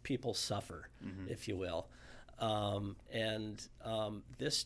people 0.03 0.33
suffer, 0.33 0.89
if 1.27 1.47
you 1.47 1.57
will. 1.57 1.87
Um, 2.39 2.95
and 3.11 3.61
um, 3.83 4.23
this 4.37 4.65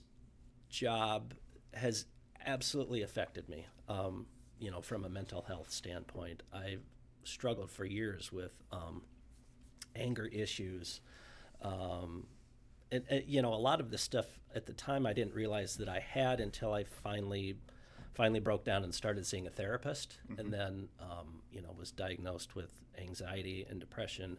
job 0.70 1.34
has 1.74 2.06
absolutely 2.45 3.02
affected 3.02 3.48
me. 3.49 3.66
Um, 3.88 4.26
you 4.60 4.70
know, 4.72 4.82
from 4.82 5.06
a 5.06 5.10
mental 5.10 5.41
health 5.41 5.72
standpoint, 5.72 6.44
I've 6.53 6.84
struggled 7.24 7.72
for 7.72 7.86
years 7.86 8.32
with 8.32 8.52
um, 8.72 9.02
anger 9.95 10.26
issues. 10.28 11.02
Um, 11.62 12.28
and, 12.91 13.03
and, 13.09 13.23
you 13.27 13.41
know, 13.41 13.53
a 13.53 13.55
lot 13.55 13.80
of 13.80 13.89
this 13.89 14.01
stuff 14.01 14.26
at 14.53 14.65
the 14.65 14.73
time 14.73 15.05
I 15.05 15.13
didn't 15.13 15.34
realize 15.34 15.77
that 15.77 15.89
I 15.89 15.99
had 15.99 16.39
until 16.39 16.73
I 16.73 16.84
finally 16.84 17.55
finally 18.13 18.41
broke 18.41 18.65
down 18.65 18.84
and 18.84 18.93
started 18.93 19.26
seeing 19.26 19.47
a 19.47 19.49
therapist, 19.49 20.18
and 20.38 20.53
then 20.53 20.89
um, 20.99 21.41
you 21.51 21.61
know 21.61 21.73
was 21.77 21.91
diagnosed 21.91 22.55
with 22.55 22.72
anxiety 22.97 23.65
and 23.69 23.80
depression 23.80 24.38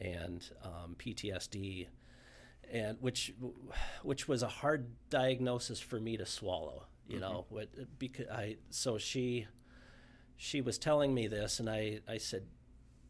and 0.00 0.50
um, 0.62 0.94
PTSD 0.98 1.86
and 2.72 2.98
which 3.00 3.32
which 4.02 4.28
was 4.28 4.42
a 4.42 4.48
hard 4.48 4.86
diagnosis 5.10 5.80
for 5.80 5.98
me 5.98 6.16
to 6.16 6.26
swallow 6.26 6.84
you 7.08 7.18
know 7.18 7.46
what 7.48 7.68
because 7.98 8.26
i 8.28 8.56
so 8.70 8.98
she 8.98 9.46
she 10.36 10.60
was 10.60 10.78
telling 10.78 11.14
me 11.14 11.26
this 11.26 11.58
and 11.58 11.70
i 11.70 11.98
i 12.06 12.18
said 12.18 12.42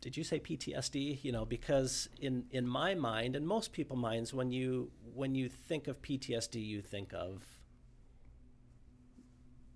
did 0.00 0.16
you 0.16 0.24
say 0.24 0.38
ptsd 0.38 1.18
you 1.22 1.32
know 1.32 1.44
because 1.44 2.08
in 2.20 2.44
in 2.50 2.66
my 2.66 2.94
mind 2.94 3.34
and 3.36 3.46
most 3.46 3.72
people 3.72 3.96
minds 3.96 4.32
when 4.32 4.50
you 4.50 4.90
when 5.14 5.34
you 5.34 5.48
think 5.48 5.88
of 5.88 6.00
ptsd 6.02 6.54
you 6.64 6.80
think 6.82 7.12
of 7.12 7.42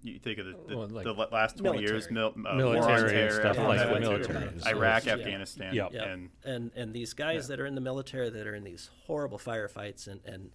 You 0.04 0.18
think 0.18 0.38
of 0.40 0.46
the, 0.46 0.56
the, 0.68 0.76
Well, 0.76 0.88
like 0.88 1.04
the 1.04 1.12
last 1.12 1.58
20 1.58 1.80
years, 1.80 2.10
mil, 2.10 2.28
uh, 2.28 2.32
war 2.34 2.50
on 2.50 2.56
Military 2.58 3.00
and 3.02 3.10
terror, 3.10 3.30
stuff 3.30 3.56
like 3.58 3.78
Afghanistan, 3.78 4.02
the 4.02 4.28
military. 4.28 4.76
Iraq, 4.76 5.06
Yeah. 5.06 5.12
Afghanistan, 5.12 5.74
Yep. 5.74 5.92
Yep. 5.92 6.06
and 6.08 6.30
and 6.44 6.70
and 6.74 6.92
these 6.92 7.12
guys 7.14 7.46
that 7.48 7.60
are 7.60 7.66
in 7.66 7.76
the 7.76 7.80
military 7.80 8.28
that 8.30 8.46
are 8.46 8.54
in 8.56 8.64
these 8.64 8.90
horrible 9.06 9.38
firefights 9.38 10.08
and 10.08 10.20
and 10.24 10.50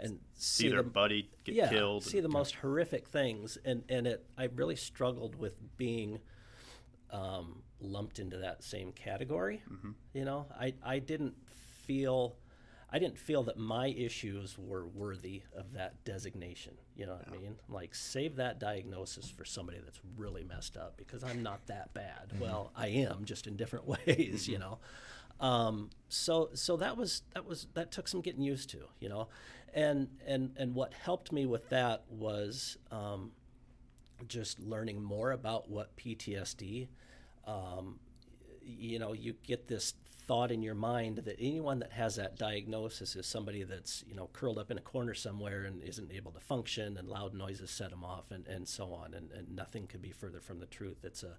and 0.00 0.20
see 0.32 0.64
see 0.64 0.68
their 0.70 0.82
the 0.82 0.88
buddy 0.88 1.28
get 1.44 1.54
yeah, 1.54 1.68
killed. 1.68 2.02
see 2.02 2.20
the 2.20 2.30
most 2.30 2.54
horrific 2.56 3.08
things, 3.08 3.58
and 3.64 3.84
and 3.90 4.06
it 4.06 4.24
I 4.38 4.44
really 4.44 4.76
struggled 4.76 5.36
with 5.36 5.54
being 5.76 6.20
um, 7.10 7.62
lumped 7.82 8.18
into 8.18 8.38
that 8.38 8.62
same 8.62 8.92
category. 8.92 9.62
Mm-hmm. 9.70 9.90
You 10.14 10.24
know, 10.24 10.46
I 10.58 10.74
I 10.84 10.98
didn't 10.98 11.34
feel. 11.84 12.36
I 12.94 12.98
didn't 12.98 13.18
feel 13.18 13.42
that 13.44 13.56
my 13.56 13.86
issues 13.86 14.58
were 14.58 14.86
worthy 14.86 15.44
of 15.56 15.72
that 15.72 16.04
designation. 16.04 16.74
You 16.94 17.06
know 17.06 17.14
what 17.14 17.26
I 17.26 17.30
mean? 17.30 17.56
Like, 17.66 17.94
save 17.94 18.36
that 18.36 18.60
diagnosis 18.60 19.30
for 19.30 19.46
somebody 19.46 19.78
that's 19.82 19.98
really 20.18 20.44
messed 20.44 20.76
up 20.76 20.98
because 20.98 21.24
I'm 21.24 21.42
not 21.42 21.66
that 21.68 21.94
bad. 21.94 22.28
Mm-hmm. 22.28 22.40
Well, 22.40 22.70
I 22.76 22.88
am, 22.88 23.24
just 23.24 23.46
in 23.46 23.56
different 23.56 23.86
ways. 24.06 24.46
You 24.46 24.58
know, 24.58 24.78
um, 25.40 25.88
so 26.08 26.50
so 26.52 26.76
that 26.76 26.96
was 26.96 27.22
that 27.34 27.46
was 27.46 27.66
that 27.74 27.92
took 27.92 28.08
some 28.08 28.20
getting 28.20 28.42
used 28.42 28.68
to. 28.70 28.82
You 29.00 29.08
know, 29.08 29.28
and 29.74 30.08
and 30.26 30.52
and 30.56 30.74
what 30.74 30.92
helped 30.92 31.32
me 31.32 31.46
with 31.46 31.68
that 31.70 32.04
was 32.10 32.76
um, 32.90 33.32
just 34.28 34.60
learning 34.60 35.02
more 35.02 35.32
about 35.32 35.68
what 35.70 35.96
PTSD. 35.96 36.88
Um, 37.46 37.98
you 38.64 38.98
know, 38.98 39.12
you 39.12 39.34
get 39.44 39.68
this 39.68 39.94
thought 40.26 40.52
in 40.52 40.62
your 40.62 40.74
mind 40.74 41.18
that 41.18 41.36
anyone 41.38 41.80
that 41.80 41.92
has 41.92 42.16
that 42.16 42.38
diagnosis 42.38 43.16
is 43.16 43.26
somebody 43.26 43.64
that's 43.64 44.04
you 44.06 44.14
know 44.14 44.28
curled 44.32 44.58
up 44.58 44.70
in 44.70 44.78
a 44.78 44.82
corner 44.82 45.14
somewhere 45.14 45.64
and 45.64 45.82
isn't 45.82 46.12
able 46.12 46.30
to 46.32 46.40
function, 46.40 46.96
and 46.96 47.08
loud 47.08 47.34
noises 47.34 47.70
set 47.70 47.90
them 47.90 48.04
off, 48.04 48.30
and, 48.30 48.46
and 48.46 48.66
so 48.68 48.92
on, 48.92 49.14
and, 49.14 49.30
and 49.32 49.54
nothing 49.54 49.86
could 49.86 50.02
be 50.02 50.12
further 50.12 50.40
from 50.40 50.60
the 50.60 50.66
truth. 50.66 50.98
It's 51.04 51.22
a 51.22 51.36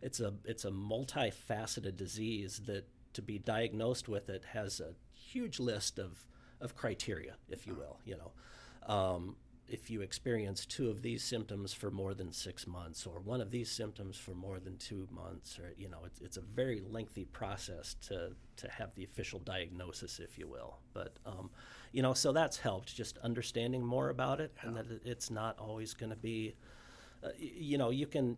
it's 0.00 0.20
a 0.20 0.34
it's 0.44 0.64
a 0.64 0.70
multifaceted 0.70 1.96
disease 1.96 2.62
that 2.66 2.86
to 3.12 3.22
be 3.22 3.38
diagnosed 3.38 4.08
with 4.08 4.28
it 4.28 4.44
has 4.52 4.80
a 4.80 4.94
huge 5.12 5.60
list 5.60 5.98
of 5.98 6.26
of 6.60 6.74
criteria, 6.74 7.34
if 7.48 7.66
you 7.66 7.74
will. 7.74 7.98
You 8.04 8.16
know, 8.16 8.92
um, 8.92 9.36
if 9.68 9.90
you 9.90 10.02
experience 10.02 10.66
two 10.66 10.90
of 10.90 11.02
these 11.02 11.22
symptoms 11.22 11.72
for 11.72 11.90
more 11.90 12.12
than 12.12 12.32
six 12.32 12.66
months, 12.66 13.06
or 13.06 13.20
one 13.20 13.40
of 13.40 13.50
these 13.50 13.70
symptoms 13.70 14.16
for 14.16 14.32
more 14.32 14.60
than 14.60 14.76
two 14.76 15.08
months, 15.10 15.58
or 15.58 15.72
you 15.76 15.88
know, 15.88 16.00
it's, 16.04 16.20
it's 16.20 16.36
a 16.36 16.42
very 16.42 16.82
lengthy 16.90 17.24
process 17.24 17.96
to 18.08 18.32
to 18.56 18.70
have 18.70 18.94
the 18.94 19.04
official 19.04 19.38
diagnosis, 19.40 20.20
if 20.20 20.38
you 20.38 20.46
will. 20.46 20.78
But 20.92 21.18
um, 21.24 21.50
you 21.92 22.02
know, 22.02 22.12
so 22.12 22.32
that's 22.32 22.58
helped 22.58 22.94
just 22.94 23.18
understanding 23.18 23.84
more 23.84 24.10
about 24.10 24.40
it, 24.40 24.52
and 24.60 24.76
that 24.76 24.86
it's 25.04 25.30
not 25.30 25.58
always 25.58 25.94
going 25.94 26.10
to 26.10 26.16
be, 26.16 26.54
uh, 27.22 27.28
you 27.38 27.78
know, 27.78 27.90
you 27.90 28.06
can 28.06 28.36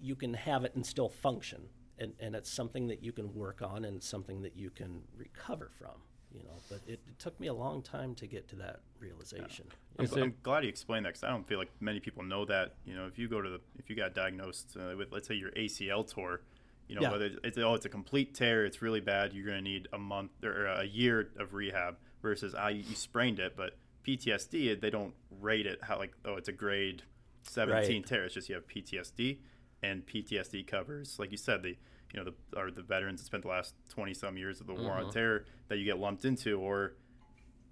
you 0.00 0.16
can 0.16 0.34
have 0.34 0.64
it 0.64 0.74
and 0.74 0.84
still 0.84 1.08
function, 1.08 1.62
and, 1.98 2.12
and 2.18 2.34
it's 2.34 2.50
something 2.50 2.88
that 2.88 3.02
you 3.02 3.12
can 3.12 3.32
work 3.32 3.62
on 3.62 3.84
and 3.84 4.02
something 4.02 4.42
that 4.42 4.56
you 4.56 4.70
can 4.70 5.02
recover 5.16 5.70
from. 5.78 6.02
You 6.32 6.42
know, 6.44 6.50
but 6.68 6.80
it, 6.86 7.00
it 7.08 7.18
took 7.18 7.38
me 7.40 7.46
a 7.46 7.54
long 7.54 7.80
time 7.82 8.14
to 8.16 8.26
get 8.26 8.48
to 8.48 8.56
that 8.56 8.80
realization. 9.00 9.64
I'm, 9.98 10.04
it- 10.04 10.12
I'm 10.16 10.34
glad 10.42 10.62
you 10.64 10.68
explained 10.68 11.06
that 11.06 11.10
because 11.14 11.24
I 11.24 11.30
don't 11.30 11.46
feel 11.46 11.58
like 11.58 11.70
many 11.80 12.00
people 12.00 12.22
know 12.22 12.44
that. 12.44 12.74
You 12.84 12.94
know, 12.94 13.06
if 13.06 13.18
you 13.18 13.28
go 13.28 13.40
to 13.40 13.48
the, 13.48 13.60
if 13.78 13.88
you 13.88 13.96
got 13.96 14.14
diagnosed 14.14 14.76
uh, 14.78 14.94
with, 14.96 15.10
let's 15.10 15.26
say, 15.26 15.34
your 15.34 15.50
ACL 15.52 16.06
tour, 16.06 16.42
you 16.86 16.94
know, 16.96 17.02
Yeah. 17.02 17.12
whether 17.12 17.30
it's 17.42 17.56
oh, 17.58 17.74
it's 17.74 17.86
a 17.86 17.88
complete 17.88 18.34
tear, 18.34 18.66
it's 18.66 18.82
really 18.82 19.00
bad, 19.00 19.32
you're 19.32 19.46
going 19.46 19.56
to 19.58 19.62
need 19.64 19.88
a 19.92 19.98
month 19.98 20.30
or 20.44 20.66
a 20.66 20.84
year 20.84 21.30
of 21.38 21.54
rehab 21.54 21.96
versus 22.22 22.54
ah, 22.56 22.68
you, 22.68 22.82
you 22.86 22.94
sprained 22.94 23.38
it, 23.38 23.54
but 23.56 23.76
PTSD, 24.06 24.80
they 24.80 24.90
don't 24.90 25.14
rate 25.40 25.66
it 25.66 25.78
how 25.82 25.98
like 25.98 26.12
oh, 26.24 26.34
it's 26.34 26.48
a 26.48 26.52
grade 26.52 27.02
17 27.44 27.74
Right. 28.02 28.06
tear. 28.06 28.24
It's 28.24 28.34
just 28.34 28.48
you 28.50 28.54
have 28.54 28.66
PTSD, 28.66 29.38
and 29.82 30.04
PTSD 30.06 30.66
covers, 30.66 31.18
like 31.18 31.30
you 31.30 31.36
said, 31.38 31.62
the 31.62 31.76
you 32.12 32.22
know 32.22 32.30
the 32.30 32.58
or 32.58 32.70
the 32.70 32.82
veterans 32.82 33.20
that 33.20 33.26
spent 33.26 33.42
the 33.42 33.48
last 33.48 33.74
20 33.90 34.14
some 34.14 34.36
years 34.36 34.60
of 34.60 34.66
the 34.66 34.74
war 34.74 34.92
Mm-hmm. 34.96 35.06
on 35.06 35.12
terror 35.12 35.44
that 35.68 35.78
you 35.78 35.84
get 35.84 35.98
lumped 35.98 36.24
into, 36.24 36.58
or 36.58 36.94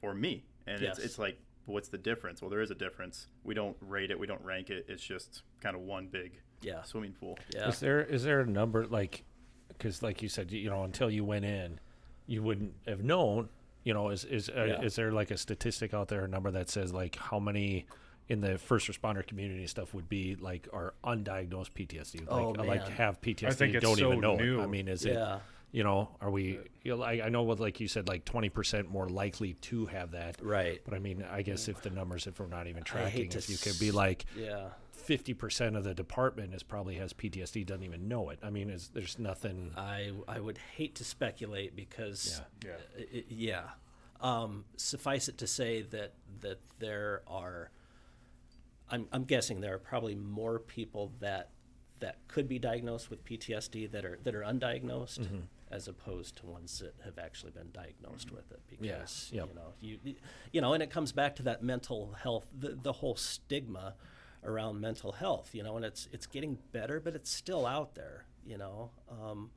or 0.03 0.15
me, 0.15 0.45
and 0.67 0.81
Yes. 0.81 0.97
it's 0.99 1.07
it's 1.07 1.19
like 1.19 1.39
what's 1.65 1.89
the 1.89 1.99
difference? 1.99 2.41
Well, 2.41 2.51
there 2.51 2.61
is 2.61 2.71
a 2.71 2.75
difference. 2.77 3.27
We 3.43 3.55
don't 3.55 3.77
rate 3.81 4.11
it. 4.13 4.19
We 4.19 4.27
don't 4.29 4.43
rank 4.45 4.71
it. 4.71 4.85
It's 4.89 5.03
just 5.03 5.43
kind 5.61 5.75
of 5.75 5.83
one 5.83 6.07
big 6.07 6.41
Yeah. 6.63 6.83
swimming 6.83 7.13
pool. 7.13 7.39
Yeah. 7.55 7.69
Is 7.69 7.81
there 7.81 8.03
is 8.05 8.23
there 8.23 8.41
a 8.41 8.47
number 8.47 8.87
like 8.87 9.25
because 9.69 10.03
like 10.03 10.23
you 10.23 10.29
said 10.29 10.53
you 10.53 10.71
know 10.71 10.85
until 10.85 11.11
you 11.11 11.25
went 11.25 11.45
in 11.45 11.81
you 12.27 12.43
wouldn't 12.43 12.73
have 12.87 13.03
known 13.03 13.49
you 13.85 13.93
know 13.95 14.11
is 14.11 14.25
is 14.25 14.49
uh, 14.49 14.65
Yeah. 14.65 14.81
is 14.83 14.95
there 14.97 15.11
like 15.13 15.31
a 15.33 15.37
statistic 15.37 15.93
out 15.93 16.09
there 16.09 16.25
a 16.25 16.29
number 16.29 16.51
that 16.53 16.69
says 16.71 16.93
like 16.93 17.17
how 17.17 17.39
many 17.41 17.87
in 18.29 18.41
the 18.41 18.59
first 18.59 18.89
responder 18.89 19.25
community 19.27 19.67
stuff 19.67 19.95
would 19.95 20.09
be 20.09 20.35
like 20.37 20.69
our 20.73 20.95
undiagnosed 21.05 21.71
PTSD 21.73 22.21
like 22.29 22.31
Oh, 22.31 22.51
like 22.63 22.89
have 22.89 23.21
PTSD 23.21 23.55
think 23.55 23.75
it's 23.75 23.85
don't 23.85 23.97
so 23.99 24.09
even 24.09 24.21
know 24.21 24.37
new. 24.37 24.61
it. 24.61 24.65
I 24.65 24.67
mean 24.67 24.89
is 24.89 25.05
it 25.05 25.17
you 25.73 25.85
know 25.85 26.09
are 26.21 26.31
we 26.31 26.59
you 26.83 26.97
know, 26.97 27.03
I, 27.03 27.23
I 27.27 27.29
know 27.29 27.43
what 27.45 27.61
like 27.61 27.79
you 27.81 27.89
said 27.89 28.09
like 28.09 28.25
20% 28.25 28.89
more 28.89 29.09
likely 29.09 29.55
to 29.55 29.87
have 29.87 30.13
that 30.13 30.37
Right. 30.43 30.81
but 30.85 30.95
I 30.95 30.99
mean 30.99 31.25
I 31.31 31.43
guess 31.43 31.69
if 31.69 31.83
the 31.83 31.91
numbers 31.91 32.27
if 32.27 32.41
we're 32.41 32.47
not 32.47 32.67
even 32.67 32.83
tracking 32.83 33.11
hate 33.31 33.37
if 33.37 33.49
you 33.51 33.57
could 33.59 33.79
be 33.79 33.91
like 33.93 34.27
Yeah. 34.37 34.69
fifty 34.93 35.35
percent 35.35 35.77
of 35.77 35.85
the 35.85 35.95
department 35.95 36.53
is 36.53 36.65
probably 36.65 36.97
has 36.97 37.13
PTSD, 37.13 37.65
doesn't 37.65 37.85
even 37.85 38.09
know 38.09 38.31
it. 38.31 38.41
I 38.43 38.51
mean, 38.51 38.71
is 38.71 38.91
there's 38.93 39.21
nothing. 39.21 39.71
I 39.77 40.11
I 40.27 40.41
would 40.41 40.59
hate 40.59 40.97
to 40.97 41.05
speculate 41.05 41.77
because 41.77 42.41
Yeah. 42.65 42.71
uh, 42.73 43.03
i- 43.15 43.25
yeah. 43.29 43.63
Um, 44.21 44.65
suffice 44.77 45.29
it 45.29 45.39
to 45.39 45.47
say 45.47 45.83
that 45.83 46.15
that 46.41 46.59
there 46.81 47.23
are. 47.29 47.71
I'm 48.91 49.07
I'm 49.13 49.25
guessing 49.25 49.61
there 49.61 49.75
are 49.75 49.79
probably 49.79 50.15
more 50.15 50.59
people 50.59 51.13
that 51.21 51.51
that 52.01 52.17
could 52.29 52.49
be 52.49 52.59
diagnosed 52.59 53.11
with 53.11 53.25
PTSD 53.25 53.91
that 53.91 54.05
are 54.05 54.19
that 54.23 54.35
are 54.35 54.43
undiagnosed, 54.43 55.27
as 55.71 55.89
opposed 55.89 56.37
to 56.37 56.47
ones 56.47 56.79
that 56.81 56.95
have 57.05 57.19
actually 57.19 57.53
been 57.53 57.71
diagnosed 57.73 58.31
with 58.31 58.51
it. 58.53 58.61
Because 58.69 58.87
Yes, 58.87 59.31
yep. 59.33 59.49
you 59.49 59.55
know 59.55 59.73
you 59.81 60.15
you 60.53 60.61
know, 60.61 60.73
and 60.75 60.83
it 60.83 60.91
comes 60.91 61.13
back 61.13 61.37
to 61.37 61.43
that 61.45 61.63
mental 61.63 62.13
health, 62.23 62.47
the, 62.57 62.79
the 62.81 62.93
whole 62.93 63.17
stigma 63.17 63.95
around 64.45 64.81
mental 64.81 65.13
health. 65.13 65.55
You 65.55 65.63
know, 65.63 65.77
and 65.77 65.85
it's 65.85 66.09
it's 66.13 66.27
getting 66.27 66.59
better, 66.73 67.01
but 67.01 67.15
it's 67.15 67.31
still 67.31 67.67
out 67.67 67.95
there. 67.95 68.27
You 68.45 68.59
know. 68.59 68.91
Um, 69.11 69.51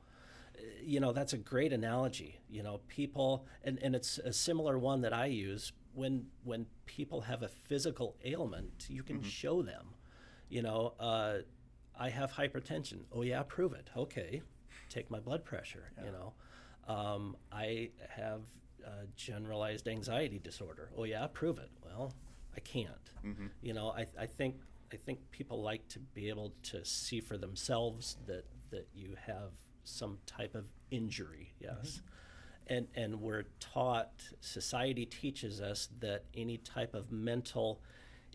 you 0.84 1.00
know 1.00 1.14
that's 1.14 1.32
a 1.32 1.38
great 1.38 1.72
analogy 1.72 2.42
you 2.50 2.62
know 2.62 2.82
people 2.90 3.46
and, 3.64 3.80
and 3.82 3.96
it's 3.96 4.18
a 4.18 4.34
similar 4.34 4.78
one 4.78 5.00
that 5.02 5.14
i 5.14 5.26
use 5.26 5.72
when 6.00 6.26
when 6.44 6.66
people 6.86 7.22
have 7.32 7.42
a 7.44 7.52
physical 7.70 8.10
ailment 8.32 8.78
you 8.90 9.04
can 9.10 9.22
show 9.40 9.62
them 9.72 9.86
you 10.56 10.62
know 10.68 10.82
uh, 11.00 11.36
i 12.00 12.10
have 12.20 12.30
hypertension. 12.42 13.00
Oh 13.16 13.24
yeah 13.32 13.44
prove 13.56 13.74
it. 13.82 13.88
Okay 14.06 14.42
take 14.96 15.08
my 15.16 15.20
blood 15.28 15.44
pressure 15.52 15.86
you 16.06 16.12
know. 16.18 16.30
Um, 16.96 17.24
i 17.52 17.90
have 18.22 18.44
uh, 18.90 19.06
generalized 19.16 19.86
anxiety 19.88 20.40
disorder. 20.50 20.86
Oh 20.98 21.04
yeah 21.14 21.28
prove 21.42 21.58
it. 21.60 21.72
Well 21.86 22.14
i 22.56 22.60
can't. 22.74 23.08
You 23.68 23.74
know 23.78 23.88
I, 24.02 24.04
I 24.26 24.28
think 24.38 24.56
i 24.92 24.98
think 25.06 25.18
people 25.40 25.62
like 25.72 25.84
to 25.96 26.00
be 26.00 26.30
able 26.30 26.50
to 26.72 26.78
see 26.84 27.20
for 27.30 27.38
themselves 27.46 28.18
that 28.30 28.46
that 28.74 28.88
you 29.02 29.10
have 29.32 29.52
some 29.84 30.18
type 30.38 30.54
of 30.62 30.66
injury 30.92 31.46
yes 31.68 32.02
and 32.70 32.88
and 32.96 33.22
we're 33.22 33.46
taught 33.60 34.12
society 34.40 35.06
teaches 35.06 35.60
us 35.60 35.90
that 36.00 36.24
any 36.36 36.58
type 36.58 36.94
of 36.94 37.12
mental 37.12 37.82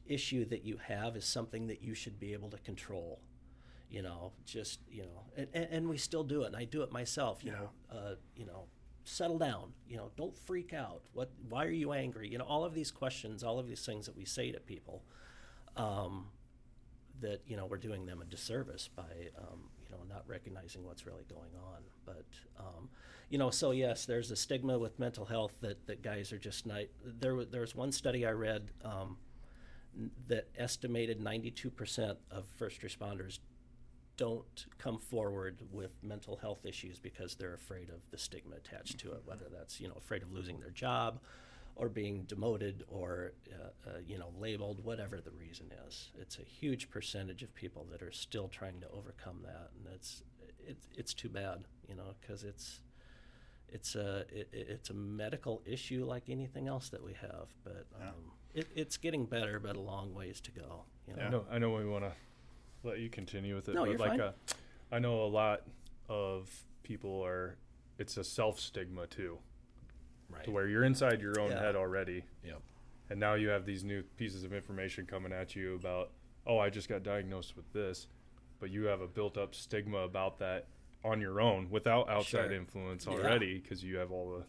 issue 0.07 0.45
that 0.45 0.65
you 0.65 0.79
have 0.87 1.17
is 1.17 1.25
something 1.25 1.67
that 1.69 1.83
you 1.83 1.95
should 1.95 2.21
be 2.21 2.33
able 2.33 2.51
to 2.51 2.59
control 2.59 3.21
you 3.89 4.03
know 4.03 4.33
just 4.45 4.81
you 4.91 5.03
know 5.03 5.47
and, 5.55 5.69
and, 5.71 5.89
we 5.89 5.97
still 5.97 6.25
do 6.25 6.43
it 6.43 6.49
and 6.49 6.57
i 6.57 6.65
do 6.65 6.83
it 6.83 6.93
myself 6.93 7.43
you 7.43 7.53
know 7.53 7.71
uh, 7.91 8.15
you 8.37 8.45
know 8.45 8.65
settle 9.05 9.39
down 9.39 9.73
you 9.89 9.97
know 9.97 10.11
don't 10.17 10.37
freak 10.37 10.75
out 10.75 11.03
what 11.13 11.31
why 11.49 11.65
are 11.65 11.71
you 11.71 11.93
angry 11.93 12.29
you 12.29 12.37
know 12.37 12.45
all 12.45 12.65
of 12.65 12.75
these 12.75 12.91
questions 12.91 13.43
all 13.43 13.59
of 13.59 13.67
these 13.67 13.85
things 13.87 14.05
that 14.05 14.17
we 14.17 14.25
say 14.25 14.51
to 14.51 14.61
people 14.61 15.03
um, 15.77 16.27
that 17.21 17.41
you 17.47 17.57
know 17.57 17.67
we're 17.67 17.79
doing 17.79 18.07
them 18.07 18.21
a 18.21 18.25
disservice 18.25 18.89
by 18.89 19.03
um, 19.39 19.71
you 19.83 19.91
know 19.91 20.03
not 20.09 20.25
recognizing 20.27 20.85
what's 20.85 21.07
really 21.07 21.25
going 21.29 21.51
on. 21.57 21.83
But 22.05 22.27
um, 22.59 22.89
you 23.31 23.39
know, 23.39 23.51
so 23.51 23.71
yes, 23.71 24.07
there's 24.07 24.31
a 24.31 24.37
stigma 24.37 24.79
with 24.79 24.99
mental 24.99 25.25
health 25.25 25.53
that, 25.61 25.87
that 25.87 26.03
guys 26.03 26.33
are 26.33 26.39
just 26.39 26.67
not. 26.67 26.83
There 27.05 27.45
there 27.45 27.63
was 27.63 27.75
one 27.75 27.93
study 27.93 28.27
I 28.27 28.33
read 28.33 28.71
um, 28.85 29.17
that 30.29 30.49
estimated 30.57 31.21
92% 31.21 32.17
of 32.31 32.45
first 32.57 32.83
responders 32.83 33.39
don't 34.17 34.67
come 34.79 34.99
forward 34.99 35.59
with 35.73 35.91
mental 36.03 36.37
health 36.37 36.65
issues 36.65 36.99
because 36.99 37.35
they're 37.35 37.55
afraid 37.55 37.89
of 37.89 38.01
the 38.11 38.19
stigma 38.19 38.57
attached 38.57 38.99
to 38.99 39.13
it, 39.13 39.23
whether 39.25 39.47
that's 39.53 39.81
you 39.81 39.89
know 39.89 39.95
afraid 39.97 40.23
of 40.23 40.33
losing 40.33 40.61
their 40.61 40.71
job, 40.71 41.19
or 41.77 41.89
being 41.89 42.23
demoted, 42.25 42.85
or 42.89 43.33
uh, 43.53 43.91
uh, 43.91 43.93
you 44.07 44.19
know 44.19 44.31
labeled, 44.39 44.85
whatever 44.85 45.21
the 45.21 45.33
reason 45.33 45.67
is. 45.89 46.11
It's 46.21 46.39
a 46.39 46.43
huge 46.43 46.91
percentage 46.91 47.43
of 47.43 47.55
people 47.55 47.87
that 47.91 48.03
are 48.03 48.13
still 48.13 48.49
trying 48.49 48.81
to 48.81 48.89
overcome 48.91 49.41
that, 49.45 49.71
and 49.77 49.93
it's 49.93 50.23
it's 50.65 50.87
it's 50.97 51.15
too 51.15 51.29
bad, 51.29 51.65
you 51.89 51.97
know, 51.97 52.15
because 52.21 52.45
it's 52.45 52.81
it's 53.75 53.95
a 53.97 54.21
it, 54.31 54.49
it- 54.53 54.67
it's 54.71 54.91
a 54.91 54.95
medical 54.95 55.61
issue 55.67 56.05
like 56.07 56.31
anything 56.31 56.69
else 56.69 56.89
that 56.91 57.03
we 57.05 57.13
have, 57.15 57.49
but 57.65 57.85
um, 58.01 58.15
it, 58.55 58.67
it's 58.75 58.97
getting 58.97 59.27
better, 59.27 59.59
but 59.59 59.77
a 59.77 59.81
long 59.81 60.15
ways 60.15 60.41
to 60.43 60.51
go. 60.53 60.85
You 61.09 61.17
know? 61.17 61.23
I 61.23 61.29
know. 61.31 61.45
I 61.51 61.59
know 61.59 61.71
we 61.75 61.85
want 61.85 62.05
to 62.05 62.13
let 62.85 63.01
you 63.01 63.11
continue 63.11 63.55
with 63.57 63.69
it. 63.69 63.75
No, 63.75 63.83
but 63.83 63.91
you're 63.91 63.99
like 63.99 64.11
fine. 64.11 64.21
Uh, 64.21 64.33
I 64.93 64.99
know 65.01 65.25
a 65.25 65.27
lot 65.27 65.63
of 66.09 66.51
people 66.85 67.21
are. 67.25 67.57
It's 67.99 68.17
a 68.17 68.25
self 68.25 68.59
stigma 68.61 69.07
too, 69.07 69.39
Right. 70.31 70.45
to 70.45 70.51
where 70.51 70.69
you're 70.69 70.85
inside 70.85 71.21
your 71.21 71.39
own 71.41 71.51
Yeah. 71.51 71.61
head 71.61 71.77
already, 71.77 72.25
Yep. 72.45 72.61
and 73.11 73.21
now 73.21 73.35
you 73.35 73.49
have 73.49 73.67
these 73.67 73.85
new 73.85 74.03
pieces 74.17 74.43
of 74.45 74.53
information 74.53 75.07
coming 75.07 75.33
at 75.33 75.55
you 75.55 75.75
about, 75.77 76.11
oh, 76.47 76.59
I 76.59 76.71
just 76.71 76.89
got 76.89 77.03
diagnosed 77.05 77.55
with 77.57 77.73
this, 77.73 78.09
but 78.59 78.71
you 78.71 78.85
have 78.87 79.01
a 79.01 79.07
built-up 79.07 79.55
stigma 79.55 79.99
about 79.99 80.39
that 80.39 80.67
on 81.05 81.21
your 81.21 81.41
own 81.41 81.69
without 81.71 82.09
outside 82.09 82.47
Sure. 82.49 82.53
influence 82.53 83.07
already, 83.07 83.59
because 83.59 83.85
you 83.85 83.97
have 83.99 84.11
all 84.11 84.39
the 84.39 84.45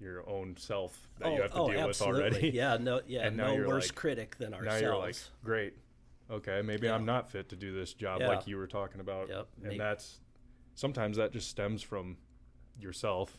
your 0.00 0.28
own 0.28 0.56
self 0.56 1.08
that 1.18 1.28
oh, 1.28 1.34
you 1.36 1.42
have 1.42 1.52
to 1.52 1.56
oh, 1.58 1.70
deal 1.70 1.80
absolutely. 1.88 2.22
with 2.24 2.32
already. 2.34 2.48
Yeah, 2.50 2.76
no, 2.78 3.00
yeah, 3.06 3.26
And 3.26 3.36
now 3.36 3.46
no 3.48 3.54
you're 3.54 3.68
worse 3.68 3.88
like- 3.88 3.94
critic 3.94 4.36
than 4.36 4.52
ourselves. 4.52 4.82
now 4.82 4.86
you're 4.88 4.98
like, 4.98 5.16
great, 5.44 5.74
okay, 6.30 6.62
maybe 6.62 6.88
Yeah. 6.88 6.94
I'm 6.96 7.04
not 7.06 7.30
fit 7.30 7.48
to 7.50 7.56
do 7.56 7.72
this 7.72 7.94
job 7.94 8.20
Yeah. 8.20 8.28
like 8.28 8.46
you 8.46 8.56
were 8.56 8.66
talking 8.66 9.00
about. 9.00 9.28
Yep, 9.28 9.48
And 9.58 9.68
may- 9.68 9.78
that's 9.78 10.20
sometimes 10.74 11.16
that 11.16 11.32
just 11.32 11.48
stems 11.48 11.80
from 11.82 12.16
yourself, 12.78 13.38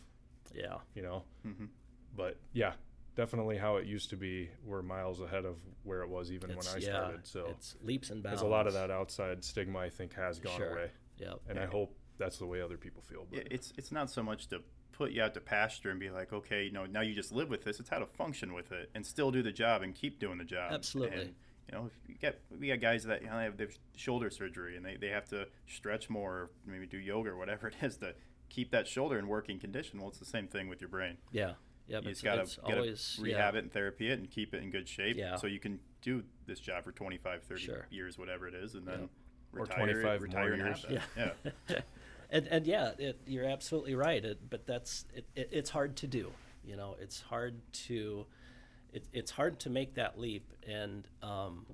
yeah, 0.54 0.78
you 0.96 1.02
know. 1.02 1.26
Mhm. 1.46 1.68
But 2.16 2.40
yeah, 2.54 2.74
definitely 3.16 3.58
how 3.58 3.76
it 3.76 3.86
used 3.86 4.10
to 4.12 4.16
be. 4.16 4.50
We're 4.64 4.82
miles 4.82 5.20
ahead 5.20 5.44
of 5.46 5.58
where 5.84 6.02
it 6.04 6.10
was 6.10 6.32
even 6.32 6.52
it's, 6.52 6.66
when 6.74 6.82
I 6.82 6.86
yeah, 6.86 6.94
started. 7.02 7.28
So 7.28 7.48
it's 7.48 7.76
leaps 7.82 8.10
and 8.12 8.24
bounds. 8.24 8.40
there's 8.40 8.48
a 8.48 8.52
lot 8.52 8.66
of 8.66 8.74
that 8.74 8.90
outside 8.90 9.44
stigma 9.44 9.80
I 9.80 9.90
think 9.90 10.14
has 10.14 10.40
gone 10.40 10.58
Sure. 10.58 10.72
away, 10.72 10.92
Yep. 11.20 11.42
and 11.50 11.60
I 11.60 11.66
hope 11.66 11.96
that's 12.18 12.38
the 12.38 12.46
way 12.46 12.62
other 12.62 12.78
people 12.78 13.02
feel. 13.02 13.26
Yeah, 13.32 13.42
But 13.44 13.52
it's 13.52 13.74
it's 13.78 13.92
not 13.92 14.10
so 14.10 14.24
much 14.24 14.48
to 14.50 14.62
put 14.92 15.12
you 15.12 15.22
out 15.22 15.34
to 15.34 15.42
pasture 15.42 15.90
and 15.90 16.00
be 16.00 16.10
like, 16.10 16.32
okay, 16.32 16.64
you 16.64 16.72
know, 16.72 16.86
now 16.86 17.02
you 17.02 17.14
just 17.14 17.32
live 17.32 17.50
with 17.50 17.64
this. 17.64 17.80
It's 17.80 17.90
how 17.90 18.00
to 18.00 18.06
function 18.06 18.54
with 18.54 18.72
it 18.72 18.90
and 18.96 19.06
still 19.06 19.30
do 19.32 19.44
the 19.44 19.52
job 19.52 19.82
and 19.82 19.94
keep 19.94 20.20
doing 20.20 20.38
the 20.38 20.46
job. 20.46 20.72
Absolutely. 20.72 21.22
And, 21.22 21.36
you 21.70 21.78
know, 21.78 21.88
if 21.88 22.10
you 22.10 22.16
get 22.16 22.40
we 22.58 22.68
got 22.70 22.80
guys 22.80 23.04
that 23.04 23.22
you 23.22 23.28
know, 23.28 23.34
have 23.38 23.58
their 23.58 23.70
shoulder 23.96 24.30
surgery 24.30 24.78
and 24.78 24.86
they, 24.86 24.96
they 24.96 25.10
have 25.10 25.26
to 25.30 25.48
stretch 25.68 26.10
more, 26.10 26.34
or 26.34 26.50
maybe 26.66 26.86
do 26.88 26.98
yoga 26.98 27.32
or 27.32 27.38
whatever 27.38 27.68
it 27.70 27.76
is 27.82 27.98
to 27.98 28.16
keep 28.50 28.72
that 28.72 28.88
shoulder 28.88 29.20
in 29.20 29.28
working 29.28 29.60
condition. 29.60 30.00
Well, 30.00 30.10
it's 30.10 30.20
the 30.20 30.26
same 30.26 30.48
thing 30.48 30.70
with 30.70 30.80
your 30.80 30.90
brain. 30.90 31.18
Yeah. 31.32 31.54
Yep. 31.88 32.04
you 32.04 32.10
it's, 32.10 32.22
just 32.22 32.24
gotta, 32.24 32.42
it's 32.42 32.56
gotta 32.56 32.78
always 32.78 33.20
rehab 33.22 33.54
yeah. 33.54 33.60
it 33.60 33.64
and 33.64 33.72
therapy 33.72 34.10
it 34.10 34.18
and 34.18 34.30
keep 34.30 34.56
it 34.56 34.64
in 34.64 34.72
good 34.72 34.88
shape 34.88 35.18
Yeah. 35.18 35.36
so 35.36 35.46
you 35.46 35.60
can 35.60 35.80
do 36.02 36.24
this 36.48 36.60
job 36.60 36.84
for 36.84 36.92
25, 36.92 37.44
30 37.44 37.62
Sure. 37.62 37.88
years, 37.92 38.18
whatever 38.18 38.48
it 38.48 38.56
is, 38.56 38.74
and 38.74 38.88
then 38.88 39.02
Yep. 39.02 39.10
Or 39.54 39.62
retire, 39.62 39.86
25 39.86 40.22
retire 40.22 40.44
more 40.44 40.54
and 40.54 40.62
have 40.62 40.90
years. 40.90 41.02
that. 41.16 41.36
yeah. 41.70 41.76
and 42.30 42.48
and 42.48 42.66
yeah, 42.66 42.92
it, 42.98 43.20
you're 43.26 43.46
absolutely 43.46 43.96
right. 43.96 44.24
It, 44.24 44.50
but 44.50 44.66
that's 44.66 45.06
it, 45.14 45.26
it, 45.36 45.50
it's 45.52 45.70
hard 45.70 45.96
to 45.98 46.08
do. 46.08 46.32
You 46.64 46.76
know, 46.76 46.96
it's 47.00 47.22
hard 47.22 47.56
to 47.88 48.26
it, 48.94 49.06
it's 49.14 49.32
hard 49.32 49.60
to 49.62 49.70
make 49.70 49.96
that 49.96 50.20
leap. 50.20 50.52
And 50.68 51.08
um, 51.22 51.66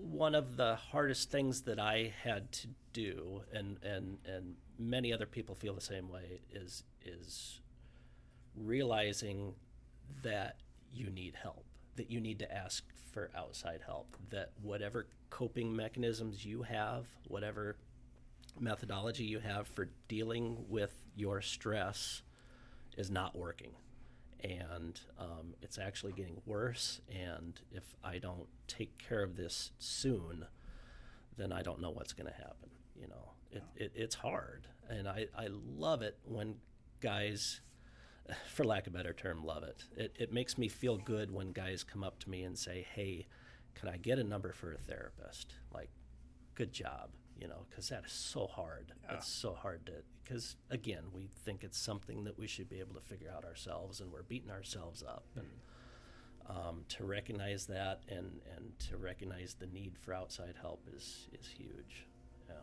one 0.00 0.34
of 0.34 0.56
the 0.56 0.76
hardest 0.76 1.30
things 1.30 1.62
that 1.62 1.78
I 1.78 2.12
had 2.22 2.52
to 2.52 2.68
do, 2.92 3.42
and 3.52 3.78
and 3.82 4.18
and 4.26 4.56
many 4.78 5.12
other 5.12 5.26
people 5.26 5.54
feel 5.54 5.74
the 5.74 5.80
same 5.80 6.08
way, 6.08 6.40
is 6.52 6.84
is 7.04 7.60
realizing 8.56 9.54
that 10.22 10.56
you 10.92 11.10
need 11.10 11.34
help, 11.40 11.64
that 11.96 12.10
you 12.10 12.20
need 12.20 12.38
to 12.40 12.52
ask 12.52 12.84
for 13.12 13.30
outside 13.36 13.80
help, 13.84 14.16
that 14.30 14.52
whatever 14.62 15.06
coping 15.30 15.74
mechanisms 15.74 16.44
you 16.44 16.62
have, 16.62 17.06
whatever 17.28 17.76
methodology 18.60 19.24
you 19.24 19.40
have 19.40 19.66
for 19.68 19.88
dealing 20.08 20.64
with 20.68 20.92
your 21.14 21.40
stress 21.40 22.22
is 22.96 23.10
not 23.10 23.36
working. 23.36 23.72
And 24.42 25.00
um, 25.18 25.54
it's 25.62 25.78
actually 25.78 26.12
getting 26.12 26.40
worse. 26.46 27.00
And 27.10 27.58
if 27.72 27.84
I 28.04 28.18
don't 28.18 28.46
take 28.68 28.96
care 28.98 29.22
of 29.22 29.36
this 29.36 29.72
soon, 29.78 30.46
then 31.36 31.52
I 31.52 31.62
don't 31.62 31.80
know 31.80 31.90
what's 31.90 32.12
going 32.12 32.30
to 32.30 32.36
happen. 32.36 32.70
You 32.94 33.08
know, 33.08 33.30
it, 33.50 33.62
it, 33.76 33.92
it's 33.94 34.14
hard. 34.14 34.66
And 34.88 35.08
I, 35.08 35.26
I 35.36 35.48
love 35.50 36.02
it 36.02 36.18
when 36.24 36.56
guys, 37.00 37.60
for 38.48 38.64
lack 38.64 38.86
of 38.86 38.94
a 38.94 38.96
better 38.96 39.12
term, 39.12 39.44
love 39.44 39.62
it. 39.62 39.84
it. 39.96 40.16
It 40.18 40.32
makes 40.32 40.58
me 40.58 40.68
feel 40.68 40.96
good 40.96 41.30
when 41.30 41.52
guys 41.52 41.82
come 41.82 42.04
up 42.04 42.18
to 42.20 42.30
me 42.30 42.42
and 42.42 42.56
say, 42.56 42.86
hey, 42.94 43.26
can 43.74 43.88
I 43.88 43.96
get 43.96 44.18
a 44.18 44.24
number 44.24 44.52
for 44.52 44.72
a 44.72 44.78
therapist? 44.78 45.54
Like, 45.72 45.90
good 46.54 46.72
job, 46.72 47.10
you 47.38 47.48
know, 47.48 47.66
because 47.68 47.88
that 47.90 48.04
is 48.06 48.12
so 48.12 48.46
hard. 48.46 48.92
Yeah. 49.04 49.16
It's 49.16 49.28
so 49.28 49.54
hard 49.54 49.86
to, 49.86 49.92
because 50.24 50.56
again, 50.70 51.04
we 51.12 51.28
think 51.44 51.62
it's 51.64 51.78
something 51.78 52.24
that 52.24 52.38
we 52.38 52.46
should 52.46 52.68
be 52.68 52.80
able 52.80 52.94
to 52.94 53.00
figure 53.00 53.30
out 53.34 53.44
ourselves 53.44 54.00
and 54.00 54.10
we're 54.12 54.22
beating 54.22 54.50
ourselves 54.50 55.02
up. 55.02 55.24
And 55.36 55.46
um, 56.48 56.84
to 56.90 57.04
recognize 57.04 57.66
that 57.66 58.02
and, 58.08 58.40
and 58.56 58.78
to 58.88 58.96
recognize 58.96 59.54
the 59.58 59.66
need 59.66 59.96
for 59.98 60.14
outside 60.14 60.54
help 60.60 60.86
is, 60.96 61.28
is 61.38 61.46
huge. 61.48 62.06
Yeah. 62.48 62.54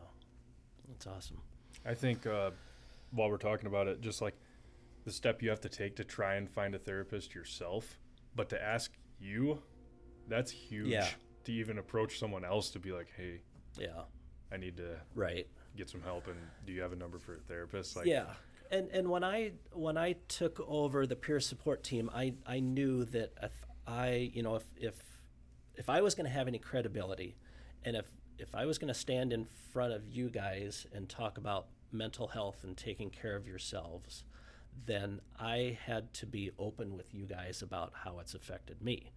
That's 0.90 1.08
awesome. 1.08 1.42
I 1.86 1.94
think 1.94 2.26
uh, 2.26 2.52
while 3.12 3.30
we're 3.30 3.38
talking 3.38 3.68
about 3.68 3.88
it, 3.88 4.02
just 4.02 4.22
like 4.22 4.36
the 5.06 5.12
step 5.12 5.42
you 5.42 5.50
have 5.50 5.62
to 5.62 5.70
take 5.70 5.96
to 5.98 6.04
try 6.04 6.36
and 6.36 6.50
find 6.50 6.74
a 6.76 6.80
therapist 6.80 7.36
yourself, 7.36 8.00
but 8.36 8.50
to 8.50 8.62
ask 8.64 8.92
you, 9.20 9.62
that's 10.28 10.52
huge. 10.52 10.88
Yeah. 10.88 11.08
To 11.44 11.52
even 11.52 11.78
approach 11.78 12.20
someone 12.20 12.46
else 12.46 12.70
to 12.72 12.80
be 12.80 12.92
like, 12.92 13.08
hey, 13.18 13.42
Yeah. 13.78 14.04
I 14.54 14.58
need 14.58 14.78
to 14.78 15.00
Right. 15.16 15.48
get 15.76 15.90
some 15.90 16.02
help, 16.02 16.28
and 16.28 16.38
do 16.66 16.72
you 16.74 16.82
have 16.82 16.94
a 16.94 16.96
number 16.96 17.18
for 17.20 17.36
a 17.36 17.40
therapist? 17.40 17.96
Like, 17.96 18.06
yeah 18.06 18.26
and 18.72 18.90
and 18.92 19.10
when 19.10 19.26
i 19.26 19.52
when 19.74 19.98
i 19.98 20.14
took 20.30 20.58
over 20.68 21.06
the 21.06 21.18
peer 21.18 21.40
support 21.42 21.84
team 21.84 22.10
i 22.14 22.34
i 22.48 22.62
knew 22.62 23.04
that 23.04 23.34
if 23.44 23.52
i 23.86 24.32
you 24.34 24.42
know 24.42 24.56
if 24.56 24.64
if 24.78 24.96
if 25.76 25.90
i 25.90 26.00
was 26.02 26.16
going 26.16 26.26
to 26.26 26.32
have 26.32 26.48
any 26.48 26.58
credibility 26.58 27.36
and 27.84 27.98
if 27.98 28.06
if 28.40 28.56
I 28.56 28.66
was 28.66 28.78
going 28.80 28.88
to 28.92 29.00
stand 29.00 29.32
in 29.32 29.46
front 29.72 29.94
of 29.94 30.08
you 30.08 30.28
guys 30.30 30.88
and 30.94 31.08
talk 31.08 31.38
about 31.38 31.68
mental 31.92 32.28
health 32.28 32.64
and 32.64 32.76
taking 32.76 33.12
care 33.12 33.36
of 33.36 33.46
yourselves, 33.48 34.24
then 34.88 35.22
I 35.40 35.78
had 35.86 36.14
to 36.16 36.26
be 36.26 36.50
open 36.58 36.98
with 36.98 37.14
you 37.14 37.26
guys 37.26 37.62
about 37.62 37.94
how 38.04 38.18
it's 38.20 38.34
affected 38.34 38.82
me. 38.82 39.12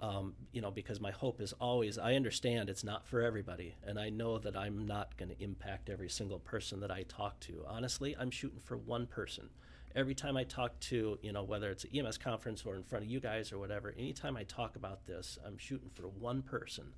Um, 0.00 0.34
you 0.52 0.60
know, 0.60 0.70
because 0.70 1.00
my 1.00 1.10
hope 1.10 1.40
is 1.40 1.54
always, 1.54 1.96
I 1.96 2.14
understand 2.14 2.68
it's 2.68 2.84
not 2.84 3.06
for 3.06 3.22
everybody, 3.22 3.74
and 3.82 3.98
I 3.98 4.10
know 4.10 4.38
that 4.38 4.54
I'm 4.54 4.86
not 4.86 5.16
going 5.16 5.30
to 5.30 5.42
impact 5.42 5.88
every 5.88 6.10
single 6.10 6.38
person 6.38 6.80
that 6.80 6.90
I 6.90 7.04
talk 7.04 7.40
to. 7.40 7.64
Honestly, 7.66 8.14
I'm 8.18 8.30
shooting 8.30 8.60
for 8.62 8.76
one 8.76 9.06
person. 9.06 9.48
Every 9.94 10.14
time 10.14 10.36
I 10.36 10.44
talk 10.44 10.78
to, 10.80 11.18
you 11.22 11.32
know, 11.32 11.42
whether 11.42 11.70
it's 11.70 11.84
an 11.84 11.90
EMS 11.96 12.18
conference 12.18 12.64
or 12.66 12.76
in 12.76 12.82
front 12.82 13.06
of 13.06 13.10
you 13.10 13.20
guys 13.20 13.52
or 13.52 13.58
whatever, 13.58 13.94
anytime 13.96 14.36
I 14.36 14.42
talk 14.44 14.76
about 14.76 15.06
this, 15.06 15.38
I'm 15.46 15.56
shooting 15.56 15.88
for 15.94 16.08
one 16.08 16.42
person 16.42 16.92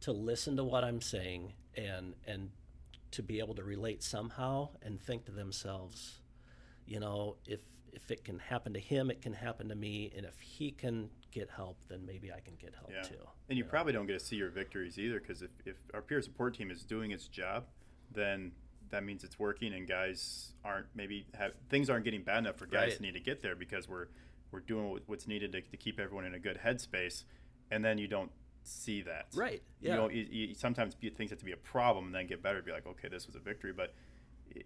to 0.00 0.12
listen 0.12 0.56
to 0.56 0.64
what 0.64 0.84
I'm 0.84 1.00
saying 1.00 1.52
and 1.76 2.14
and 2.26 2.50
to 3.10 3.22
be 3.22 3.38
able 3.38 3.54
to 3.54 3.62
relate 3.62 4.02
somehow 4.02 4.68
and 4.82 5.00
think 5.00 5.24
to 5.26 5.32
themselves, 5.32 6.18
you 6.86 7.00
know, 7.00 7.36
if 7.46 7.60
if 7.92 8.10
it 8.10 8.24
can 8.24 8.38
happen 8.38 8.72
to 8.74 8.80
him, 8.80 9.10
it 9.10 9.20
can 9.22 9.32
happen 9.32 9.68
to 9.68 9.74
me, 9.74 10.12
and 10.16 10.24
if 10.26 10.38
he 10.40 10.70
can 10.70 11.10
get 11.30 11.48
help, 11.50 11.78
then 11.88 12.04
maybe 12.06 12.32
I 12.32 12.40
can 12.40 12.54
get 12.56 12.74
help 12.74 12.90
Yeah. 12.90 13.02
too. 13.02 13.28
And 13.48 13.56
you 13.58 13.64
probably 13.64 13.92
don't 13.92 14.06
get 14.06 14.18
to 14.18 14.24
see 14.24 14.36
your 14.36 14.50
victories 14.50 14.98
either 14.98 15.20
because 15.20 15.42
if, 15.42 15.50
if 15.64 15.76
our 15.94 16.02
peer 16.02 16.20
support 16.22 16.54
team 16.54 16.70
is 16.70 16.84
doing 16.84 17.10
its 17.10 17.26
job, 17.28 17.66
then 18.10 18.52
that 18.90 19.04
means 19.04 19.24
it's 19.24 19.38
working 19.38 19.74
and 19.74 19.86
guys 19.86 20.52
aren't 20.64 20.86
maybe 20.94 21.26
have 21.34 21.52
things 21.68 21.90
aren't 21.90 22.04
getting 22.04 22.22
bad 22.22 22.38
enough 22.38 22.56
for 22.56 22.64
guys 22.66 22.90
Right. 22.92 22.96
to 22.96 23.02
need 23.02 23.12
to 23.14 23.20
get 23.20 23.42
there 23.42 23.54
because 23.54 23.86
we're 23.88 24.06
we're 24.50 24.60
doing 24.60 24.98
what's 25.06 25.26
needed 25.26 25.52
to, 25.52 25.60
to 25.60 25.76
keep 25.76 26.00
everyone 26.00 26.24
in 26.24 26.32
a 26.34 26.38
good 26.38 26.58
headspace 26.64 27.24
and 27.70 27.84
then 27.84 27.98
you 27.98 28.08
don't 28.08 28.30
see 28.62 29.02
that 29.02 29.26
Right. 29.34 29.62
you 29.82 29.90
Yeah. 29.90 29.96
know 29.96 30.08
you, 30.08 30.26
you 30.30 30.54
sometimes 30.54 30.94
things 31.16 31.28
have 31.28 31.38
to 31.38 31.44
be 31.44 31.52
a 31.52 31.56
problem 31.58 32.06
and 32.06 32.14
then 32.14 32.26
get 32.26 32.42
better 32.42 32.62
be 32.62 32.72
like 32.72 32.86
okay 32.86 33.08
this 33.08 33.26
was 33.26 33.36
a 33.36 33.40
victory 33.40 33.74
but 33.74 33.94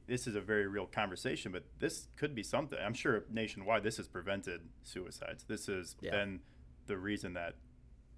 this 0.07 0.27
is 0.27 0.35
a 0.35 0.41
very 0.41 0.67
real 0.67 0.87
conversation 0.87 1.53
but 1.53 1.65
this 1.79 2.09
could 2.17 2.35
be 2.35 2.43
something 2.43 2.79
i'm 2.85 2.95
sure 2.95 3.25
nationwide 3.31 3.83
this 3.83 3.97
has 3.97 4.09
prevented 4.09 4.61
suicides 4.83 5.45
this 5.45 5.67
has 5.67 5.97
Yeah. 6.01 6.11
been 6.13 6.41
the 6.87 6.97
reason 6.97 7.35
that 7.35 7.55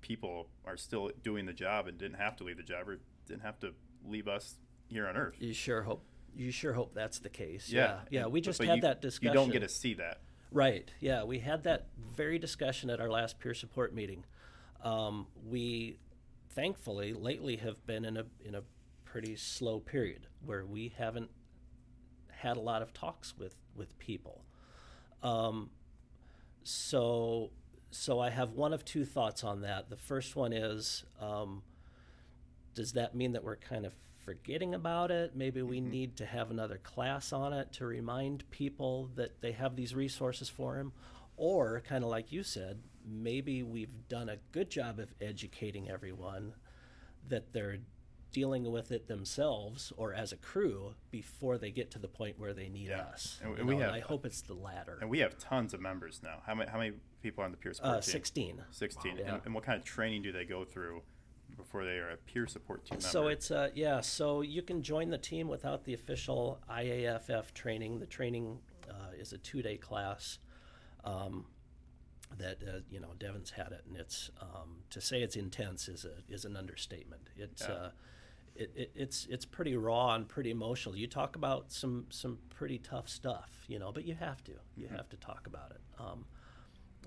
people 0.00 0.48
are 0.64 0.76
still 0.76 1.10
doing 1.22 1.46
the 1.46 1.52
job 1.52 1.86
and 1.88 1.96
didn't 1.98 2.18
have 2.18 2.36
to 2.36 2.44
leave 2.44 2.56
the 2.56 2.62
job 2.62 2.88
or 2.88 2.98
didn't 3.26 3.42
have 3.42 3.58
to 3.60 3.72
leave 4.06 4.28
us 4.28 4.56
here 4.88 5.06
on 5.06 5.16
earth 5.16 5.34
you 5.38 5.52
sure 5.54 5.82
hope 5.82 6.04
you 6.36 6.50
sure 6.50 6.72
hope 6.72 6.92
that's 6.94 7.20
the 7.20 7.28
case. 7.28 7.70
yeah 7.70 8.00
Yeah. 8.10 8.24
and- 8.24 8.32
we 8.32 8.40
but- 8.40 8.44
just 8.44 8.58
but 8.58 8.68
had 8.68 8.76
you- 8.76 8.82
that 8.82 9.00
discussion. 9.00 9.28
you 9.32 9.34
don't 9.34 9.50
get 9.50 9.60
to 9.60 9.68
see 9.68 9.94
that 9.94 10.20
Right. 10.50 10.88
Yeah, 11.00 11.24
we 11.24 11.40
had 11.40 11.64
that 11.64 11.88
very 11.98 12.38
discussion 12.38 12.88
at 12.88 13.00
our 13.00 13.10
last 13.10 13.40
peer 13.40 13.54
support 13.54 13.92
meeting. 13.92 14.24
Um, 14.84 15.26
we, 15.44 15.98
thankfully, 16.50 17.12
lately 17.12 17.56
have 17.56 17.84
been 17.86 18.04
in 18.04 18.16
a 18.16 18.26
in 18.44 18.54
a 18.54 18.62
pretty 19.04 19.34
slow 19.34 19.80
period 19.80 20.28
where 20.44 20.64
we 20.64 20.90
haven't 20.96 21.30
had 22.44 22.56
a 22.56 22.60
lot 22.60 22.82
of 22.82 22.92
talks 22.92 23.34
with 23.36 23.56
with 23.74 23.98
people. 23.98 24.44
Um, 25.22 25.70
so 26.62 27.50
so 27.90 28.20
I 28.20 28.30
have 28.30 28.52
one 28.52 28.72
of 28.72 28.84
two 28.84 29.04
thoughts 29.04 29.44
on 29.44 29.62
that. 29.62 29.88
The 29.88 29.96
first 29.96 30.34
one 30.36 30.52
is, 30.52 31.04
um, 31.20 31.62
does 32.74 32.92
that 32.92 33.14
mean 33.14 33.32
that 33.32 33.44
we're 33.44 33.56
kind 33.56 33.86
of 33.86 33.94
forgetting 34.24 34.74
about 34.74 35.10
it? 35.10 35.36
Maybe 35.36 35.62
we 35.62 35.80
need 35.80 36.16
to 36.16 36.26
have 36.26 36.50
another 36.50 36.78
class 36.78 37.32
on 37.32 37.52
it 37.52 37.72
to 37.74 37.86
remind 37.86 38.50
people 38.50 39.10
that 39.14 39.40
they 39.40 39.52
have 39.52 39.76
these 39.76 39.94
resources 39.94 40.48
for 40.48 40.76
them. 40.76 40.92
Or, 41.36 41.82
kind 41.86 42.02
of 42.02 42.10
like 42.10 42.32
you 42.32 42.42
said, 42.42 42.80
maybe 43.06 43.62
we've 43.62 44.08
done 44.08 44.28
a 44.28 44.38
good 44.50 44.70
job 44.70 44.98
of 44.98 45.14
educating 45.20 45.88
everyone 45.88 46.54
that 47.28 47.52
they're 47.52 47.78
dealing 48.34 48.70
with 48.70 48.90
it 48.90 49.06
themselves 49.06 49.92
or 49.96 50.12
as 50.12 50.32
a 50.32 50.36
crew 50.36 50.92
before 51.12 51.56
they 51.56 51.70
get 51.70 51.88
to 51.92 51.98
the 52.00 52.08
point 52.08 52.36
where 52.38 52.52
they 52.52 52.68
need 52.68 52.88
Yeah. 52.88 53.02
us. 53.02 53.38
And- 53.42 53.56
and 53.60 53.68
we 53.68 53.76
know, 53.76 53.84
have- 53.84 53.94
I 53.94 54.00
hope 54.00 54.26
it's 54.26 54.42
the 54.42 54.54
latter. 54.54 54.98
and 55.00 55.08
we 55.08 55.20
have 55.20 55.38
tons 55.38 55.72
of 55.72 55.80
members 55.80 56.20
now 56.22 56.42
how 56.44 56.54
many 56.54 56.68
how 56.68 56.78
many 56.78 56.96
people 57.22 57.42
are 57.42 57.44
on 57.46 57.52
the 57.52 57.56
peer 57.56 57.72
support 57.72 57.94
Uh, 57.94 58.00
team 58.00 58.10
16. 58.12 58.64
16 58.72 59.16
Yeah. 59.18 59.34
and, 59.36 59.42
and 59.46 59.54
what 59.54 59.62
kind 59.62 59.78
of 59.78 59.84
training 59.84 60.22
do 60.22 60.32
they 60.32 60.44
go 60.44 60.64
through 60.64 61.04
before 61.56 61.84
they 61.84 61.98
are 61.98 62.10
a 62.10 62.16
peer 62.16 62.48
support 62.48 62.84
team 62.84 62.96
member 62.96 63.06
So 63.08 63.28
it's 63.28 63.52
uh 63.52 63.70
yeah, 63.72 64.00
so 64.00 64.40
you 64.40 64.62
can 64.62 64.82
join 64.82 65.10
the 65.10 65.18
team 65.18 65.46
without 65.46 65.84
the 65.84 65.94
official 65.94 66.60
IAFF 66.68 67.54
training. 67.54 68.00
The 68.00 68.06
training 68.06 68.60
uh, 68.90 69.12
is 69.16 69.32
a 69.32 69.38
two-day 69.38 69.78
class. 69.78 70.38
Um, 71.04 71.46
that 72.36 72.58
uh, 72.66 72.80
you 72.90 72.98
know, 72.98 73.12
Devon's 73.18 73.50
had 73.50 73.70
it, 73.70 73.84
and 73.86 73.96
it's 73.96 74.28
um, 74.40 74.82
to 74.90 75.00
say 75.00 75.22
it's 75.22 75.36
intense 75.36 75.88
is 75.88 76.04
a 76.04 76.16
is 76.28 76.44
an 76.44 76.56
understatement. 76.56 77.28
It's 77.36 77.62
Yeah. 77.62 77.72
uh, 77.74 77.90
it, 78.56 78.70
it, 78.74 78.90
it's 78.94 79.26
it's 79.30 79.44
pretty 79.44 79.76
raw 79.76 80.14
and 80.14 80.28
pretty 80.28 80.50
emotional. 80.50 80.96
You 80.96 81.06
talk 81.06 81.36
about 81.36 81.72
some 81.72 82.06
some 82.10 82.38
pretty 82.50 82.78
tough 82.78 83.08
stuff, 83.08 83.50
you 83.68 83.78
know, 83.78 83.92
but 83.92 84.04
you 84.04 84.14
have 84.14 84.42
to 84.44 84.52
you 84.76 84.88
have 84.88 85.08
to 85.10 85.16
talk 85.16 85.46
about 85.46 85.72
it. 85.72 85.80
Um, 85.98 86.24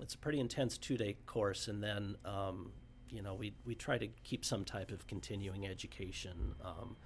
it's 0.00 0.14
a 0.14 0.18
pretty 0.18 0.40
intense 0.40 0.78
two 0.78 0.96
day 0.96 1.16
course, 1.26 1.68
and 1.68 1.82
then 1.82 2.16
um, 2.24 2.72
you 3.10 3.22
know 3.22 3.34
we 3.34 3.54
we 3.64 3.74
try 3.74 3.98
to 3.98 4.08
keep 4.24 4.44
some 4.44 4.64
type 4.64 4.90
of 4.90 5.06
continuing 5.06 5.66
education. 5.66 6.54
Um, 6.64 6.96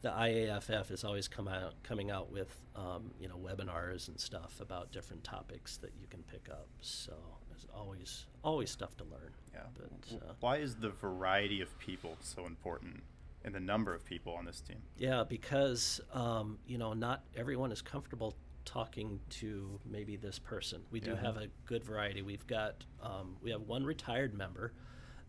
the 0.00 0.08
IAFF 0.08 0.90
is 0.90 1.04
always 1.04 1.28
come 1.28 1.46
out 1.46 1.74
coming 1.82 2.10
out 2.10 2.32
with 2.32 2.50
um, 2.74 3.12
you 3.20 3.28
know 3.28 3.36
webinars 3.36 4.08
and 4.08 4.18
stuff 4.18 4.58
about 4.60 4.90
different 4.90 5.22
topics 5.22 5.76
that 5.78 5.92
you 6.00 6.06
can 6.08 6.22
pick 6.22 6.48
up. 6.50 6.68
So 6.80 7.12
there's 7.50 7.66
always 7.74 8.24
always 8.42 8.70
stuff 8.70 8.96
to 8.96 9.04
learn. 9.04 9.32
Yeah. 9.52 9.60
But 9.74 10.16
uh, 10.16 10.32
Why 10.40 10.56
is 10.56 10.76
the 10.76 10.90
variety 10.90 11.60
of 11.60 11.78
people 11.78 12.16
so 12.20 12.46
important 12.46 13.02
and 13.44 13.54
the 13.54 13.60
number 13.60 13.94
of 13.94 14.04
people 14.04 14.34
on 14.34 14.44
this 14.44 14.60
team? 14.60 14.78
Yeah, 14.96 15.24
because 15.28 16.00
um, 16.12 16.58
you 16.66 16.78
know 16.78 16.92
not 16.92 17.24
everyone 17.36 17.72
is 17.72 17.82
comfortable 17.82 18.34
talking 18.64 19.18
to 19.28 19.80
maybe 19.84 20.16
this 20.16 20.38
person. 20.38 20.82
We 20.90 21.00
do 21.00 21.10
Yeah. 21.10 21.20
have 21.20 21.36
a 21.36 21.48
good 21.64 21.84
variety. 21.84 22.22
We've 22.22 22.46
got 22.46 22.84
um, 23.02 23.36
we 23.42 23.50
have 23.50 23.62
one 23.62 23.84
retired 23.84 24.34
member 24.34 24.72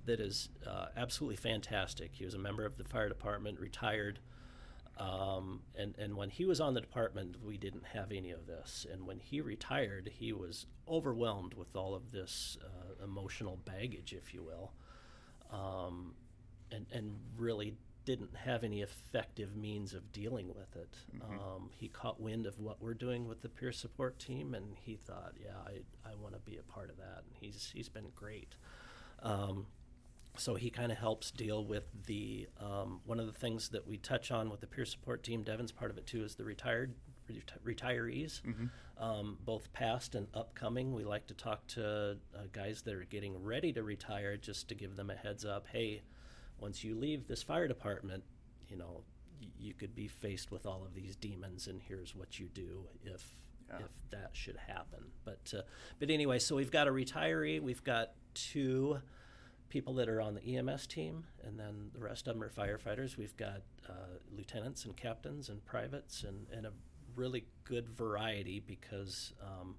that 0.06 0.20
is 0.20 0.50
uh, 0.68 0.88
absolutely 0.98 1.38
fantastic. 1.38 2.12
He 2.14 2.26
was 2.26 2.34
a 2.34 2.40
member 2.40 2.66
of 2.66 2.78
the 2.78 2.84
fire 2.84 3.08
department, 3.10 3.60
retired. 3.60 4.20
Um, 4.98 5.62
and, 5.76 5.96
and 5.98 6.16
when 6.16 6.30
he 6.30 6.46
was 6.46 6.62
on 6.62 6.76
the 6.76 6.82
department, 6.82 7.38
we 7.44 7.58
didn't 7.58 7.86
have 7.86 8.12
any 8.12 8.30
of 8.30 8.46
this. 8.46 8.86
And 8.92 9.08
when 9.08 9.20
he 9.20 9.42
retired, 9.42 10.12
he 10.14 10.34
was 10.34 10.68
overwhelmed 10.88 11.56
with 11.56 11.76
all 11.76 11.96
of 11.96 12.12
this 12.12 12.58
uh, 12.64 13.04
emotional 13.04 13.58
baggage, 13.66 14.14
if 14.14 14.34
you 14.36 14.44
will 14.44 14.74
um, 15.54 16.14
and, 16.72 16.86
and 16.92 17.16
really 17.38 17.76
didn't 18.06 18.36
have 18.36 18.64
any 18.64 18.82
effective 18.82 19.56
means 19.56 19.94
of 19.94 20.12
dealing 20.12 20.50
with 20.50 20.76
it. 20.76 20.96
Um, 21.40 21.70
he 21.72 21.88
caught 21.88 22.20
wind 22.20 22.46
of 22.46 22.60
what 22.60 22.82
we're 22.82 22.94
doing 22.94 23.28
with 23.28 23.42
the 23.42 23.50
peer 23.50 23.72
support 23.72 24.20
team, 24.20 24.54
and 24.54 24.76
he 24.82 24.96
thought, 24.96 25.34
"Yeah, 25.42 25.56
I, 25.66 26.10
I 26.10 26.16
want 26.16 26.34
to 26.34 26.40
be 26.42 26.58
a 26.58 26.64
part 26.64 26.90
of 26.90 26.98
that." 26.98 27.24
And 27.26 27.36
he's 27.40 27.72
he's 27.74 27.90
been 27.90 28.10
great. 28.16 28.56
Um, 29.22 29.68
so 30.38 30.56
he 30.56 30.70
kind 30.70 30.92
of 30.92 30.98
helps 30.98 31.30
deal 31.32 31.64
with 31.64 31.86
the 32.08 32.48
um, 32.60 33.02
one 33.06 33.20
of 33.20 33.28
the 33.28 33.34
things 33.34 33.70
that 33.70 33.88
we 33.88 33.98
touch 33.98 34.32
on 34.32 34.50
with 34.50 34.62
the 34.62 34.68
peer 34.68 34.86
support 34.86 35.24
team. 35.24 35.44
Devon's 35.44 35.72
part 35.72 35.92
of 35.92 35.98
it 35.98 36.08
too 36.08 36.24
is 36.24 36.36
the 36.36 36.44
retired 36.44 36.96
reti- 37.32 37.60
retirees, 37.64 38.42
um, 38.98 39.38
both 39.46 39.72
past 39.74 40.16
and 40.16 40.28
upcoming. 40.34 40.94
We 40.94 41.04
like 41.04 41.28
to 41.28 41.34
talk 41.34 41.68
to 41.68 42.18
uh, 42.36 42.40
guys 42.52 42.82
that 42.82 42.94
are 42.96 43.06
getting 43.06 43.44
ready 43.44 43.72
to 43.74 43.84
retire, 43.84 44.36
just 44.38 44.68
to 44.70 44.76
give 44.76 44.96
them 44.96 45.10
a 45.10 45.16
heads 45.16 45.46
up. 45.46 45.68
Hey, 45.72 46.02
once 46.64 46.84
you 46.84 46.96
leave 46.96 47.28
this 47.28 47.44
fire 47.44 47.68
department, 47.68 48.24
you 48.70 48.78
know 48.78 49.04
y- 49.42 49.48
you 49.60 49.74
could 49.74 49.94
be 49.94 50.08
faced 50.08 50.50
with 50.52 50.66
all 50.66 50.84
of 50.84 50.94
these 50.96 51.16
demons, 51.18 51.68
and 51.68 51.82
here's 51.88 52.16
what 52.16 52.40
you 52.40 52.48
do 52.48 52.88
if 53.04 53.24
Yeah. 53.70 53.80
if 53.86 53.92
that 54.12 54.32
should 54.34 54.58
happen. 54.58 55.04
But 55.26 55.54
uh, 55.58 55.62
but 56.00 56.10
anyway, 56.10 56.40
so 56.40 56.56
we've 56.56 56.72
got 56.72 56.88
a 56.88 56.92
retiree, 56.92 57.62
we've 57.62 57.84
got 57.84 58.12
two 58.34 59.00
people 59.70 59.94
that 59.96 60.08
are 60.08 60.22
on 60.22 60.36
the 60.36 60.42
EMS 60.56 60.88
team, 60.88 61.26
and 61.44 61.60
then 61.60 61.90
the 61.94 62.00
rest 62.00 62.28
of 62.28 62.36
them 62.36 62.44
are 62.44 62.50
firefighters. 62.50 63.18
We've 63.18 63.36
got 63.36 63.62
uh, 63.90 63.94
lieutenants 64.38 64.86
and 64.86 64.96
captains 64.96 65.50
and 65.50 65.66
privates, 65.66 66.24
and, 66.24 66.48
and 66.56 66.66
a 66.68 66.72
really 67.16 67.46
good 67.64 67.90
variety 67.90 68.60
because, 68.60 69.34
um, 69.42 69.76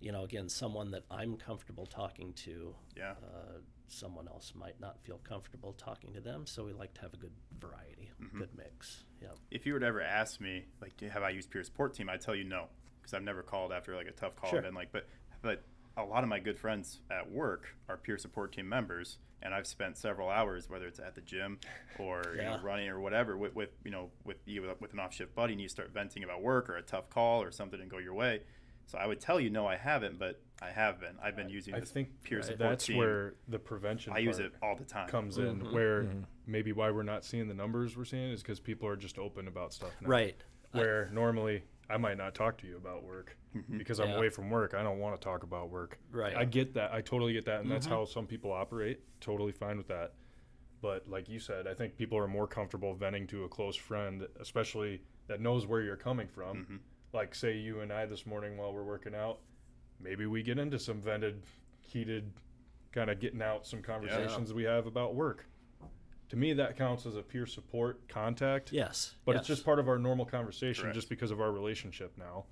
you 0.00 0.12
know, 0.12 0.22
again, 0.24 0.48
someone 0.48 0.90
that 0.92 1.04
I'm 1.10 1.36
comfortable 1.36 1.86
talking 1.86 2.32
to, 2.44 2.74
Yeah. 2.96 3.12
uh, 3.22 3.58
someone 3.88 4.28
else 4.28 4.52
might 4.54 4.78
not 4.80 5.00
feel 5.02 5.18
comfortable 5.18 5.72
talking 5.72 6.12
to 6.12 6.20
them. 6.20 6.46
So 6.46 6.64
we 6.64 6.72
like 6.72 6.94
to 6.94 7.00
have 7.00 7.14
a 7.14 7.16
good 7.16 7.32
variety, 7.58 8.10
good 8.36 8.50
mix. 8.56 9.04
Yeah. 9.20 9.28
If 9.50 9.66
you 9.66 9.72
were 9.72 9.80
to 9.80 9.86
ever 9.86 10.00
ask 10.02 10.40
me, 10.40 10.66
like, 10.80 11.00
have 11.00 11.22
I 11.22 11.30
used 11.30 11.50
peer 11.50 11.64
support 11.64 11.94
team? 11.94 12.08
I'd 12.08 12.20
tell 12.20 12.34
you 12.34 12.44
no, 12.44 12.66
because 13.00 13.14
I've 13.14 13.22
never 13.22 13.42
called 13.42 13.72
after 13.72 13.96
like 13.96 14.06
a 14.06 14.12
tough 14.12 14.36
call 14.36 14.50
Sure. 14.50 14.60
and 14.60 14.74
like, 14.76 14.92
but 14.92 15.06
but 15.42 15.62
a 15.96 16.02
lot 16.04 16.22
of 16.22 16.28
my 16.28 16.38
good 16.38 16.58
friends 16.58 17.00
at 17.10 17.28
work 17.30 17.74
are 17.88 17.96
peer 17.96 18.18
support 18.18 18.52
team 18.52 18.68
members, 18.68 19.18
and 19.42 19.52
I've 19.54 19.66
spent 19.66 19.96
several 19.96 20.28
hours, 20.28 20.68
whether 20.68 20.86
it's 20.86 21.00
at 21.00 21.14
the 21.14 21.20
gym 21.22 21.58
or 21.98 22.22
you 22.36 22.42
know, 22.42 22.60
running 22.62 22.88
or 22.88 23.00
whatever, 23.00 23.36
with, 23.36 23.54
with 23.56 23.70
you 23.84 23.90
know 23.90 24.10
with 24.24 24.36
you 24.46 24.62
with, 24.80 24.92
an 24.92 25.00
off 25.00 25.14
shift 25.14 25.34
buddy, 25.34 25.54
and 25.54 25.62
you 25.62 25.68
start 25.68 25.90
venting 25.92 26.22
about 26.24 26.42
work 26.42 26.68
or 26.68 26.76
a 26.76 26.82
tough 26.82 27.08
call 27.10 27.42
or 27.42 27.50
something 27.50 27.78
didn't 27.78 27.90
go 27.90 27.98
your 27.98 28.14
way. 28.14 28.42
So 28.88 28.96
I 28.98 29.06
would 29.06 29.20
tell 29.20 29.38
you, 29.38 29.50
no, 29.50 29.66
I 29.66 29.76
haven't, 29.76 30.18
but 30.18 30.40
I 30.62 30.70
have 30.70 30.98
been. 30.98 31.14
I've 31.22 31.36
been 31.36 31.50
using 31.50 31.74
I 31.74 31.80
this 31.80 31.90
think 31.90 32.08
peer 32.24 32.38
right. 32.38 32.44
support 32.46 32.70
that's 32.70 32.86
team. 32.86 32.96
where 32.96 33.34
the 33.46 33.58
prevention 33.58 34.14
I 34.14 34.18
use 34.18 34.38
it 34.38 34.52
all 34.62 34.76
the 34.76 34.84
time. 34.84 35.08
comes 35.08 35.36
in 35.36 35.60
Mhm. 35.60 35.72
where 35.72 36.04
Mhm. 36.04 36.24
maybe 36.46 36.72
why 36.72 36.90
we're 36.90 37.02
not 37.02 37.22
seeing 37.22 37.48
the 37.48 37.54
numbers 37.54 37.96
we're 37.98 38.06
seeing 38.06 38.30
is 38.32 38.42
because 38.42 38.58
people 38.60 38.88
are 38.88 38.96
just 38.96 39.18
open 39.18 39.46
about 39.46 39.74
stuff 39.74 39.94
now. 40.00 40.08
Right. 40.08 40.42
I- 40.72 40.78
where 40.78 41.10
normally 41.12 41.64
I 41.90 41.98
might 41.98 42.16
not 42.16 42.34
talk 42.34 42.56
to 42.58 42.66
you 42.66 42.76
about 42.78 43.02
work 43.04 43.36
Mhm. 43.54 43.76
because 43.78 44.00
I'm 44.00 44.08
Yeah. 44.08 44.16
away 44.16 44.30
from 44.30 44.48
work. 44.50 44.72
I 44.72 44.82
don't 44.82 44.98
want 44.98 45.20
to 45.20 45.24
talk 45.24 45.42
about 45.42 45.68
work. 45.70 45.98
Right. 46.10 46.34
I 46.34 46.44
get 46.46 46.72
that. 46.74 46.92
I 46.92 47.02
totally 47.02 47.34
get 47.34 47.44
that, 47.44 47.60
and 47.60 47.70
that's 47.70 47.86
Mhm. 47.86 47.90
how 47.90 48.04
some 48.06 48.26
people 48.26 48.50
operate. 48.52 49.00
Totally 49.20 49.52
fine 49.52 49.76
with 49.76 49.88
that. 49.88 50.14
But 50.80 51.08
like 51.08 51.28
you 51.28 51.40
said, 51.40 51.66
I 51.66 51.74
think 51.74 51.96
people 51.96 52.16
are 52.18 52.28
more 52.28 52.46
comfortable 52.46 52.94
venting 52.94 53.26
to 53.28 53.44
a 53.44 53.48
close 53.50 53.76
friend, 53.76 54.26
especially 54.40 55.02
that 55.26 55.40
knows 55.40 55.66
where 55.66 55.82
you're 55.82 55.96
coming 55.96 56.28
from. 56.28 56.80
Like 57.12 57.34
say 57.34 57.56
you 57.56 57.80
and 57.80 57.92
I 57.92 58.06
this 58.06 58.26
morning 58.26 58.56
while 58.56 58.72
we're 58.72 58.82
working 58.84 59.14
out, 59.14 59.38
maybe 60.00 60.26
we 60.26 60.42
get 60.42 60.58
into 60.58 60.78
some 60.78 61.00
vented, 61.00 61.42
heated, 61.80 62.30
kind 62.92 63.10
of 63.10 63.18
getting 63.20 63.42
out 63.42 63.66
some 63.66 63.82
conversations 63.82 64.52
we 64.52 64.64
have 64.64 64.86
about 64.86 65.14
work. 65.14 65.46
To 66.30 66.36
me, 66.36 66.52
that 66.54 66.76
counts 66.76 67.06
as 67.06 67.16
a 67.16 67.22
peer 67.22 67.46
support 67.46 68.06
contact. 68.08 68.70
yes. 68.72 69.14
But 69.24 69.32
yes. 69.32 69.40
it's 69.40 69.48
just 69.48 69.64
part 69.64 69.78
of 69.78 69.88
our 69.88 69.98
normal 69.98 70.26
conversation 70.26 70.82
Correct. 70.82 70.94
just 70.94 71.08
because 71.08 71.30
of 71.30 71.40
our 71.40 71.50
relationship 71.50 72.12
now. 72.18 72.44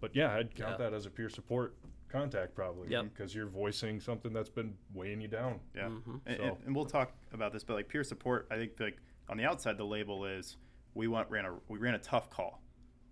But 0.00 0.16
yeah, 0.16 0.34
I'd 0.34 0.52
count 0.56 0.72
Yeah. 0.80 0.90
that 0.90 0.94
as 0.94 1.06
a 1.06 1.10
peer 1.10 1.28
support 1.28 1.76
contact 2.08 2.56
probably. 2.56 2.88
Yep. 2.88 3.04
Because 3.14 3.32
you're 3.32 3.46
voicing 3.46 4.00
something 4.00 4.32
that's 4.32 4.48
been 4.50 4.74
weighing 4.92 5.20
you 5.20 5.28
down. 5.28 5.60
Yeah, 5.76 5.82
Mhm. 5.90 6.20
and, 6.26 6.36
So- 6.36 6.42
and, 6.42 6.56
and 6.66 6.74
we'll 6.74 6.86
talk 6.86 7.12
about 7.32 7.52
this, 7.52 7.62
but 7.62 7.74
like 7.74 7.88
peer 7.88 8.02
support, 8.02 8.48
I 8.50 8.56
think 8.56 8.72
like 8.80 8.98
on 9.28 9.36
the 9.36 9.44
outside, 9.44 9.76
the 9.78 9.86
label 9.86 10.24
is 10.26 10.56
we 10.94 11.06
want 11.06 11.30
ran 11.30 11.44
a 11.44 11.54
we 11.68 11.78
ran 11.78 11.94
a 11.94 11.98
tough 12.00 12.28
call, 12.28 12.60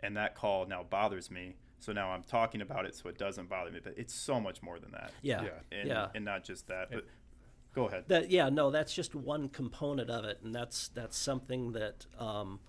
and 0.02 0.16
that 0.16 0.35
call 0.35 0.66
now 0.66 0.82
bothers 0.82 1.31
me. 1.31 1.56
So 1.78 1.93
now 1.93 2.10
I'm 2.10 2.22
talking 2.22 2.60
about 2.60 2.85
it, 2.85 2.94
so 2.94 3.09
it 3.09 3.16
doesn't 3.16 3.48
bother 3.48 3.70
me. 3.70 3.81
But 3.82 3.94
it's 3.97 4.14
so 4.14 4.39
much 4.40 4.62
more 4.62 4.78
than 4.78 4.93
that, 4.93 5.12
Yeah. 5.22 5.43
Yeah. 5.43 5.51
and 5.78 5.89
Yeah. 5.89 6.09
and 6.14 6.24
not 6.24 6.44
just 6.44 6.66
that. 6.68 6.90
But 6.90 7.06
go 7.74 7.86
ahead. 7.89 8.05
That 8.09 8.31
yeah, 8.31 8.48
no, 8.51 8.70
that's 8.70 8.94
just 8.94 9.14
one 9.14 9.48
component 9.48 10.10
of 10.10 10.24
it, 10.24 10.40
and 10.43 10.55
that's 10.55 10.89
that's 10.89 11.16
something 11.16 11.72
that 11.72 12.06
um, 12.18 12.60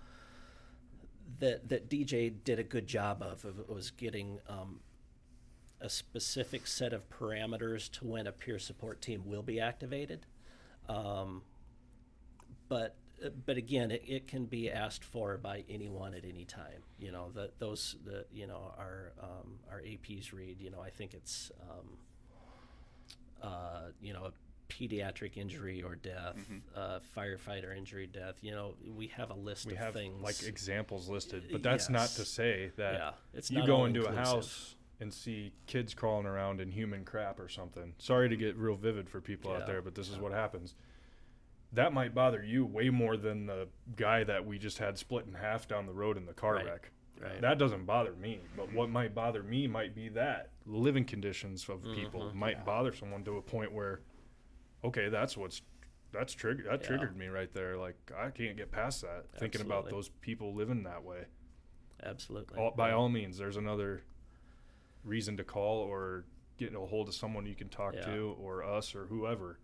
that 1.40 1.68
that 1.68 1.90
DJ 1.90 2.32
did 2.42 2.58
a 2.58 2.64
good 2.64 2.86
job 2.86 3.22
of. 3.22 3.44
of 3.44 3.68
was 3.68 3.90
getting 3.90 4.38
um, 4.48 4.80
a 5.80 5.88
specific 5.90 6.66
set 6.66 6.92
of 6.92 7.08
parameters 7.10 7.90
to 7.90 8.06
when 8.06 8.26
a 8.26 8.32
peer 8.32 8.58
support 8.58 9.02
team 9.02 9.24
will 9.26 9.42
be 9.42 9.58
activated. 9.60 10.26
Um, 10.88 11.42
but 12.68 12.96
but 13.46 13.56
again, 13.56 13.90
it, 13.90 14.02
it 14.06 14.28
can 14.28 14.46
be 14.46 14.70
asked 14.70 15.04
for 15.04 15.36
by 15.36 15.64
anyone 15.68 16.14
at 16.14 16.24
any 16.24 16.44
time. 16.44 16.82
You 16.98 17.12
know, 17.12 17.30
that 17.34 17.58
those 17.58 17.96
the 18.04 18.24
you 18.32 18.46
know 18.46 18.72
our 18.78 19.12
um, 19.22 19.58
our 19.70 19.80
APs 19.80 20.32
read. 20.32 20.60
You 20.60 20.70
know, 20.70 20.80
I 20.80 20.90
think 20.90 21.14
it's 21.14 21.50
um, 21.70 21.98
uh, 23.42 23.80
you 24.00 24.12
know 24.12 24.24
a 24.26 24.32
pediatric 24.72 25.36
injury 25.36 25.82
or 25.82 25.94
death, 25.96 26.36
uh, 26.74 27.00
firefighter 27.16 27.76
injury, 27.76 28.06
death. 28.06 28.36
You 28.40 28.52
know, 28.52 28.74
we 28.96 29.08
have 29.08 29.30
a 29.30 29.34
list 29.34 29.66
We 29.66 29.72
of 29.72 29.78
have 29.78 29.94
things 29.94 30.22
like 30.22 30.42
examples 30.42 31.08
listed, 31.08 31.44
but 31.52 31.62
that's 31.62 31.90
not 31.90 32.08
to 32.10 32.24
say 32.24 32.70
that 32.76 32.94
yeah, 32.94 33.10
it's 33.34 33.50
you 33.50 33.66
go 33.66 33.76
all 33.76 33.84
into 33.84 34.04
a 34.04 34.12
house 34.14 34.74
and 35.00 35.12
see 35.12 35.52
kids 35.66 35.94
crawling 35.94 36.26
around 36.26 36.60
in 36.60 36.70
human 36.70 37.04
crap 37.04 37.40
or 37.40 37.48
something. 37.48 37.92
Sorry 37.98 38.28
to 38.28 38.36
get 38.36 38.56
real 38.56 38.76
vivid 38.76 39.10
for 39.10 39.20
people 39.20 39.50
Yeah. 39.50 39.58
out 39.58 39.66
there, 39.66 39.82
but 39.82 39.94
this 39.96 40.08
is 40.08 40.16
what 40.18 40.32
happens. 40.32 40.74
That 41.72 41.92
might 41.92 42.14
bother 42.14 42.42
you 42.44 42.64
way 42.66 42.90
more 42.90 43.16
than 43.16 43.46
the 43.46 43.68
guy 43.96 44.24
that 44.24 44.44
we 44.46 44.58
just 44.58 44.78
had 44.78 44.98
split 44.98 45.26
in 45.26 45.34
half 45.34 45.66
down 45.66 45.86
the 45.86 45.92
road 45.92 46.16
in 46.16 46.26
the 46.26 46.34
car 46.34 46.54
Right. 46.56 46.66
wreck. 46.66 46.90
Right. 47.20 47.40
That 47.40 47.56
doesn't 47.58 47.86
bother 47.86 48.12
me, 48.14 48.40
but 48.56 48.72
what 48.72 48.90
might 48.90 49.14
bother 49.14 49.42
me 49.42 49.66
might 49.68 49.94
be 49.94 50.08
that 50.10 50.50
living 50.66 51.04
conditions 51.04 51.68
of 51.68 51.82
people 51.94 52.30
Mhm. 52.30 52.34
might 52.34 52.64
bother 52.64 52.92
someone 52.92 53.22
to 53.24 53.36
a 53.38 53.42
point 53.42 53.72
where, 53.72 54.00
okay, 54.84 55.08
that's 55.08 55.36
what's 55.36 55.62
that's 56.10 56.34
triggered 56.34 56.66
that 56.66 56.82
Yeah. 56.82 56.86
triggered 56.88 57.16
me 57.16 57.28
right 57.28 57.50
there. 57.54 57.78
Like 57.78 57.96
I 58.14 58.28
can't 58.30 58.54
get 58.56 58.70
past 58.70 59.00
that. 59.00 59.30
Thinking 59.38 59.62
about 59.62 59.88
those 59.88 60.10
people 60.10 60.52
living 60.52 60.82
that 60.82 61.02
way 61.04 61.24
Absolutely. 62.02 62.58
all, 62.58 62.72
by 62.72 62.88
Yeah. 62.90 62.96
all 62.96 63.08
means, 63.08 63.38
there's 63.38 63.56
another 63.56 64.02
reason 65.04 65.38
to 65.38 65.44
call 65.44 65.78
or 65.78 66.24
get 66.58 66.74
a 66.74 66.80
hold 66.80 67.08
of 67.08 67.14
someone 67.14 67.46
you 67.46 67.54
can 67.54 67.70
talk 67.70 67.94
Yeah. 67.94 68.02
to, 68.14 68.36
or 68.38 68.62
us, 68.62 68.94
or 68.94 69.06
whoever. 69.06 69.58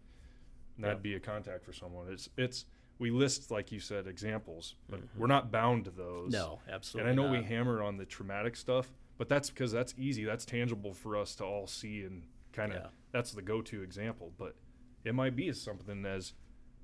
That'd 0.79 1.03
be 1.03 1.15
a 1.15 1.21
contact 1.21 1.65
for 1.65 1.73
someone. 1.73 2.07
It's 2.13 2.29
it's 2.37 2.65
we 2.99 3.11
list 3.11 3.51
like 3.51 3.71
you 3.73 3.81
said 3.81 4.07
examples, 4.07 4.75
but 4.89 5.01
Mhm. 5.01 5.09
we're 5.17 5.27
not 5.29 5.51
bound 5.51 5.85
to 5.85 5.91
those. 5.91 6.33
No, 6.33 6.61
absolutely. 6.69 7.11
and. 7.13 7.21
I 7.21 7.23
know 7.25 7.31
we 7.31 7.43
hammer 7.43 7.83
on 7.83 7.97
the 7.97 8.05
traumatic 8.07 8.57
stuff, 8.57 8.93
but 9.19 9.29
that's 9.29 9.51
because 9.51 9.71
that's 9.73 9.95
easy. 9.97 10.25
That's 10.25 10.45
tangible 10.45 10.95
for 10.95 11.17
us 11.17 11.35
to 11.37 11.45
all 11.45 11.67
see 11.67 12.03
and 12.03 12.25
kind 12.53 12.73
of 12.73 12.83
Yeah. 12.83 12.89
that's 13.13 13.33
the 13.33 13.43
go-to 13.43 13.83
example. 13.83 14.33
But 14.37 14.57
it 15.05 15.15
might 15.15 15.37
be 15.37 15.53
something 15.53 16.05
as 16.07 16.33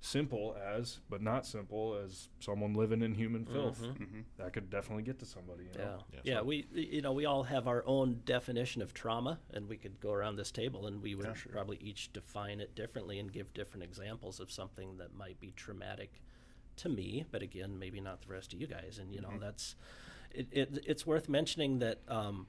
simple 0.05 0.55
as, 0.63 0.99
but 1.09 1.23
not 1.23 1.47
simple 1.47 1.95
as 2.05 2.29
someone 2.39 2.75
living 2.75 3.01
in 3.01 3.15
human 3.15 3.45
filth. 3.47 3.81
Mhm. 3.81 3.97
hmm 3.97 4.21
That 4.37 4.53
could 4.53 4.69
definitely 4.69 5.03
get 5.03 5.19
to 5.21 5.25
somebody. 5.25 5.65
You 5.65 5.71
Yeah. 5.75 5.85
know? 5.85 6.05
Yeah, 6.13 6.21
Yeah, 6.25 6.39
so- 6.41 6.45
we 6.45 6.67
you 6.75 7.01
know 7.01 7.13
we 7.13 7.25
all 7.25 7.45
have 7.45 7.67
our 7.67 7.83
own 7.87 8.21
definition 8.27 8.83
of 8.83 8.93
trauma, 8.93 9.41
and 9.51 9.67
we 9.69 9.79
could 9.79 9.99
go 10.01 10.13
around 10.13 10.37
this 10.37 10.51
table 10.53 10.87
and 10.87 11.01
we 11.01 11.15
would 11.15 11.25
Yeah, 11.27 11.33
sure. 11.35 11.53
probably 11.53 11.79
each 11.79 12.13
define 12.13 12.61
it 12.61 12.75
differently 12.75 13.19
and 13.19 13.33
give 13.33 13.55
different 13.55 13.83
examples 13.83 14.41
of 14.41 14.51
something 14.53 14.99
that 14.99 15.15
might 15.15 15.41
be 15.41 15.53
traumatic 15.53 16.21
to 16.77 16.89
me, 16.89 17.25
but 17.31 17.41
again, 17.43 17.79
maybe 17.79 18.01
not 18.01 18.21
the 18.21 18.29
rest 18.29 18.53
of 18.53 18.61
you 18.61 18.67
guys. 18.67 18.99
And 18.99 19.15
you 19.15 19.21
know 19.23 19.31
Mhm. 19.31 19.41
that's 19.41 19.75
it, 20.33 20.49
it. 20.51 20.85
It's 20.87 21.07
worth 21.07 21.29
mentioning 21.31 21.79
that 21.79 22.01
um, 22.09 22.47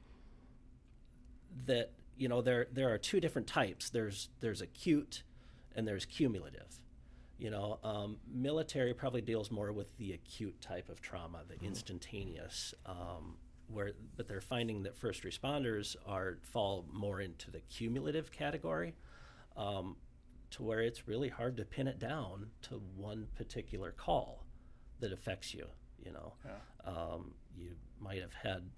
that 1.66 1.92
you 2.18 2.28
know 2.28 2.42
there 2.42 2.68
there 2.72 2.90
are 2.94 2.98
two 2.98 3.22
different 3.22 3.48
types. 3.48 3.90
There's 3.90 4.28
there's 4.42 4.60
acute, 4.62 5.24
and 5.74 5.88
there's 5.88 6.06
cumulative. 6.06 6.82
You 7.38 7.50
know, 7.50 7.80
um, 7.84 8.18
military 8.34 8.94
probably 8.94 9.22
deals 9.22 9.52
more 9.52 9.72
with 9.74 9.98
the 9.98 10.14
acute 10.14 10.62
type 10.62 10.88
of 10.90 11.02
trauma, 11.02 11.44
the 11.48 11.64
instantaneous. 11.66 12.74
Um, 12.86 13.38
where, 13.68 13.94
but 14.16 14.28
they're 14.28 14.42
finding 14.42 14.84
that 14.84 14.96
first 14.96 15.24
responders 15.24 15.96
are 16.06 16.38
fall 16.44 16.86
more 16.94 17.20
into 17.20 17.50
the 17.50 17.62
cumulative 17.62 18.32
category, 18.32 18.94
um, 19.58 19.98
to 20.52 20.62
where 20.64 20.82
it's 20.82 21.08
really 21.08 21.30
hard 21.30 21.58
to 21.58 21.66
pin 21.66 21.88
it 21.88 21.98
down 21.98 22.52
to 22.62 22.76
one 22.96 23.28
particular 23.36 23.92
call 23.92 24.46
that 25.00 25.12
affects 25.12 25.54
you. 25.54 25.68
You 25.98 26.12
know, 26.12 26.34
Yeah. 26.46 26.60
um, 26.92 27.34
you 27.58 27.76
might 28.00 28.22
have 28.22 28.34
had 28.34 28.70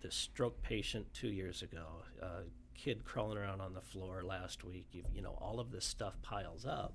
this 0.00 0.14
stroke 0.14 0.62
patient 0.62 1.12
two 1.12 1.28
years 1.28 1.62
ago, 1.62 2.04
a 2.22 2.42
kid 2.74 3.04
crawling 3.04 3.38
around 3.38 3.60
on 3.60 3.74
the 3.74 3.80
floor 3.80 4.22
last 4.22 4.62
week. 4.62 4.86
You, 4.92 5.02
you 5.12 5.22
know, 5.22 5.32
all 5.40 5.58
of 5.58 5.72
this 5.72 5.84
stuff 5.84 6.22
piles 6.22 6.64
up. 6.64 6.94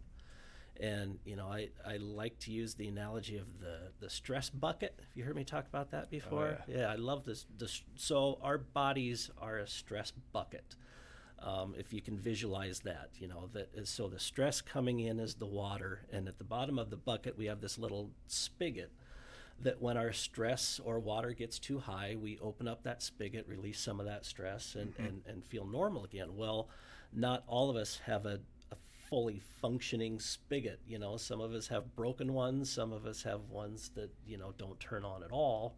And 0.79 1.19
you 1.25 1.35
know, 1.35 1.47
I, 1.47 1.69
I 1.85 1.97
like 1.97 2.39
to 2.39 2.51
use 2.51 2.73
the 2.73 2.87
analogy 2.87 3.37
of 3.37 3.59
the, 3.59 3.91
the 3.99 4.09
stress 4.09 4.49
bucket. 4.49 4.95
Have 4.97 5.15
you 5.15 5.23
heard 5.23 5.35
me 5.35 5.43
talk 5.43 5.67
about 5.67 5.91
that 5.91 6.09
before? 6.09 6.57
yeah. 6.67 6.91
I 6.91 6.95
love 6.95 7.23
this. 7.23 7.45
this. 7.57 7.83
So 7.95 8.39
our 8.41 8.57
bodies 8.57 9.29
are 9.39 9.59
a 9.59 9.67
stress 9.67 10.11
bucket. 10.31 10.75
Um, 11.43 11.73
if 11.77 11.91
you 11.91 12.01
can 12.01 12.19
visualize 12.19 12.81
that, 12.81 13.09
you 13.15 13.27
know 13.27 13.49
that 13.53 13.69
is 13.73 13.89
so 13.89 14.07
the 14.07 14.19
stress 14.19 14.61
coming 14.61 14.99
in 14.99 15.19
is 15.19 15.35
the 15.35 15.45
water, 15.47 16.01
and 16.11 16.27
at 16.27 16.37
the 16.37 16.43
bottom 16.43 16.77
of 16.77 16.89
the 16.91 16.97
bucket 16.97 17.37
we 17.37 17.47
have 17.47 17.61
this 17.61 17.79
little 17.79 18.11
spigot 18.27 18.91
that 19.63 19.81
when 19.81 19.97
our 19.97 20.11
stress 20.11 20.79
or 20.83 20.99
water 20.99 21.33
gets 21.33 21.59
too 21.59 21.79
high, 21.79 22.15
we 22.19 22.37
open 22.39 22.67
up 22.67 22.83
that 22.83 23.01
spigot, 23.01 23.47
release 23.47 23.79
some 23.79 23.99
of 23.99 24.05
that 24.05 24.25
stress, 24.25 24.75
and, 24.75 24.93
and, 24.97 25.21
and 25.27 25.45
feel 25.45 25.65
normal 25.65 26.03
again. 26.03 26.35
Well, 26.35 26.67
not 27.13 27.43
all 27.47 27.69
of 27.69 27.75
us 27.75 27.99
have 28.05 28.25
a 28.25 28.39
fully 29.11 29.41
functioning 29.61 30.19
spigot. 30.19 30.79
You 30.87 30.97
know, 30.97 31.17
some 31.17 31.41
of 31.41 31.53
us 31.53 31.67
have 31.67 31.95
broken 31.97 32.33
ones, 32.33 32.71
some 32.71 32.93
of 32.93 33.05
us 33.05 33.23
have 33.23 33.41
ones 33.49 33.91
that, 33.95 34.09
you 34.25 34.37
know, 34.37 34.53
don't 34.57 34.79
turn 34.79 35.03
on 35.03 35.21
at 35.21 35.31
all. 35.31 35.75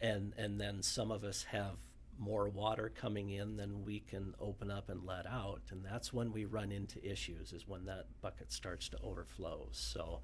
And, 0.00 0.32
and 0.38 0.58
then 0.58 0.82
some 0.82 1.10
of 1.10 1.22
us 1.22 1.44
have 1.44 1.76
more 2.18 2.48
water 2.48 2.90
coming 2.94 3.28
in 3.28 3.58
than 3.58 3.84
we 3.84 4.00
can 4.00 4.34
open 4.40 4.70
up 4.70 4.88
and 4.88 5.04
let 5.04 5.26
out. 5.26 5.60
And 5.70 5.84
that's 5.84 6.14
when 6.14 6.32
we 6.32 6.46
run 6.46 6.72
into 6.72 7.04
issues, 7.06 7.52
is 7.52 7.68
when 7.68 7.84
that 7.84 8.06
bucket 8.22 8.50
starts 8.50 8.88
to 8.88 8.98
overflow. 9.02 9.68
So, 9.72 10.20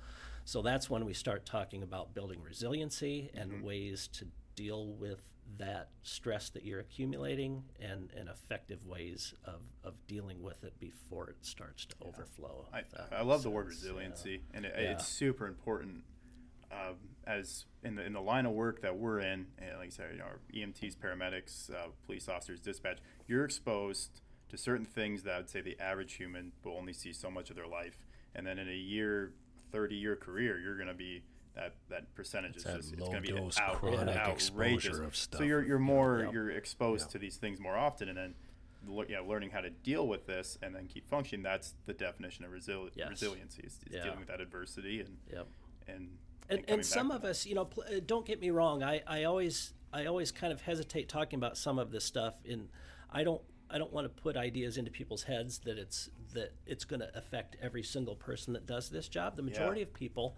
so 0.46 0.62
that's 0.62 0.88
when 0.88 1.04
we 1.04 1.12
start 1.12 1.44
talking 1.44 1.82
about 1.82 2.14
building 2.14 2.40
resiliency 2.42 3.30
and 3.34 3.52
mm-hmm. 3.52 3.66
ways 3.66 4.08
to 4.14 4.26
deal 4.56 4.86
with 4.94 5.20
that 5.58 5.88
stress 6.02 6.48
that 6.50 6.64
you're 6.64 6.80
accumulating 6.80 7.64
and, 7.80 8.10
and 8.16 8.28
effective 8.28 8.86
ways 8.86 9.34
of, 9.44 9.60
of 9.84 9.94
dealing 10.06 10.42
with 10.42 10.64
it 10.64 10.78
before 10.80 11.28
it 11.28 11.36
starts 11.42 11.84
to 11.86 11.94
overflow. 12.00 12.66
I, 12.72 12.82
I 13.14 13.22
love 13.22 13.42
the 13.42 13.50
word 13.50 13.70
sense, 13.72 13.82
yeah. 13.84 13.90
resiliency, 13.90 14.42
and 14.54 14.64
it, 14.64 14.74
Yeah. 14.76 14.92
it's 14.92 15.06
super 15.06 15.46
important. 15.46 16.04
Um, 16.70 16.96
as 17.26 17.66
in 17.84 17.96
the 17.96 18.02
in 18.04 18.14
the 18.14 18.20
line 18.22 18.46
of 18.46 18.52
work 18.52 18.80
that 18.80 18.96
we're 18.96 19.20
in, 19.20 19.46
and 19.58 19.76
like 19.78 19.88
I 19.88 19.90
said, 19.90 20.06
you 20.12 20.18
know, 20.18 20.24
our 20.24 20.38
EMTs, 20.54 20.96
paramedics, 20.96 21.70
uh, 21.70 21.88
police 22.06 22.28
officers, 22.30 22.60
dispatch, 22.60 22.98
you're 23.28 23.44
exposed 23.44 24.22
to 24.48 24.56
certain 24.56 24.86
things 24.86 25.22
that 25.24 25.34
I 25.34 25.36
would 25.36 25.50
say 25.50 25.60
the 25.60 25.78
average 25.78 26.14
human 26.14 26.52
will 26.64 26.76
only 26.78 26.94
see 26.94 27.12
so 27.12 27.30
much 27.30 27.50
of 27.50 27.56
their 27.56 27.66
life, 27.66 28.06
and 28.34 28.46
then 28.46 28.58
in 28.58 28.68
a 28.70 28.74
year, 28.74 29.32
thirty 29.70 29.96
year 29.96 30.16
career, 30.16 30.58
you're 30.58 30.76
going 30.76 30.88
to 30.88 30.94
be 30.94 31.22
that 31.54 31.74
that 31.90 32.14
percentage 32.14 32.56
is 32.56 32.64
that 32.64 32.76
just 32.76 32.92
it's 32.92 33.00
going 33.02 33.12
to 33.14 33.20
be 33.20 33.28
dose 33.28 33.58
out, 33.58 33.76
chronic 33.76 34.16
outrageous. 34.16 34.32
exposure 34.32 35.02
of 35.04 35.14
So 35.16 35.22
stuff. 35.36 35.40
you're 35.42 35.62
you're 35.62 35.78
more 35.78 36.22
Yep. 36.24 36.32
you're 36.32 36.50
exposed 36.50 37.08
Yeah. 37.08 37.12
to 37.12 37.18
these 37.18 37.36
things 37.36 37.60
more 37.60 37.76
often, 37.76 38.08
and 38.08 38.16
then 38.16 38.34
le- 38.86 39.06
you 39.06 39.14
know, 39.14 39.24
learning 39.26 39.50
how 39.50 39.60
to 39.60 39.70
deal 39.70 40.06
with 40.08 40.26
this 40.26 40.58
and 40.62 40.74
then 40.74 40.88
keep 40.88 41.06
functioning. 41.06 41.42
That's 41.42 41.74
the 41.86 41.92
definition 41.92 42.44
of 42.44 42.50
resili- 42.50 42.90
Yes. 42.94 43.10
resiliency 43.10 43.62
is, 43.62 43.74
is 43.86 43.92
Yeah. 43.92 44.04
dealing 44.04 44.18
with 44.20 44.28
that 44.28 44.40
adversity 44.40 45.00
and 45.00 45.18
Yep. 45.32 45.46
and 45.88 46.18
and, 46.48 46.58
coming 46.60 46.64
and 46.80 46.86
some 46.86 47.10
of 47.10 47.20
from 47.22 47.30
us 47.30 47.46
you 47.46 47.54
know 47.54 47.64
pl- 47.66 47.84
uh, 47.84 48.00
don't 48.04 48.26
get 48.26 48.40
me 48.40 48.50
wrong 48.50 48.82
I, 48.82 49.00
I 49.06 49.24
always 49.24 49.72
i 49.92 50.06
always 50.06 50.32
kind 50.32 50.52
of 50.52 50.60
hesitate 50.62 51.08
talking 51.08 51.38
about 51.38 51.56
some 51.56 51.78
of 51.78 51.92
this 51.92 52.04
stuff 52.04 52.34
in 52.44 52.68
i 53.10 53.22
don't 53.22 53.40
i 53.70 53.78
don't 53.78 53.92
want 53.92 54.04
to 54.04 54.22
put 54.22 54.36
ideas 54.36 54.76
into 54.76 54.90
people's 54.90 55.22
heads 55.22 55.60
that 55.60 55.78
it's 55.78 56.10
that 56.34 56.52
it's 56.66 56.84
going 56.84 57.00
to 57.00 57.16
affect 57.16 57.56
every 57.62 57.82
single 57.84 58.16
person 58.16 58.52
that 58.54 58.66
does 58.66 58.90
this 58.90 59.08
job 59.08 59.36
the 59.36 59.42
majority 59.42 59.82
of 59.82 59.94
people 59.94 60.36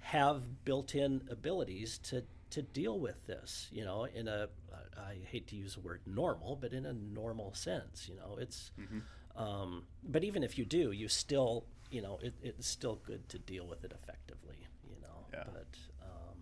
have 0.00 0.64
built-in 0.64 1.22
abilities 1.30 1.98
to 1.98 2.24
to 2.50 2.62
deal 2.62 2.98
with 3.00 3.26
this 3.26 3.68
you 3.72 3.84
know 3.84 4.04
in 4.04 4.28
a 4.28 4.48
i 4.98 5.16
hate 5.28 5.46
to 5.48 5.56
use 5.56 5.74
the 5.74 5.80
word 5.80 6.00
normal 6.06 6.54
but 6.56 6.72
in 6.72 6.86
a 6.86 6.92
normal 6.92 7.52
sense 7.54 8.08
you 8.08 8.14
know 8.16 8.36
it's 8.40 8.70
Mm-hmm. 8.80 9.42
um, 9.42 9.84
but 10.04 10.22
even 10.24 10.42
if 10.44 10.56
you 10.58 10.64
do 10.64 10.92
you 10.92 11.08
still 11.08 11.64
you 11.90 12.00
know 12.02 12.18
it, 12.22 12.34
it's 12.42 12.68
still 12.68 13.00
good 13.04 13.28
to 13.30 13.38
deal 13.38 13.66
with 13.66 13.82
it 13.84 13.92
effectively 13.92 14.56
you 14.88 15.00
know 15.00 15.26
Yeah. 15.32 15.44
but 15.52 15.76
um, 16.02 16.38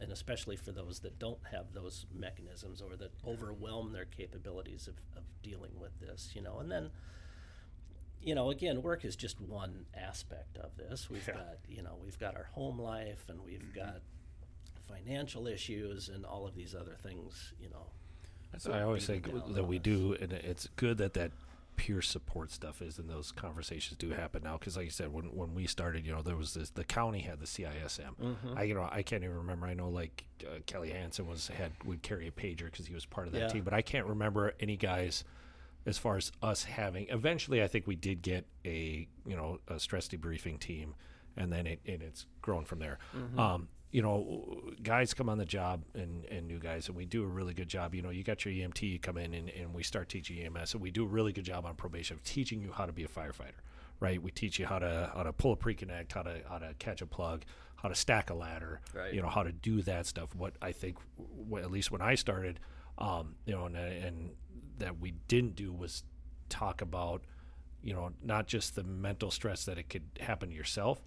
and 0.00 0.12
especially 0.12 0.56
for 0.56 0.70
those 0.70 1.00
that 1.00 1.18
don't 1.18 1.40
have 1.50 1.72
those 1.72 2.06
mechanisms 2.14 2.80
or 2.80 2.94
that 2.96 3.12
overwhelm 3.26 3.92
their 3.92 4.04
capabilities 4.04 4.86
of, 4.86 4.94
of 5.16 5.24
dealing 5.42 5.72
with 5.80 5.98
this 6.00 6.30
you 6.34 6.42
know 6.42 6.58
and 6.60 6.70
then 6.70 6.90
you 8.22 8.34
know 8.34 8.50
again 8.50 8.82
work 8.82 9.04
is 9.04 9.14
just 9.16 9.40
one 9.40 9.86
aspect 9.94 10.58
of 10.58 10.76
this 10.76 11.08
we've 11.10 11.26
Yeah. 11.28 11.34
got 11.34 11.56
you 11.68 11.82
know 11.82 11.96
we've 12.02 12.18
got 12.18 12.34
our 12.36 12.48
home 12.52 12.78
life 12.80 13.24
and 13.28 13.42
we've 13.44 13.74
got 13.74 14.00
financial 14.88 15.46
issues 15.46 16.08
and 16.08 16.24
all 16.24 16.46
of 16.46 16.54
these 16.54 16.74
other 16.74 16.96
things 17.02 17.52
you 17.60 17.68
know 17.70 17.86
So 18.58 18.72
I 18.72 18.82
always 18.82 19.06
think 19.06 19.26
that 19.54 19.64
we 19.64 19.76
us. 19.76 19.82
do, 19.82 20.16
and 20.20 20.32
it's 20.32 20.68
good 20.76 20.98
that 20.98 21.14
that 21.14 21.32
peer 21.76 22.00
support 22.02 22.50
stuff 22.50 22.80
is, 22.82 22.98
and 22.98 23.08
those 23.08 23.30
conversations 23.30 23.96
do 23.98 24.10
happen 24.10 24.42
now. 24.42 24.56
Because, 24.56 24.76
like 24.76 24.86
you 24.86 24.90
said, 24.90 25.12
when 25.12 25.26
when 25.26 25.54
we 25.54 25.66
started, 25.66 26.04
you 26.06 26.12
know, 26.12 26.22
there 26.22 26.34
was 26.34 26.54
this. 26.54 26.70
The 26.70 26.82
county 26.82 27.20
had 27.20 27.38
the 27.40 27.46
CISM. 27.46 28.16
Mm-hmm. 28.20 28.56
I, 28.58 28.62
you 28.64 28.74
know, 28.74 28.88
I 28.90 29.02
can't 29.02 29.22
even 29.22 29.36
remember. 29.36 29.66
I 29.66 29.74
know, 29.74 29.90
like 29.90 30.24
uh, 30.44 30.58
Kelly 30.66 30.90
Hansen 30.90 31.26
was 31.28 31.48
had 31.48 31.70
would 31.84 32.02
carry 32.02 32.26
a 32.26 32.30
pager 32.32 32.64
because 32.64 32.86
he 32.86 32.94
was 32.94 33.04
part 33.04 33.26
of 33.28 33.32
that 33.34 33.40
Yeah. 33.42 33.48
team, 33.48 33.64
but 33.64 33.74
I 33.74 33.82
can't 33.82 34.06
remember 34.06 34.54
any 34.58 34.76
guys. 34.76 35.24
As 35.86 35.96
far 35.96 36.16
as 36.16 36.30
us 36.42 36.64
having, 36.64 37.06
eventually, 37.08 37.62
I 37.62 37.66
think 37.66 37.86
we 37.86 37.96
did 37.96 38.20
get 38.22 38.46
a 38.64 39.08
you 39.26 39.36
know 39.36 39.58
a 39.68 39.78
stress 39.80 40.06
debriefing 40.08 40.58
team, 40.60 40.94
and 41.36 41.50
then 41.52 41.66
it 41.66 41.80
and 41.86 42.02
it's 42.02 42.26
grown 42.42 42.64
from 42.64 42.78
there. 42.80 42.98
Um, 43.38 43.68
you 43.90 44.02
know, 44.02 44.60
guys 44.82 45.14
come 45.14 45.30
on 45.30 45.38
the 45.38 45.46
job 45.46 45.82
and, 45.94 46.26
and 46.26 46.46
new 46.46 46.58
guys, 46.58 46.88
and 46.88 46.96
we 46.96 47.06
do 47.06 47.22
a 47.24 47.26
really 47.26 47.54
good 47.54 47.68
job. 47.68 47.94
You 47.94 48.02
know, 48.02 48.10
you 48.10 48.22
got 48.22 48.44
your 48.44 48.52
EMT, 48.52 48.82
you 48.82 48.98
come 48.98 49.16
in 49.16 49.32
and, 49.32 49.48
and 49.48 49.72
we 49.72 49.82
start 49.82 50.10
teaching 50.10 50.38
EMS, 50.44 50.74
and 50.74 50.82
we 50.82 50.90
do 50.90 51.04
a 51.04 51.08
really 51.08 51.32
good 51.32 51.44
job 51.44 51.64
on 51.64 51.74
probation 51.74 52.16
of 52.18 52.22
teaching 52.22 52.60
you 52.60 52.70
how 52.70 52.84
to 52.84 52.92
be 52.92 53.04
a 53.04 53.08
firefighter, 53.08 53.62
right? 53.98 54.22
We 54.22 54.30
teach 54.30 54.58
you 54.58 54.66
how 54.66 54.78
to 54.80 55.10
how 55.14 55.22
to 55.22 55.32
pull 55.32 55.52
a 55.52 55.56
pre-connect, 55.56 56.12
how 56.12 56.20
to 56.22 56.42
how 56.46 56.58
to 56.58 56.74
catch 56.78 57.00
a 57.00 57.06
plug, 57.06 57.44
how 57.76 57.88
to 57.88 57.94
stack 57.94 58.28
a 58.28 58.34
ladder, 58.34 58.82
Right. 58.92 59.14
you 59.14 59.22
know, 59.22 59.28
how 59.28 59.42
to 59.42 59.52
do 59.52 59.80
that 59.82 60.04
stuff. 60.04 60.34
What 60.34 60.52
I 60.60 60.72
think, 60.72 60.98
at 61.56 61.70
least 61.70 61.90
when 61.90 62.02
I 62.02 62.14
started, 62.14 62.60
um, 62.98 63.36
you 63.46 63.54
know, 63.54 63.64
and, 63.64 63.76
and 63.76 64.30
that 64.78 64.98
we 65.00 65.12
didn't 65.28 65.56
do 65.56 65.72
was 65.72 66.02
talk 66.48 66.80
about, 66.82 67.22
you 67.82 67.92
know, 67.94 68.10
not 68.22 68.46
just 68.46 68.74
the 68.74 68.82
mental 68.84 69.30
stress 69.30 69.64
that 69.64 69.78
it 69.78 69.88
could 69.88 70.04
happen 70.20 70.48
to 70.50 70.54
yourself, 70.54 71.02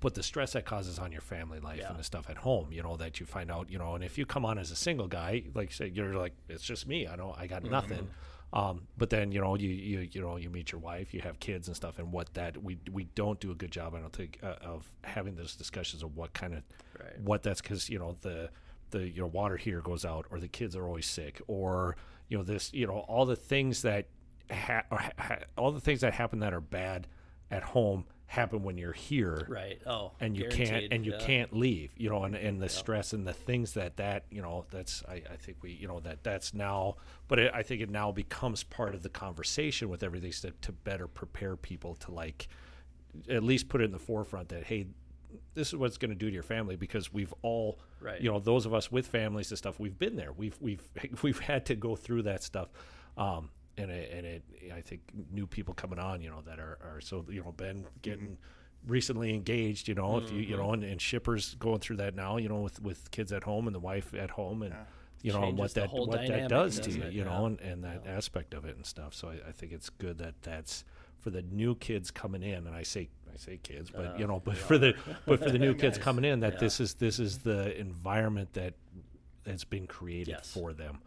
but 0.00 0.14
the 0.14 0.22
stress 0.22 0.52
that 0.52 0.64
causes 0.66 0.98
on 0.98 1.12
your 1.12 1.20
family 1.22 1.60
life 1.60 1.78
Yeah. 1.78 1.90
and 1.90 1.98
the 1.98 2.04
stuff 2.04 2.28
at 2.28 2.38
home, 2.38 2.72
you 2.72 2.82
know, 2.82 2.96
that 2.96 3.20
you 3.20 3.26
find 3.26 3.50
out, 3.50 3.70
you 3.70 3.78
know, 3.78 3.94
and 3.94 4.04
if 4.04 4.18
you 4.18 4.26
come 4.26 4.44
on 4.44 4.58
as 4.58 4.70
a 4.70 4.76
single 4.76 5.08
guy, 5.08 5.44
like 5.54 5.72
say 5.72 5.88
you're 5.94 6.14
like, 6.14 6.34
it's 6.48 6.62
just 6.64 6.86
me, 6.86 7.06
I 7.06 7.16
don't, 7.16 7.36
I 7.38 7.46
got 7.46 7.64
nothing. 7.64 8.10
Um, 8.52 8.82
but 8.96 9.10
then 9.10 9.32
you 9.32 9.40
know 9.40 9.56
you, 9.56 9.68
you 9.68 10.08
you 10.12 10.20
know 10.20 10.36
you 10.36 10.48
meet 10.48 10.70
your 10.70 10.80
wife, 10.80 11.12
you 11.12 11.20
have 11.22 11.40
kids 11.40 11.66
and 11.66 11.74
stuff, 11.76 11.98
and 11.98 12.12
what 12.12 12.32
that 12.34 12.62
we 12.62 12.78
we 12.92 13.02
don't 13.16 13.40
do 13.40 13.50
a 13.50 13.54
good 13.56 13.72
job, 13.72 13.96
I 13.96 13.98
don't 13.98 14.12
think, 14.12 14.38
uh, 14.44 14.54
of 14.62 14.92
having 15.02 15.34
those 15.34 15.56
discussions 15.56 16.04
of 16.04 16.16
what 16.16 16.34
kind 16.34 16.54
of 16.54 16.62
Right. 16.96 17.18
what 17.20 17.42
that's 17.42 17.60
because 17.60 17.90
you 17.90 17.98
know 17.98 18.14
the 18.20 18.50
the 18.90 19.08
you 19.08 19.20
know 19.22 19.26
water 19.26 19.56
heater 19.56 19.80
goes 19.80 20.04
out 20.04 20.26
or 20.30 20.38
the 20.38 20.46
kids 20.46 20.76
are 20.76 20.86
always 20.86 21.06
sick 21.06 21.40
or 21.48 21.96
you 22.28 22.36
know 22.36 22.44
this 22.44 22.72
you 22.72 22.86
know 22.86 22.98
all 23.08 23.26
the 23.26 23.36
things 23.36 23.82
that 23.82 24.06
ha- 24.50 24.84
ha- 24.90 25.38
all 25.56 25.72
the 25.72 25.80
things 25.80 26.00
that 26.00 26.14
happen 26.14 26.40
that 26.40 26.52
are 26.52 26.60
bad 26.60 27.06
at 27.50 27.62
home 27.62 28.04
happen 28.26 28.62
when 28.62 28.76
you're 28.76 28.92
here. 28.92 29.46
Right. 29.48 29.80
Oh 29.86 30.12
and 30.20 30.36
you 30.36 30.48
can't 30.48 30.92
and 30.92 31.04
you 31.04 31.12
yeah. 31.12 31.26
can't 31.26 31.52
leave 31.52 31.92
you 31.96 32.10
know 32.10 32.24
and, 32.24 32.34
and 32.34 32.60
the 32.60 32.68
stress 32.68 33.12
and 33.12 33.26
the 33.26 33.32
things 33.32 33.74
that 33.74 33.96
that 33.96 34.24
you 34.30 34.42
know 34.42 34.64
that's 34.70 35.02
I, 35.08 35.22
I 35.30 35.36
think 35.36 35.58
we 35.62 35.72
you 35.72 35.86
know 35.86 36.00
that 36.00 36.24
that's 36.24 36.54
now 36.54 36.96
but 37.28 37.38
it, 37.38 37.52
i 37.54 37.62
think 37.62 37.80
it 37.80 37.90
now 37.90 38.12
becomes 38.12 38.64
part 38.64 38.94
of 38.94 39.02
the 39.02 39.08
conversation 39.08 39.88
with 39.88 40.02
everything 40.02 40.32
to, 40.32 40.52
to 40.62 40.72
better 40.72 41.06
prepare 41.06 41.56
people 41.56 41.94
to 41.96 42.10
like 42.12 42.48
at 43.28 43.42
least 43.42 43.68
put 43.68 43.80
it 43.80 43.84
in 43.84 43.92
the 43.92 43.98
forefront 43.98 44.48
that 44.48 44.64
hey 44.64 44.86
this 45.54 45.68
is 45.68 45.76
what 45.76 45.86
it's 45.86 45.98
going 45.98 46.10
to 46.10 46.14
do 46.16 46.26
to 46.28 46.32
your 46.34 46.42
family 46.42 46.76
because 46.76 47.12
we've 47.12 47.32
all 47.42 47.78
Right. 48.00 48.20
you 48.20 48.30
know 48.30 48.38
those 48.38 48.66
of 48.66 48.74
us 48.74 48.92
with 48.92 49.06
families 49.06 49.50
and 49.50 49.58
stuff 49.58 49.80
we've 49.80 49.98
been 49.98 50.16
there. 50.16 50.32
We've 50.32 50.56
we've 50.60 50.82
we've 51.22 51.38
had 51.40 51.66
to 51.66 51.74
go 51.74 51.96
through 51.96 52.22
that 52.22 52.42
stuff. 52.42 52.68
Um 53.16 53.50
and 53.76 53.90
it, 53.90 54.12
and 54.12 54.24
it 54.24 54.42
i 54.72 54.80
think 54.80 55.00
new 55.32 55.48
people 55.48 55.74
coming 55.74 55.98
on 55.98 56.20
you 56.22 56.30
know 56.30 56.40
that 56.46 56.60
are, 56.60 56.78
are 56.80 57.00
so 57.00 57.24
you 57.28 57.42
know 57.42 57.50
ben 57.50 57.84
getting 58.02 58.38
recently 58.86 59.34
engaged 59.34 59.88
you 59.88 59.96
know 59.96 60.18
if 60.18 60.30
you 60.30 60.38
you 60.38 60.56
know 60.56 60.72
and, 60.72 60.84
and 60.84 61.00
shippers 61.02 61.56
going 61.56 61.80
through 61.80 61.96
that 61.96 62.14
now 62.14 62.36
you 62.36 62.48
know 62.48 62.60
with 62.60 62.80
with 62.82 63.10
kids 63.10 63.32
at 63.32 63.42
home 63.42 63.66
and 63.66 63.74
the 63.74 63.80
wife 63.80 64.14
at 64.14 64.30
home 64.30 64.62
and 64.62 64.72
you 65.22 65.32
know 65.32 65.40
Changes 65.40 65.58
what 65.58 65.74
that 65.74 65.90
what 65.92 66.28
that 66.28 66.48
does 66.48 66.78
to 66.78 66.90
you 66.92 67.02
it? 67.02 67.12
you 67.14 67.24
know 67.24 67.40
Yeah. 67.40 67.46
and, 67.46 67.60
and 67.62 67.84
that 67.84 68.06
aspect 68.06 68.54
of 68.54 68.64
it 68.64 68.76
and 68.76 68.86
stuff. 68.86 69.12
So 69.12 69.28
I, 69.28 69.48
I 69.48 69.52
think 69.52 69.72
it's 69.72 69.90
good 69.90 70.18
that 70.18 70.34
that's 70.42 70.84
for 71.18 71.30
the 71.30 71.42
new 71.42 71.74
kids 71.74 72.10
coming 72.12 72.42
in. 72.44 72.66
And 72.68 72.76
i 72.76 72.82
say 72.84 73.08
i 73.34 73.38
say 73.38 73.58
kids 73.62 73.90
but 73.90 74.18
you 74.18 74.26
know 74.26 74.40
but 74.44 74.56
for 74.56 74.78
the 74.78 74.94
but 75.26 75.42
for 75.42 75.50
the 75.50 75.58
new 75.58 75.74
kids 75.74 75.98
coming 75.98 76.24
in 76.24 76.40
that 76.40 76.54
Yeah. 76.54 76.60
this 76.60 76.80
is 76.80 76.94
this 76.94 77.18
is 77.18 77.38
the 77.38 77.78
environment 77.78 78.52
that 78.54 78.74
has 79.46 79.64
been 79.64 79.86
created 79.86 80.28
Yes. 80.38 80.50
for 80.52 80.72
them 80.72 80.98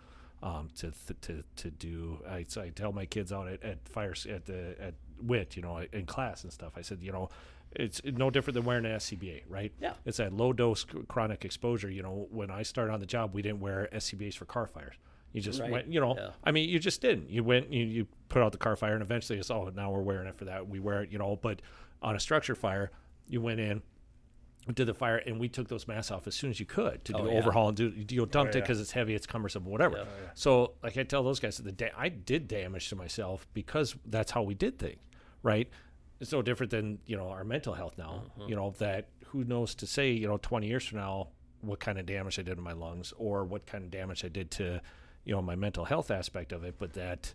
um, 0.43 0.69
to, 0.77 0.91
th- 0.91 1.19
to 1.21 1.43
to 1.55 1.71
do. 1.71 2.19
I, 2.29 2.45
so 2.47 2.61
I 2.61 2.69
tell 2.69 2.91
my 2.91 3.05
kids 3.07 3.31
out 3.33 3.47
at, 3.47 3.63
at 3.63 3.89
fire 3.89 4.13
at 4.29 4.45
the 4.45 4.75
at 4.79 4.93
WIT, 5.23 5.55
you 5.55 5.63
know, 5.63 5.83
in 5.91 6.05
class 6.05 6.43
and 6.43 6.53
stuff. 6.53 6.73
I 6.77 6.81
said, 6.83 6.99
you 7.01 7.11
know, 7.11 7.29
it's 7.71 7.99
no 8.05 8.29
different 8.29 8.53
than 8.53 8.63
wearing 8.63 8.85
an 8.85 8.91
SCBA, 8.97 9.41
right? 9.49 9.71
Yeah. 9.81 9.93
It's 10.05 10.17
that 10.17 10.31
low 10.33 10.53
dose 10.53 10.81
c- 10.91 10.99
chronic 11.07 11.43
exposure. 11.43 11.89
You 11.89 12.03
know, 12.03 12.27
when 12.29 12.51
I 12.51 12.61
started 12.61 12.93
on 12.93 12.99
the 12.99 13.07
job, 13.07 13.33
we 13.33 13.41
didn't 13.41 13.61
wear 13.61 13.89
SCBA's 13.91 14.35
for 14.35 14.45
car 14.45 14.67
fires. 14.67 14.93
You 15.33 15.41
just 15.41 15.59
Right. 15.59 15.71
went, 15.71 15.87
you 15.91 15.99
know. 15.99 16.15
Yeah. 16.15 16.29
I 16.43 16.51
mean, 16.51 16.69
you 16.69 16.77
just 16.77 17.01
didn't. 17.01 17.31
You 17.31 17.43
went, 17.43 17.73
you, 17.73 17.85
you 17.85 18.07
put 18.29 18.43
out 18.43 18.51
the 18.51 18.59
car 18.59 18.75
fire, 18.75 18.93
and 18.93 19.01
eventually 19.01 19.39
it's 19.39 19.49
oh, 19.49 19.71
now 19.75 19.89
we're 19.89 20.01
wearing 20.01 20.27
it 20.27 20.35
for 20.35 20.45
that. 20.45 20.67
We 20.69 20.79
wear 20.79 21.01
it, 21.01 21.11
you 21.11 21.17
know. 21.17 21.35
But 21.41 21.63
on 22.01 22.15
a 22.15 22.19
structure 22.19 22.55
fire, 22.55 22.91
you 23.27 23.41
went 23.41 23.59
in, 23.59 23.81
did 24.73 24.85
the 24.85 24.93
fire, 24.93 25.17
and 25.17 25.39
we 25.39 25.47
took 25.47 25.67
those 25.67 25.87
masks 25.87 26.11
off 26.11 26.27
as 26.27 26.35
soon 26.35 26.49
as 26.49 26.59
you 26.59 26.65
could 26.65 27.03
to 27.05 27.13
Oh, 27.15 27.25
do 27.25 27.31
yeah. 27.31 27.37
overhaul 27.39 27.69
and 27.69 27.77
do 27.77 27.93
you 28.09 28.19
know, 28.19 28.25
dumped 28.25 28.55
it 28.55 28.59
yeah. 28.59 28.63
because 28.63 28.81
it's 28.81 28.91
heavy, 28.91 29.15
it's 29.15 29.25
cumbersome, 29.25 29.65
whatever. 29.65 29.97
Yeah. 29.97 30.03
So, 30.33 30.73
like 30.83 30.97
I 30.97 31.03
tell 31.03 31.23
those 31.23 31.39
guys, 31.39 31.57
that 31.57 31.63
the 31.63 31.71
day 31.71 31.91
I 31.97 32.09
did 32.09 32.47
damage 32.47 32.89
to 32.89 32.95
myself 32.95 33.47
because 33.53 33.95
that's 34.05 34.31
how 34.31 34.43
we 34.43 34.53
did 34.55 34.77
things, 34.77 34.99
right? 35.41 35.69
It's 36.19 36.31
no 36.31 36.41
different 36.41 36.71
than 36.71 36.99
you 37.05 37.15
know 37.15 37.29
our 37.29 37.43
mental 37.43 37.73
health 37.73 37.97
now. 37.97 38.23
Mm-hmm. 38.39 38.49
You 38.49 38.55
know 38.55 38.73
that 38.79 39.07
who 39.27 39.43
knows 39.43 39.75
to 39.75 39.87
say 39.87 40.11
you 40.11 40.27
know 40.27 40.37
twenty 40.37 40.67
years 40.67 40.85
from 40.85 40.97
now 40.99 41.29
what 41.61 41.79
kind 41.79 41.97
of 41.99 42.05
damage 42.05 42.37
I 42.39 42.41
did 42.41 42.55
to 42.55 42.61
my 42.61 42.73
lungs 42.73 43.13
or 43.17 43.43
what 43.45 43.65
kind 43.65 43.83
of 43.83 43.91
damage 43.91 44.25
I 44.25 44.27
did 44.29 44.51
to 44.51 44.81
you 45.23 45.33
know 45.33 45.41
my 45.41 45.55
mental 45.55 45.85
health 45.85 46.11
aspect 46.11 46.51
of 46.51 46.63
it, 46.63 46.75
but 46.77 46.93
that 46.93 47.33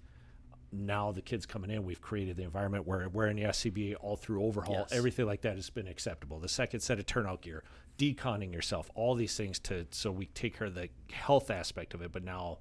now 0.73 1.13
the 1.13 1.21
kids 1.21 1.45
coming 1.47 1.71
in, 1.71 1.85
we've 1.85 2.01
created 2.01 2.37
the 2.37 2.43
environment 2.43 2.87
where 2.87 3.09
we're 3.09 3.27
in 3.27 3.37
the 3.37 3.43
SCBA 3.45 3.95
all 4.01 4.17
through 4.17 4.43
overhaul, 4.43 4.87
Yes. 4.91 4.93
everything 4.93 5.27
like 5.27 5.43
that 5.43 5.57
has 5.57 5.69
been 5.71 5.87
acceptable. 5.87 6.39
The 6.41 6.49
second 6.49 6.81
set 6.81 6.99
of 6.99 7.07
turnout 7.07 7.43
gear, 7.43 7.63
deconning 7.99 8.53
yourself, 8.53 8.91
all 8.95 9.15
these 9.15 9.37
things 9.37 9.59
to 9.61 9.87
so 9.91 10.11
we 10.11 10.27
take 10.27 10.57
care 10.57 10.67
of 10.69 10.75
the 10.75 10.89
health 11.13 11.51
aspect 11.51 11.93
of 11.95 12.01
it. 12.03 12.11
But 12.11 12.25
now, 12.25 12.59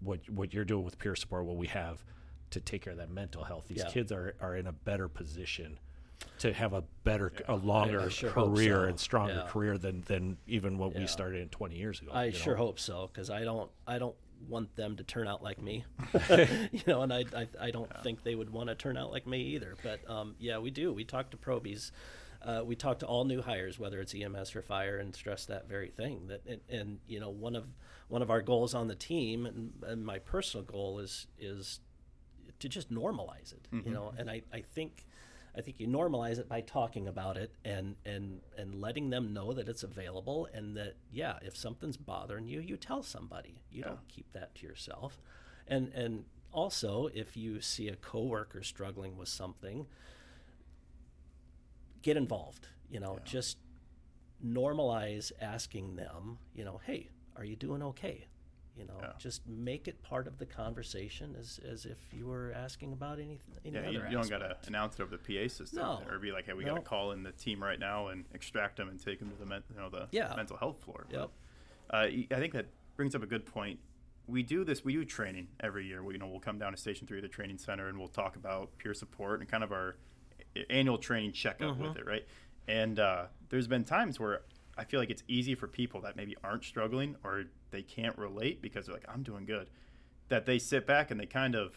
what 0.00 0.28
what 0.28 0.52
you're 0.52 0.64
doing 0.64 0.84
with 0.84 0.98
peer 0.98 1.14
support, 1.14 1.44
what 1.44 1.56
we 1.56 1.68
have 1.68 2.04
to 2.50 2.60
take 2.60 2.82
care 2.82 2.92
of 2.92 2.98
that 2.98 3.10
mental 3.10 3.44
health, 3.44 3.68
these 3.68 3.78
Yeah. 3.78 3.90
kids 3.90 4.10
are 4.10 4.34
are 4.40 4.56
in 4.56 4.66
a 4.66 4.72
better 4.72 5.08
position 5.08 5.78
to 6.38 6.52
have 6.52 6.72
a 6.72 6.82
better, 7.04 7.32
a 7.48 7.54
longer 7.56 8.00
I 8.02 8.08
sure 8.08 8.30
career 8.30 8.82
so. 8.82 8.84
and 8.88 8.98
stronger 9.00 9.34
Yeah. 9.34 9.46
career 9.48 9.78
than 9.78 10.00
than 10.02 10.36
even 10.46 10.78
what 10.78 10.94
we 10.94 11.06
started 11.06 11.42
in 11.42 11.48
20 11.48 11.76
years 11.76 12.00
ago. 12.02 12.10
I 12.12 12.30
sure 12.30 12.54
know? 12.54 12.64
hope 12.64 12.80
so 12.80 13.06
because 13.06 13.30
I 13.30 13.44
don't 13.44 13.70
I 13.86 13.98
don't 13.98 14.16
want 14.48 14.74
them 14.76 14.96
to 14.96 15.04
turn 15.04 15.28
out 15.28 15.42
like 15.42 15.60
me, 15.60 15.84
you 16.72 16.82
know, 16.86 17.02
and 17.02 17.12
I 17.12 17.24
I, 17.34 17.46
I 17.60 17.70
don't 17.70 17.90
think 18.02 18.22
they 18.22 18.34
would 18.34 18.50
want 18.50 18.68
to 18.68 18.74
turn 18.74 18.96
out 18.96 19.10
like 19.10 19.26
me 19.26 19.40
either. 19.54 19.76
But 19.82 20.08
um, 20.10 20.34
yeah, 20.38 20.58
we 20.58 20.70
do. 20.70 20.92
We 20.92 21.04
talk 21.04 21.30
to 21.30 21.36
probies. 21.36 21.92
Uh, 22.42 22.62
we 22.64 22.74
talk 22.74 22.98
to 23.00 23.06
all 23.06 23.24
new 23.24 23.42
hires, 23.42 23.78
whether 23.78 24.00
it's 24.00 24.14
EMS 24.14 24.56
or 24.56 24.62
fire, 24.62 24.98
and 24.98 25.14
stress 25.14 25.44
that 25.46 25.68
very 25.68 25.88
thing. 25.90 26.28
That 26.28 26.42
and, 26.46 26.60
and 26.70 26.98
you 27.06 27.20
know 27.20 27.30
one 27.30 27.54
of 27.54 27.66
one 28.08 28.22
of 28.22 28.30
our 28.30 28.40
goals 28.40 28.74
on 28.74 28.88
the 28.88 28.94
team, 28.94 29.46
and, 29.46 29.72
and 29.86 30.04
my 30.04 30.18
personal 30.18 30.64
goal 30.64 30.98
is 31.00 31.26
is 31.38 31.80
to 32.58 32.68
just 32.68 32.90
normalize 32.90 33.52
it. 33.52 33.68
You 33.86 33.92
know, 33.92 34.12
and 34.16 34.30
I 34.30 34.42
I 34.52 34.60
think 34.60 35.04
I 35.56 35.60
think 35.60 35.80
you 35.80 35.88
normalize 35.88 36.38
it 36.38 36.48
by 36.48 36.60
talking 36.60 37.08
about 37.08 37.36
it 37.36 37.52
and 37.64 37.96
and 38.04 38.40
and 38.56 38.74
letting 38.74 39.10
them 39.10 39.32
know 39.32 39.52
that 39.52 39.68
it's 39.68 39.82
available 39.82 40.48
and 40.54 40.76
that 40.76 40.94
yeah, 41.10 41.38
if 41.42 41.56
something's 41.56 41.96
bothering 41.96 42.46
you, 42.46 42.60
you 42.60 42.76
tell 42.76 43.02
somebody. 43.02 43.62
You 43.70 43.82
don't 43.82 44.08
keep 44.08 44.32
that 44.32 44.54
to 44.56 44.66
yourself. 44.66 45.20
And 45.66 45.92
and 45.92 46.24
also, 46.52 47.08
if 47.14 47.36
you 47.36 47.60
see 47.60 47.88
a 47.88 47.96
coworker 47.96 48.62
struggling 48.62 49.16
with 49.16 49.28
something, 49.28 49.86
get 52.02 52.16
involved. 52.16 52.68
You 52.88 53.00
know, 53.00 53.18
just 53.24 53.58
normalize 54.44 55.32
asking 55.40 55.96
them, 55.96 56.38
you 56.54 56.64
know, 56.64 56.80
hey, 56.84 57.08
are 57.36 57.44
you 57.44 57.56
doing 57.56 57.82
okay? 57.82 58.26
You 58.80 58.86
know, 58.86 58.94
Yeah. 59.02 59.12
just 59.18 59.46
make 59.46 59.88
it 59.88 60.02
part 60.02 60.26
of 60.26 60.38
the 60.38 60.46
conversation 60.46 61.36
as, 61.38 61.60
as 61.70 61.84
if 61.84 61.98
you 62.16 62.26
were 62.26 62.50
asking 62.56 62.94
about 62.94 63.18
anything. 63.18 63.54
any 63.62 63.74
Yeah, 63.74 63.90
you, 63.90 64.02
you 64.04 64.10
don't 64.16 64.30
got 64.30 64.38
to 64.38 64.56
announce 64.66 64.94
it 64.98 65.02
over 65.02 65.14
the 65.14 65.18
PA 65.18 65.48
system 65.48 65.82
No. 65.82 66.02
or 66.08 66.18
be 66.18 66.32
like, 66.32 66.46
"Hey, 66.46 66.54
we 66.54 66.64
No. 66.64 66.74
got 66.76 66.84
to 66.84 66.88
call 66.88 67.12
in 67.12 67.22
the 67.22 67.32
team 67.32 67.62
right 67.62 67.78
now 67.78 68.06
and 68.08 68.24
extract 68.32 68.78
them 68.78 68.88
and 68.88 68.98
take 68.98 69.18
them 69.18 69.30
to 69.30 69.36
the 69.36 69.44
men- 69.44 69.62
you 69.74 69.78
know 69.78 69.90
the 69.90 70.08
Yeah. 70.12 70.32
mental 70.34 70.56
health 70.56 70.82
floor." 70.82 71.04
But, 71.10 71.18
Yep. 71.18 71.30
Uh, 71.90 71.96
I 71.96 72.38
think 72.40 72.54
that 72.54 72.66
brings 72.96 73.14
up 73.14 73.22
a 73.22 73.26
good 73.26 73.44
point. 73.44 73.80
We 74.26 74.42
do 74.42 74.64
this. 74.64 74.82
We 74.84 74.92
do 74.94 75.04
training 75.04 75.48
every 75.58 75.86
year. 75.86 76.02
We, 76.02 76.14
you 76.14 76.18
know, 76.18 76.28
we'll 76.28 76.40
come 76.40 76.58
down 76.58 76.72
to 76.72 76.78
Station 76.78 77.06
Three, 77.06 77.20
the 77.20 77.28
training 77.28 77.58
center, 77.58 77.88
and 77.88 77.98
we'll 77.98 78.08
talk 78.08 78.36
about 78.36 78.78
peer 78.78 78.94
support 78.94 79.40
and 79.40 79.48
kind 79.48 79.62
of 79.64 79.72
our 79.72 79.96
annual 80.70 80.96
training 80.98 81.32
checkup 81.32 81.76
with 81.76 81.90
Mm-hmm. 81.90 81.98
it, 81.98 82.06
right? 82.06 82.26
And 82.66 82.98
uh, 82.98 83.26
there's 83.50 83.66
been 83.66 83.84
times 83.84 84.18
where 84.18 84.40
I 84.78 84.84
feel 84.84 85.00
like 85.00 85.10
it's 85.10 85.22
easy 85.28 85.54
for 85.54 85.66
people 85.68 86.00
that 86.02 86.16
maybe 86.16 86.36
aren't 86.42 86.64
struggling 86.64 87.16
or 87.24 87.44
they 87.70 87.82
can't 87.82 88.16
relate 88.16 88.62
because 88.62 88.86
they're 88.86 88.94
like, 88.94 89.04
"I'm 89.08 89.22
doing 89.22 89.44
good," 89.44 89.68
that 90.28 90.46
they 90.46 90.58
sit 90.58 90.86
back 90.86 91.10
and 91.10 91.18
they 91.20 91.26
kind 91.26 91.54
of, 91.54 91.74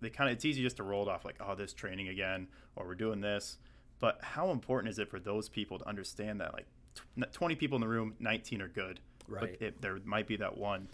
they 0.00 0.10
kind 0.10 0.30
of, 0.30 0.36
it's 0.36 0.44
easy 0.44 0.62
just 0.62 0.76
to 0.76 0.82
roll 0.82 1.02
it 1.02 1.08
off 1.08 1.24
like, 1.24 1.36
"Oh, 1.40 1.54
this 1.54 1.72
training 1.72 2.08
again," 2.08 2.48
or 2.76 2.86
"We're 2.86 2.94
doing 2.94 3.20
this." 3.20 3.58
But 3.98 4.18
how 4.22 4.50
important 4.50 4.90
is 4.90 4.98
it 4.98 5.08
for 5.08 5.18
those 5.18 5.48
people 5.48 5.78
to 5.78 5.88
understand 5.88 6.40
that 6.40 6.52
like 6.52 6.66
tw- 6.94 7.32
20 7.32 7.54
people 7.56 7.76
in 7.76 7.80
the 7.80 7.88
room, 7.88 8.14
19 8.20 8.60
are 8.60 8.68
good, 8.68 9.00
Right. 9.26 9.40
but 9.58 9.66
it, 9.66 9.80
there 9.80 9.98
might 10.04 10.26
be 10.26 10.36
that 10.36 10.56
one 10.58 10.88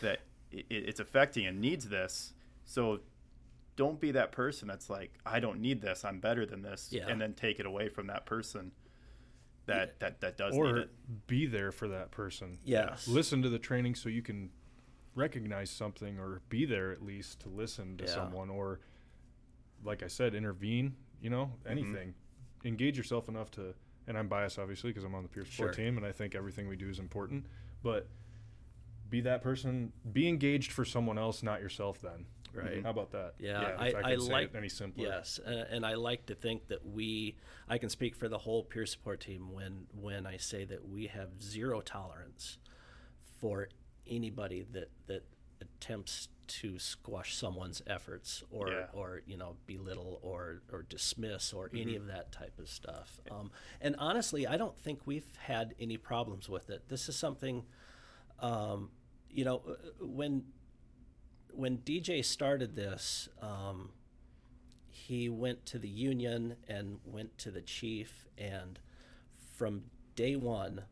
that 0.00 0.20
it, 0.50 0.64
it's 0.70 0.98
affecting 1.00 1.46
and 1.46 1.60
needs 1.60 1.88
this. 1.90 2.32
So 2.64 3.00
don't 3.76 4.00
be 4.00 4.10
that 4.12 4.32
person 4.32 4.66
that's 4.66 4.88
like, 4.90 5.12
I 5.26 5.40
don't 5.40 5.60
need 5.60 5.82
this. 5.82 6.04
I'm 6.04 6.20
better 6.20 6.46
than 6.46 6.62
this, 6.62 6.88
Yeah. 6.90 7.06
and 7.08 7.20
then 7.20 7.34
take 7.34 7.60
it 7.60 7.66
away 7.66 7.88
from 7.90 8.06
that 8.08 8.24
person 8.26 8.72
that 9.68 10.00
that 10.00 10.20
that 10.20 10.36
does 10.36 10.54
or 10.54 10.84
be 11.26 11.46
there 11.46 11.70
for 11.72 11.88
that 11.88 12.10
person. 12.10 12.58
Yes. 12.64 13.06
Listen 13.06 13.42
to 13.42 13.48
the 13.48 13.58
training 13.58 13.94
so 13.94 14.08
you 14.08 14.22
can 14.22 14.50
recognize 15.14 15.70
something 15.70 16.18
or 16.18 16.40
be 16.48 16.64
there 16.64 16.90
at 16.92 17.02
least 17.02 17.40
to 17.40 17.48
listen 17.48 17.96
to 17.98 18.04
Yeah. 18.04 18.10
someone 18.14 18.50
or 18.50 18.80
like 19.84 20.02
I 20.02 20.08
said 20.08 20.34
intervene, 20.34 20.94
you 21.20 21.30
know, 21.30 21.52
Mm-hmm. 21.60 21.70
anything. 21.70 22.14
Engage 22.64 22.96
yourself 22.96 23.28
enough 23.28 23.50
to 23.52 23.74
and 24.06 24.16
I'm 24.18 24.28
biased 24.28 24.58
obviously 24.58 24.90
because 24.90 25.04
I'm 25.04 25.14
on 25.14 25.22
the 25.22 25.28
peer 25.28 25.44
support 25.44 25.74
Sure. 25.74 25.84
team 25.84 25.96
and 25.96 26.04
I 26.06 26.12
think 26.12 26.34
everything 26.34 26.66
we 26.68 26.76
do 26.76 26.88
is 26.88 26.98
important, 26.98 27.46
but 27.82 28.08
be 29.10 29.20
that 29.22 29.42
person, 29.42 29.92
be 30.12 30.28
engaged 30.28 30.70
for 30.72 30.84
someone 30.84 31.16
else, 31.18 31.42
not 31.42 31.60
yourself 31.62 32.00
then. 32.00 32.26
Right. 32.52 32.82
How 32.82 32.90
about 32.90 33.12
that? 33.12 33.34
Yeah, 33.38 33.62
if 33.62 33.80
I, 33.80 34.00
I, 34.00 34.12
I, 34.12 34.16
say 34.16 34.32
like 34.32 34.54
it 34.54 34.56
any 34.56 34.68
simpler. 34.68 35.06
Yes, 35.06 35.38
uh, 35.46 35.64
and 35.70 35.84
I 35.84 35.94
like 35.94 36.26
to 36.26 36.34
think 36.34 36.68
that 36.68 36.86
we, 36.86 37.36
I 37.68 37.78
can 37.78 37.88
speak 37.88 38.14
for 38.14 38.28
the 38.28 38.38
whole 38.38 38.62
peer 38.62 38.86
support 38.86 39.20
team 39.20 39.52
when 39.52 39.86
when 40.00 40.26
I 40.26 40.36
say 40.36 40.64
that 40.64 40.88
we 40.88 41.06
have 41.06 41.42
zero 41.42 41.80
tolerance 41.80 42.58
for 43.40 43.68
anybody 44.06 44.66
that 44.72 44.90
that 45.06 45.24
attempts 45.60 46.28
to 46.46 46.78
squash 46.78 47.36
someone's 47.36 47.82
efforts 47.86 48.42
or 48.50 48.68
Yeah. 48.70 48.86
or 48.92 49.20
you 49.26 49.36
know 49.36 49.56
belittle 49.66 50.18
or 50.22 50.62
or 50.72 50.82
dismiss 50.82 51.52
or 51.52 51.70
any 51.74 51.94
of 51.94 52.06
that 52.06 52.32
type 52.32 52.58
of 52.58 52.68
stuff. 52.68 53.20
Um, 53.30 53.50
and 53.80 53.94
honestly, 53.98 54.46
I 54.46 54.56
don't 54.56 54.76
think 54.78 55.00
we've 55.06 55.36
had 55.36 55.74
any 55.78 55.96
problems 55.98 56.48
with 56.48 56.70
it. 56.70 56.88
This 56.88 57.08
is 57.08 57.16
something, 57.16 57.64
um, 58.40 58.90
you 59.30 59.44
know, 59.44 59.62
uh, 59.68 60.06
when 60.06 60.44
when 61.58 61.78
DJ 61.78 62.24
started 62.24 62.76
this, 62.76 63.28
um, 63.42 63.90
he 64.90 65.28
went 65.28 65.66
to 65.66 65.76
the 65.76 65.88
union 65.88 66.54
and 66.68 67.00
went 67.04 67.36
to 67.38 67.50
the 67.50 67.60
chief, 67.60 68.28
and 68.38 68.78
from 69.56 69.82
day 70.14 70.36
one, 70.36 70.82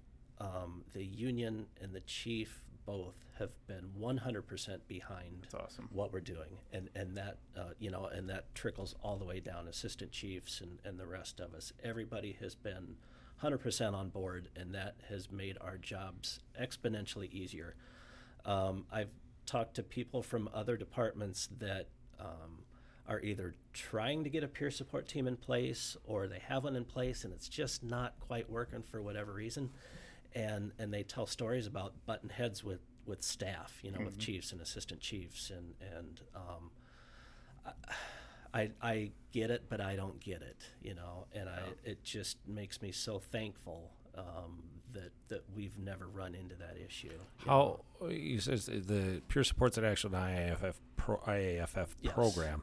um, 0.40 0.82
the 0.92 1.04
union 1.04 1.66
and 1.80 1.94
the 1.94 2.00
chief 2.00 2.64
both 2.84 3.14
have 3.38 3.50
been 3.68 3.90
100% 3.96 4.78
behind 4.88 5.46
awesome. 5.54 5.88
what 5.92 6.12
we're 6.12 6.18
doing, 6.18 6.58
and 6.72 6.90
and 6.96 7.16
that 7.16 7.38
uh, 7.56 7.70
you 7.78 7.88
know, 7.92 8.06
and 8.06 8.28
that 8.28 8.52
trickles 8.56 8.96
all 9.02 9.18
the 9.18 9.24
way 9.24 9.38
down, 9.38 9.68
assistant 9.68 10.10
chiefs 10.10 10.60
and 10.60 10.80
and 10.84 10.98
the 10.98 11.06
rest 11.06 11.38
of 11.38 11.54
us. 11.54 11.72
Everybody 11.84 12.36
has 12.40 12.56
been 12.56 12.96
100% 13.40 13.94
on 13.94 14.08
board, 14.08 14.48
and 14.56 14.74
that 14.74 14.96
has 15.10 15.30
made 15.30 15.58
our 15.60 15.78
jobs 15.78 16.40
exponentially 16.60 17.30
easier. 17.30 17.76
Um, 18.44 18.86
I've 18.90 19.10
talked 19.46 19.74
to 19.74 19.82
people 19.82 20.22
from 20.22 20.48
other 20.52 20.76
departments 20.76 21.48
that 21.58 21.86
um, 22.20 22.64
are 23.08 23.20
either 23.20 23.54
trying 23.72 24.24
to 24.24 24.30
get 24.30 24.42
a 24.42 24.48
peer 24.48 24.70
support 24.70 25.08
team 25.08 25.26
in 25.26 25.36
place 25.36 25.96
or 26.04 26.26
they 26.26 26.40
have 26.48 26.64
one 26.64 26.76
in 26.76 26.84
place 26.84 27.24
and 27.24 27.32
it's 27.32 27.48
just 27.48 27.82
not 27.82 28.14
quite 28.20 28.50
working 28.50 28.82
for 28.82 29.00
whatever 29.00 29.32
reason. 29.32 29.70
And, 30.34 30.72
and 30.78 30.92
they 30.92 31.02
tell 31.02 31.26
stories 31.26 31.66
about 31.66 31.94
button 32.04 32.28
heads 32.28 32.62
with, 32.62 32.80
with 33.06 33.22
staff, 33.22 33.78
you 33.82 33.90
know, 33.90 34.00
with 34.04 34.18
chiefs 34.18 34.52
and 34.52 34.60
assistant 34.60 35.00
chiefs. 35.00 35.50
And, 35.50 35.74
and 35.96 36.20
um, 36.34 36.70
I, 38.52 38.70
I 38.82 39.10
get 39.32 39.50
it, 39.50 39.64
but 39.68 39.80
I 39.80 39.96
don't 39.96 40.20
get 40.20 40.42
it, 40.42 40.56
you 40.82 40.94
know, 40.94 41.26
and 41.34 41.48
I, 41.48 41.60
it 41.84 42.02
just 42.04 42.38
makes 42.46 42.82
me 42.82 42.92
so 42.92 43.18
thankful 43.18 43.92
um, 44.16 44.62
that, 44.96 45.12
that 45.28 45.42
we've 45.54 45.78
never 45.78 46.06
run 46.06 46.34
into 46.34 46.54
that 46.56 46.76
issue. 46.84 47.18
How 47.46 47.80
you 48.08 48.40
says 48.40 48.66
the 48.66 49.22
peer 49.28 49.44
support's 49.44 49.78
an 49.78 49.84
actual 49.84 50.10
IAFF 50.10 50.74
pro, 50.96 51.16
IAFF 51.18 51.88
Yes. 52.02 52.12
program, 52.12 52.62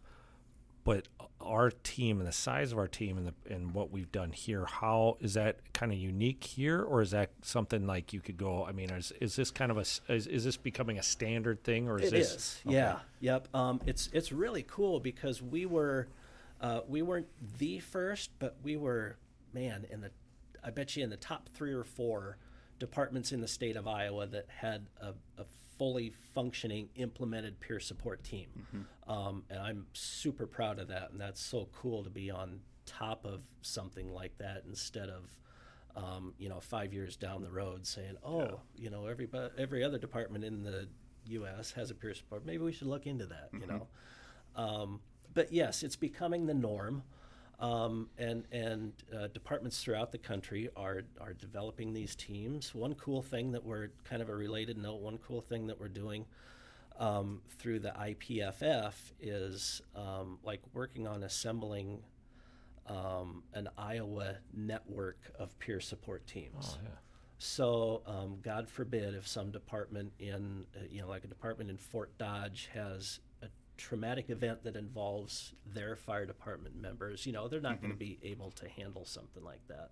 but 0.84 1.08
our 1.40 1.72
team 1.72 2.20
and 2.20 2.28
the 2.28 2.32
size 2.34 2.72
of 2.72 2.78
our 2.78 2.88
team 2.88 3.18
and 3.18 3.28
the 3.28 3.54
and 3.54 3.74
what 3.74 3.92
we've 3.92 4.12
done 4.12 4.32
here, 4.32 4.66
how 4.66 5.18
is 5.22 5.34
that 5.36 5.74
kind 5.74 5.92
of 5.92 5.98
unique 5.98 6.44
here, 6.44 6.82
or 6.82 7.02
is 7.02 7.12
that 7.12 7.32
something 7.42 7.86
like 7.88 8.12
you 8.14 8.20
could 8.20 8.38
go? 8.38 8.66
I 8.66 8.72
mean, 8.74 8.90
is 8.90 9.12
is 9.22 9.36
this 9.36 9.50
kind 9.52 9.72
of 9.72 9.78
a 9.78 10.14
is, 10.14 10.28
is 10.28 10.44
this 10.44 10.58
becoming 10.58 11.00
a 11.00 11.04
standard 11.04 11.64
thing, 11.64 11.88
or 11.88 12.00
is 12.00 12.08
It 12.08 12.12
this 12.18 12.36
is, 12.36 12.62
okay. 12.68 12.76
yeah, 12.76 13.00
yep. 13.22 13.48
Um, 13.54 13.80
it's 13.86 14.10
it's 14.14 14.32
really 14.32 14.64
cool 14.64 15.00
because 15.00 15.42
we 15.42 15.66
were, 15.66 16.08
uh, 16.62 16.82
we 16.88 17.02
weren't 17.02 17.28
the 17.60 17.80
first, 17.80 18.32
but 18.40 18.56
we 18.64 18.76
were, 18.78 19.18
man, 19.54 19.86
in 19.90 20.02
the, 20.02 20.12
I 20.64 20.70
bet 20.70 20.96
you 20.96 21.04
in 21.04 21.10
the 21.10 21.18
top 21.18 21.50
three 21.54 21.74
or 21.74 21.84
four 21.84 22.38
departments 22.80 23.32
in 23.32 23.42
the 23.42 23.48
state 23.48 23.76
of 23.76 23.88
Iowa 23.88 24.28
that 24.28 24.46
had 24.50 24.88
a, 25.02 25.14
a 25.42 25.46
fully 25.78 26.12
functioning, 26.34 26.90
implemented 26.96 27.60
peer 27.60 27.80
support 27.80 28.24
team, 28.24 28.48
um, 29.08 29.44
and 29.50 29.60
I'm 29.60 29.88
super 29.94 30.46
proud 30.48 30.80
of 30.80 30.88
that, 30.90 31.12
and 31.12 31.20
that's 31.20 31.42
so 31.42 31.68
cool 31.74 32.04
to 32.04 32.10
be 32.10 32.30
on 32.32 32.60
top 32.86 33.26
of 33.26 33.42
something 33.62 34.14
like 34.14 34.38
that 34.38 34.64
instead 34.68 35.10
of. 35.10 35.30
Um, 35.96 36.34
you 36.40 36.50
know, 36.50 36.60
five 36.60 36.92
years 36.92 37.16
down 37.16 37.44
the 37.44 37.52
road, 37.52 37.86
saying, 37.86 38.16
"Oh, 38.26 38.62
you 38.76 38.90
know, 38.90 39.06
every 39.06 39.30
every 39.60 39.84
other 39.84 40.00
department 40.00 40.44
in 40.44 40.64
the 40.64 40.88
U.S. 41.28 41.72
has 41.74 41.92
a 41.92 41.94
peer 41.94 42.16
support. 42.16 42.46
Maybe 42.48 42.64
we 42.64 42.72
should 42.72 42.88
look 42.88 43.06
into 43.06 43.28
that. 43.28 43.50
You 43.54 43.68
know, 43.68 43.88
um, 44.56 45.02
but 45.36 45.52
yes, 45.54 45.84
it's 45.84 45.96
becoming 45.96 46.48
the 46.48 46.54
norm, 46.56 47.04
um, 47.64 48.10
and 48.18 48.44
and 48.52 48.92
uh, 49.16 49.28
departments 49.28 49.82
throughout 49.82 50.12
the 50.12 50.18
country 50.18 50.70
are 50.76 51.04
are 51.22 51.34
developing 51.34 51.94
these 51.94 52.14
teams. 52.14 52.76
One 52.76 52.94
cool 52.96 53.22
thing 53.22 53.54
that 53.54 53.64
we're 53.64 53.90
kind 54.04 54.22
of 54.22 54.28
a 54.28 54.36
related 54.36 54.78
note. 54.78 55.00
One 55.00 55.18
cool 55.18 55.40
thing 55.40 55.68
that 55.68 55.80
we're 55.80 55.88
doing 55.88 56.26
um, 57.00 57.42
through 57.58 57.80
the 57.80 57.92
IAFF 57.92 58.94
is 59.22 59.82
um, 59.96 60.40
like 60.44 60.60
working 60.74 61.08
on 61.08 61.24
assembling 61.24 62.00
um, 62.88 63.44
an 63.54 63.70
Iowa 63.78 64.36
network 64.54 65.32
of 65.40 65.58
peer 65.58 65.80
support 65.80 66.28
teams. 66.28 66.78
Oh, 66.78 66.78
yeah. 66.84 66.90
So, 67.38 68.04
um, 68.06 68.38
God 68.42 68.70
forbid 68.70 69.16
if 69.16 69.28
some 69.28 69.52
department 69.52 70.14
in, 70.20 70.66
uh, 70.76 70.84
you 70.90 71.02
know, 71.02 71.08
like 71.08 71.24
a 71.24 71.28
department 71.28 71.70
in 71.70 71.78
Fort 71.78 72.18
Dodge 72.18 72.70
has 72.74 73.20
traumatic 73.78 74.30
event 74.30 74.64
that 74.64 74.76
involves 74.76 75.54
their 75.74 75.96
fire 75.96 76.26
department 76.26 76.76
members, 76.80 77.26
you 77.26 77.34
know, 77.34 77.48
they're 77.48 77.62
not 77.62 77.82
going 77.82 77.92
to 77.92 77.98
be 77.98 78.20
able 78.24 78.52
to 78.52 78.68
handle 78.70 79.06
something 79.06 79.44
like 79.44 79.66
that. 79.68 79.90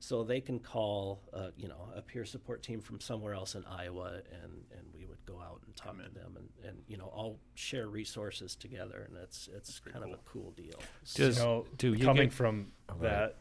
So 0.00 0.22
they 0.22 0.40
can 0.40 0.60
call, 0.60 1.20
uh, 1.32 1.48
you 1.56 1.66
know, 1.66 1.88
a 1.96 2.00
peer 2.02 2.24
support 2.24 2.62
team 2.62 2.80
from 2.80 3.00
somewhere 3.00 3.34
else 3.34 3.56
in 3.56 3.64
Iowa, 3.64 4.20
and, 4.42 4.52
and 4.70 4.86
we 4.94 5.04
would 5.06 5.18
go 5.26 5.40
out 5.40 5.60
and 5.66 5.74
talk 5.74 5.96
to 5.96 6.02
them, 6.14 6.36
and, 6.36 6.48
and 6.68 6.78
you 6.86 6.96
know, 6.96 7.06
all 7.06 7.40
share 7.54 7.88
resources 7.88 8.54
together, 8.54 9.08
and 9.08 9.16
it's 9.20 9.48
it's 9.52 9.80
kind 9.80 10.04
of 10.04 10.10
a 10.12 10.18
cool 10.24 10.52
deal. 10.52 10.78
Does- 11.14 11.38
you 11.38 11.42
know, 11.44 11.66
do 11.76 11.94
you 11.94 12.04
coming 12.04 12.28
get- 12.28 12.32
from 12.32 12.70
Oh, 12.88 12.94
that, 13.00 13.36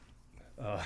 uh, 0.60 0.84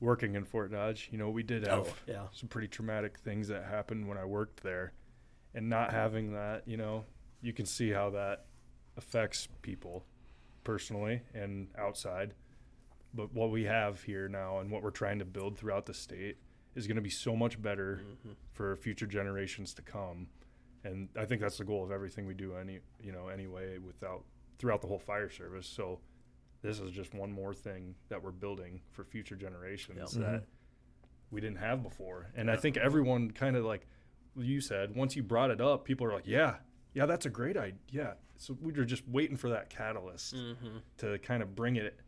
working 0.00 0.34
in 0.34 0.44
Fort 0.44 0.70
Dodge, 0.70 1.08
you 1.10 1.16
know, 1.16 1.30
we 1.30 1.42
did 1.42 1.66
have 1.66 1.78
Oh, 1.88 1.94
yeah. 2.06 2.26
some 2.32 2.50
pretty 2.50 2.68
traumatic 2.68 3.18
things 3.18 3.48
that 3.48 3.64
happened 3.64 4.06
when 4.06 4.18
I 4.18 4.26
worked 4.26 4.62
there, 4.62 4.92
and 5.54 5.70
not 5.70 5.92
having 5.92 6.34
that, 6.34 6.68
you 6.68 6.76
know, 6.76 7.06
you 7.44 7.52
can 7.52 7.66
see 7.66 7.90
how 7.90 8.10
that 8.10 8.46
affects 8.96 9.48
people. 9.62 10.04
personally 10.64 11.20
and 11.34 11.68
outside. 11.78 12.32
But 13.12 13.34
what 13.34 13.50
we 13.50 13.64
have 13.64 14.02
here 14.02 14.28
now 14.28 14.58
and 14.60 14.70
what 14.70 14.82
we're 14.82 14.90
trying 14.90 15.18
to 15.18 15.24
build 15.26 15.58
throughout 15.58 15.84
the 15.86 15.92
state 15.94 16.38
is 16.74 16.86
going 16.86 16.96
to 16.96 17.02
be 17.02 17.10
so 17.10 17.36
much 17.36 17.60
better 17.60 18.00
mm-hmm. 18.02 18.32
for 18.52 18.74
future 18.76 19.06
generations 19.06 19.74
to 19.74 19.82
come. 19.82 20.28
And 20.82 21.08
I 21.18 21.26
think 21.26 21.40
that's 21.42 21.58
the 21.58 21.64
goal 21.64 21.84
of 21.84 21.90
everything 21.92 22.26
we 22.26 22.34
do 22.34 22.56
any 22.56 22.80
you 23.02 23.12
know 23.12 23.28
anyway 23.28 23.76
without 23.78 24.24
throughout 24.58 24.80
the 24.80 24.86
whole 24.88 24.98
fire 24.98 25.28
service. 25.30 25.66
So 25.66 26.00
this 26.62 26.80
is 26.80 26.90
just 26.90 27.12
one 27.14 27.30
more 27.30 27.52
thing 27.54 27.94
that 28.08 28.22
we're 28.22 28.32
building 28.32 28.80
for 28.90 29.04
future 29.04 29.36
generations 29.36 30.16
Yep. 30.16 30.24
that 30.24 30.44
we 31.30 31.40
didn't 31.42 31.58
have 31.58 31.82
before. 31.82 32.30
And 32.34 32.50
I 32.50 32.56
think 32.56 32.76
everyone 32.78 33.30
kind 33.32 33.54
of 33.56 33.64
like 33.66 33.86
you 34.36 34.60
said, 34.62 34.96
once 34.96 35.14
you 35.14 35.22
brought 35.22 35.50
it 35.50 35.60
up, 35.60 35.84
people 35.84 36.06
are 36.06 36.12
like, 36.14 36.26
yeah, 36.26 36.54
yeah, 36.94 37.06
that's 37.06 37.26
a 37.26 37.30
great 37.30 37.56
idea. 37.56 37.78
Yeah. 37.90 38.12
So 38.36 38.56
we 38.60 38.72
were 38.72 38.84
just 38.84 39.06
waiting 39.08 39.36
for 39.36 39.50
that 39.50 39.70
catalyst 39.70 40.34
Mm-hmm. 40.34 40.78
to 40.98 41.18
kind 41.18 41.42
of 41.42 41.54
bring 41.54 41.76
it. 41.76 41.98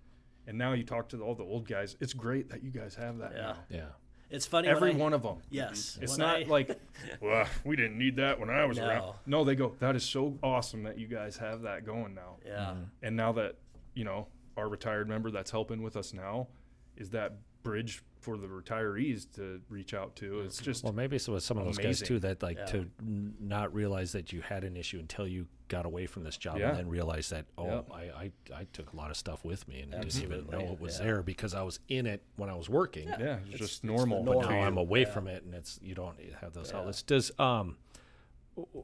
And 0.47 0.57
now 0.57 0.73
you 0.73 0.85
talk 0.85 1.09
to 1.11 1.21
all 1.23 1.35
the 1.35 1.43
old 1.45 1.69
guys. 1.69 1.97
It's 2.01 2.13
great 2.13 2.49
that 2.51 2.63
you 2.63 2.71
guys 2.71 2.95
have 2.95 3.19
that 3.19 3.33
Yeah. 3.35 3.43
now. 3.43 3.57
Yeah. 3.69 3.85
It's 4.31 4.45
funny. 4.47 4.67
Every 4.69 4.93
I, 4.93 4.97
one 4.97 5.13
of 5.13 5.23
them. 5.23 5.37
Yes. 5.51 5.99
It's 6.03 6.13
when 6.13 6.21
not 6.21 6.37
I- 6.41 6.43
like, 6.49 6.79
well, 7.21 7.47
we 7.65 7.77
didn't 7.77 7.99
need 7.99 8.17
that 8.17 8.39
when 8.41 8.51
I 8.51 8.65
was 8.65 8.79
around. 8.79 9.15
No. 9.27 9.39
No, 9.39 9.45
they 9.45 9.55
go, 9.55 9.75
that 9.79 9.95
is 9.97 10.03
so 10.05 10.37
awesome 10.43 10.83
that 10.85 10.99
you 10.99 11.07
guys 11.07 11.37
have 11.37 11.63
that 11.63 11.85
going 11.87 12.15
now. 12.15 12.37
Yeah. 12.45 12.75
And 13.03 13.17
now 13.17 13.33
that, 13.33 13.57
you 13.95 14.05
know, 14.05 14.27
our 14.57 14.69
retired 14.69 15.09
member 15.09 15.31
that's 15.31 15.51
helping 15.51 15.83
with 15.83 15.97
us 15.97 16.13
now 16.13 16.49
is 16.97 17.11
that 17.11 17.35
bridge 17.71 18.03
for 18.21 18.37
the 18.37 18.47
retirees 18.49 19.27
to 19.37 19.61
reach 19.69 19.95
out 19.95 20.17
to. 20.17 20.41
It's 20.41 20.59
just, 20.61 20.83
Well, 20.83 20.93
maybe 20.93 21.17
so 21.19 21.35
with 21.35 21.45
some 21.45 21.59
of 21.59 21.65
those 21.65 21.79
guys 21.79 22.01
too 22.01 22.19
that 22.21 22.43
like 22.43 22.57
Yeah. 22.59 22.65
to 22.67 22.79
n- 23.01 23.35
not 23.41 23.73
realize 23.73 24.13
that 24.13 24.33
you 24.33 24.41
had 24.41 24.65
an 24.65 24.77
issue 24.77 24.99
until 24.99 25.29
you 25.29 25.47
got 25.69 25.85
away 25.87 26.07
from 26.07 26.25
this 26.25 26.37
job 26.37 26.59
Yeah. 26.59 26.71
and 26.71 26.79
then 26.79 26.89
realize 26.89 27.29
that 27.31 27.45
oh 27.59 27.67
Yeah. 27.67 27.83
I, 27.93 28.01
I 28.01 28.33
I 28.55 28.65
took 28.73 28.93
a 28.93 28.97
lot 28.97 29.11
of 29.11 29.17
stuff 29.17 29.45
with 29.45 29.67
me 29.69 29.81
and 29.81 29.93
didn't 29.93 30.23
even 30.23 30.47
know 30.49 30.61
it 30.73 30.81
was 30.81 30.99
Yeah. 30.99 31.05
there 31.07 31.23
because 31.23 31.55
I 31.55 31.63
was 31.63 31.79
in 31.89 32.07
it 32.07 32.23
when 32.37 32.51
I 32.51 32.55
was 32.55 32.69
working. 32.69 33.07
yeah, 33.09 33.15
it's, 33.39 33.45
It's- 33.47 33.59
just 33.59 33.75
it's 33.75 33.85
normal. 33.85 34.25
But 34.25 34.41
Now 34.49 34.61
I'm 34.61 34.77
away 34.77 35.03
Yeah. 35.03 35.13
from 35.13 35.29
it 35.29 35.45
and 35.45 35.55
it's 35.55 35.79
you 35.83 35.95
don't 35.95 36.19
have 36.41 36.53
those 36.53 36.71
Yeah. 36.73 36.79
outlets. 36.79 37.03
Does 37.03 37.31
um 37.39 37.67
w- 37.67 37.77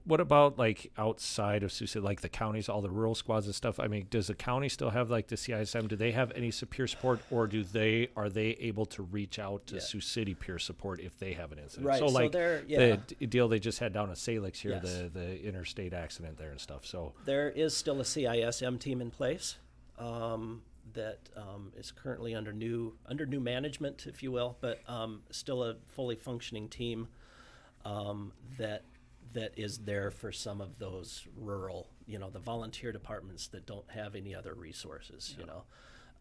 what 0.05 0.21
about 0.21 0.59
like 0.59 0.93
outside 0.99 1.63
of 1.63 1.73
Sioux 1.73 1.87
City, 1.87 2.05
like 2.05 2.21
the 2.21 2.29
counties, 2.29 2.69
all 2.69 2.83
the 2.83 2.91
rural 2.91 3.15
squads 3.15 3.47
and 3.47 3.55
stuff? 3.55 3.81
I 3.81 3.89
mean, 3.89 4.07
does 4.11 4.27
the 4.27 4.35
county 4.35 4.69
still 4.69 4.91
have 4.91 5.09
like 5.11 5.29
the 5.29 5.37
CISM? 5.37 5.89
Do 5.89 5.97
they 5.97 6.13
have 6.13 6.31
any 6.35 6.53
peer 6.71 6.87
support, 6.87 7.21
or 7.31 7.47
do 7.47 7.65
they 7.65 8.09
are 8.17 8.29
they 8.29 8.49
able 8.61 8.85
to 8.87 9.03
reach 9.03 9.39
out 9.39 9.67
to 9.69 9.77
Yeah. 9.77 9.81
Sioux 9.81 10.01
City 10.01 10.35
peer 10.35 10.59
support 10.59 11.01
if 11.01 11.19
they 11.19 11.33
have 11.33 11.53
an 11.53 11.59
incident? 11.59 11.87
Right, 11.87 11.99
So 11.99 12.09
so 12.09 12.13
like 12.15 12.33
they're- 12.33 12.63
the 12.69 13.01
d- 13.19 13.27
deal 13.27 13.49
they 13.49 13.59
just 13.59 13.79
had 13.79 13.93
down 13.95 14.11
at 14.11 14.19
Salix 14.19 14.61
here, 14.61 14.73
Yes. 14.73 14.83
the 14.83 15.09
the 15.09 15.43
interstate 15.43 15.95
accident 15.95 16.37
there 16.37 16.51
and 16.51 16.61
stuff. 16.61 16.85
So 16.85 17.15
There 17.25 17.49
is 17.51 17.75
still 17.75 17.99
a 18.01 18.05
CISM 18.05 18.79
team 18.79 19.01
in 19.01 19.11
place 19.11 19.57
um, 19.99 20.63
that 20.93 21.31
um, 21.37 21.73
is 21.77 21.91
currently 21.93 22.35
under 22.35 22.53
new 22.53 22.99
under 23.07 23.25
new 23.25 23.41
management, 23.41 24.07
if 24.07 24.23
you 24.23 24.31
will, 24.31 24.59
but 24.61 24.81
um, 24.87 25.23
still 25.31 25.63
a 25.65 25.77
fully 25.89 26.17
functioning 26.17 26.69
team 26.69 27.09
um, 27.85 28.33
that 28.59 28.85
that 29.33 29.53
is 29.57 29.79
there 29.79 30.11
for 30.11 30.33
some 30.33 30.61
of 30.61 30.79
those 30.79 31.27
rural, 31.37 31.89
you 32.07 32.19
know, 32.19 32.31
the 32.31 32.39
volunteer 32.39 32.93
departments 32.93 33.49
that 33.49 33.67
don't 33.67 33.91
have 33.91 34.15
any 34.15 34.35
other 34.35 34.55
resources, 34.55 35.35
you 35.39 35.47
know. 35.47 35.65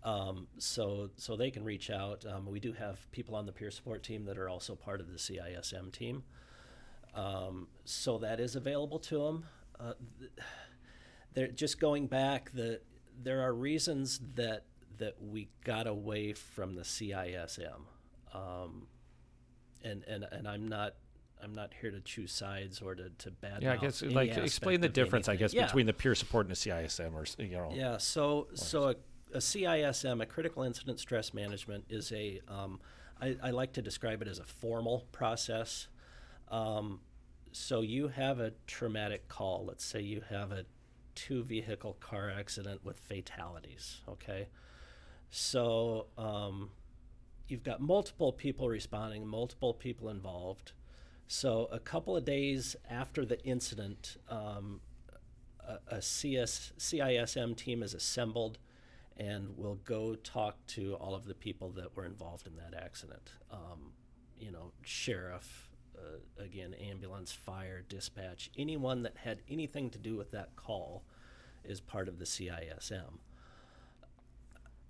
Um, 0.04 0.48
so 0.58 1.12
so 1.18 1.36
they 1.36 1.52
can 1.52 1.64
reach 1.64 1.90
out. 1.92 2.26
Um, 2.26 2.48
we 2.48 2.60
do 2.60 2.74
have 2.74 3.12
people 3.12 3.36
on 3.36 3.46
the 3.46 3.52
peer 3.52 3.70
support 3.70 4.02
team 4.04 4.26
that 4.26 4.38
are 4.38 4.50
also 4.50 4.76
part 4.76 5.00
of 5.00 5.12
the 5.12 5.18
CISM 5.18 5.92
team. 5.92 6.24
Um, 7.14 7.68
so 7.86 8.18
that 8.20 8.40
is 8.40 8.56
available 8.56 9.00
to 9.00 9.18
them. 9.26 9.46
Uh, 9.80 9.94
th- 10.20 10.32
they're 11.34 11.48
just 11.48 11.80
going 11.80 12.08
back. 12.08 12.52
The 12.54 12.82
there 13.22 13.42
are 13.42 13.54
reasons 13.54 14.20
that 14.36 14.66
that 14.98 15.16
we 15.22 15.50
got 15.64 15.88
away 15.88 16.34
from 16.34 16.76
the 16.76 16.84
CISM, 16.84 17.82
um, 18.34 18.88
and 19.84 20.04
and 20.06 20.26
and 20.32 20.48
I'm 20.48 20.68
not. 20.68 20.96
I'm 21.44 21.54
not 21.56 21.72
here 21.80 21.92
to 21.92 22.00
choose 22.02 22.32
sides 22.32 22.82
or 22.82 22.96
to, 22.96 23.10
to 23.10 23.32
bad. 23.32 23.64
yeah, 23.64 23.74
I 23.74 23.78
guess 23.78 24.02
like 24.02 24.38
explain 24.38 24.82
the 24.82 24.90
difference. 24.90 25.28
I 25.28 25.36
guess 25.36 25.54
between 25.54 25.86
the 25.86 25.94
peer 25.94 26.16
support 26.16 26.46
and 26.46 26.56
the 26.56 26.60
CISM, 26.60 27.14
or 27.14 27.26
you 27.44 27.52
know. 27.52 27.72
Yeah, 27.74 27.98
so 27.98 28.48
so 28.54 28.90
a, 28.90 28.96
a 29.34 29.40
CISM, 29.40 30.22
a 30.22 30.26
critical 30.26 30.64
incident 30.64 31.00
stress 31.00 31.34
management, 31.34 31.86
is 31.90 32.12
a 32.12 32.42
um, 32.48 32.80
I, 33.22 33.36
I 33.42 33.52
like 33.52 33.74
to 33.74 33.82
describe 33.82 34.22
it 34.22 34.28
as 34.28 34.40
a 34.40 34.44
formal 34.44 35.06
process. 35.12 35.88
Um, 36.50 37.02
so 37.52 37.82
you 37.82 38.08
have 38.08 38.40
a 38.40 38.54
traumatic 38.66 39.28
call. 39.28 39.66
Let's 39.68 39.86
say 39.86 40.02
you 40.02 40.22
have 40.30 40.52
a 40.52 40.66
two 41.16 41.44
vehicle 41.44 41.98
car 42.00 42.32
accident 42.32 42.84
with 42.84 42.98
fatalities. 42.98 44.02
Okay, 44.08 44.48
so 45.30 46.08
um, 46.18 46.72
you've 47.48 47.64
got 47.64 47.82
multiple 47.82 48.32
people 48.32 48.70
responding, 48.70 49.28
multiple 49.28 49.74
people 49.74 50.10
involved. 50.10 50.72
So 51.34 51.70
a 51.72 51.80
couple 51.80 52.18
of 52.18 52.26
days 52.26 52.76
after 52.90 53.24
the 53.24 53.42
incident, 53.46 54.18
um, 54.28 54.82
a, 55.66 55.96
a 55.96 56.02
CS, 56.02 56.74
CISM 56.78 57.56
team 57.56 57.84
is 57.84 57.94
assembled 57.94 58.58
and 59.16 59.58
will 59.58 59.80
go 59.86 60.16
talk 60.16 60.58
to 60.68 60.96
all 60.96 61.16
of 61.16 61.24
the 61.24 61.34
people 61.34 61.70
that 61.70 61.96
were 61.96 62.04
involved 62.04 62.48
in 62.48 62.58
that 62.58 62.74
accident. 62.78 63.32
Um, 63.50 63.94
you 64.42 64.52
know, 64.52 64.74
sheriff, 64.84 65.70
uh, 65.98 66.44
again, 66.44 66.74
ambulance, 66.74 67.32
fire, 67.32 67.82
dispatch, 67.88 68.52
anyone 68.58 69.04
that 69.04 69.16
had 69.16 69.42
anything 69.50 69.90
to 69.92 69.98
do 69.98 70.18
with 70.18 70.32
that 70.32 70.58
call 70.58 71.06
is 71.64 71.80
part 71.80 72.10
of 72.10 72.20
the 72.20 72.26
CISM. 72.26 73.20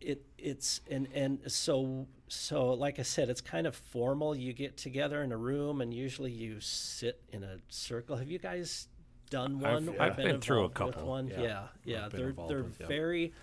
It 0.02 0.26
it's 0.38 0.82
and 0.90 1.08
and 1.14 1.40
so 1.52 2.08
so 2.28 2.70
like 2.74 3.00
I 3.00 3.04
said, 3.04 3.30
it's 3.30 3.42
kind 3.42 3.68
of 3.68 3.76
formal. 3.76 4.36
You 4.36 4.54
get 4.54 4.78
together 4.78 5.22
in 5.22 5.32
a 5.32 5.38
room 5.38 5.82
and 5.82 5.94
usually 5.94 6.32
you 6.32 6.60
sit 6.60 7.22
in 7.32 7.44
a 7.44 7.58
circle. 7.70 8.16
Have 8.18 8.30
you 8.32 8.40
guys 8.40 8.88
done 9.30 9.64
I've- 9.64 9.86
one? 9.86 9.90
or 9.90 10.02
I've 10.02 10.18
been 10.18 10.42
through 10.42 10.66
a 10.66 10.70
couple, 10.70 11.08
One? 11.08 11.28
yeah. 11.28 11.42
Yeah, 11.42 11.68
yeah. 11.86 12.10
They're 12.10 12.34
they're 12.48 12.64
with, 12.64 12.78
very. 12.88 13.34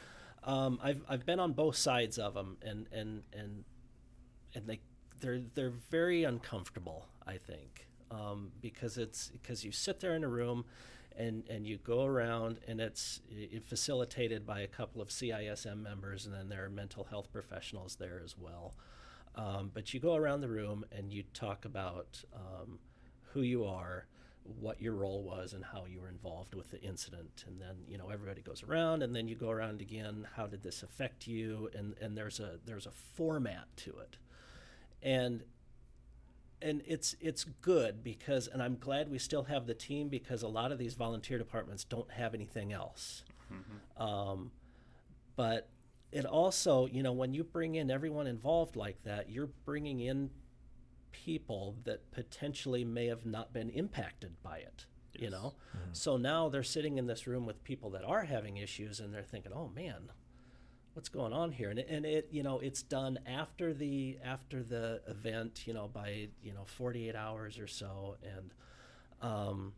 Um, 0.45 0.79
I've 0.83 1.03
I've 1.09 1.27
been 1.27 1.41
on 1.41 1.53
both 1.53 1.77
sides 1.77 2.19
of 2.19 2.35
them, 2.35 2.57
and 2.63 2.87
and 2.93 3.23
and 3.33 3.65
and 4.55 4.67
they 4.67 4.81
they're 5.21 5.43
they're 5.55 5.75
very 5.91 6.25
uncomfortable. 6.25 7.07
I 7.27 7.37
think 7.37 7.87
um, 8.11 8.53
because 8.61 8.97
it's 8.99 9.29
because 9.29 9.65
you 9.65 9.73
sit 9.73 10.01
there 10.01 10.15
in 10.17 10.25
a 10.25 10.29
room. 10.29 10.65
And, 11.19 11.43
and 11.51 11.67
you 11.67 11.79
go 11.79 12.05
around 12.05 12.61
and 12.69 12.81
it's 12.81 13.21
i 13.33 13.59
facilitated 13.59 14.47
by 14.47 14.61
a 14.61 14.69
couple 14.69 15.03
of 15.03 15.09
CISM 15.09 15.83
members 15.83 16.27
and 16.27 16.35
then 16.35 16.49
there 16.49 16.65
are 16.65 16.71
mental 16.71 17.05
health 17.05 17.33
professionals 17.33 17.97
there 17.97 18.23
as 18.25 18.39
well. 18.39 18.75
Um, 19.35 19.71
but 19.73 19.93
you 19.95 20.01
go 20.01 20.15
around 20.15 20.41
the 20.41 20.49
room 20.49 20.85
and 20.91 21.13
you 21.13 21.23
talk 21.33 21.65
about 21.65 22.23
um, 22.35 22.79
who 23.33 23.43
you 23.43 23.65
are, 23.65 24.07
what 24.43 24.81
your 24.81 24.95
role 24.95 25.23
was, 25.23 25.53
and 25.53 25.65
how 25.65 25.85
you 25.87 26.01
were 26.01 26.09
involved 26.09 26.55
with 26.55 26.71
the 26.71 26.81
incident. 26.81 27.45
And 27.47 27.61
then 27.61 27.77
you 27.87 27.99
know 27.99 28.09
everybody 28.09 28.43
goes 28.43 28.63
around, 28.63 29.03
and 29.03 29.15
then 29.15 29.29
you 29.29 29.37
go 29.37 29.51
around 29.51 29.81
again. 29.81 30.27
How 30.35 30.47
did 30.47 30.63
this 30.63 30.83
affect 30.83 31.27
you? 31.27 31.71
And 31.75 31.95
and 32.01 32.17
there's 32.17 32.41
a 32.41 32.59
there's 32.65 32.87
a 32.87 32.91
format 32.91 33.69
to 33.79 33.91
it, 33.99 34.17
and 35.03 35.43
and 36.63 36.83
it's 36.87 37.15
it's 37.21 37.45
good 37.45 38.03
because 38.03 38.49
and 38.49 38.63
I'm 38.63 38.77
glad 38.79 39.11
we 39.11 39.19
still 39.19 39.45
have 39.45 39.67
the 39.67 39.75
team 39.75 40.09
because 40.09 40.43
a 40.43 40.49
lot 40.49 40.73
of 40.73 40.79
these 40.79 40.95
volunteer 40.95 41.39
departments 41.39 41.85
don't 41.85 42.11
have 42.13 42.35
anything 42.35 42.73
else. 42.73 43.25
Um, 43.97 44.51
but 45.37 45.69
it 46.13 46.25
also, 46.25 46.87
you 46.87 47.03
know, 47.03 47.13
when 47.13 47.35
you 47.35 47.45
bring 47.45 47.75
in 47.77 47.91
everyone 47.91 48.27
involved 48.27 48.77
like 48.77 49.03
that, 49.05 49.31
you're 49.31 49.51
bringing 49.65 50.01
in 50.01 50.31
people 51.13 51.77
that 51.85 52.11
potentially 52.13 52.85
may 52.85 53.07
have 53.07 53.25
not 53.27 53.53
been 53.53 53.71
impacted 53.71 54.43
by 54.43 54.59
it. 54.59 54.87
You 55.15 55.31
know, 55.31 55.55
so 55.93 56.17
now 56.17 56.49
they're 56.49 56.63
sitting 56.63 56.97
in 56.99 57.07
this 57.07 57.27
room 57.27 57.45
with 57.47 57.65
people 57.65 57.91
that 57.91 58.05
are 58.05 58.25
having 58.25 58.57
issues, 58.59 59.01
and 59.01 59.13
they're 59.13 59.23
thinking, 59.23 59.53
"Oh 59.53 59.69
man, 59.75 60.11
what's 60.99 61.09
going 61.09 61.33
on 61.33 61.53
here?" 61.53 61.71
And 61.71 61.79
it, 61.79 61.87
and 61.89 62.05
it, 62.05 62.27
you 62.33 62.43
know, 62.43 62.59
it's 62.59 62.83
done 62.83 63.21
after 63.25 63.73
the 63.73 64.19
after 64.25 64.65
the 64.65 65.01
event, 65.07 65.63
you 65.65 65.73
know, 65.73 65.87
by 65.87 66.27
you 66.43 66.53
know 66.53 66.65
48 66.65 67.15
hours 67.15 67.57
or 67.61 67.69
so, 67.69 68.17
and 68.25 68.53
um, 69.23 69.75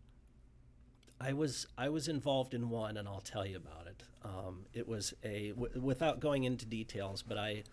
I 1.20 1.34
was 1.34 1.66
I 1.76 1.90
was 1.90 2.08
involved 2.08 2.54
in 2.54 2.70
one, 2.70 2.96
and 2.96 3.06
I'll 3.06 3.20
tell 3.20 3.44
you 3.44 3.58
about 3.58 3.86
it. 3.86 4.02
Um, 4.24 4.64
it 4.72 4.88
was 4.88 5.12
a 5.22 5.50
w- 5.50 5.78
without 5.78 6.20
going 6.20 6.44
into 6.44 6.64
details, 6.64 7.22
but 7.22 7.36
I 7.36 7.64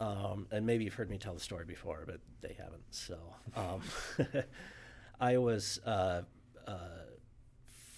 um, 0.00 0.46
and 0.50 0.64
maybe 0.64 0.84
you've 0.84 0.94
heard 0.94 1.10
me 1.10 1.18
tell 1.18 1.34
the 1.34 1.40
story 1.40 1.66
before, 1.66 2.04
but 2.06 2.20
they 2.40 2.56
haven't. 2.58 2.84
So 2.90 3.18
um, 3.54 3.82
I 5.20 5.36
was 5.36 5.78
uh, 5.84 6.22
uh, 6.66 6.78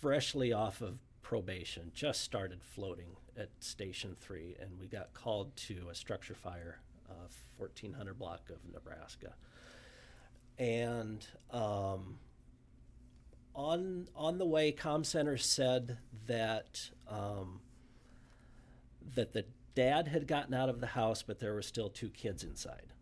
freshly 0.00 0.52
off 0.52 0.80
of 0.80 0.98
probation, 1.24 1.90
just 1.92 2.20
started 2.20 2.62
floating 2.62 3.16
at 3.36 3.48
Station 3.58 4.14
Three, 4.20 4.54
and 4.60 4.78
we 4.78 4.86
got 4.86 5.12
called 5.12 5.56
to 5.56 5.88
a 5.90 5.94
structure 5.94 6.36
fire, 6.36 6.78
uh, 7.10 7.26
1400 7.56 8.16
block 8.16 8.50
of 8.50 8.58
Nebraska, 8.72 9.34
and. 10.58 11.26
Um, 11.50 12.18
on 13.56 14.08
on 14.16 14.38
the 14.38 14.44
way, 14.44 14.72
Com 14.72 15.04
Center 15.04 15.36
said 15.36 15.98
that 16.26 16.90
um, 17.08 17.60
that 19.14 19.32
the 19.32 19.44
dad 19.74 20.08
had 20.08 20.26
gotten 20.26 20.54
out 20.54 20.68
of 20.68 20.80
the 20.80 20.88
house, 20.88 21.22
but 21.22 21.40
there 21.40 21.54
were 21.54 21.62
still 21.62 21.88
two 21.88 22.10
kids 22.10 22.42
inside. 22.42 22.93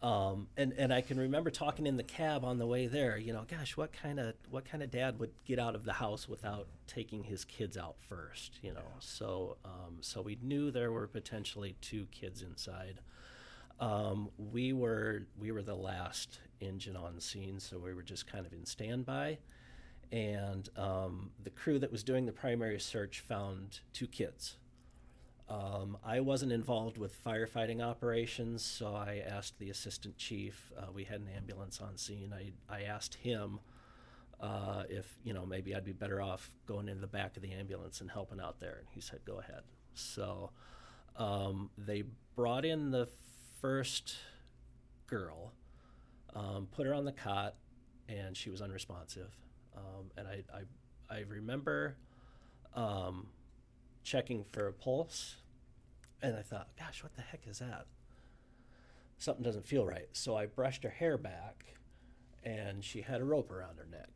Um, 0.00 0.46
and 0.56 0.72
and 0.74 0.92
I 0.92 1.00
can 1.00 1.18
remember 1.18 1.50
talking 1.50 1.86
in 1.86 1.96
the 1.96 2.04
cab 2.04 2.44
on 2.44 2.58
the 2.58 2.66
way 2.66 2.86
there. 2.86 3.18
You 3.18 3.32
know, 3.32 3.44
gosh, 3.48 3.76
what 3.76 3.92
kind 3.92 4.20
of 4.20 4.34
what 4.48 4.64
kind 4.64 4.82
of 4.82 4.90
dad 4.90 5.18
would 5.18 5.32
get 5.44 5.58
out 5.58 5.74
of 5.74 5.84
the 5.84 5.94
house 5.94 6.28
without 6.28 6.68
taking 6.86 7.24
his 7.24 7.44
kids 7.44 7.76
out 7.76 7.96
first? 7.98 8.60
You 8.62 8.74
know, 8.74 8.86
so 9.00 9.56
um, 9.64 9.96
so 10.00 10.22
we 10.22 10.38
knew 10.40 10.70
there 10.70 10.92
were 10.92 11.08
potentially 11.08 11.74
two 11.80 12.06
kids 12.12 12.42
inside. 12.42 13.00
Um, 13.80 14.30
we 14.52 14.72
were 14.72 15.26
we 15.38 15.50
were 15.50 15.62
the 15.62 15.74
last 15.74 16.38
engine 16.60 16.96
on 16.96 17.20
scene, 17.20 17.58
so 17.58 17.78
we 17.78 17.92
were 17.92 18.02
just 18.02 18.30
kind 18.30 18.46
of 18.46 18.52
in 18.52 18.66
standby. 18.66 19.38
And 20.12 20.68
um, 20.76 21.30
the 21.42 21.50
crew 21.50 21.78
that 21.80 21.92
was 21.92 22.02
doing 22.02 22.24
the 22.24 22.32
primary 22.32 22.80
search 22.80 23.20
found 23.20 23.80
two 23.92 24.06
kids. 24.06 24.56
Um, 25.48 25.96
I 26.04 26.20
wasn't 26.20 26.52
involved 26.52 26.98
with 26.98 27.22
firefighting 27.24 27.82
operations, 27.82 28.62
so 28.62 28.94
I 28.94 29.22
asked 29.26 29.58
the 29.58 29.70
assistant 29.70 30.18
chief. 30.18 30.70
Uh, 30.78 30.92
we 30.92 31.04
had 31.04 31.20
an 31.20 31.28
ambulance 31.34 31.80
on 31.80 31.96
scene. 31.96 32.34
I, 32.34 32.52
I 32.72 32.82
asked 32.82 33.14
him 33.14 33.60
uh, 34.40 34.84
if 34.88 35.06
you 35.24 35.32
know 35.32 35.44
maybe 35.46 35.74
I'd 35.74 35.84
be 35.84 35.92
better 35.92 36.20
off 36.20 36.50
going 36.66 36.88
into 36.88 37.00
the 37.00 37.06
back 37.06 37.36
of 37.36 37.42
the 37.42 37.52
ambulance 37.52 38.00
and 38.00 38.10
helping 38.10 38.40
out 38.40 38.60
there, 38.60 38.76
and 38.78 38.86
he 38.90 39.00
said 39.00 39.20
go 39.24 39.40
ahead. 39.40 39.62
So 39.94 40.50
um, 41.16 41.70
they 41.76 42.04
brought 42.36 42.64
in 42.64 42.90
the 42.90 43.08
first 43.60 44.16
girl, 45.06 45.52
um, 46.34 46.68
put 46.70 46.86
her 46.86 46.94
on 46.94 47.04
the 47.04 47.12
cot, 47.12 47.56
and 48.08 48.36
she 48.36 48.50
was 48.50 48.62
unresponsive. 48.62 49.34
Um, 49.76 50.10
and 50.16 50.26
I, 50.28 50.42
I, 50.54 51.16
I 51.16 51.24
remember 51.28 51.96
um, 52.74 53.26
checking 54.02 54.44
for 54.44 54.66
a 54.66 54.72
pulse, 54.72 55.36
and 56.22 56.36
I 56.36 56.42
thought, 56.42 56.68
gosh, 56.78 57.02
what 57.02 57.14
the 57.14 57.22
heck 57.22 57.46
is 57.46 57.58
that? 57.58 57.86
Something 59.18 59.44
doesn't 59.44 59.66
feel 59.66 59.84
right. 59.84 60.08
So 60.12 60.36
I 60.36 60.46
brushed 60.46 60.84
her 60.84 60.90
hair 60.90 61.18
back, 61.18 61.64
and 62.44 62.84
she 62.84 63.02
had 63.02 63.20
a 63.20 63.24
rope 63.24 63.50
around 63.50 63.78
her 63.78 63.86
neck, 63.90 64.10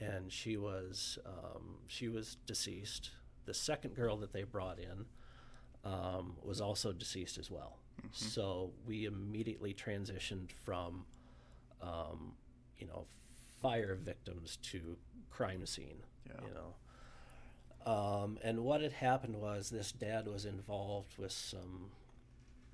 and 0.00 0.32
she 0.32 0.56
was 0.56 1.18
um, 1.26 1.76
she 1.86 2.08
was 2.08 2.36
deceased. 2.46 3.10
The 3.44 3.54
second 3.54 3.94
girl 3.94 4.16
that 4.18 4.32
they 4.32 4.42
brought 4.42 4.78
in 4.78 5.04
um, 5.84 6.36
was 6.42 6.60
also 6.60 6.92
deceased 6.92 7.38
as 7.38 7.50
well. 7.50 7.78
So 8.10 8.72
we 8.86 9.04
immediately 9.04 9.72
transitioned 9.74 10.50
from, 10.64 11.04
um, 11.80 12.32
you 12.78 12.86
know, 12.86 13.06
fire 13.62 13.94
victims 13.94 14.58
to 14.62 14.96
crime 15.30 15.64
scene. 15.66 16.02
Yeah. 16.26 16.46
You 16.48 16.54
know, 16.54 16.74
um, 17.84 18.38
and 18.42 18.60
what 18.60 18.80
had 18.80 18.92
happened 18.92 19.36
was 19.36 19.70
this 19.70 19.92
dad 19.92 20.26
was 20.26 20.44
involved 20.44 21.18
with 21.18 21.32
some, 21.32 21.90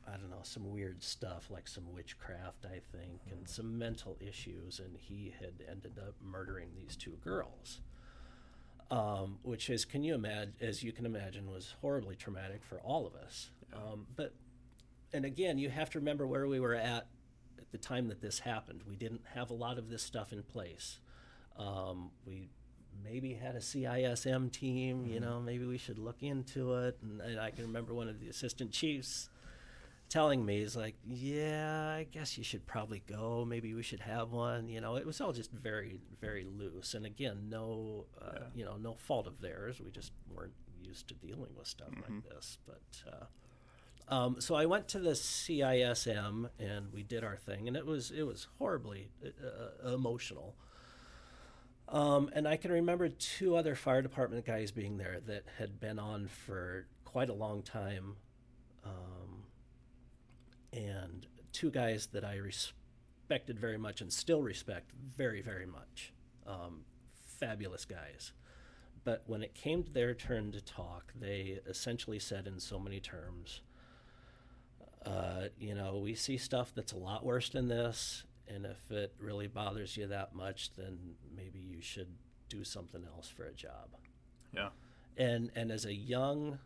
I 0.06 0.12
don't 0.12 0.30
know, 0.30 0.42
some 0.42 0.70
weird 0.70 1.02
stuff 1.02 1.50
like 1.50 1.66
some 1.66 1.92
witchcraft, 1.92 2.64
I 2.64 2.80
think, 2.96 3.22
and 3.30 3.48
some 3.48 3.78
mental 3.78 4.16
issues, 4.20 4.78
and 4.78 4.96
he 4.96 5.34
had 5.40 5.64
ended 5.68 5.98
up 5.98 6.14
murdering 6.22 6.68
these 6.76 6.96
two 6.96 7.18
girls. 7.22 7.80
Um, 8.90 9.38
which 9.42 9.70
is, 9.70 9.84
can 9.84 10.02
you 10.02 10.14
imagine, 10.14 10.54
as 10.60 10.82
you 10.82 10.90
can 10.90 11.06
imagine, 11.06 11.48
was 11.48 11.76
horribly 11.80 12.16
traumatic 12.16 12.64
for 12.64 12.80
all 12.80 13.06
of 13.06 13.14
us. 13.14 13.50
Um, 13.72 14.06
but, 14.16 14.34
and 15.12 15.24
again, 15.24 15.58
you 15.58 15.70
have 15.70 15.90
to 15.90 16.00
remember 16.00 16.26
where 16.26 16.48
we 16.48 16.58
were 16.58 16.74
at 16.74 17.06
at 17.56 17.70
the 17.70 17.78
time 17.78 18.08
that 18.08 18.20
this 18.20 18.40
happened. 18.40 18.82
We 18.88 18.96
didn't 18.96 19.22
have 19.34 19.50
a 19.50 19.54
lot 19.54 19.78
of 19.78 19.90
this 19.90 20.02
stuff 20.02 20.32
in 20.32 20.42
place. 20.42 20.98
Um, 21.56 22.10
we 22.26 22.48
maybe 23.04 23.34
had 23.34 23.54
a 23.56 23.60
CISM 23.60 24.50
team, 24.52 25.06
you 25.06 25.20
know, 25.20 25.40
maybe 25.40 25.64
we 25.66 25.78
should 25.78 25.98
look 25.98 26.22
into 26.22 26.74
it. 26.74 26.98
And, 27.02 27.20
and 27.20 27.40
I 27.40 27.50
can 27.50 27.66
remember 27.66 27.94
one 27.94 28.08
of 28.08 28.20
the 28.20 28.28
assistant 28.28 28.72
chiefs 28.72 29.28
telling 30.08 30.44
me, 30.44 30.58
he's 30.60 30.76
like, 30.76 30.96
yeah, 31.06 31.94
I 31.96 32.04
guess 32.10 32.36
you 32.36 32.42
should 32.44 32.66
probably 32.66 33.02
go. 33.06 33.44
Maybe 33.46 33.74
we 33.74 33.82
should 33.82 34.00
have 34.00 34.32
one. 34.32 34.68
You 34.68 34.80
know, 34.80 34.96
it 34.96 35.06
was 35.06 35.20
all 35.20 35.32
just 35.32 35.52
very, 35.52 35.98
very 36.20 36.44
loose. 36.44 36.94
And 36.94 37.06
again, 37.06 37.48
no, 37.48 38.06
uh, 38.20 38.30
Yeah. 38.34 38.40
you 38.54 38.64
know, 38.64 38.76
no 38.76 38.94
fault 38.94 39.26
of 39.26 39.40
theirs. 39.40 39.80
We 39.80 39.90
just 39.90 40.12
weren't 40.34 40.54
used 40.82 41.06
to 41.08 41.14
dealing 41.14 41.54
with 41.56 41.66
stuff 41.68 41.90
like 41.96 42.24
this. 42.28 42.58
But, 42.66 43.12
uh, 43.12 43.24
um, 44.12 44.40
so 44.40 44.56
I 44.56 44.66
went 44.66 44.88
to 44.88 44.98
the 44.98 45.10
CISM 45.14 46.50
and 46.58 46.92
we 46.92 47.04
did 47.04 47.22
our 47.22 47.36
thing, 47.36 47.68
and 47.68 47.76
it 47.76 47.86
was 47.86 48.10
it 48.10 48.24
was 48.24 48.48
horribly 48.58 49.12
uh, 49.24 49.88
emotional. 49.92 50.56
Um, 51.90 52.30
and 52.32 52.46
I 52.46 52.56
can 52.56 52.70
remember 52.70 53.08
two 53.08 53.56
other 53.56 53.74
fire 53.74 54.00
department 54.00 54.46
guys 54.46 54.70
being 54.70 54.96
there 54.96 55.18
that 55.26 55.44
had 55.58 55.80
been 55.80 55.98
on 55.98 56.28
for 56.28 56.86
quite 57.04 57.28
a 57.28 57.34
long 57.34 57.62
time, 57.62 58.14
um, 58.84 59.44
and 60.72 61.26
two 61.52 61.70
guys 61.70 62.06
that 62.12 62.24
I 62.24 62.36
respected 62.36 63.58
very 63.58 63.76
much 63.76 64.00
and 64.00 64.12
still 64.12 64.40
respect 64.40 64.92
very 65.16 65.42
very 65.42 65.66
much. 65.66 66.12
Um, 66.46 66.84
fabulous 67.40 67.84
guys. 67.84 68.32
But 69.02 69.24
when 69.26 69.42
it 69.42 69.54
came 69.54 69.82
to 69.82 69.90
their 69.90 70.14
turn 70.14 70.52
to 70.52 70.60
talk, 70.60 71.12
they 71.18 71.58
essentially 71.66 72.18
said 72.18 72.46
in 72.46 72.60
so 72.60 72.78
many 72.78 73.00
terms, 73.00 73.62
uh, 75.06 75.44
you 75.58 75.74
know, 75.74 75.98
we 75.98 76.14
see 76.14 76.36
stuff 76.36 76.72
that's 76.74 76.92
a 76.92 76.98
lot 76.98 77.24
worse 77.24 77.48
than 77.48 77.68
this, 77.68 78.24
and 78.54 78.66
if 78.66 78.90
it 78.90 79.14
really 79.18 79.46
bothers 79.46 79.96
you 79.96 80.06
that 80.08 80.34
much, 80.34 80.70
then 80.76 80.98
maybe 81.34 81.58
you 81.58 81.80
should 81.80 82.08
do 82.48 82.64
something 82.64 83.04
else 83.14 83.28
for 83.28 83.44
a 83.44 83.52
job. 83.52 83.96
Yeah. 84.54 84.70
And 85.16 85.50
and 85.54 85.70
as 85.70 85.84
a 85.84 85.94
young, 85.94 86.58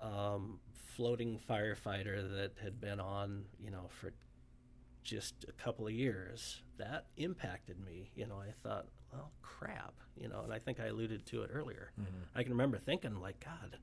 um, 0.00 0.60
floating 0.74 1.38
firefighter 1.38 2.28
that 2.36 2.52
had 2.62 2.80
been 2.80 3.00
on, 3.00 3.44
you 3.58 3.70
know, 3.70 3.88
for 3.88 4.12
just 5.02 5.44
a 5.48 5.52
couple 5.52 5.86
of 5.86 5.92
years, 5.92 6.62
that 6.78 7.06
impacted 7.16 7.84
me. 7.84 8.10
You 8.14 8.26
know, 8.26 8.40
I 8.40 8.52
thought, 8.62 8.86
well, 9.12 9.32
crap, 9.42 9.94
you 10.16 10.28
know, 10.28 10.42
and 10.42 10.52
I 10.52 10.58
think 10.58 10.78
I 10.80 10.86
alluded 10.86 11.26
to 11.26 11.42
it 11.42 11.50
earlier. 11.52 11.92
I 12.34 12.42
can 12.42 12.52
remember 12.52 12.78
thinking, 12.78 13.20
like, 13.20 13.44
God, 13.44 13.78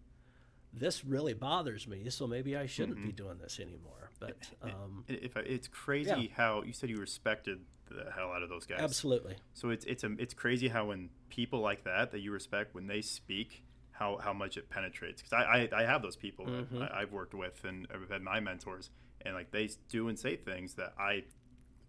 this 0.73 1.03
really 1.05 1.33
bothers 1.33 1.87
me, 1.87 2.09
so 2.09 2.27
maybe 2.27 2.55
I 2.55 2.65
shouldn't 2.65 3.01
be 3.03 3.11
doing 3.11 3.37
this 3.39 3.59
anymore. 3.59 4.11
But 4.19 4.37
um, 4.61 5.05
If 5.07 5.37
I, 5.37 5.41
it's 5.41 5.67
crazy 5.67 6.09
Yeah. 6.09 6.35
how 6.35 6.63
you 6.63 6.73
said 6.73 6.89
you 6.89 6.97
respected 6.97 7.59
the 7.89 8.11
hell 8.11 8.31
out 8.31 8.43
of 8.43 8.49
those 8.49 8.65
guys. 8.65 8.79
absolutely, 8.81 9.37
So 9.53 9.69
it's 9.69 9.85
it's 9.85 10.03
a, 10.03 10.11
it's 10.19 10.33
crazy 10.33 10.67
how 10.67 10.85
when 10.87 11.09
people 11.29 11.59
like 11.61 11.83
that 11.85 12.11
that 12.11 12.19
you 12.19 12.31
respect 12.31 12.75
when 12.75 12.87
they 12.87 13.01
speak, 13.01 13.63
how 13.91 14.17
how 14.17 14.33
much 14.33 14.57
it 14.57 14.69
penetrates. 14.69 15.21
Because 15.21 15.33
I, 15.33 15.69
I 15.73 15.81
I 15.81 15.85
have 15.85 16.01
those 16.01 16.17
people 16.17 16.45
Mm-hmm. 16.47 16.81
I, 16.83 17.01
I've 17.01 17.11
worked 17.13 17.33
with 17.33 17.63
and 17.63 17.87
I've 17.93 18.09
had 18.09 18.21
my 18.21 18.39
mentors, 18.41 18.89
and 19.21 19.33
like 19.35 19.51
they 19.51 19.69
do 19.89 20.09
and 20.09 20.19
say 20.19 20.35
things 20.35 20.73
that 20.75 20.93
I, 20.99 21.23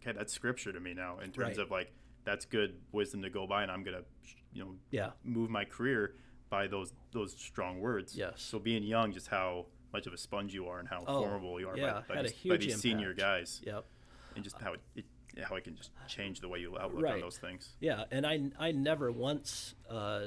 okay, 0.00 0.16
that's 0.16 0.32
scripture 0.32 0.72
to 0.72 0.78
me 0.80 0.94
now 0.94 1.18
in 1.18 1.32
terms 1.32 1.56
Right. 1.56 1.58
of 1.58 1.70
like 1.70 1.92
that's 2.24 2.44
good 2.44 2.76
wisdom 2.92 3.22
to 3.22 3.30
go 3.30 3.46
by, 3.46 3.62
and 3.62 3.72
I'm 3.72 3.82
gonna, 3.82 4.02
you 4.52 4.62
know, 4.64 4.74
yeah, 4.92 5.10
move 5.24 5.50
my 5.50 5.64
career 5.64 6.14
by 6.50 6.66
those 6.66 6.92
those 7.12 7.34
strong 7.36 7.80
words. 7.80 8.16
Yes. 8.16 8.34
So 8.36 8.58
being 8.58 8.82
young, 8.82 9.12
just 9.12 9.28
how 9.28 9.66
much 9.92 10.06
of 10.06 10.12
a 10.12 10.18
sponge 10.18 10.54
you 10.54 10.66
are 10.68 10.78
and 10.78 10.88
how 10.88 11.04
Oh, 11.06 11.20
formidable 11.20 11.58
you 11.60 11.68
are 11.68 11.76
yeah, 11.76 12.02
by, 12.06 12.14
by, 12.14 12.16
had 12.16 12.26
a 12.26 12.28
these, 12.28 12.32
by 12.32 12.38
huge 12.42 12.64
these 12.66 12.80
senior 12.80 13.14
guys, 13.14 13.60
yep. 13.64 13.84
and 14.34 14.44
just 14.44 14.58
how 14.60 14.74
it, 14.74 14.80
it 14.96 15.04
how 15.42 15.56
it 15.56 15.64
can 15.64 15.76
just 15.76 15.90
change 16.06 16.40
the 16.40 16.48
way 16.48 16.58
you 16.58 16.76
outlook 16.78 17.06
on 17.06 17.20
those 17.20 17.38
things. 17.38 17.74
Yeah, 17.80 18.04
and 18.10 18.26
I, 18.26 18.50
I 18.58 18.72
never 18.72 19.12
once 19.12 19.74
uh, 19.88 20.26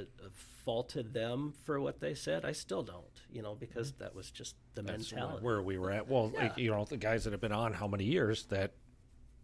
faulted 0.64 1.12
them 1.12 1.54
for 1.64 1.80
what 1.80 2.00
they 2.00 2.14
said. 2.14 2.44
I 2.44 2.52
still 2.52 2.82
don't, 2.82 3.04
you 3.30 3.42
know, 3.42 3.54
because 3.54 3.92
that 3.94 4.14
was 4.14 4.30
just 4.30 4.54
the 4.74 4.82
That's 4.82 5.12
mentality. 5.12 5.44
where 5.44 5.60
we 5.62 5.76
were 5.78 5.90
at. 5.90 6.08
Well, 6.08 6.32
like, 6.36 6.56
you 6.56 6.70
know, 6.70 6.84
the 6.84 6.96
guys 6.96 7.24
that 7.24 7.32
have 7.32 7.40
been 7.40 7.52
on 7.52 7.72
how 7.74 7.88
many 7.88 8.04
years 8.04 8.44
that 8.44 8.72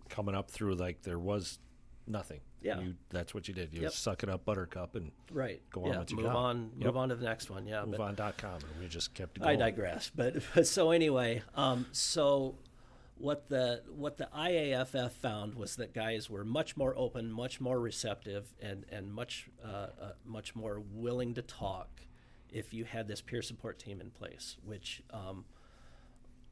coming 0.08 0.34
up 0.34 0.50
through 0.50 0.74
like 0.76 1.02
there 1.02 1.18
was 1.18 1.58
nothing. 2.06 2.40
Yeah. 2.60 2.80
You, 2.80 2.94
that's 3.10 3.34
what 3.34 3.46
you 3.48 3.54
did. 3.54 3.72
You 3.72 3.82
Yep. 3.82 3.92
suck 3.92 4.22
it 4.22 4.28
up, 4.28 4.44
Buttercup, 4.44 4.96
and 4.96 5.12
Right. 5.30 5.62
Go 5.70 5.84
on 5.84 5.92
yeah, 5.92 5.98
what 5.98 6.10
you 6.10 6.16
move 6.16 6.26
got. 6.26 6.36
on. 6.36 6.70
Yep. 6.76 6.86
Move 6.86 6.96
on 6.96 7.08
to 7.10 7.14
the 7.16 7.24
next 7.24 7.50
one. 7.50 7.66
Yeah. 7.66 7.84
but- 7.86 7.98
moveon.com. 8.00 8.54
And 8.54 8.80
we 8.80 8.88
just 8.88 9.14
kept 9.14 9.38
going. 9.38 9.50
I 9.50 9.56
digress. 9.56 10.10
But, 10.16 10.42
but 10.54 10.66
so 10.66 10.90
anyway, 10.90 11.42
um, 11.54 11.86
so 11.92 12.56
what 13.16 13.48
the 13.48 13.82
what 13.88 14.16
the 14.16 14.28
IAFF 14.34 15.10
found 15.12 15.54
was 15.54 15.76
that 15.76 15.92
guys 15.92 16.28
were 16.30 16.44
much 16.44 16.76
more 16.76 16.96
open, 16.96 17.30
much 17.32 17.60
more 17.60 17.78
receptive, 17.80 18.52
and 18.60 18.84
and 18.90 19.12
much 19.12 19.48
uh, 19.64 19.68
uh, 19.68 20.12
much 20.24 20.54
more 20.54 20.80
willing 20.92 21.34
to 21.34 21.42
talk 21.42 21.88
if 22.50 22.72
you 22.72 22.84
had 22.84 23.06
this 23.08 23.20
peer 23.20 23.42
support 23.42 23.78
team 23.78 24.00
in 24.00 24.10
place, 24.10 24.56
which 24.64 25.02
um, 25.10 25.44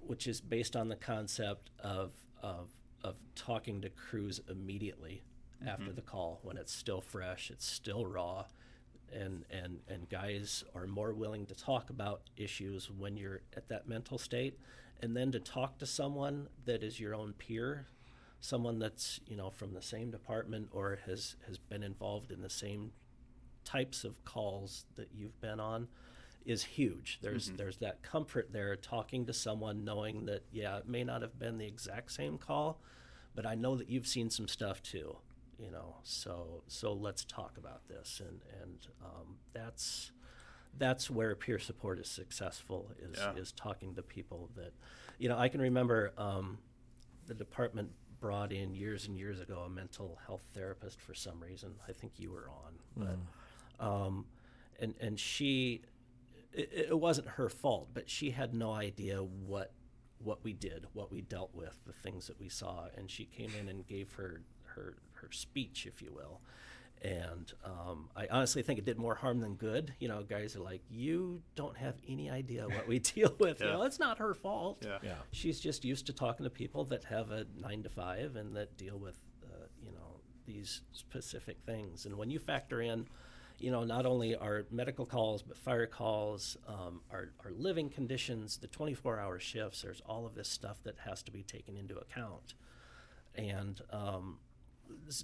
which 0.00 0.26
is 0.26 0.40
based 0.40 0.74
on 0.76 0.88
the 0.88 0.96
concept 0.96 1.70
of 1.80 2.12
of 2.42 2.68
of 3.02 3.14
talking 3.36 3.80
to 3.82 3.88
crews 3.88 4.40
immediately 4.48 5.22
after 5.64 5.84
mm-hmm. 5.84 5.94
the 5.94 6.02
call 6.02 6.40
when 6.42 6.56
it's 6.56 6.72
still 6.72 7.00
fresh, 7.00 7.50
it's 7.50 7.66
still 7.66 8.06
raw, 8.06 8.44
and 9.12 9.44
and 9.50 9.80
and 9.88 10.08
guys 10.08 10.64
are 10.74 10.86
more 10.86 11.12
willing 11.12 11.46
to 11.46 11.54
talk 11.54 11.90
about 11.90 12.22
issues 12.36 12.90
when 12.90 13.16
you're 13.16 13.42
at 13.56 13.68
that 13.68 13.88
mental 13.88 14.18
state, 14.18 14.58
and 15.00 15.16
then 15.16 15.32
to 15.32 15.40
talk 15.40 15.78
to 15.78 15.86
someone 15.86 16.48
that 16.64 16.82
is 16.82 17.00
your 17.00 17.14
own 17.14 17.32
peer, 17.34 17.86
someone 18.40 18.78
that's 18.78 19.20
you 19.26 19.36
know 19.36 19.50
from 19.50 19.72
the 19.74 19.82
same 19.82 20.10
department 20.10 20.68
or 20.72 20.98
has 21.06 21.36
has 21.46 21.58
been 21.58 21.82
involved 21.82 22.30
in 22.30 22.42
the 22.42 22.50
same 22.50 22.92
types 23.64 24.04
of 24.04 24.24
calls 24.24 24.84
that 24.94 25.08
you've 25.12 25.40
been 25.40 25.60
on 25.60 25.88
is 26.46 26.62
huge. 26.62 27.18
There's 27.20 27.48
mm-hmm. 27.48 27.56
there's 27.56 27.78
that 27.78 28.02
comfort 28.02 28.52
there 28.52 28.76
talking 28.76 29.26
to 29.26 29.32
someone 29.32 29.84
knowing 29.84 30.26
that 30.26 30.44
yeah, 30.52 30.78
it 30.78 30.88
may 30.88 31.04
not 31.04 31.22
have 31.22 31.38
been 31.38 31.58
the 31.58 31.66
exact 31.66 32.12
same 32.12 32.38
call, 32.38 32.80
but 33.34 33.44
I 33.44 33.54
know 33.54 33.76
that 33.76 33.90
you've 33.90 34.06
seen 34.06 34.30
some 34.30 34.48
stuff 34.48 34.82
too. 34.82 35.16
You 35.58 35.70
know, 35.70 35.96
so 36.02 36.62
so 36.66 36.92
let's 36.92 37.24
talk 37.24 37.56
about 37.58 37.88
this, 37.88 38.20
and 38.26 38.40
and 38.62 38.86
um, 39.04 39.36
that's 39.52 40.12
that's 40.78 41.10
where 41.10 41.34
peer 41.34 41.58
support 41.58 41.98
is 41.98 42.08
successful 42.08 42.90
is 42.98 43.16
Yeah. 43.18 43.34
is 43.34 43.52
talking 43.52 43.94
to 43.94 44.02
people 44.02 44.50
that 44.56 44.72
you 45.18 45.28
know 45.28 45.38
I 45.38 45.48
can 45.48 45.60
remember 45.62 46.12
um, 46.18 46.58
the 47.26 47.34
department 47.34 47.90
brought 48.20 48.52
in 48.52 48.74
years 48.74 49.06
and 49.06 49.16
years 49.16 49.40
ago 49.40 49.60
a 49.60 49.68
mental 49.70 50.18
health 50.26 50.42
therapist 50.54 51.00
for 51.00 51.14
some 51.14 51.40
reason. 51.40 51.74
I 51.88 51.92
think 51.92 52.12
you 52.18 52.30
were 52.30 52.50
on 52.50 52.74
but 53.78 53.86
um, 53.86 54.26
and 54.78 54.94
and 55.00 55.18
she 55.18 55.82
it, 56.52 56.88
it 56.90 56.98
wasn't 56.98 57.28
her 57.28 57.48
fault 57.48 57.88
but 57.94 58.08
she 58.10 58.30
had 58.30 58.54
no 58.54 58.72
idea 58.72 59.18
what 59.22 59.72
what 60.18 60.42
we 60.44 60.52
did 60.54 60.86
what 60.94 61.10
we 61.12 61.20
dealt 61.20 61.54
with 61.54 61.78
the 61.86 61.92
things 61.92 62.26
that 62.26 62.38
we 62.40 62.48
saw. 62.48 62.86
And 62.96 63.10
she 63.10 63.24
came 63.26 63.50
in 63.58 63.68
and 63.68 63.86
gave 63.86 64.12
her 64.14 64.42
her 64.76 64.94
her 65.14 65.28
speech 65.32 65.86
if 65.86 66.00
you 66.00 66.12
will 66.14 66.40
and 67.02 67.52
um, 67.62 68.08
I 68.16 68.26
honestly 68.30 68.62
think 68.62 68.78
it 68.78 68.86
did 68.86 68.96
more 68.98 69.14
harm 69.14 69.38
than 69.40 69.54
good. 69.54 69.92
You 70.00 70.08
know, 70.08 70.22
guys 70.22 70.56
are 70.56 70.60
like, 70.60 70.80
you 70.90 71.42
don't 71.54 71.76
have 71.76 71.94
any 72.08 72.30
idea 72.30 72.66
what 72.66 72.88
we 72.88 72.98
deal 73.14 73.34
with. 73.38 73.60
You 73.60 73.66
know, 73.66 73.82
it's 73.82 73.98
not 73.98 74.16
her 74.18 74.32
fault. 74.32 74.78
Yeah. 74.82 74.98
Yeah. 75.02 75.14
She's 75.30 75.60
just 75.60 75.84
used 75.84 76.06
to 76.06 76.14
talking 76.14 76.44
to 76.44 76.50
people 76.50 76.84
that 76.86 77.04
have 77.04 77.30
a 77.32 77.44
nine 77.60 77.82
to 77.82 77.90
five 77.90 78.34
and 78.36 78.56
that 78.56 78.78
deal 78.78 78.98
with, 78.98 79.18
uh, 79.44 79.66
you 79.84 79.92
know, 79.92 80.20
these 80.46 80.80
specific 80.92 81.58
things. 81.66 82.06
And 82.06 82.16
when 82.16 82.30
you 82.30 82.38
factor 82.38 82.80
in, 82.80 83.06
you 83.58 83.70
know, 83.70 83.84
not 83.84 84.06
only 84.06 84.34
our 84.34 84.64
medical 84.70 85.04
calls, 85.04 85.42
but 85.42 85.58
fire 85.58 85.86
calls, 85.86 86.56
um, 86.66 87.02
our, 87.12 87.28
our 87.44 87.52
living 87.52 87.90
conditions, 87.90 88.56
the 88.56 88.68
24 88.68 89.20
hour 89.20 89.38
shifts, 89.38 89.82
there's 89.82 90.00
all 90.06 90.24
of 90.24 90.34
this 90.34 90.48
stuff 90.48 90.78
that 90.84 90.96
has 91.04 91.22
to 91.24 91.30
be 91.30 91.42
taken 91.42 91.76
into 91.76 91.98
account. 91.98 92.54
And 93.34 93.80
um, 93.90 94.38
s- 94.38 94.44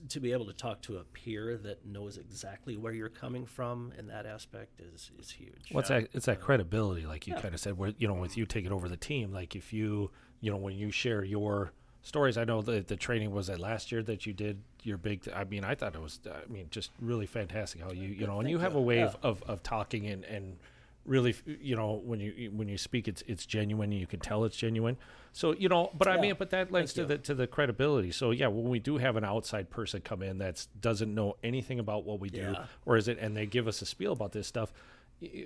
to 0.09 0.21
be 0.21 0.33
able 0.33 0.47
to 0.47 0.53
talk 0.53 0.81
to 0.83 0.99
a 0.99 1.05
peer 1.05 1.57
that 1.59 1.85
knows 1.85 2.17
exactly 2.17 2.77
where 2.77 2.93
you're 2.93 3.09
coming 3.09 3.45
from 3.47 3.93
in 3.99 4.07
that 4.07 4.27
aspect 4.27 4.81
is, 4.81 5.11
is 5.19 5.31
huge. 5.31 5.71
Well, 5.73 5.81
it's 5.81 5.89
that, 5.89 6.09
it's 6.13 6.27
that 6.27 6.39
um, 6.39 6.43
credibility, 6.43 7.05
like 7.07 7.27
you 7.27 7.35
Yeah. 7.35 7.41
kind 7.41 7.55
of 7.55 7.61
said, 7.61 7.77
where 7.77 7.93
you 7.99 8.07
know, 8.09 8.15
with 8.15 8.37
you 8.37 8.47
taking 8.47 8.73
over 8.73 8.89
the 8.89 8.97
team, 8.97 9.33
like 9.33 9.57
if 9.57 9.73
you, 9.73 10.11
you 10.41 10.51
know, 10.51 10.57
when 10.57 10.77
you 10.77 10.91
share 10.91 11.25
your 11.25 11.73
stories, 12.03 12.37
I 12.37 12.45
know 12.45 12.63
that 12.63 12.89
the 12.89 12.97
training 12.97 13.31
was 13.33 13.47
that 13.49 13.59
last 13.59 13.91
year 13.93 14.03
that 14.05 14.27
you 14.27 14.33
did 14.33 14.63
your 14.83 14.99
big. 14.99 15.29
I 15.35 15.45
mean, 15.45 15.65
I 15.65 15.75
thought 15.75 15.95
it 15.95 16.01
was, 16.01 16.21
I 16.27 16.51
mean, 16.51 16.67
just 16.71 16.91
really 17.01 17.27
fantastic 17.27 17.81
how 17.81 17.93
you, 17.93 18.09
you 18.09 18.27
know, 18.27 18.41
and 18.41 18.49
you 18.51 18.59
Thank 18.59 18.73
have 18.73 18.77
a 18.77 18.81
way 18.83 18.99
Yeah. 19.01 19.07
of, 19.07 19.17
of, 19.23 19.43
of 19.45 19.63
talking 19.63 20.07
and 20.07 20.25
and 20.25 20.59
really, 21.05 21.35
you 21.47 21.75
know, 21.77 22.01
when 22.05 22.21
you 22.21 22.51
when 22.55 22.69
you 22.69 22.79
speak, 22.79 23.09
it's 23.09 23.23
it's 23.27 23.45
genuine. 23.47 23.91
and 23.93 24.01
You 24.01 24.07
can 24.07 24.21
tell 24.21 24.45
it's 24.45 24.57
genuine. 24.57 24.97
So 25.33 25.53
you 25.55 25.69
know, 25.69 25.91
but 25.97 26.09
I 26.09 26.15
Yeah. 26.17 26.21
mean, 26.21 26.35
but 26.39 26.51
that 26.51 26.71
lends 26.71 26.93
to 26.95 27.03
you. 27.03 27.07
the 27.09 27.19
to 27.19 27.35
the 27.35 27.47
credibility. 27.47 28.11
So 28.13 28.31
yeah, 28.31 28.47
when 28.49 28.69
we 28.69 28.79
do 28.79 28.99
have 28.99 29.17
an 29.17 29.25
outside 29.25 29.71
person 29.71 30.01
come 30.01 30.23
in 30.23 30.39
that 30.39 30.67
doesn't 30.81 31.15
know 31.15 31.37
anything 31.43 31.79
about 31.79 32.05
what 32.05 32.21
we 32.21 32.29
do, 32.31 32.39
Yeah. 32.53 32.67
or 32.87 32.97
is 32.97 33.09
it, 33.09 33.19
and 33.19 33.37
they 33.37 33.47
give 33.47 33.67
us 33.69 33.83
a 33.83 33.87
spiel 33.87 34.13
about 34.13 34.33
this 34.33 34.47
stuff. 34.47 34.73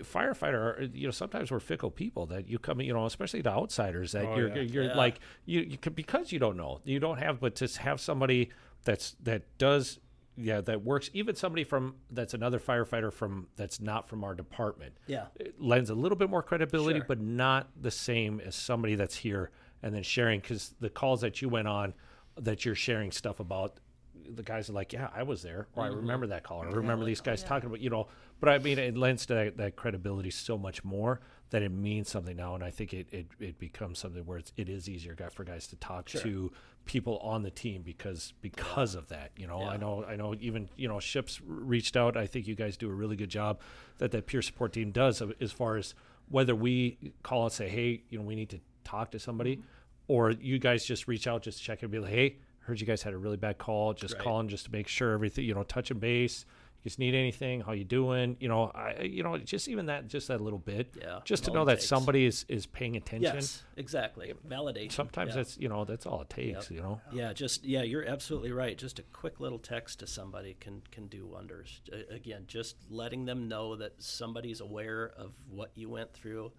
Firefighter, 0.02 0.90
you 0.94 1.06
know, 1.06 1.10
sometimes 1.10 1.50
we're 1.50 1.60
fickle 1.60 1.90
people 1.90 2.26
that 2.26 2.48
you 2.48 2.58
come, 2.58 2.80
you 2.80 2.92
know, 2.92 3.04
especially 3.06 3.42
to 3.42 3.50
outsiders 3.50 4.12
that 4.12 4.24
Oh, 4.24 4.36
you're, 4.36 4.48
yeah. 4.56 4.62
you're 4.62 4.94
like, 4.94 5.20
you, 5.44 5.60
you 5.60 5.78
because 5.94 6.32
you 6.32 6.38
don't 6.38 6.56
know, 6.56 6.80
you 6.84 6.98
don't 6.98 7.18
have, 7.18 7.40
but 7.40 7.54
to 7.56 7.66
have 7.80 8.00
somebody 8.00 8.50
that's, 8.84 9.16
that 9.22 9.42
does, 9.58 9.98
yeah, 10.36 10.60
that 10.62 10.82
works, 10.84 11.10
even 11.12 11.34
somebody 11.34 11.64
from, 11.64 11.96
that's 12.10 12.34
another 12.34 12.58
firefighter 12.58 13.12
from, 13.12 13.48
that's 13.56 13.80
not 13.80 14.08
from 14.08 14.22
our 14.24 14.34
department 14.34 14.94
Yeah. 15.06 15.26
it 15.36 15.60
lends 15.60 15.90
a 15.90 15.94
little 15.94 16.16
bit 16.16 16.28
more 16.30 16.42
credibility, 16.42 17.00
Sure. 17.00 17.06
but 17.06 17.20
not 17.20 17.68
the 17.80 17.90
same 17.90 18.40
as 18.40 18.54
somebody 18.54 18.94
that's 18.94 19.16
here 19.16 19.50
and 19.82 19.94
then 19.94 20.02
sharing. 20.02 20.40
Because 20.40 20.74
the 20.80 20.90
calls 20.90 21.20
that 21.22 21.40
you 21.40 21.48
went 21.48 21.68
on, 21.68 21.94
that 22.38 22.64
you're 22.64 22.74
sharing 22.74 23.10
stuff 23.12 23.40
about, 23.40 23.80
the 24.28 24.42
guys 24.42 24.68
are 24.68 24.72
like, 24.72 24.92
"Yeah, 24.92 25.08
I 25.14 25.22
was 25.22 25.42
there," 25.42 25.68
or 25.74 25.84
"I 25.84 25.88
mm-hmm. 25.88 25.98
remember 25.98 26.26
that 26.28 26.42
call," 26.42 26.62
or 26.64 26.68
"I 26.68 26.72
remember 26.72 27.04
like, 27.04 27.10
these 27.10 27.20
guys 27.20 27.42
yeah. 27.42 27.48
talking 27.48 27.68
about," 27.68 27.80
you 27.80 27.90
know. 27.90 28.08
But 28.40 28.48
I 28.48 28.58
mean, 28.58 28.78
it 28.78 28.96
lends 28.96 29.24
to 29.26 29.34
that, 29.34 29.56
that 29.58 29.76
credibility 29.76 30.30
so 30.30 30.58
much 30.58 30.82
more 30.84 31.20
that 31.50 31.62
it 31.62 31.70
means 31.70 32.08
something 32.10 32.36
now, 32.36 32.54
and 32.54 32.64
I 32.64 32.70
think 32.70 32.92
it 32.92 33.06
it, 33.12 33.26
it 33.38 33.58
becomes 33.58 33.98
something 33.98 34.24
where 34.26 34.38
it's, 34.38 34.52
it 34.56 34.68
is 34.68 34.88
easier 34.88 35.16
for 35.32 35.44
guys 35.44 35.66
to 35.68 35.76
talk 35.76 36.08
Sure. 36.08 36.20
to 36.22 36.52
people 36.84 37.18
on 37.18 37.42
the 37.42 37.50
team 37.50 37.82
because 37.82 38.32
because 38.40 38.94
of 38.94 39.08
that. 39.08 39.30
You 39.36 39.46
know, 39.46 39.62
I 39.62 39.76
know 39.76 40.04
I 40.04 40.16
know 40.16 40.34
even 40.40 40.68
you 40.76 40.88
know 40.88 40.98
ships 41.00 41.40
reached 41.44 41.96
out. 41.96 42.16
I 42.16 42.26
think 42.26 42.46
you 42.48 42.54
guys 42.54 42.76
do 42.76 42.88
a 42.88 42.94
really 42.94 43.16
good 43.16 43.30
job 43.30 43.60
that 43.98 44.10
that 44.10 44.26
peer 44.26 44.42
support 44.42 44.72
team 44.72 44.90
does 44.90 45.22
as 45.40 45.52
far 45.52 45.76
as 45.76 45.94
whether 46.28 46.54
we 46.56 46.98
call 47.22 47.44
and 47.44 47.52
say, 47.52 47.68
hey, 47.68 48.02
you 48.10 48.18
know, 48.18 48.24
we 48.24 48.34
need 48.34 48.50
to 48.50 48.60
talk 48.82 49.10
to 49.12 49.18
somebody, 49.18 49.56
Mm-hmm. 49.56 49.66
or 50.08 50.30
you 50.32 50.58
guys 50.58 50.84
just 50.84 51.06
reach 51.06 51.26
out, 51.28 51.42
just 51.42 51.62
check 51.62 51.82
and 51.82 51.90
be 51.92 51.98
like, 52.00 52.10
hey, 52.12 52.36
heard 52.60 52.80
you 52.80 52.86
guys 52.86 53.02
had 53.04 53.14
a 53.14 53.18
really 53.18 53.36
bad 53.36 53.58
call, 53.58 53.94
just 53.94 54.14
Right. 54.14 54.22
calling 54.24 54.48
just 54.48 54.64
to 54.66 54.72
make 54.72 54.88
sure 54.88 55.12
everything, 55.12 55.44
you 55.44 55.54
know, 55.54 55.62
touching 55.62 56.00
base. 56.00 56.44
You 56.86 56.90
just 56.90 57.00
need 57.00 57.16
anything? 57.16 57.62
How 57.62 57.72
you 57.72 57.82
doing? 57.82 58.36
You 58.38 58.46
know, 58.46 58.70
I, 58.72 59.02
you 59.02 59.24
know, 59.24 59.36
just 59.38 59.66
even 59.66 59.86
that, 59.86 60.06
just 60.06 60.28
that 60.28 60.40
little 60.40 60.60
bit, 60.60 60.94
Yeah, 60.96 61.18
just 61.24 61.42
to 61.46 61.50
know 61.50 61.64
that 61.64 61.78
takes. 61.80 61.88
somebody 61.88 62.26
is 62.26 62.46
is 62.48 62.64
paying 62.64 62.96
attention. 62.96 63.34
Yes, 63.34 63.64
exactly. 63.76 64.32
Validation. 64.48 64.92
Sometimes 64.92 65.30
yeah. 65.30 65.34
that's 65.34 65.58
you 65.58 65.68
know 65.68 65.84
that's 65.84 66.06
all 66.06 66.22
it 66.22 66.30
takes. 66.30 66.70
You 66.70 66.82
know. 66.82 67.00
Yeah, 67.12 67.32
just 67.32 67.64
yeah, 67.64 67.82
you're 67.82 68.06
absolutely 68.06 68.52
right. 68.52 68.78
Just 68.78 69.00
a 69.00 69.02
quick 69.02 69.40
little 69.40 69.58
text 69.58 69.98
to 69.98 70.06
somebody 70.06 70.54
can 70.60 70.80
can 70.92 71.08
do 71.08 71.26
wonders. 71.26 71.80
Again, 72.08 72.44
just 72.46 72.76
letting 72.88 73.24
them 73.24 73.48
know 73.48 73.74
that 73.74 74.00
somebody's 74.00 74.60
aware 74.60 75.10
of 75.18 75.34
what 75.50 75.72
you 75.74 75.88
went 75.88 76.12
through. 76.14 76.52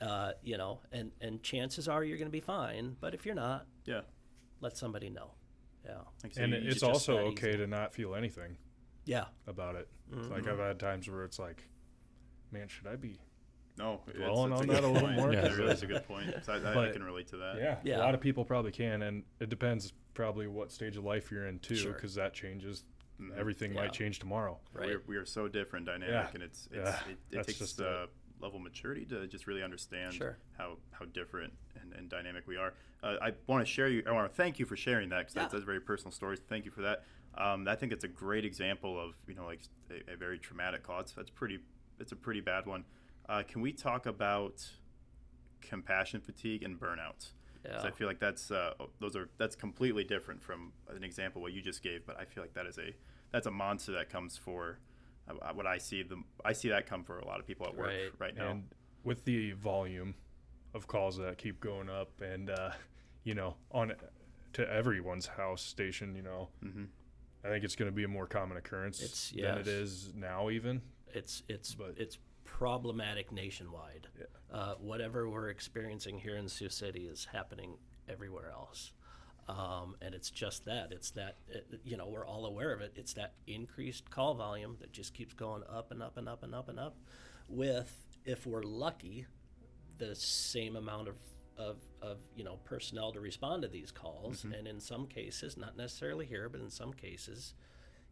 Uh, 0.00 0.32
you 0.42 0.56
know, 0.56 0.80
and 0.90 1.10
and 1.20 1.42
chances 1.42 1.86
are 1.86 2.02
you're 2.02 2.16
going 2.16 2.28
to 2.28 2.32
be 2.32 2.40
fine. 2.40 2.96
But 2.98 3.12
if 3.12 3.26
you're 3.26 3.34
not, 3.34 3.66
Yeah. 3.84 4.00
let 4.62 4.78
somebody 4.78 5.10
know. 5.10 5.32
Yeah, 5.84 5.98
Like 6.22 6.38
I 6.38 6.44
and 6.44 6.52
you- 6.52 6.58
it- 6.60 6.62
you 6.64 6.70
it's 6.70 6.82
also 6.82 7.18
okay 7.18 7.50
easy. 7.50 7.58
to 7.58 7.66
not 7.66 7.92
feel 7.92 8.14
anything 8.14 8.56
yeah, 9.04 9.24
about 9.46 9.76
it. 9.76 9.88
Mm-hmm. 10.12 10.32
Like 10.32 10.46
I've 10.48 10.58
had 10.58 10.78
times 10.78 11.08
where 11.08 11.24
it's 11.24 11.38
like, 11.38 11.62
man, 12.52 12.68
should 12.68 12.86
I 12.86 12.96
be? 12.96 13.18
No, 13.76 14.00
it's, 14.06 14.16
Dwelling 14.18 14.52
it's 14.52 14.60
on 14.62 14.70
a 14.70 14.72
that 14.72 14.84
a 14.84 14.86
little 14.86 15.00
point. 15.08 15.16
more, 15.16 15.32
Yeah. 15.32 15.40
That 15.40 15.48
'cause 15.50 15.58
really 15.58 15.70
it- 15.70 15.74
is 15.74 15.82
a 15.82 15.86
good 15.86 16.06
point. 16.06 16.34
So 16.44 16.52
I, 16.52 16.56
I, 16.58 16.88
I 16.88 16.92
can 16.92 17.02
relate 17.02 17.26
to 17.28 17.36
that. 17.38 17.56
Yeah, 17.58 17.78
Yeah. 17.82 17.96
a 17.98 18.04
lot 18.04 18.14
of 18.14 18.20
people 18.20 18.44
probably 18.44 18.70
can, 18.72 19.02
and 19.02 19.24
it 19.40 19.48
depends 19.48 19.92
probably 20.14 20.46
what 20.46 20.70
stage 20.70 20.96
of 20.96 21.04
life 21.04 21.30
you're 21.32 21.46
in 21.46 21.58
too, 21.58 21.74
Sure. 21.76 21.92
because 21.92 22.14
that 22.14 22.32
changes. 22.34 22.84
Mhm. 23.20 23.36
Everything 23.36 23.72
Yeah. 23.74 23.80
might 23.82 23.92
change 23.92 24.18
tomorrow. 24.20 24.58
right. 24.72 24.88
We're, 24.88 25.02
we 25.06 25.16
are 25.16 25.24
so 25.26 25.48
different, 25.48 25.86
dynamic, 25.86 26.08
Yeah. 26.14 26.30
and 26.34 26.42
it's, 26.42 26.68
it's 26.70 26.76
Yeah. 26.76 27.00
it, 27.32 27.38
it 27.40 27.46
takes 27.46 27.58
just 27.58 27.80
a 27.80 28.08
level 28.40 28.58
of 28.58 28.62
maturity 28.62 29.04
to 29.06 29.26
just 29.26 29.46
really 29.46 29.62
understand 29.62 30.12
Sure. 30.14 30.36
how 30.58 30.76
how 30.92 31.04
different 31.06 31.52
and, 31.80 31.92
and 31.94 32.08
dynamic 32.08 32.46
we 32.46 32.56
are. 32.56 32.74
Uh, 33.02 33.16
I 33.22 33.32
want 33.46 33.64
to 33.64 33.70
share 33.70 33.88
you. 33.88 34.02
I 34.06 34.12
want 34.12 34.30
to 34.30 34.36
thank 34.36 34.58
you 34.58 34.66
for 34.66 34.76
sharing 34.76 35.08
that 35.10 35.18
because 35.20 35.34
that's, 35.34 35.52
that's 35.52 35.62
a 35.62 35.66
very 35.66 35.80
personal 35.80 36.10
story. 36.12 36.36
Thank 36.48 36.64
you 36.64 36.70
for 36.70 36.82
that. 36.82 37.04
Um, 37.36 37.66
I 37.68 37.74
think 37.76 37.92
it's 37.92 38.04
a 38.04 38.08
great 38.08 38.44
example 38.44 38.98
of 39.00 39.14
you 39.26 39.34
know 39.34 39.44
like 39.46 39.60
a, 39.90 40.12
a 40.12 40.16
very 40.16 40.38
traumatic 40.38 40.82
call. 40.82 41.00
It's, 41.00 41.12
that's 41.12 41.30
pretty. 41.30 41.58
It's 42.00 42.12
a 42.12 42.16
pretty 42.16 42.40
bad 42.40 42.66
one. 42.66 42.84
Uh, 43.28 43.42
can 43.46 43.60
we 43.60 43.72
talk 43.72 44.06
about 44.06 44.64
compassion 45.60 46.20
fatigue 46.20 46.62
and 46.62 46.78
burnout? 46.78 47.32
'Cause 47.64 47.82
Yeah. 47.82 47.88
I 47.88 47.90
feel 47.92 48.06
like 48.06 48.18
that's 48.18 48.50
uh, 48.50 48.74
those 49.00 49.16
are 49.16 49.30
that's 49.38 49.56
completely 49.56 50.04
different 50.04 50.42
from 50.42 50.72
an 50.88 51.02
example 51.02 51.40
what 51.40 51.52
you 51.52 51.62
just 51.62 51.82
gave. 51.82 52.04
But 52.04 52.18
I 52.18 52.24
feel 52.26 52.42
like 52.42 52.52
that 52.54 52.66
is 52.66 52.78
a 52.78 52.94
that's 53.32 53.46
a 53.46 53.50
monster 53.50 53.92
that 53.92 54.10
comes 54.10 54.36
for 54.36 54.78
uh, 55.28 55.52
what 55.54 55.66
I 55.66 55.78
see 55.78 56.02
the 56.02 56.22
I 56.44 56.52
see 56.52 56.68
that 56.68 56.86
come 56.86 57.02
for 57.04 57.18
a 57.18 57.24
lot 57.26 57.40
of 57.40 57.46
people 57.46 57.66
at 57.66 57.74
work 57.74 57.88
Right. 57.88 58.12
right, 58.18 58.36
now. 58.36 58.50
And 58.50 58.68
with 59.02 59.24
the 59.24 59.52
volume 59.52 60.14
of 60.74 60.86
calls 60.86 61.16
that 61.18 61.38
keep 61.38 61.60
going 61.60 61.88
up, 61.88 62.20
and 62.20 62.50
uh, 62.50 62.72
you 63.22 63.34
know, 63.34 63.56
on 63.70 63.94
to 64.52 64.70
everyone's 64.70 65.26
house 65.26 65.62
station, 65.62 66.14
you 66.14 66.22
know, 66.22 66.50
Mhm. 66.62 66.88
I 67.44 67.48
think 67.48 67.64
it's 67.64 67.76
going 67.76 67.90
to 67.90 67.94
be 67.94 68.04
a 68.04 68.08
more 68.08 68.26
common 68.26 68.56
occurrence 68.56 69.00
It's- 69.02 69.32
than 69.36 69.58
it 69.58 69.66
is 69.68 70.14
now. 70.14 70.50
Even 70.50 70.80
it's 71.12 71.42
it's 71.48 71.74
But- 71.74 71.98
it's 71.98 72.18
problematic 72.44 73.32
nationwide. 73.32 74.08
Yeah. 74.18 74.24
Uh, 74.50 74.74
whatever 74.76 75.28
we're 75.28 75.48
experiencing 75.50 76.18
here 76.18 76.36
in 76.36 76.48
Sioux 76.48 76.68
City 76.68 77.06
is 77.06 77.24
happening 77.26 77.76
everywhere 78.08 78.50
else, 78.50 78.92
um, 79.48 79.96
and 80.00 80.14
it's 80.14 80.30
just 80.30 80.64
that. 80.66 80.92
It's 80.92 81.10
that 81.12 81.36
it, 81.48 81.80
you 81.84 81.96
know 81.96 82.06
we're 82.08 82.26
all 82.26 82.46
aware 82.46 82.72
of 82.72 82.80
it. 82.80 82.92
It's 82.96 83.12
that 83.14 83.34
increased 83.46 84.10
call 84.10 84.34
volume 84.34 84.76
that 84.80 84.92
just 84.92 85.12
keeps 85.14 85.34
going 85.34 85.62
up 85.68 85.90
and 85.90 86.02
up 86.02 86.16
and 86.16 86.28
up 86.28 86.42
and 86.42 86.54
up 86.54 86.68
and 86.68 86.78
up. 86.78 86.96
With 87.48 88.06
if 88.24 88.46
we're 88.46 88.62
lucky, 88.62 89.26
the 89.98 90.14
same 90.14 90.76
amount 90.76 91.08
of 91.08 91.16
of, 91.56 91.76
of 92.02 92.18
you 92.36 92.44
know 92.44 92.58
personnel 92.64 93.12
to 93.12 93.20
respond 93.20 93.62
to 93.62 93.68
these 93.68 93.90
calls, 93.90 94.44
and 94.44 94.66
in 94.66 94.80
some 94.80 95.06
cases, 95.06 95.56
not 95.56 95.76
necessarily 95.76 96.26
here, 96.26 96.48
but 96.48 96.60
in 96.60 96.70
some 96.70 96.92
cases, 96.92 97.54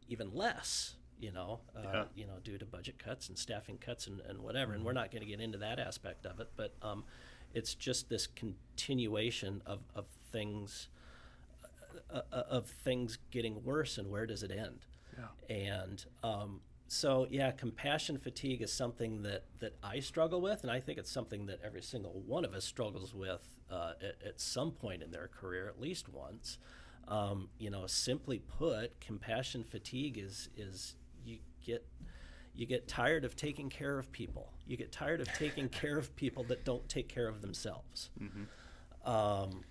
even 0.09 0.32
less. 0.35 0.94
You 1.20 1.31
know, 1.31 1.60
uh, 1.77 1.81
Yeah. 1.85 2.05
you 2.16 2.27
know, 2.27 2.39
due 2.43 2.59
to 2.59 2.66
budget 2.66 2.98
cuts 2.98 3.28
and 3.28 3.39
staffing 3.39 3.78
cuts 3.78 4.09
and, 4.09 4.20
and 4.23 4.40
whatever. 4.40 4.73
And 4.73 4.85
we're 4.85 4.93
not 4.93 5.12
going 5.12 5.23
to 5.23 5.28
get 5.28 5.40
into 5.40 5.59
that 5.59 5.78
aspect 5.78 6.27
of 6.27 6.40
it, 6.40 6.51
but 6.56 6.74
um, 6.82 7.05
it's 7.55 7.77
just 7.77 8.09
this 8.09 8.27
continuation 8.27 9.62
of, 9.64 9.81
of 9.94 10.06
things 10.32 10.89
uh, 12.12 12.23
uh, 12.32 12.43
of 12.51 12.66
things 12.66 13.19
getting 13.31 13.62
worse 13.62 13.98
and 13.98 14.10
where 14.10 14.27
does 14.27 14.43
it 14.43 14.51
end? 14.51 14.81
Yeah. 15.16 15.55
And 15.55 16.05
um, 16.24 16.60
so 16.93 17.27
yeah, 17.31 17.51
compassion 17.52 18.19
fatigue 18.19 18.60
is 18.60 18.70
something 18.70 19.23
that 19.23 19.44
that 19.60 19.77
I 19.82 20.01
struggle 20.01 20.43
with, 20.43 20.62
and 20.62 20.70
I 20.70 20.78
think 20.78 20.98
it's 20.98 21.10
something 21.10 21.47
that 21.47 21.60
every 21.64 21.81
single 21.81 22.23
one 22.27 22.44
of 22.44 22.52
us 22.52 22.66
struggles 22.66 23.14
with 23.14 23.48
uh, 23.70 23.93
at, 24.02 24.27
at 24.27 24.40
some 24.43 24.73
point 24.73 25.02
in 25.02 25.10
their 25.10 25.28
career, 25.28 25.69
at 25.69 25.81
least 25.81 26.10
once. 26.10 26.59
Um, 27.09 27.48
you 27.59 27.70
know, 27.70 27.86
simply 27.86 28.40
put, 28.40 29.01
compassion 29.01 29.64
fatigue 29.64 30.19
is 30.19 30.51
is 30.55 30.97
you 31.24 31.39
get 31.64 31.82
you 32.55 32.66
get 32.66 32.86
tired 32.89 33.24
of 33.24 33.36
taking 33.36 33.70
care 33.70 33.98
of 33.98 34.12
people. 34.12 34.52
You 34.66 34.77
get 34.77 34.93
tired 34.93 35.23
of 35.23 35.32
taking 35.32 35.69
care 35.81 35.97
of 35.97 36.14
people 36.14 36.44
that 36.44 36.66
don't 36.66 36.86
take 36.90 37.09
care 37.09 37.27
of 37.27 37.40
themselves. 37.40 38.10
Um, 39.06 39.64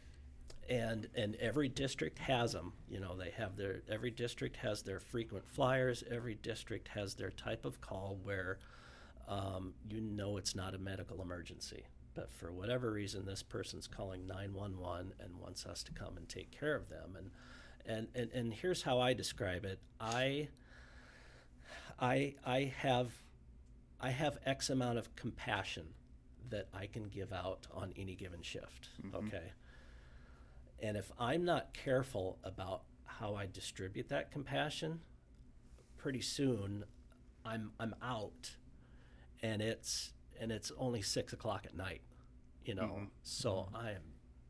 and 0.72 1.10
and 1.16 1.36
every 1.36 1.68
district 1.68 2.18
has 2.18 2.54
them. 2.54 2.72
You 2.90 3.02
know, 3.02 3.16
they 3.16 3.32
have 3.32 3.58
their 3.58 3.82
every 3.90 4.10
district 4.10 4.56
has 4.58 4.82
their 4.82 5.02
frequent 5.02 5.46
flyers. 5.46 6.04
Every 6.10 6.36
district 6.36 6.88
has 6.90 7.14
their 7.14 7.30
type 7.30 7.66
of 7.66 7.82
call 7.82 8.18
where 8.24 8.58
um, 9.28 9.74
you 9.90 10.00
know 10.00 10.38
it's 10.38 10.56
not 10.56 10.74
a 10.74 10.78
medical 10.78 11.22
emergency, 11.22 11.84
but 12.16 12.32
for 12.32 12.54
whatever 12.54 12.92
reason, 12.92 13.26
this 13.26 13.44
person's 13.44 13.86
calling 13.86 14.26
911 14.26 15.14
and 15.20 15.36
wants 15.38 15.66
us 15.66 15.84
to 15.84 15.92
come 15.92 16.16
and 16.16 16.28
take 16.30 16.58
care 16.58 16.76
of 16.76 16.88
them. 16.88 17.18
And 17.18 17.32
and 17.86 18.08
and, 18.16 18.32
and 18.32 18.54
here's 18.54 18.84
how 18.84 19.02
I 19.02 19.14
describe 19.14 19.66
it. 19.66 19.80
I 20.00 20.48
I 22.00 22.36
I 22.46 22.74
have 22.78 23.12
I 24.00 24.12
have 24.12 24.38
X 24.46 24.70
amount 24.70 25.00
of 25.00 25.14
compassion 25.18 25.88
that 26.50 26.70
I 26.74 26.86
can 26.86 27.10
give 27.10 27.34
out 27.34 27.68
on 27.74 27.94
any 27.98 28.16
given 28.16 28.42
shift. 28.42 28.90
Okay. 29.14 29.52
And 30.82 30.98
if 30.98 31.12
I'm 31.20 31.46
not 31.46 31.74
careful 31.74 32.40
about 32.44 32.82
how 33.06 33.36
I 33.36 33.48
distribute 33.52 34.10
that 34.10 34.32
compassion, 34.32 35.02
pretty 35.98 36.22
soon 36.22 36.84
I'm 37.46 37.72
I'm 37.80 37.96
out 38.02 38.56
and 39.44 39.62
it's 39.62 40.14
and 40.40 40.52
it's 40.52 40.72
only 40.78 41.02
six 41.02 41.34
o'clock 41.34 41.66
at 41.66 41.76
night, 41.76 42.02
you 42.66 42.74
know. 42.74 42.84
Mm-hmm. 42.84 43.04
So 43.24 43.70
I 43.76 43.92
am 43.92 44.02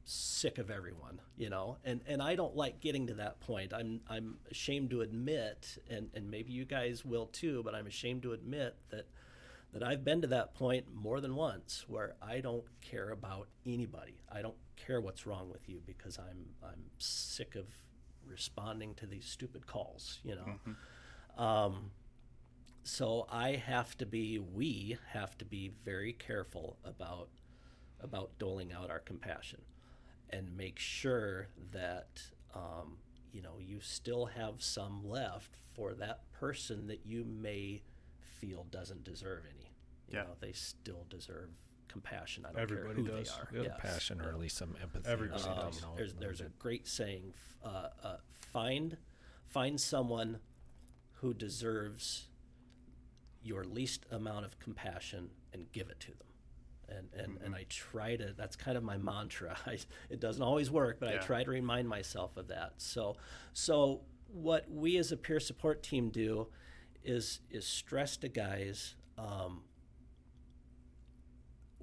sick 0.05 0.57
of 0.57 0.69
everyone, 0.69 1.19
you 1.37 1.49
know, 1.49 1.77
and 1.83 2.01
and 2.07 2.21
I 2.21 2.35
don't 2.35 2.55
like 2.55 2.79
getting 2.79 3.07
to 3.07 3.13
that 3.15 3.39
point. 3.41 3.73
I'm 3.73 4.01
I'm 4.09 4.37
ashamed 4.49 4.89
to 4.91 5.01
admit, 5.01 5.77
and 5.89 6.09
and 6.13 6.29
maybe 6.29 6.53
you 6.53 6.65
guys 6.65 7.03
will 7.03 7.27
too, 7.27 7.61
but 7.63 7.75
I'm 7.75 7.87
ashamed 7.87 8.23
to 8.23 8.33
admit 8.33 8.75
that 8.89 9.07
that 9.73 9.83
I've 9.83 10.03
been 10.03 10.21
to 10.21 10.27
that 10.27 10.53
point 10.53 10.85
more 10.93 11.21
than 11.21 11.35
once 11.35 11.85
where 11.87 12.15
I 12.21 12.39
don't 12.41 12.65
care 12.81 13.09
about 13.11 13.47
anybody. 13.65 14.17
I 14.29 14.41
don't 14.41 14.57
care 14.85 15.01
what's 15.01 15.25
wrong 15.25 15.49
with 15.49 15.67
you 15.69 15.81
because 15.85 16.17
I'm 16.17 16.47
I'm 16.63 16.83
sick 16.97 17.55
of 17.55 17.65
responding 18.25 18.93
to 18.95 19.05
these 19.05 19.25
stupid 19.25 19.65
calls, 19.67 20.19
you 20.23 20.35
know. 20.35 20.59
Um, 21.43 21.91
so 22.83 23.27
I 23.31 23.51
have 23.55 23.97
to 23.99 24.05
be 24.05 24.39
we 24.39 24.97
have 25.13 25.37
to 25.39 25.45
be 25.45 25.71
very 25.85 26.13
careful 26.13 26.77
about 26.83 27.29
about 28.01 28.31
doling 28.39 28.73
out 28.73 28.89
our 28.89 28.99
compassion 28.99 29.61
and 30.29 30.55
make 30.57 30.79
sure 30.79 31.47
that 31.71 32.21
um, 32.55 32.97
you 33.31 33.41
know 33.41 33.55
you 33.59 33.79
still 33.81 34.25
have 34.25 34.61
some 34.61 35.07
left 35.07 35.57
for 35.75 35.93
that 35.93 36.21
person 36.33 36.87
that 36.87 37.05
you 37.05 37.23
may 37.25 37.81
feel 38.39 38.65
doesn't 38.71 39.03
deserve 39.03 39.43
any. 39.45 39.71
You 40.09 40.17
Yeah. 40.17 40.23
know, 40.23 40.35
they 40.39 40.51
still 40.51 41.05
deserve 41.09 41.49
compassion. 41.91 42.45
I 42.45 42.53
don't 42.53 42.61
Everybody 42.61 43.03
care 43.03 43.13
who 43.13 43.19
does. 43.19 43.35
they 43.51 43.57
are. 43.59 43.63
Yep. 43.63 43.80
Yes. 43.81 43.93
Passion 43.93 44.22
or 44.22 44.30
at 44.30 44.39
least 44.39 44.57
some 44.57 44.76
empathy. 44.81 45.09
Everybody 45.09 45.41
something, 45.41 45.63
Um, 45.63 45.72
you 45.73 45.81
know, 45.81 45.93
there's 45.95 46.11
a 46.11 46.15
there's 46.15 46.41
a 46.41 46.49
great 46.59 46.88
saying: 46.88 47.34
uh, 47.63 47.88
uh, 48.03 48.18
find 48.51 48.97
find 49.47 49.80
someone 49.80 50.39
who 51.15 51.34
deserves 51.34 52.27
your 53.43 53.63
least 53.63 54.05
amount 54.11 54.45
of 54.45 54.59
compassion 54.59 55.30
and 55.53 55.72
give 55.72 55.89
it 55.89 55.99
to 56.01 56.07
them. 56.07 56.27
And 56.89 57.09
and, 57.13 57.38
and 57.43 57.55
I 57.55 57.65
try 57.69 58.15
to. 58.15 58.34
That's 58.38 58.55
kind 58.55 58.77
of 58.77 58.84
my 58.84 58.97
mantra. 58.97 59.57
I, 59.65 59.77
it 60.09 60.19
doesn't 60.19 60.43
always 60.43 60.69
work, 60.69 60.97
but 60.99 61.09
I 61.09 61.18
try 61.18 61.43
to 61.43 61.49
remind 61.49 61.88
myself 61.88 62.38
of 62.38 62.47
that. 62.49 62.73
So 62.77 63.15
so 63.53 64.01
what 64.27 64.69
we 64.69 64.97
as 64.97 65.11
a 65.11 65.18
peer 65.18 65.39
support 65.39 65.84
team 65.84 66.09
do 66.09 66.47
is 67.03 67.39
is 67.49 67.65
stress 67.65 68.18
to 68.18 68.27
guys. 68.27 68.95
Um, 69.18 69.63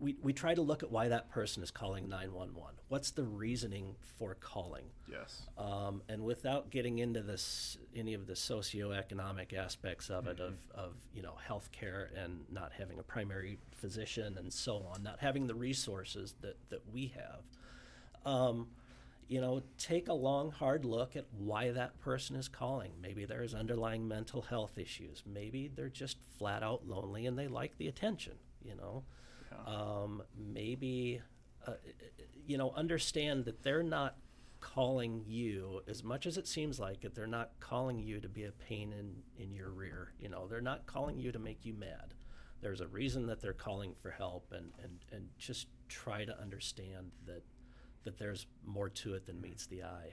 we, 0.00 0.16
we 0.22 0.32
try 0.32 0.54
to 0.54 0.62
look 0.62 0.82
at 0.82 0.90
why 0.90 1.08
that 1.08 1.30
person 1.30 1.62
is 1.62 1.70
calling 1.70 2.08
911. 2.08 2.76
What's 2.88 3.10
the 3.10 3.24
reasoning 3.24 3.96
for 4.18 4.34
calling? 4.34 4.84
Yes. 5.10 5.42
Um, 5.56 6.02
and 6.08 6.24
without 6.24 6.70
getting 6.70 6.98
into 6.98 7.22
this, 7.22 7.78
any 7.94 8.14
of 8.14 8.26
the 8.26 8.34
socioeconomic 8.34 9.52
aspects 9.54 10.10
of 10.10 10.26
it, 10.26 10.40
of, 10.40 10.54
of 10.74 10.94
you 11.14 11.22
know 11.22 11.34
healthcare 11.46 12.08
and 12.16 12.44
not 12.50 12.72
having 12.72 12.98
a 12.98 13.02
primary 13.02 13.58
physician 13.76 14.36
and 14.38 14.52
so 14.52 14.84
on, 14.92 15.02
not 15.02 15.18
having 15.20 15.46
the 15.46 15.54
resources 15.54 16.34
that, 16.40 16.56
that 16.70 16.82
we 16.92 17.12
have, 17.16 18.32
um, 18.32 18.68
you 19.28 19.40
know, 19.40 19.62
take 19.76 20.08
a 20.08 20.14
long, 20.14 20.50
hard 20.50 20.84
look 20.84 21.14
at 21.14 21.26
why 21.36 21.70
that 21.70 21.98
person 22.00 22.34
is 22.34 22.48
calling. 22.48 22.92
Maybe 23.02 23.26
there's 23.26 23.54
underlying 23.54 24.08
mental 24.08 24.42
health 24.42 24.78
issues. 24.78 25.22
Maybe 25.26 25.70
they're 25.74 25.90
just 25.90 26.16
flat 26.38 26.62
out 26.62 26.88
lonely 26.88 27.26
and 27.26 27.38
they 27.38 27.46
like 27.46 27.76
the 27.76 27.88
attention. 27.88 28.34
You 28.64 28.74
know, 28.74 29.04
um, 29.66 30.22
maybe 30.36 31.20
uh, 31.66 31.74
you 32.46 32.58
know 32.58 32.72
understand 32.72 33.44
that 33.44 33.62
they're 33.62 33.82
not 33.82 34.16
calling 34.60 35.22
you 35.24 35.80
as 35.86 36.02
much 36.02 36.26
as 36.26 36.36
it 36.36 36.48
seems 36.48 36.80
like 36.80 37.04
it 37.04 37.14
they're 37.14 37.28
not 37.28 37.52
calling 37.60 38.00
you 38.00 38.20
to 38.20 38.28
be 38.28 38.44
a 38.44 38.50
pain 38.50 38.92
in 38.92 39.14
in 39.42 39.52
your 39.52 39.70
rear 39.70 40.12
you 40.18 40.28
know? 40.28 40.46
They're 40.46 40.60
not 40.60 40.86
calling 40.86 41.18
you 41.18 41.32
to 41.32 41.38
make 41.38 41.64
you 41.64 41.74
mad. 41.74 42.14
There's 42.60 42.80
a 42.80 42.88
reason 42.88 43.26
that 43.26 43.40
they're 43.40 43.52
calling 43.52 43.94
for 44.00 44.10
help 44.10 44.52
and 44.52 44.72
and 44.82 44.98
and 45.12 45.28
just 45.38 45.68
try 45.88 46.24
to 46.24 46.40
understand 46.40 47.12
that 47.26 47.42
that 48.04 48.18
there's 48.18 48.46
more 48.66 48.88
to 48.88 49.14
it 49.14 49.26
than 49.26 49.40
meets 49.40 49.66
the 49.66 49.82
eye 49.82 50.12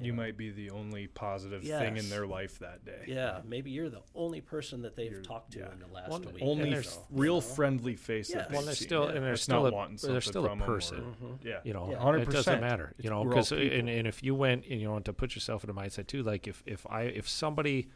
You 0.00 0.12
might 0.12 0.36
be 0.36 0.50
the 0.50 0.70
only 0.70 1.06
positive 1.06 1.62
thing 1.62 1.96
in 1.96 2.08
their 2.10 2.26
life 2.26 2.58
that 2.58 2.84
day. 2.84 3.04
yeah 3.06 3.40
maybe 3.46 3.70
you're 3.70 3.88
the 3.90 4.02
only 4.14 4.40
person 4.40 4.82
that 4.82 4.96
they've 4.96 5.12
You're- 5.12 5.22
talked 5.24 5.52
to 5.52 5.60
yeah. 5.60 5.72
in 5.72 5.78
the 5.78 5.86
last 5.86 6.10
Well, 6.10 6.20
week 6.20 6.38
Only 6.42 6.64
f- 6.64 6.70
there's- 6.72 6.98
real 7.10 7.40
friendly 7.40 7.94
face 7.94 8.30
Yeah. 8.30 8.38
that 8.38 8.50
Well, 8.50 8.60
they're 8.60 8.66
there's 8.66 8.78
seen. 8.78 8.88
still 8.88 9.04
and 9.04 9.18
It's 9.18 9.24
there's 9.24 9.48
not 9.48 9.54
still 9.60 9.66
a 9.66 9.70
wanting 9.72 9.90
there's 9.96 10.00
something 10.02 10.20
still 10.22 10.44
a 10.46 10.48
from 10.48 10.62
'em 10.62 10.68
or- 10.70 10.74
person. 10.74 10.98
Mm-hmm. 11.02 11.46
Yeah, 11.48 11.60
you 11.64 11.72
know 11.72 11.90
Yeah. 11.90 11.98
100%. 11.98 12.22
it 12.22 12.30
doesn't 12.30 12.60
matter 12.60 12.92
you 12.98 13.10
know 13.10 13.24
because 13.24 13.52
uh, 13.52 13.56
and, 13.56 13.88
and 13.88 14.06
if 14.08 14.22
you 14.22 14.34
went 14.34 14.64
and 14.66 14.80
you 14.80 14.88
know 14.88 14.98
to 15.00 15.12
put 15.12 15.34
yourself 15.34 15.62
in 15.62 15.70
a 15.70 15.74
mindset 15.74 16.06
too 16.08 16.22
like 16.22 16.48
if 16.48 16.62
if 16.66 16.84
i 16.90 17.02
if 17.02 17.28
somebody 17.28 17.88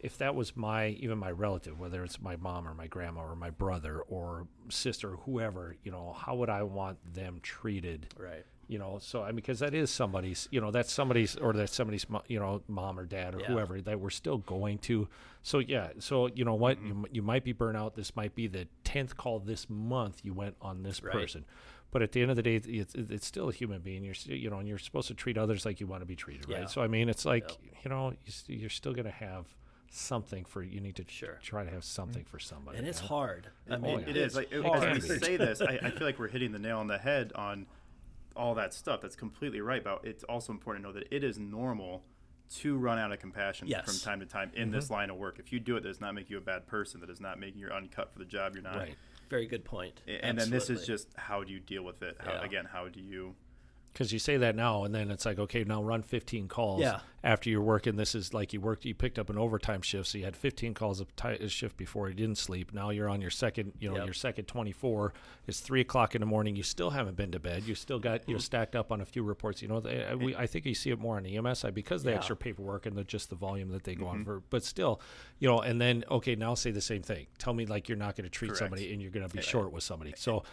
if 0.00 0.18
that 0.18 0.34
was 0.34 0.56
my 0.56 0.88
even 0.88 1.16
my 1.16 1.30
relative 1.30 1.78
whether 1.78 2.02
it's 2.04 2.20
my 2.20 2.34
mom 2.36 2.66
or 2.68 2.74
my 2.74 2.88
grandma 2.88 3.22
or 3.22 3.36
my 3.36 3.50
brother 3.50 4.00
or 4.02 4.48
sister 4.68 5.12
or 5.12 5.16
whoever 5.18 5.76
you 5.84 5.90
know 5.92 6.12
how 6.12 6.34
would 6.34 6.50
i 6.50 6.62
want 6.62 6.98
them 7.14 7.38
treated 7.42 8.08
right 8.18 8.44
you 8.68 8.78
know 8.78 8.98
so 9.00 9.22
i 9.22 9.26
mean 9.26 9.36
because 9.36 9.58
that 9.58 9.74
is 9.74 9.90
somebody's 9.90 10.48
you 10.50 10.60
know 10.60 10.70
that's 10.70 10.92
somebody's 10.92 11.36
or 11.36 11.52
that's 11.52 11.74
somebody's 11.74 12.06
you 12.28 12.38
know 12.38 12.62
mom 12.68 12.98
or 12.98 13.04
dad 13.04 13.34
or 13.34 13.40
Yeah. 13.40 13.46
whoever 13.48 13.80
that 13.82 13.98
we're 14.00 14.10
still 14.10 14.38
going 14.38 14.78
to. 14.78 15.08
So 15.42 15.58
yeah 15.58 15.88
so 15.98 16.28
you 16.28 16.44
know 16.44 16.54
what? 16.54 16.80
You, 16.80 16.88
mm-hmm. 16.94 17.04
m- 17.04 17.10
you 17.12 17.22
might 17.22 17.44
be 17.44 17.52
burnout 17.52 17.94
this 17.94 18.14
might 18.16 18.34
be 18.34 18.46
the 18.46 18.68
10th 18.84 19.16
call 19.16 19.40
this 19.40 19.68
month 19.68 20.20
you 20.22 20.32
went 20.32 20.56
on 20.62 20.82
this 20.82 21.02
Right. 21.02 21.12
person. 21.12 21.44
But 21.90 22.00
at 22.02 22.12
the 22.12 22.22
end 22.22 22.30
of 22.30 22.36
the 22.36 22.42
day 22.42 22.56
it's, 22.56 22.94
it's 22.94 23.26
still 23.26 23.48
a 23.50 23.52
human 23.52 23.80
being. 23.82 24.02
You're 24.04 24.14
you 24.26 24.48
know 24.48 24.58
and 24.58 24.68
you're 24.68 24.78
supposed 24.78 25.08
to 25.08 25.14
treat 25.14 25.36
others 25.36 25.66
like 25.66 25.80
you 25.80 25.86
want 25.86 26.00
to 26.02 26.06
be 26.06 26.16
treated 26.16 26.46
Yeah. 26.48 26.60
right 26.60 26.70
so 26.70 26.80
i 26.82 26.86
mean 26.86 27.08
it's 27.08 27.24
like 27.26 27.50
you 27.84 27.90
know 27.90 28.12
you 28.26 28.32
you're 28.56 28.70
still 28.70 28.92
going 28.94 29.04
to 29.06 29.10
have 29.10 29.46
something 29.94 30.44
for 30.46 30.62
you 30.62 30.80
need 30.80 30.96
to 30.96 31.04
Sure. 31.06 31.38
try 31.42 31.64
to 31.64 31.70
have 31.70 31.84
something 31.84 32.24
for 32.24 32.38
somebody 32.38 32.78
and 32.78 32.86
it's 32.88 33.00
you 33.02 33.04
know? 33.04 33.08
hard. 33.08 33.48
I 33.70 33.74
It- 33.74 33.82
mean 33.82 34.00
it 34.08 34.16
is. 34.16 34.34
Like 34.34 34.50
It 34.50 34.64
as 34.64 35.06
we 35.08 35.18
say 35.18 35.36
this, 35.36 35.60
I, 35.60 35.78
I 35.82 35.90
feel 35.90 36.06
like 36.06 36.18
we're 36.18 36.28
hitting 36.28 36.52
the 36.52 36.58
nail 36.58 36.78
on 36.78 36.86
the 36.86 36.96
head 36.96 37.32
on 37.34 37.66
all 38.36 38.54
that 38.54 38.74
stuff. 38.74 39.00
That's 39.00 39.16
completely 39.16 39.60
right. 39.60 39.82
But 39.82 40.00
it's 40.04 40.24
also 40.24 40.52
important 40.52 40.84
to 40.84 40.88
know 40.88 40.94
that 40.94 41.12
it 41.14 41.24
is 41.24 41.38
normal 41.38 42.04
to 42.56 42.76
run 42.76 42.98
out 42.98 43.12
of 43.12 43.18
compassion 43.18 43.66
Yes. 43.66 43.84
from 43.86 43.98
time 43.98 44.20
to 44.20 44.26
time 44.26 44.50
in 44.54 44.70
this 44.70 44.86
mm-hmm. 44.86 44.94
line 44.94 45.10
of 45.10 45.16
work. 45.16 45.38
If 45.38 45.52
you 45.52 45.60
do 45.60 45.76
it, 45.76 45.82
that 45.82 45.88
does 45.88 46.00
not 46.00 46.14
make 46.14 46.28
you 46.28 46.36
a 46.36 46.42
bad 46.42 46.66
person. 46.66 47.00
That 47.00 47.06
does 47.06 47.20
not 47.20 47.40
make 47.40 47.56
you 47.56 47.68
uncut 47.68 48.12
for 48.12 48.18
the 48.18 48.26
job 48.26 48.54
you're 48.54 48.62
not. 48.62 48.76
right 48.76 48.96
very 49.32 49.46
good 49.46 49.64
point 49.64 49.98
And 50.06 50.38
then 50.38 50.50
this 50.50 50.68
is 50.68 50.86
just 50.86 51.08
how 51.16 51.42
do 51.42 51.50
you 51.50 51.58
deal 51.58 51.82
with 51.82 52.02
it? 52.02 52.18
How, 52.20 52.34
Yeah. 52.34 52.44
Again, 52.44 52.68
how 52.70 52.88
do 52.88 53.00
you? 53.00 53.34
Because 53.92 54.12
you 54.12 54.18
say 54.18 54.36
that 54.38 54.56
now 54.56 54.84
and 54.84 54.94
then 54.94 55.10
it's 55.10 55.26
like 55.26 55.38
okay 55.38 55.64
now 55.64 55.82
run 55.82 56.02
15 56.02 56.48
calls 56.48 56.80
Yeah. 56.80 57.00
after 57.22 57.50
you're 57.50 57.62
working. 57.62 57.96
This 57.96 58.14
is 58.14 58.32
like 58.32 58.52
you 58.52 58.60
worked 58.60 58.84
you 58.84 58.94
picked 58.94 59.18
up 59.18 59.30
an 59.30 59.38
overtime 59.38 59.82
shift 59.82 60.08
so 60.08 60.18
you 60.18 60.24
had 60.24 60.36
15 60.36 60.74
calls 60.74 61.00
of 61.00 61.14
ti 61.16 61.28
a 61.28 61.48
shift 61.48 61.76
before 61.76 62.08
you 62.08 62.14
didn't 62.14 62.38
sleep. 62.38 62.72
Now 62.72 62.90
you're 62.90 63.08
on 63.08 63.20
your 63.20 63.30
second 63.30 63.72
you 63.80 63.88
know 63.88 63.96
Yep. 63.96 64.04
your 64.06 64.14
second 64.14 64.44
24 64.46 65.12
it's 65.46 65.60
three 65.60 65.80
o'clock 65.80 66.14
in 66.14 66.20
the 66.20 66.26
morning. 66.26 66.56
You 66.56 66.62
still 66.62 66.90
haven't 66.90 67.16
been 67.16 67.32
to 67.32 67.40
bed. 67.40 67.64
You 67.64 67.74
still 67.74 67.98
got 67.98 68.28
you're 68.28 68.38
mm. 68.38 68.42
stacked 68.42 68.76
up 68.76 68.92
on 68.92 69.00
a 69.00 69.04
few 69.04 69.22
reports. 69.22 69.60
You 69.62 69.68
know 69.68 69.80
they, 69.80 70.04
I- 70.04 70.14
we, 70.14 70.34
I 70.36 70.46
think 70.46 70.64
you 70.66 70.74
see 70.74 70.90
it 70.90 70.98
more 70.98 71.16
on 71.16 71.24
the 71.24 71.36
EMS 71.36 71.60
side 71.60 71.74
because 71.74 72.02
the 72.02 72.10
Yeah. 72.10 72.16
extra 72.16 72.36
paperwork 72.36 72.86
and 72.86 72.96
the 72.96 73.04
just 73.04 73.28
the 73.30 73.36
volume 73.36 73.70
that 73.70 73.84
they 73.84 73.94
go 73.94 74.06
on 74.06 74.16
mm-hmm. 74.16 74.24
for 74.24 74.42
but 74.50 74.64
still 74.64 75.00
you 75.38 75.48
know 75.48 75.60
and 75.60 75.80
then 75.80 76.04
okay 76.10 76.34
now 76.34 76.54
say 76.54 76.70
the 76.70 76.80
same 76.80 77.02
thing. 77.02 77.26
Tell 77.38 77.52
me 77.52 77.66
like 77.66 77.88
you're 77.88 77.98
not 77.98 78.16
going 78.16 78.24
to 78.24 78.30
treat 78.30 78.48
Correct. 78.48 78.58
somebody 78.58 78.92
and 78.92 79.02
you're 79.02 79.10
going 79.10 79.28
to 79.28 79.34
be 79.34 79.42
short 79.42 79.72
with 79.72 79.82
somebody. 79.82 80.14
So 80.16 80.44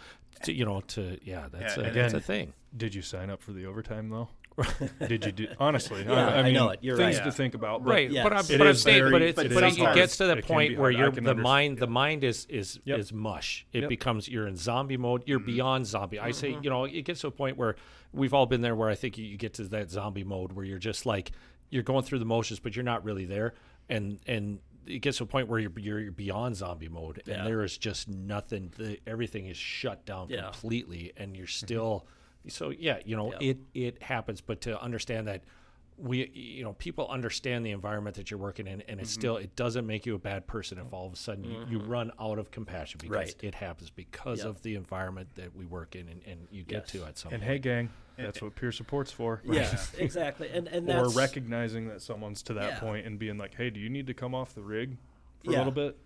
to, 0.44 0.52
you 0.52 0.64
know 0.64 0.80
to 0.88 1.18
yeah 1.22 1.46
that's 1.52 1.76
Yeah, 1.76 1.82
a, 1.84 1.86
and 1.86 1.96
that's 1.96 2.14
a 2.14 2.20
thing 2.20 2.52
Did 2.76 2.94
you 2.94 3.02
sign 3.02 3.30
up 3.30 3.42
for 3.42 3.52
the 3.52 3.66
overtime 3.66 4.08
though? 4.10 4.28
did 5.08 5.24
you 5.24 5.32
do 5.32 5.46
honestly? 5.58 6.04
Yeah, 6.06 6.26
I 6.28 6.42
mean, 6.42 6.52
know 6.54 6.68
it. 6.70 6.80
You're 6.82 6.96
things 6.96 7.16
right. 7.16 7.24
to 7.24 7.32
think 7.32 7.54
about. 7.54 7.82
But 7.82 7.90
right 7.90 8.10
yes. 8.10 8.22
but 8.24 8.32
i'm, 8.34 8.44
It 8.44 8.58
but 8.58 8.66
I'm 8.66 8.74
saying 8.74 8.98
very- 8.98 9.10
but 9.10 9.22
it, 9.22 9.36
but 9.36 9.54
but 9.54 9.62
it 9.64 9.76
gets 9.94 10.18
to 10.18 10.26
the 10.26 10.36
it 10.38 10.44
point 10.44 10.76
where 10.76 10.90
hard. 10.92 10.96
I 10.96 10.98
your 10.98 11.10
the 11.12 11.18
understand. 11.18 11.42
mind 11.42 11.78
the 11.78 11.86
mind 11.86 12.24
is 12.24 12.46
is 12.50 12.78
Yep. 12.84 12.98
is 12.98 13.12
mush 13.12 13.64
it 13.72 13.80
Yep. 13.82 13.88
becomes 13.88 14.28
you're 14.28 14.46
in 14.46 14.56
zombie 14.56 14.96
mode 14.98 15.22
you're 15.26 15.38
beyond 15.38 15.86
zombie 15.86 16.18
i 16.18 16.30
say 16.32 16.52
Mm-hmm. 16.52 16.64
you 16.64 16.70
know 16.70 16.84
it 16.84 17.02
gets 17.02 17.20
to 17.22 17.28
a 17.28 17.30
point 17.30 17.56
where 17.56 17.76
we've 18.12 18.34
all 18.34 18.44
been 18.46 18.60
there 18.60 18.74
where 18.74 18.90
i 18.90 18.94
think 18.94 19.16
you, 19.16 19.24
you 19.24 19.38
get 19.38 19.54
to 19.54 19.64
that 19.64 19.90
zombie 19.90 20.24
mode 20.24 20.52
where 20.52 20.64
you're 20.64 20.78
just 20.78 21.06
like 21.06 21.30
you're 21.70 21.84
going 21.84 22.04
through 22.04 22.18
the 22.18 22.24
motions 22.26 22.60
but 22.60 22.74
you're 22.76 22.82
not 22.84 23.02
really 23.04 23.24
there 23.24 23.54
and 23.88 24.18
and 24.26 24.58
it 24.86 25.00
gets 25.00 25.18
to 25.18 25.24
a 25.24 25.26
point 25.26 25.48
where 25.48 25.58
you're 25.58 25.72
you're, 25.78 26.00
you're 26.00 26.12
beyond 26.12 26.56
zombie 26.56 26.88
mode 26.88 27.22
Yeah. 27.26 27.34
and 27.34 27.46
there 27.46 27.62
is 27.62 27.76
just 27.78 28.08
nothing 28.08 28.72
the, 28.76 28.98
everything 29.06 29.46
is 29.46 29.56
shut 29.56 30.04
down 30.06 30.28
Yeah. 30.28 30.44
completely 30.44 31.12
and 31.16 31.36
you're 31.36 31.46
mm-hmm. 31.46 31.66
still 31.66 32.06
so 32.48 32.70
yeah 32.70 32.98
you 33.04 33.16
know 33.16 33.32
Yeah. 33.40 33.50
it 33.50 33.58
it 33.74 34.02
happens 34.02 34.40
but 34.40 34.60
to 34.62 34.80
understand 34.80 35.28
that 35.28 35.42
we 35.98 36.30
you 36.32 36.62
know 36.64 36.72
people 36.74 37.06
understand 37.08 37.64
the 37.66 37.72
environment 37.72 38.16
that 38.16 38.30
you're 38.30 38.40
working 38.40 38.66
in 38.66 38.80
and 38.82 39.00
it's 39.00 39.10
Mm-hmm. 39.12 39.20
still 39.20 39.36
it 39.36 39.54
doesn't 39.54 39.86
make 39.86 40.06
you 40.06 40.14
a 40.14 40.18
bad 40.18 40.46
person 40.46 40.78
if 40.78 40.84
mm-hmm. 40.86 40.94
all 40.94 41.06
of 41.06 41.12
a 41.12 41.16
sudden 41.16 41.44
you, 41.44 41.58
you 41.68 41.78
mm-hmm. 41.78 41.90
run 41.90 42.10
out 42.18 42.38
of 42.38 42.50
compassion 42.50 42.98
because 43.02 43.14
Right. 43.14 43.36
it 43.42 43.54
happens 43.54 43.90
because 43.90 44.38
Yep. 44.38 44.46
of 44.46 44.62
the 44.62 44.76
environment 44.76 45.28
that 45.34 45.54
we 45.54 45.66
work 45.66 45.94
in 45.96 46.08
and, 46.08 46.22
and 46.26 46.48
you 46.50 46.62
get 46.62 46.84
Yes. 46.84 46.90
to 46.92 47.04
at 47.04 47.18
some 47.18 47.32
And 47.32 47.42
point 47.42 47.52
hey, 47.52 47.58
gang, 47.58 47.90
that's 48.22 48.42
what 48.42 48.54
peer 48.54 48.72
support's 48.72 49.12
for. 49.12 49.42
Yes, 49.44 49.92
exactly. 49.98 50.48
And 50.50 50.68
and 50.68 50.88
Or 50.90 51.08
recognizing 51.10 51.88
that 51.88 52.02
someone's 52.02 52.42
to 52.44 52.54
that 52.54 52.72
Yeah. 52.74 52.78
point 52.80 53.06
and 53.06 53.18
being 53.18 53.38
like, 53.38 53.54
"Hey, 53.54 53.70
do 53.70 53.80
you 53.80 53.88
need 53.88 54.06
to 54.08 54.14
come 54.14 54.34
off 54.34 54.54
the 54.54 54.62
rig 54.62 54.96
for 55.44 55.52
Yeah. 55.52 55.58
a 55.58 55.60
little 55.60 55.72
bit?" 55.72 55.96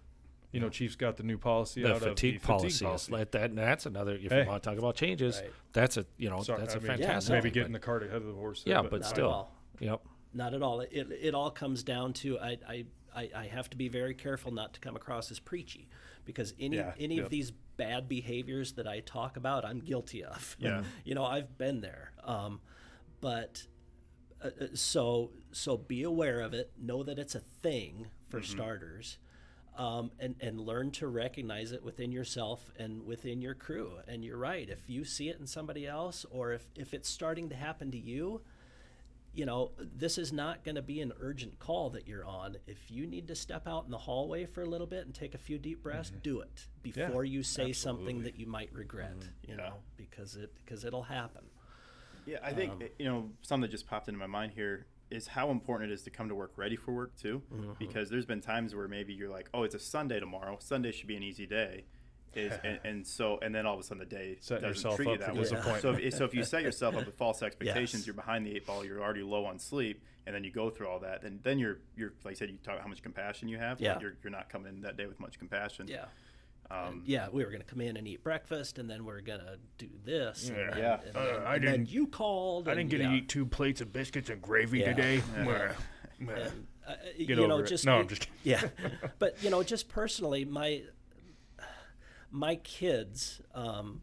You 0.53 0.61
know, 0.61 0.69
Chief's 0.69 0.95
got 0.95 1.17
the 1.17 1.25
new 1.25 1.37
policy 1.39 1.83
the 1.83 1.95
out 1.95 2.01
fatigue, 2.01 2.37
of 2.37 2.43
the 2.43 2.47
policy, 2.47 2.69
fatigue 2.69 2.87
policy. 2.87 3.13
let 3.13 3.33
that 3.33 3.51
and 3.51 3.59
that's 3.59 3.87
another 3.87 4.15
if 4.15 4.31
Hey. 4.31 4.43
you 4.43 4.49
want 4.49 4.63
to 4.63 4.69
talk 4.71 4.79
about 4.79 4.95
changes 4.95 5.41
Right. 5.41 5.51
that's 5.73 5.97
a 5.97 6.07
you 6.17 6.31
know 6.31 6.43
Sorry, 6.43 6.61
that's 6.61 6.75
a 6.75 6.79
a 6.79 6.81
mean, 6.81 6.87
fantastic 6.91 7.33
maybe 7.33 7.43
thing, 7.49 7.53
getting 7.55 7.73
but- 7.73 7.81
the 7.81 7.85
cart 7.87 8.03
ahead 8.05 8.17
of 8.19 8.27
the 8.27 8.35
horse. 8.35 8.63
yeah 8.65 8.81
there, 8.83 8.91
but 8.91 9.01
Not 9.01 9.07
at 9.07 9.11
still 9.11 9.31
all. 9.31 9.55
yep 9.81 10.01
not 10.33 10.55
at 10.55 10.63
all. 10.63 10.81
It 10.81 10.91
it 11.11 11.35
all 11.35 11.51
comes 11.51 11.83
down 11.83 12.13
to 12.15 12.39
I 12.39 12.59
I. 12.69 12.85
I, 13.17 13.31
I 13.33 13.47
have 13.47 13.71
to 13.71 13.77
be 13.77 13.87
very 13.87 14.13
careful 14.13 14.51
not 14.51 14.75
to 14.75 14.81
come 14.81 14.97
across 14.97 15.31
as 15.31 15.39
preachy 15.39 15.89
because 16.25 16.53
any 16.59 16.79
Yeah, 16.79 16.95
any 16.99 17.15
yep. 17.15 17.27
of 17.27 17.31
these 17.31 17.53
bad 17.77 18.09
behaviors 18.09 18.73
that 18.73 18.87
I 18.87 19.01
talk 19.01 19.37
about, 19.37 19.65
I'm 19.65 19.81
guilty 19.81 20.25
of. 20.25 20.57
Yeah. 20.59 20.83
you 21.05 21.15
know, 21.15 21.25
I've 21.25 21.57
been 21.59 21.81
there. 21.81 22.13
Um, 22.23 22.61
but 23.21 23.67
uh, 24.43 24.49
uh, 24.61 24.67
so 24.75 25.31
so 25.53 25.77
be 25.77 26.03
aware 26.03 26.41
of 26.41 26.55
it. 26.55 26.73
Know 26.81 27.03
that 27.03 27.19
it's 27.19 27.35
a 27.35 27.41
thing 27.41 28.09
for 28.29 28.43
starters, 28.43 29.19
um, 29.79 30.11
and 30.19 30.35
and 30.41 30.61
learn 30.61 30.91
to 30.93 31.07
recognize 31.07 31.73
it 31.73 31.83
within 31.83 32.13
yourself 32.13 32.71
and 32.79 33.07
within 33.07 33.41
your 33.41 33.55
crew. 33.55 33.93
And 34.07 34.25
you're 34.25 34.37
right. 34.37 34.69
If 34.69 34.89
you 34.91 35.05
see 35.05 35.29
it 35.29 35.39
in 35.41 35.47
somebody 35.47 35.87
else, 35.87 36.27
or 36.31 36.53
if 36.53 36.67
if 36.77 36.93
it's 36.93 37.09
starting 37.09 37.49
to 37.49 37.55
happen 37.55 37.91
to 37.93 37.99
you, 37.99 38.43
you 39.35 39.45
know, 39.45 39.73
this 39.79 40.17
is 40.17 40.33
not 40.33 40.65
going 40.65 40.77
to 40.77 40.83
be 40.83 41.01
an 41.01 41.13
urgent 41.21 41.59
call 41.59 41.91
that 41.91 42.07
you're 42.07 42.25
on. 42.25 42.57
If 42.67 42.91
you 42.91 43.07
need 43.07 43.27
to 43.29 43.35
step 43.35 43.67
out 43.67 43.85
in 43.85 43.91
the 43.91 43.99
hallway 43.99 44.47
for 44.47 44.63
a 44.63 44.67
little 44.67 44.87
bit 44.87 45.07
and 45.07 45.15
take 45.15 45.35
a 45.35 45.39
few 45.39 45.59
deep 45.59 45.83
breaths, 45.83 46.13
do 46.23 46.41
it 46.41 46.69
before 46.83 47.25
you 47.25 47.43
say 47.43 47.73
something 47.73 48.23
that 48.23 48.39
you 48.39 48.47
might 48.47 48.73
regret. 48.73 49.17
You 49.47 49.57
know, 49.57 49.75
because 49.97 50.37
it 50.37 50.53
because 50.65 50.85
it'll 50.85 51.03
happen. 51.03 51.43
Yeah, 52.27 52.39
I 52.43 52.53
think 52.53 52.73
Um, 52.73 52.83
you 52.99 53.05
know 53.07 53.31
something 53.43 53.63
that 53.63 53.71
just 53.71 53.87
popped 53.87 54.09
into 54.09 54.19
my 54.19 54.27
mind 54.27 54.53
here 54.55 54.87
is 55.11 55.27
how 55.27 55.51
important 55.51 55.91
it 55.91 55.95
is 55.95 56.03
to 56.03 56.11
come 56.11 56.29
to 56.29 56.35
work 56.35 56.53
ready 56.57 56.77
for 56.77 56.93
work 56.93 57.17
too. 57.17 57.43
Mm-hmm. 57.53 57.73
Because 57.79 58.11
there's 58.11 58.27
been 58.27 58.41
times 58.41 58.75
where 58.75 58.89
maybe 58.89 59.13
you're 59.13 59.29
like, 59.31 59.49
oh, 59.53 59.65
it's 59.65 59.75
a 59.75 59.79
Sunday 59.81 60.21
tomorrow. 60.21 60.57
Sunday 60.61 60.93
should 60.93 61.09
be 61.09 61.17
an 61.17 61.23
easy 61.23 61.47
day. 61.47 61.85
Is 62.37 62.53
and, 62.65 62.79
and 62.85 63.07
so 63.07 63.39
and 63.43 63.55
then 63.55 63.67
all 63.67 63.75
of 63.75 63.81
a 63.81 63.83
sudden 63.83 63.99
the 63.99 64.05
day 64.07 64.37
Setting 64.41 64.63
doesn't 64.69 64.77
yourself 64.77 64.97
treat 64.97 65.07
you 65.09 65.13
up 65.15 65.21
for 65.21 65.27
that 65.27 65.35
way. 65.35 65.41
disappointment. 65.43 65.83
So 65.83 65.91
if, 65.93 66.15
so 66.15 66.25
if 66.25 66.35
you 66.35 66.45
set 66.45 66.63
yourself 66.63 66.97
up 66.97 67.07
with 67.07 67.15
false 67.17 67.43
expectations, 67.49 68.03
Yes. 68.03 68.07
you're 68.07 68.15
behind 68.15 68.47
the 68.47 68.55
eight 68.57 68.67
ball. 68.67 68.85
You're 68.85 69.03
already 69.03 69.23
low 69.23 69.45
on 69.47 69.59
sleep, 69.59 70.03
and 70.27 70.35
then 70.35 70.45
you 70.45 70.51
go 70.51 70.71
through 70.71 70.89
all 70.89 71.01
that. 71.01 71.23
And 71.25 71.43
then 71.43 71.59
you're 71.59 71.79
you're 71.97 72.13
like 72.25 72.33
I 72.33 72.35
said, 72.39 72.51
you 72.51 72.59
talk 72.63 72.81
how 72.81 72.89
much 72.89 73.03
compassion 73.03 73.49
you 73.49 73.59
have. 73.59 73.81
Yeah. 73.81 73.99
you're 74.01 74.15
you're 74.23 74.31
not 74.33 74.49
coming 74.49 74.75
in 74.75 74.81
that 74.83 74.97
day 74.97 75.07
with 75.07 75.21
much 75.21 75.39
compassion. 75.39 75.87
Yeah. 75.89 76.05
Um, 76.71 77.03
yeah, 77.05 77.29
we 77.31 77.45
were 77.45 77.51
going 77.51 77.61
to 77.63 77.67
come 77.69 77.83
in 77.83 77.99
and 77.99 78.09
eat 78.09 78.25
breakfast, 78.25 78.79
and 78.79 78.89
then 78.89 79.05
we're 79.05 79.21
going 79.21 79.41
to 79.41 79.59
do 79.77 79.89
this. 80.05 80.49
And 80.49 80.57
Yeah. 80.57 80.71
then, 80.71 80.79
Yeah. 80.79 81.01
And 81.09 81.17
Uh, 81.17 81.21
I 81.45 81.55
and 81.57 81.63
didn't- 81.63 81.91
you 81.91 82.07
called. 82.07 82.69
I 82.71 82.75
didn't 82.75 82.89
get 82.89 83.01
yeah. 83.01 83.09
to 83.11 83.15
eat 83.17 83.29
two 83.29 83.45
plates 83.45 83.83
of 83.83 83.93
biscuits 83.93 84.31
and 84.31 84.41
gravy 84.41 84.79
Yeah. 84.81 84.95
today. 84.95 85.17
Yeah. 85.17 85.45
Mwah. 85.45 85.75
Mwah. 86.23 86.47
And, 86.47 86.67
uh, 86.89 86.95
Get 87.19 87.29
you 87.29 87.37
know, 87.37 87.51
over 87.53 87.65
it. 87.65 87.69
just 87.69 87.85
No, 87.85 87.99
I'm 87.99 88.09
just 88.09 88.23
kidding. 88.23 88.35
yeah, 88.45 88.69
but 89.19 89.43
you 89.43 89.51
know, 89.51 89.63
just 89.63 89.89
personally, 89.91 90.47
my 90.47 90.83
my 92.35 92.57
kids 92.57 93.41
um, 93.55 94.01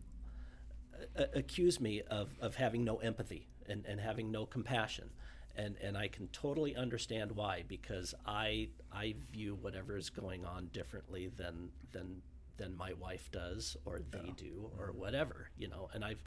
a- 1.18 1.28
accuse 1.36 1.82
me 1.82 2.02
of, 2.10 2.34
of 2.40 2.56
having 2.56 2.86
no 2.86 2.98
empathy 2.98 3.48
and, 3.68 3.86
and 3.86 4.00
having 4.00 4.32
no 4.32 4.46
compassion. 4.46 5.10
And, 5.56 5.76
and 5.84 5.98
I 5.98 6.08
can 6.08 6.30
totally 6.30 6.78
understand 6.78 7.34
why 7.34 7.66
because 7.68 8.16
I 8.26 8.70
I 8.90 9.16
view 9.34 9.58
whatever 9.62 9.98
is 9.98 10.10
going 10.10 10.46
on 10.46 10.70
differently 10.72 11.30
than 11.36 11.72
than 11.92 12.22
than 12.56 12.78
my 12.78 12.94
wife 12.94 13.30
does 13.34 13.76
or 13.84 14.00
they 14.12 14.32
do 14.38 14.72
or 14.80 14.94
whatever 14.94 15.50
you 15.58 15.68
know? 15.68 15.90
And 15.94 16.06
I've 16.06 16.24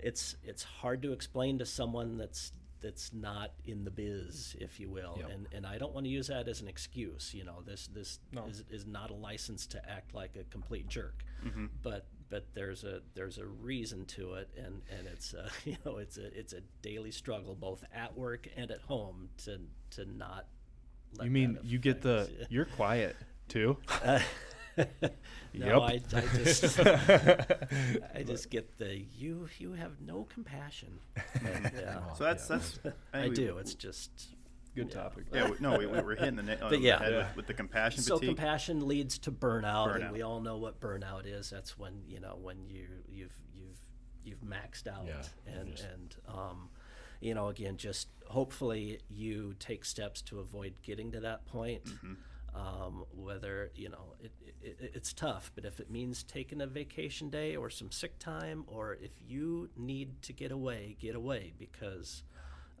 it's 0.00 0.34
it's 0.42 0.64
hard 0.64 1.00
to 1.02 1.12
explain 1.12 1.60
to 1.60 1.64
someone 1.64 2.18
that's 2.18 2.52
that's 2.80 3.12
not 3.12 3.52
in 3.64 3.84
the 3.84 3.90
biz 3.92 4.56
if 4.58 4.80
you 4.80 4.90
will. 4.90 5.16
Yep. 5.20 5.30
and 5.30 5.46
and 5.52 5.64
I 5.64 5.78
don't 5.78 5.94
want 5.94 6.04
to 6.06 6.10
use 6.10 6.26
that 6.26 6.48
as 6.48 6.60
an 6.60 6.66
excuse 6.66 7.32
you 7.32 7.44
know? 7.44 7.62
This 7.64 7.86
this 7.86 8.18
is, 8.48 8.64
is 8.68 8.84
not 8.84 9.10
a 9.12 9.14
license 9.14 9.68
to 9.68 9.88
act 9.88 10.12
like 10.12 10.34
a 10.34 10.42
complete 10.50 10.88
jerk 10.88 11.22
Mm-hmm. 11.44 11.66
but 11.82 12.06
but 12.28 12.46
there's 12.54 12.82
a 12.84 13.00
there's 13.14 13.38
a 13.38 13.46
reason 13.46 14.04
to 14.06 14.34
it 14.34 14.48
and 14.56 14.82
and 14.96 15.06
it's 15.06 15.32
a, 15.34 15.48
you 15.64 15.76
know 15.84 15.98
it's 15.98 16.16
a 16.18 16.26
it's 16.38 16.52
a 16.52 16.60
daily 16.82 17.10
struggle 17.10 17.54
both 17.54 17.84
at 17.94 18.16
work 18.16 18.48
and 18.56 18.70
at 18.70 18.80
home 18.82 19.28
to 19.44 19.60
to 19.90 20.04
not 20.04 20.46
let 21.18 21.24
You 21.26 21.30
mean 21.30 21.58
you 21.62 21.78
get 21.78 22.02
the 22.02 22.22
affect- 22.22 22.50
you're 22.52 22.64
quiet 22.64 23.16
too? 23.48 23.76
no, 25.54 25.80
I, 25.80 25.92
Yep. 25.92 26.12
I 26.14 26.20
just 26.44 26.78
I 26.80 28.22
just 28.26 28.50
get 28.50 28.76
the 28.78 29.04
you 29.16 29.48
you 29.58 29.72
have 29.72 30.00
no 30.00 30.24
compassion. 30.24 30.98
yeah, 31.42 32.12
So 32.14 32.24
that's 32.24 32.46
that's 32.48 32.78
I 33.14 33.22
think 33.22 33.30
we- 33.38 33.44
do. 33.46 33.58
It's 33.58 33.74
just 33.74 34.35
Good 34.76 34.90
topic. 34.90 35.24
Yeah, 35.32 35.50
we, 35.50 35.56
no, 35.58 35.78
we, 35.78 35.86
we 35.86 36.00
we're 36.00 36.16
hitting 36.16 36.36
the 36.36 36.42
nail 36.42 36.58
on 36.62 36.70
But 36.70 36.70
the 36.70 36.78
yeah. 36.80 36.98
head 36.98 37.12
Yeah. 37.12 37.18
with, 37.28 37.36
with 37.36 37.46
the 37.46 37.54
compassion 37.54 38.02
so 38.02 38.16
fatigue. 38.18 38.36
compassion 38.36 38.86
leads 38.86 39.18
to 39.20 39.32
burnout, 39.32 39.88
Burnout. 39.88 40.02
and 40.02 40.12
we 40.12 40.22
all 40.22 40.40
know 40.40 40.58
what 40.58 40.80
burnout 40.80 41.22
is. 41.26 41.48
That's 41.50 41.78
when 41.78 42.02
you 42.06 42.20
know 42.20 42.36
when 42.40 42.68
you 42.68 42.86
you've 43.08 43.32
you've 43.54 43.80
you've 44.22 44.40
maxed 44.42 44.86
out, 44.86 45.06
Yeah, 45.06 45.22
and 45.54 45.70
just- 45.70 45.84
and 45.92 46.14
um, 46.28 46.68
you 47.20 47.34
know 47.34 47.48
again, 47.48 47.78
just 47.78 48.08
hopefully 48.26 49.00
you 49.08 49.54
take 49.58 49.84
steps 49.84 50.20
to 50.22 50.40
avoid 50.40 50.74
getting 50.82 51.10
to 51.12 51.20
that 51.20 51.46
point. 51.46 51.84
Mm-hmm. 51.86 52.12
Um, 52.54 53.04
whether 53.14 53.70
you 53.74 53.90
know 53.90 54.14
it, 54.18 54.32
it, 54.62 54.76
it, 54.80 54.90
it's 54.94 55.12
tough, 55.12 55.52
but 55.54 55.64
if 55.66 55.78
it 55.78 55.90
means 55.90 56.22
taking 56.22 56.60
a 56.62 56.66
vacation 56.66 57.28
day 57.28 57.54
or 57.56 57.68
some 57.70 57.90
sick 57.90 58.18
time, 58.18 58.64
or 58.66 58.94
if 58.94 59.10
you 59.26 59.68
need 59.76 60.22
to 60.22 60.32
get 60.32 60.52
away, 60.52 60.96
get 60.98 61.14
away 61.14 61.52
because 61.58 62.22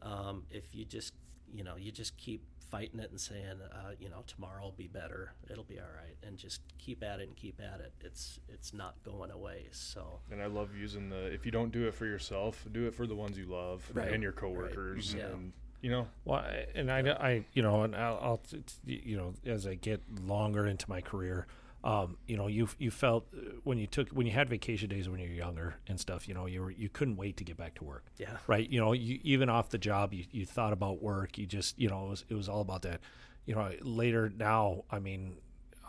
um, 0.00 0.44
if 0.50 0.74
you 0.74 0.86
just 0.86 1.12
you 1.52 1.64
know 1.64 1.76
you 1.76 1.90
just 1.92 2.16
keep 2.16 2.42
fighting 2.70 2.98
it 2.98 3.10
and 3.10 3.20
saying 3.20 3.58
uh, 3.72 3.90
you 4.00 4.08
know 4.08 4.24
tomorrow 4.26 4.62
will 4.64 4.72
be 4.72 4.88
better 4.88 5.32
it'll 5.48 5.62
be 5.64 5.78
all 5.78 5.86
right 5.96 6.16
and 6.26 6.36
just 6.36 6.60
keep 6.78 7.02
at 7.04 7.20
it 7.20 7.28
and 7.28 7.36
keep 7.36 7.60
at 7.60 7.80
it 7.80 7.92
it's 8.00 8.40
it's 8.48 8.74
not 8.74 8.96
going 9.04 9.30
away 9.30 9.66
so 9.70 10.18
And 10.32 10.42
I 10.42 10.46
love 10.46 10.70
using 10.76 11.08
the 11.08 11.26
if 11.32 11.46
you 11.46 11.52
don't 11.52 11.70
do 11.70 11.86
it 11.86 11.94
for 11.94 12.06
yourself, 12.06 12.66
do 12.72 12.86
it 12.88 12.94
for 12.94 13.06
the 13.06 13.14
ones 13.14 13.38
you 13.38 13.46
love 13.46 13.88
Right. 13.94 14.12
and 14.12 14.20
your 14.22 14.32
coworkers. 14.32 14.66
Right. 14.66 14.74
coworkers, 14.74 15.14
Yeah. 15.14 15.26
and 15.26 15.52
you 15.82 15.90
know, 15.90 16.08
Well, 16.24 16.40
I- 16.40 16.66
and 16.74 16.90
I, 16.90 16.98
I, 17.12 17.44
you 17.52 17.62
know, 17.62 17.82
and 17.82 17.94
I'll, 17.94 18.18
I'll 18.20 18.36
t- 18.38 18.64
t- 18.86 19.02
you 19.04 19.16
know, 19.16 19.34
as 19.44 19.66
I 19.66 19.74
get 19.74 20.00
longer 20.24 20.66
into 20.66 20.88
my 20.90 21.00
career, 21.00 21.46
um, 21.86 22.16
you 22.26 22.36
know, 22.36 22.48
you 22.48 22.68
you 22.78 22.90
felt 22.90 23.28
uh, 23.32 23.52
when 23.62 23.78
you 23.78 23.86
took 23.86 24.08
when 24.08 24.26
you 24.26 24.32
had 24.32 24.48
vacation 24.50 24.88
days 24.88 25.08
when 25.08 25.20
you 25.20 25.28
were 25.28 25.34
younger 25.34 25.76
and 25.86 26.00
stuff, 26.00 26.26
you 26.26 26.34
know, 26.34 26.46
you 26.46 26.60
were 26.60 26.70
you 26.72 26.88
couldn't 26.88 27.16
wait 27.16 27.36
to 27.36 27.44
get 27.44 27.56
back 27.56 27.76
to 27.76 27.84
work. 27.84 28.06
Yeah. 28.18 28.36
Right. 28.48 28.68
You 28.68 28.80
know, 28.80 28.92
you 28.92 29.20
even 29.22 29.48
off 29.48 29.70
the 29.70 29.78
job, 29.78 30.12
you, 30.12 30.24
you 30.32 30.44
thought 30.44 30.72
about 30.72 31.00
work. 31.00 31.38
You 31.38 31.46
just, 31.46 31.78
you 31.78 31.88
know, 31.88 32.06
it 32.06 32.10
was 32.10 32.24
it 32.28 32.34
was 32.34 32.48
all 32.48 32.60
about 32.60 32.82
that. 32.82 33.00
You 33.44 33.54
know, 33.54 33.70
later 33.82 34.32
now, 34.36 34.82
I 34.90 34.98
mean, 34.98 35.36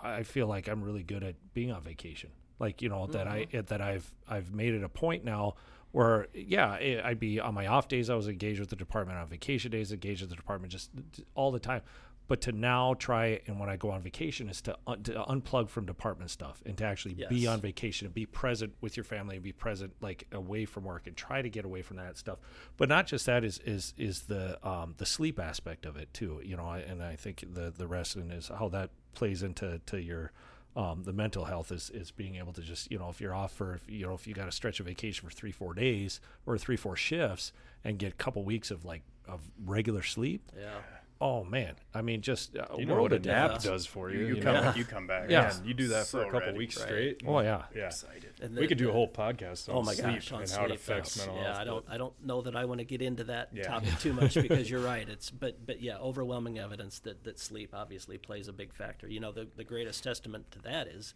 I 0.04 0.22
feel 0.22 0.46
like 0.46 0.68
I'm 0.68 0.84
really 0.84 1.02
good 1.02 1.24
at 1.24 1.34
being 1.56 1.72
on 1.72 1.82
vacation. 1.82 2.30
Like 2.60 2.84
you 2.84 2.90
know 2.90 3.08
that 3.08 3.28
I 3.28 3.48
that 3.52 3.82
I've 3.82 4.12
I've 4.30 4.54
made 4.54 4.76
it 4.76 4.84
a 4.84 4.90
point 4.90 5.24
now 5.24 5.56
where 5.92 6.28
yeah 6.34 7.02
I'd 7.04 7.20
be 7.20 7.40
on 7.40 7.54
my 7.54 7.68
off 7.68 7.88
days 7.88 8.10
I 8.10 8.16
was 8.16 8.28
engaged 8.28 8.60
with 8.60 8.70
the 8.70 8.76
department 8.76 9.18
on 9.18 9.28
vacation 9.28 9.72
days 9.72 9.92
engaged 9.92 10.22
with 10.22 10.30
the 10.30 10.36
department 10.36 10.72
just 10.72 10.92
all 11.34 11.52
the 11.52 11.60
time. 11.60 11.82
But 12.28 12.42
to 12.42 12.52
now 12.52 12.94
try 12.96 13.42
and 13.48 13.60
when 13.60 13.70
I 13.70 13.78
go 13.78 13.90
on 13.92 14.02
vacation 14.02 14.50
is 14.50 14.62
to, 14.64 14.78
un- 14.86 15.04
to 15.04 15.14
unplug 15.14 15.70
from 15.70 15.86
department 15.86 16.30
stuff 16.30 16.62
and 16.66 16.78
to 16.78 16.84
actually 16.84 17.16
be 17.30 17.48
on 17.48 17.62
vacation 17.62 18.06
and 18.06 18.14
be 18.14 18.26
present 18.26 18.74
with 18.82 18.98
your 18.98 19.04
family 19.06 19.36
and 19.36 19.44
be 19.44 19.54
present 19.54 19.94
like 20.02 20.26
away 20.32 20.66
from 20.66 20.84
work 20.84 21.08
and 21.08 21.16
try 21.16 21.42
to 21.42 21.50
get 21.50 21.64
away 21.66 21.82
from 21.82 21.98
that 21.98 22.18
stuff. 22.18 22.40
But 22.76 22.90
not 22.90 23.08
just 23.08 23.26
that 23.28 23.44
is 23.44 23.60
is 23.60 23.94
is 23.98 24.24
the 24.24 24.60
um, 24.68 24.96
the 24.98 25.06
sleep 25.06 25.40
aspect 25.40 25.86
of 25.86 25.96
it 25.96 26.14
too. 26.14 26.42
You 26.44 26.58
know, 26.58 26.66
I- 26.66 26.80
and 26.80 27.02
I 27.02 27.16
think 27.16 27.46
the 27.54 27.72
the 27.76 27.88
rest 27.88 28.16
and 28.16 28.32
is 28.32 28.50
how 28.50 28.68
that 28.70 28.90
plays 29.14 29.42
into 29.44 29.80
to 29.86 30.02
your 30.02 30.32
Um, 30.76 31.02
the 31.06 31.14
mental 31.14 31.46
health 31.46 31.72
is, 31.72 31.90
is 31.90 32.12
being 32.12 32.36
able 32.36 32.54
to 32.54 32.62
just 32.62 32.92
you 32.92 33.00
know 33.00 33.10
if 33.10 33.20
you're 33.22 33.34
off 33.34 33.52
for 33.52 33.74
if, 33.76 33.90
you 33.90 34.06
know 34.06 34.14
if 34.14 34.28
you 34.28 34.36
got 34.36 34.48
a 34.48 34.52
stretch 34.52 34.80
of 34.80 34.86
vacation 34.86 35.28
for 35.28 35.34
three 35.34 35.52
four 35.52 35.74
days 35.74 36.20
or 36.46 36.56
three 36.60 36.78
four 36.78 36.96
shifts 36.96 37.52
and 37.84 37.98
get 37.98 38.12
a 38.14 38.16
couple 38.16 38.44
weeks 38.44 38.70
of 38.70 38.86
like 38.86 39.02
of 39.28 39.40
regular 39.66 40.04
sleep 40.04 40.42
Yeah. 40.56 40.80
Oh 41.20 41.44
man 41.44 41.74
i 41.96 42.02
mean 42.02 42.22
just 42.22 42.56
uh, 42.56 42.66
You 42.78 42.86
know 42.86 42.94
world 42.94 43.06
what 43.06 43.14
a 43.14 43.16
of 43.16 43.26
nap 43.26 43.44
difference. 43.46 43.64
does 43.64 43.86
for 43.88 44.12
you. 44.12 44.20
You, 44.20 44.26
you 44.28 44.36
you 44.36 44.42
come 44.42 44.54
know? 44.54 44.74
you 44.76 44.86
come 44.96 45.08
back. 45.08 45.30
Yeah. 45.30 45.42
Man, 45.42 45.62
you 45.66 45.74
do 45.74 45.88
that 45.88 46.06
for 46.08 46.22
a 46.22 46.26
couple 46.26 46.40
ready. 46.42 46.58
weeks 46.58 46.78
Right. 46.78 46.86
straight. 46.88 47.22
oh 47.26 47.40
yeah 47.40 47.64
Yeah. 47.76 47.88
Excited. 47.88 48.34
And 48.42 48.54
We 48.56 48.62
the- 48.62 48.68
could 48.68 48.78
do 48.78 48.90
a 48.90 48.94
whole 48.94 49.08
podcast 49.10 49.68
on 49.68 49.76
Oh 49.78 49.82
my 49.82 49.94
sleep 49.96 50.06
gosh, 50.16 50.32
on 50.32 50.40
and 50.42 50.50
sleep. 50.50 50.60
how 50.60 50.66
it 50.66 50.72
affects 50.72 51.16
that's- 51.16 51.28
mental 51.28 51.36
yeah, 51.44 51.48
health. 51.54 51.60
I 51.60 51.64
don't, 51.66 51.86
I 51.94 51.98
don't 51.98 52.26
know 52.26 52.42
that 52.44 52.56
I 52.56 52.66
want 52.66 52.80
to 52.80 52.86
get 52.86 53.02
into 53.02 53.24
that 53.26 53.50
Yeah. 53.52 53.64
topic 53.64 53.98
too 54.00 54.14
much 54.14 54.36
because 54.48 54.70
you're 54.70 54.80
right. 54.82 55.10
It's, 55.10 55.32
but, 55.32 55.66
but 55.66 55.82
yeah, 55.82 55.98
overwhelming 55.98 56.60
evidence 56.60 57.00
that, 57.00 57.24
that 57.24 57.40
sleep 57.40 57.72
obviously 57.74 58.18
plays 58.20 58.48
a 58.48 58.54
big 58.54 58.74
factor. 58.74 59.08
You 59.08 59.20
know, 59.20 59.32
the, 59.32 59.48
the 59.56 59.64
greatest 59.64 60.04
testament 60.04 60.52
to 60.52 60.60
that 60.64 60.88
is, 60.88 61.16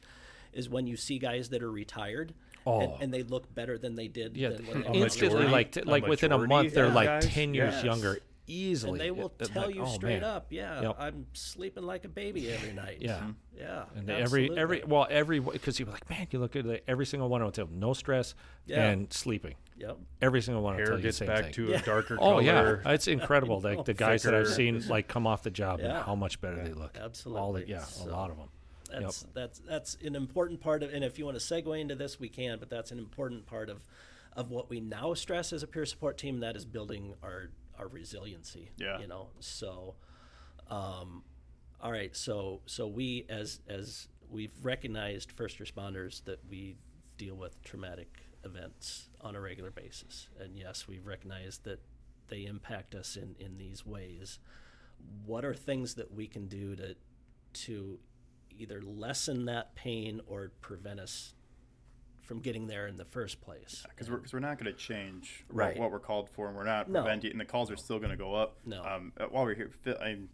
is 0.52 0.68
when 0.68 0.88
you 0.88 0.98
see 0.98 1.20
guys 1.20 1.50
that 1.50 1.62
are 1.62 1.72
retired 1.72 2.34
Oh. 2.66 2.80
and, 2.82 2.94
and 3.02 3.14
they 3.14 3.24
look 3.24 3.52
better 3.56 3.78
than 3.80 3.96
they 3.96 4.08
did. 4.08 4.38
yeah 4.38 4.50
than 4.50 4.66
when 4.68 4.82
they 4.82 4.88
A 4.88 4.92
were 4.92 4.96
on 4.98 5.02
instantly 5.04 5.48
like 5.48 5.72
team. 5.72 5.84
t- 5.84 5.90
a 5.90 5.92
like 5.92 6.06
within 6.08 6.32
a 6.32 6.38
month 6.38 6.74
they're 6.76 6.86
of 6.86 6.94
like 6.94 7.22
10 7.22 7.54
years 7.56 7.74
Yes. 7.76 7.84
younger 7.84 8.20
easily 8.48 8.92
and 8.94 9.00
they 9.02 9.12
will 9.12 9.34
It- 9.40 9.44
it- 9.50 9.54
tell 9.54 9.66
like, 9.68 9.76
you 9.76 9.84
oh, 9.84 9.88
straight 9.94 10.22
man. 10.22 10.24
up, 10.24 10.48
yeah, 10.50 10.82
Yep. 10.82 10.96
I'm 11.00 11.26
sleeping 11.34 11.84
like 11.84 12.06
a 12.06 12.08
baby 12.10 12.52
every 12.52 12.74
night. 12.86 12.98
Yeah. 13.00 13.18
Mm-hmm. 13.20 13.32
yeah, 13.58 13.84
And 13.96 14.10
every 14.10 14.56
every 14.58 14.84
well 14.86 15.08
every 15.10 15.40
because 15.40 15.80
you 15.80 15.86
were 15.86 15.92
like 15.92 16.10
man 16.10 16.28
you 16.32 16.40
look 16.40 16.56
at 16.56 16.66
it, 16.66 16.84
every 16.88 17.06
single 17.06 17.30
one 17.30 17.44
will 17.44 17.52
tell 17.52 17.68
no 17.72 17.94
stress 17.94 18.34
Yeah. 18.66 18.88
and 18.90 19.12
sleeping 19.14 19.56
yep, 19.78 19.98
every 20.22 20.42
single 20.42 20.64
one 20.64 20.74
will 20.74 20.78
Hair 20.80 20.86
tell 20.88 20.96
you 20.96 21.02
the 21.02 21.08
gets 21.08 21.18
same 21.18 21.28
back 21.28 21.44
thing. 21.46 21.54
to 21.54 21.66
Yeah. 21.68 21.80
a 21.80 21.84
darker 21.84 22.16
oh 22.20 22.40
color. 22.40 22.82
yeah 22.84 22.92
it's 22.94 23.08
incredible 23.08 23.60
like 23.64 23.86
the 23.86 23.92
oh, 23.92 23.96
guys 23.96 24.24
that 24.24 24.34
I've 24.34 24.48
seen 24.48 24.88
like 24.88 25.08
come 25.08 25.28
off 25.28 25.44
the 25.44 25.52
job 25.52 25.80
and 25.80 25.92
how 25.94 26.16
much 26.16 26.42
better 26.42 26.64
they 26.64 26.74
look 26.74 26.98
Absolutely. 27.02 27.42
all 27.42 27.54
the, 27.54 27.60
Absolutely. 27.62 27.74
yeah 27.74 27.86
So- 27.86 28.10
a 28.10 28.12
lot 28.12 28.30
of 28.32 28.38
them 28.38 28.50
that's 28.90 29.26
that's 29.34 29.60
that's 29.60 29.98
an 30.04 30.16
important 30.16 30.60
part 30.60 30.84
of 30.84 30.94
and 30.94 31.04
if 31.04 31.18
you 31.18 31.24
want 31.26 31.40
to 31.40 31.44
segue 31.44 31.80
into 31.80 31.96
this 31.96 32.20
we 32.20 32.28
can 32.28 32.60
but 32.60 32.70
that's 32.70 32.92
an 32.92 33.00
important 33.00 33.46
part 33.46 33.70
of 33.70 33.86
of 34.36 34.50
what 34.50 34.70
we 34.70 34.80
now 34.82 35.14
stress 35.14 35.54
as 35.54 35.62
a 35.64 35.68
peer 35.68 35.86
support 35.86 36.18
team 36.18 36.40
that 36.42 36.56
is 36.58 36.66
building 36.66 37.14
our 37.24 37.50
our 37.82 37.88
resiliency 37.88 38.70
Yeah. 38.78 39.00
you 39.00 39.08
know? 39.08 39.30
So 39.40 39.96
um 40.70 41.24
all 41.82 41.92
right 41.92 42.16
so 42.16 42.62
so 42.66 42.88
we 42.88 43.26
as 43.28 43.60
as 43.68 44.08
we've 44.30 44.54
recognized 44.62 45.32
first 45.34 45.60
responders 45.60 46.24
that 46.26 46.40
we 46.50 46.78
deal 47.18 47.36
with 47.36 47.62
traumatic 47.64 48.20
events 48.46 49.10
on 49.20 49.36
a 49.36 49.42
regular 49.42 49.72
basis. 49.72 50.30
And 50.40 50.56
yes 50.58 50.88
we've 50.88 51.06
recognized 51.06 51.64
that 51.66 51.82
they 52.28 52.46
impact 52.46 52.96
us 52.96 53.18
in 53.18 53.36
in 53.40 53.58
these 53.58 53.86
ways. 53.86 54.40
What 55.26 55.44
are 55.44 55.54
things 55.56 55.96
that 55.96 56.14
we 56.14 56.28
can 56.28 56.48
do 56.48 56.76
to 56.76 56.96
to 57.54 58.00
either 58.58 58.82
lessen 58.82 59.46
that 59.46 59.74
pain 59.76 60.22
or 60.28 60.52
prevent 60.62 61.00
us 61.00 61.34
from 62.32 62.40
getting 62.40 62.66
there 62.66 62.88
in 62.88 62.96
the 62.96 63.04
first 63.04 63.42
place. 63.42 63.84
because 63.90 64.10
we're, 64.10 64.20
cause 64.20 64.32
we're 64.32 64.40
not 64.40 64.58
going 64.58 64.72
to 64.72 64.78
change 64.80 65.44
what- 65.50 65.58
Right. 65.58 65.78
what, 65.78 65.92
we're 65.92 66.00
called 66.00 66.30
for, 66.30 66.48
and 66.48 66.56
we're 66.56 66.64
not 66.64 66.90
No. 66.90 67.02
preventing, 67.02 67.32
and 67.32 67.40
the 67.42 67.44
calls 67.46 67.70
are 67.70 67.76
still 67.76 68.00
going 68.00 68.12
to 68.12 68.16
go 68.16 68.34
up. 68.34 68.56
No. 68.66 68.82
Um, 68.86 69.12
uh, 69.20 69.26
while 69.26 69.44
we're 69.44 69.54
here, 69.54 69.70
Phil, 69.82 69.98
I'm, 70.02 70.30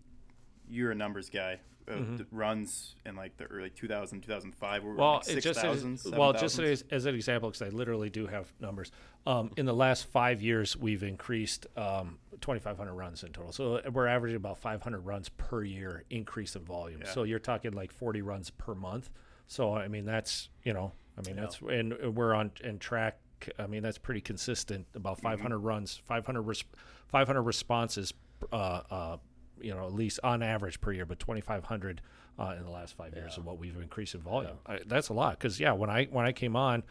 you're 0.70 0.92
a 0.92 0.96
numbers 0.96 1.32
guy. 1.32 1.60
Uh, 1.90 1.94
Mm-hmm. 1.94 2.16
d- 2.18 2.26
runs 2.32 2.96
in 3.06 3.16
like 3.16 3.38
the 3.38 3.46
early 3.46 3.70
2000, 3.72 4.22
2005. 4.22 4.84
We 4.84 4.90
were 4.90 4.96
well 4.96 5.14
like 5.26 5.30
it 5.30 5.42
just 5.42 5.62
6,000, 5.62 5.94
as, 5.94 6.06
well 6.12 6.34
just 6.34 6.60
as, 6.60 6.84
as 6.92 7.06
an 7.06 7.16
example 7.16 7.50
because 7.50 7.62
I 7.62 7.70
literally 7.70 8.10
do 8.10 8.28
have 8.28 8.52
numbers 8.60 8.92
um, 9.26 9.52
in 9.56 9.66
the 9.66 9.74
last 9.74 10.06
five 10.08 10.42
years 10.42 10.76
we've 10.76 11.02
increased 11.02 11.66
um, 11.78 12.20
2,500 12.42 12.94
runs 12.94 13.24
in 13.24 13.32
total 13.32 13.54
so 13.54 13.80
we're 13.94 14.06
averaging 14.08 14.36
about 14.36 14.58
500 14.58 15.00
runs 15.00 15.30
per 15.30 15.64
year 15.64 16.04
increase 16.10 16.58
in 16.58 16.66
volume 16.66 17.00
Yeah. 17.06 17.10
so 17.14 17.24
you're 17.24 17.40
talking 17.40 17.72
like 17.72 17.94
40 17.94 18.22
runs 18.22 18.50
per 18.50 18.76
month 18.76 19.10
so 19.48 19.74
I 19.74 19.88
mean 19.88 20.04
that's 20.04 20.50
you 20.66 20.74
know 20.74 20.92
I 21.18 21.22
mean 21.28 21.36
that's 21.36 21.60
and 21.62 22.16
we're 22.16 22.34
on 22.34 22.52
and 22.64 22.80
track 22.80 23.20
I 23.58 23.68
mean 23.68 23.84
that's 23.84 23.98
pretty 23.98 24.22
consistent 24.22 24.86
about 24.96 25.20
500 25.20 25.58
runs 25.58 26.02
500 26.06 26.42
res- 26.42 26.64
500 27.08 27.42
responses 27.42 28.14
uh, 28.52 28.82
uh, 28.90 29.18
you 29.62 29.74
know, 29.74 29.86
at 29.86 29.94
least 29.94 30.20
on 30.24 30.44
average 30.44 30.80
per 30.82 30.92
year, 30.92 31.06
but 31.06 31.20
2,500 31.20 32.02
uh, 32.40 32.56
in 32.58 32.64
the 32.64 32.70
last 32.70 32.96
five 32.96 33.16
years 33.16 33.38
of 33.38 33.46
what 33.46 33.58
we've 33.58 33.76
increased 33.78 34.14
in 34.16 34.22
volume. 34.22 34.58
I, 34.66 34.80
that's 34.86 35.10
a 35.10 35.14
lot 35.14 35.38
because 35.38 35.60
yeah, 35.60 35.72
when 35.72 35.90
I 35.90 36.06
when 36.06 36.26
I 36.26 36.32
came 36.32 36.56
on, 36.56 36.84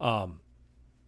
um, 0.00 0.40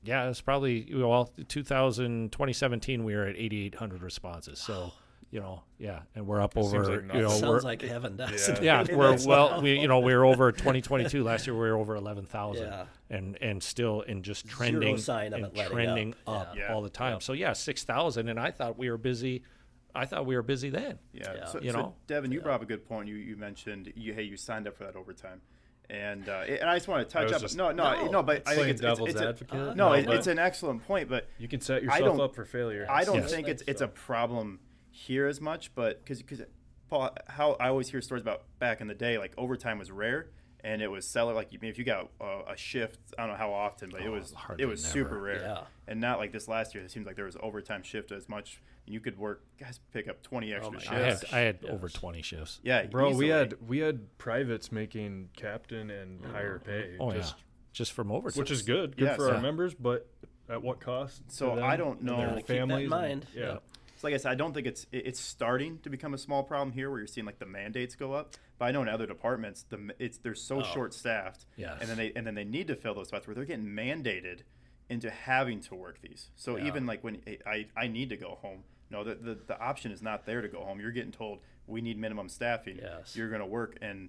yeah, 0.04 0.28
it's 0.28 0.40
probably 0.40 0.92
well 0.94 1.32
2000 1.48 2.30
2017 2.30 3.04
we 3.04 3.14
were 3.14 3.24
at 3.24 3.36
8,800 3.36 4.02
responses. 4.02 4.58
So 4.58 4.92
you 5.30 5.40
know, 5.40 5.62
yeah, 5.78 6.00
and 6.14 6.26
we're 6.26 6.40
up 6.40 6.54
seems 6.54 6.72
over 6.72 7.02
like 7.02 7.14
you 7.14 7.20
know 7.22 7.28
Sounds 7.30 7.42
we're 7.42 7.60
like 7.60 7.82
heaven, 7.82 8.16
doesn't 8.16 8.62
Yeah. 8.62 8.82
it? 8.82 8.88
yeah 8.90 8.96
we're 8.96 9.16
well 9.26 9.60
we 9.60 9.78
you 9.78 9.88
know 9.88 9.98
we 9.98 10.14
were 10.14 10.24
over 10.24 10.52
2022 10.52 11.22
last 11.24 11.46
year 11.46 11.54
we 11.54 11.60
were 11.68 11.76
over 11.76 11.96
11,000 11.96 12.62
Yeah. 12.66 12.84
and 13.10 13.36
and 13.42 13.62
still 13.62 14.02
and 14.06 14.22
just 14.24 14.46
trending 14.46 14.96
sign 14.98 15.32
of 15.32 15.42
and 15.42 15.56
it 15.58 15.66
trending 15.68 16.14
up. 16.26 16.48
up, 16.50 16.56
Yeah. 16.56 16.68
Yeah. 16.68 16.74
all 16.74 16.80
the 16.82 16.90
time. 16.90 17.14
Yep. 17.14 17.22
So 17.24 17.32
yeah, 17.32 17.52
6,000 17.52 18.28
and 18.28 18.38
I 18.38 18.50
thought 18.50 18.78
we 18.78 18.88
were 18.90 18.98
busy. 18.98 19.42
I 19.94 20.04
thought 20.06 20.26
we 20.26 20.36
were 20.36 20.42
busy 20.42 20.68
then. 20.70 20.98
Yeah. 21.12 21.32
Yeah. 21.34 21.44
So, 21.46 21.60
You 21.60 21.72
so 21.72 21.78
know? 21.78 21.94
Devin, 22.06 22.30
you 22.30 22.40
brought 22.40 22.56
up 22.56 22.62
a 22.62 22.66
good 22.66 22.86
point. 22.86 23.08
You 23.08 23.16
you 23.16 23.36
mentioned 23.36 23.92
you 23.96 24.12
hey 24.14 24.22
you 24.22 24.36
signed 24.36 24.68
up 24.68 24.76
for 24.76 24.84
that 24.84 24.94
overtime, 24.94 25.40
and 25.90 26.28
uh, 26.28 26.42
and 26.46 26.68
I 26.70 26.76
just 26.76 26.86
want 26.86 27.08
to 27.08 27.12
touch 27.12 27.32
up. 27.32 27.40
just- 27.40 27.56
no, 27.56 27.72
no, 27.72 28.04
No, 28.04 28.10
no, 28.10 28.22
but 28.22 28.42
I 28.46 28.54
think 28.54 28.68
it's, 28.68 28.72
it's, 28.72 28.80
devil's 28.82 29.08
it's 29.10 29.20
a, 29.20 29.28
advocate. 29.28 29.76
no, 29.76 29.92
it, 29.94 30.08
it's 30.08 30.26
an 30.26 30.38
excellent 30.38 30.86
point, 30.86 31.08
but 31.08 31.28
you 31.38 31.48
can 31.48 31.60
set 31.60 31.78
I 31.82 31.84
yourself 31.84 32.16
don't- 32.16 32.20
up 32.20 32.34
for 32.34 32.44
failure. 32.44 32.86
I 32.88 33.04
don't 33.04 33.16
Yes. 33.22 33.30
think 33.32 33.48
it's 33.48 33.62
it's 33.66 33.78
so. 33.80 33.86
a 33.86 33.88
problem 33.88 34.60
here 34.96 35.26
as 35.26 35.40
much, 35.40 35.74
but 35.74 36.00
because 36.02 36.22
because 36.22 36.40
Paul, 36.88 37.10
how 37.28 37.52
I 37.60 37.68
always 37.68 37.88
hear 37.90 38.00
stories 38.00 38.22
about 38.22 38.44
back 38.58 38.80
in 38.80 38.86
the 38.88 38.94
day, 38.94 39.18
like 39.18 39.34
overtime 39.36 39.78
was 39.78 39.90
rare 39.90 40.28
and 40.64 40.80
it 40.80 40.88
was 40.90 41.06
seller. 41.06 41.34
Like 41.34 41.52
you- 41.52 41.58
if 41.62 41.78
you 41.78 41.84
got 41.84 42.08
uh, 42.20 42.42
a 42.48 42.56
shift, 42.56 42.98
I 43.18 43.22
don't 43.22 43.32
know 43.32 43.36
how 43.38 43.52
often, 43.52 43.90
but 43.90 44.00
it 44.00 44.08
Oh, 44.08 44.12
was 44.12 44.32
hardly 44.32 44.62
it 44.64 44.66
was 44.66 44.82
super 44.84 45.20
rare. 45.20 45.40
Yeah. 45.42 45.60
And 45.86 46.00
not 46.00 46.18
like 46.18 46.32
this 46.32 46.48
last 46.48 46.74
year. 46.74 46.82
It 46.84 46.90
seems 46.90 47.06
like 47.06 47.16
there 47.16 47.26
was 47.26 47.36
overtime 47.42 47.82
shift 47.82 48.10
as 48.10 48.28
much. 48.28 48.60
And 48.86 48.94
you 48.94 49.00
could 49.00 49.18
work 49.18 49.44
guys 49.60 49.80
pick 49.92 50.08
up 50.08 50.22
twenty 50.22 50.52
extra 50.54 50.72
my 50.72 50.78
shifts. 50.78 51.24
I 51.32 51.38
had 51.38 51.40
I 51.42 51.44
had 51.46 51.58
Yes. 51.62 51.72
over 51.72 51.88
20 51.88 52.22
shifts. 52.22 52.60
yeah, 52.62 52.84
Bro, 52.86 53.16
we 53.16 53.28
had 53.28 53.54
we 53.68 53.78
had 53.78 54.16
privates 54.16 54.72
making 54.72 55.28
captain 55.36 55.90
and 55.90 56.24
higher 56.24 56.58
pay. 56.58 56.96
Oh 56.98 57.12
just, 57.12 57.34
yeah, 57.36 57.42
just 57.72 57.92
from 57.92 58.10
overtime. 58.10 58.40
which 58.40 58.50
is 58.50 58.62
good, 58.62 58.96
good 58.96 59.04
Yes. 59.06 59.16
for 59.16 59.30
our 59.34 59.40
members, 59.42 59.74
but 59.74 60.08
at 60.48 60.62
what 60.62 60.80
cost? 60.80 61.30
So 61.32 61.60
I 61.60 61.76
don't 61.76 62.02
know- 62.02 62.16
their 62.16 62.26
Gotta 62.28 62.36
keep 62.38 62.46
that 62.46 62.54
in 62.54 62.60
families. 62.60 62.82
and- 62.84 62.90
mind. 62.90 63.26
yeah. 63.34 63.44
Yeah. 63.46 63.58
So 63.96 64.06
like 64.06 64.14
I 64.14 64.18
said, 64.18 64.32
I 64.32 64.34
don't 64.34 64.52
think 64.52 64.66
it's 64.66 64.86
it's 64.92 65.20
starting 65.20 65.78
to 65.80 65.90
become 65.90 66.12
a 66.14 66.18
small 66.18 66.42
problem 66.42 66.72
here, 66.72 66.90
where 66.90 66.98
you're 66.98 67.06
seeing 67.06 67.26
like 67.26 67.38
the 67.38 67.46
mandates 67.46 67.94
go 67.94 68.12
up. 68.12 68.34
But 68.58 68.66
I 68.66 68.70
know 68.72 68.82
in 68.82 68.88
other 68.88 69.06
departments, 69.06 69.64
the 69.68 69.94
it's 69.98 70.18
they're 70.18 70.34
so 70.34 70.60
Oh. 70.60 70.62
short 70.62 70.94
staffed, 70.94 71.46
Yes. 71.56 71.78
and 71.80 71.88
then 71.88 71.96
they 71.96 72.12
and 72.14 72.26
then 72.26 72.34
they 72.34 72.44
need 72.44 72.68
to 72.68 72.76
fill 72.76 72.94
those 72.94 73.08
spots 73.08 73.26
where 73.26 73.34
they're 73.34 73.44
getting 73.44 73.66
mandated 73.66 74.40
into 74.88 75.10
having 75.10 75.60
to 75.62 75.74
work 75.74 76.00
these. 76.02 76.30
So 76.36 76.56
Yeah. 76.56 76.66
even 76.66 76.86
like 76.86 77.02
when 77.02 77.22
eh, 77.26 77.36
I 77.46 77.66
I 77.76 77.88
need 77.88 78.10
to 78.10 78.16
go 78.16 78.38
home, 78.42 78.64
no, 78.90 79.02
the, 79.02 79.14
the 79.14 79.34
the 79.46 79.58
option 79.58 79.92
is 79.92 80.02
not 80.02 80.26
there 80.26 80.42
to 80.42 80.48
go 80.48 80.60
home. 80.62 80.78
You're 80.80 80.92
getting 80.92 81.12
told 81.12 81.40
we 81.66 81.80
need 81.80 81.98
minimum 81.98 82.28
staffing. 82.28 82.78
Yes. 82.80 83.16
You're 83.16 83.28
going 83.28 83.40
to 83.40 83.46
work, 83.46 83.78
and 83.82 84.08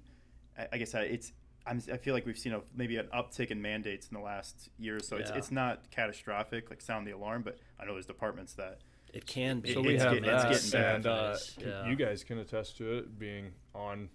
I, 0.57 0.67
I 0.73 0.77
guess 0.77 0.93
I, 0.93 1.01
it's. 1.03 1.31
I'm, 1.65 1.81
I 1.91 1.97
feel 1.97 2.13
like 2.13 2.25
we've 2.25 2.37
seen 2.37 2.53
a, 2.53 2.61
maybe 2.73 2.95
an 2.95 3.07
uptick 3.13 3.51
in 3.51 3.61
mandates 3.61 4.07
in 4.07 4.13
the 4.13 4.21
last 4.23 4.69
year, 4.79 4.99
so 5.01 5.17
it's, 5.17 5.29
it's 5.31 5.51
not 5.51 5.91
catastrophic, 5.91 6.69
like 6.69 6.79
sound 6.79 7.05
the 7.05 7.11
alarm. 7.11 7.41
But 7.41 7.57
I 7.77 7.83
know 7.85 7.91
there's 7.93 8.05
departments 8.05 8.53
that 8.53 8.79
It 9.13 9.25
can 9.25 9.61
be. 9.61 9.73
So 9.73 9.81
we 9.81 9.95
it's 9.95 10.03
have 10.03 10.13
getting- 10.13 10.29
it's 10.29 10.43
that, 10.43 10.51
getting 10.51 10.71
bad. 10.71 10.95
and 10.95 11.07
uh, 11.07 11.37
yeah. 11.59 11.87
you 11.89 11.95
guys 11.95 12.23
can 12.23 12.37
attest 12.39 12.77
to 12.77 12.97
it 12.97 13.17
being 13.17 13.51
on 13.73 14.09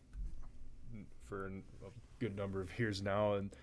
for 1.28 1.46
a 1.46 1.50
good 2.18 2.36
number 2.36 2.60
of 2.60 2.78
years 2.78 3.02
now, 3.02 3.34
and 3.34 3.54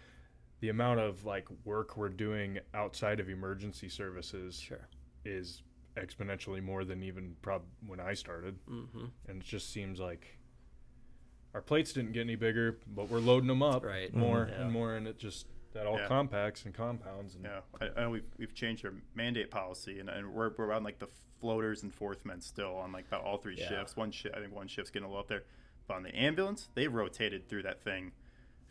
the 0.60 0.70
amount 0.70 1.00
of 1.00 1.24
like 1.26 1.48
work 1.66 1.96
we're 1.98 2.10
doing 2.10 2.60
outside 2.74 3.20
of 3.20 3.30
emergency 3.30 3.88
services 3.90 4.60
Sure. 4.60 4.88
is 5.24 5.62
exponentially 5.96 6.62
more 6.62 6.84
than 6.84 7.04
even 7.04 7.36
prob 7.42 7.62
when 7.86 8.00
I 8.00 8.14
started, 8.14 8.58
Mm-hmm. 8.68 9.06
and 9.28 9.42
it 9.42 9.46
just 9.48 9.72
seems 9.72 10.00
like 10.00 10.38
our 11.54 11.62
plates 11.62 11.94
didn't 11.94 12.12
get 12.14 12.22
any 12.22 12.36
bigger, 12.36 12.80
but 12.88 13.10
we're 13.10 13.20
loading 13.20 13.48
them 13.48 13.64
up 13.64 13.84
Right. 13.86 14.14
more 14.14 14.46
Mhm. 14.46 14.50
Yeah. 14.50 14.62
and 14.64 14.72
more, 14.72 14.96
and 14.96 15.08
it 15.08 15.18
just 15.18 15.48
that 15.74 15.86
all 15.86 15.98
Yeah. 15.98 16.08
compacts 16.08 16.66
and 16.66 16.74
compounds. 16.74 17.36
And 17.36 17.46
Yeah, 17.46 17.62
I, 17.80 17.90
I 17.98 18.04
know 18.04 18.10
we've, 18.12 18.26
we've 18.38 18.54
changed 18.54 18.86
our 18.86 18.94
mandate 19.16 19.52
policy, 19.52 20.00
and, 20.00 20.10
and 20.10 20.34
we're, 20.34 20.52
we're 20.58 20.72
on 20.74 20.84
like 20.84 21.00
the 21.00 21.08
floaters 21.40 21.84
and 21.84 21.94
fourth 21.94 22.26
men 22.26 22.42
still 22.42 22.76
on 22.76 22.92
like 22.92 23.08
about 23.08 23.24
all 23.24 23.38
three 23.38 23.56
Yeah. 23.58 23.70
shifts. 23.70 23.96
One 23.96 24.12
shift, 24.12 24.36
I 24.36 24.40
think 24.40 24.54
one 24.54 24.68
shift's 24.68 24.92
getting 24.92 25.06
a 25.06 25.10
little 25.10 25.22
up 25.22 25.28
there, 25.28 25.44
but 25.88 25.96
on 25.98 26.04
the 26.04 26.16
ambulance, 26.16 26.70
they 26.76 26.88
rotated 26.88 27.48
through 27.48 27.64
that 27.64 27.82
thing 27.84 28.12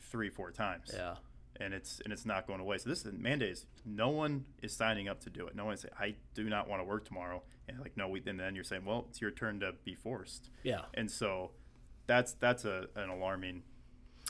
three, 0.01 0.29
four 0.31 0.51
times, 0.51 0.91
Yeah. 0.95 1.17
and 1.61 1.73
it's 1.75 2.01
and 2.05 2.13
it's 2.13 2.25
not 2.27 2.47
going 2.47 2.61
away. 2.61 2.79
So 2.79 2.89
this 2.89 3.05
is 3.05 3.13
mandate 3.13 3.51
is 3.51 3.67
no 3.85 4.09
one 4.11 4.45
is 4.63 4.75
signing 4.75 5.09
up 5.09 5.21
to 5.21 5.31
do 5.31 5.47
it. 5.47 5.55
No 5.55 5.65
one's 5.67 5.83
saying 5.83 5.95
I 5.99 6.15
do 6.35 6.45
not 6.49 6.69
want 6.69 6.81
to 6.81 6.85
work 6.85 7.05
tomorrow, 7.05 7.43
and 7.69 7.79
like 7.81 7.97
no, 7.97 8.09
we, 8.09 8.23
and 8.27 8.39
then 8.39 8.55
you're 8.55 8.65
saying, 8.65 8.85
well, 8.85 9.07
it's 9.09 9.21
your 9.21 9.31
turn 9.31 9.61
to 9.61 9.73
be 9.85 9.95
forced, 9.95 10.51
Yeah. 10.63 10.83
and 10.95 11.11
so 11.11 11.51
that's 12.07 12.33
that's 12.35 12.65
a 12.65 12.87
an 12.97 13.09
alarming 13.11 13.63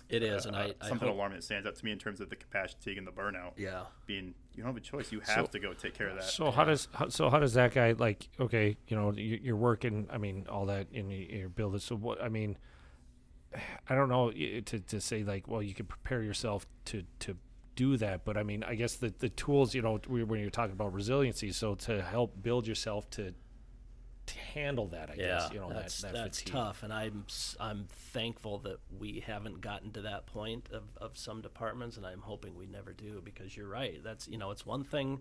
It 0.08 0.22
is, 0.22 0.46
and 0.46 0.56
uh, 0.56 0.60
I, 0.60 0.74
I 0.80 0.88
something 0.88 1.06
hope, 1.08 1.16
alarming 1.16 1.38
that 1.38 1.42
stands 1.44 1.66
out 1.66 1.76
to 1.76 1.84
me 1.84 1.92
in 1.92 1.98
terms 1.98 2.20
of 2.20 2.30
the 2.30 2.36
capacity 2.36 2.78
fatigue 2.80 2.98
and 2.98 3.06
the 3.06 3.10
burnout. 3.12 3.52
Yeah. 3.56 3.82
being 4.06 4.34
you 4.54 4.62
don't 4.62 4.72
have 4.72 4.76
a 4.76 4.80
choice. 4.80 5.12
You 5.12 5.20
have 5.20 5.46
So- 5.46 5.52
to 5.52 5.58
go 5.58 5.72
take 5.74 5.94
care 5.94 6.08
of 6.08 6.16
that. 6.16 6.24
So 6.24 6.50
how 6.50 6.64
does 6.64 6.88
how, 6.92 7.08
so 7.08 7.28
how 7.30 7.38
does 7.38 7.54
that 7.54 7.74
guy 7.74 7.92
like 7.92 8.28
okay 8.40 8.76
you 8.88 8.96
know 8.96 9.12
you, 9.12 9.38
you're 9.42 9.56
working 9.56 10.08
I 10.10 10.18
mean 10.18 10.46
all 10.48 10.66
that 10.66 10.86
in 10.92 11.10
your 11.10 11.48
building 11.48 11.80
so 11.80 11.94
what 11.96 12.22
I 12.22 12.28
mean 12.28 12.56
I 13.88 13.94
don't 13.94 14.08
know 14.08 14.30
to 14.30 14.62
to 14.78 15.00
say 15.00 15.24
like, 15.24 15.48
well, 15.48 15.62
you 15.62 15.74
can 15.74 15.86
prepare 15.86 16.22
yourself 16.22 16.66
to 16.86 17.04
to 17.20 17.36
do 17.76 17.96
that, 17.96 18.24
but 18.24 18.36
I 18.36 18.42
mean, 18.42 18.62
I 18.64 18.74
guess 18.74 18.96
the 18.96 19.12
the 19.18 19.28
tools, 19.28 19.74
you 19.74 19.82
know, 19.82 19.98
when 20.08 20.40
you're 20.40 20.50
talking 20.50 20.72
about 20.72 20.92
resiliency, 20.92 21.52
so 21.52 21.74
to 21.76 22.02
help 22.02 22.42
build 22.42 22.66
yourself 22.66 23.08
to 23.10 23.30
to 23.30 23.47
handle 24.30 24.86
that, 24.88 25.10
I 25.10 25.14
yeah, 25.14 25.26
guess, 25.26 25.52
you 25.52 25.60
know, 25.60 25.70
that's 25.72 26.00
that, 26.02 26.12
that 26.12 26.22
that's 26.24 26.38
fatigue. 26.40 26.54
tough, 26.54 26.82
and 26.82 26.92
I'm 26.92 27.24
I'm 27.60 27.86
thankful 27.88 28.58
that 28.60 28.78
we 28.98 29.22
haven't 29.26 29.60
gotten 29.60 29.92
to 29.92 30.02
that 30.02 30.26
point 30.26 30.68
of, 30.72 30.84
of 30.98 31.16
some 31.16 31.40
departments, 31.40 31.96
and 31.96 32.06
I'm 32.06 32.20
hoping 32.20 32.56
we 32.56 32.66
never 32.66 32.92
do 32.92 33.20
because 33.24 33.56
you're 33.56 33.68
right. 33.68 34.02
That's 34.02 34.28
you 34.28 34.38
know, 34.38 34.50
it's 34.50 34.66
one 34.66 34.84
thing. 34.84 35.20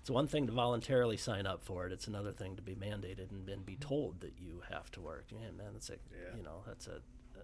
It's 0.00 0.10
one 0.10 0.28
thing 0.28 0.46
to 0.46 0.52
voluntarily 0.52 1.16
sign 1.16 1.46
up 1.46 1.64
for 1.64 1.84
it. 1.86 1.92
It's 1.92 2.06
another 2.06 2.30
thing 2.30 2.54
to 2.54 2.62
be 2.62 2.76
mandated 2.76 3.30
and, 3.30 3.48
and 3.48 3.66
be 3.66 3.72
mm-hmm. 3.72 3.88
told 3.88 4.20
that 4.20 4.34
you 4.38 4.62
have 4.70 4.88
to 4.92 5.00
work. 5.00 5.24
Man, 5.32 5.56
man, 5.56 5.72
that's 5.72 5.90
a 5.90 5.94
Yeah. 6.12 6.36
you 6.36 6.44
know 6.44 6.62
that's 6.64 6.86
a, 6.86 7.00
a 7.36 7.42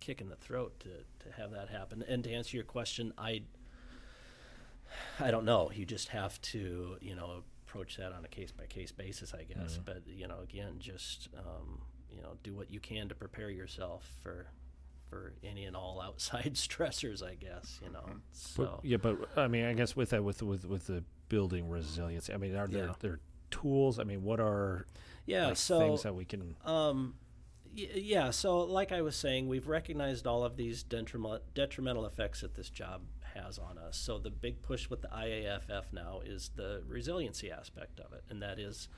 kick 0.00 0.20
in 0.20 0.28
the 0.28 0.36
throat 0.36 0.80
to, 0.80 0.88
to 0.88 1.36
have 1.36 1.52
that 1.52 1.68
happen. 1.68 2.02
And 2.08 2.24
to 2.24 2.32
answer 2.32 2.56
your 2.56 2.64
question, 2.64 3.12
I 3.16 3.42
I 5.20 5.30
don't 5.30 5.44
know. 5.44 5.70
You 5.72 5.84
just 5.84 6.08
have 6.08 6.40
to, 6.42 6.96
you 7.00 7.14
know, 7.14 7.42
approach 7.68 7.96
that 7.98 8.12
on 8.12 8.24
a 8.24 8.28
case 8.28 8.50
by 8.50 8.66
case 8.66 8.92
basis, 8.92 9.34
I 9.34 9.44
guess. 9.44 9.78
But 9.84 10.02
you 10.06 10.26
know, 10.26 10.40
again, 10.42 10.76
just 10.78 11.28
um, 11.38 11.82
you 12.10 12.22
know, 12.22 12.36
do 12.42 12.54
what 12.54 12.70
you 12.70 12.80
can 12.80 13.08
to 13.08 13.14
prepare 13.14 13.50
yourself 13.50 14.08
for 14.22 14.46
for 15.10 15.34
any 15.44 15.64
and 15.64 15.76
all 15.76 16.00
outside 16.04 16.54
stressors. 16.54 17.22
I 17.22 17.34
guess 17.34 17.78
you 17.84 17.90
know. 17.92 18.04
So 18.32 18.80
But, 18.82 18.84
yeah, 18.84 18.96
but 18.96 19.18
I 19.36 19.48
mean, 19.48 19.64
I 19.64 19.74
guess 19.74 19.94
with 19.94 20.10
that, 20.10 20.24
with 20.24 20.42
with 20.42 20.64
with 20.64 20.86
the 20.86 21.04
building 21.28 21.68
resilience, 21.68 22.30
I 22.32 22.38
mean, 22.38 22.56
are 22.56 22.66
there 22.66 22.86
Yeah. 22.86 22.94
there 23.00 23.20
tools? 23.50 23.98
I 23.98 24.04
mean, 24.04 24.22
what 24.22 24.40
are 24.40 24.86
yeah, 25.26 25.48
like, 25.48 25.56
so 25.56 25.78
things 25.78 26.02
that 26.02 26.14
we 26.14 26.24
can? 26.24 26.56
Um, 26.64 27.14
yeah. 27.74 28.30
So, 28.30 28.60
like 28.60 28.92
I 28.92 29.02
was 29.02 29.14
saying, 29.14 29.46
we've 29.46 29.68
recognized 29.68 30.26
all 30.26 30.42
of 30.42 30.56
these 30.56 30.82
detrimental 30.82 31.40
detrimental 31.54 32.06
effects 32.06 32.40
that 32.40 32.54
this 32.54 32.70
job 32.70 33.02
has 33.42 33.58
on 33.58 33.78
us. 33.78 33.96
So, 33.96 34.18
the 34.18 34.30
big 34.30 34.62
push 34.62 34.88
with 34.88 35.02
the 35.02 35.08
IAFF 35.08 35.92
now 35.92 36.20
is 36.24 36.50
the 36.54 36.82
resiliency 36.86 37.50
aspect 37.50 38.00
of 38.00 38.12
it, 38.12 38.24
and 38.28 38.42
that 38.42 38.58
is, 38.58 38.88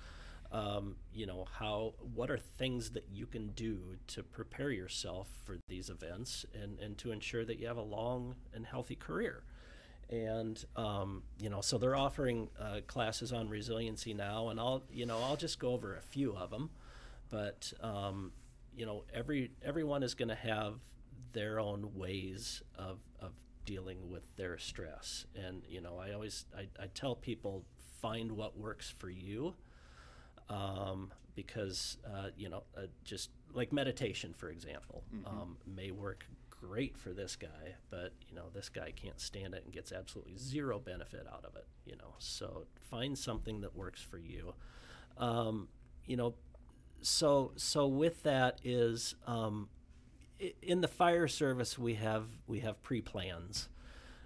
um, 0.53 0.97
you 1.13 1.27
know, 1.27 1.47
how 1.59 1.95
what 2.15 2.31
are 2.31 2.39
things 2.39 2.91
that 2.91 3.05
you 3.13 3.27
can 3.27 3.49
do 3.49 3.97
to 4.09 4.23
prepare 4.23 4.71
yourself 4.71 5.29
for 5.45 5.59
these 5.69 5.91
events 5.91 6.45
and 6.55 6.79
and 6.79 6.99
to 6.99 7.13
ensure 7.13 7.45
that 7.45 7.59
you 7.59 7.67
have 7.67 7.77
a 7.77 7.83
long 7.83 8.35
and 8.55 8.67
healthy 8.67 8.97
career 8.97 9.45
and 10.11 10.65
um, 10.75 11.23
you 11.39 11.49
know 11.49 11.61
so 11.61 11.79
they're 11.79 11.97
offering 11.97 12.49
uh, 12.61 12.81
classes 12.87 13.33
on 13.33 13.49
resiliency 13.49 14.13
now 14.13 14.49
and 14.49 14.59
i'll 14.59 14.83
you 14.91 15.07
know 15.07 15.19
i'll 15.23 15.37
just 15.37 15.59
go 15.59 15.73
over 15.73 15.95
a 15.97 16.01
few 16.01 16.35
of 16.37 16.51
them 16.51 16.69
but 17.31 17.73
um, 17.81 18.33
you 18.77 18.85
know 18.85 19.05
every 19.15 19.51
everyone 19.65 20.03
is 20.03 20.15
going 20.15 20.29
to 20.29 20.35
have 20.35 20.75
their 21.33 21.61
own 21.61 21.91
ways 21.95 22.63
of, 22.77 22.99
of 23.21 23.31
dealing 23.65 24.11
with 24.11 24.37
their 24.37 24.59
stress. 24.59 25.27
And 25.35 25.63
you 25.69 25.81
know 25.81 25.99
i 25.99 26.13
always 26.13 26.47
I, 26.57 26.69
I 26.83 26.87
tell 26.95 27.15
people 27.15 27.65
find 28.01 28.33
what 28.33 28.59
works 28.59 28.93
for 28.99 29.11
you 29.11 29.55
um, 30.49 31.13
because 31.35 31.99
uh, 32.07 32.29
you 32.37 32.49
know 32.49 32.65
uh, 32.77 32.87
just 33.05 33.31
like 33.53 33.73
meditation 33.73 34.33
for 34.37 34.49
example 34.51 35.05
um, 35.27 35.57
may 35.67 35.91
work 35.91 36.25
great 36.51 36.97
for 36.97 37.11
this 37.11 37.37
guy 37.37 37.75
but 37.91 38.13
you 38.29 38.35
know 38.35 38.45
this 38.55 38.69
guy 38.69 38.93
can't 38.95 39.21
stand 39.21 39.55
it 39.55 39.65
and 39.65 39.73
gets 39.73 39.93
absolutely 39.93 40.37
zero 40.37 40.79
benefit 40.79 41.27
out 41.33 41.45
of 41.45 41.57
it 41.57 41.67
you 41.85 41.97
know. 41.97 42.15
So 42.19 42.67
find 42.91 43.19
something 43.19 43.61
that 43.63 43.75
works 43.75 44.01
for 44.03 44.19
you. 44.19 44.55
Um, 45.19 45.69
you 46.07 46.17
know 46.17 46.35
so 47.03 47.53
so 47.57 47.87
with 47.87 48.23
that 48.25 48.61
is 48.63 49.15
um, 49.27 49.69
in 50.63 50.81
the 50.81 50.89
fire 50.89 51.29
service 51.29 51.79
we 51.79 51.95
have 51.95 52.27
we 52.47 52.61
have 52.61 52.83
pre-plans. 52.83 53.69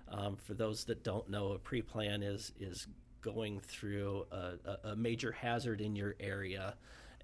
Um, 0.08 0.36
for 0.36 0.54
those 0.54 0.84
that 0.84 1.02
don't 1.02 1.28
know 1.28 1.52
a 1.52 1.58
pre-plan 1.58 2.22
is 2.22 2.52
is 2.58 2.86
going 3.22 3.60
through 3.60 4.26
a, 4.30 4.90
a, 4.90 4.96
major 4.96 5.32
hazard 5.32 5.80
in 5.80 5.96
your 5.96 6.14
area 6.20 6.74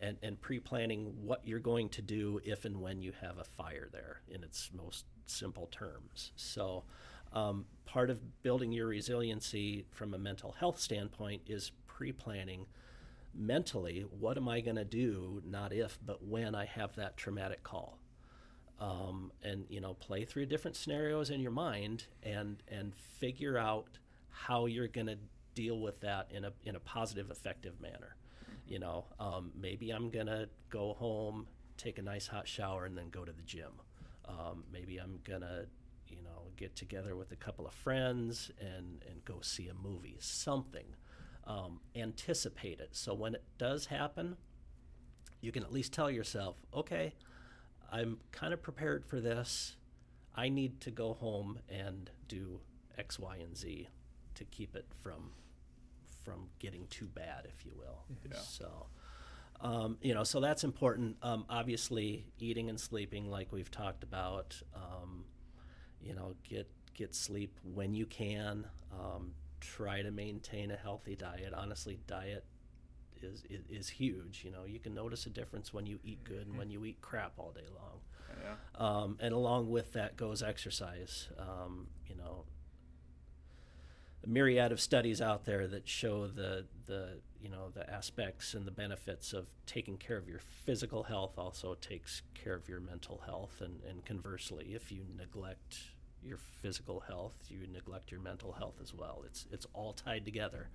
and, 0.00 0.16
and 0.22 0.40
pre-planning 0.40 1.12
what 1.22 1.42
you're 1.44 1.58
going 1.58 1.90
to 1.90 2.00
do 2.00 2.40
if 2.42 2.64
and 2.64 2.80
when 2.80 3.02
you 3.02 3.12
have 3.20 3.36
a 3.36 3.44
fire 3.44 3.90
there 3.92 4.22
in 4.30 4.42
its 4.42 4.70
most 4.74 5.04
simple 5.26 5.66
terms. 5.66 6.32
So 6.36 6.84
um, 7.34 7.66
part 7.84 8.08
of 8.08 8.42
building 8.42 8.72
your 8.72 8.86
resiliency 8.86 9.84
from 9.90 10.14
a 10.14 10.18
mental 10.18 10.52
health 10.52 10.80
standpoint 10.80 11.42
is 11.46 11.70
pre-planning 11.86 12.64
mentally 13.32 14.04
what 14.18 14.36
am 14.36 14.48
i 14.48 14.60
going 14.60 14.74
to 14.74 14.84
do 14.84 15.40
not 15.46 15.72
if 15.72 16.00
but 16.04 16.24
when 16.26 16.52
i 16.52 16.64
have 16.64 16.96
that 16.96 17.16
traumatic 17.16 17.62
call 17.62 17.99
um, 18.80 19.30
and 19.42 19.66
you 19.68 19.80
know 19.80 19.94
play 19.94 20.24
through 20.24 20.46
different 20.46 20.76
scenarios 20.76 21.30
in 21.30 21.40
your 21.40 21.50
mind 21.50 22.04
and 22.22 22.62
and 22.68 22.94
figure 22.94 23.58
out 23.58 23.98
how 24.30 24.66
you're 24.66 24.88
going 24.88 25.06
to 25.06 25.18
deal 25.54 25.78
with 25.80 26.00
that 26.00 26.28
in 26.30 26.44
a 26.44 26.52
in 26.64 26.76
a 26.76 26.80
positive 26.80 27.30
effective 27.30 27.80
manner. 27.80 28.16
You 28.66 28.78
know 28.78 29.04
um, 29.18 29.52
maybe 29.60 29.90
i'm 29.90 30.10
going 30.10 30.26
to 30.26 30.48
go 30.70 30.94
home 30.94 31.46
take 31.76 31.98
a 31.98 32.02
nice 32.02 32.26
hot 32.26 32.46
shower 32.46 32.84
and 32.84 32.96
then 32.96 33.10
go 33.10 33.24
to 33.24 33.32
the 33.32 33.42
gym. 33.42 33.72
Um, 34.26 34.64
maybe 34.72 34.98
i'm 34.98 35.18
going 35.24 35.40
to 35.42 35.66
you 36.08 36.22
know 36.22 36.50
get 36.56 36.74
together 36.76 37.16
with 37.16 37.32
a 37.32 37.36
couple 37.36 37.66
of 37.66 37.74
friends 37.74 38.50
and 38.60 39.04
and 39.08 39.24
go 39.24 39.40
see 39.42 39.68
a 39.68 39.74
movie 39.74 40.16
something. 40.20 40.86
Um, 41.46 41.80
anticipate 41.96 42.78
it. 42.80 42.90
So 42.92 43.12
when 43.12 43.34
it 43.34 43.42
does 43.58 43.86
happen 43.86 44.36
you 45.40 45.50
can 45.52 45.62
at 45.62 45.72
least 45.72 45.92
tell 45.92 46.10
yourself 46.10 46.56
okay 46.74 47.14
I'm 47.90 48.18
kind 48.32 48.52
of 48.52 48.62
prepared 48.62 49.04
for 49.04 49.20
this. 49.20 49.76
I 50.34 50.48
need 50.48 50.80
to 50.82 50.90
go 50.90 51.14
home 51.14 51.58
and 51.68 52.10
do 52.28 52.60
X, 52.96 53.18
Y, 53.18 53.36
and 53.38 53.56
Z 53.56 53.88
to 54.34 54.44
keep 54.44 54.76
it 54.76 54.86
from 55.02 55.30
from 56.24 56.48
getting 56.58 56.86
too 56.88 57.06
bad, 57.06 57.46
if 57.48 57.64
you 57.64 57.72
will. 57.76 58.04
So, 58.38 58.86
um, 59.60 59.96
you 60.02 60.14
know, 60.14 60.22
so 60.22 60.38
that's 60.40 60.64
important. 60.64 61.16
Um, 61.22 61.46
obviously, 61.48 62.26
eating 62.38 62.68
and 62.68 62.78
sleeping, 62.78 63.30
like 63.30 63.52
we've 63.52 63.70
talked 63.70 64.04
about. 64.04 64.60
Um, 64.74 65.24
you 66.00 66.14
know, 66.14 66.34
get 66.48 66.68
get 66.94 67.14
sleep 67.14 67.58
when 67.62 67.94
you 67.94 68.06
can. 68.06 68.66
Um, 68.92 69.32
try 69.60 70.02
to 70.02 70.10
maintain 70.10 70.70
a 70.70 70.76
healthy 70.76 71.14
diet. 71.16 71.52
Honestly, 71.54 71.98
diet 72.06 72.44
is, 73.22 73.44
is 73.50 73.64
is 73.70 73.88
huge. 73.88 74.42
You 74.44 74.50
know, 74.50 74.64
you 74.66 74.78
can 74.78 74.94
notice 74.94 75.26
a 75.26 75.30
difference 75.30 75.72
when 75.72 75.86
you 75.86 75.98
eat 76.04 76.24
good 76.24 76.46
and 76.46 76.56
when 76.56 76.70
you 76.70 76.84
eat 76.84 77.00
crap 77.00 77.32
all 77.38 77.52
day 77.52 77.66
long. 77.74 78.00
Yeah. 78.42 78.54
Um, 78.86 79.18
and 79.20 79.34
along 79.34 79.70
with 79.70 79.92
that 79.94 80.16
goes 80.16 80.42
exercise. 80.42 81.28
Um, 81.38 81.88
you 82.08 82.16
know, 82.16 82.44
a 84.24 84.28
myriad 84.28 84.72
of 84.72 84.80
studies 84.80 85.20
out 85.20 85.44
there 85.44 85.66
that 85.66 85.88
show 85.88 86.26
the 86.26 86.66
the 86.86 87.20
you 87.40 87.48
know 87.48 87.70
the 87.74 87.88
aspects 87.90 88.54
and 88.54 88.66
the 88.66 88.70
benefits 88.70 89.32
of 89.32 89.46
taking 89.66 89.96
care 89.96 90.16
of 90.16 90.28
your 90.28 90.40
physical 90.64 91.04
health 91.04 91.38
also 91.38 91.74
takes 91.74 92.22
care 92.34 92.54
of 92.54 92.68
your 92.68 92.80
mental 92.80 93.22
health 93.24 93.60
and, 93.60 93.80
and 93.88 94.04
conversely 94.04 94.72
if 94.74 94.92
you 94.92 95.04
neglect 95.16 95.78
your 96.22 96.38
physical 96.60 97.00
health 97.00 97.34
you 97.48 97.66
neglect 97.72 98.10
your 98.10 98.20
mental 98.20 98.52
health 98.52 98.74
as 98.82 98.92
well 98.92 99.22
it's 99.24 99.46
it's 99.50 99.66
all 99.72 99.92
tied 99.92 100.24
together 100.24 100.68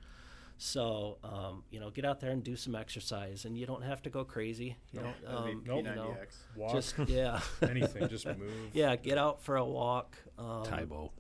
so 0.58 1.18
um, 1.24 1.64
you 1.70 1.80
know 1.80 1.90
get 1.90 2.06
out 2.06 2.20
there 2.20 2.32
and 2.32 2.44
do 2.44 2.56
some 2.56 2.76
exercise 2.76 3.46
and 3.46 3.58
you 3.58 3.66
don't 3.66 3.84
have 3.84 4.02
to 4.02 4.10
go 4.10 4.24
crazy 4.24 4.78
you 4.94 5.00
That'd 5.02 5.16
don't 5.26 5.36
um, 5.36 5.64
Nope. 5.66 5.78
you 5.78 5.84
know, 5.96 6.16
Walk, 6.56 6.74
just 6.74 6.96
yeah 7.08 7.40
anything, 7.62 8.08
just 8.08 8.26
move. 8.38 8.52
yeah 8.74 8.96
get 8.96 9.18
out 9.18 9.42
for 9.42 9.58
a 9.58 9.66
walk 9.66 10.16
um, 10.40 10.64
Tae 10.64 10.86
Bo. 10.86 11.12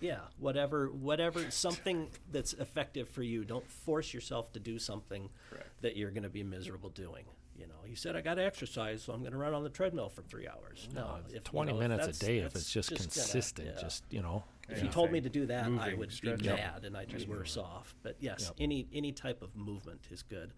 yeah 0.00 0.18
whatever 0.38 0.88
whatever 0.90 1.50
something 1.50 2.08
that's 2.32 2.52
effective 2.54 3.08
for 3.08 3.22
you 3.22 3.44
don't 3.44 3.68
force 3.70 4.12
yourself 4.12 4.52
to 4.54 4.60
do 4.60 4.78
something 4.78 5.28
Correct. 5.50 5.68
that 5.82 5.96
you're 5.96 6.10
going 6.10 6.24
to 6.24 6.28
be 6.28 6.42
miserable 6.42 6.90
doing 6.90 7.24
you 7.56 7.66
know 7.68 7.74
you 7.86 7.94
said 7.94 8.16
i 8.16 8.20
got 8.22 8.34
to 8.34 8.44
exercise 8.44 9.02
so 9.02 9.12
i'm 9.12 9.20
going 9.20 9.32
to 9.32 9.38
run 9.38 9.54
on 9.54 9.62
the 9.62 9.68
treadmill 9.70 10.08
for 10.08 10.22
three 10.22 10.48
hours 10.48 10.88
no, 10.94 11.18
if, 11.28 11.34
you 11.34 11.40
20 11.40 11.72
know, 11.72 11.78
if 11.80 11.88
minutes 11.88 12.20
a 12.20 12.24
day 12.26 12.38
if 12.38 12.54
it's 12.56 12.70
just, 12.72 12.88
gonna- 12.90 13.00
consistent 13.00 13.68
yeah. 13.74 13.80
just 13.80 14.02
you 14.10 14.22
know 14.22 14.42
if 14.72 14.82
you 14.82 14.88
told 14.88 15.10
me 15.12 15.20
to 15.20 15.28
do 15.28 15.46
that 15.46 15.64
i 15.64 15.68
Moving, 15.68 15.98
would 15.98 16.08
be 16.10 16.14
stretching. 16.14 16.46
mad 16.54 16.84
and 16.84 16.96
i'd 16.96 17.08
just 17.08 17.28
worse 17.28 17.56
off 17.56 17.94
but 18.02 18.16
yes 18.20 18.44
Yep. 18.46 18.54
any 18.58 18.88
any 18.92 19.12
type 19.12 19.42
of 19.42 19.54
movement 19.56 20.00
is 20.10 20.22
good 20.22 20.52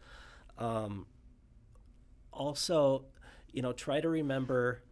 um, 0.59 1.07
also 2.33 3.05
you 3.53 3.63
know 3.63 3.73
try 3.73 4.01
to 4.01 4.09
remember 4.09 4.83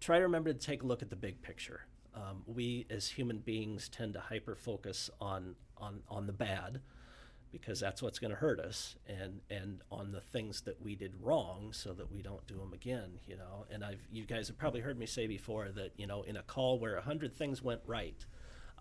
try 0.00 0.18
to 0.18 0.24
remember 0.24 0.52
to 0.52 0.58
take 0.58 0.82
a 0.82 0.86
look 0.86 1.00
at 1.02 1.08
the 1.10 1.16
big 1.16 1.40
picture. 1.40 1.86
Um, 2.14 2.42
we 2.46 2.86
as 2.90 3.08
human 3.08 3.38
beings 3.38 3.88
tend 3.88 4.12
to 4.14 4.20
hyper 4.20 4.54
focus 4.54 5.08
on 5.20 5.56
on 5.78 6.00
on 6.08 6.26
the 6.26 6.32
bad 6.32 6.80
because 7.54 7.78
that's 7.78 8.02
what's 8.02 8.18
going 8.18 8.32
to 8.32 8.36
hurt 8.36 8.58
us 8.58 8.96
and 9.08 9.40
and 9.48 9.80
on 9.90 10.10
the 10.10 10.20
things 10.20 10.62
that 10.62 10.82
we 10.82 10.96
did 10.96 11.12
wrong 11.22 11.68
so 11.72 11.92
that 11.92 12.10
we 12.10 12.20
don't 12.20 12.44
do 12.48 12.56
them 12.56 12.72
again 12.72 13.20
you 13.26 13.36
know 13.36 13.64
and 13.70 13.84
i've 13.84 14.06
you 14.10 14.24
guys 14.24 14.48
have 14.48 14.58
probably 14.58 14.80
heard 14.80 14.98
me 14.98 15.06
say 15.06 15.26
before 15.28 15.68
that 15.68 15.92
you 15.96 16.06
know 16.06 16.22
in 16.22 16.36
a 16.36 16.42
call 16.42 16.78
where 16.78 16.96
a 16.96 17.02
hundred 17.02 17.32
things 17.32 17.62
went 17.62 17.80
right 17.86 18.26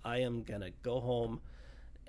i 0.04 0.18
am 0.18 0.42
going 0.42 0.62
to 0.62 0.72
go 0.82 1.00
home 1.00 1.40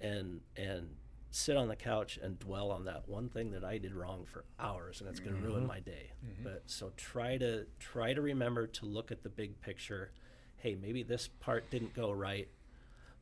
and 0.01 0.41
and 0.57 0.89
sit 1.31 1.57
on 1.57 1.67
the 1.67 1.77
couch 1.77 2.17
and 2.23 2.39
dwell 2.39 2.71
on 2.71 2.85
that 2.85 3.09
one 3.09 3.29
thing 3.29 3.51
that 3.51 3.65
I 3.65 3.77
did 3.77 3.93
wrong 3.93 4.25
for 4.25 4.45
hours, 4.61 5.01
and 5.01 5.11
it's 5.11 5.19
going 5.19 5.35
to 5.35 5.43
ruin 5.43 5.63
mm-hmm. 5.63 5.67
my 5.67 5.81
day. 5.81 6.13
Mm-hmm. 6.25 6.45
But 6.45 6.63
so 6.67 6.93
try 6.97 7.39
to 7.39 7.67
try 7.81 8.15
to 8.15 8.23
remember 8.23 8.69
to 8.69 8.87
look 8.87 9.11
at 9.11 9.25
the 9.25 9.29
big 9.29 9.61
picture. 9.61 10.13
Hey, 10.59 10.77
maybe 10.81 11.03
this 11.03 11.27
part 11.41 11.69
didn't 11.71 11.93
go 11.93 12.13
right, 12.13 12.47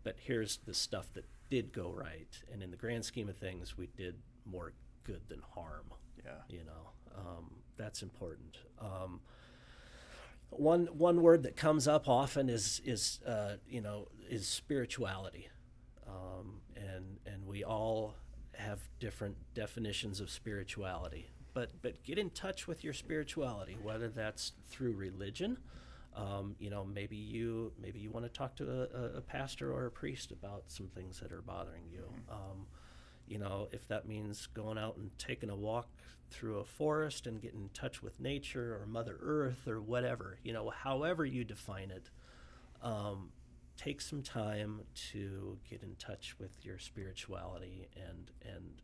but 0.05 0.17
here's 0.19 0.59
the 0.67 0.75
stuff 0.75 1.07
that 1.15 1.25
did 1.53 1.71
go 1.71 1.93
right, 1.93 2.35
and 2.51 2.63
in 2.63 2.71
the 2.71 2.79
grand 2.79 3.05
scheme 3.05 3.29
of 3.29 3.37
things, 3.37 3.77
we 3.77 3.87
did 3.95 4.15
more 4.47 4.73
good 5.05 5.21
than 5.29 5.43
harm. 5.55 5.85
Yeah. 6.25 6.31
you 6.49 6.65
know 6.65 6.93
um, 7.15 7.57
that's 7.77 8.01
important. 8.01 8.57
Um, 8.81 9.21
one 10.49 10.87
one 10.87 11.21
word 11.21 11.43
that 11.43 11.55
comes 11.55 11.87
up 11.87 12.09
often 12.09 12.49
is 12.49 12.81
is 12.87 13.21
uh, 13.27 13.57
you 13.69 13.83
know 13.83 14.09
is 14.31 14.49
spirituality. 14.49 15.51
Um, 16.09 16.63
and 16.75 17.19
and 17.27 17.47
we 17.47 17.65
all 17.65 18.15
have 18.55 18.81
different 18.99 19.37
definitions 19.53 20.21
of 20.21 20.31
spirituality. 20.31 21.29
But 21.53 21.83
but 21.83 22.03
get 22.03 22.17
in 22.17 22.31
touch 22.31 22.67
with 22.67 22.83
your 22.83 22.95
spirituality 22.95 23.77
whether 23.83 24.09
that's 24.09 24.53
through 24.71 24.95
religion 24.95 25.59
um, 26.16 26.55
you 26.58 26.70
know 26.70 26.84
maybe 26.84 27.16
you 27.16 27.73
maybe 27.81 27.99
you 27.99 28.10
want 28.10 28.26
to 28.26 28.32
talk 28.32 28.55
to 28.57 28.70
a, 28.70 29.18
a, 29.18 29.20
pastor 29.20 29.73
or 29.73 29.86
a 29.86 29.91
priest 29.91 30.31
about 30.31 30.65
some 30.66 30.89
things 30.89 31.20
that 31.20 31.32
are 31.32 31.42
bothering 31.42 31.84
you. 31.91 32.05
Um, 32.31 32.66
you 33.26 33.39
know, 33.39 33.68
if 33.73 33.89
that 33.89 34.07
means 34.07 34.47
going 34.49 34.76
out 34.76 34.97
and 34.97 35.10
taking 35.18 35.49
a 35.49 35.57
walk 35.57 35.89
through 36.31 36.58
a 36.58 36.65
forest 36.65 37.26
and 37.26 37.41
getting 37.41 37.62
in 37.62 37.68
touch 37.70 38.02
with 38.02 38.20
nature 38.20 38.78
or 38.81 38.86
Mother 38.86 39.16
Earth 39.23 39.66
or 39.66 39.81
whatever, 39.81 40.39
you 40.42 40.52
know, 40.52 40.70
however 40.70 41.24
you 41.24 41.44
define 41.44 41.91
it, 41.91 42.10
um, 42.82 43.31
take 43.76 44.00
some 44.00 44.23
time 44.23 44.82
to 45.12 45.58
get 45.68 45.82
in 45.82 45.94
touch 45.97 46.36
with 46.39 46.65
your 46.65 46.78
spirituality 46.78 47.89
and 47.97 48.31
and 48.55 48.82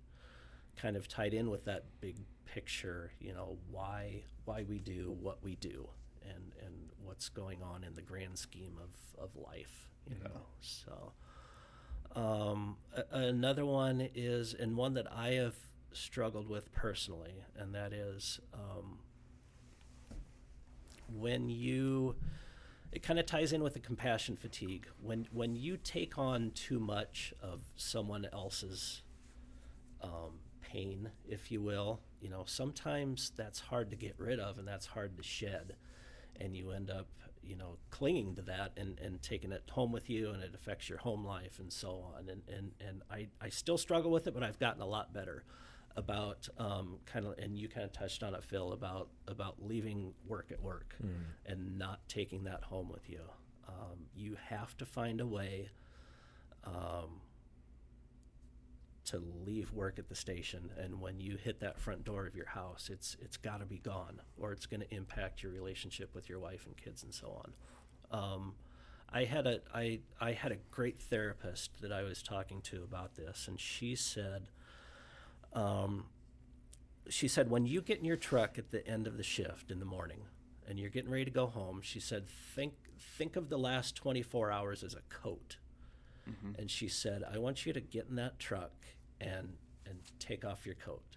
kind 0.77 0.97
of 0.97 1.09
tied 1.09 1.35
in 1.35 1.51
with 1.51 1.65
that 1.65 1.85
big 2.01 2.17
picture, 2.47 3.13
you 3.21 3.35
know, 3.35 3.59
why 3.71 4.23
why 4.45 4.65
we 4.67 4.79
do 4.79 5.15
what 5.21 5.43
we 5.43 5.57
do 5.57 5.89
and 6.23 6.55
and 6.65 6.88
what's 7.09 7.29
going 7.29 7.63
on 7.63 7.83
in 7.85 7.95
the 7.95 8.03
grand 8.03 8.39
scheme 8.39 8.77
of, 8.83 9.23
of 9.23 9.31
life, 9.35 9.91
you 10.07 10.17
know. 10.23 10.43
So 10.61 11.13
um, 12.15 12.77
a- 12.95 13.17
another 13.17 13.65
one 13.65 14.09
is, 14.15 14.55
and 14.55 14.77
one 14.77 14.95
that 14.95 15.07
I 15.13 15.31
have 15.31 15.55
struggled 15.93 16.49
with 16.49 16.71
personally, 16.73 17.43
and 17.57 17.75
that 17.75 17.93
is 17.93 18.41
um, 18.53 18.99
when 21.13 21.49
you. 21.49 22.15
It 22.91 23.03
kind 23.03 23.19
of 23.19 23.27
ties 23.27 23.53
in 23.53 23.63
with 23.63 23.75
the 23.75 23.81
compassion 23.81 24.35
fatigue. 24.37 24.87
When 25.03 25.27
when 25.31 25.55
you 25.57 25.77
take 25.77 26.17
on 26.17 26.53
too 26.53 26.81
much 26.81 27.35
of 27.43 27.61
someone 27.77 28.27
else's 28.33 29.03
um, 30.01 30.41
pain, 30.63 31.11
if 31.29 31.51
you 31.53 31.61
will, 31.61 32.01
you 32.21 32.31
know, 32.31 32.45
sometimes 32.47 33.33
that's 33.37 33.61
hard 33.61 33.91
to 33.91 33.97
get 33.97 34.15
rid 34.19 34.41
of, 34.41 34.59
and 34.59 34.67
that's 34.67 34.87
hard 34.87 35.17
to 35.19 35.23
shed, 35.23 35.75
and 36.41 36.57
you 36.57 36.71
end 36.71 36.91
up, 36.91 37.07
you 37.43 37.57
know, 37.57 37.77
clinging 37.91 38.35
to 38.37 38.43
that 38.43 38.73
and, 38.77 38.99
and 38.99 39.23
taking 39.23 39.53
it 39.53 39.63
home 39.71 39.93
with 39.93 40.09
you, 40.11 40.31
and 40.31 40.43
it 40.43 40.53
affects 40.55 40.89
your 40.89 40.99
home 40.99 41.25
life 41.25 41.59
and 41.59 41.73
so 41.73 42.05
on. 42.17 42.29
And 42.29 42.43
and 42.49 42.73
and 42.87 43.03
I 43.11 43.29
I 43.41 43.49
still 43.49 43.79
struggle 43.79 44.11
with 44.11 44.27
it, 44.27 44.35
but 44.35 44.43
I've 44.43 44.59
gotten 44.59 44.83
a 44.83 44.87
lot 44.87 45.13
better 45.13 45.45
about 45.97 46.49
um, 46.59 46.99
kind 47.07 47.27
of, 47.27 47.37
and 47.39 47.59
you 47.59 47.69
kind 47.69 47.85
of 47.85 47.93
touched 47.93 48.23
on 48.23 48.35
it, 48.35 48.45
Phil, 48.45 48.73
about 48.73 49.09
about 49.27 49.57
leaving 49.61 50.15
work 50.27 50.53
at 50.53 50.63
work 50.63 50.95
and 51.47 51.77
not 51.79 52.01
taking 52.09 52.45
that 52.45 52.63
home 52.65 52.89
with 52.89 53.09
you. 53.11 53.21
Um, 53.67 54.07
you 54.15 54.37
have 54.49 54.77
to 54.79 54.87
find 54.87 55.21
a 55.21 55.27
way. 55.27 55.71
Um, 56.65 57.21
to 59.09 59.23
leave 59.47 59.73
work 59.73 59.99
at 59.99 60.09
the 60.09 60.15
station 60.15 60.71
and 60.79 61.01
when 61.01 61.21
you 61.21 61.37
hit 61.37 61.61
that 61.61 61.79
front 61.79 62.05
door 62.05 62.27
of 62.27 62.35
your 62.35 62.49
house 62.49 62.91
it's 62.93 63.17
it's 63.21 63.37
got 63.37 63.61
to 63.61 63.67
be 63.67 63.79
gone 63.79 64.21
or 64.37 64.53
it's 64.53 64.67
going 64.67 64.81
to 64.81 64.95
impact 64.95 65.43
your 65.43 65.53
relationship 65.53 66.15
with 66.15 66.29
your 66.29 66.39
wife 66.39 66.67
and 66.67 66.77
kids 66.77 67.03
and 67.03 67.13
so 67.15 67.43
on. 67.43 67.53
Um, 68.21 68.55
I 69.11 69.25
had 69.25 69.47
a 69.47 69.61
I, 69.75 70.01
I 70.21 70.33
had 70.33 70.53
a 70.53 70.57
great 70.71 70.99
therapist 70.99 71.81
that 71.81 71.93
I 71.93 72.03
was 72.03 72.23
talking 72.23 72.61
to 72.63 72.83
about 72.83 73.15
this 73.17 73.47
and 73.49 73.59
she 73.59 73.95
said 73.95 74.49
um, 75.55 76.07
she 77.09 77.29
said 77.29 77.51
when 77.51 77.65
you 77.65 77.81
get 77.81 77.99
in 77.99 78.05
your 78.05 78.17
truck 78.17 78.59
at 78.59 78.71
the 78.71 78.87
end 78.87 79.07
of 79.07 79.17
the 79.17 79.23
shift 79.23 79.71
in 79.71 79.79
the 79.79 79.87
morning 79.87 80.21
and 80.69 80.79
you're 80.79 80.91
getting 80.91 81.11
ready 81.11 81.25
to 81.25 81.31
go 81.31 81.47
home 81.47 81.81
she 81.83 82.01
said 82.01 82.29
think 82.29 82.75
think 82.99 83.37
of 83.37 83.49
the 83.49 83.59
last 83.59 83.97
24 83.97 84.51
hours 84.51 84.83
as 84.83 84.95
a 84.95 85.01
coat. 85.09 85.57
And 86.59 86.71
she 86.71 86.89
said, 86.89 87.23
"I 87.25 87.39
want 87.39 87.65
you 87.65 87.73
to 87.73 87.81
get 87.81 88.07
in 88.11 88.17
that 88.17 88.39
truck 88.39 88.73
and 89.21 89.55
and 89.87 89.99
take 90.19 90.45
off 90.45 90.67
your 90.67 90.75
coat 90.77 91.17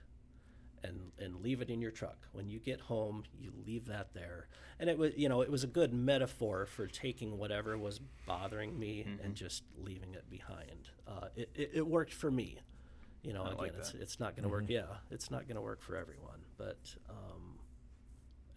and 0.84 1.12
and 1.20 1.42
leave 1.42 1.62
it 1.62 1.70
in 1.70 1.82
your 1.82 1.92
truck. 1.92 2.18
When 2.34 2.48
you 2.48 2.60
get 2.60 2.80
home, 2.82 3.24
you 3.40 3.52
leave 3.66 3.86
that 3.86 4.14
there." 4.14 4.48
And 4.80 4.90
it 4.90 4.98
was, 4.98 5.14
you 5.16 5.30
know, 5.30 5.42
it 5.42 5.52
was 5.52 5.64
a 5.64 5.68
good 5.68 5.94
metaphor 5.94 6.66
for 6.66 6.88
taking 6.88 7.38
whatever 7.38 7.78
was 7.78 8.00
bothering 8.26 8.78
me 8.80 9.06
and 9.24 9.36
just 9.36 9.64
leaving 9.78 10.14
it 10.16 10.30
behind. 10.30 10.90
Uh, 11.08 11.28
it, 11.36 11.50
it 11.56 11.72
it 11.76 11.88
worked 11.88 12.14
for 12.14 12.32
me. 12.32 12.60
You 13.22 13.34
know, 13.34 13.44
I 13.44 13.48
again, 13.48 13.58
like 13.58 13.74
it's 13.78 13.94
it's 13.94 14.20
not 14.20 14.36
going 14.36 14.44
to 14.44 14.50
work. 14.50 14.66
Yeah, 14.68 14.86
it's 15.12 15.30
not 15.30 15.48
going 15.48 15.56
to 15.56 15.62
work 15.62 15.82
for 15.82 15.96
everyone, 15.96 16.40
but. 16.58 16.96
Um, 17.10 17.60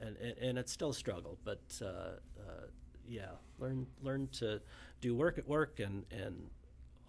and, 0.01 0.17
and, 0.17 0.39
and 0.39 0.59
it's 0.59 0.73
still 0.73 0.91
a 0.91 0.95
struggle, 0.95 1.39
but 1.45 1.63
uh, 1.81 1.87
uh, 1.87 2.67
yeah, 3.07 3.31
learn 3.59 3.87
learn 4.03 4.29
to 4.33 4.61
do 5.01 5.15
work 5.15 5.39
at 5.39 5.49
work 5.49 5.81
and, 5.81 6.05
and 6.11 6.51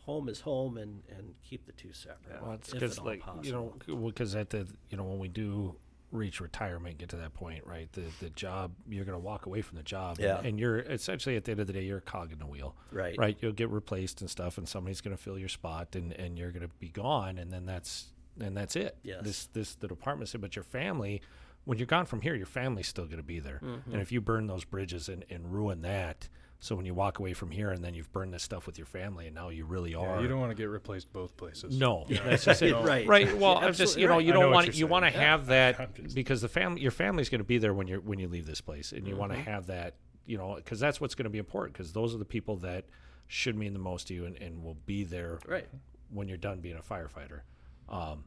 home 0.06 0.30
is 0.30 0.42
home 0.42 0.78
and, 0.78 1.02
and 1.10 1.34
keep 1.44 1.66
the 1.66 1.72
two 1.72 1.92
separate. 1.94 2.42
Well, 2.42 2.54
it's 2.54 2.70
if 2.70 2.76
because 2.76 2.98
at 2.98 3.00
all 3.00 3.06
like 3.06 3.22
you 3.44 3.52
know, 3.52 3.74
because 4.08 4.36
at 4.36 4.50
the 4.50 4.68
you 4.90 4.98
know 4.98 5.04
when 5.04 5.20
we 5.20 5.28
do 5.28 5.76
reach 6.12 6.40
retirement, 6.40 6.98
get 6.98 7.10
to 7.10 7.18
that 7.18 7.34
point, 7.34 7.66
right? 7.66 7.92
The 7.94 8.04
the 8.22 8.30
job 8.30 8.72
you're 8.88 9.06
going 9.06 9.18
to 9.18 9.24
walk 9.24 9.46
away 9.48 9.62
from 9.62 9.78
the 9.78 9.84
job, 9.84 10.18
Yeah. 10.20 10.38
and, 10.38 10.48
and 10.48 10.60
you're 10.60 10.80
essentially 10.80 11.36
at 11.36 11.44
the 11.46 11.52
end 11.52 11.60
of 11.60 11.68
the 11.68 11.74
day 11.74 11.84
you're 11.84 11.98
a 11.98 12.02
cog 12.02 12.32
in 12.32 12.40
the 12.40 12.46
wheel, 12.46 12.76
Right. 12.92 13.16
Right, 13.18 13.38
you'll 13.42 13.52
get 13.52 13.70
replaced 13.70 14.22
and 14.22 14.30
stuff, 14.30 14.58
and 14.58 14.68
somebody's 14.70 15.02
going 15.02 15.16
to 15.18 15.22
fill 15.22 15.38
your 15.38 15.50
spot, 15.50 15.96
and 15.96 16.14
and 16.14 16.38
you're 16.38 16.52
going 16.52 16.62
to 16.68 16.74
be 16.80 16.90
gone, 16.90 17.38
and 17.38 17.52
then 17.52 17.66
that's 17.66 18.12
and 18.40 18.56
that's 18.56 18.76
it. 18.76 18.98
Yes. 19.04 19.20
This 19.24 19.46
this 19.48 19.76
the 19.76 19.88
department 19.88 20.30
said, 20.30 20.42
but 20.42 20.56
your 20.56 20.64
family. 20.64 21.22
When 21.66 21.80
you're 21.80 21.88
gone 21.88 22.06
from 22.06 22.22
here, 22.22 22.36
your 22.36 22.46
family's 22.46 22.88
still 22.88 23.06
going 23.06 23.18
to 23.18 23.24
be 23.24 23.40
there, 23.40 23.60
Mm-hmm. 23.64 23.92
and 23.94 24.00
if 24.00 24.12
you 24.12 24.22
burn 24.22 24.46
those 24.46 24.64
bridges 24.64 25.10
and, 25.10 25.26
and 25.32 25.52
ruin 25.52 25.82
that, 25.82 26.30
so 26.66 26.76
when 26.76 26.86
you 26.86 26.94
walk 26.96 27.20
away 27.20 27.34
from 27.34 27.52
here, 27.52 27.70
and 27.70 27.84
then 27.84 27.94
you've 27.94 28.12
burned 28.12 28.34
this 28.34 28.42
stuff 28.42 28.66
with 28.66 28.78
your 28.80 28.88
family, 28.88 29.28
and 29.28 29.36
now 29.36 29.50
you 29.50 29.66
really 29.66 29.92
Yeah, 29.92 30.00
are 30.00 30.22
you 30.22 30.28
don't 30.28 30.40
want 30.40 30.50
to 30.52 30.56
get 30.56 30.66
replaced 30.70 31.14
both 31.14 31.38
places. 31.38 31.78
no, 31.78 32.06
that's 32.10 32.44
just 32.46 32.62
it. 32.64 32.74
Right. 32.82 33.06
Right. 33.08 33.38
Well, 33.38 33.56
You're 33.60 33.66
I'm 33.66 33.74
just 33.74 33.98
you 34.00 34.08
know 34.08 34.18
you 34.18 34.32
I 34.32 34.34
don't 34.34 34.46
what 34.46 34.66
want 34.66 34.76
you're 34.76 34.88
want 34.88 35.06
to 35.06 35.12
saying. 35.12 35.22
have 35.22 35.46
that 35.56 36.14
because 36.16 36.42
the 36.42 36.50
family 36.50 36.82
your 36.82 36.92
family's 36.92 37.30
going 37.30 37.40
to 37.40 37.46
be 37.46 37.58
there 37.60 37.74
when 37.74 37.88
you're 37.88 38.02
when 38.02 38.18
you 38.20 38.28
leave 38.28 38.46
this 38.48 38.62
place, 38.62 38.92
and 38.94 39.08
you 39.08 39.16
want 39.16 39.32
Mm-hmm. 39.32 39.44
to 39.44 39.50
have 39.52 39.68
that 39.68 39.94
you 40.26 40.38
know 40.40 40.56
because 40.56 40.80
that's 40.80 41.00
what's 41.00 41.14
going 41.14 41.26
to 41.26 41.30
be 41.30 41.38
important 41.38 41.74
because 41.74 41.94
those 41.94 42.16
are 42.16 42.18
the 42.18 42.26
people 42.26 42.56
that 42.58 42.86
should 43.28 43.56
mean 43.56 43.74
the 43.74 43.80
most 43.80 44.08
to 44.08 44.14
you 44.16 44.26
and, 44.26 44.36
and 44.42 44.64
will 44.64 44.78
be 44.88 45.04
there 45.04 45.40
Right. 45.48 45.68
when 46.10 46.28
you're 46.28 46.38
done 46.38 46.62
being 46.62 46.78
a 46.78 46.82
firefighter. 46.82 47.42
Um, 47.90 48.24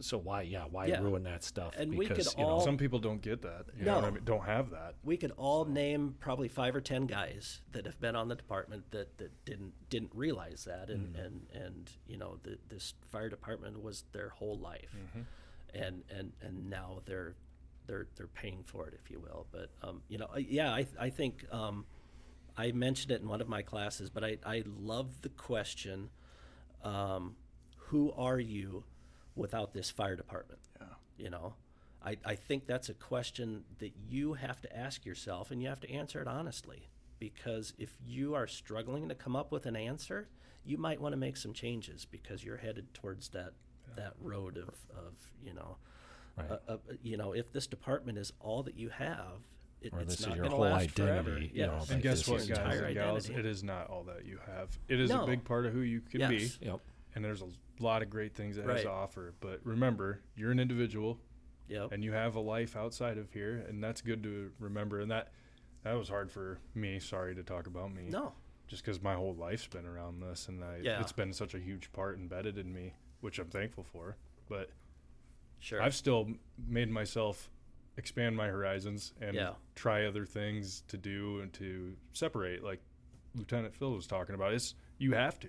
so 0.00 0.18
why 0.18 0.42
yeah 0.42 0.64
why 0.70 0.86
Yeah. 0.86 1.00
ruin 1.00 1.22
that 1.24 1.42
stuff 1.44 1.74
And 1.78 1.90
we 1.92 2.06
because 2.06 2.28
could 2.28 2.38
you 2.40 2.46
know 2.46 2.60
Some 2.60 2.76
people 2.76 2.98
don't 2.98 3.20
get 3.22 3.42
that. 3.42 3.66
You 3.76 3.84
know 3.84 3.94
what 3.96 4.04
I 4.04 4.08
No. 4.08 4.14
mean? 4.14 4.24
Don't 4.24 4.44
have 4.44 4.70
that. 4.70 4.94
We 5.02 5.16
could 5.16 5.32
all 5.36 5.64
name 5.64 6.14
probably 6.20 6.48
five 6.48 6.74
or 6.76 6.80
ten 6.80 7.06
guys 7.06 7.62
that 7.72 7.86
have 7.86 8.00
been 8.00 8.14
on 8.16 8.28
the 8.28 8.34
department 8.36 8.90
that, 8.90 9.18
that 9.18 9.44
didn't 9.44 9.72
didn't 9.90 10.12
realize 10.14 10.64
that, 10.64 10.90
and 10.90 11.14
Mm-hmm. 11.14 11.24
and, 11.24 11.46
and 11.52 11.90
you 12.06 12.16
know 12.16 12.38
the, 12.42 12.58
this 12.68 12.94
fire 13.10 13.28
department 13.28 13.82
was 13.82 14.04
their 14.12 14.28
whole 14.30 14.58
life, 14.58 14.94
Mm-hmm. 14.96 15.22
and 15.84 16.04
and 16.10 16.32
and 16.42 16.68
now 16.70 17.00
they're 17.06 17.34
they're 17.86 18.06
they're 18.16 18.26
paying 18.42 18.62
for 18.64 18.86
it, 18.88 18.94
if 19.02 19.10
you 19.10 19.18
will. 19.20 19.46
But 19.50 19.70
um, 19.82 20.02
you 20.08 20.18
know, 20.18 20.28
yeah, 20.36 20.70
I 20.72 20.86
I 20.98 21.10
think 21.10 21.44
um, 21.52 21.86
I 22.56 22.72
mentioned 22.72 23.12
it 23.12 23.20
in 23.22 23.28
one 23.28 23.40
of 23.40 23.48
my 23.48 23.62
classes, 23.62 24.10
but 24.10 24.22
I 24.24 24.38
I 24.44 24.62
love 24.66 25.22
the 25.22 25.30
question, 25.30 26.10
um, 26.84 27.36
who 27.76 28.12
are 28.12 28.38
you 28.38 28.84
without 29.38 29.72
this 29.72 29.90
fire 29.90 30.16
department? 30.16 30.60
Yeah. 30.80 30.86
You 31.16 31.30
know, 31.30 31.54
I, 32.04 32.16
I 32.24 32.34
think 32.34 32.66
that's 32.66 32.88
a 32.88 32.94
question 32.94 33.64
that 33.78 33.92
you 34.08 34.34
have 34.34 34.60
to 34.62 34.76
ask 34.76 35.04
yourself 35.06 35.50
and 35.50 35.62
you 35.62 35.68
have 35.68 35.80
to 35.80 35.90
answer 35.90 36.20
it 36.20 36.28
honestly. 36.28 36.88
Because 37.18 37.72
if 37.78 37.96
you 38.06 38.34
are 38.36 38.46
struggling 38.46 39.08
to 39.08 39.14
come 39.16 39.34
up 39.34 39.50
with 39.50 39.66
an 39.66 39.74
answer, 39.74 40.28
you 40.64 40.78
might 40.78 41.00
want 41.00 41.12
to 41.14 41.16
make 41.16 41.36
some 41.36 41.52
changes 41.52 42.04
because 42.04 42.44
you're 42.44 42.58
headed 42.58 42.92
towards 42.94 43.30
that 43.30 43.54
that 43.96 44.12
road 44.20 44.56
of, 44.58 44.68
of 44.96 45.14
you 45.42 45.54
know, 45.54 45.76
Right. 46.36 46.50
uh, 46.52 46.58
uh, 46.68 46.76
you 47.02 47.16
know, 47.16 47.32
if 47.32 47.52
this 47.52 47.66
department 47.66 48.16
is 48.16 48.32
all 48.38 48.62
that 48.62 48.76
you 48.78 48.90
have, 48.90 49.40
it, 49.80 49.92
Or 49.92 50.00
it's 50.02 50.10
this 50.10 50.20
is 50.20 50.26
not 50.28 50.36
your 50.36 50.44
going 50.44 50.50
to 50.50 50.56
whole 50.56 50.64
last 50.66 50.90
forever. 50.92 51.30
identity, 51.30 51.50
you 51.52 51.66
know, 51.66 51.80
And 51.90 52.00
guess 52.00 52.18
this 52.18 52.28
what, 52.28 52.40
is 52.42 52.48
guys 52.48 52.58
entire 52.58 52.84
and 52.84 52.94
gals? 52.94 53.24
identity. 53.24 53.40
It 53.40 53.46
is 53.50 53.64
not 53.64 53.88
all 53.90 54.04
that 54.04 54.24
you 54.24 54.38
have. 54.46 54.78
It 54.86 55.00
is 55.00 55.10
No. 55.10 55.24
a 55.24 55.26
big 55.26 55.42
part 55.44 55.66
of 55.66 55.72
who 55.72 55.80
you 55.80 56.00
can 56.00 56.20
Yes. 56.20 56.30
be, 56.58 56.66
yep 56.66 56.80
and 57.18 57.24
there's 57.24 57.42
a 57.42 57.48
lot 57.80 58.00
of 58.00 58.08
great 58.10 58.32
things 58.36 58.56
it 58.56 58.64
has 58.64 58.82
to 58.82 58.90
offer. 58.90 59.34
But 59.40 59.58
remember, 59.64 60.20
you're 60.36 60.52
an 60.52 60.60
individual, 60.60 61.18
Yep. 61.68 61.90
and 61.90 62.04
you 62.04 62.12
have 62.12 62.36
a 62.36 62.40
life 62.40 62.76
outside 62.76 63.18
of 63.18 63.32
here, 63.32 63.64
and 63.68 63.82
that's 63.82 64.00
good 64.00 64.22
to 64.22 64.52
remember. 64.60 65.00
And 65.00 65.10
that 65.10 65.32
that 65.82 65.94
was 65.94 66.08
hard 66.08 66.30
for 66.30 66.58
me. 66.76 67.00
Sorry 67.00 67.34
to 67.34 67.42
talk 67.42 67.66
about 67.66 67.92
me. 67.92 68.04
No. 68.08 68.32
just 68.68 68.84
because 68.84 69.00
my 69.02 69.14
whole 69.14 69.34
life's 69.34 69.66
been 69.66 69.86
around 69.86 70.20
this, 70.20 70.46
and 70.48 70.62
I, 70.62 70.76
Yeah. 70.82 71.00
it's 71.00 71.10
been 71.12 71.32
such 71.32 71.54
a 71.54 71.58
huge 71.58 71.90
part 71.90 72.18
embedded 72.18 72.58
in 72.58 72.70
me, 72.70 72.92
which 73.22 73.38
I'm 73.38 73.48
thankful 73.48 73.82
for. 73.82 74.16
But 74.46 74.70
Sure. 75.58 75.80
I've 75.82 75.94
still 75.94 76.34
made 76.58 76.90
myself 76.90 77.50
expand 77.96 78.36
my 78.36 78.48
horizons 78.48 79.14
and 79.22 79.34
Yeah. 79.34 79.54
try 79.74 80.04
other 80.04 80.26
things 80.26 80.82
to 80.88 80.98
do 80.98 81.40
and 81.40 81.50
to 81.54 81.96
separate, 82.12 82.62
like 82.62 82.80
Lieutenant 83.34 83.74
Phil 83.74 83.94
was 83.94 84.06
talking 84.06 84.34
about. 84.34 84.52
It's 84.52 84.74
you 84.98 85.14
have 85.14 85.40
to. 85.40 85.48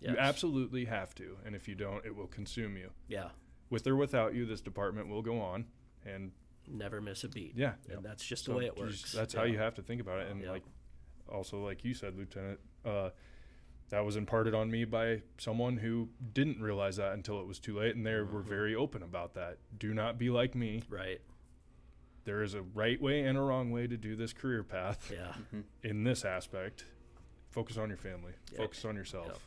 You 0.00 0.08
Yes. 0.10 0.16
absolutely 0.18 0.84
have 0.86 1.14
to, 1.16 1.36
and 1.44 1.54
if 1.54 1.68
you 1.68 1.74
don't, 1.74 2.04
it 2.04 2.14
will 2.14 2.26
consume 2.26 2.76
you. 2.76 2.90
Yeah. 3.08 3.30
With 3.70 3.86
or 3.86 3.96
without 3.96 4.34
you, 4.34 4.44
this 4.46 4.60
department 4.60 5.08
will 5.08 5.22
go 5.22 5.40
on, 5.40 5.66
and 6.04 6.32
Never 6.66 7.00
miss 7.00 7.24
a 7.24 7.28
beat. 7.28 7.54
yeah, 7.56 7.74
And 7.90 8.02
that's 8.04 8.24
just 8.24 8.44
So 8.44 8.52
the 8.52 8.58
way 8.58 8.66
it 8.66 8.76
works. 8.76 9.00
just- 9.02 9.14
that's 9.14 9.34
how 9.34 9.44
you 9.44 9.58
have 9.58 9.74
to 9.74 9.82
think 9.82 10.00
about 10.00 10.20
it. 10.20 10.30
And 10.30 10.40
Yeah. 10.42 10.50
like, 10.50 10.62
also 11.28 11.62
like 11.64 11.84
you 11.84 11.94
said, 11.94 12.16
Lieutenant, 12.16 12.60
uh, 12.84 13.10
that 13.90 14.00
was 14.00 14.16
imparted 14.16 14.54
on 14.54 14.70
me 14.70 14.84
by 14.84 15.22
someone 15.38 15.76
who 15.78 16.08
didn't 16.32 16.60
realize 16.60 16.96
that 16.96 17.12
until 17.12 17.40
it 17.40 17.46
was 17.46 17.58
too 17.58 17.78
late, 17.78 17.94
and 17.96 18.04
they 18.06 18.14
were 18.14 18.24
Mm-hmm. 18.26 18.48
very 18.48 18.74
open 18.74 19.02
about 19.02 19.34
that. 19.34 19.58
Do 19.78 19.92
not 19.94 20.18
be 20.18 20.30
like 20.30 20.54
me. 20.54 20.82
Right. 20.88 21.20
There 22.24 22.42
is 22.42 22.54
a 22.54 22.62
right 22.62 22.98
way 23.00 23.20
and 23.22 23.36
a 23.36 23.42
wrong 23.42 23.70
way 23.70 23.86
to 23.86 23.96
do 23.98 24.16
this 24.16 24.32
career 24.32 24.62
path. 24.64 25.10
Yeah. 25.12 25.34
In 25.82 26.04
this 26.04 26.24
aspect, 26.24 26.86
focus 27.50 27.76
on 27.76 27.88
your 27.90 27.98
family. 27.98 28.32
Yeah. 28.52 28.58
Focus 28.58 28.84
on 28.86 28.96
yourself. 28.96 29.46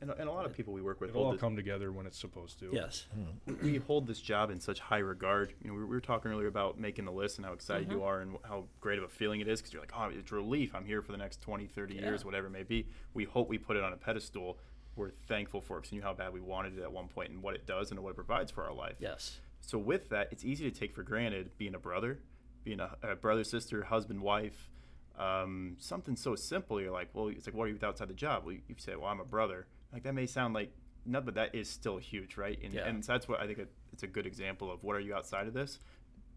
And, 0.00 0.10
and 0.10 0.28
a 0.28 0.32
lot 0.32 0.44
of 0.46 0.52
people 0.52 0.72
we 0.72 0.82
work 0.82 1.00
with 1.00 1.10
It'll 1.10 1.22
all 1.22 1.28
hold, 1.28 1.40
come 1.40 1.56
together 1.56 1.90
when 1.92 2.06
it's 2.06 2.18
supposed 2.18 2.58
to. 2.60 2.70
Yes. 2.72 3.06
this, 3.46 3.56
we 3.62 3.76
hold 3.78 4.06
this 4.06 4.20
job 4.20 4.50
in 4.50 4.60
such 4.60 4.78
high 4.80 4.98
regard. 4.98 5.52
You 5.62 5.68
know, 5.68 5.74
we 5.74 5.80
were, 5.80 5.86
we 5.86 5.96
were 5.96 6.00
talking 6.00 6.30
earlier 6.30 6.48
about 6.48 6.78
making 6.78 7.04
the 7.04 7.12
list 7.12 7.38
and 7.38 7.46
how 7.46 7.52
excited 7.52 7.88
Mm-hmm. 7.88 7.98
you 7.98 8.04
are 8.04 8.20
and 8.20 8.36
how 8.44 8.64
great 8.80 8.98
of 8.98 9.04
a 9.04 9.08
feeling 9.08 9.40
it 9.40 9.48
is 9.48 9.60
because 9.60 9.72
you're 9.72 9.82
like, 9.82 9.92
oh, 9.96 10.08
it's 10.12 10.32
relief. 10.32 10.74
I'm 10.74 10.84
here 10.84 11.02
for 11.02 11.12
the 11.12 11.18
next 11.18 11.40
20, 11.42 11.66
30 11.66 11.94
years, 11.94 12.24
whatever 12.24 12.46
it 12.46 12.50
may 12.50 12.62
be. 12.62 12.86
We 13.14 13.24
hope 13.24 13.48
we 13.48 13.58
put 13.58 13.76
it 13.76 13.82
on 13.82 13.92
a 13.92 13.96
pedestal. 13.96 14.58
We're 14.96 15.10
thankful 15.28 15.60
for 15.60 15.76
it 15.76 15.80
because 15.82 15.92
we 15.92 15.98
knew 15.98 16.04
how 16.04 16.14
bad 16.14 16.32
we 16.32 16.40
wanted 16.40 16.78
it 16.78 16.82
at 16.82 16.90
one 16.92 17.08
point 17.08 17.30
and 17.30 17.42
what 17.42 17.54
it 17.54 17.66
does 17.66 17.90
and 17.90 18.00
what 18.00 18.10
it 18.10 18.16
provides 18.16 18.50
for 18.50 18.64
our 18.64 18.72
life. 18.72 18.96
Yes. 18.98 19.38
So 19.60 19.78
with 19.78 20.08
that, 20.10 20.28
it's 20.30 20.44
easy 20.44 20.70
to 20.70 20.76
take 20.78 20.94
for 20.94 21.02
granted 21.02 21.50
being 21.58 21.74
a 21.74 21.78
brother, 21.78 22.20
being 22.64 22.80
a, 22.80 22.96
a 23.02 23.14
brother, 23.16 23.44
sister, 23.44 23.84
husband, 23.84 24.20
wife. 24.20 24.70
Um, 25.18 25.76
something 25.78 26.16
so 26.16 26.34
simple. 26.34 26.80
You're 26.80 26.90
like, 26.92 27.08
well, 27.14 27.28
it's 27.28 27.46
like, 27.46 27.54
what 27.54 27.64
are 27.64 27.68
you 27.68 27.74
with 27.74 27.84
outside 27.84 28.08
the 28.08 28.14
job? 28.14 28.44
Well, 28.44 28.54
you 28.54 28.60
say, 28.78 28.96
well, 28.96 29.06
I'm 29.08 29.20
a 29.20 29.24
brother. 29.24 29.66
Like 29.96 30.02
that 30.02 30.12
may 30.14 30.26
sound 30.26 30.52
like 30.52 30.70
no, 31.06 31.22
but 31.22 31.36
that 31.36 31.54
is 31.54 31.70
still 31.70 31.96
huge, 31.96 32.36
right? 32.36 32.58
And, 32.62 32.74
Yeah. 32.74 32.86
and 32.86 33.02
so 33.02 33.12
that's 33.12 33.26
what 33.26 33.40
I 33.40 33.46
think 33.46 33.60
it, 33.60 33.72
it's 33.94 34.02
a 34.02 34.06
good 34.06 34.26
example 34.26 34.70
of 34.70 34.84
what 34.84 34.94
are 34.94 35.00
you 35.00 35.14
outside 35.14 35.46
of 35.46 35.54
this? 35.54 35.78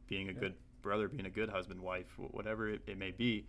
Being 0.08 0.30
a 0.30 0.34
good 0.34 0.54
brother, 0.82 1.10
being 1.10 1.26
a 1.26 1.30
good 1.30 1.50
husband, 1.50 1.82
wife, 1.82 2.08
whatever 2.18 2.70
it, 2.70 2.82
it 2.88 2.98
may 2.98 3.12
be. 3.12 3.48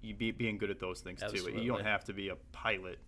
You 0.00 0.14
be 0.16 0.32
being 0.32 0.58
good 0.58 0.70
at 0.70 0.80
those 0.80 1.02
things 1.02 1.22
too. 1.30 1.52
You 1.52 1.68
don't 1.70 1.84
have 1.84 2.02
to 2.06 2.12
be 2.12 2.30
a 2.30 2.36
pilot 2.50 2.98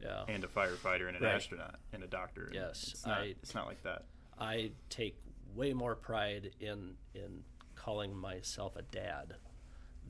Yeah. 0.00 0.24
and 0.26 0.42
a 0.42 0.46
firefighter 0.46 1.06
and 1.08 1.18
an 1.18 1.22
Right. 1.22 1.34
astronaut 1.34 1.78
and 1.92 2.02
a 2.02 2.06
doctor. 2.06 2.48
Yes, 2.54 2.88
it's 2.94 3.04
not, 3.04 3.18
I- 3.18 3.24
it's 3.42 3.54
not 3.54 3.66
like 3.66 3.82
that. 3.82 4.06
I 4.38 4.72
take 4.88 5.18
way 5.54 5.74
more 5.74 5.96
pride 5.96 6.54
in 6.60 6.96
in 7.12 7.44
calling 7.74 8.16
myself 8.16 8.74
a 8.76 8.82
dad 8.82 9.36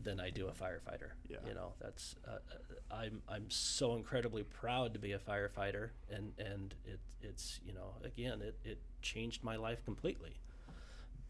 than 0.02 0.20
I 0.20 0.31
do 0.31 0.47
a 0.49 0.52
firefighter. 0.52 1.10
Yeah. 1.28 1.39
You 1.47 1.55
know, 1.55 1.73
that's 1.81 2.15
uh, 2.27 2.33
uh, 2.33 2.94
I'm 2.94 3.23
I'm 3.28 3.51
so 3.51 3.97
incredibly 3.97 4.43
proud 4.44 4.93
to 4.94 4.99
be 4.99 5.12
a 5.12 5.18
firefighter, 5.18 5.91
and 6.10 6.33
and 6.39 6.75
it 6.85 7.01
it's 7.23 7.60
you 7.67 7.73
know 7.75 7.94
again 8.05 8.41
it 8.43 8.57
it 8.65 8.78
changed 9.02 9.43
my 9.44 9.57
life 9.57 9.85
completely, 9.85 10.39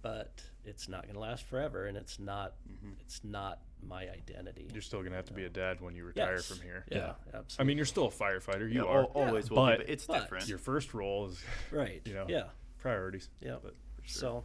but 0.03 0.43
it's 0.65 0.89
not 0.89 1.03
going 1.05 1.15
to 1.15 1.21
last 1.21 1.45
forever, 1.45 1.87
and 1.87 1.97
it's 1.97 2.19
not 2.19 2.55
Mm-hmm. 2.71 2.93
it's 3.01 3.21
not 3.25 3.61
my 3.87 4.03
identity. 4.09 4.67
You're 4.73 4.83
still 4.83 5.03
gonna 5.03 5.15
have 5.17 5.27
to 5.27 5.33
be 5.33 5.45
a 5.45 5.49
dad 5.49 5.81
when 5.81 5.95
you 5.95 6.05
retire 6.05 6.35
Yes. 6.37 6.47
from 6.49 6.61
here. 6.61 6.85
Yeah, 6.91 7.13
I 7.33 7.37
absolutely. 7.39 7.65
mean, 7.67 7.77
you're 7.79 7.87
still 7.87 8.07
a 8.07 8.11
firefighter. 8.11 8.69
You 8.71 8.83
Yeah, 8.85 8.91
are. 8.91 8.99
al- 9.03 9.13
always 9.15 9.51
will 9.51 9.57
But- 9.59 9.79
be, 9.79 9.85
but 9.85 9.91
it's 9.93 10.07
but 10.07 10.21
different. 10.23 10.49
Your 10.49 10.59
first 10.59 10.95
role 10.95 11.27
is 11.29 11.43
right. 11.71 12.03
you 12.07 12.15
know. 12.15 12.27
Yeah. 12.29 12.45
priorities. 12.79 13.29
Yeah. 13.41 13.57
But 13.63 13.75
So 14.07 14.45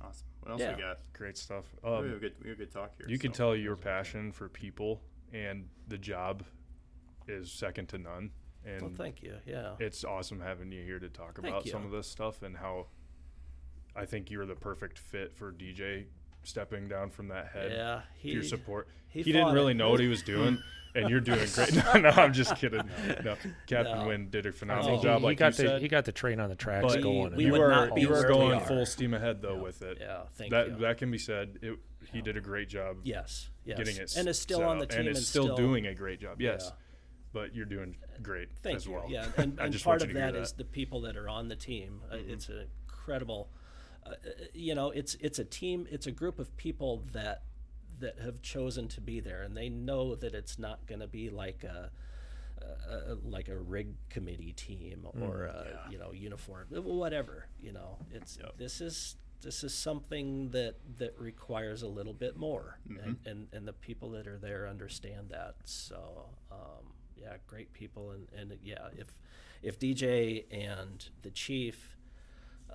Awesome. 0.00 0.26
What 0.44 0.52
else 0.52 0.60
Yeah. 0.60 0.76
we 0.76 0.82
got? 0.82 0.98
great 1.14 1.38
stuff. 1.38 1.64
we 1.82 1.88
have 1.90 2.04
a 2.04 2.12
Um, 2.14 2.18
good, 2.18 2.34
we 2.42 2.50
have 2.50 2.58
a 2.58 2.64
good 2.64 2.70
talk 2.70 2.94
here. 2.98 3.08
you 3.08 3.18
can 3.18 3.32
tell 3.32 3.56
your 3.56 3.76
passion 3.76 4.30
for 4.30 4.48
people 4.48 5.00
and 5.32 5.68
the 5.88 5.96
job 5.98 6.44
is 7.26 7.50
second 7.50 7.88
to 7.88 7.98
none. 7.98 8.30
And 8.64 8.82
well, 8.82 8.90
thank 8.94 9.22
you. 9.22 9.38
Yeah. 9.46 9.76
it's 9.80 10.04
awesome 10.04 10.40
having 10.40 10.70
you 10.70 10.84
here 10.84 10.98
to 10.98 11.08
talk 11.08 11.36
Thank 11.36 11.48
about 11.48 11.66
some 11.66 11.84
of 11.84 11.90
this 11.92 12.06
stuff 12.06 12.42
and 12.42 12.56
how 12.58 12.88
I 13.96 14.04
think 14.04 14.30
you're 14.30 14.46
the 14.46 14.54
perfect 14.54 14.98
fit 14.98 15.32
for 15.34 15.50
DJ 15.52 16.06
stepping 16.44 16.88
down 16.88 17.10
from 17.10 17.28
that 17.28 17.48
head 17.48 17.72
yeah. 17.72 17.94
to 17.96 18.02
He 18.16 18.30
your 18.32 18.42
support. 18.42 18.88
he 19.08 19.22
He, 19.22 19.32
didn't 19.32 19.52
really 19.54 19.72
it. 19.72 19.76
know 19.76 19.90
what 19.90 20.00
he 20.00 20.06
was 20.08 20.22
doing, 20.22 20.58
and 20.94 21.08
you're 21.10 21.20
doing 21.20 21.46
great. 21.54 21.74
no, 21.74 21.92
no, 22.00 22.08
I'm 22.10 22.32
just 22.32 22.56
kidding. 22.56 22.82
No, 23.24 23.36
Captain 23.66 23.98
No. 23.98 24.06
Wynn 24.08 24.30
did 24.30 24.46
a 24.46 24.52
phenomenal 24.52 24.98
he, 24.98 25.02
job, 25.02 25.20
he 25.20 25.24
like 25.26 25.38
got 25.38 25.58
you 25.58 25.64
the 25.64 25.68
said. 25.70 25.82
he 25.82 25.88
got 25.88 26.04
the 26.04 26.12
train 26.12 26.40
on 26.40 26.48
the 26.48 26.54
tracks 26.56 26.94
but 26.94 27.02
going. 27.02 27.26
and 27.28 27.36
we 27.36 27.46
you 27.46 27.52
would 27.52 27.60
not 27.68 27.94
be 27.94 28.02
you 28.02 28.08
are 28.08 28.12
where 28.20 28.28
we 28.28 28.34
going 28.34 28.54
are. 28.54 28.66
full 28.66 28.86
steam 28.86 29.14
ahead 29.14 29.42
though 29.42 29.56
with 29.62 29.82
it. 29.82 29.98
Yeah. 30.00 30.22
Thank 30.34 30.50
that 30.52 30.68
you. 30.68 30.76
that 30.78 30.98
can 30.98 31.10
be 31.10 31.18
said. 31.18 31.58
It, 31.62 31.78
he 32.12 32.20
did 32.20 32.36
a 32.36 32.40
great 32.40 32.68
job 32.68 32.98
Yes, 33.02 33.48
yes. 33.64 33.78
getting 33.78 33.96
it 33.96 34.14
and 34.16 34.28
is 34.28 34.38
still 34.38 34.58
set 34.58 34.68
on 34.68 34.78
the 34.78 34.84
up, 34.84 34.90
team 34.90 35.00
and 35.00 35.08
is 35.08 35.26
still, 35.26 35.56
doing 35.56 35.86
a 35.86 35.94
great 35.94 36.20
job. 36.20 36.38
Yes, 36.40 36.64
Yeah. 36.66 36.76
but 37.32 37.54
you're 37.54 37.64
doing 37.64 37.96
great 38.22 38.50
Thank 38.62 38.76
as 38.76 38.86
you. 38.86 38.92
well. 38.92 39.06
Yeah, 39.08 39.26
and, 39.38 39.58
and 39.58 39.72
just 39.72 39.84
part 39.86 40.02
of 40.02 40.08
you 40.08 40.14
that 40.14 40.36
is. 40.36 40.50
Mm-hmm. 40.50 40.58
the 40.58 40.64
people 40.64 41.00
that 41.02 41.16
are 41.16 41.28
on 41.30 41.48
the 41.48 41.56
team. 41.56 42.02
Uh, 42.12 42.16
it's 42.18 42.50
an 42.50 42.66
incredible. 42.86 43.48
Uh, 44.06 44.10
you 44.52 44.74
know, 44.74 44.90
it's 44.90 45.14
it's 45.20 45.38
a 45.38 45.44
team. 45.44 45.86
It's 45.90 46.06
a 46.06 46.12
group 46.12 46.38
of 46.38 46.54
people 46.56 47.04
that 47.12 47.42
that 48.00 48.18
have 48.20 48.42
chosen 48.42 48.88
to 48.88 49.00
be 49.00 49.20
there, 49.20 49.42
and 49.42 49.56
they 49.56 49.68
know 49.68 50.14
that 50.16 50.34
it's 50.34 50.58
not 50.58 50.86
going 50.86 51.00
to 51.00 51.06
be 51.08 51.30
like 51.30 51.64
a. 51.64 51.90
Uh, 52.62 53.16
like 53.24 53.48
a 53.48 53.56
rig 53.58 53.88
committee 54.08 54.52
team 54.52 55.04
Mm, 55.14 55.22
or 55.28 55.44
a, 55.46 55.86
you 55.90 55.98
know 55.98 56.12
uniform 56.12 56.66
whatever 56.70 57.46
you 57.60 57.72
know 57.72 57.98
it's 58.10 58.38
this 58.56 58.80
is 58.80 59.16
this 59.42 59.64
is 59.64 59.74
something 59.74 60.48
that 60.50 60.76
that 60.98 61.14
requires 61.18 61.82
a 61.82 61.88
little 61.88 62.14
bit 62.14 62.36
more 62.38 62.78
Mm-hmm. 62.88 63.04
and, 63.04 63.16
and 63.26 63.46
and 63.52 63.68
the 63.68 63.72
people 63.74 64.10
that 64.12 64.26
are 64.26 64.38
there 64.38 64.66
understand 64.68 65.30
that 65.30 65.56
so 65.64 66.26
um, 66.52 66.86
yeah 67.16 67.34
great 67.46 67.72
people 67.74 68.12
and 68.12 68.28
and 68.38 68.56
yeah 68.62 68.88
if 68.96 69.08
if 69.62 69.78
dj 69.78 70.44
and 70.50 71.08
the 71.22 71.30
chief 71.30 71.93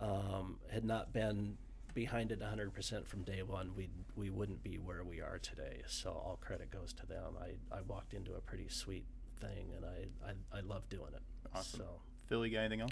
um, 0.02 0.58
had 0.72 0.84
not 0.84 1.14
been 1.14 1.58
behind 1.94 2.32
it 2.32 2.40
100% 2.40 3.06
from 3.08 3.24
day 3.24 3.42
one 3.42 3.72
we 3.76 3.90
we 4.16 4.30
wouldn't 4.30 4.64
be 4.64 4.76
where 4.78 5.04
we 5.04 5.20
are 5.22 5.40
today 5.40 5.82
so 5.88 6.12
all 6.12 6.38
credit 6.40 6.70
goes 6.70 6.94
to 6.94 7.06
them 7.08 7.34
i 7.42 7.76
i 7.76 7.82
walked 7.88 8.14
into 8.14 8.36
a 8.36 8.40
pretty 8.40 8.70
sweet 8.70 9.06
thing 9.42 9.74
and 9.76 9.84
i 9.84 10.30
i, 10.30 10.60
I 10.60 10.62
love 10.62 10.88
doing 10.88 11.14
it 11.14 11.22
Awesome. 11.54 11.80
so 11.80 11.86
Phil, 12.28 12.46
you 12.46 12.54
got 12.54 12.60
anything 12.60 12.82
else? 12.82 12.92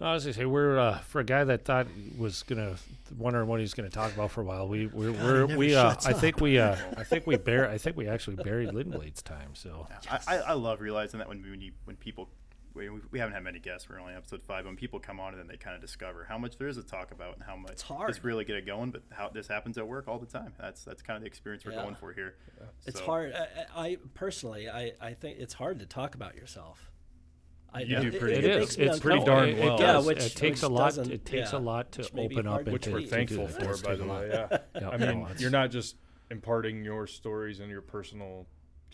No, 0.00 0.06
I 0.06 0.14
was 0.14 0.24
gonna 0.24 0.34
say 0.34 0.44
we're 0.44 0.78
uh, 0.78 0.98
for 1.00 1.20
a 1.20 1.24
guy 1.24 1.44
that 1.44 1.64
thought 1.64 1.86
was 2.18 2.42
gonna 2.42 2.74
wondering 3.16 3.46
what 3.46 3.60
he's 3.60 3.74
gonna 3.74 3.90
talk 3.90 4.12
about 4.12 4.32
for 4.32 4.40
a 4.40 4.44
while. 4.44 4.66
We 4.66 4.86
we're, 4.86 5.12
we're 5.22 5.46
never 5.46 5.56
we 5.56 5.76
uh, 5.76 5.94
I 6.04 6.12
think 6.14 6.40
we 6.40 6.58
uh, 6.58 6.76
I 6.96 7.04
think 7.04 7.26
we 7.26 7.36
bear 7.36 7.68
I 7.68 7.78
think 7.78 7.96
we 7.96 8.08
actually 8.08 8.36
buried 8.36 8.70
Lindblade's 8.70 9.22
time. 9.22 9.50
So 9.52 9.86
I, 10.10 10.18
I, 10.26 10.36
I 10.38 10.52
love 10.54 10.80
realizing 10.80 11.18
that 11.18 11.28
when 11.28 11.42
when, 11.42 11.60
you, 11.60 11.72
when 11.84 11.96
people 11.96 12.28
we, 12.74 12.90
we 13.12 13.18
haven't 13.18 13.34
had 13.34 13.42
many 13.44 13.58
guests. 13.60 13.88
We're 13.88 14.00
only 14.00 14.12
on 14.12 14.18
episode 14.18 14.42
five. 14.42 14.64
When 14.66 14.76
people 14.76 14.98
come 14.98 15.20
on 15.20 15.32
and 15.32 15.38
then 15.40 15.46
they 15.46 15.56
kind 15.56 15.76
of 15.76 15.80
discover 15.80 16.24
how 16.28 16.38
much 16.38 16.58
there 16.58 16.66
is 16.68 16.76
to 16.76 16.82
talk 16.82 17.12
about 17.12 17.34
and 17.34 17.42
how 17.44 17.56
much 17.56 17.72
It's 17.72 17.82
hard. 17.82 18.18
really 18.24 18.44
get 18.44 18.56
it 18.56 18.66
going. 18.66 18.90
But 18.90 19.02
how 19.12 19.28
this 19.28 19.46
happens 19.46 19.78
at 19.78 19.86
work 19.86 20.08
all 20.08 20.18
the 20.18 20.26
time. 20.26 20.52
That's 20.60 20.84
that's 20.84 21.00
kind 21.02 21.16
of 21.16 21.22
the 21.22 21.28
experience 21.28 21.64
we're 21.64 21.72
Yeah. 21.72 21.82
going 21.82 21.94
for 21.94 22.12
here. 22.12 22.34
It's 22.86 22.98
So- 22.98 23.04
hard. 23.06 23.32
I, 23.32 23.46
I 23.74 23.86
I- 23.86 23.96
personally, 24.14 24.68
I, 24.68 24.92
I 25.00 25.14
think 25.14 25.38
it's 25.38 25.54
hard 25.54 25.78
to 25.80 25.86
talk 25.86 26.14
about 26.14 26.34
yourself. 26.34 26.90
I, 27.72 27.80
You 27.80 28.00
do 28.00 28.08
it, 28.08 28.20
pretty 28.20 28.36
it, 28.36 28.40
good. 28.42 28.50
it 28.50 28.54
it 28.56 28.58
makes 28.60 28.70
is 28.72 28.78
me 28.78 28.84
it's 28.86 28.98
pretty 29.00 29.24
darn 29.24 29.58
well. 29.58 29.74
It, 29.76 29.80
Yeah, 29.80 29.98
which- 30.00 30.18
it 30.24 30.36
takes 30.36 30.62
a 30.62 30.68
lot. 30.68 30.96
It 30.98 31.24
takes 31.24 31.52
a 31.52 31.58
lot 31.58 31.92
to 31.92 32.02
which 32.02 32.12
may 32.12 32.26
be 32.28 32.36
open 32.36 32.46
up 32.48 32.64
to 32.64 32.70
which 32.72 32.82
to, 32.84 32.92
we're 32.92 33.02
thankful 33.02 33.48
for, 33.48 33.76
by 33.78 33.94
the 33.96 34.04
way. 34.04 34.30
Yeah, 34.32 34.58
Yeah, 34.80 34.88
I 34.90 34.96
mean, 34.96 35.26
you're 35.38 35.50
not 35.50 35.70
just 35.70 35.96
imparting 36.30 36.84
your 36.84 37.06
stories 37.06 37.60
and 37.60 37.68
your 37.70 37.82
personal 37.82 38.46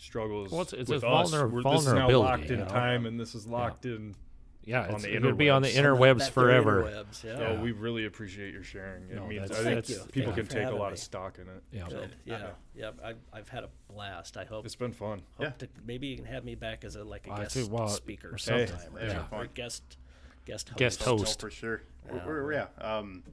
struggles 0.05 0.51
Well, 0.51 0.61
it's- 0.61 0.79
it's 0.81 0.89
with 0.89 1.03
a 1.03 1.07
us. 1.07 1.31
vulner- 1.31 1.49
We're, 1.49 1.63
this 1.63 1.81
is 1.81 1.85
now 1.87 1.91
vulnerability, 1.93 2.15
locked 2.17 2.49
you 2.49 2.53
in 2.55 2.59
know? 2.61 2.67
time, 2.67 3.05
and 3.05 3.19
this 3.19 3.35
is 3.35 3.45
locked 3.47 3.85
in. 3.85 4.15
Yeah, 4.63 4.83
on 4.83 4.93
it's, 4.95 5.03
the 5.03 5.15
it'll 5.15 5.33
be 5.33 5.49
on 5.49 5.63
the 5.63 5.69
interwebs. 5.69 6.17
interwebs 6.19 6.29
forever. 6.29 6.83
interwebs, 6.83 7.23
yeah. 7.23 7.37
So 7.37 7.61
we 7.63 7.71
really 7.71 8.05
appreciate 8.05 8.53
your 8.53 8.63
sharing. 8.63 9.09
It 9.09 9.15
No, 9.15 9.25
means 9.25 9.49
that's- 9.49 9.59
I 9.65 9.81
think 9.81 9.85
Thank 9.85 10.11
people 10.11 10.33
Thank 10.33 10.49
can 10.49 10.57
take 10.59 10.67
a 10.67 10.75
lot 10.75 10.89
me. 10.89 10.93
of 10.93 10.99
stock 10.99 11.39
in 11.39 11.47
it. 11.47 11.63
Yeah. 11.71 11.87
Good. 11.89 12.15
Yeah, 12.25 12.49
yeah. 12.75 12.91
I've, 13.03 13.17
I've 13.33 13.49
had 13.49 13.63
a 13.63 13.69
blast. 13.91 14.37
I 14.37 14.45
hope. 14.45 14.63
It's 14.65 14.75
been 14.75 14.91
fun. 14.93 15.23
hope 15.37 15.45
Yeah. 15.45 15.49
to, 15.59 15.67
maybe 15.85 16.07
you 16.07 16.15
can 16.15 16.25
have 16.25 16.45
me 16.45 16.53
back 16.53 16.83
as 16.83 16.95
a 16.95 17.03
like 17.03 17.25
a 17.27 17.31
I 17.33 17.37
guest 17.41 17.55
think, 17.55 17.71
well, 17.71 17.87
speaker 17.87 18.35
or 18.35 18.37
sometime, 18.37 18.67
something. 18.67 18.97
or, 18.97 19.07
Yeah. 19.07 19.25
or 19.31 19.45
guest 19.47 19.97
guest 20.45 20.69
host. 20.69 20.77
Guest 20.77 21.07
Oh, 21.07 21.17
host. 21.17 21.41
for 21.41 21.49
sure. 21.49 21.81
We're, 22.07 22.17
Yeah. 22.17 22.25
we're, 22.27 22.53
yeah. 22.53 22.67
Um, 22.79 23.23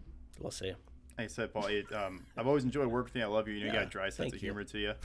We'll 0.40 0.50
see. 0.50 0.72
Like 1.18 1.24
I 1.24 1.26
said, 1.28 1.52
Paul, 1.52 1.66
it, 1.66 1.92
um, 1.92 2.24
I've 2.36 2.47
always 2.47 2.62
enjoyed 2.64 2.86
working 2.86 3.12
with 3.14 3.16
you. 3.16 3.22
I 3.22 3.26
love 3.26 3.48
you. 3.48 3.55
You 3.55 3.60
know, 3.60 3.66
you 3.66 3.72
Yeah, 3.72 3.78
got 3.80 3.86
a 3.88 3.90
dry 3.90 4.05
sense 4.08 4.16
thank 4.16 4.34
of 4.34 4.42
you. 4.42 4.47
humor 4.47 4.64
to 4.64 4.78
you. 4.78 4.92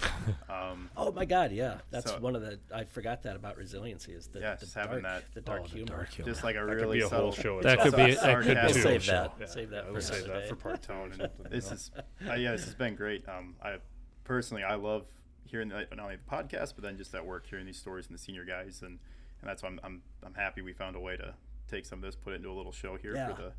Um, 0.50 0.90
Oh 0.96 1.12
my 1.12 1.26
God, 1.26 1.52
yeah. 1.52 1.80
That's 1.90 2.12
So- 2.12 2.20
one 2.20 2.36
of 2.36 2.44
the. 2.44 2.60
I 2.74 2.84
forgot 2.84 3.24
that 3.24 3.36
about 3.36 3.58
resiliency 3.58 4.14
is 4.14 4.28
the, 4.28 4.40
Yeah, 4.40 4.54
the 4.54 4.60
just 4.62 4.76
dark, 4.76 4.88
having 4.90 5.04
that- 5.04 5.24
the 5.34 5.42
dark 5.42 5.62
Oh, 5.62 5.64
the 5.64 5.70
humor. 5.70 5.88
dark 5.98 6.10
humor. 6.10 6.32
just 6.32 6.44
like 6.44 6.56
a 6.56 6.60
That 6.60 6.68
could 6.68 6.76
really 6.82 7.00
be 7.00 7.04
a 7.04 7.10
subtle. 7.10 7.32
whole 7.32 7.32
show. 7.32 7.62
That 7.64 7.80
could 7.80 7.96
be- 7.96 8.14
that 8.14 8.44
could 8.44 8.48
be 8.56 8.62
We'll 8.62 8.74
save 8.74 9.04
show. 9.04 9.12
that. 9.12 9.34
Yeah, 9.40 9.46
Save 9.48 9.70
that 9.72 9.76
yeah, 9.78 9.82
for 9.88 9.92
we'll 9.94 10.02
save 10.02 10.28
that 10.28 10.48
for 10.50 10.56
part 10.56 10.82
two. 10.84 10.94
or 10.94 11.10
something, 11.18 11.30
This 11.50 11.72
is, 11.72 11.92
uh, 12.30 12.34
yeah, 12.34 12.52
this 12.52 12.66
has 12.66 12.76
been 12.76 12.96
great. 12.96 13.28
Um, 13.28 13.56
I 13.64 13.78
personally, 14.24 14.64
I 14.64 14.76
love 14.76 15.06
hearing 15.46 15.70
the, 15.70 15.88
not 15.96 16.00
only 16.00 16.18
the 16.18 16.36
podcast, 16.36 16.74
but 16.76 16.84
then 16.84 16.98
just 16.98 17.14
at 17.16 17.26
work, 17.26 17.48
hearing 17.48 17.66
these 17.66 17.80
stories 17.80 18.06
from 18.06 18.16
the 18.16 18.22
senior 18.22 18.46
guys, 18.46 18.82
and 18.84 19.00
and 19.42 19.50
that's 19.50 19.64
why 19.64 19.70
I'm 19.70 19.80
I'm, 19.84 20.02
I'm 20.24 20.34
happy 20.36 20.62
we 20.62 20.74
found 20.74 20.96
a 20.96 21.00
way 21.00 21.18
to 21.18 21.34
take 21.68 21.86
some 21.86 22.00
of 22.00 22.04
this, 22.06 22.16
put 22.16 22.34
it 22.34 22.38
into 22.38 22.50
a 22.52 22.54
little 22.54 22.72
show 22.72 22.96
here 22.98 23.16
Yeah. 23.16 23.34
for 23.34 23.42
the 23.42 23.54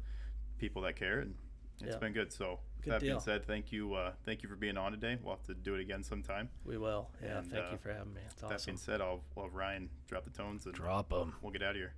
people 0.58 0.82
that 0.82 0.94
care, 0.96 1.18
and 1.20 1.34
it's 1.80 1.92
Yeah. 1.94 1.98
been 1.98 2.12
good. 2.12 2.32
So 2.32 2.60
with 2.76 2.84
Good 2.84 2.92
that 2.92 3.00
being 3.00 3.20
said, 3.20 3.46
thank 3.46 3.72
you 3.72 3.94
uh, 3.94 4.12
thank 4.24 4.42
you 4.42 4.48
for 4.48 4.56
being 4.56 4.76
on 4.76 4.92
today. 4.92 5.18
We'll 5.22 5.34
have 5.36 5.44
to 5.46 5.54
do 5.54 5.74
it 5.74 5.80
again 5.80 6.02
sometime. 6.02 6.48
We 6.64 6.78
will. 6.78 7.10
Yeah. 7.22 7.38
And, 7.38 7.50
thank 7.50 7.66
uh, 7.66 7.70
you 7.72 7.78
for 7.78 7.92
having 7.92 8.14
me. 8.14 8.20
It's 8.26 8.34
That 8.34 8.48
being 8.48 8.54
awesome. 8.54 8.76
said, 8.76 9.00
I'll, 9.00 9.22
I'll 9.36 9.44
have 9.44 9.54
Ryan 9.54 9.88
drop 10.08 10.24
the 10.24 10.30
tones 10.30 10.66
and 10.66 10.74
Drop 10.74 11.08
them. 11.10 11.34
we'll 11.42 11.52
get 11.52 11.62
out 11.62 11.70
of 11.70 11.76
here. 11.76 11.94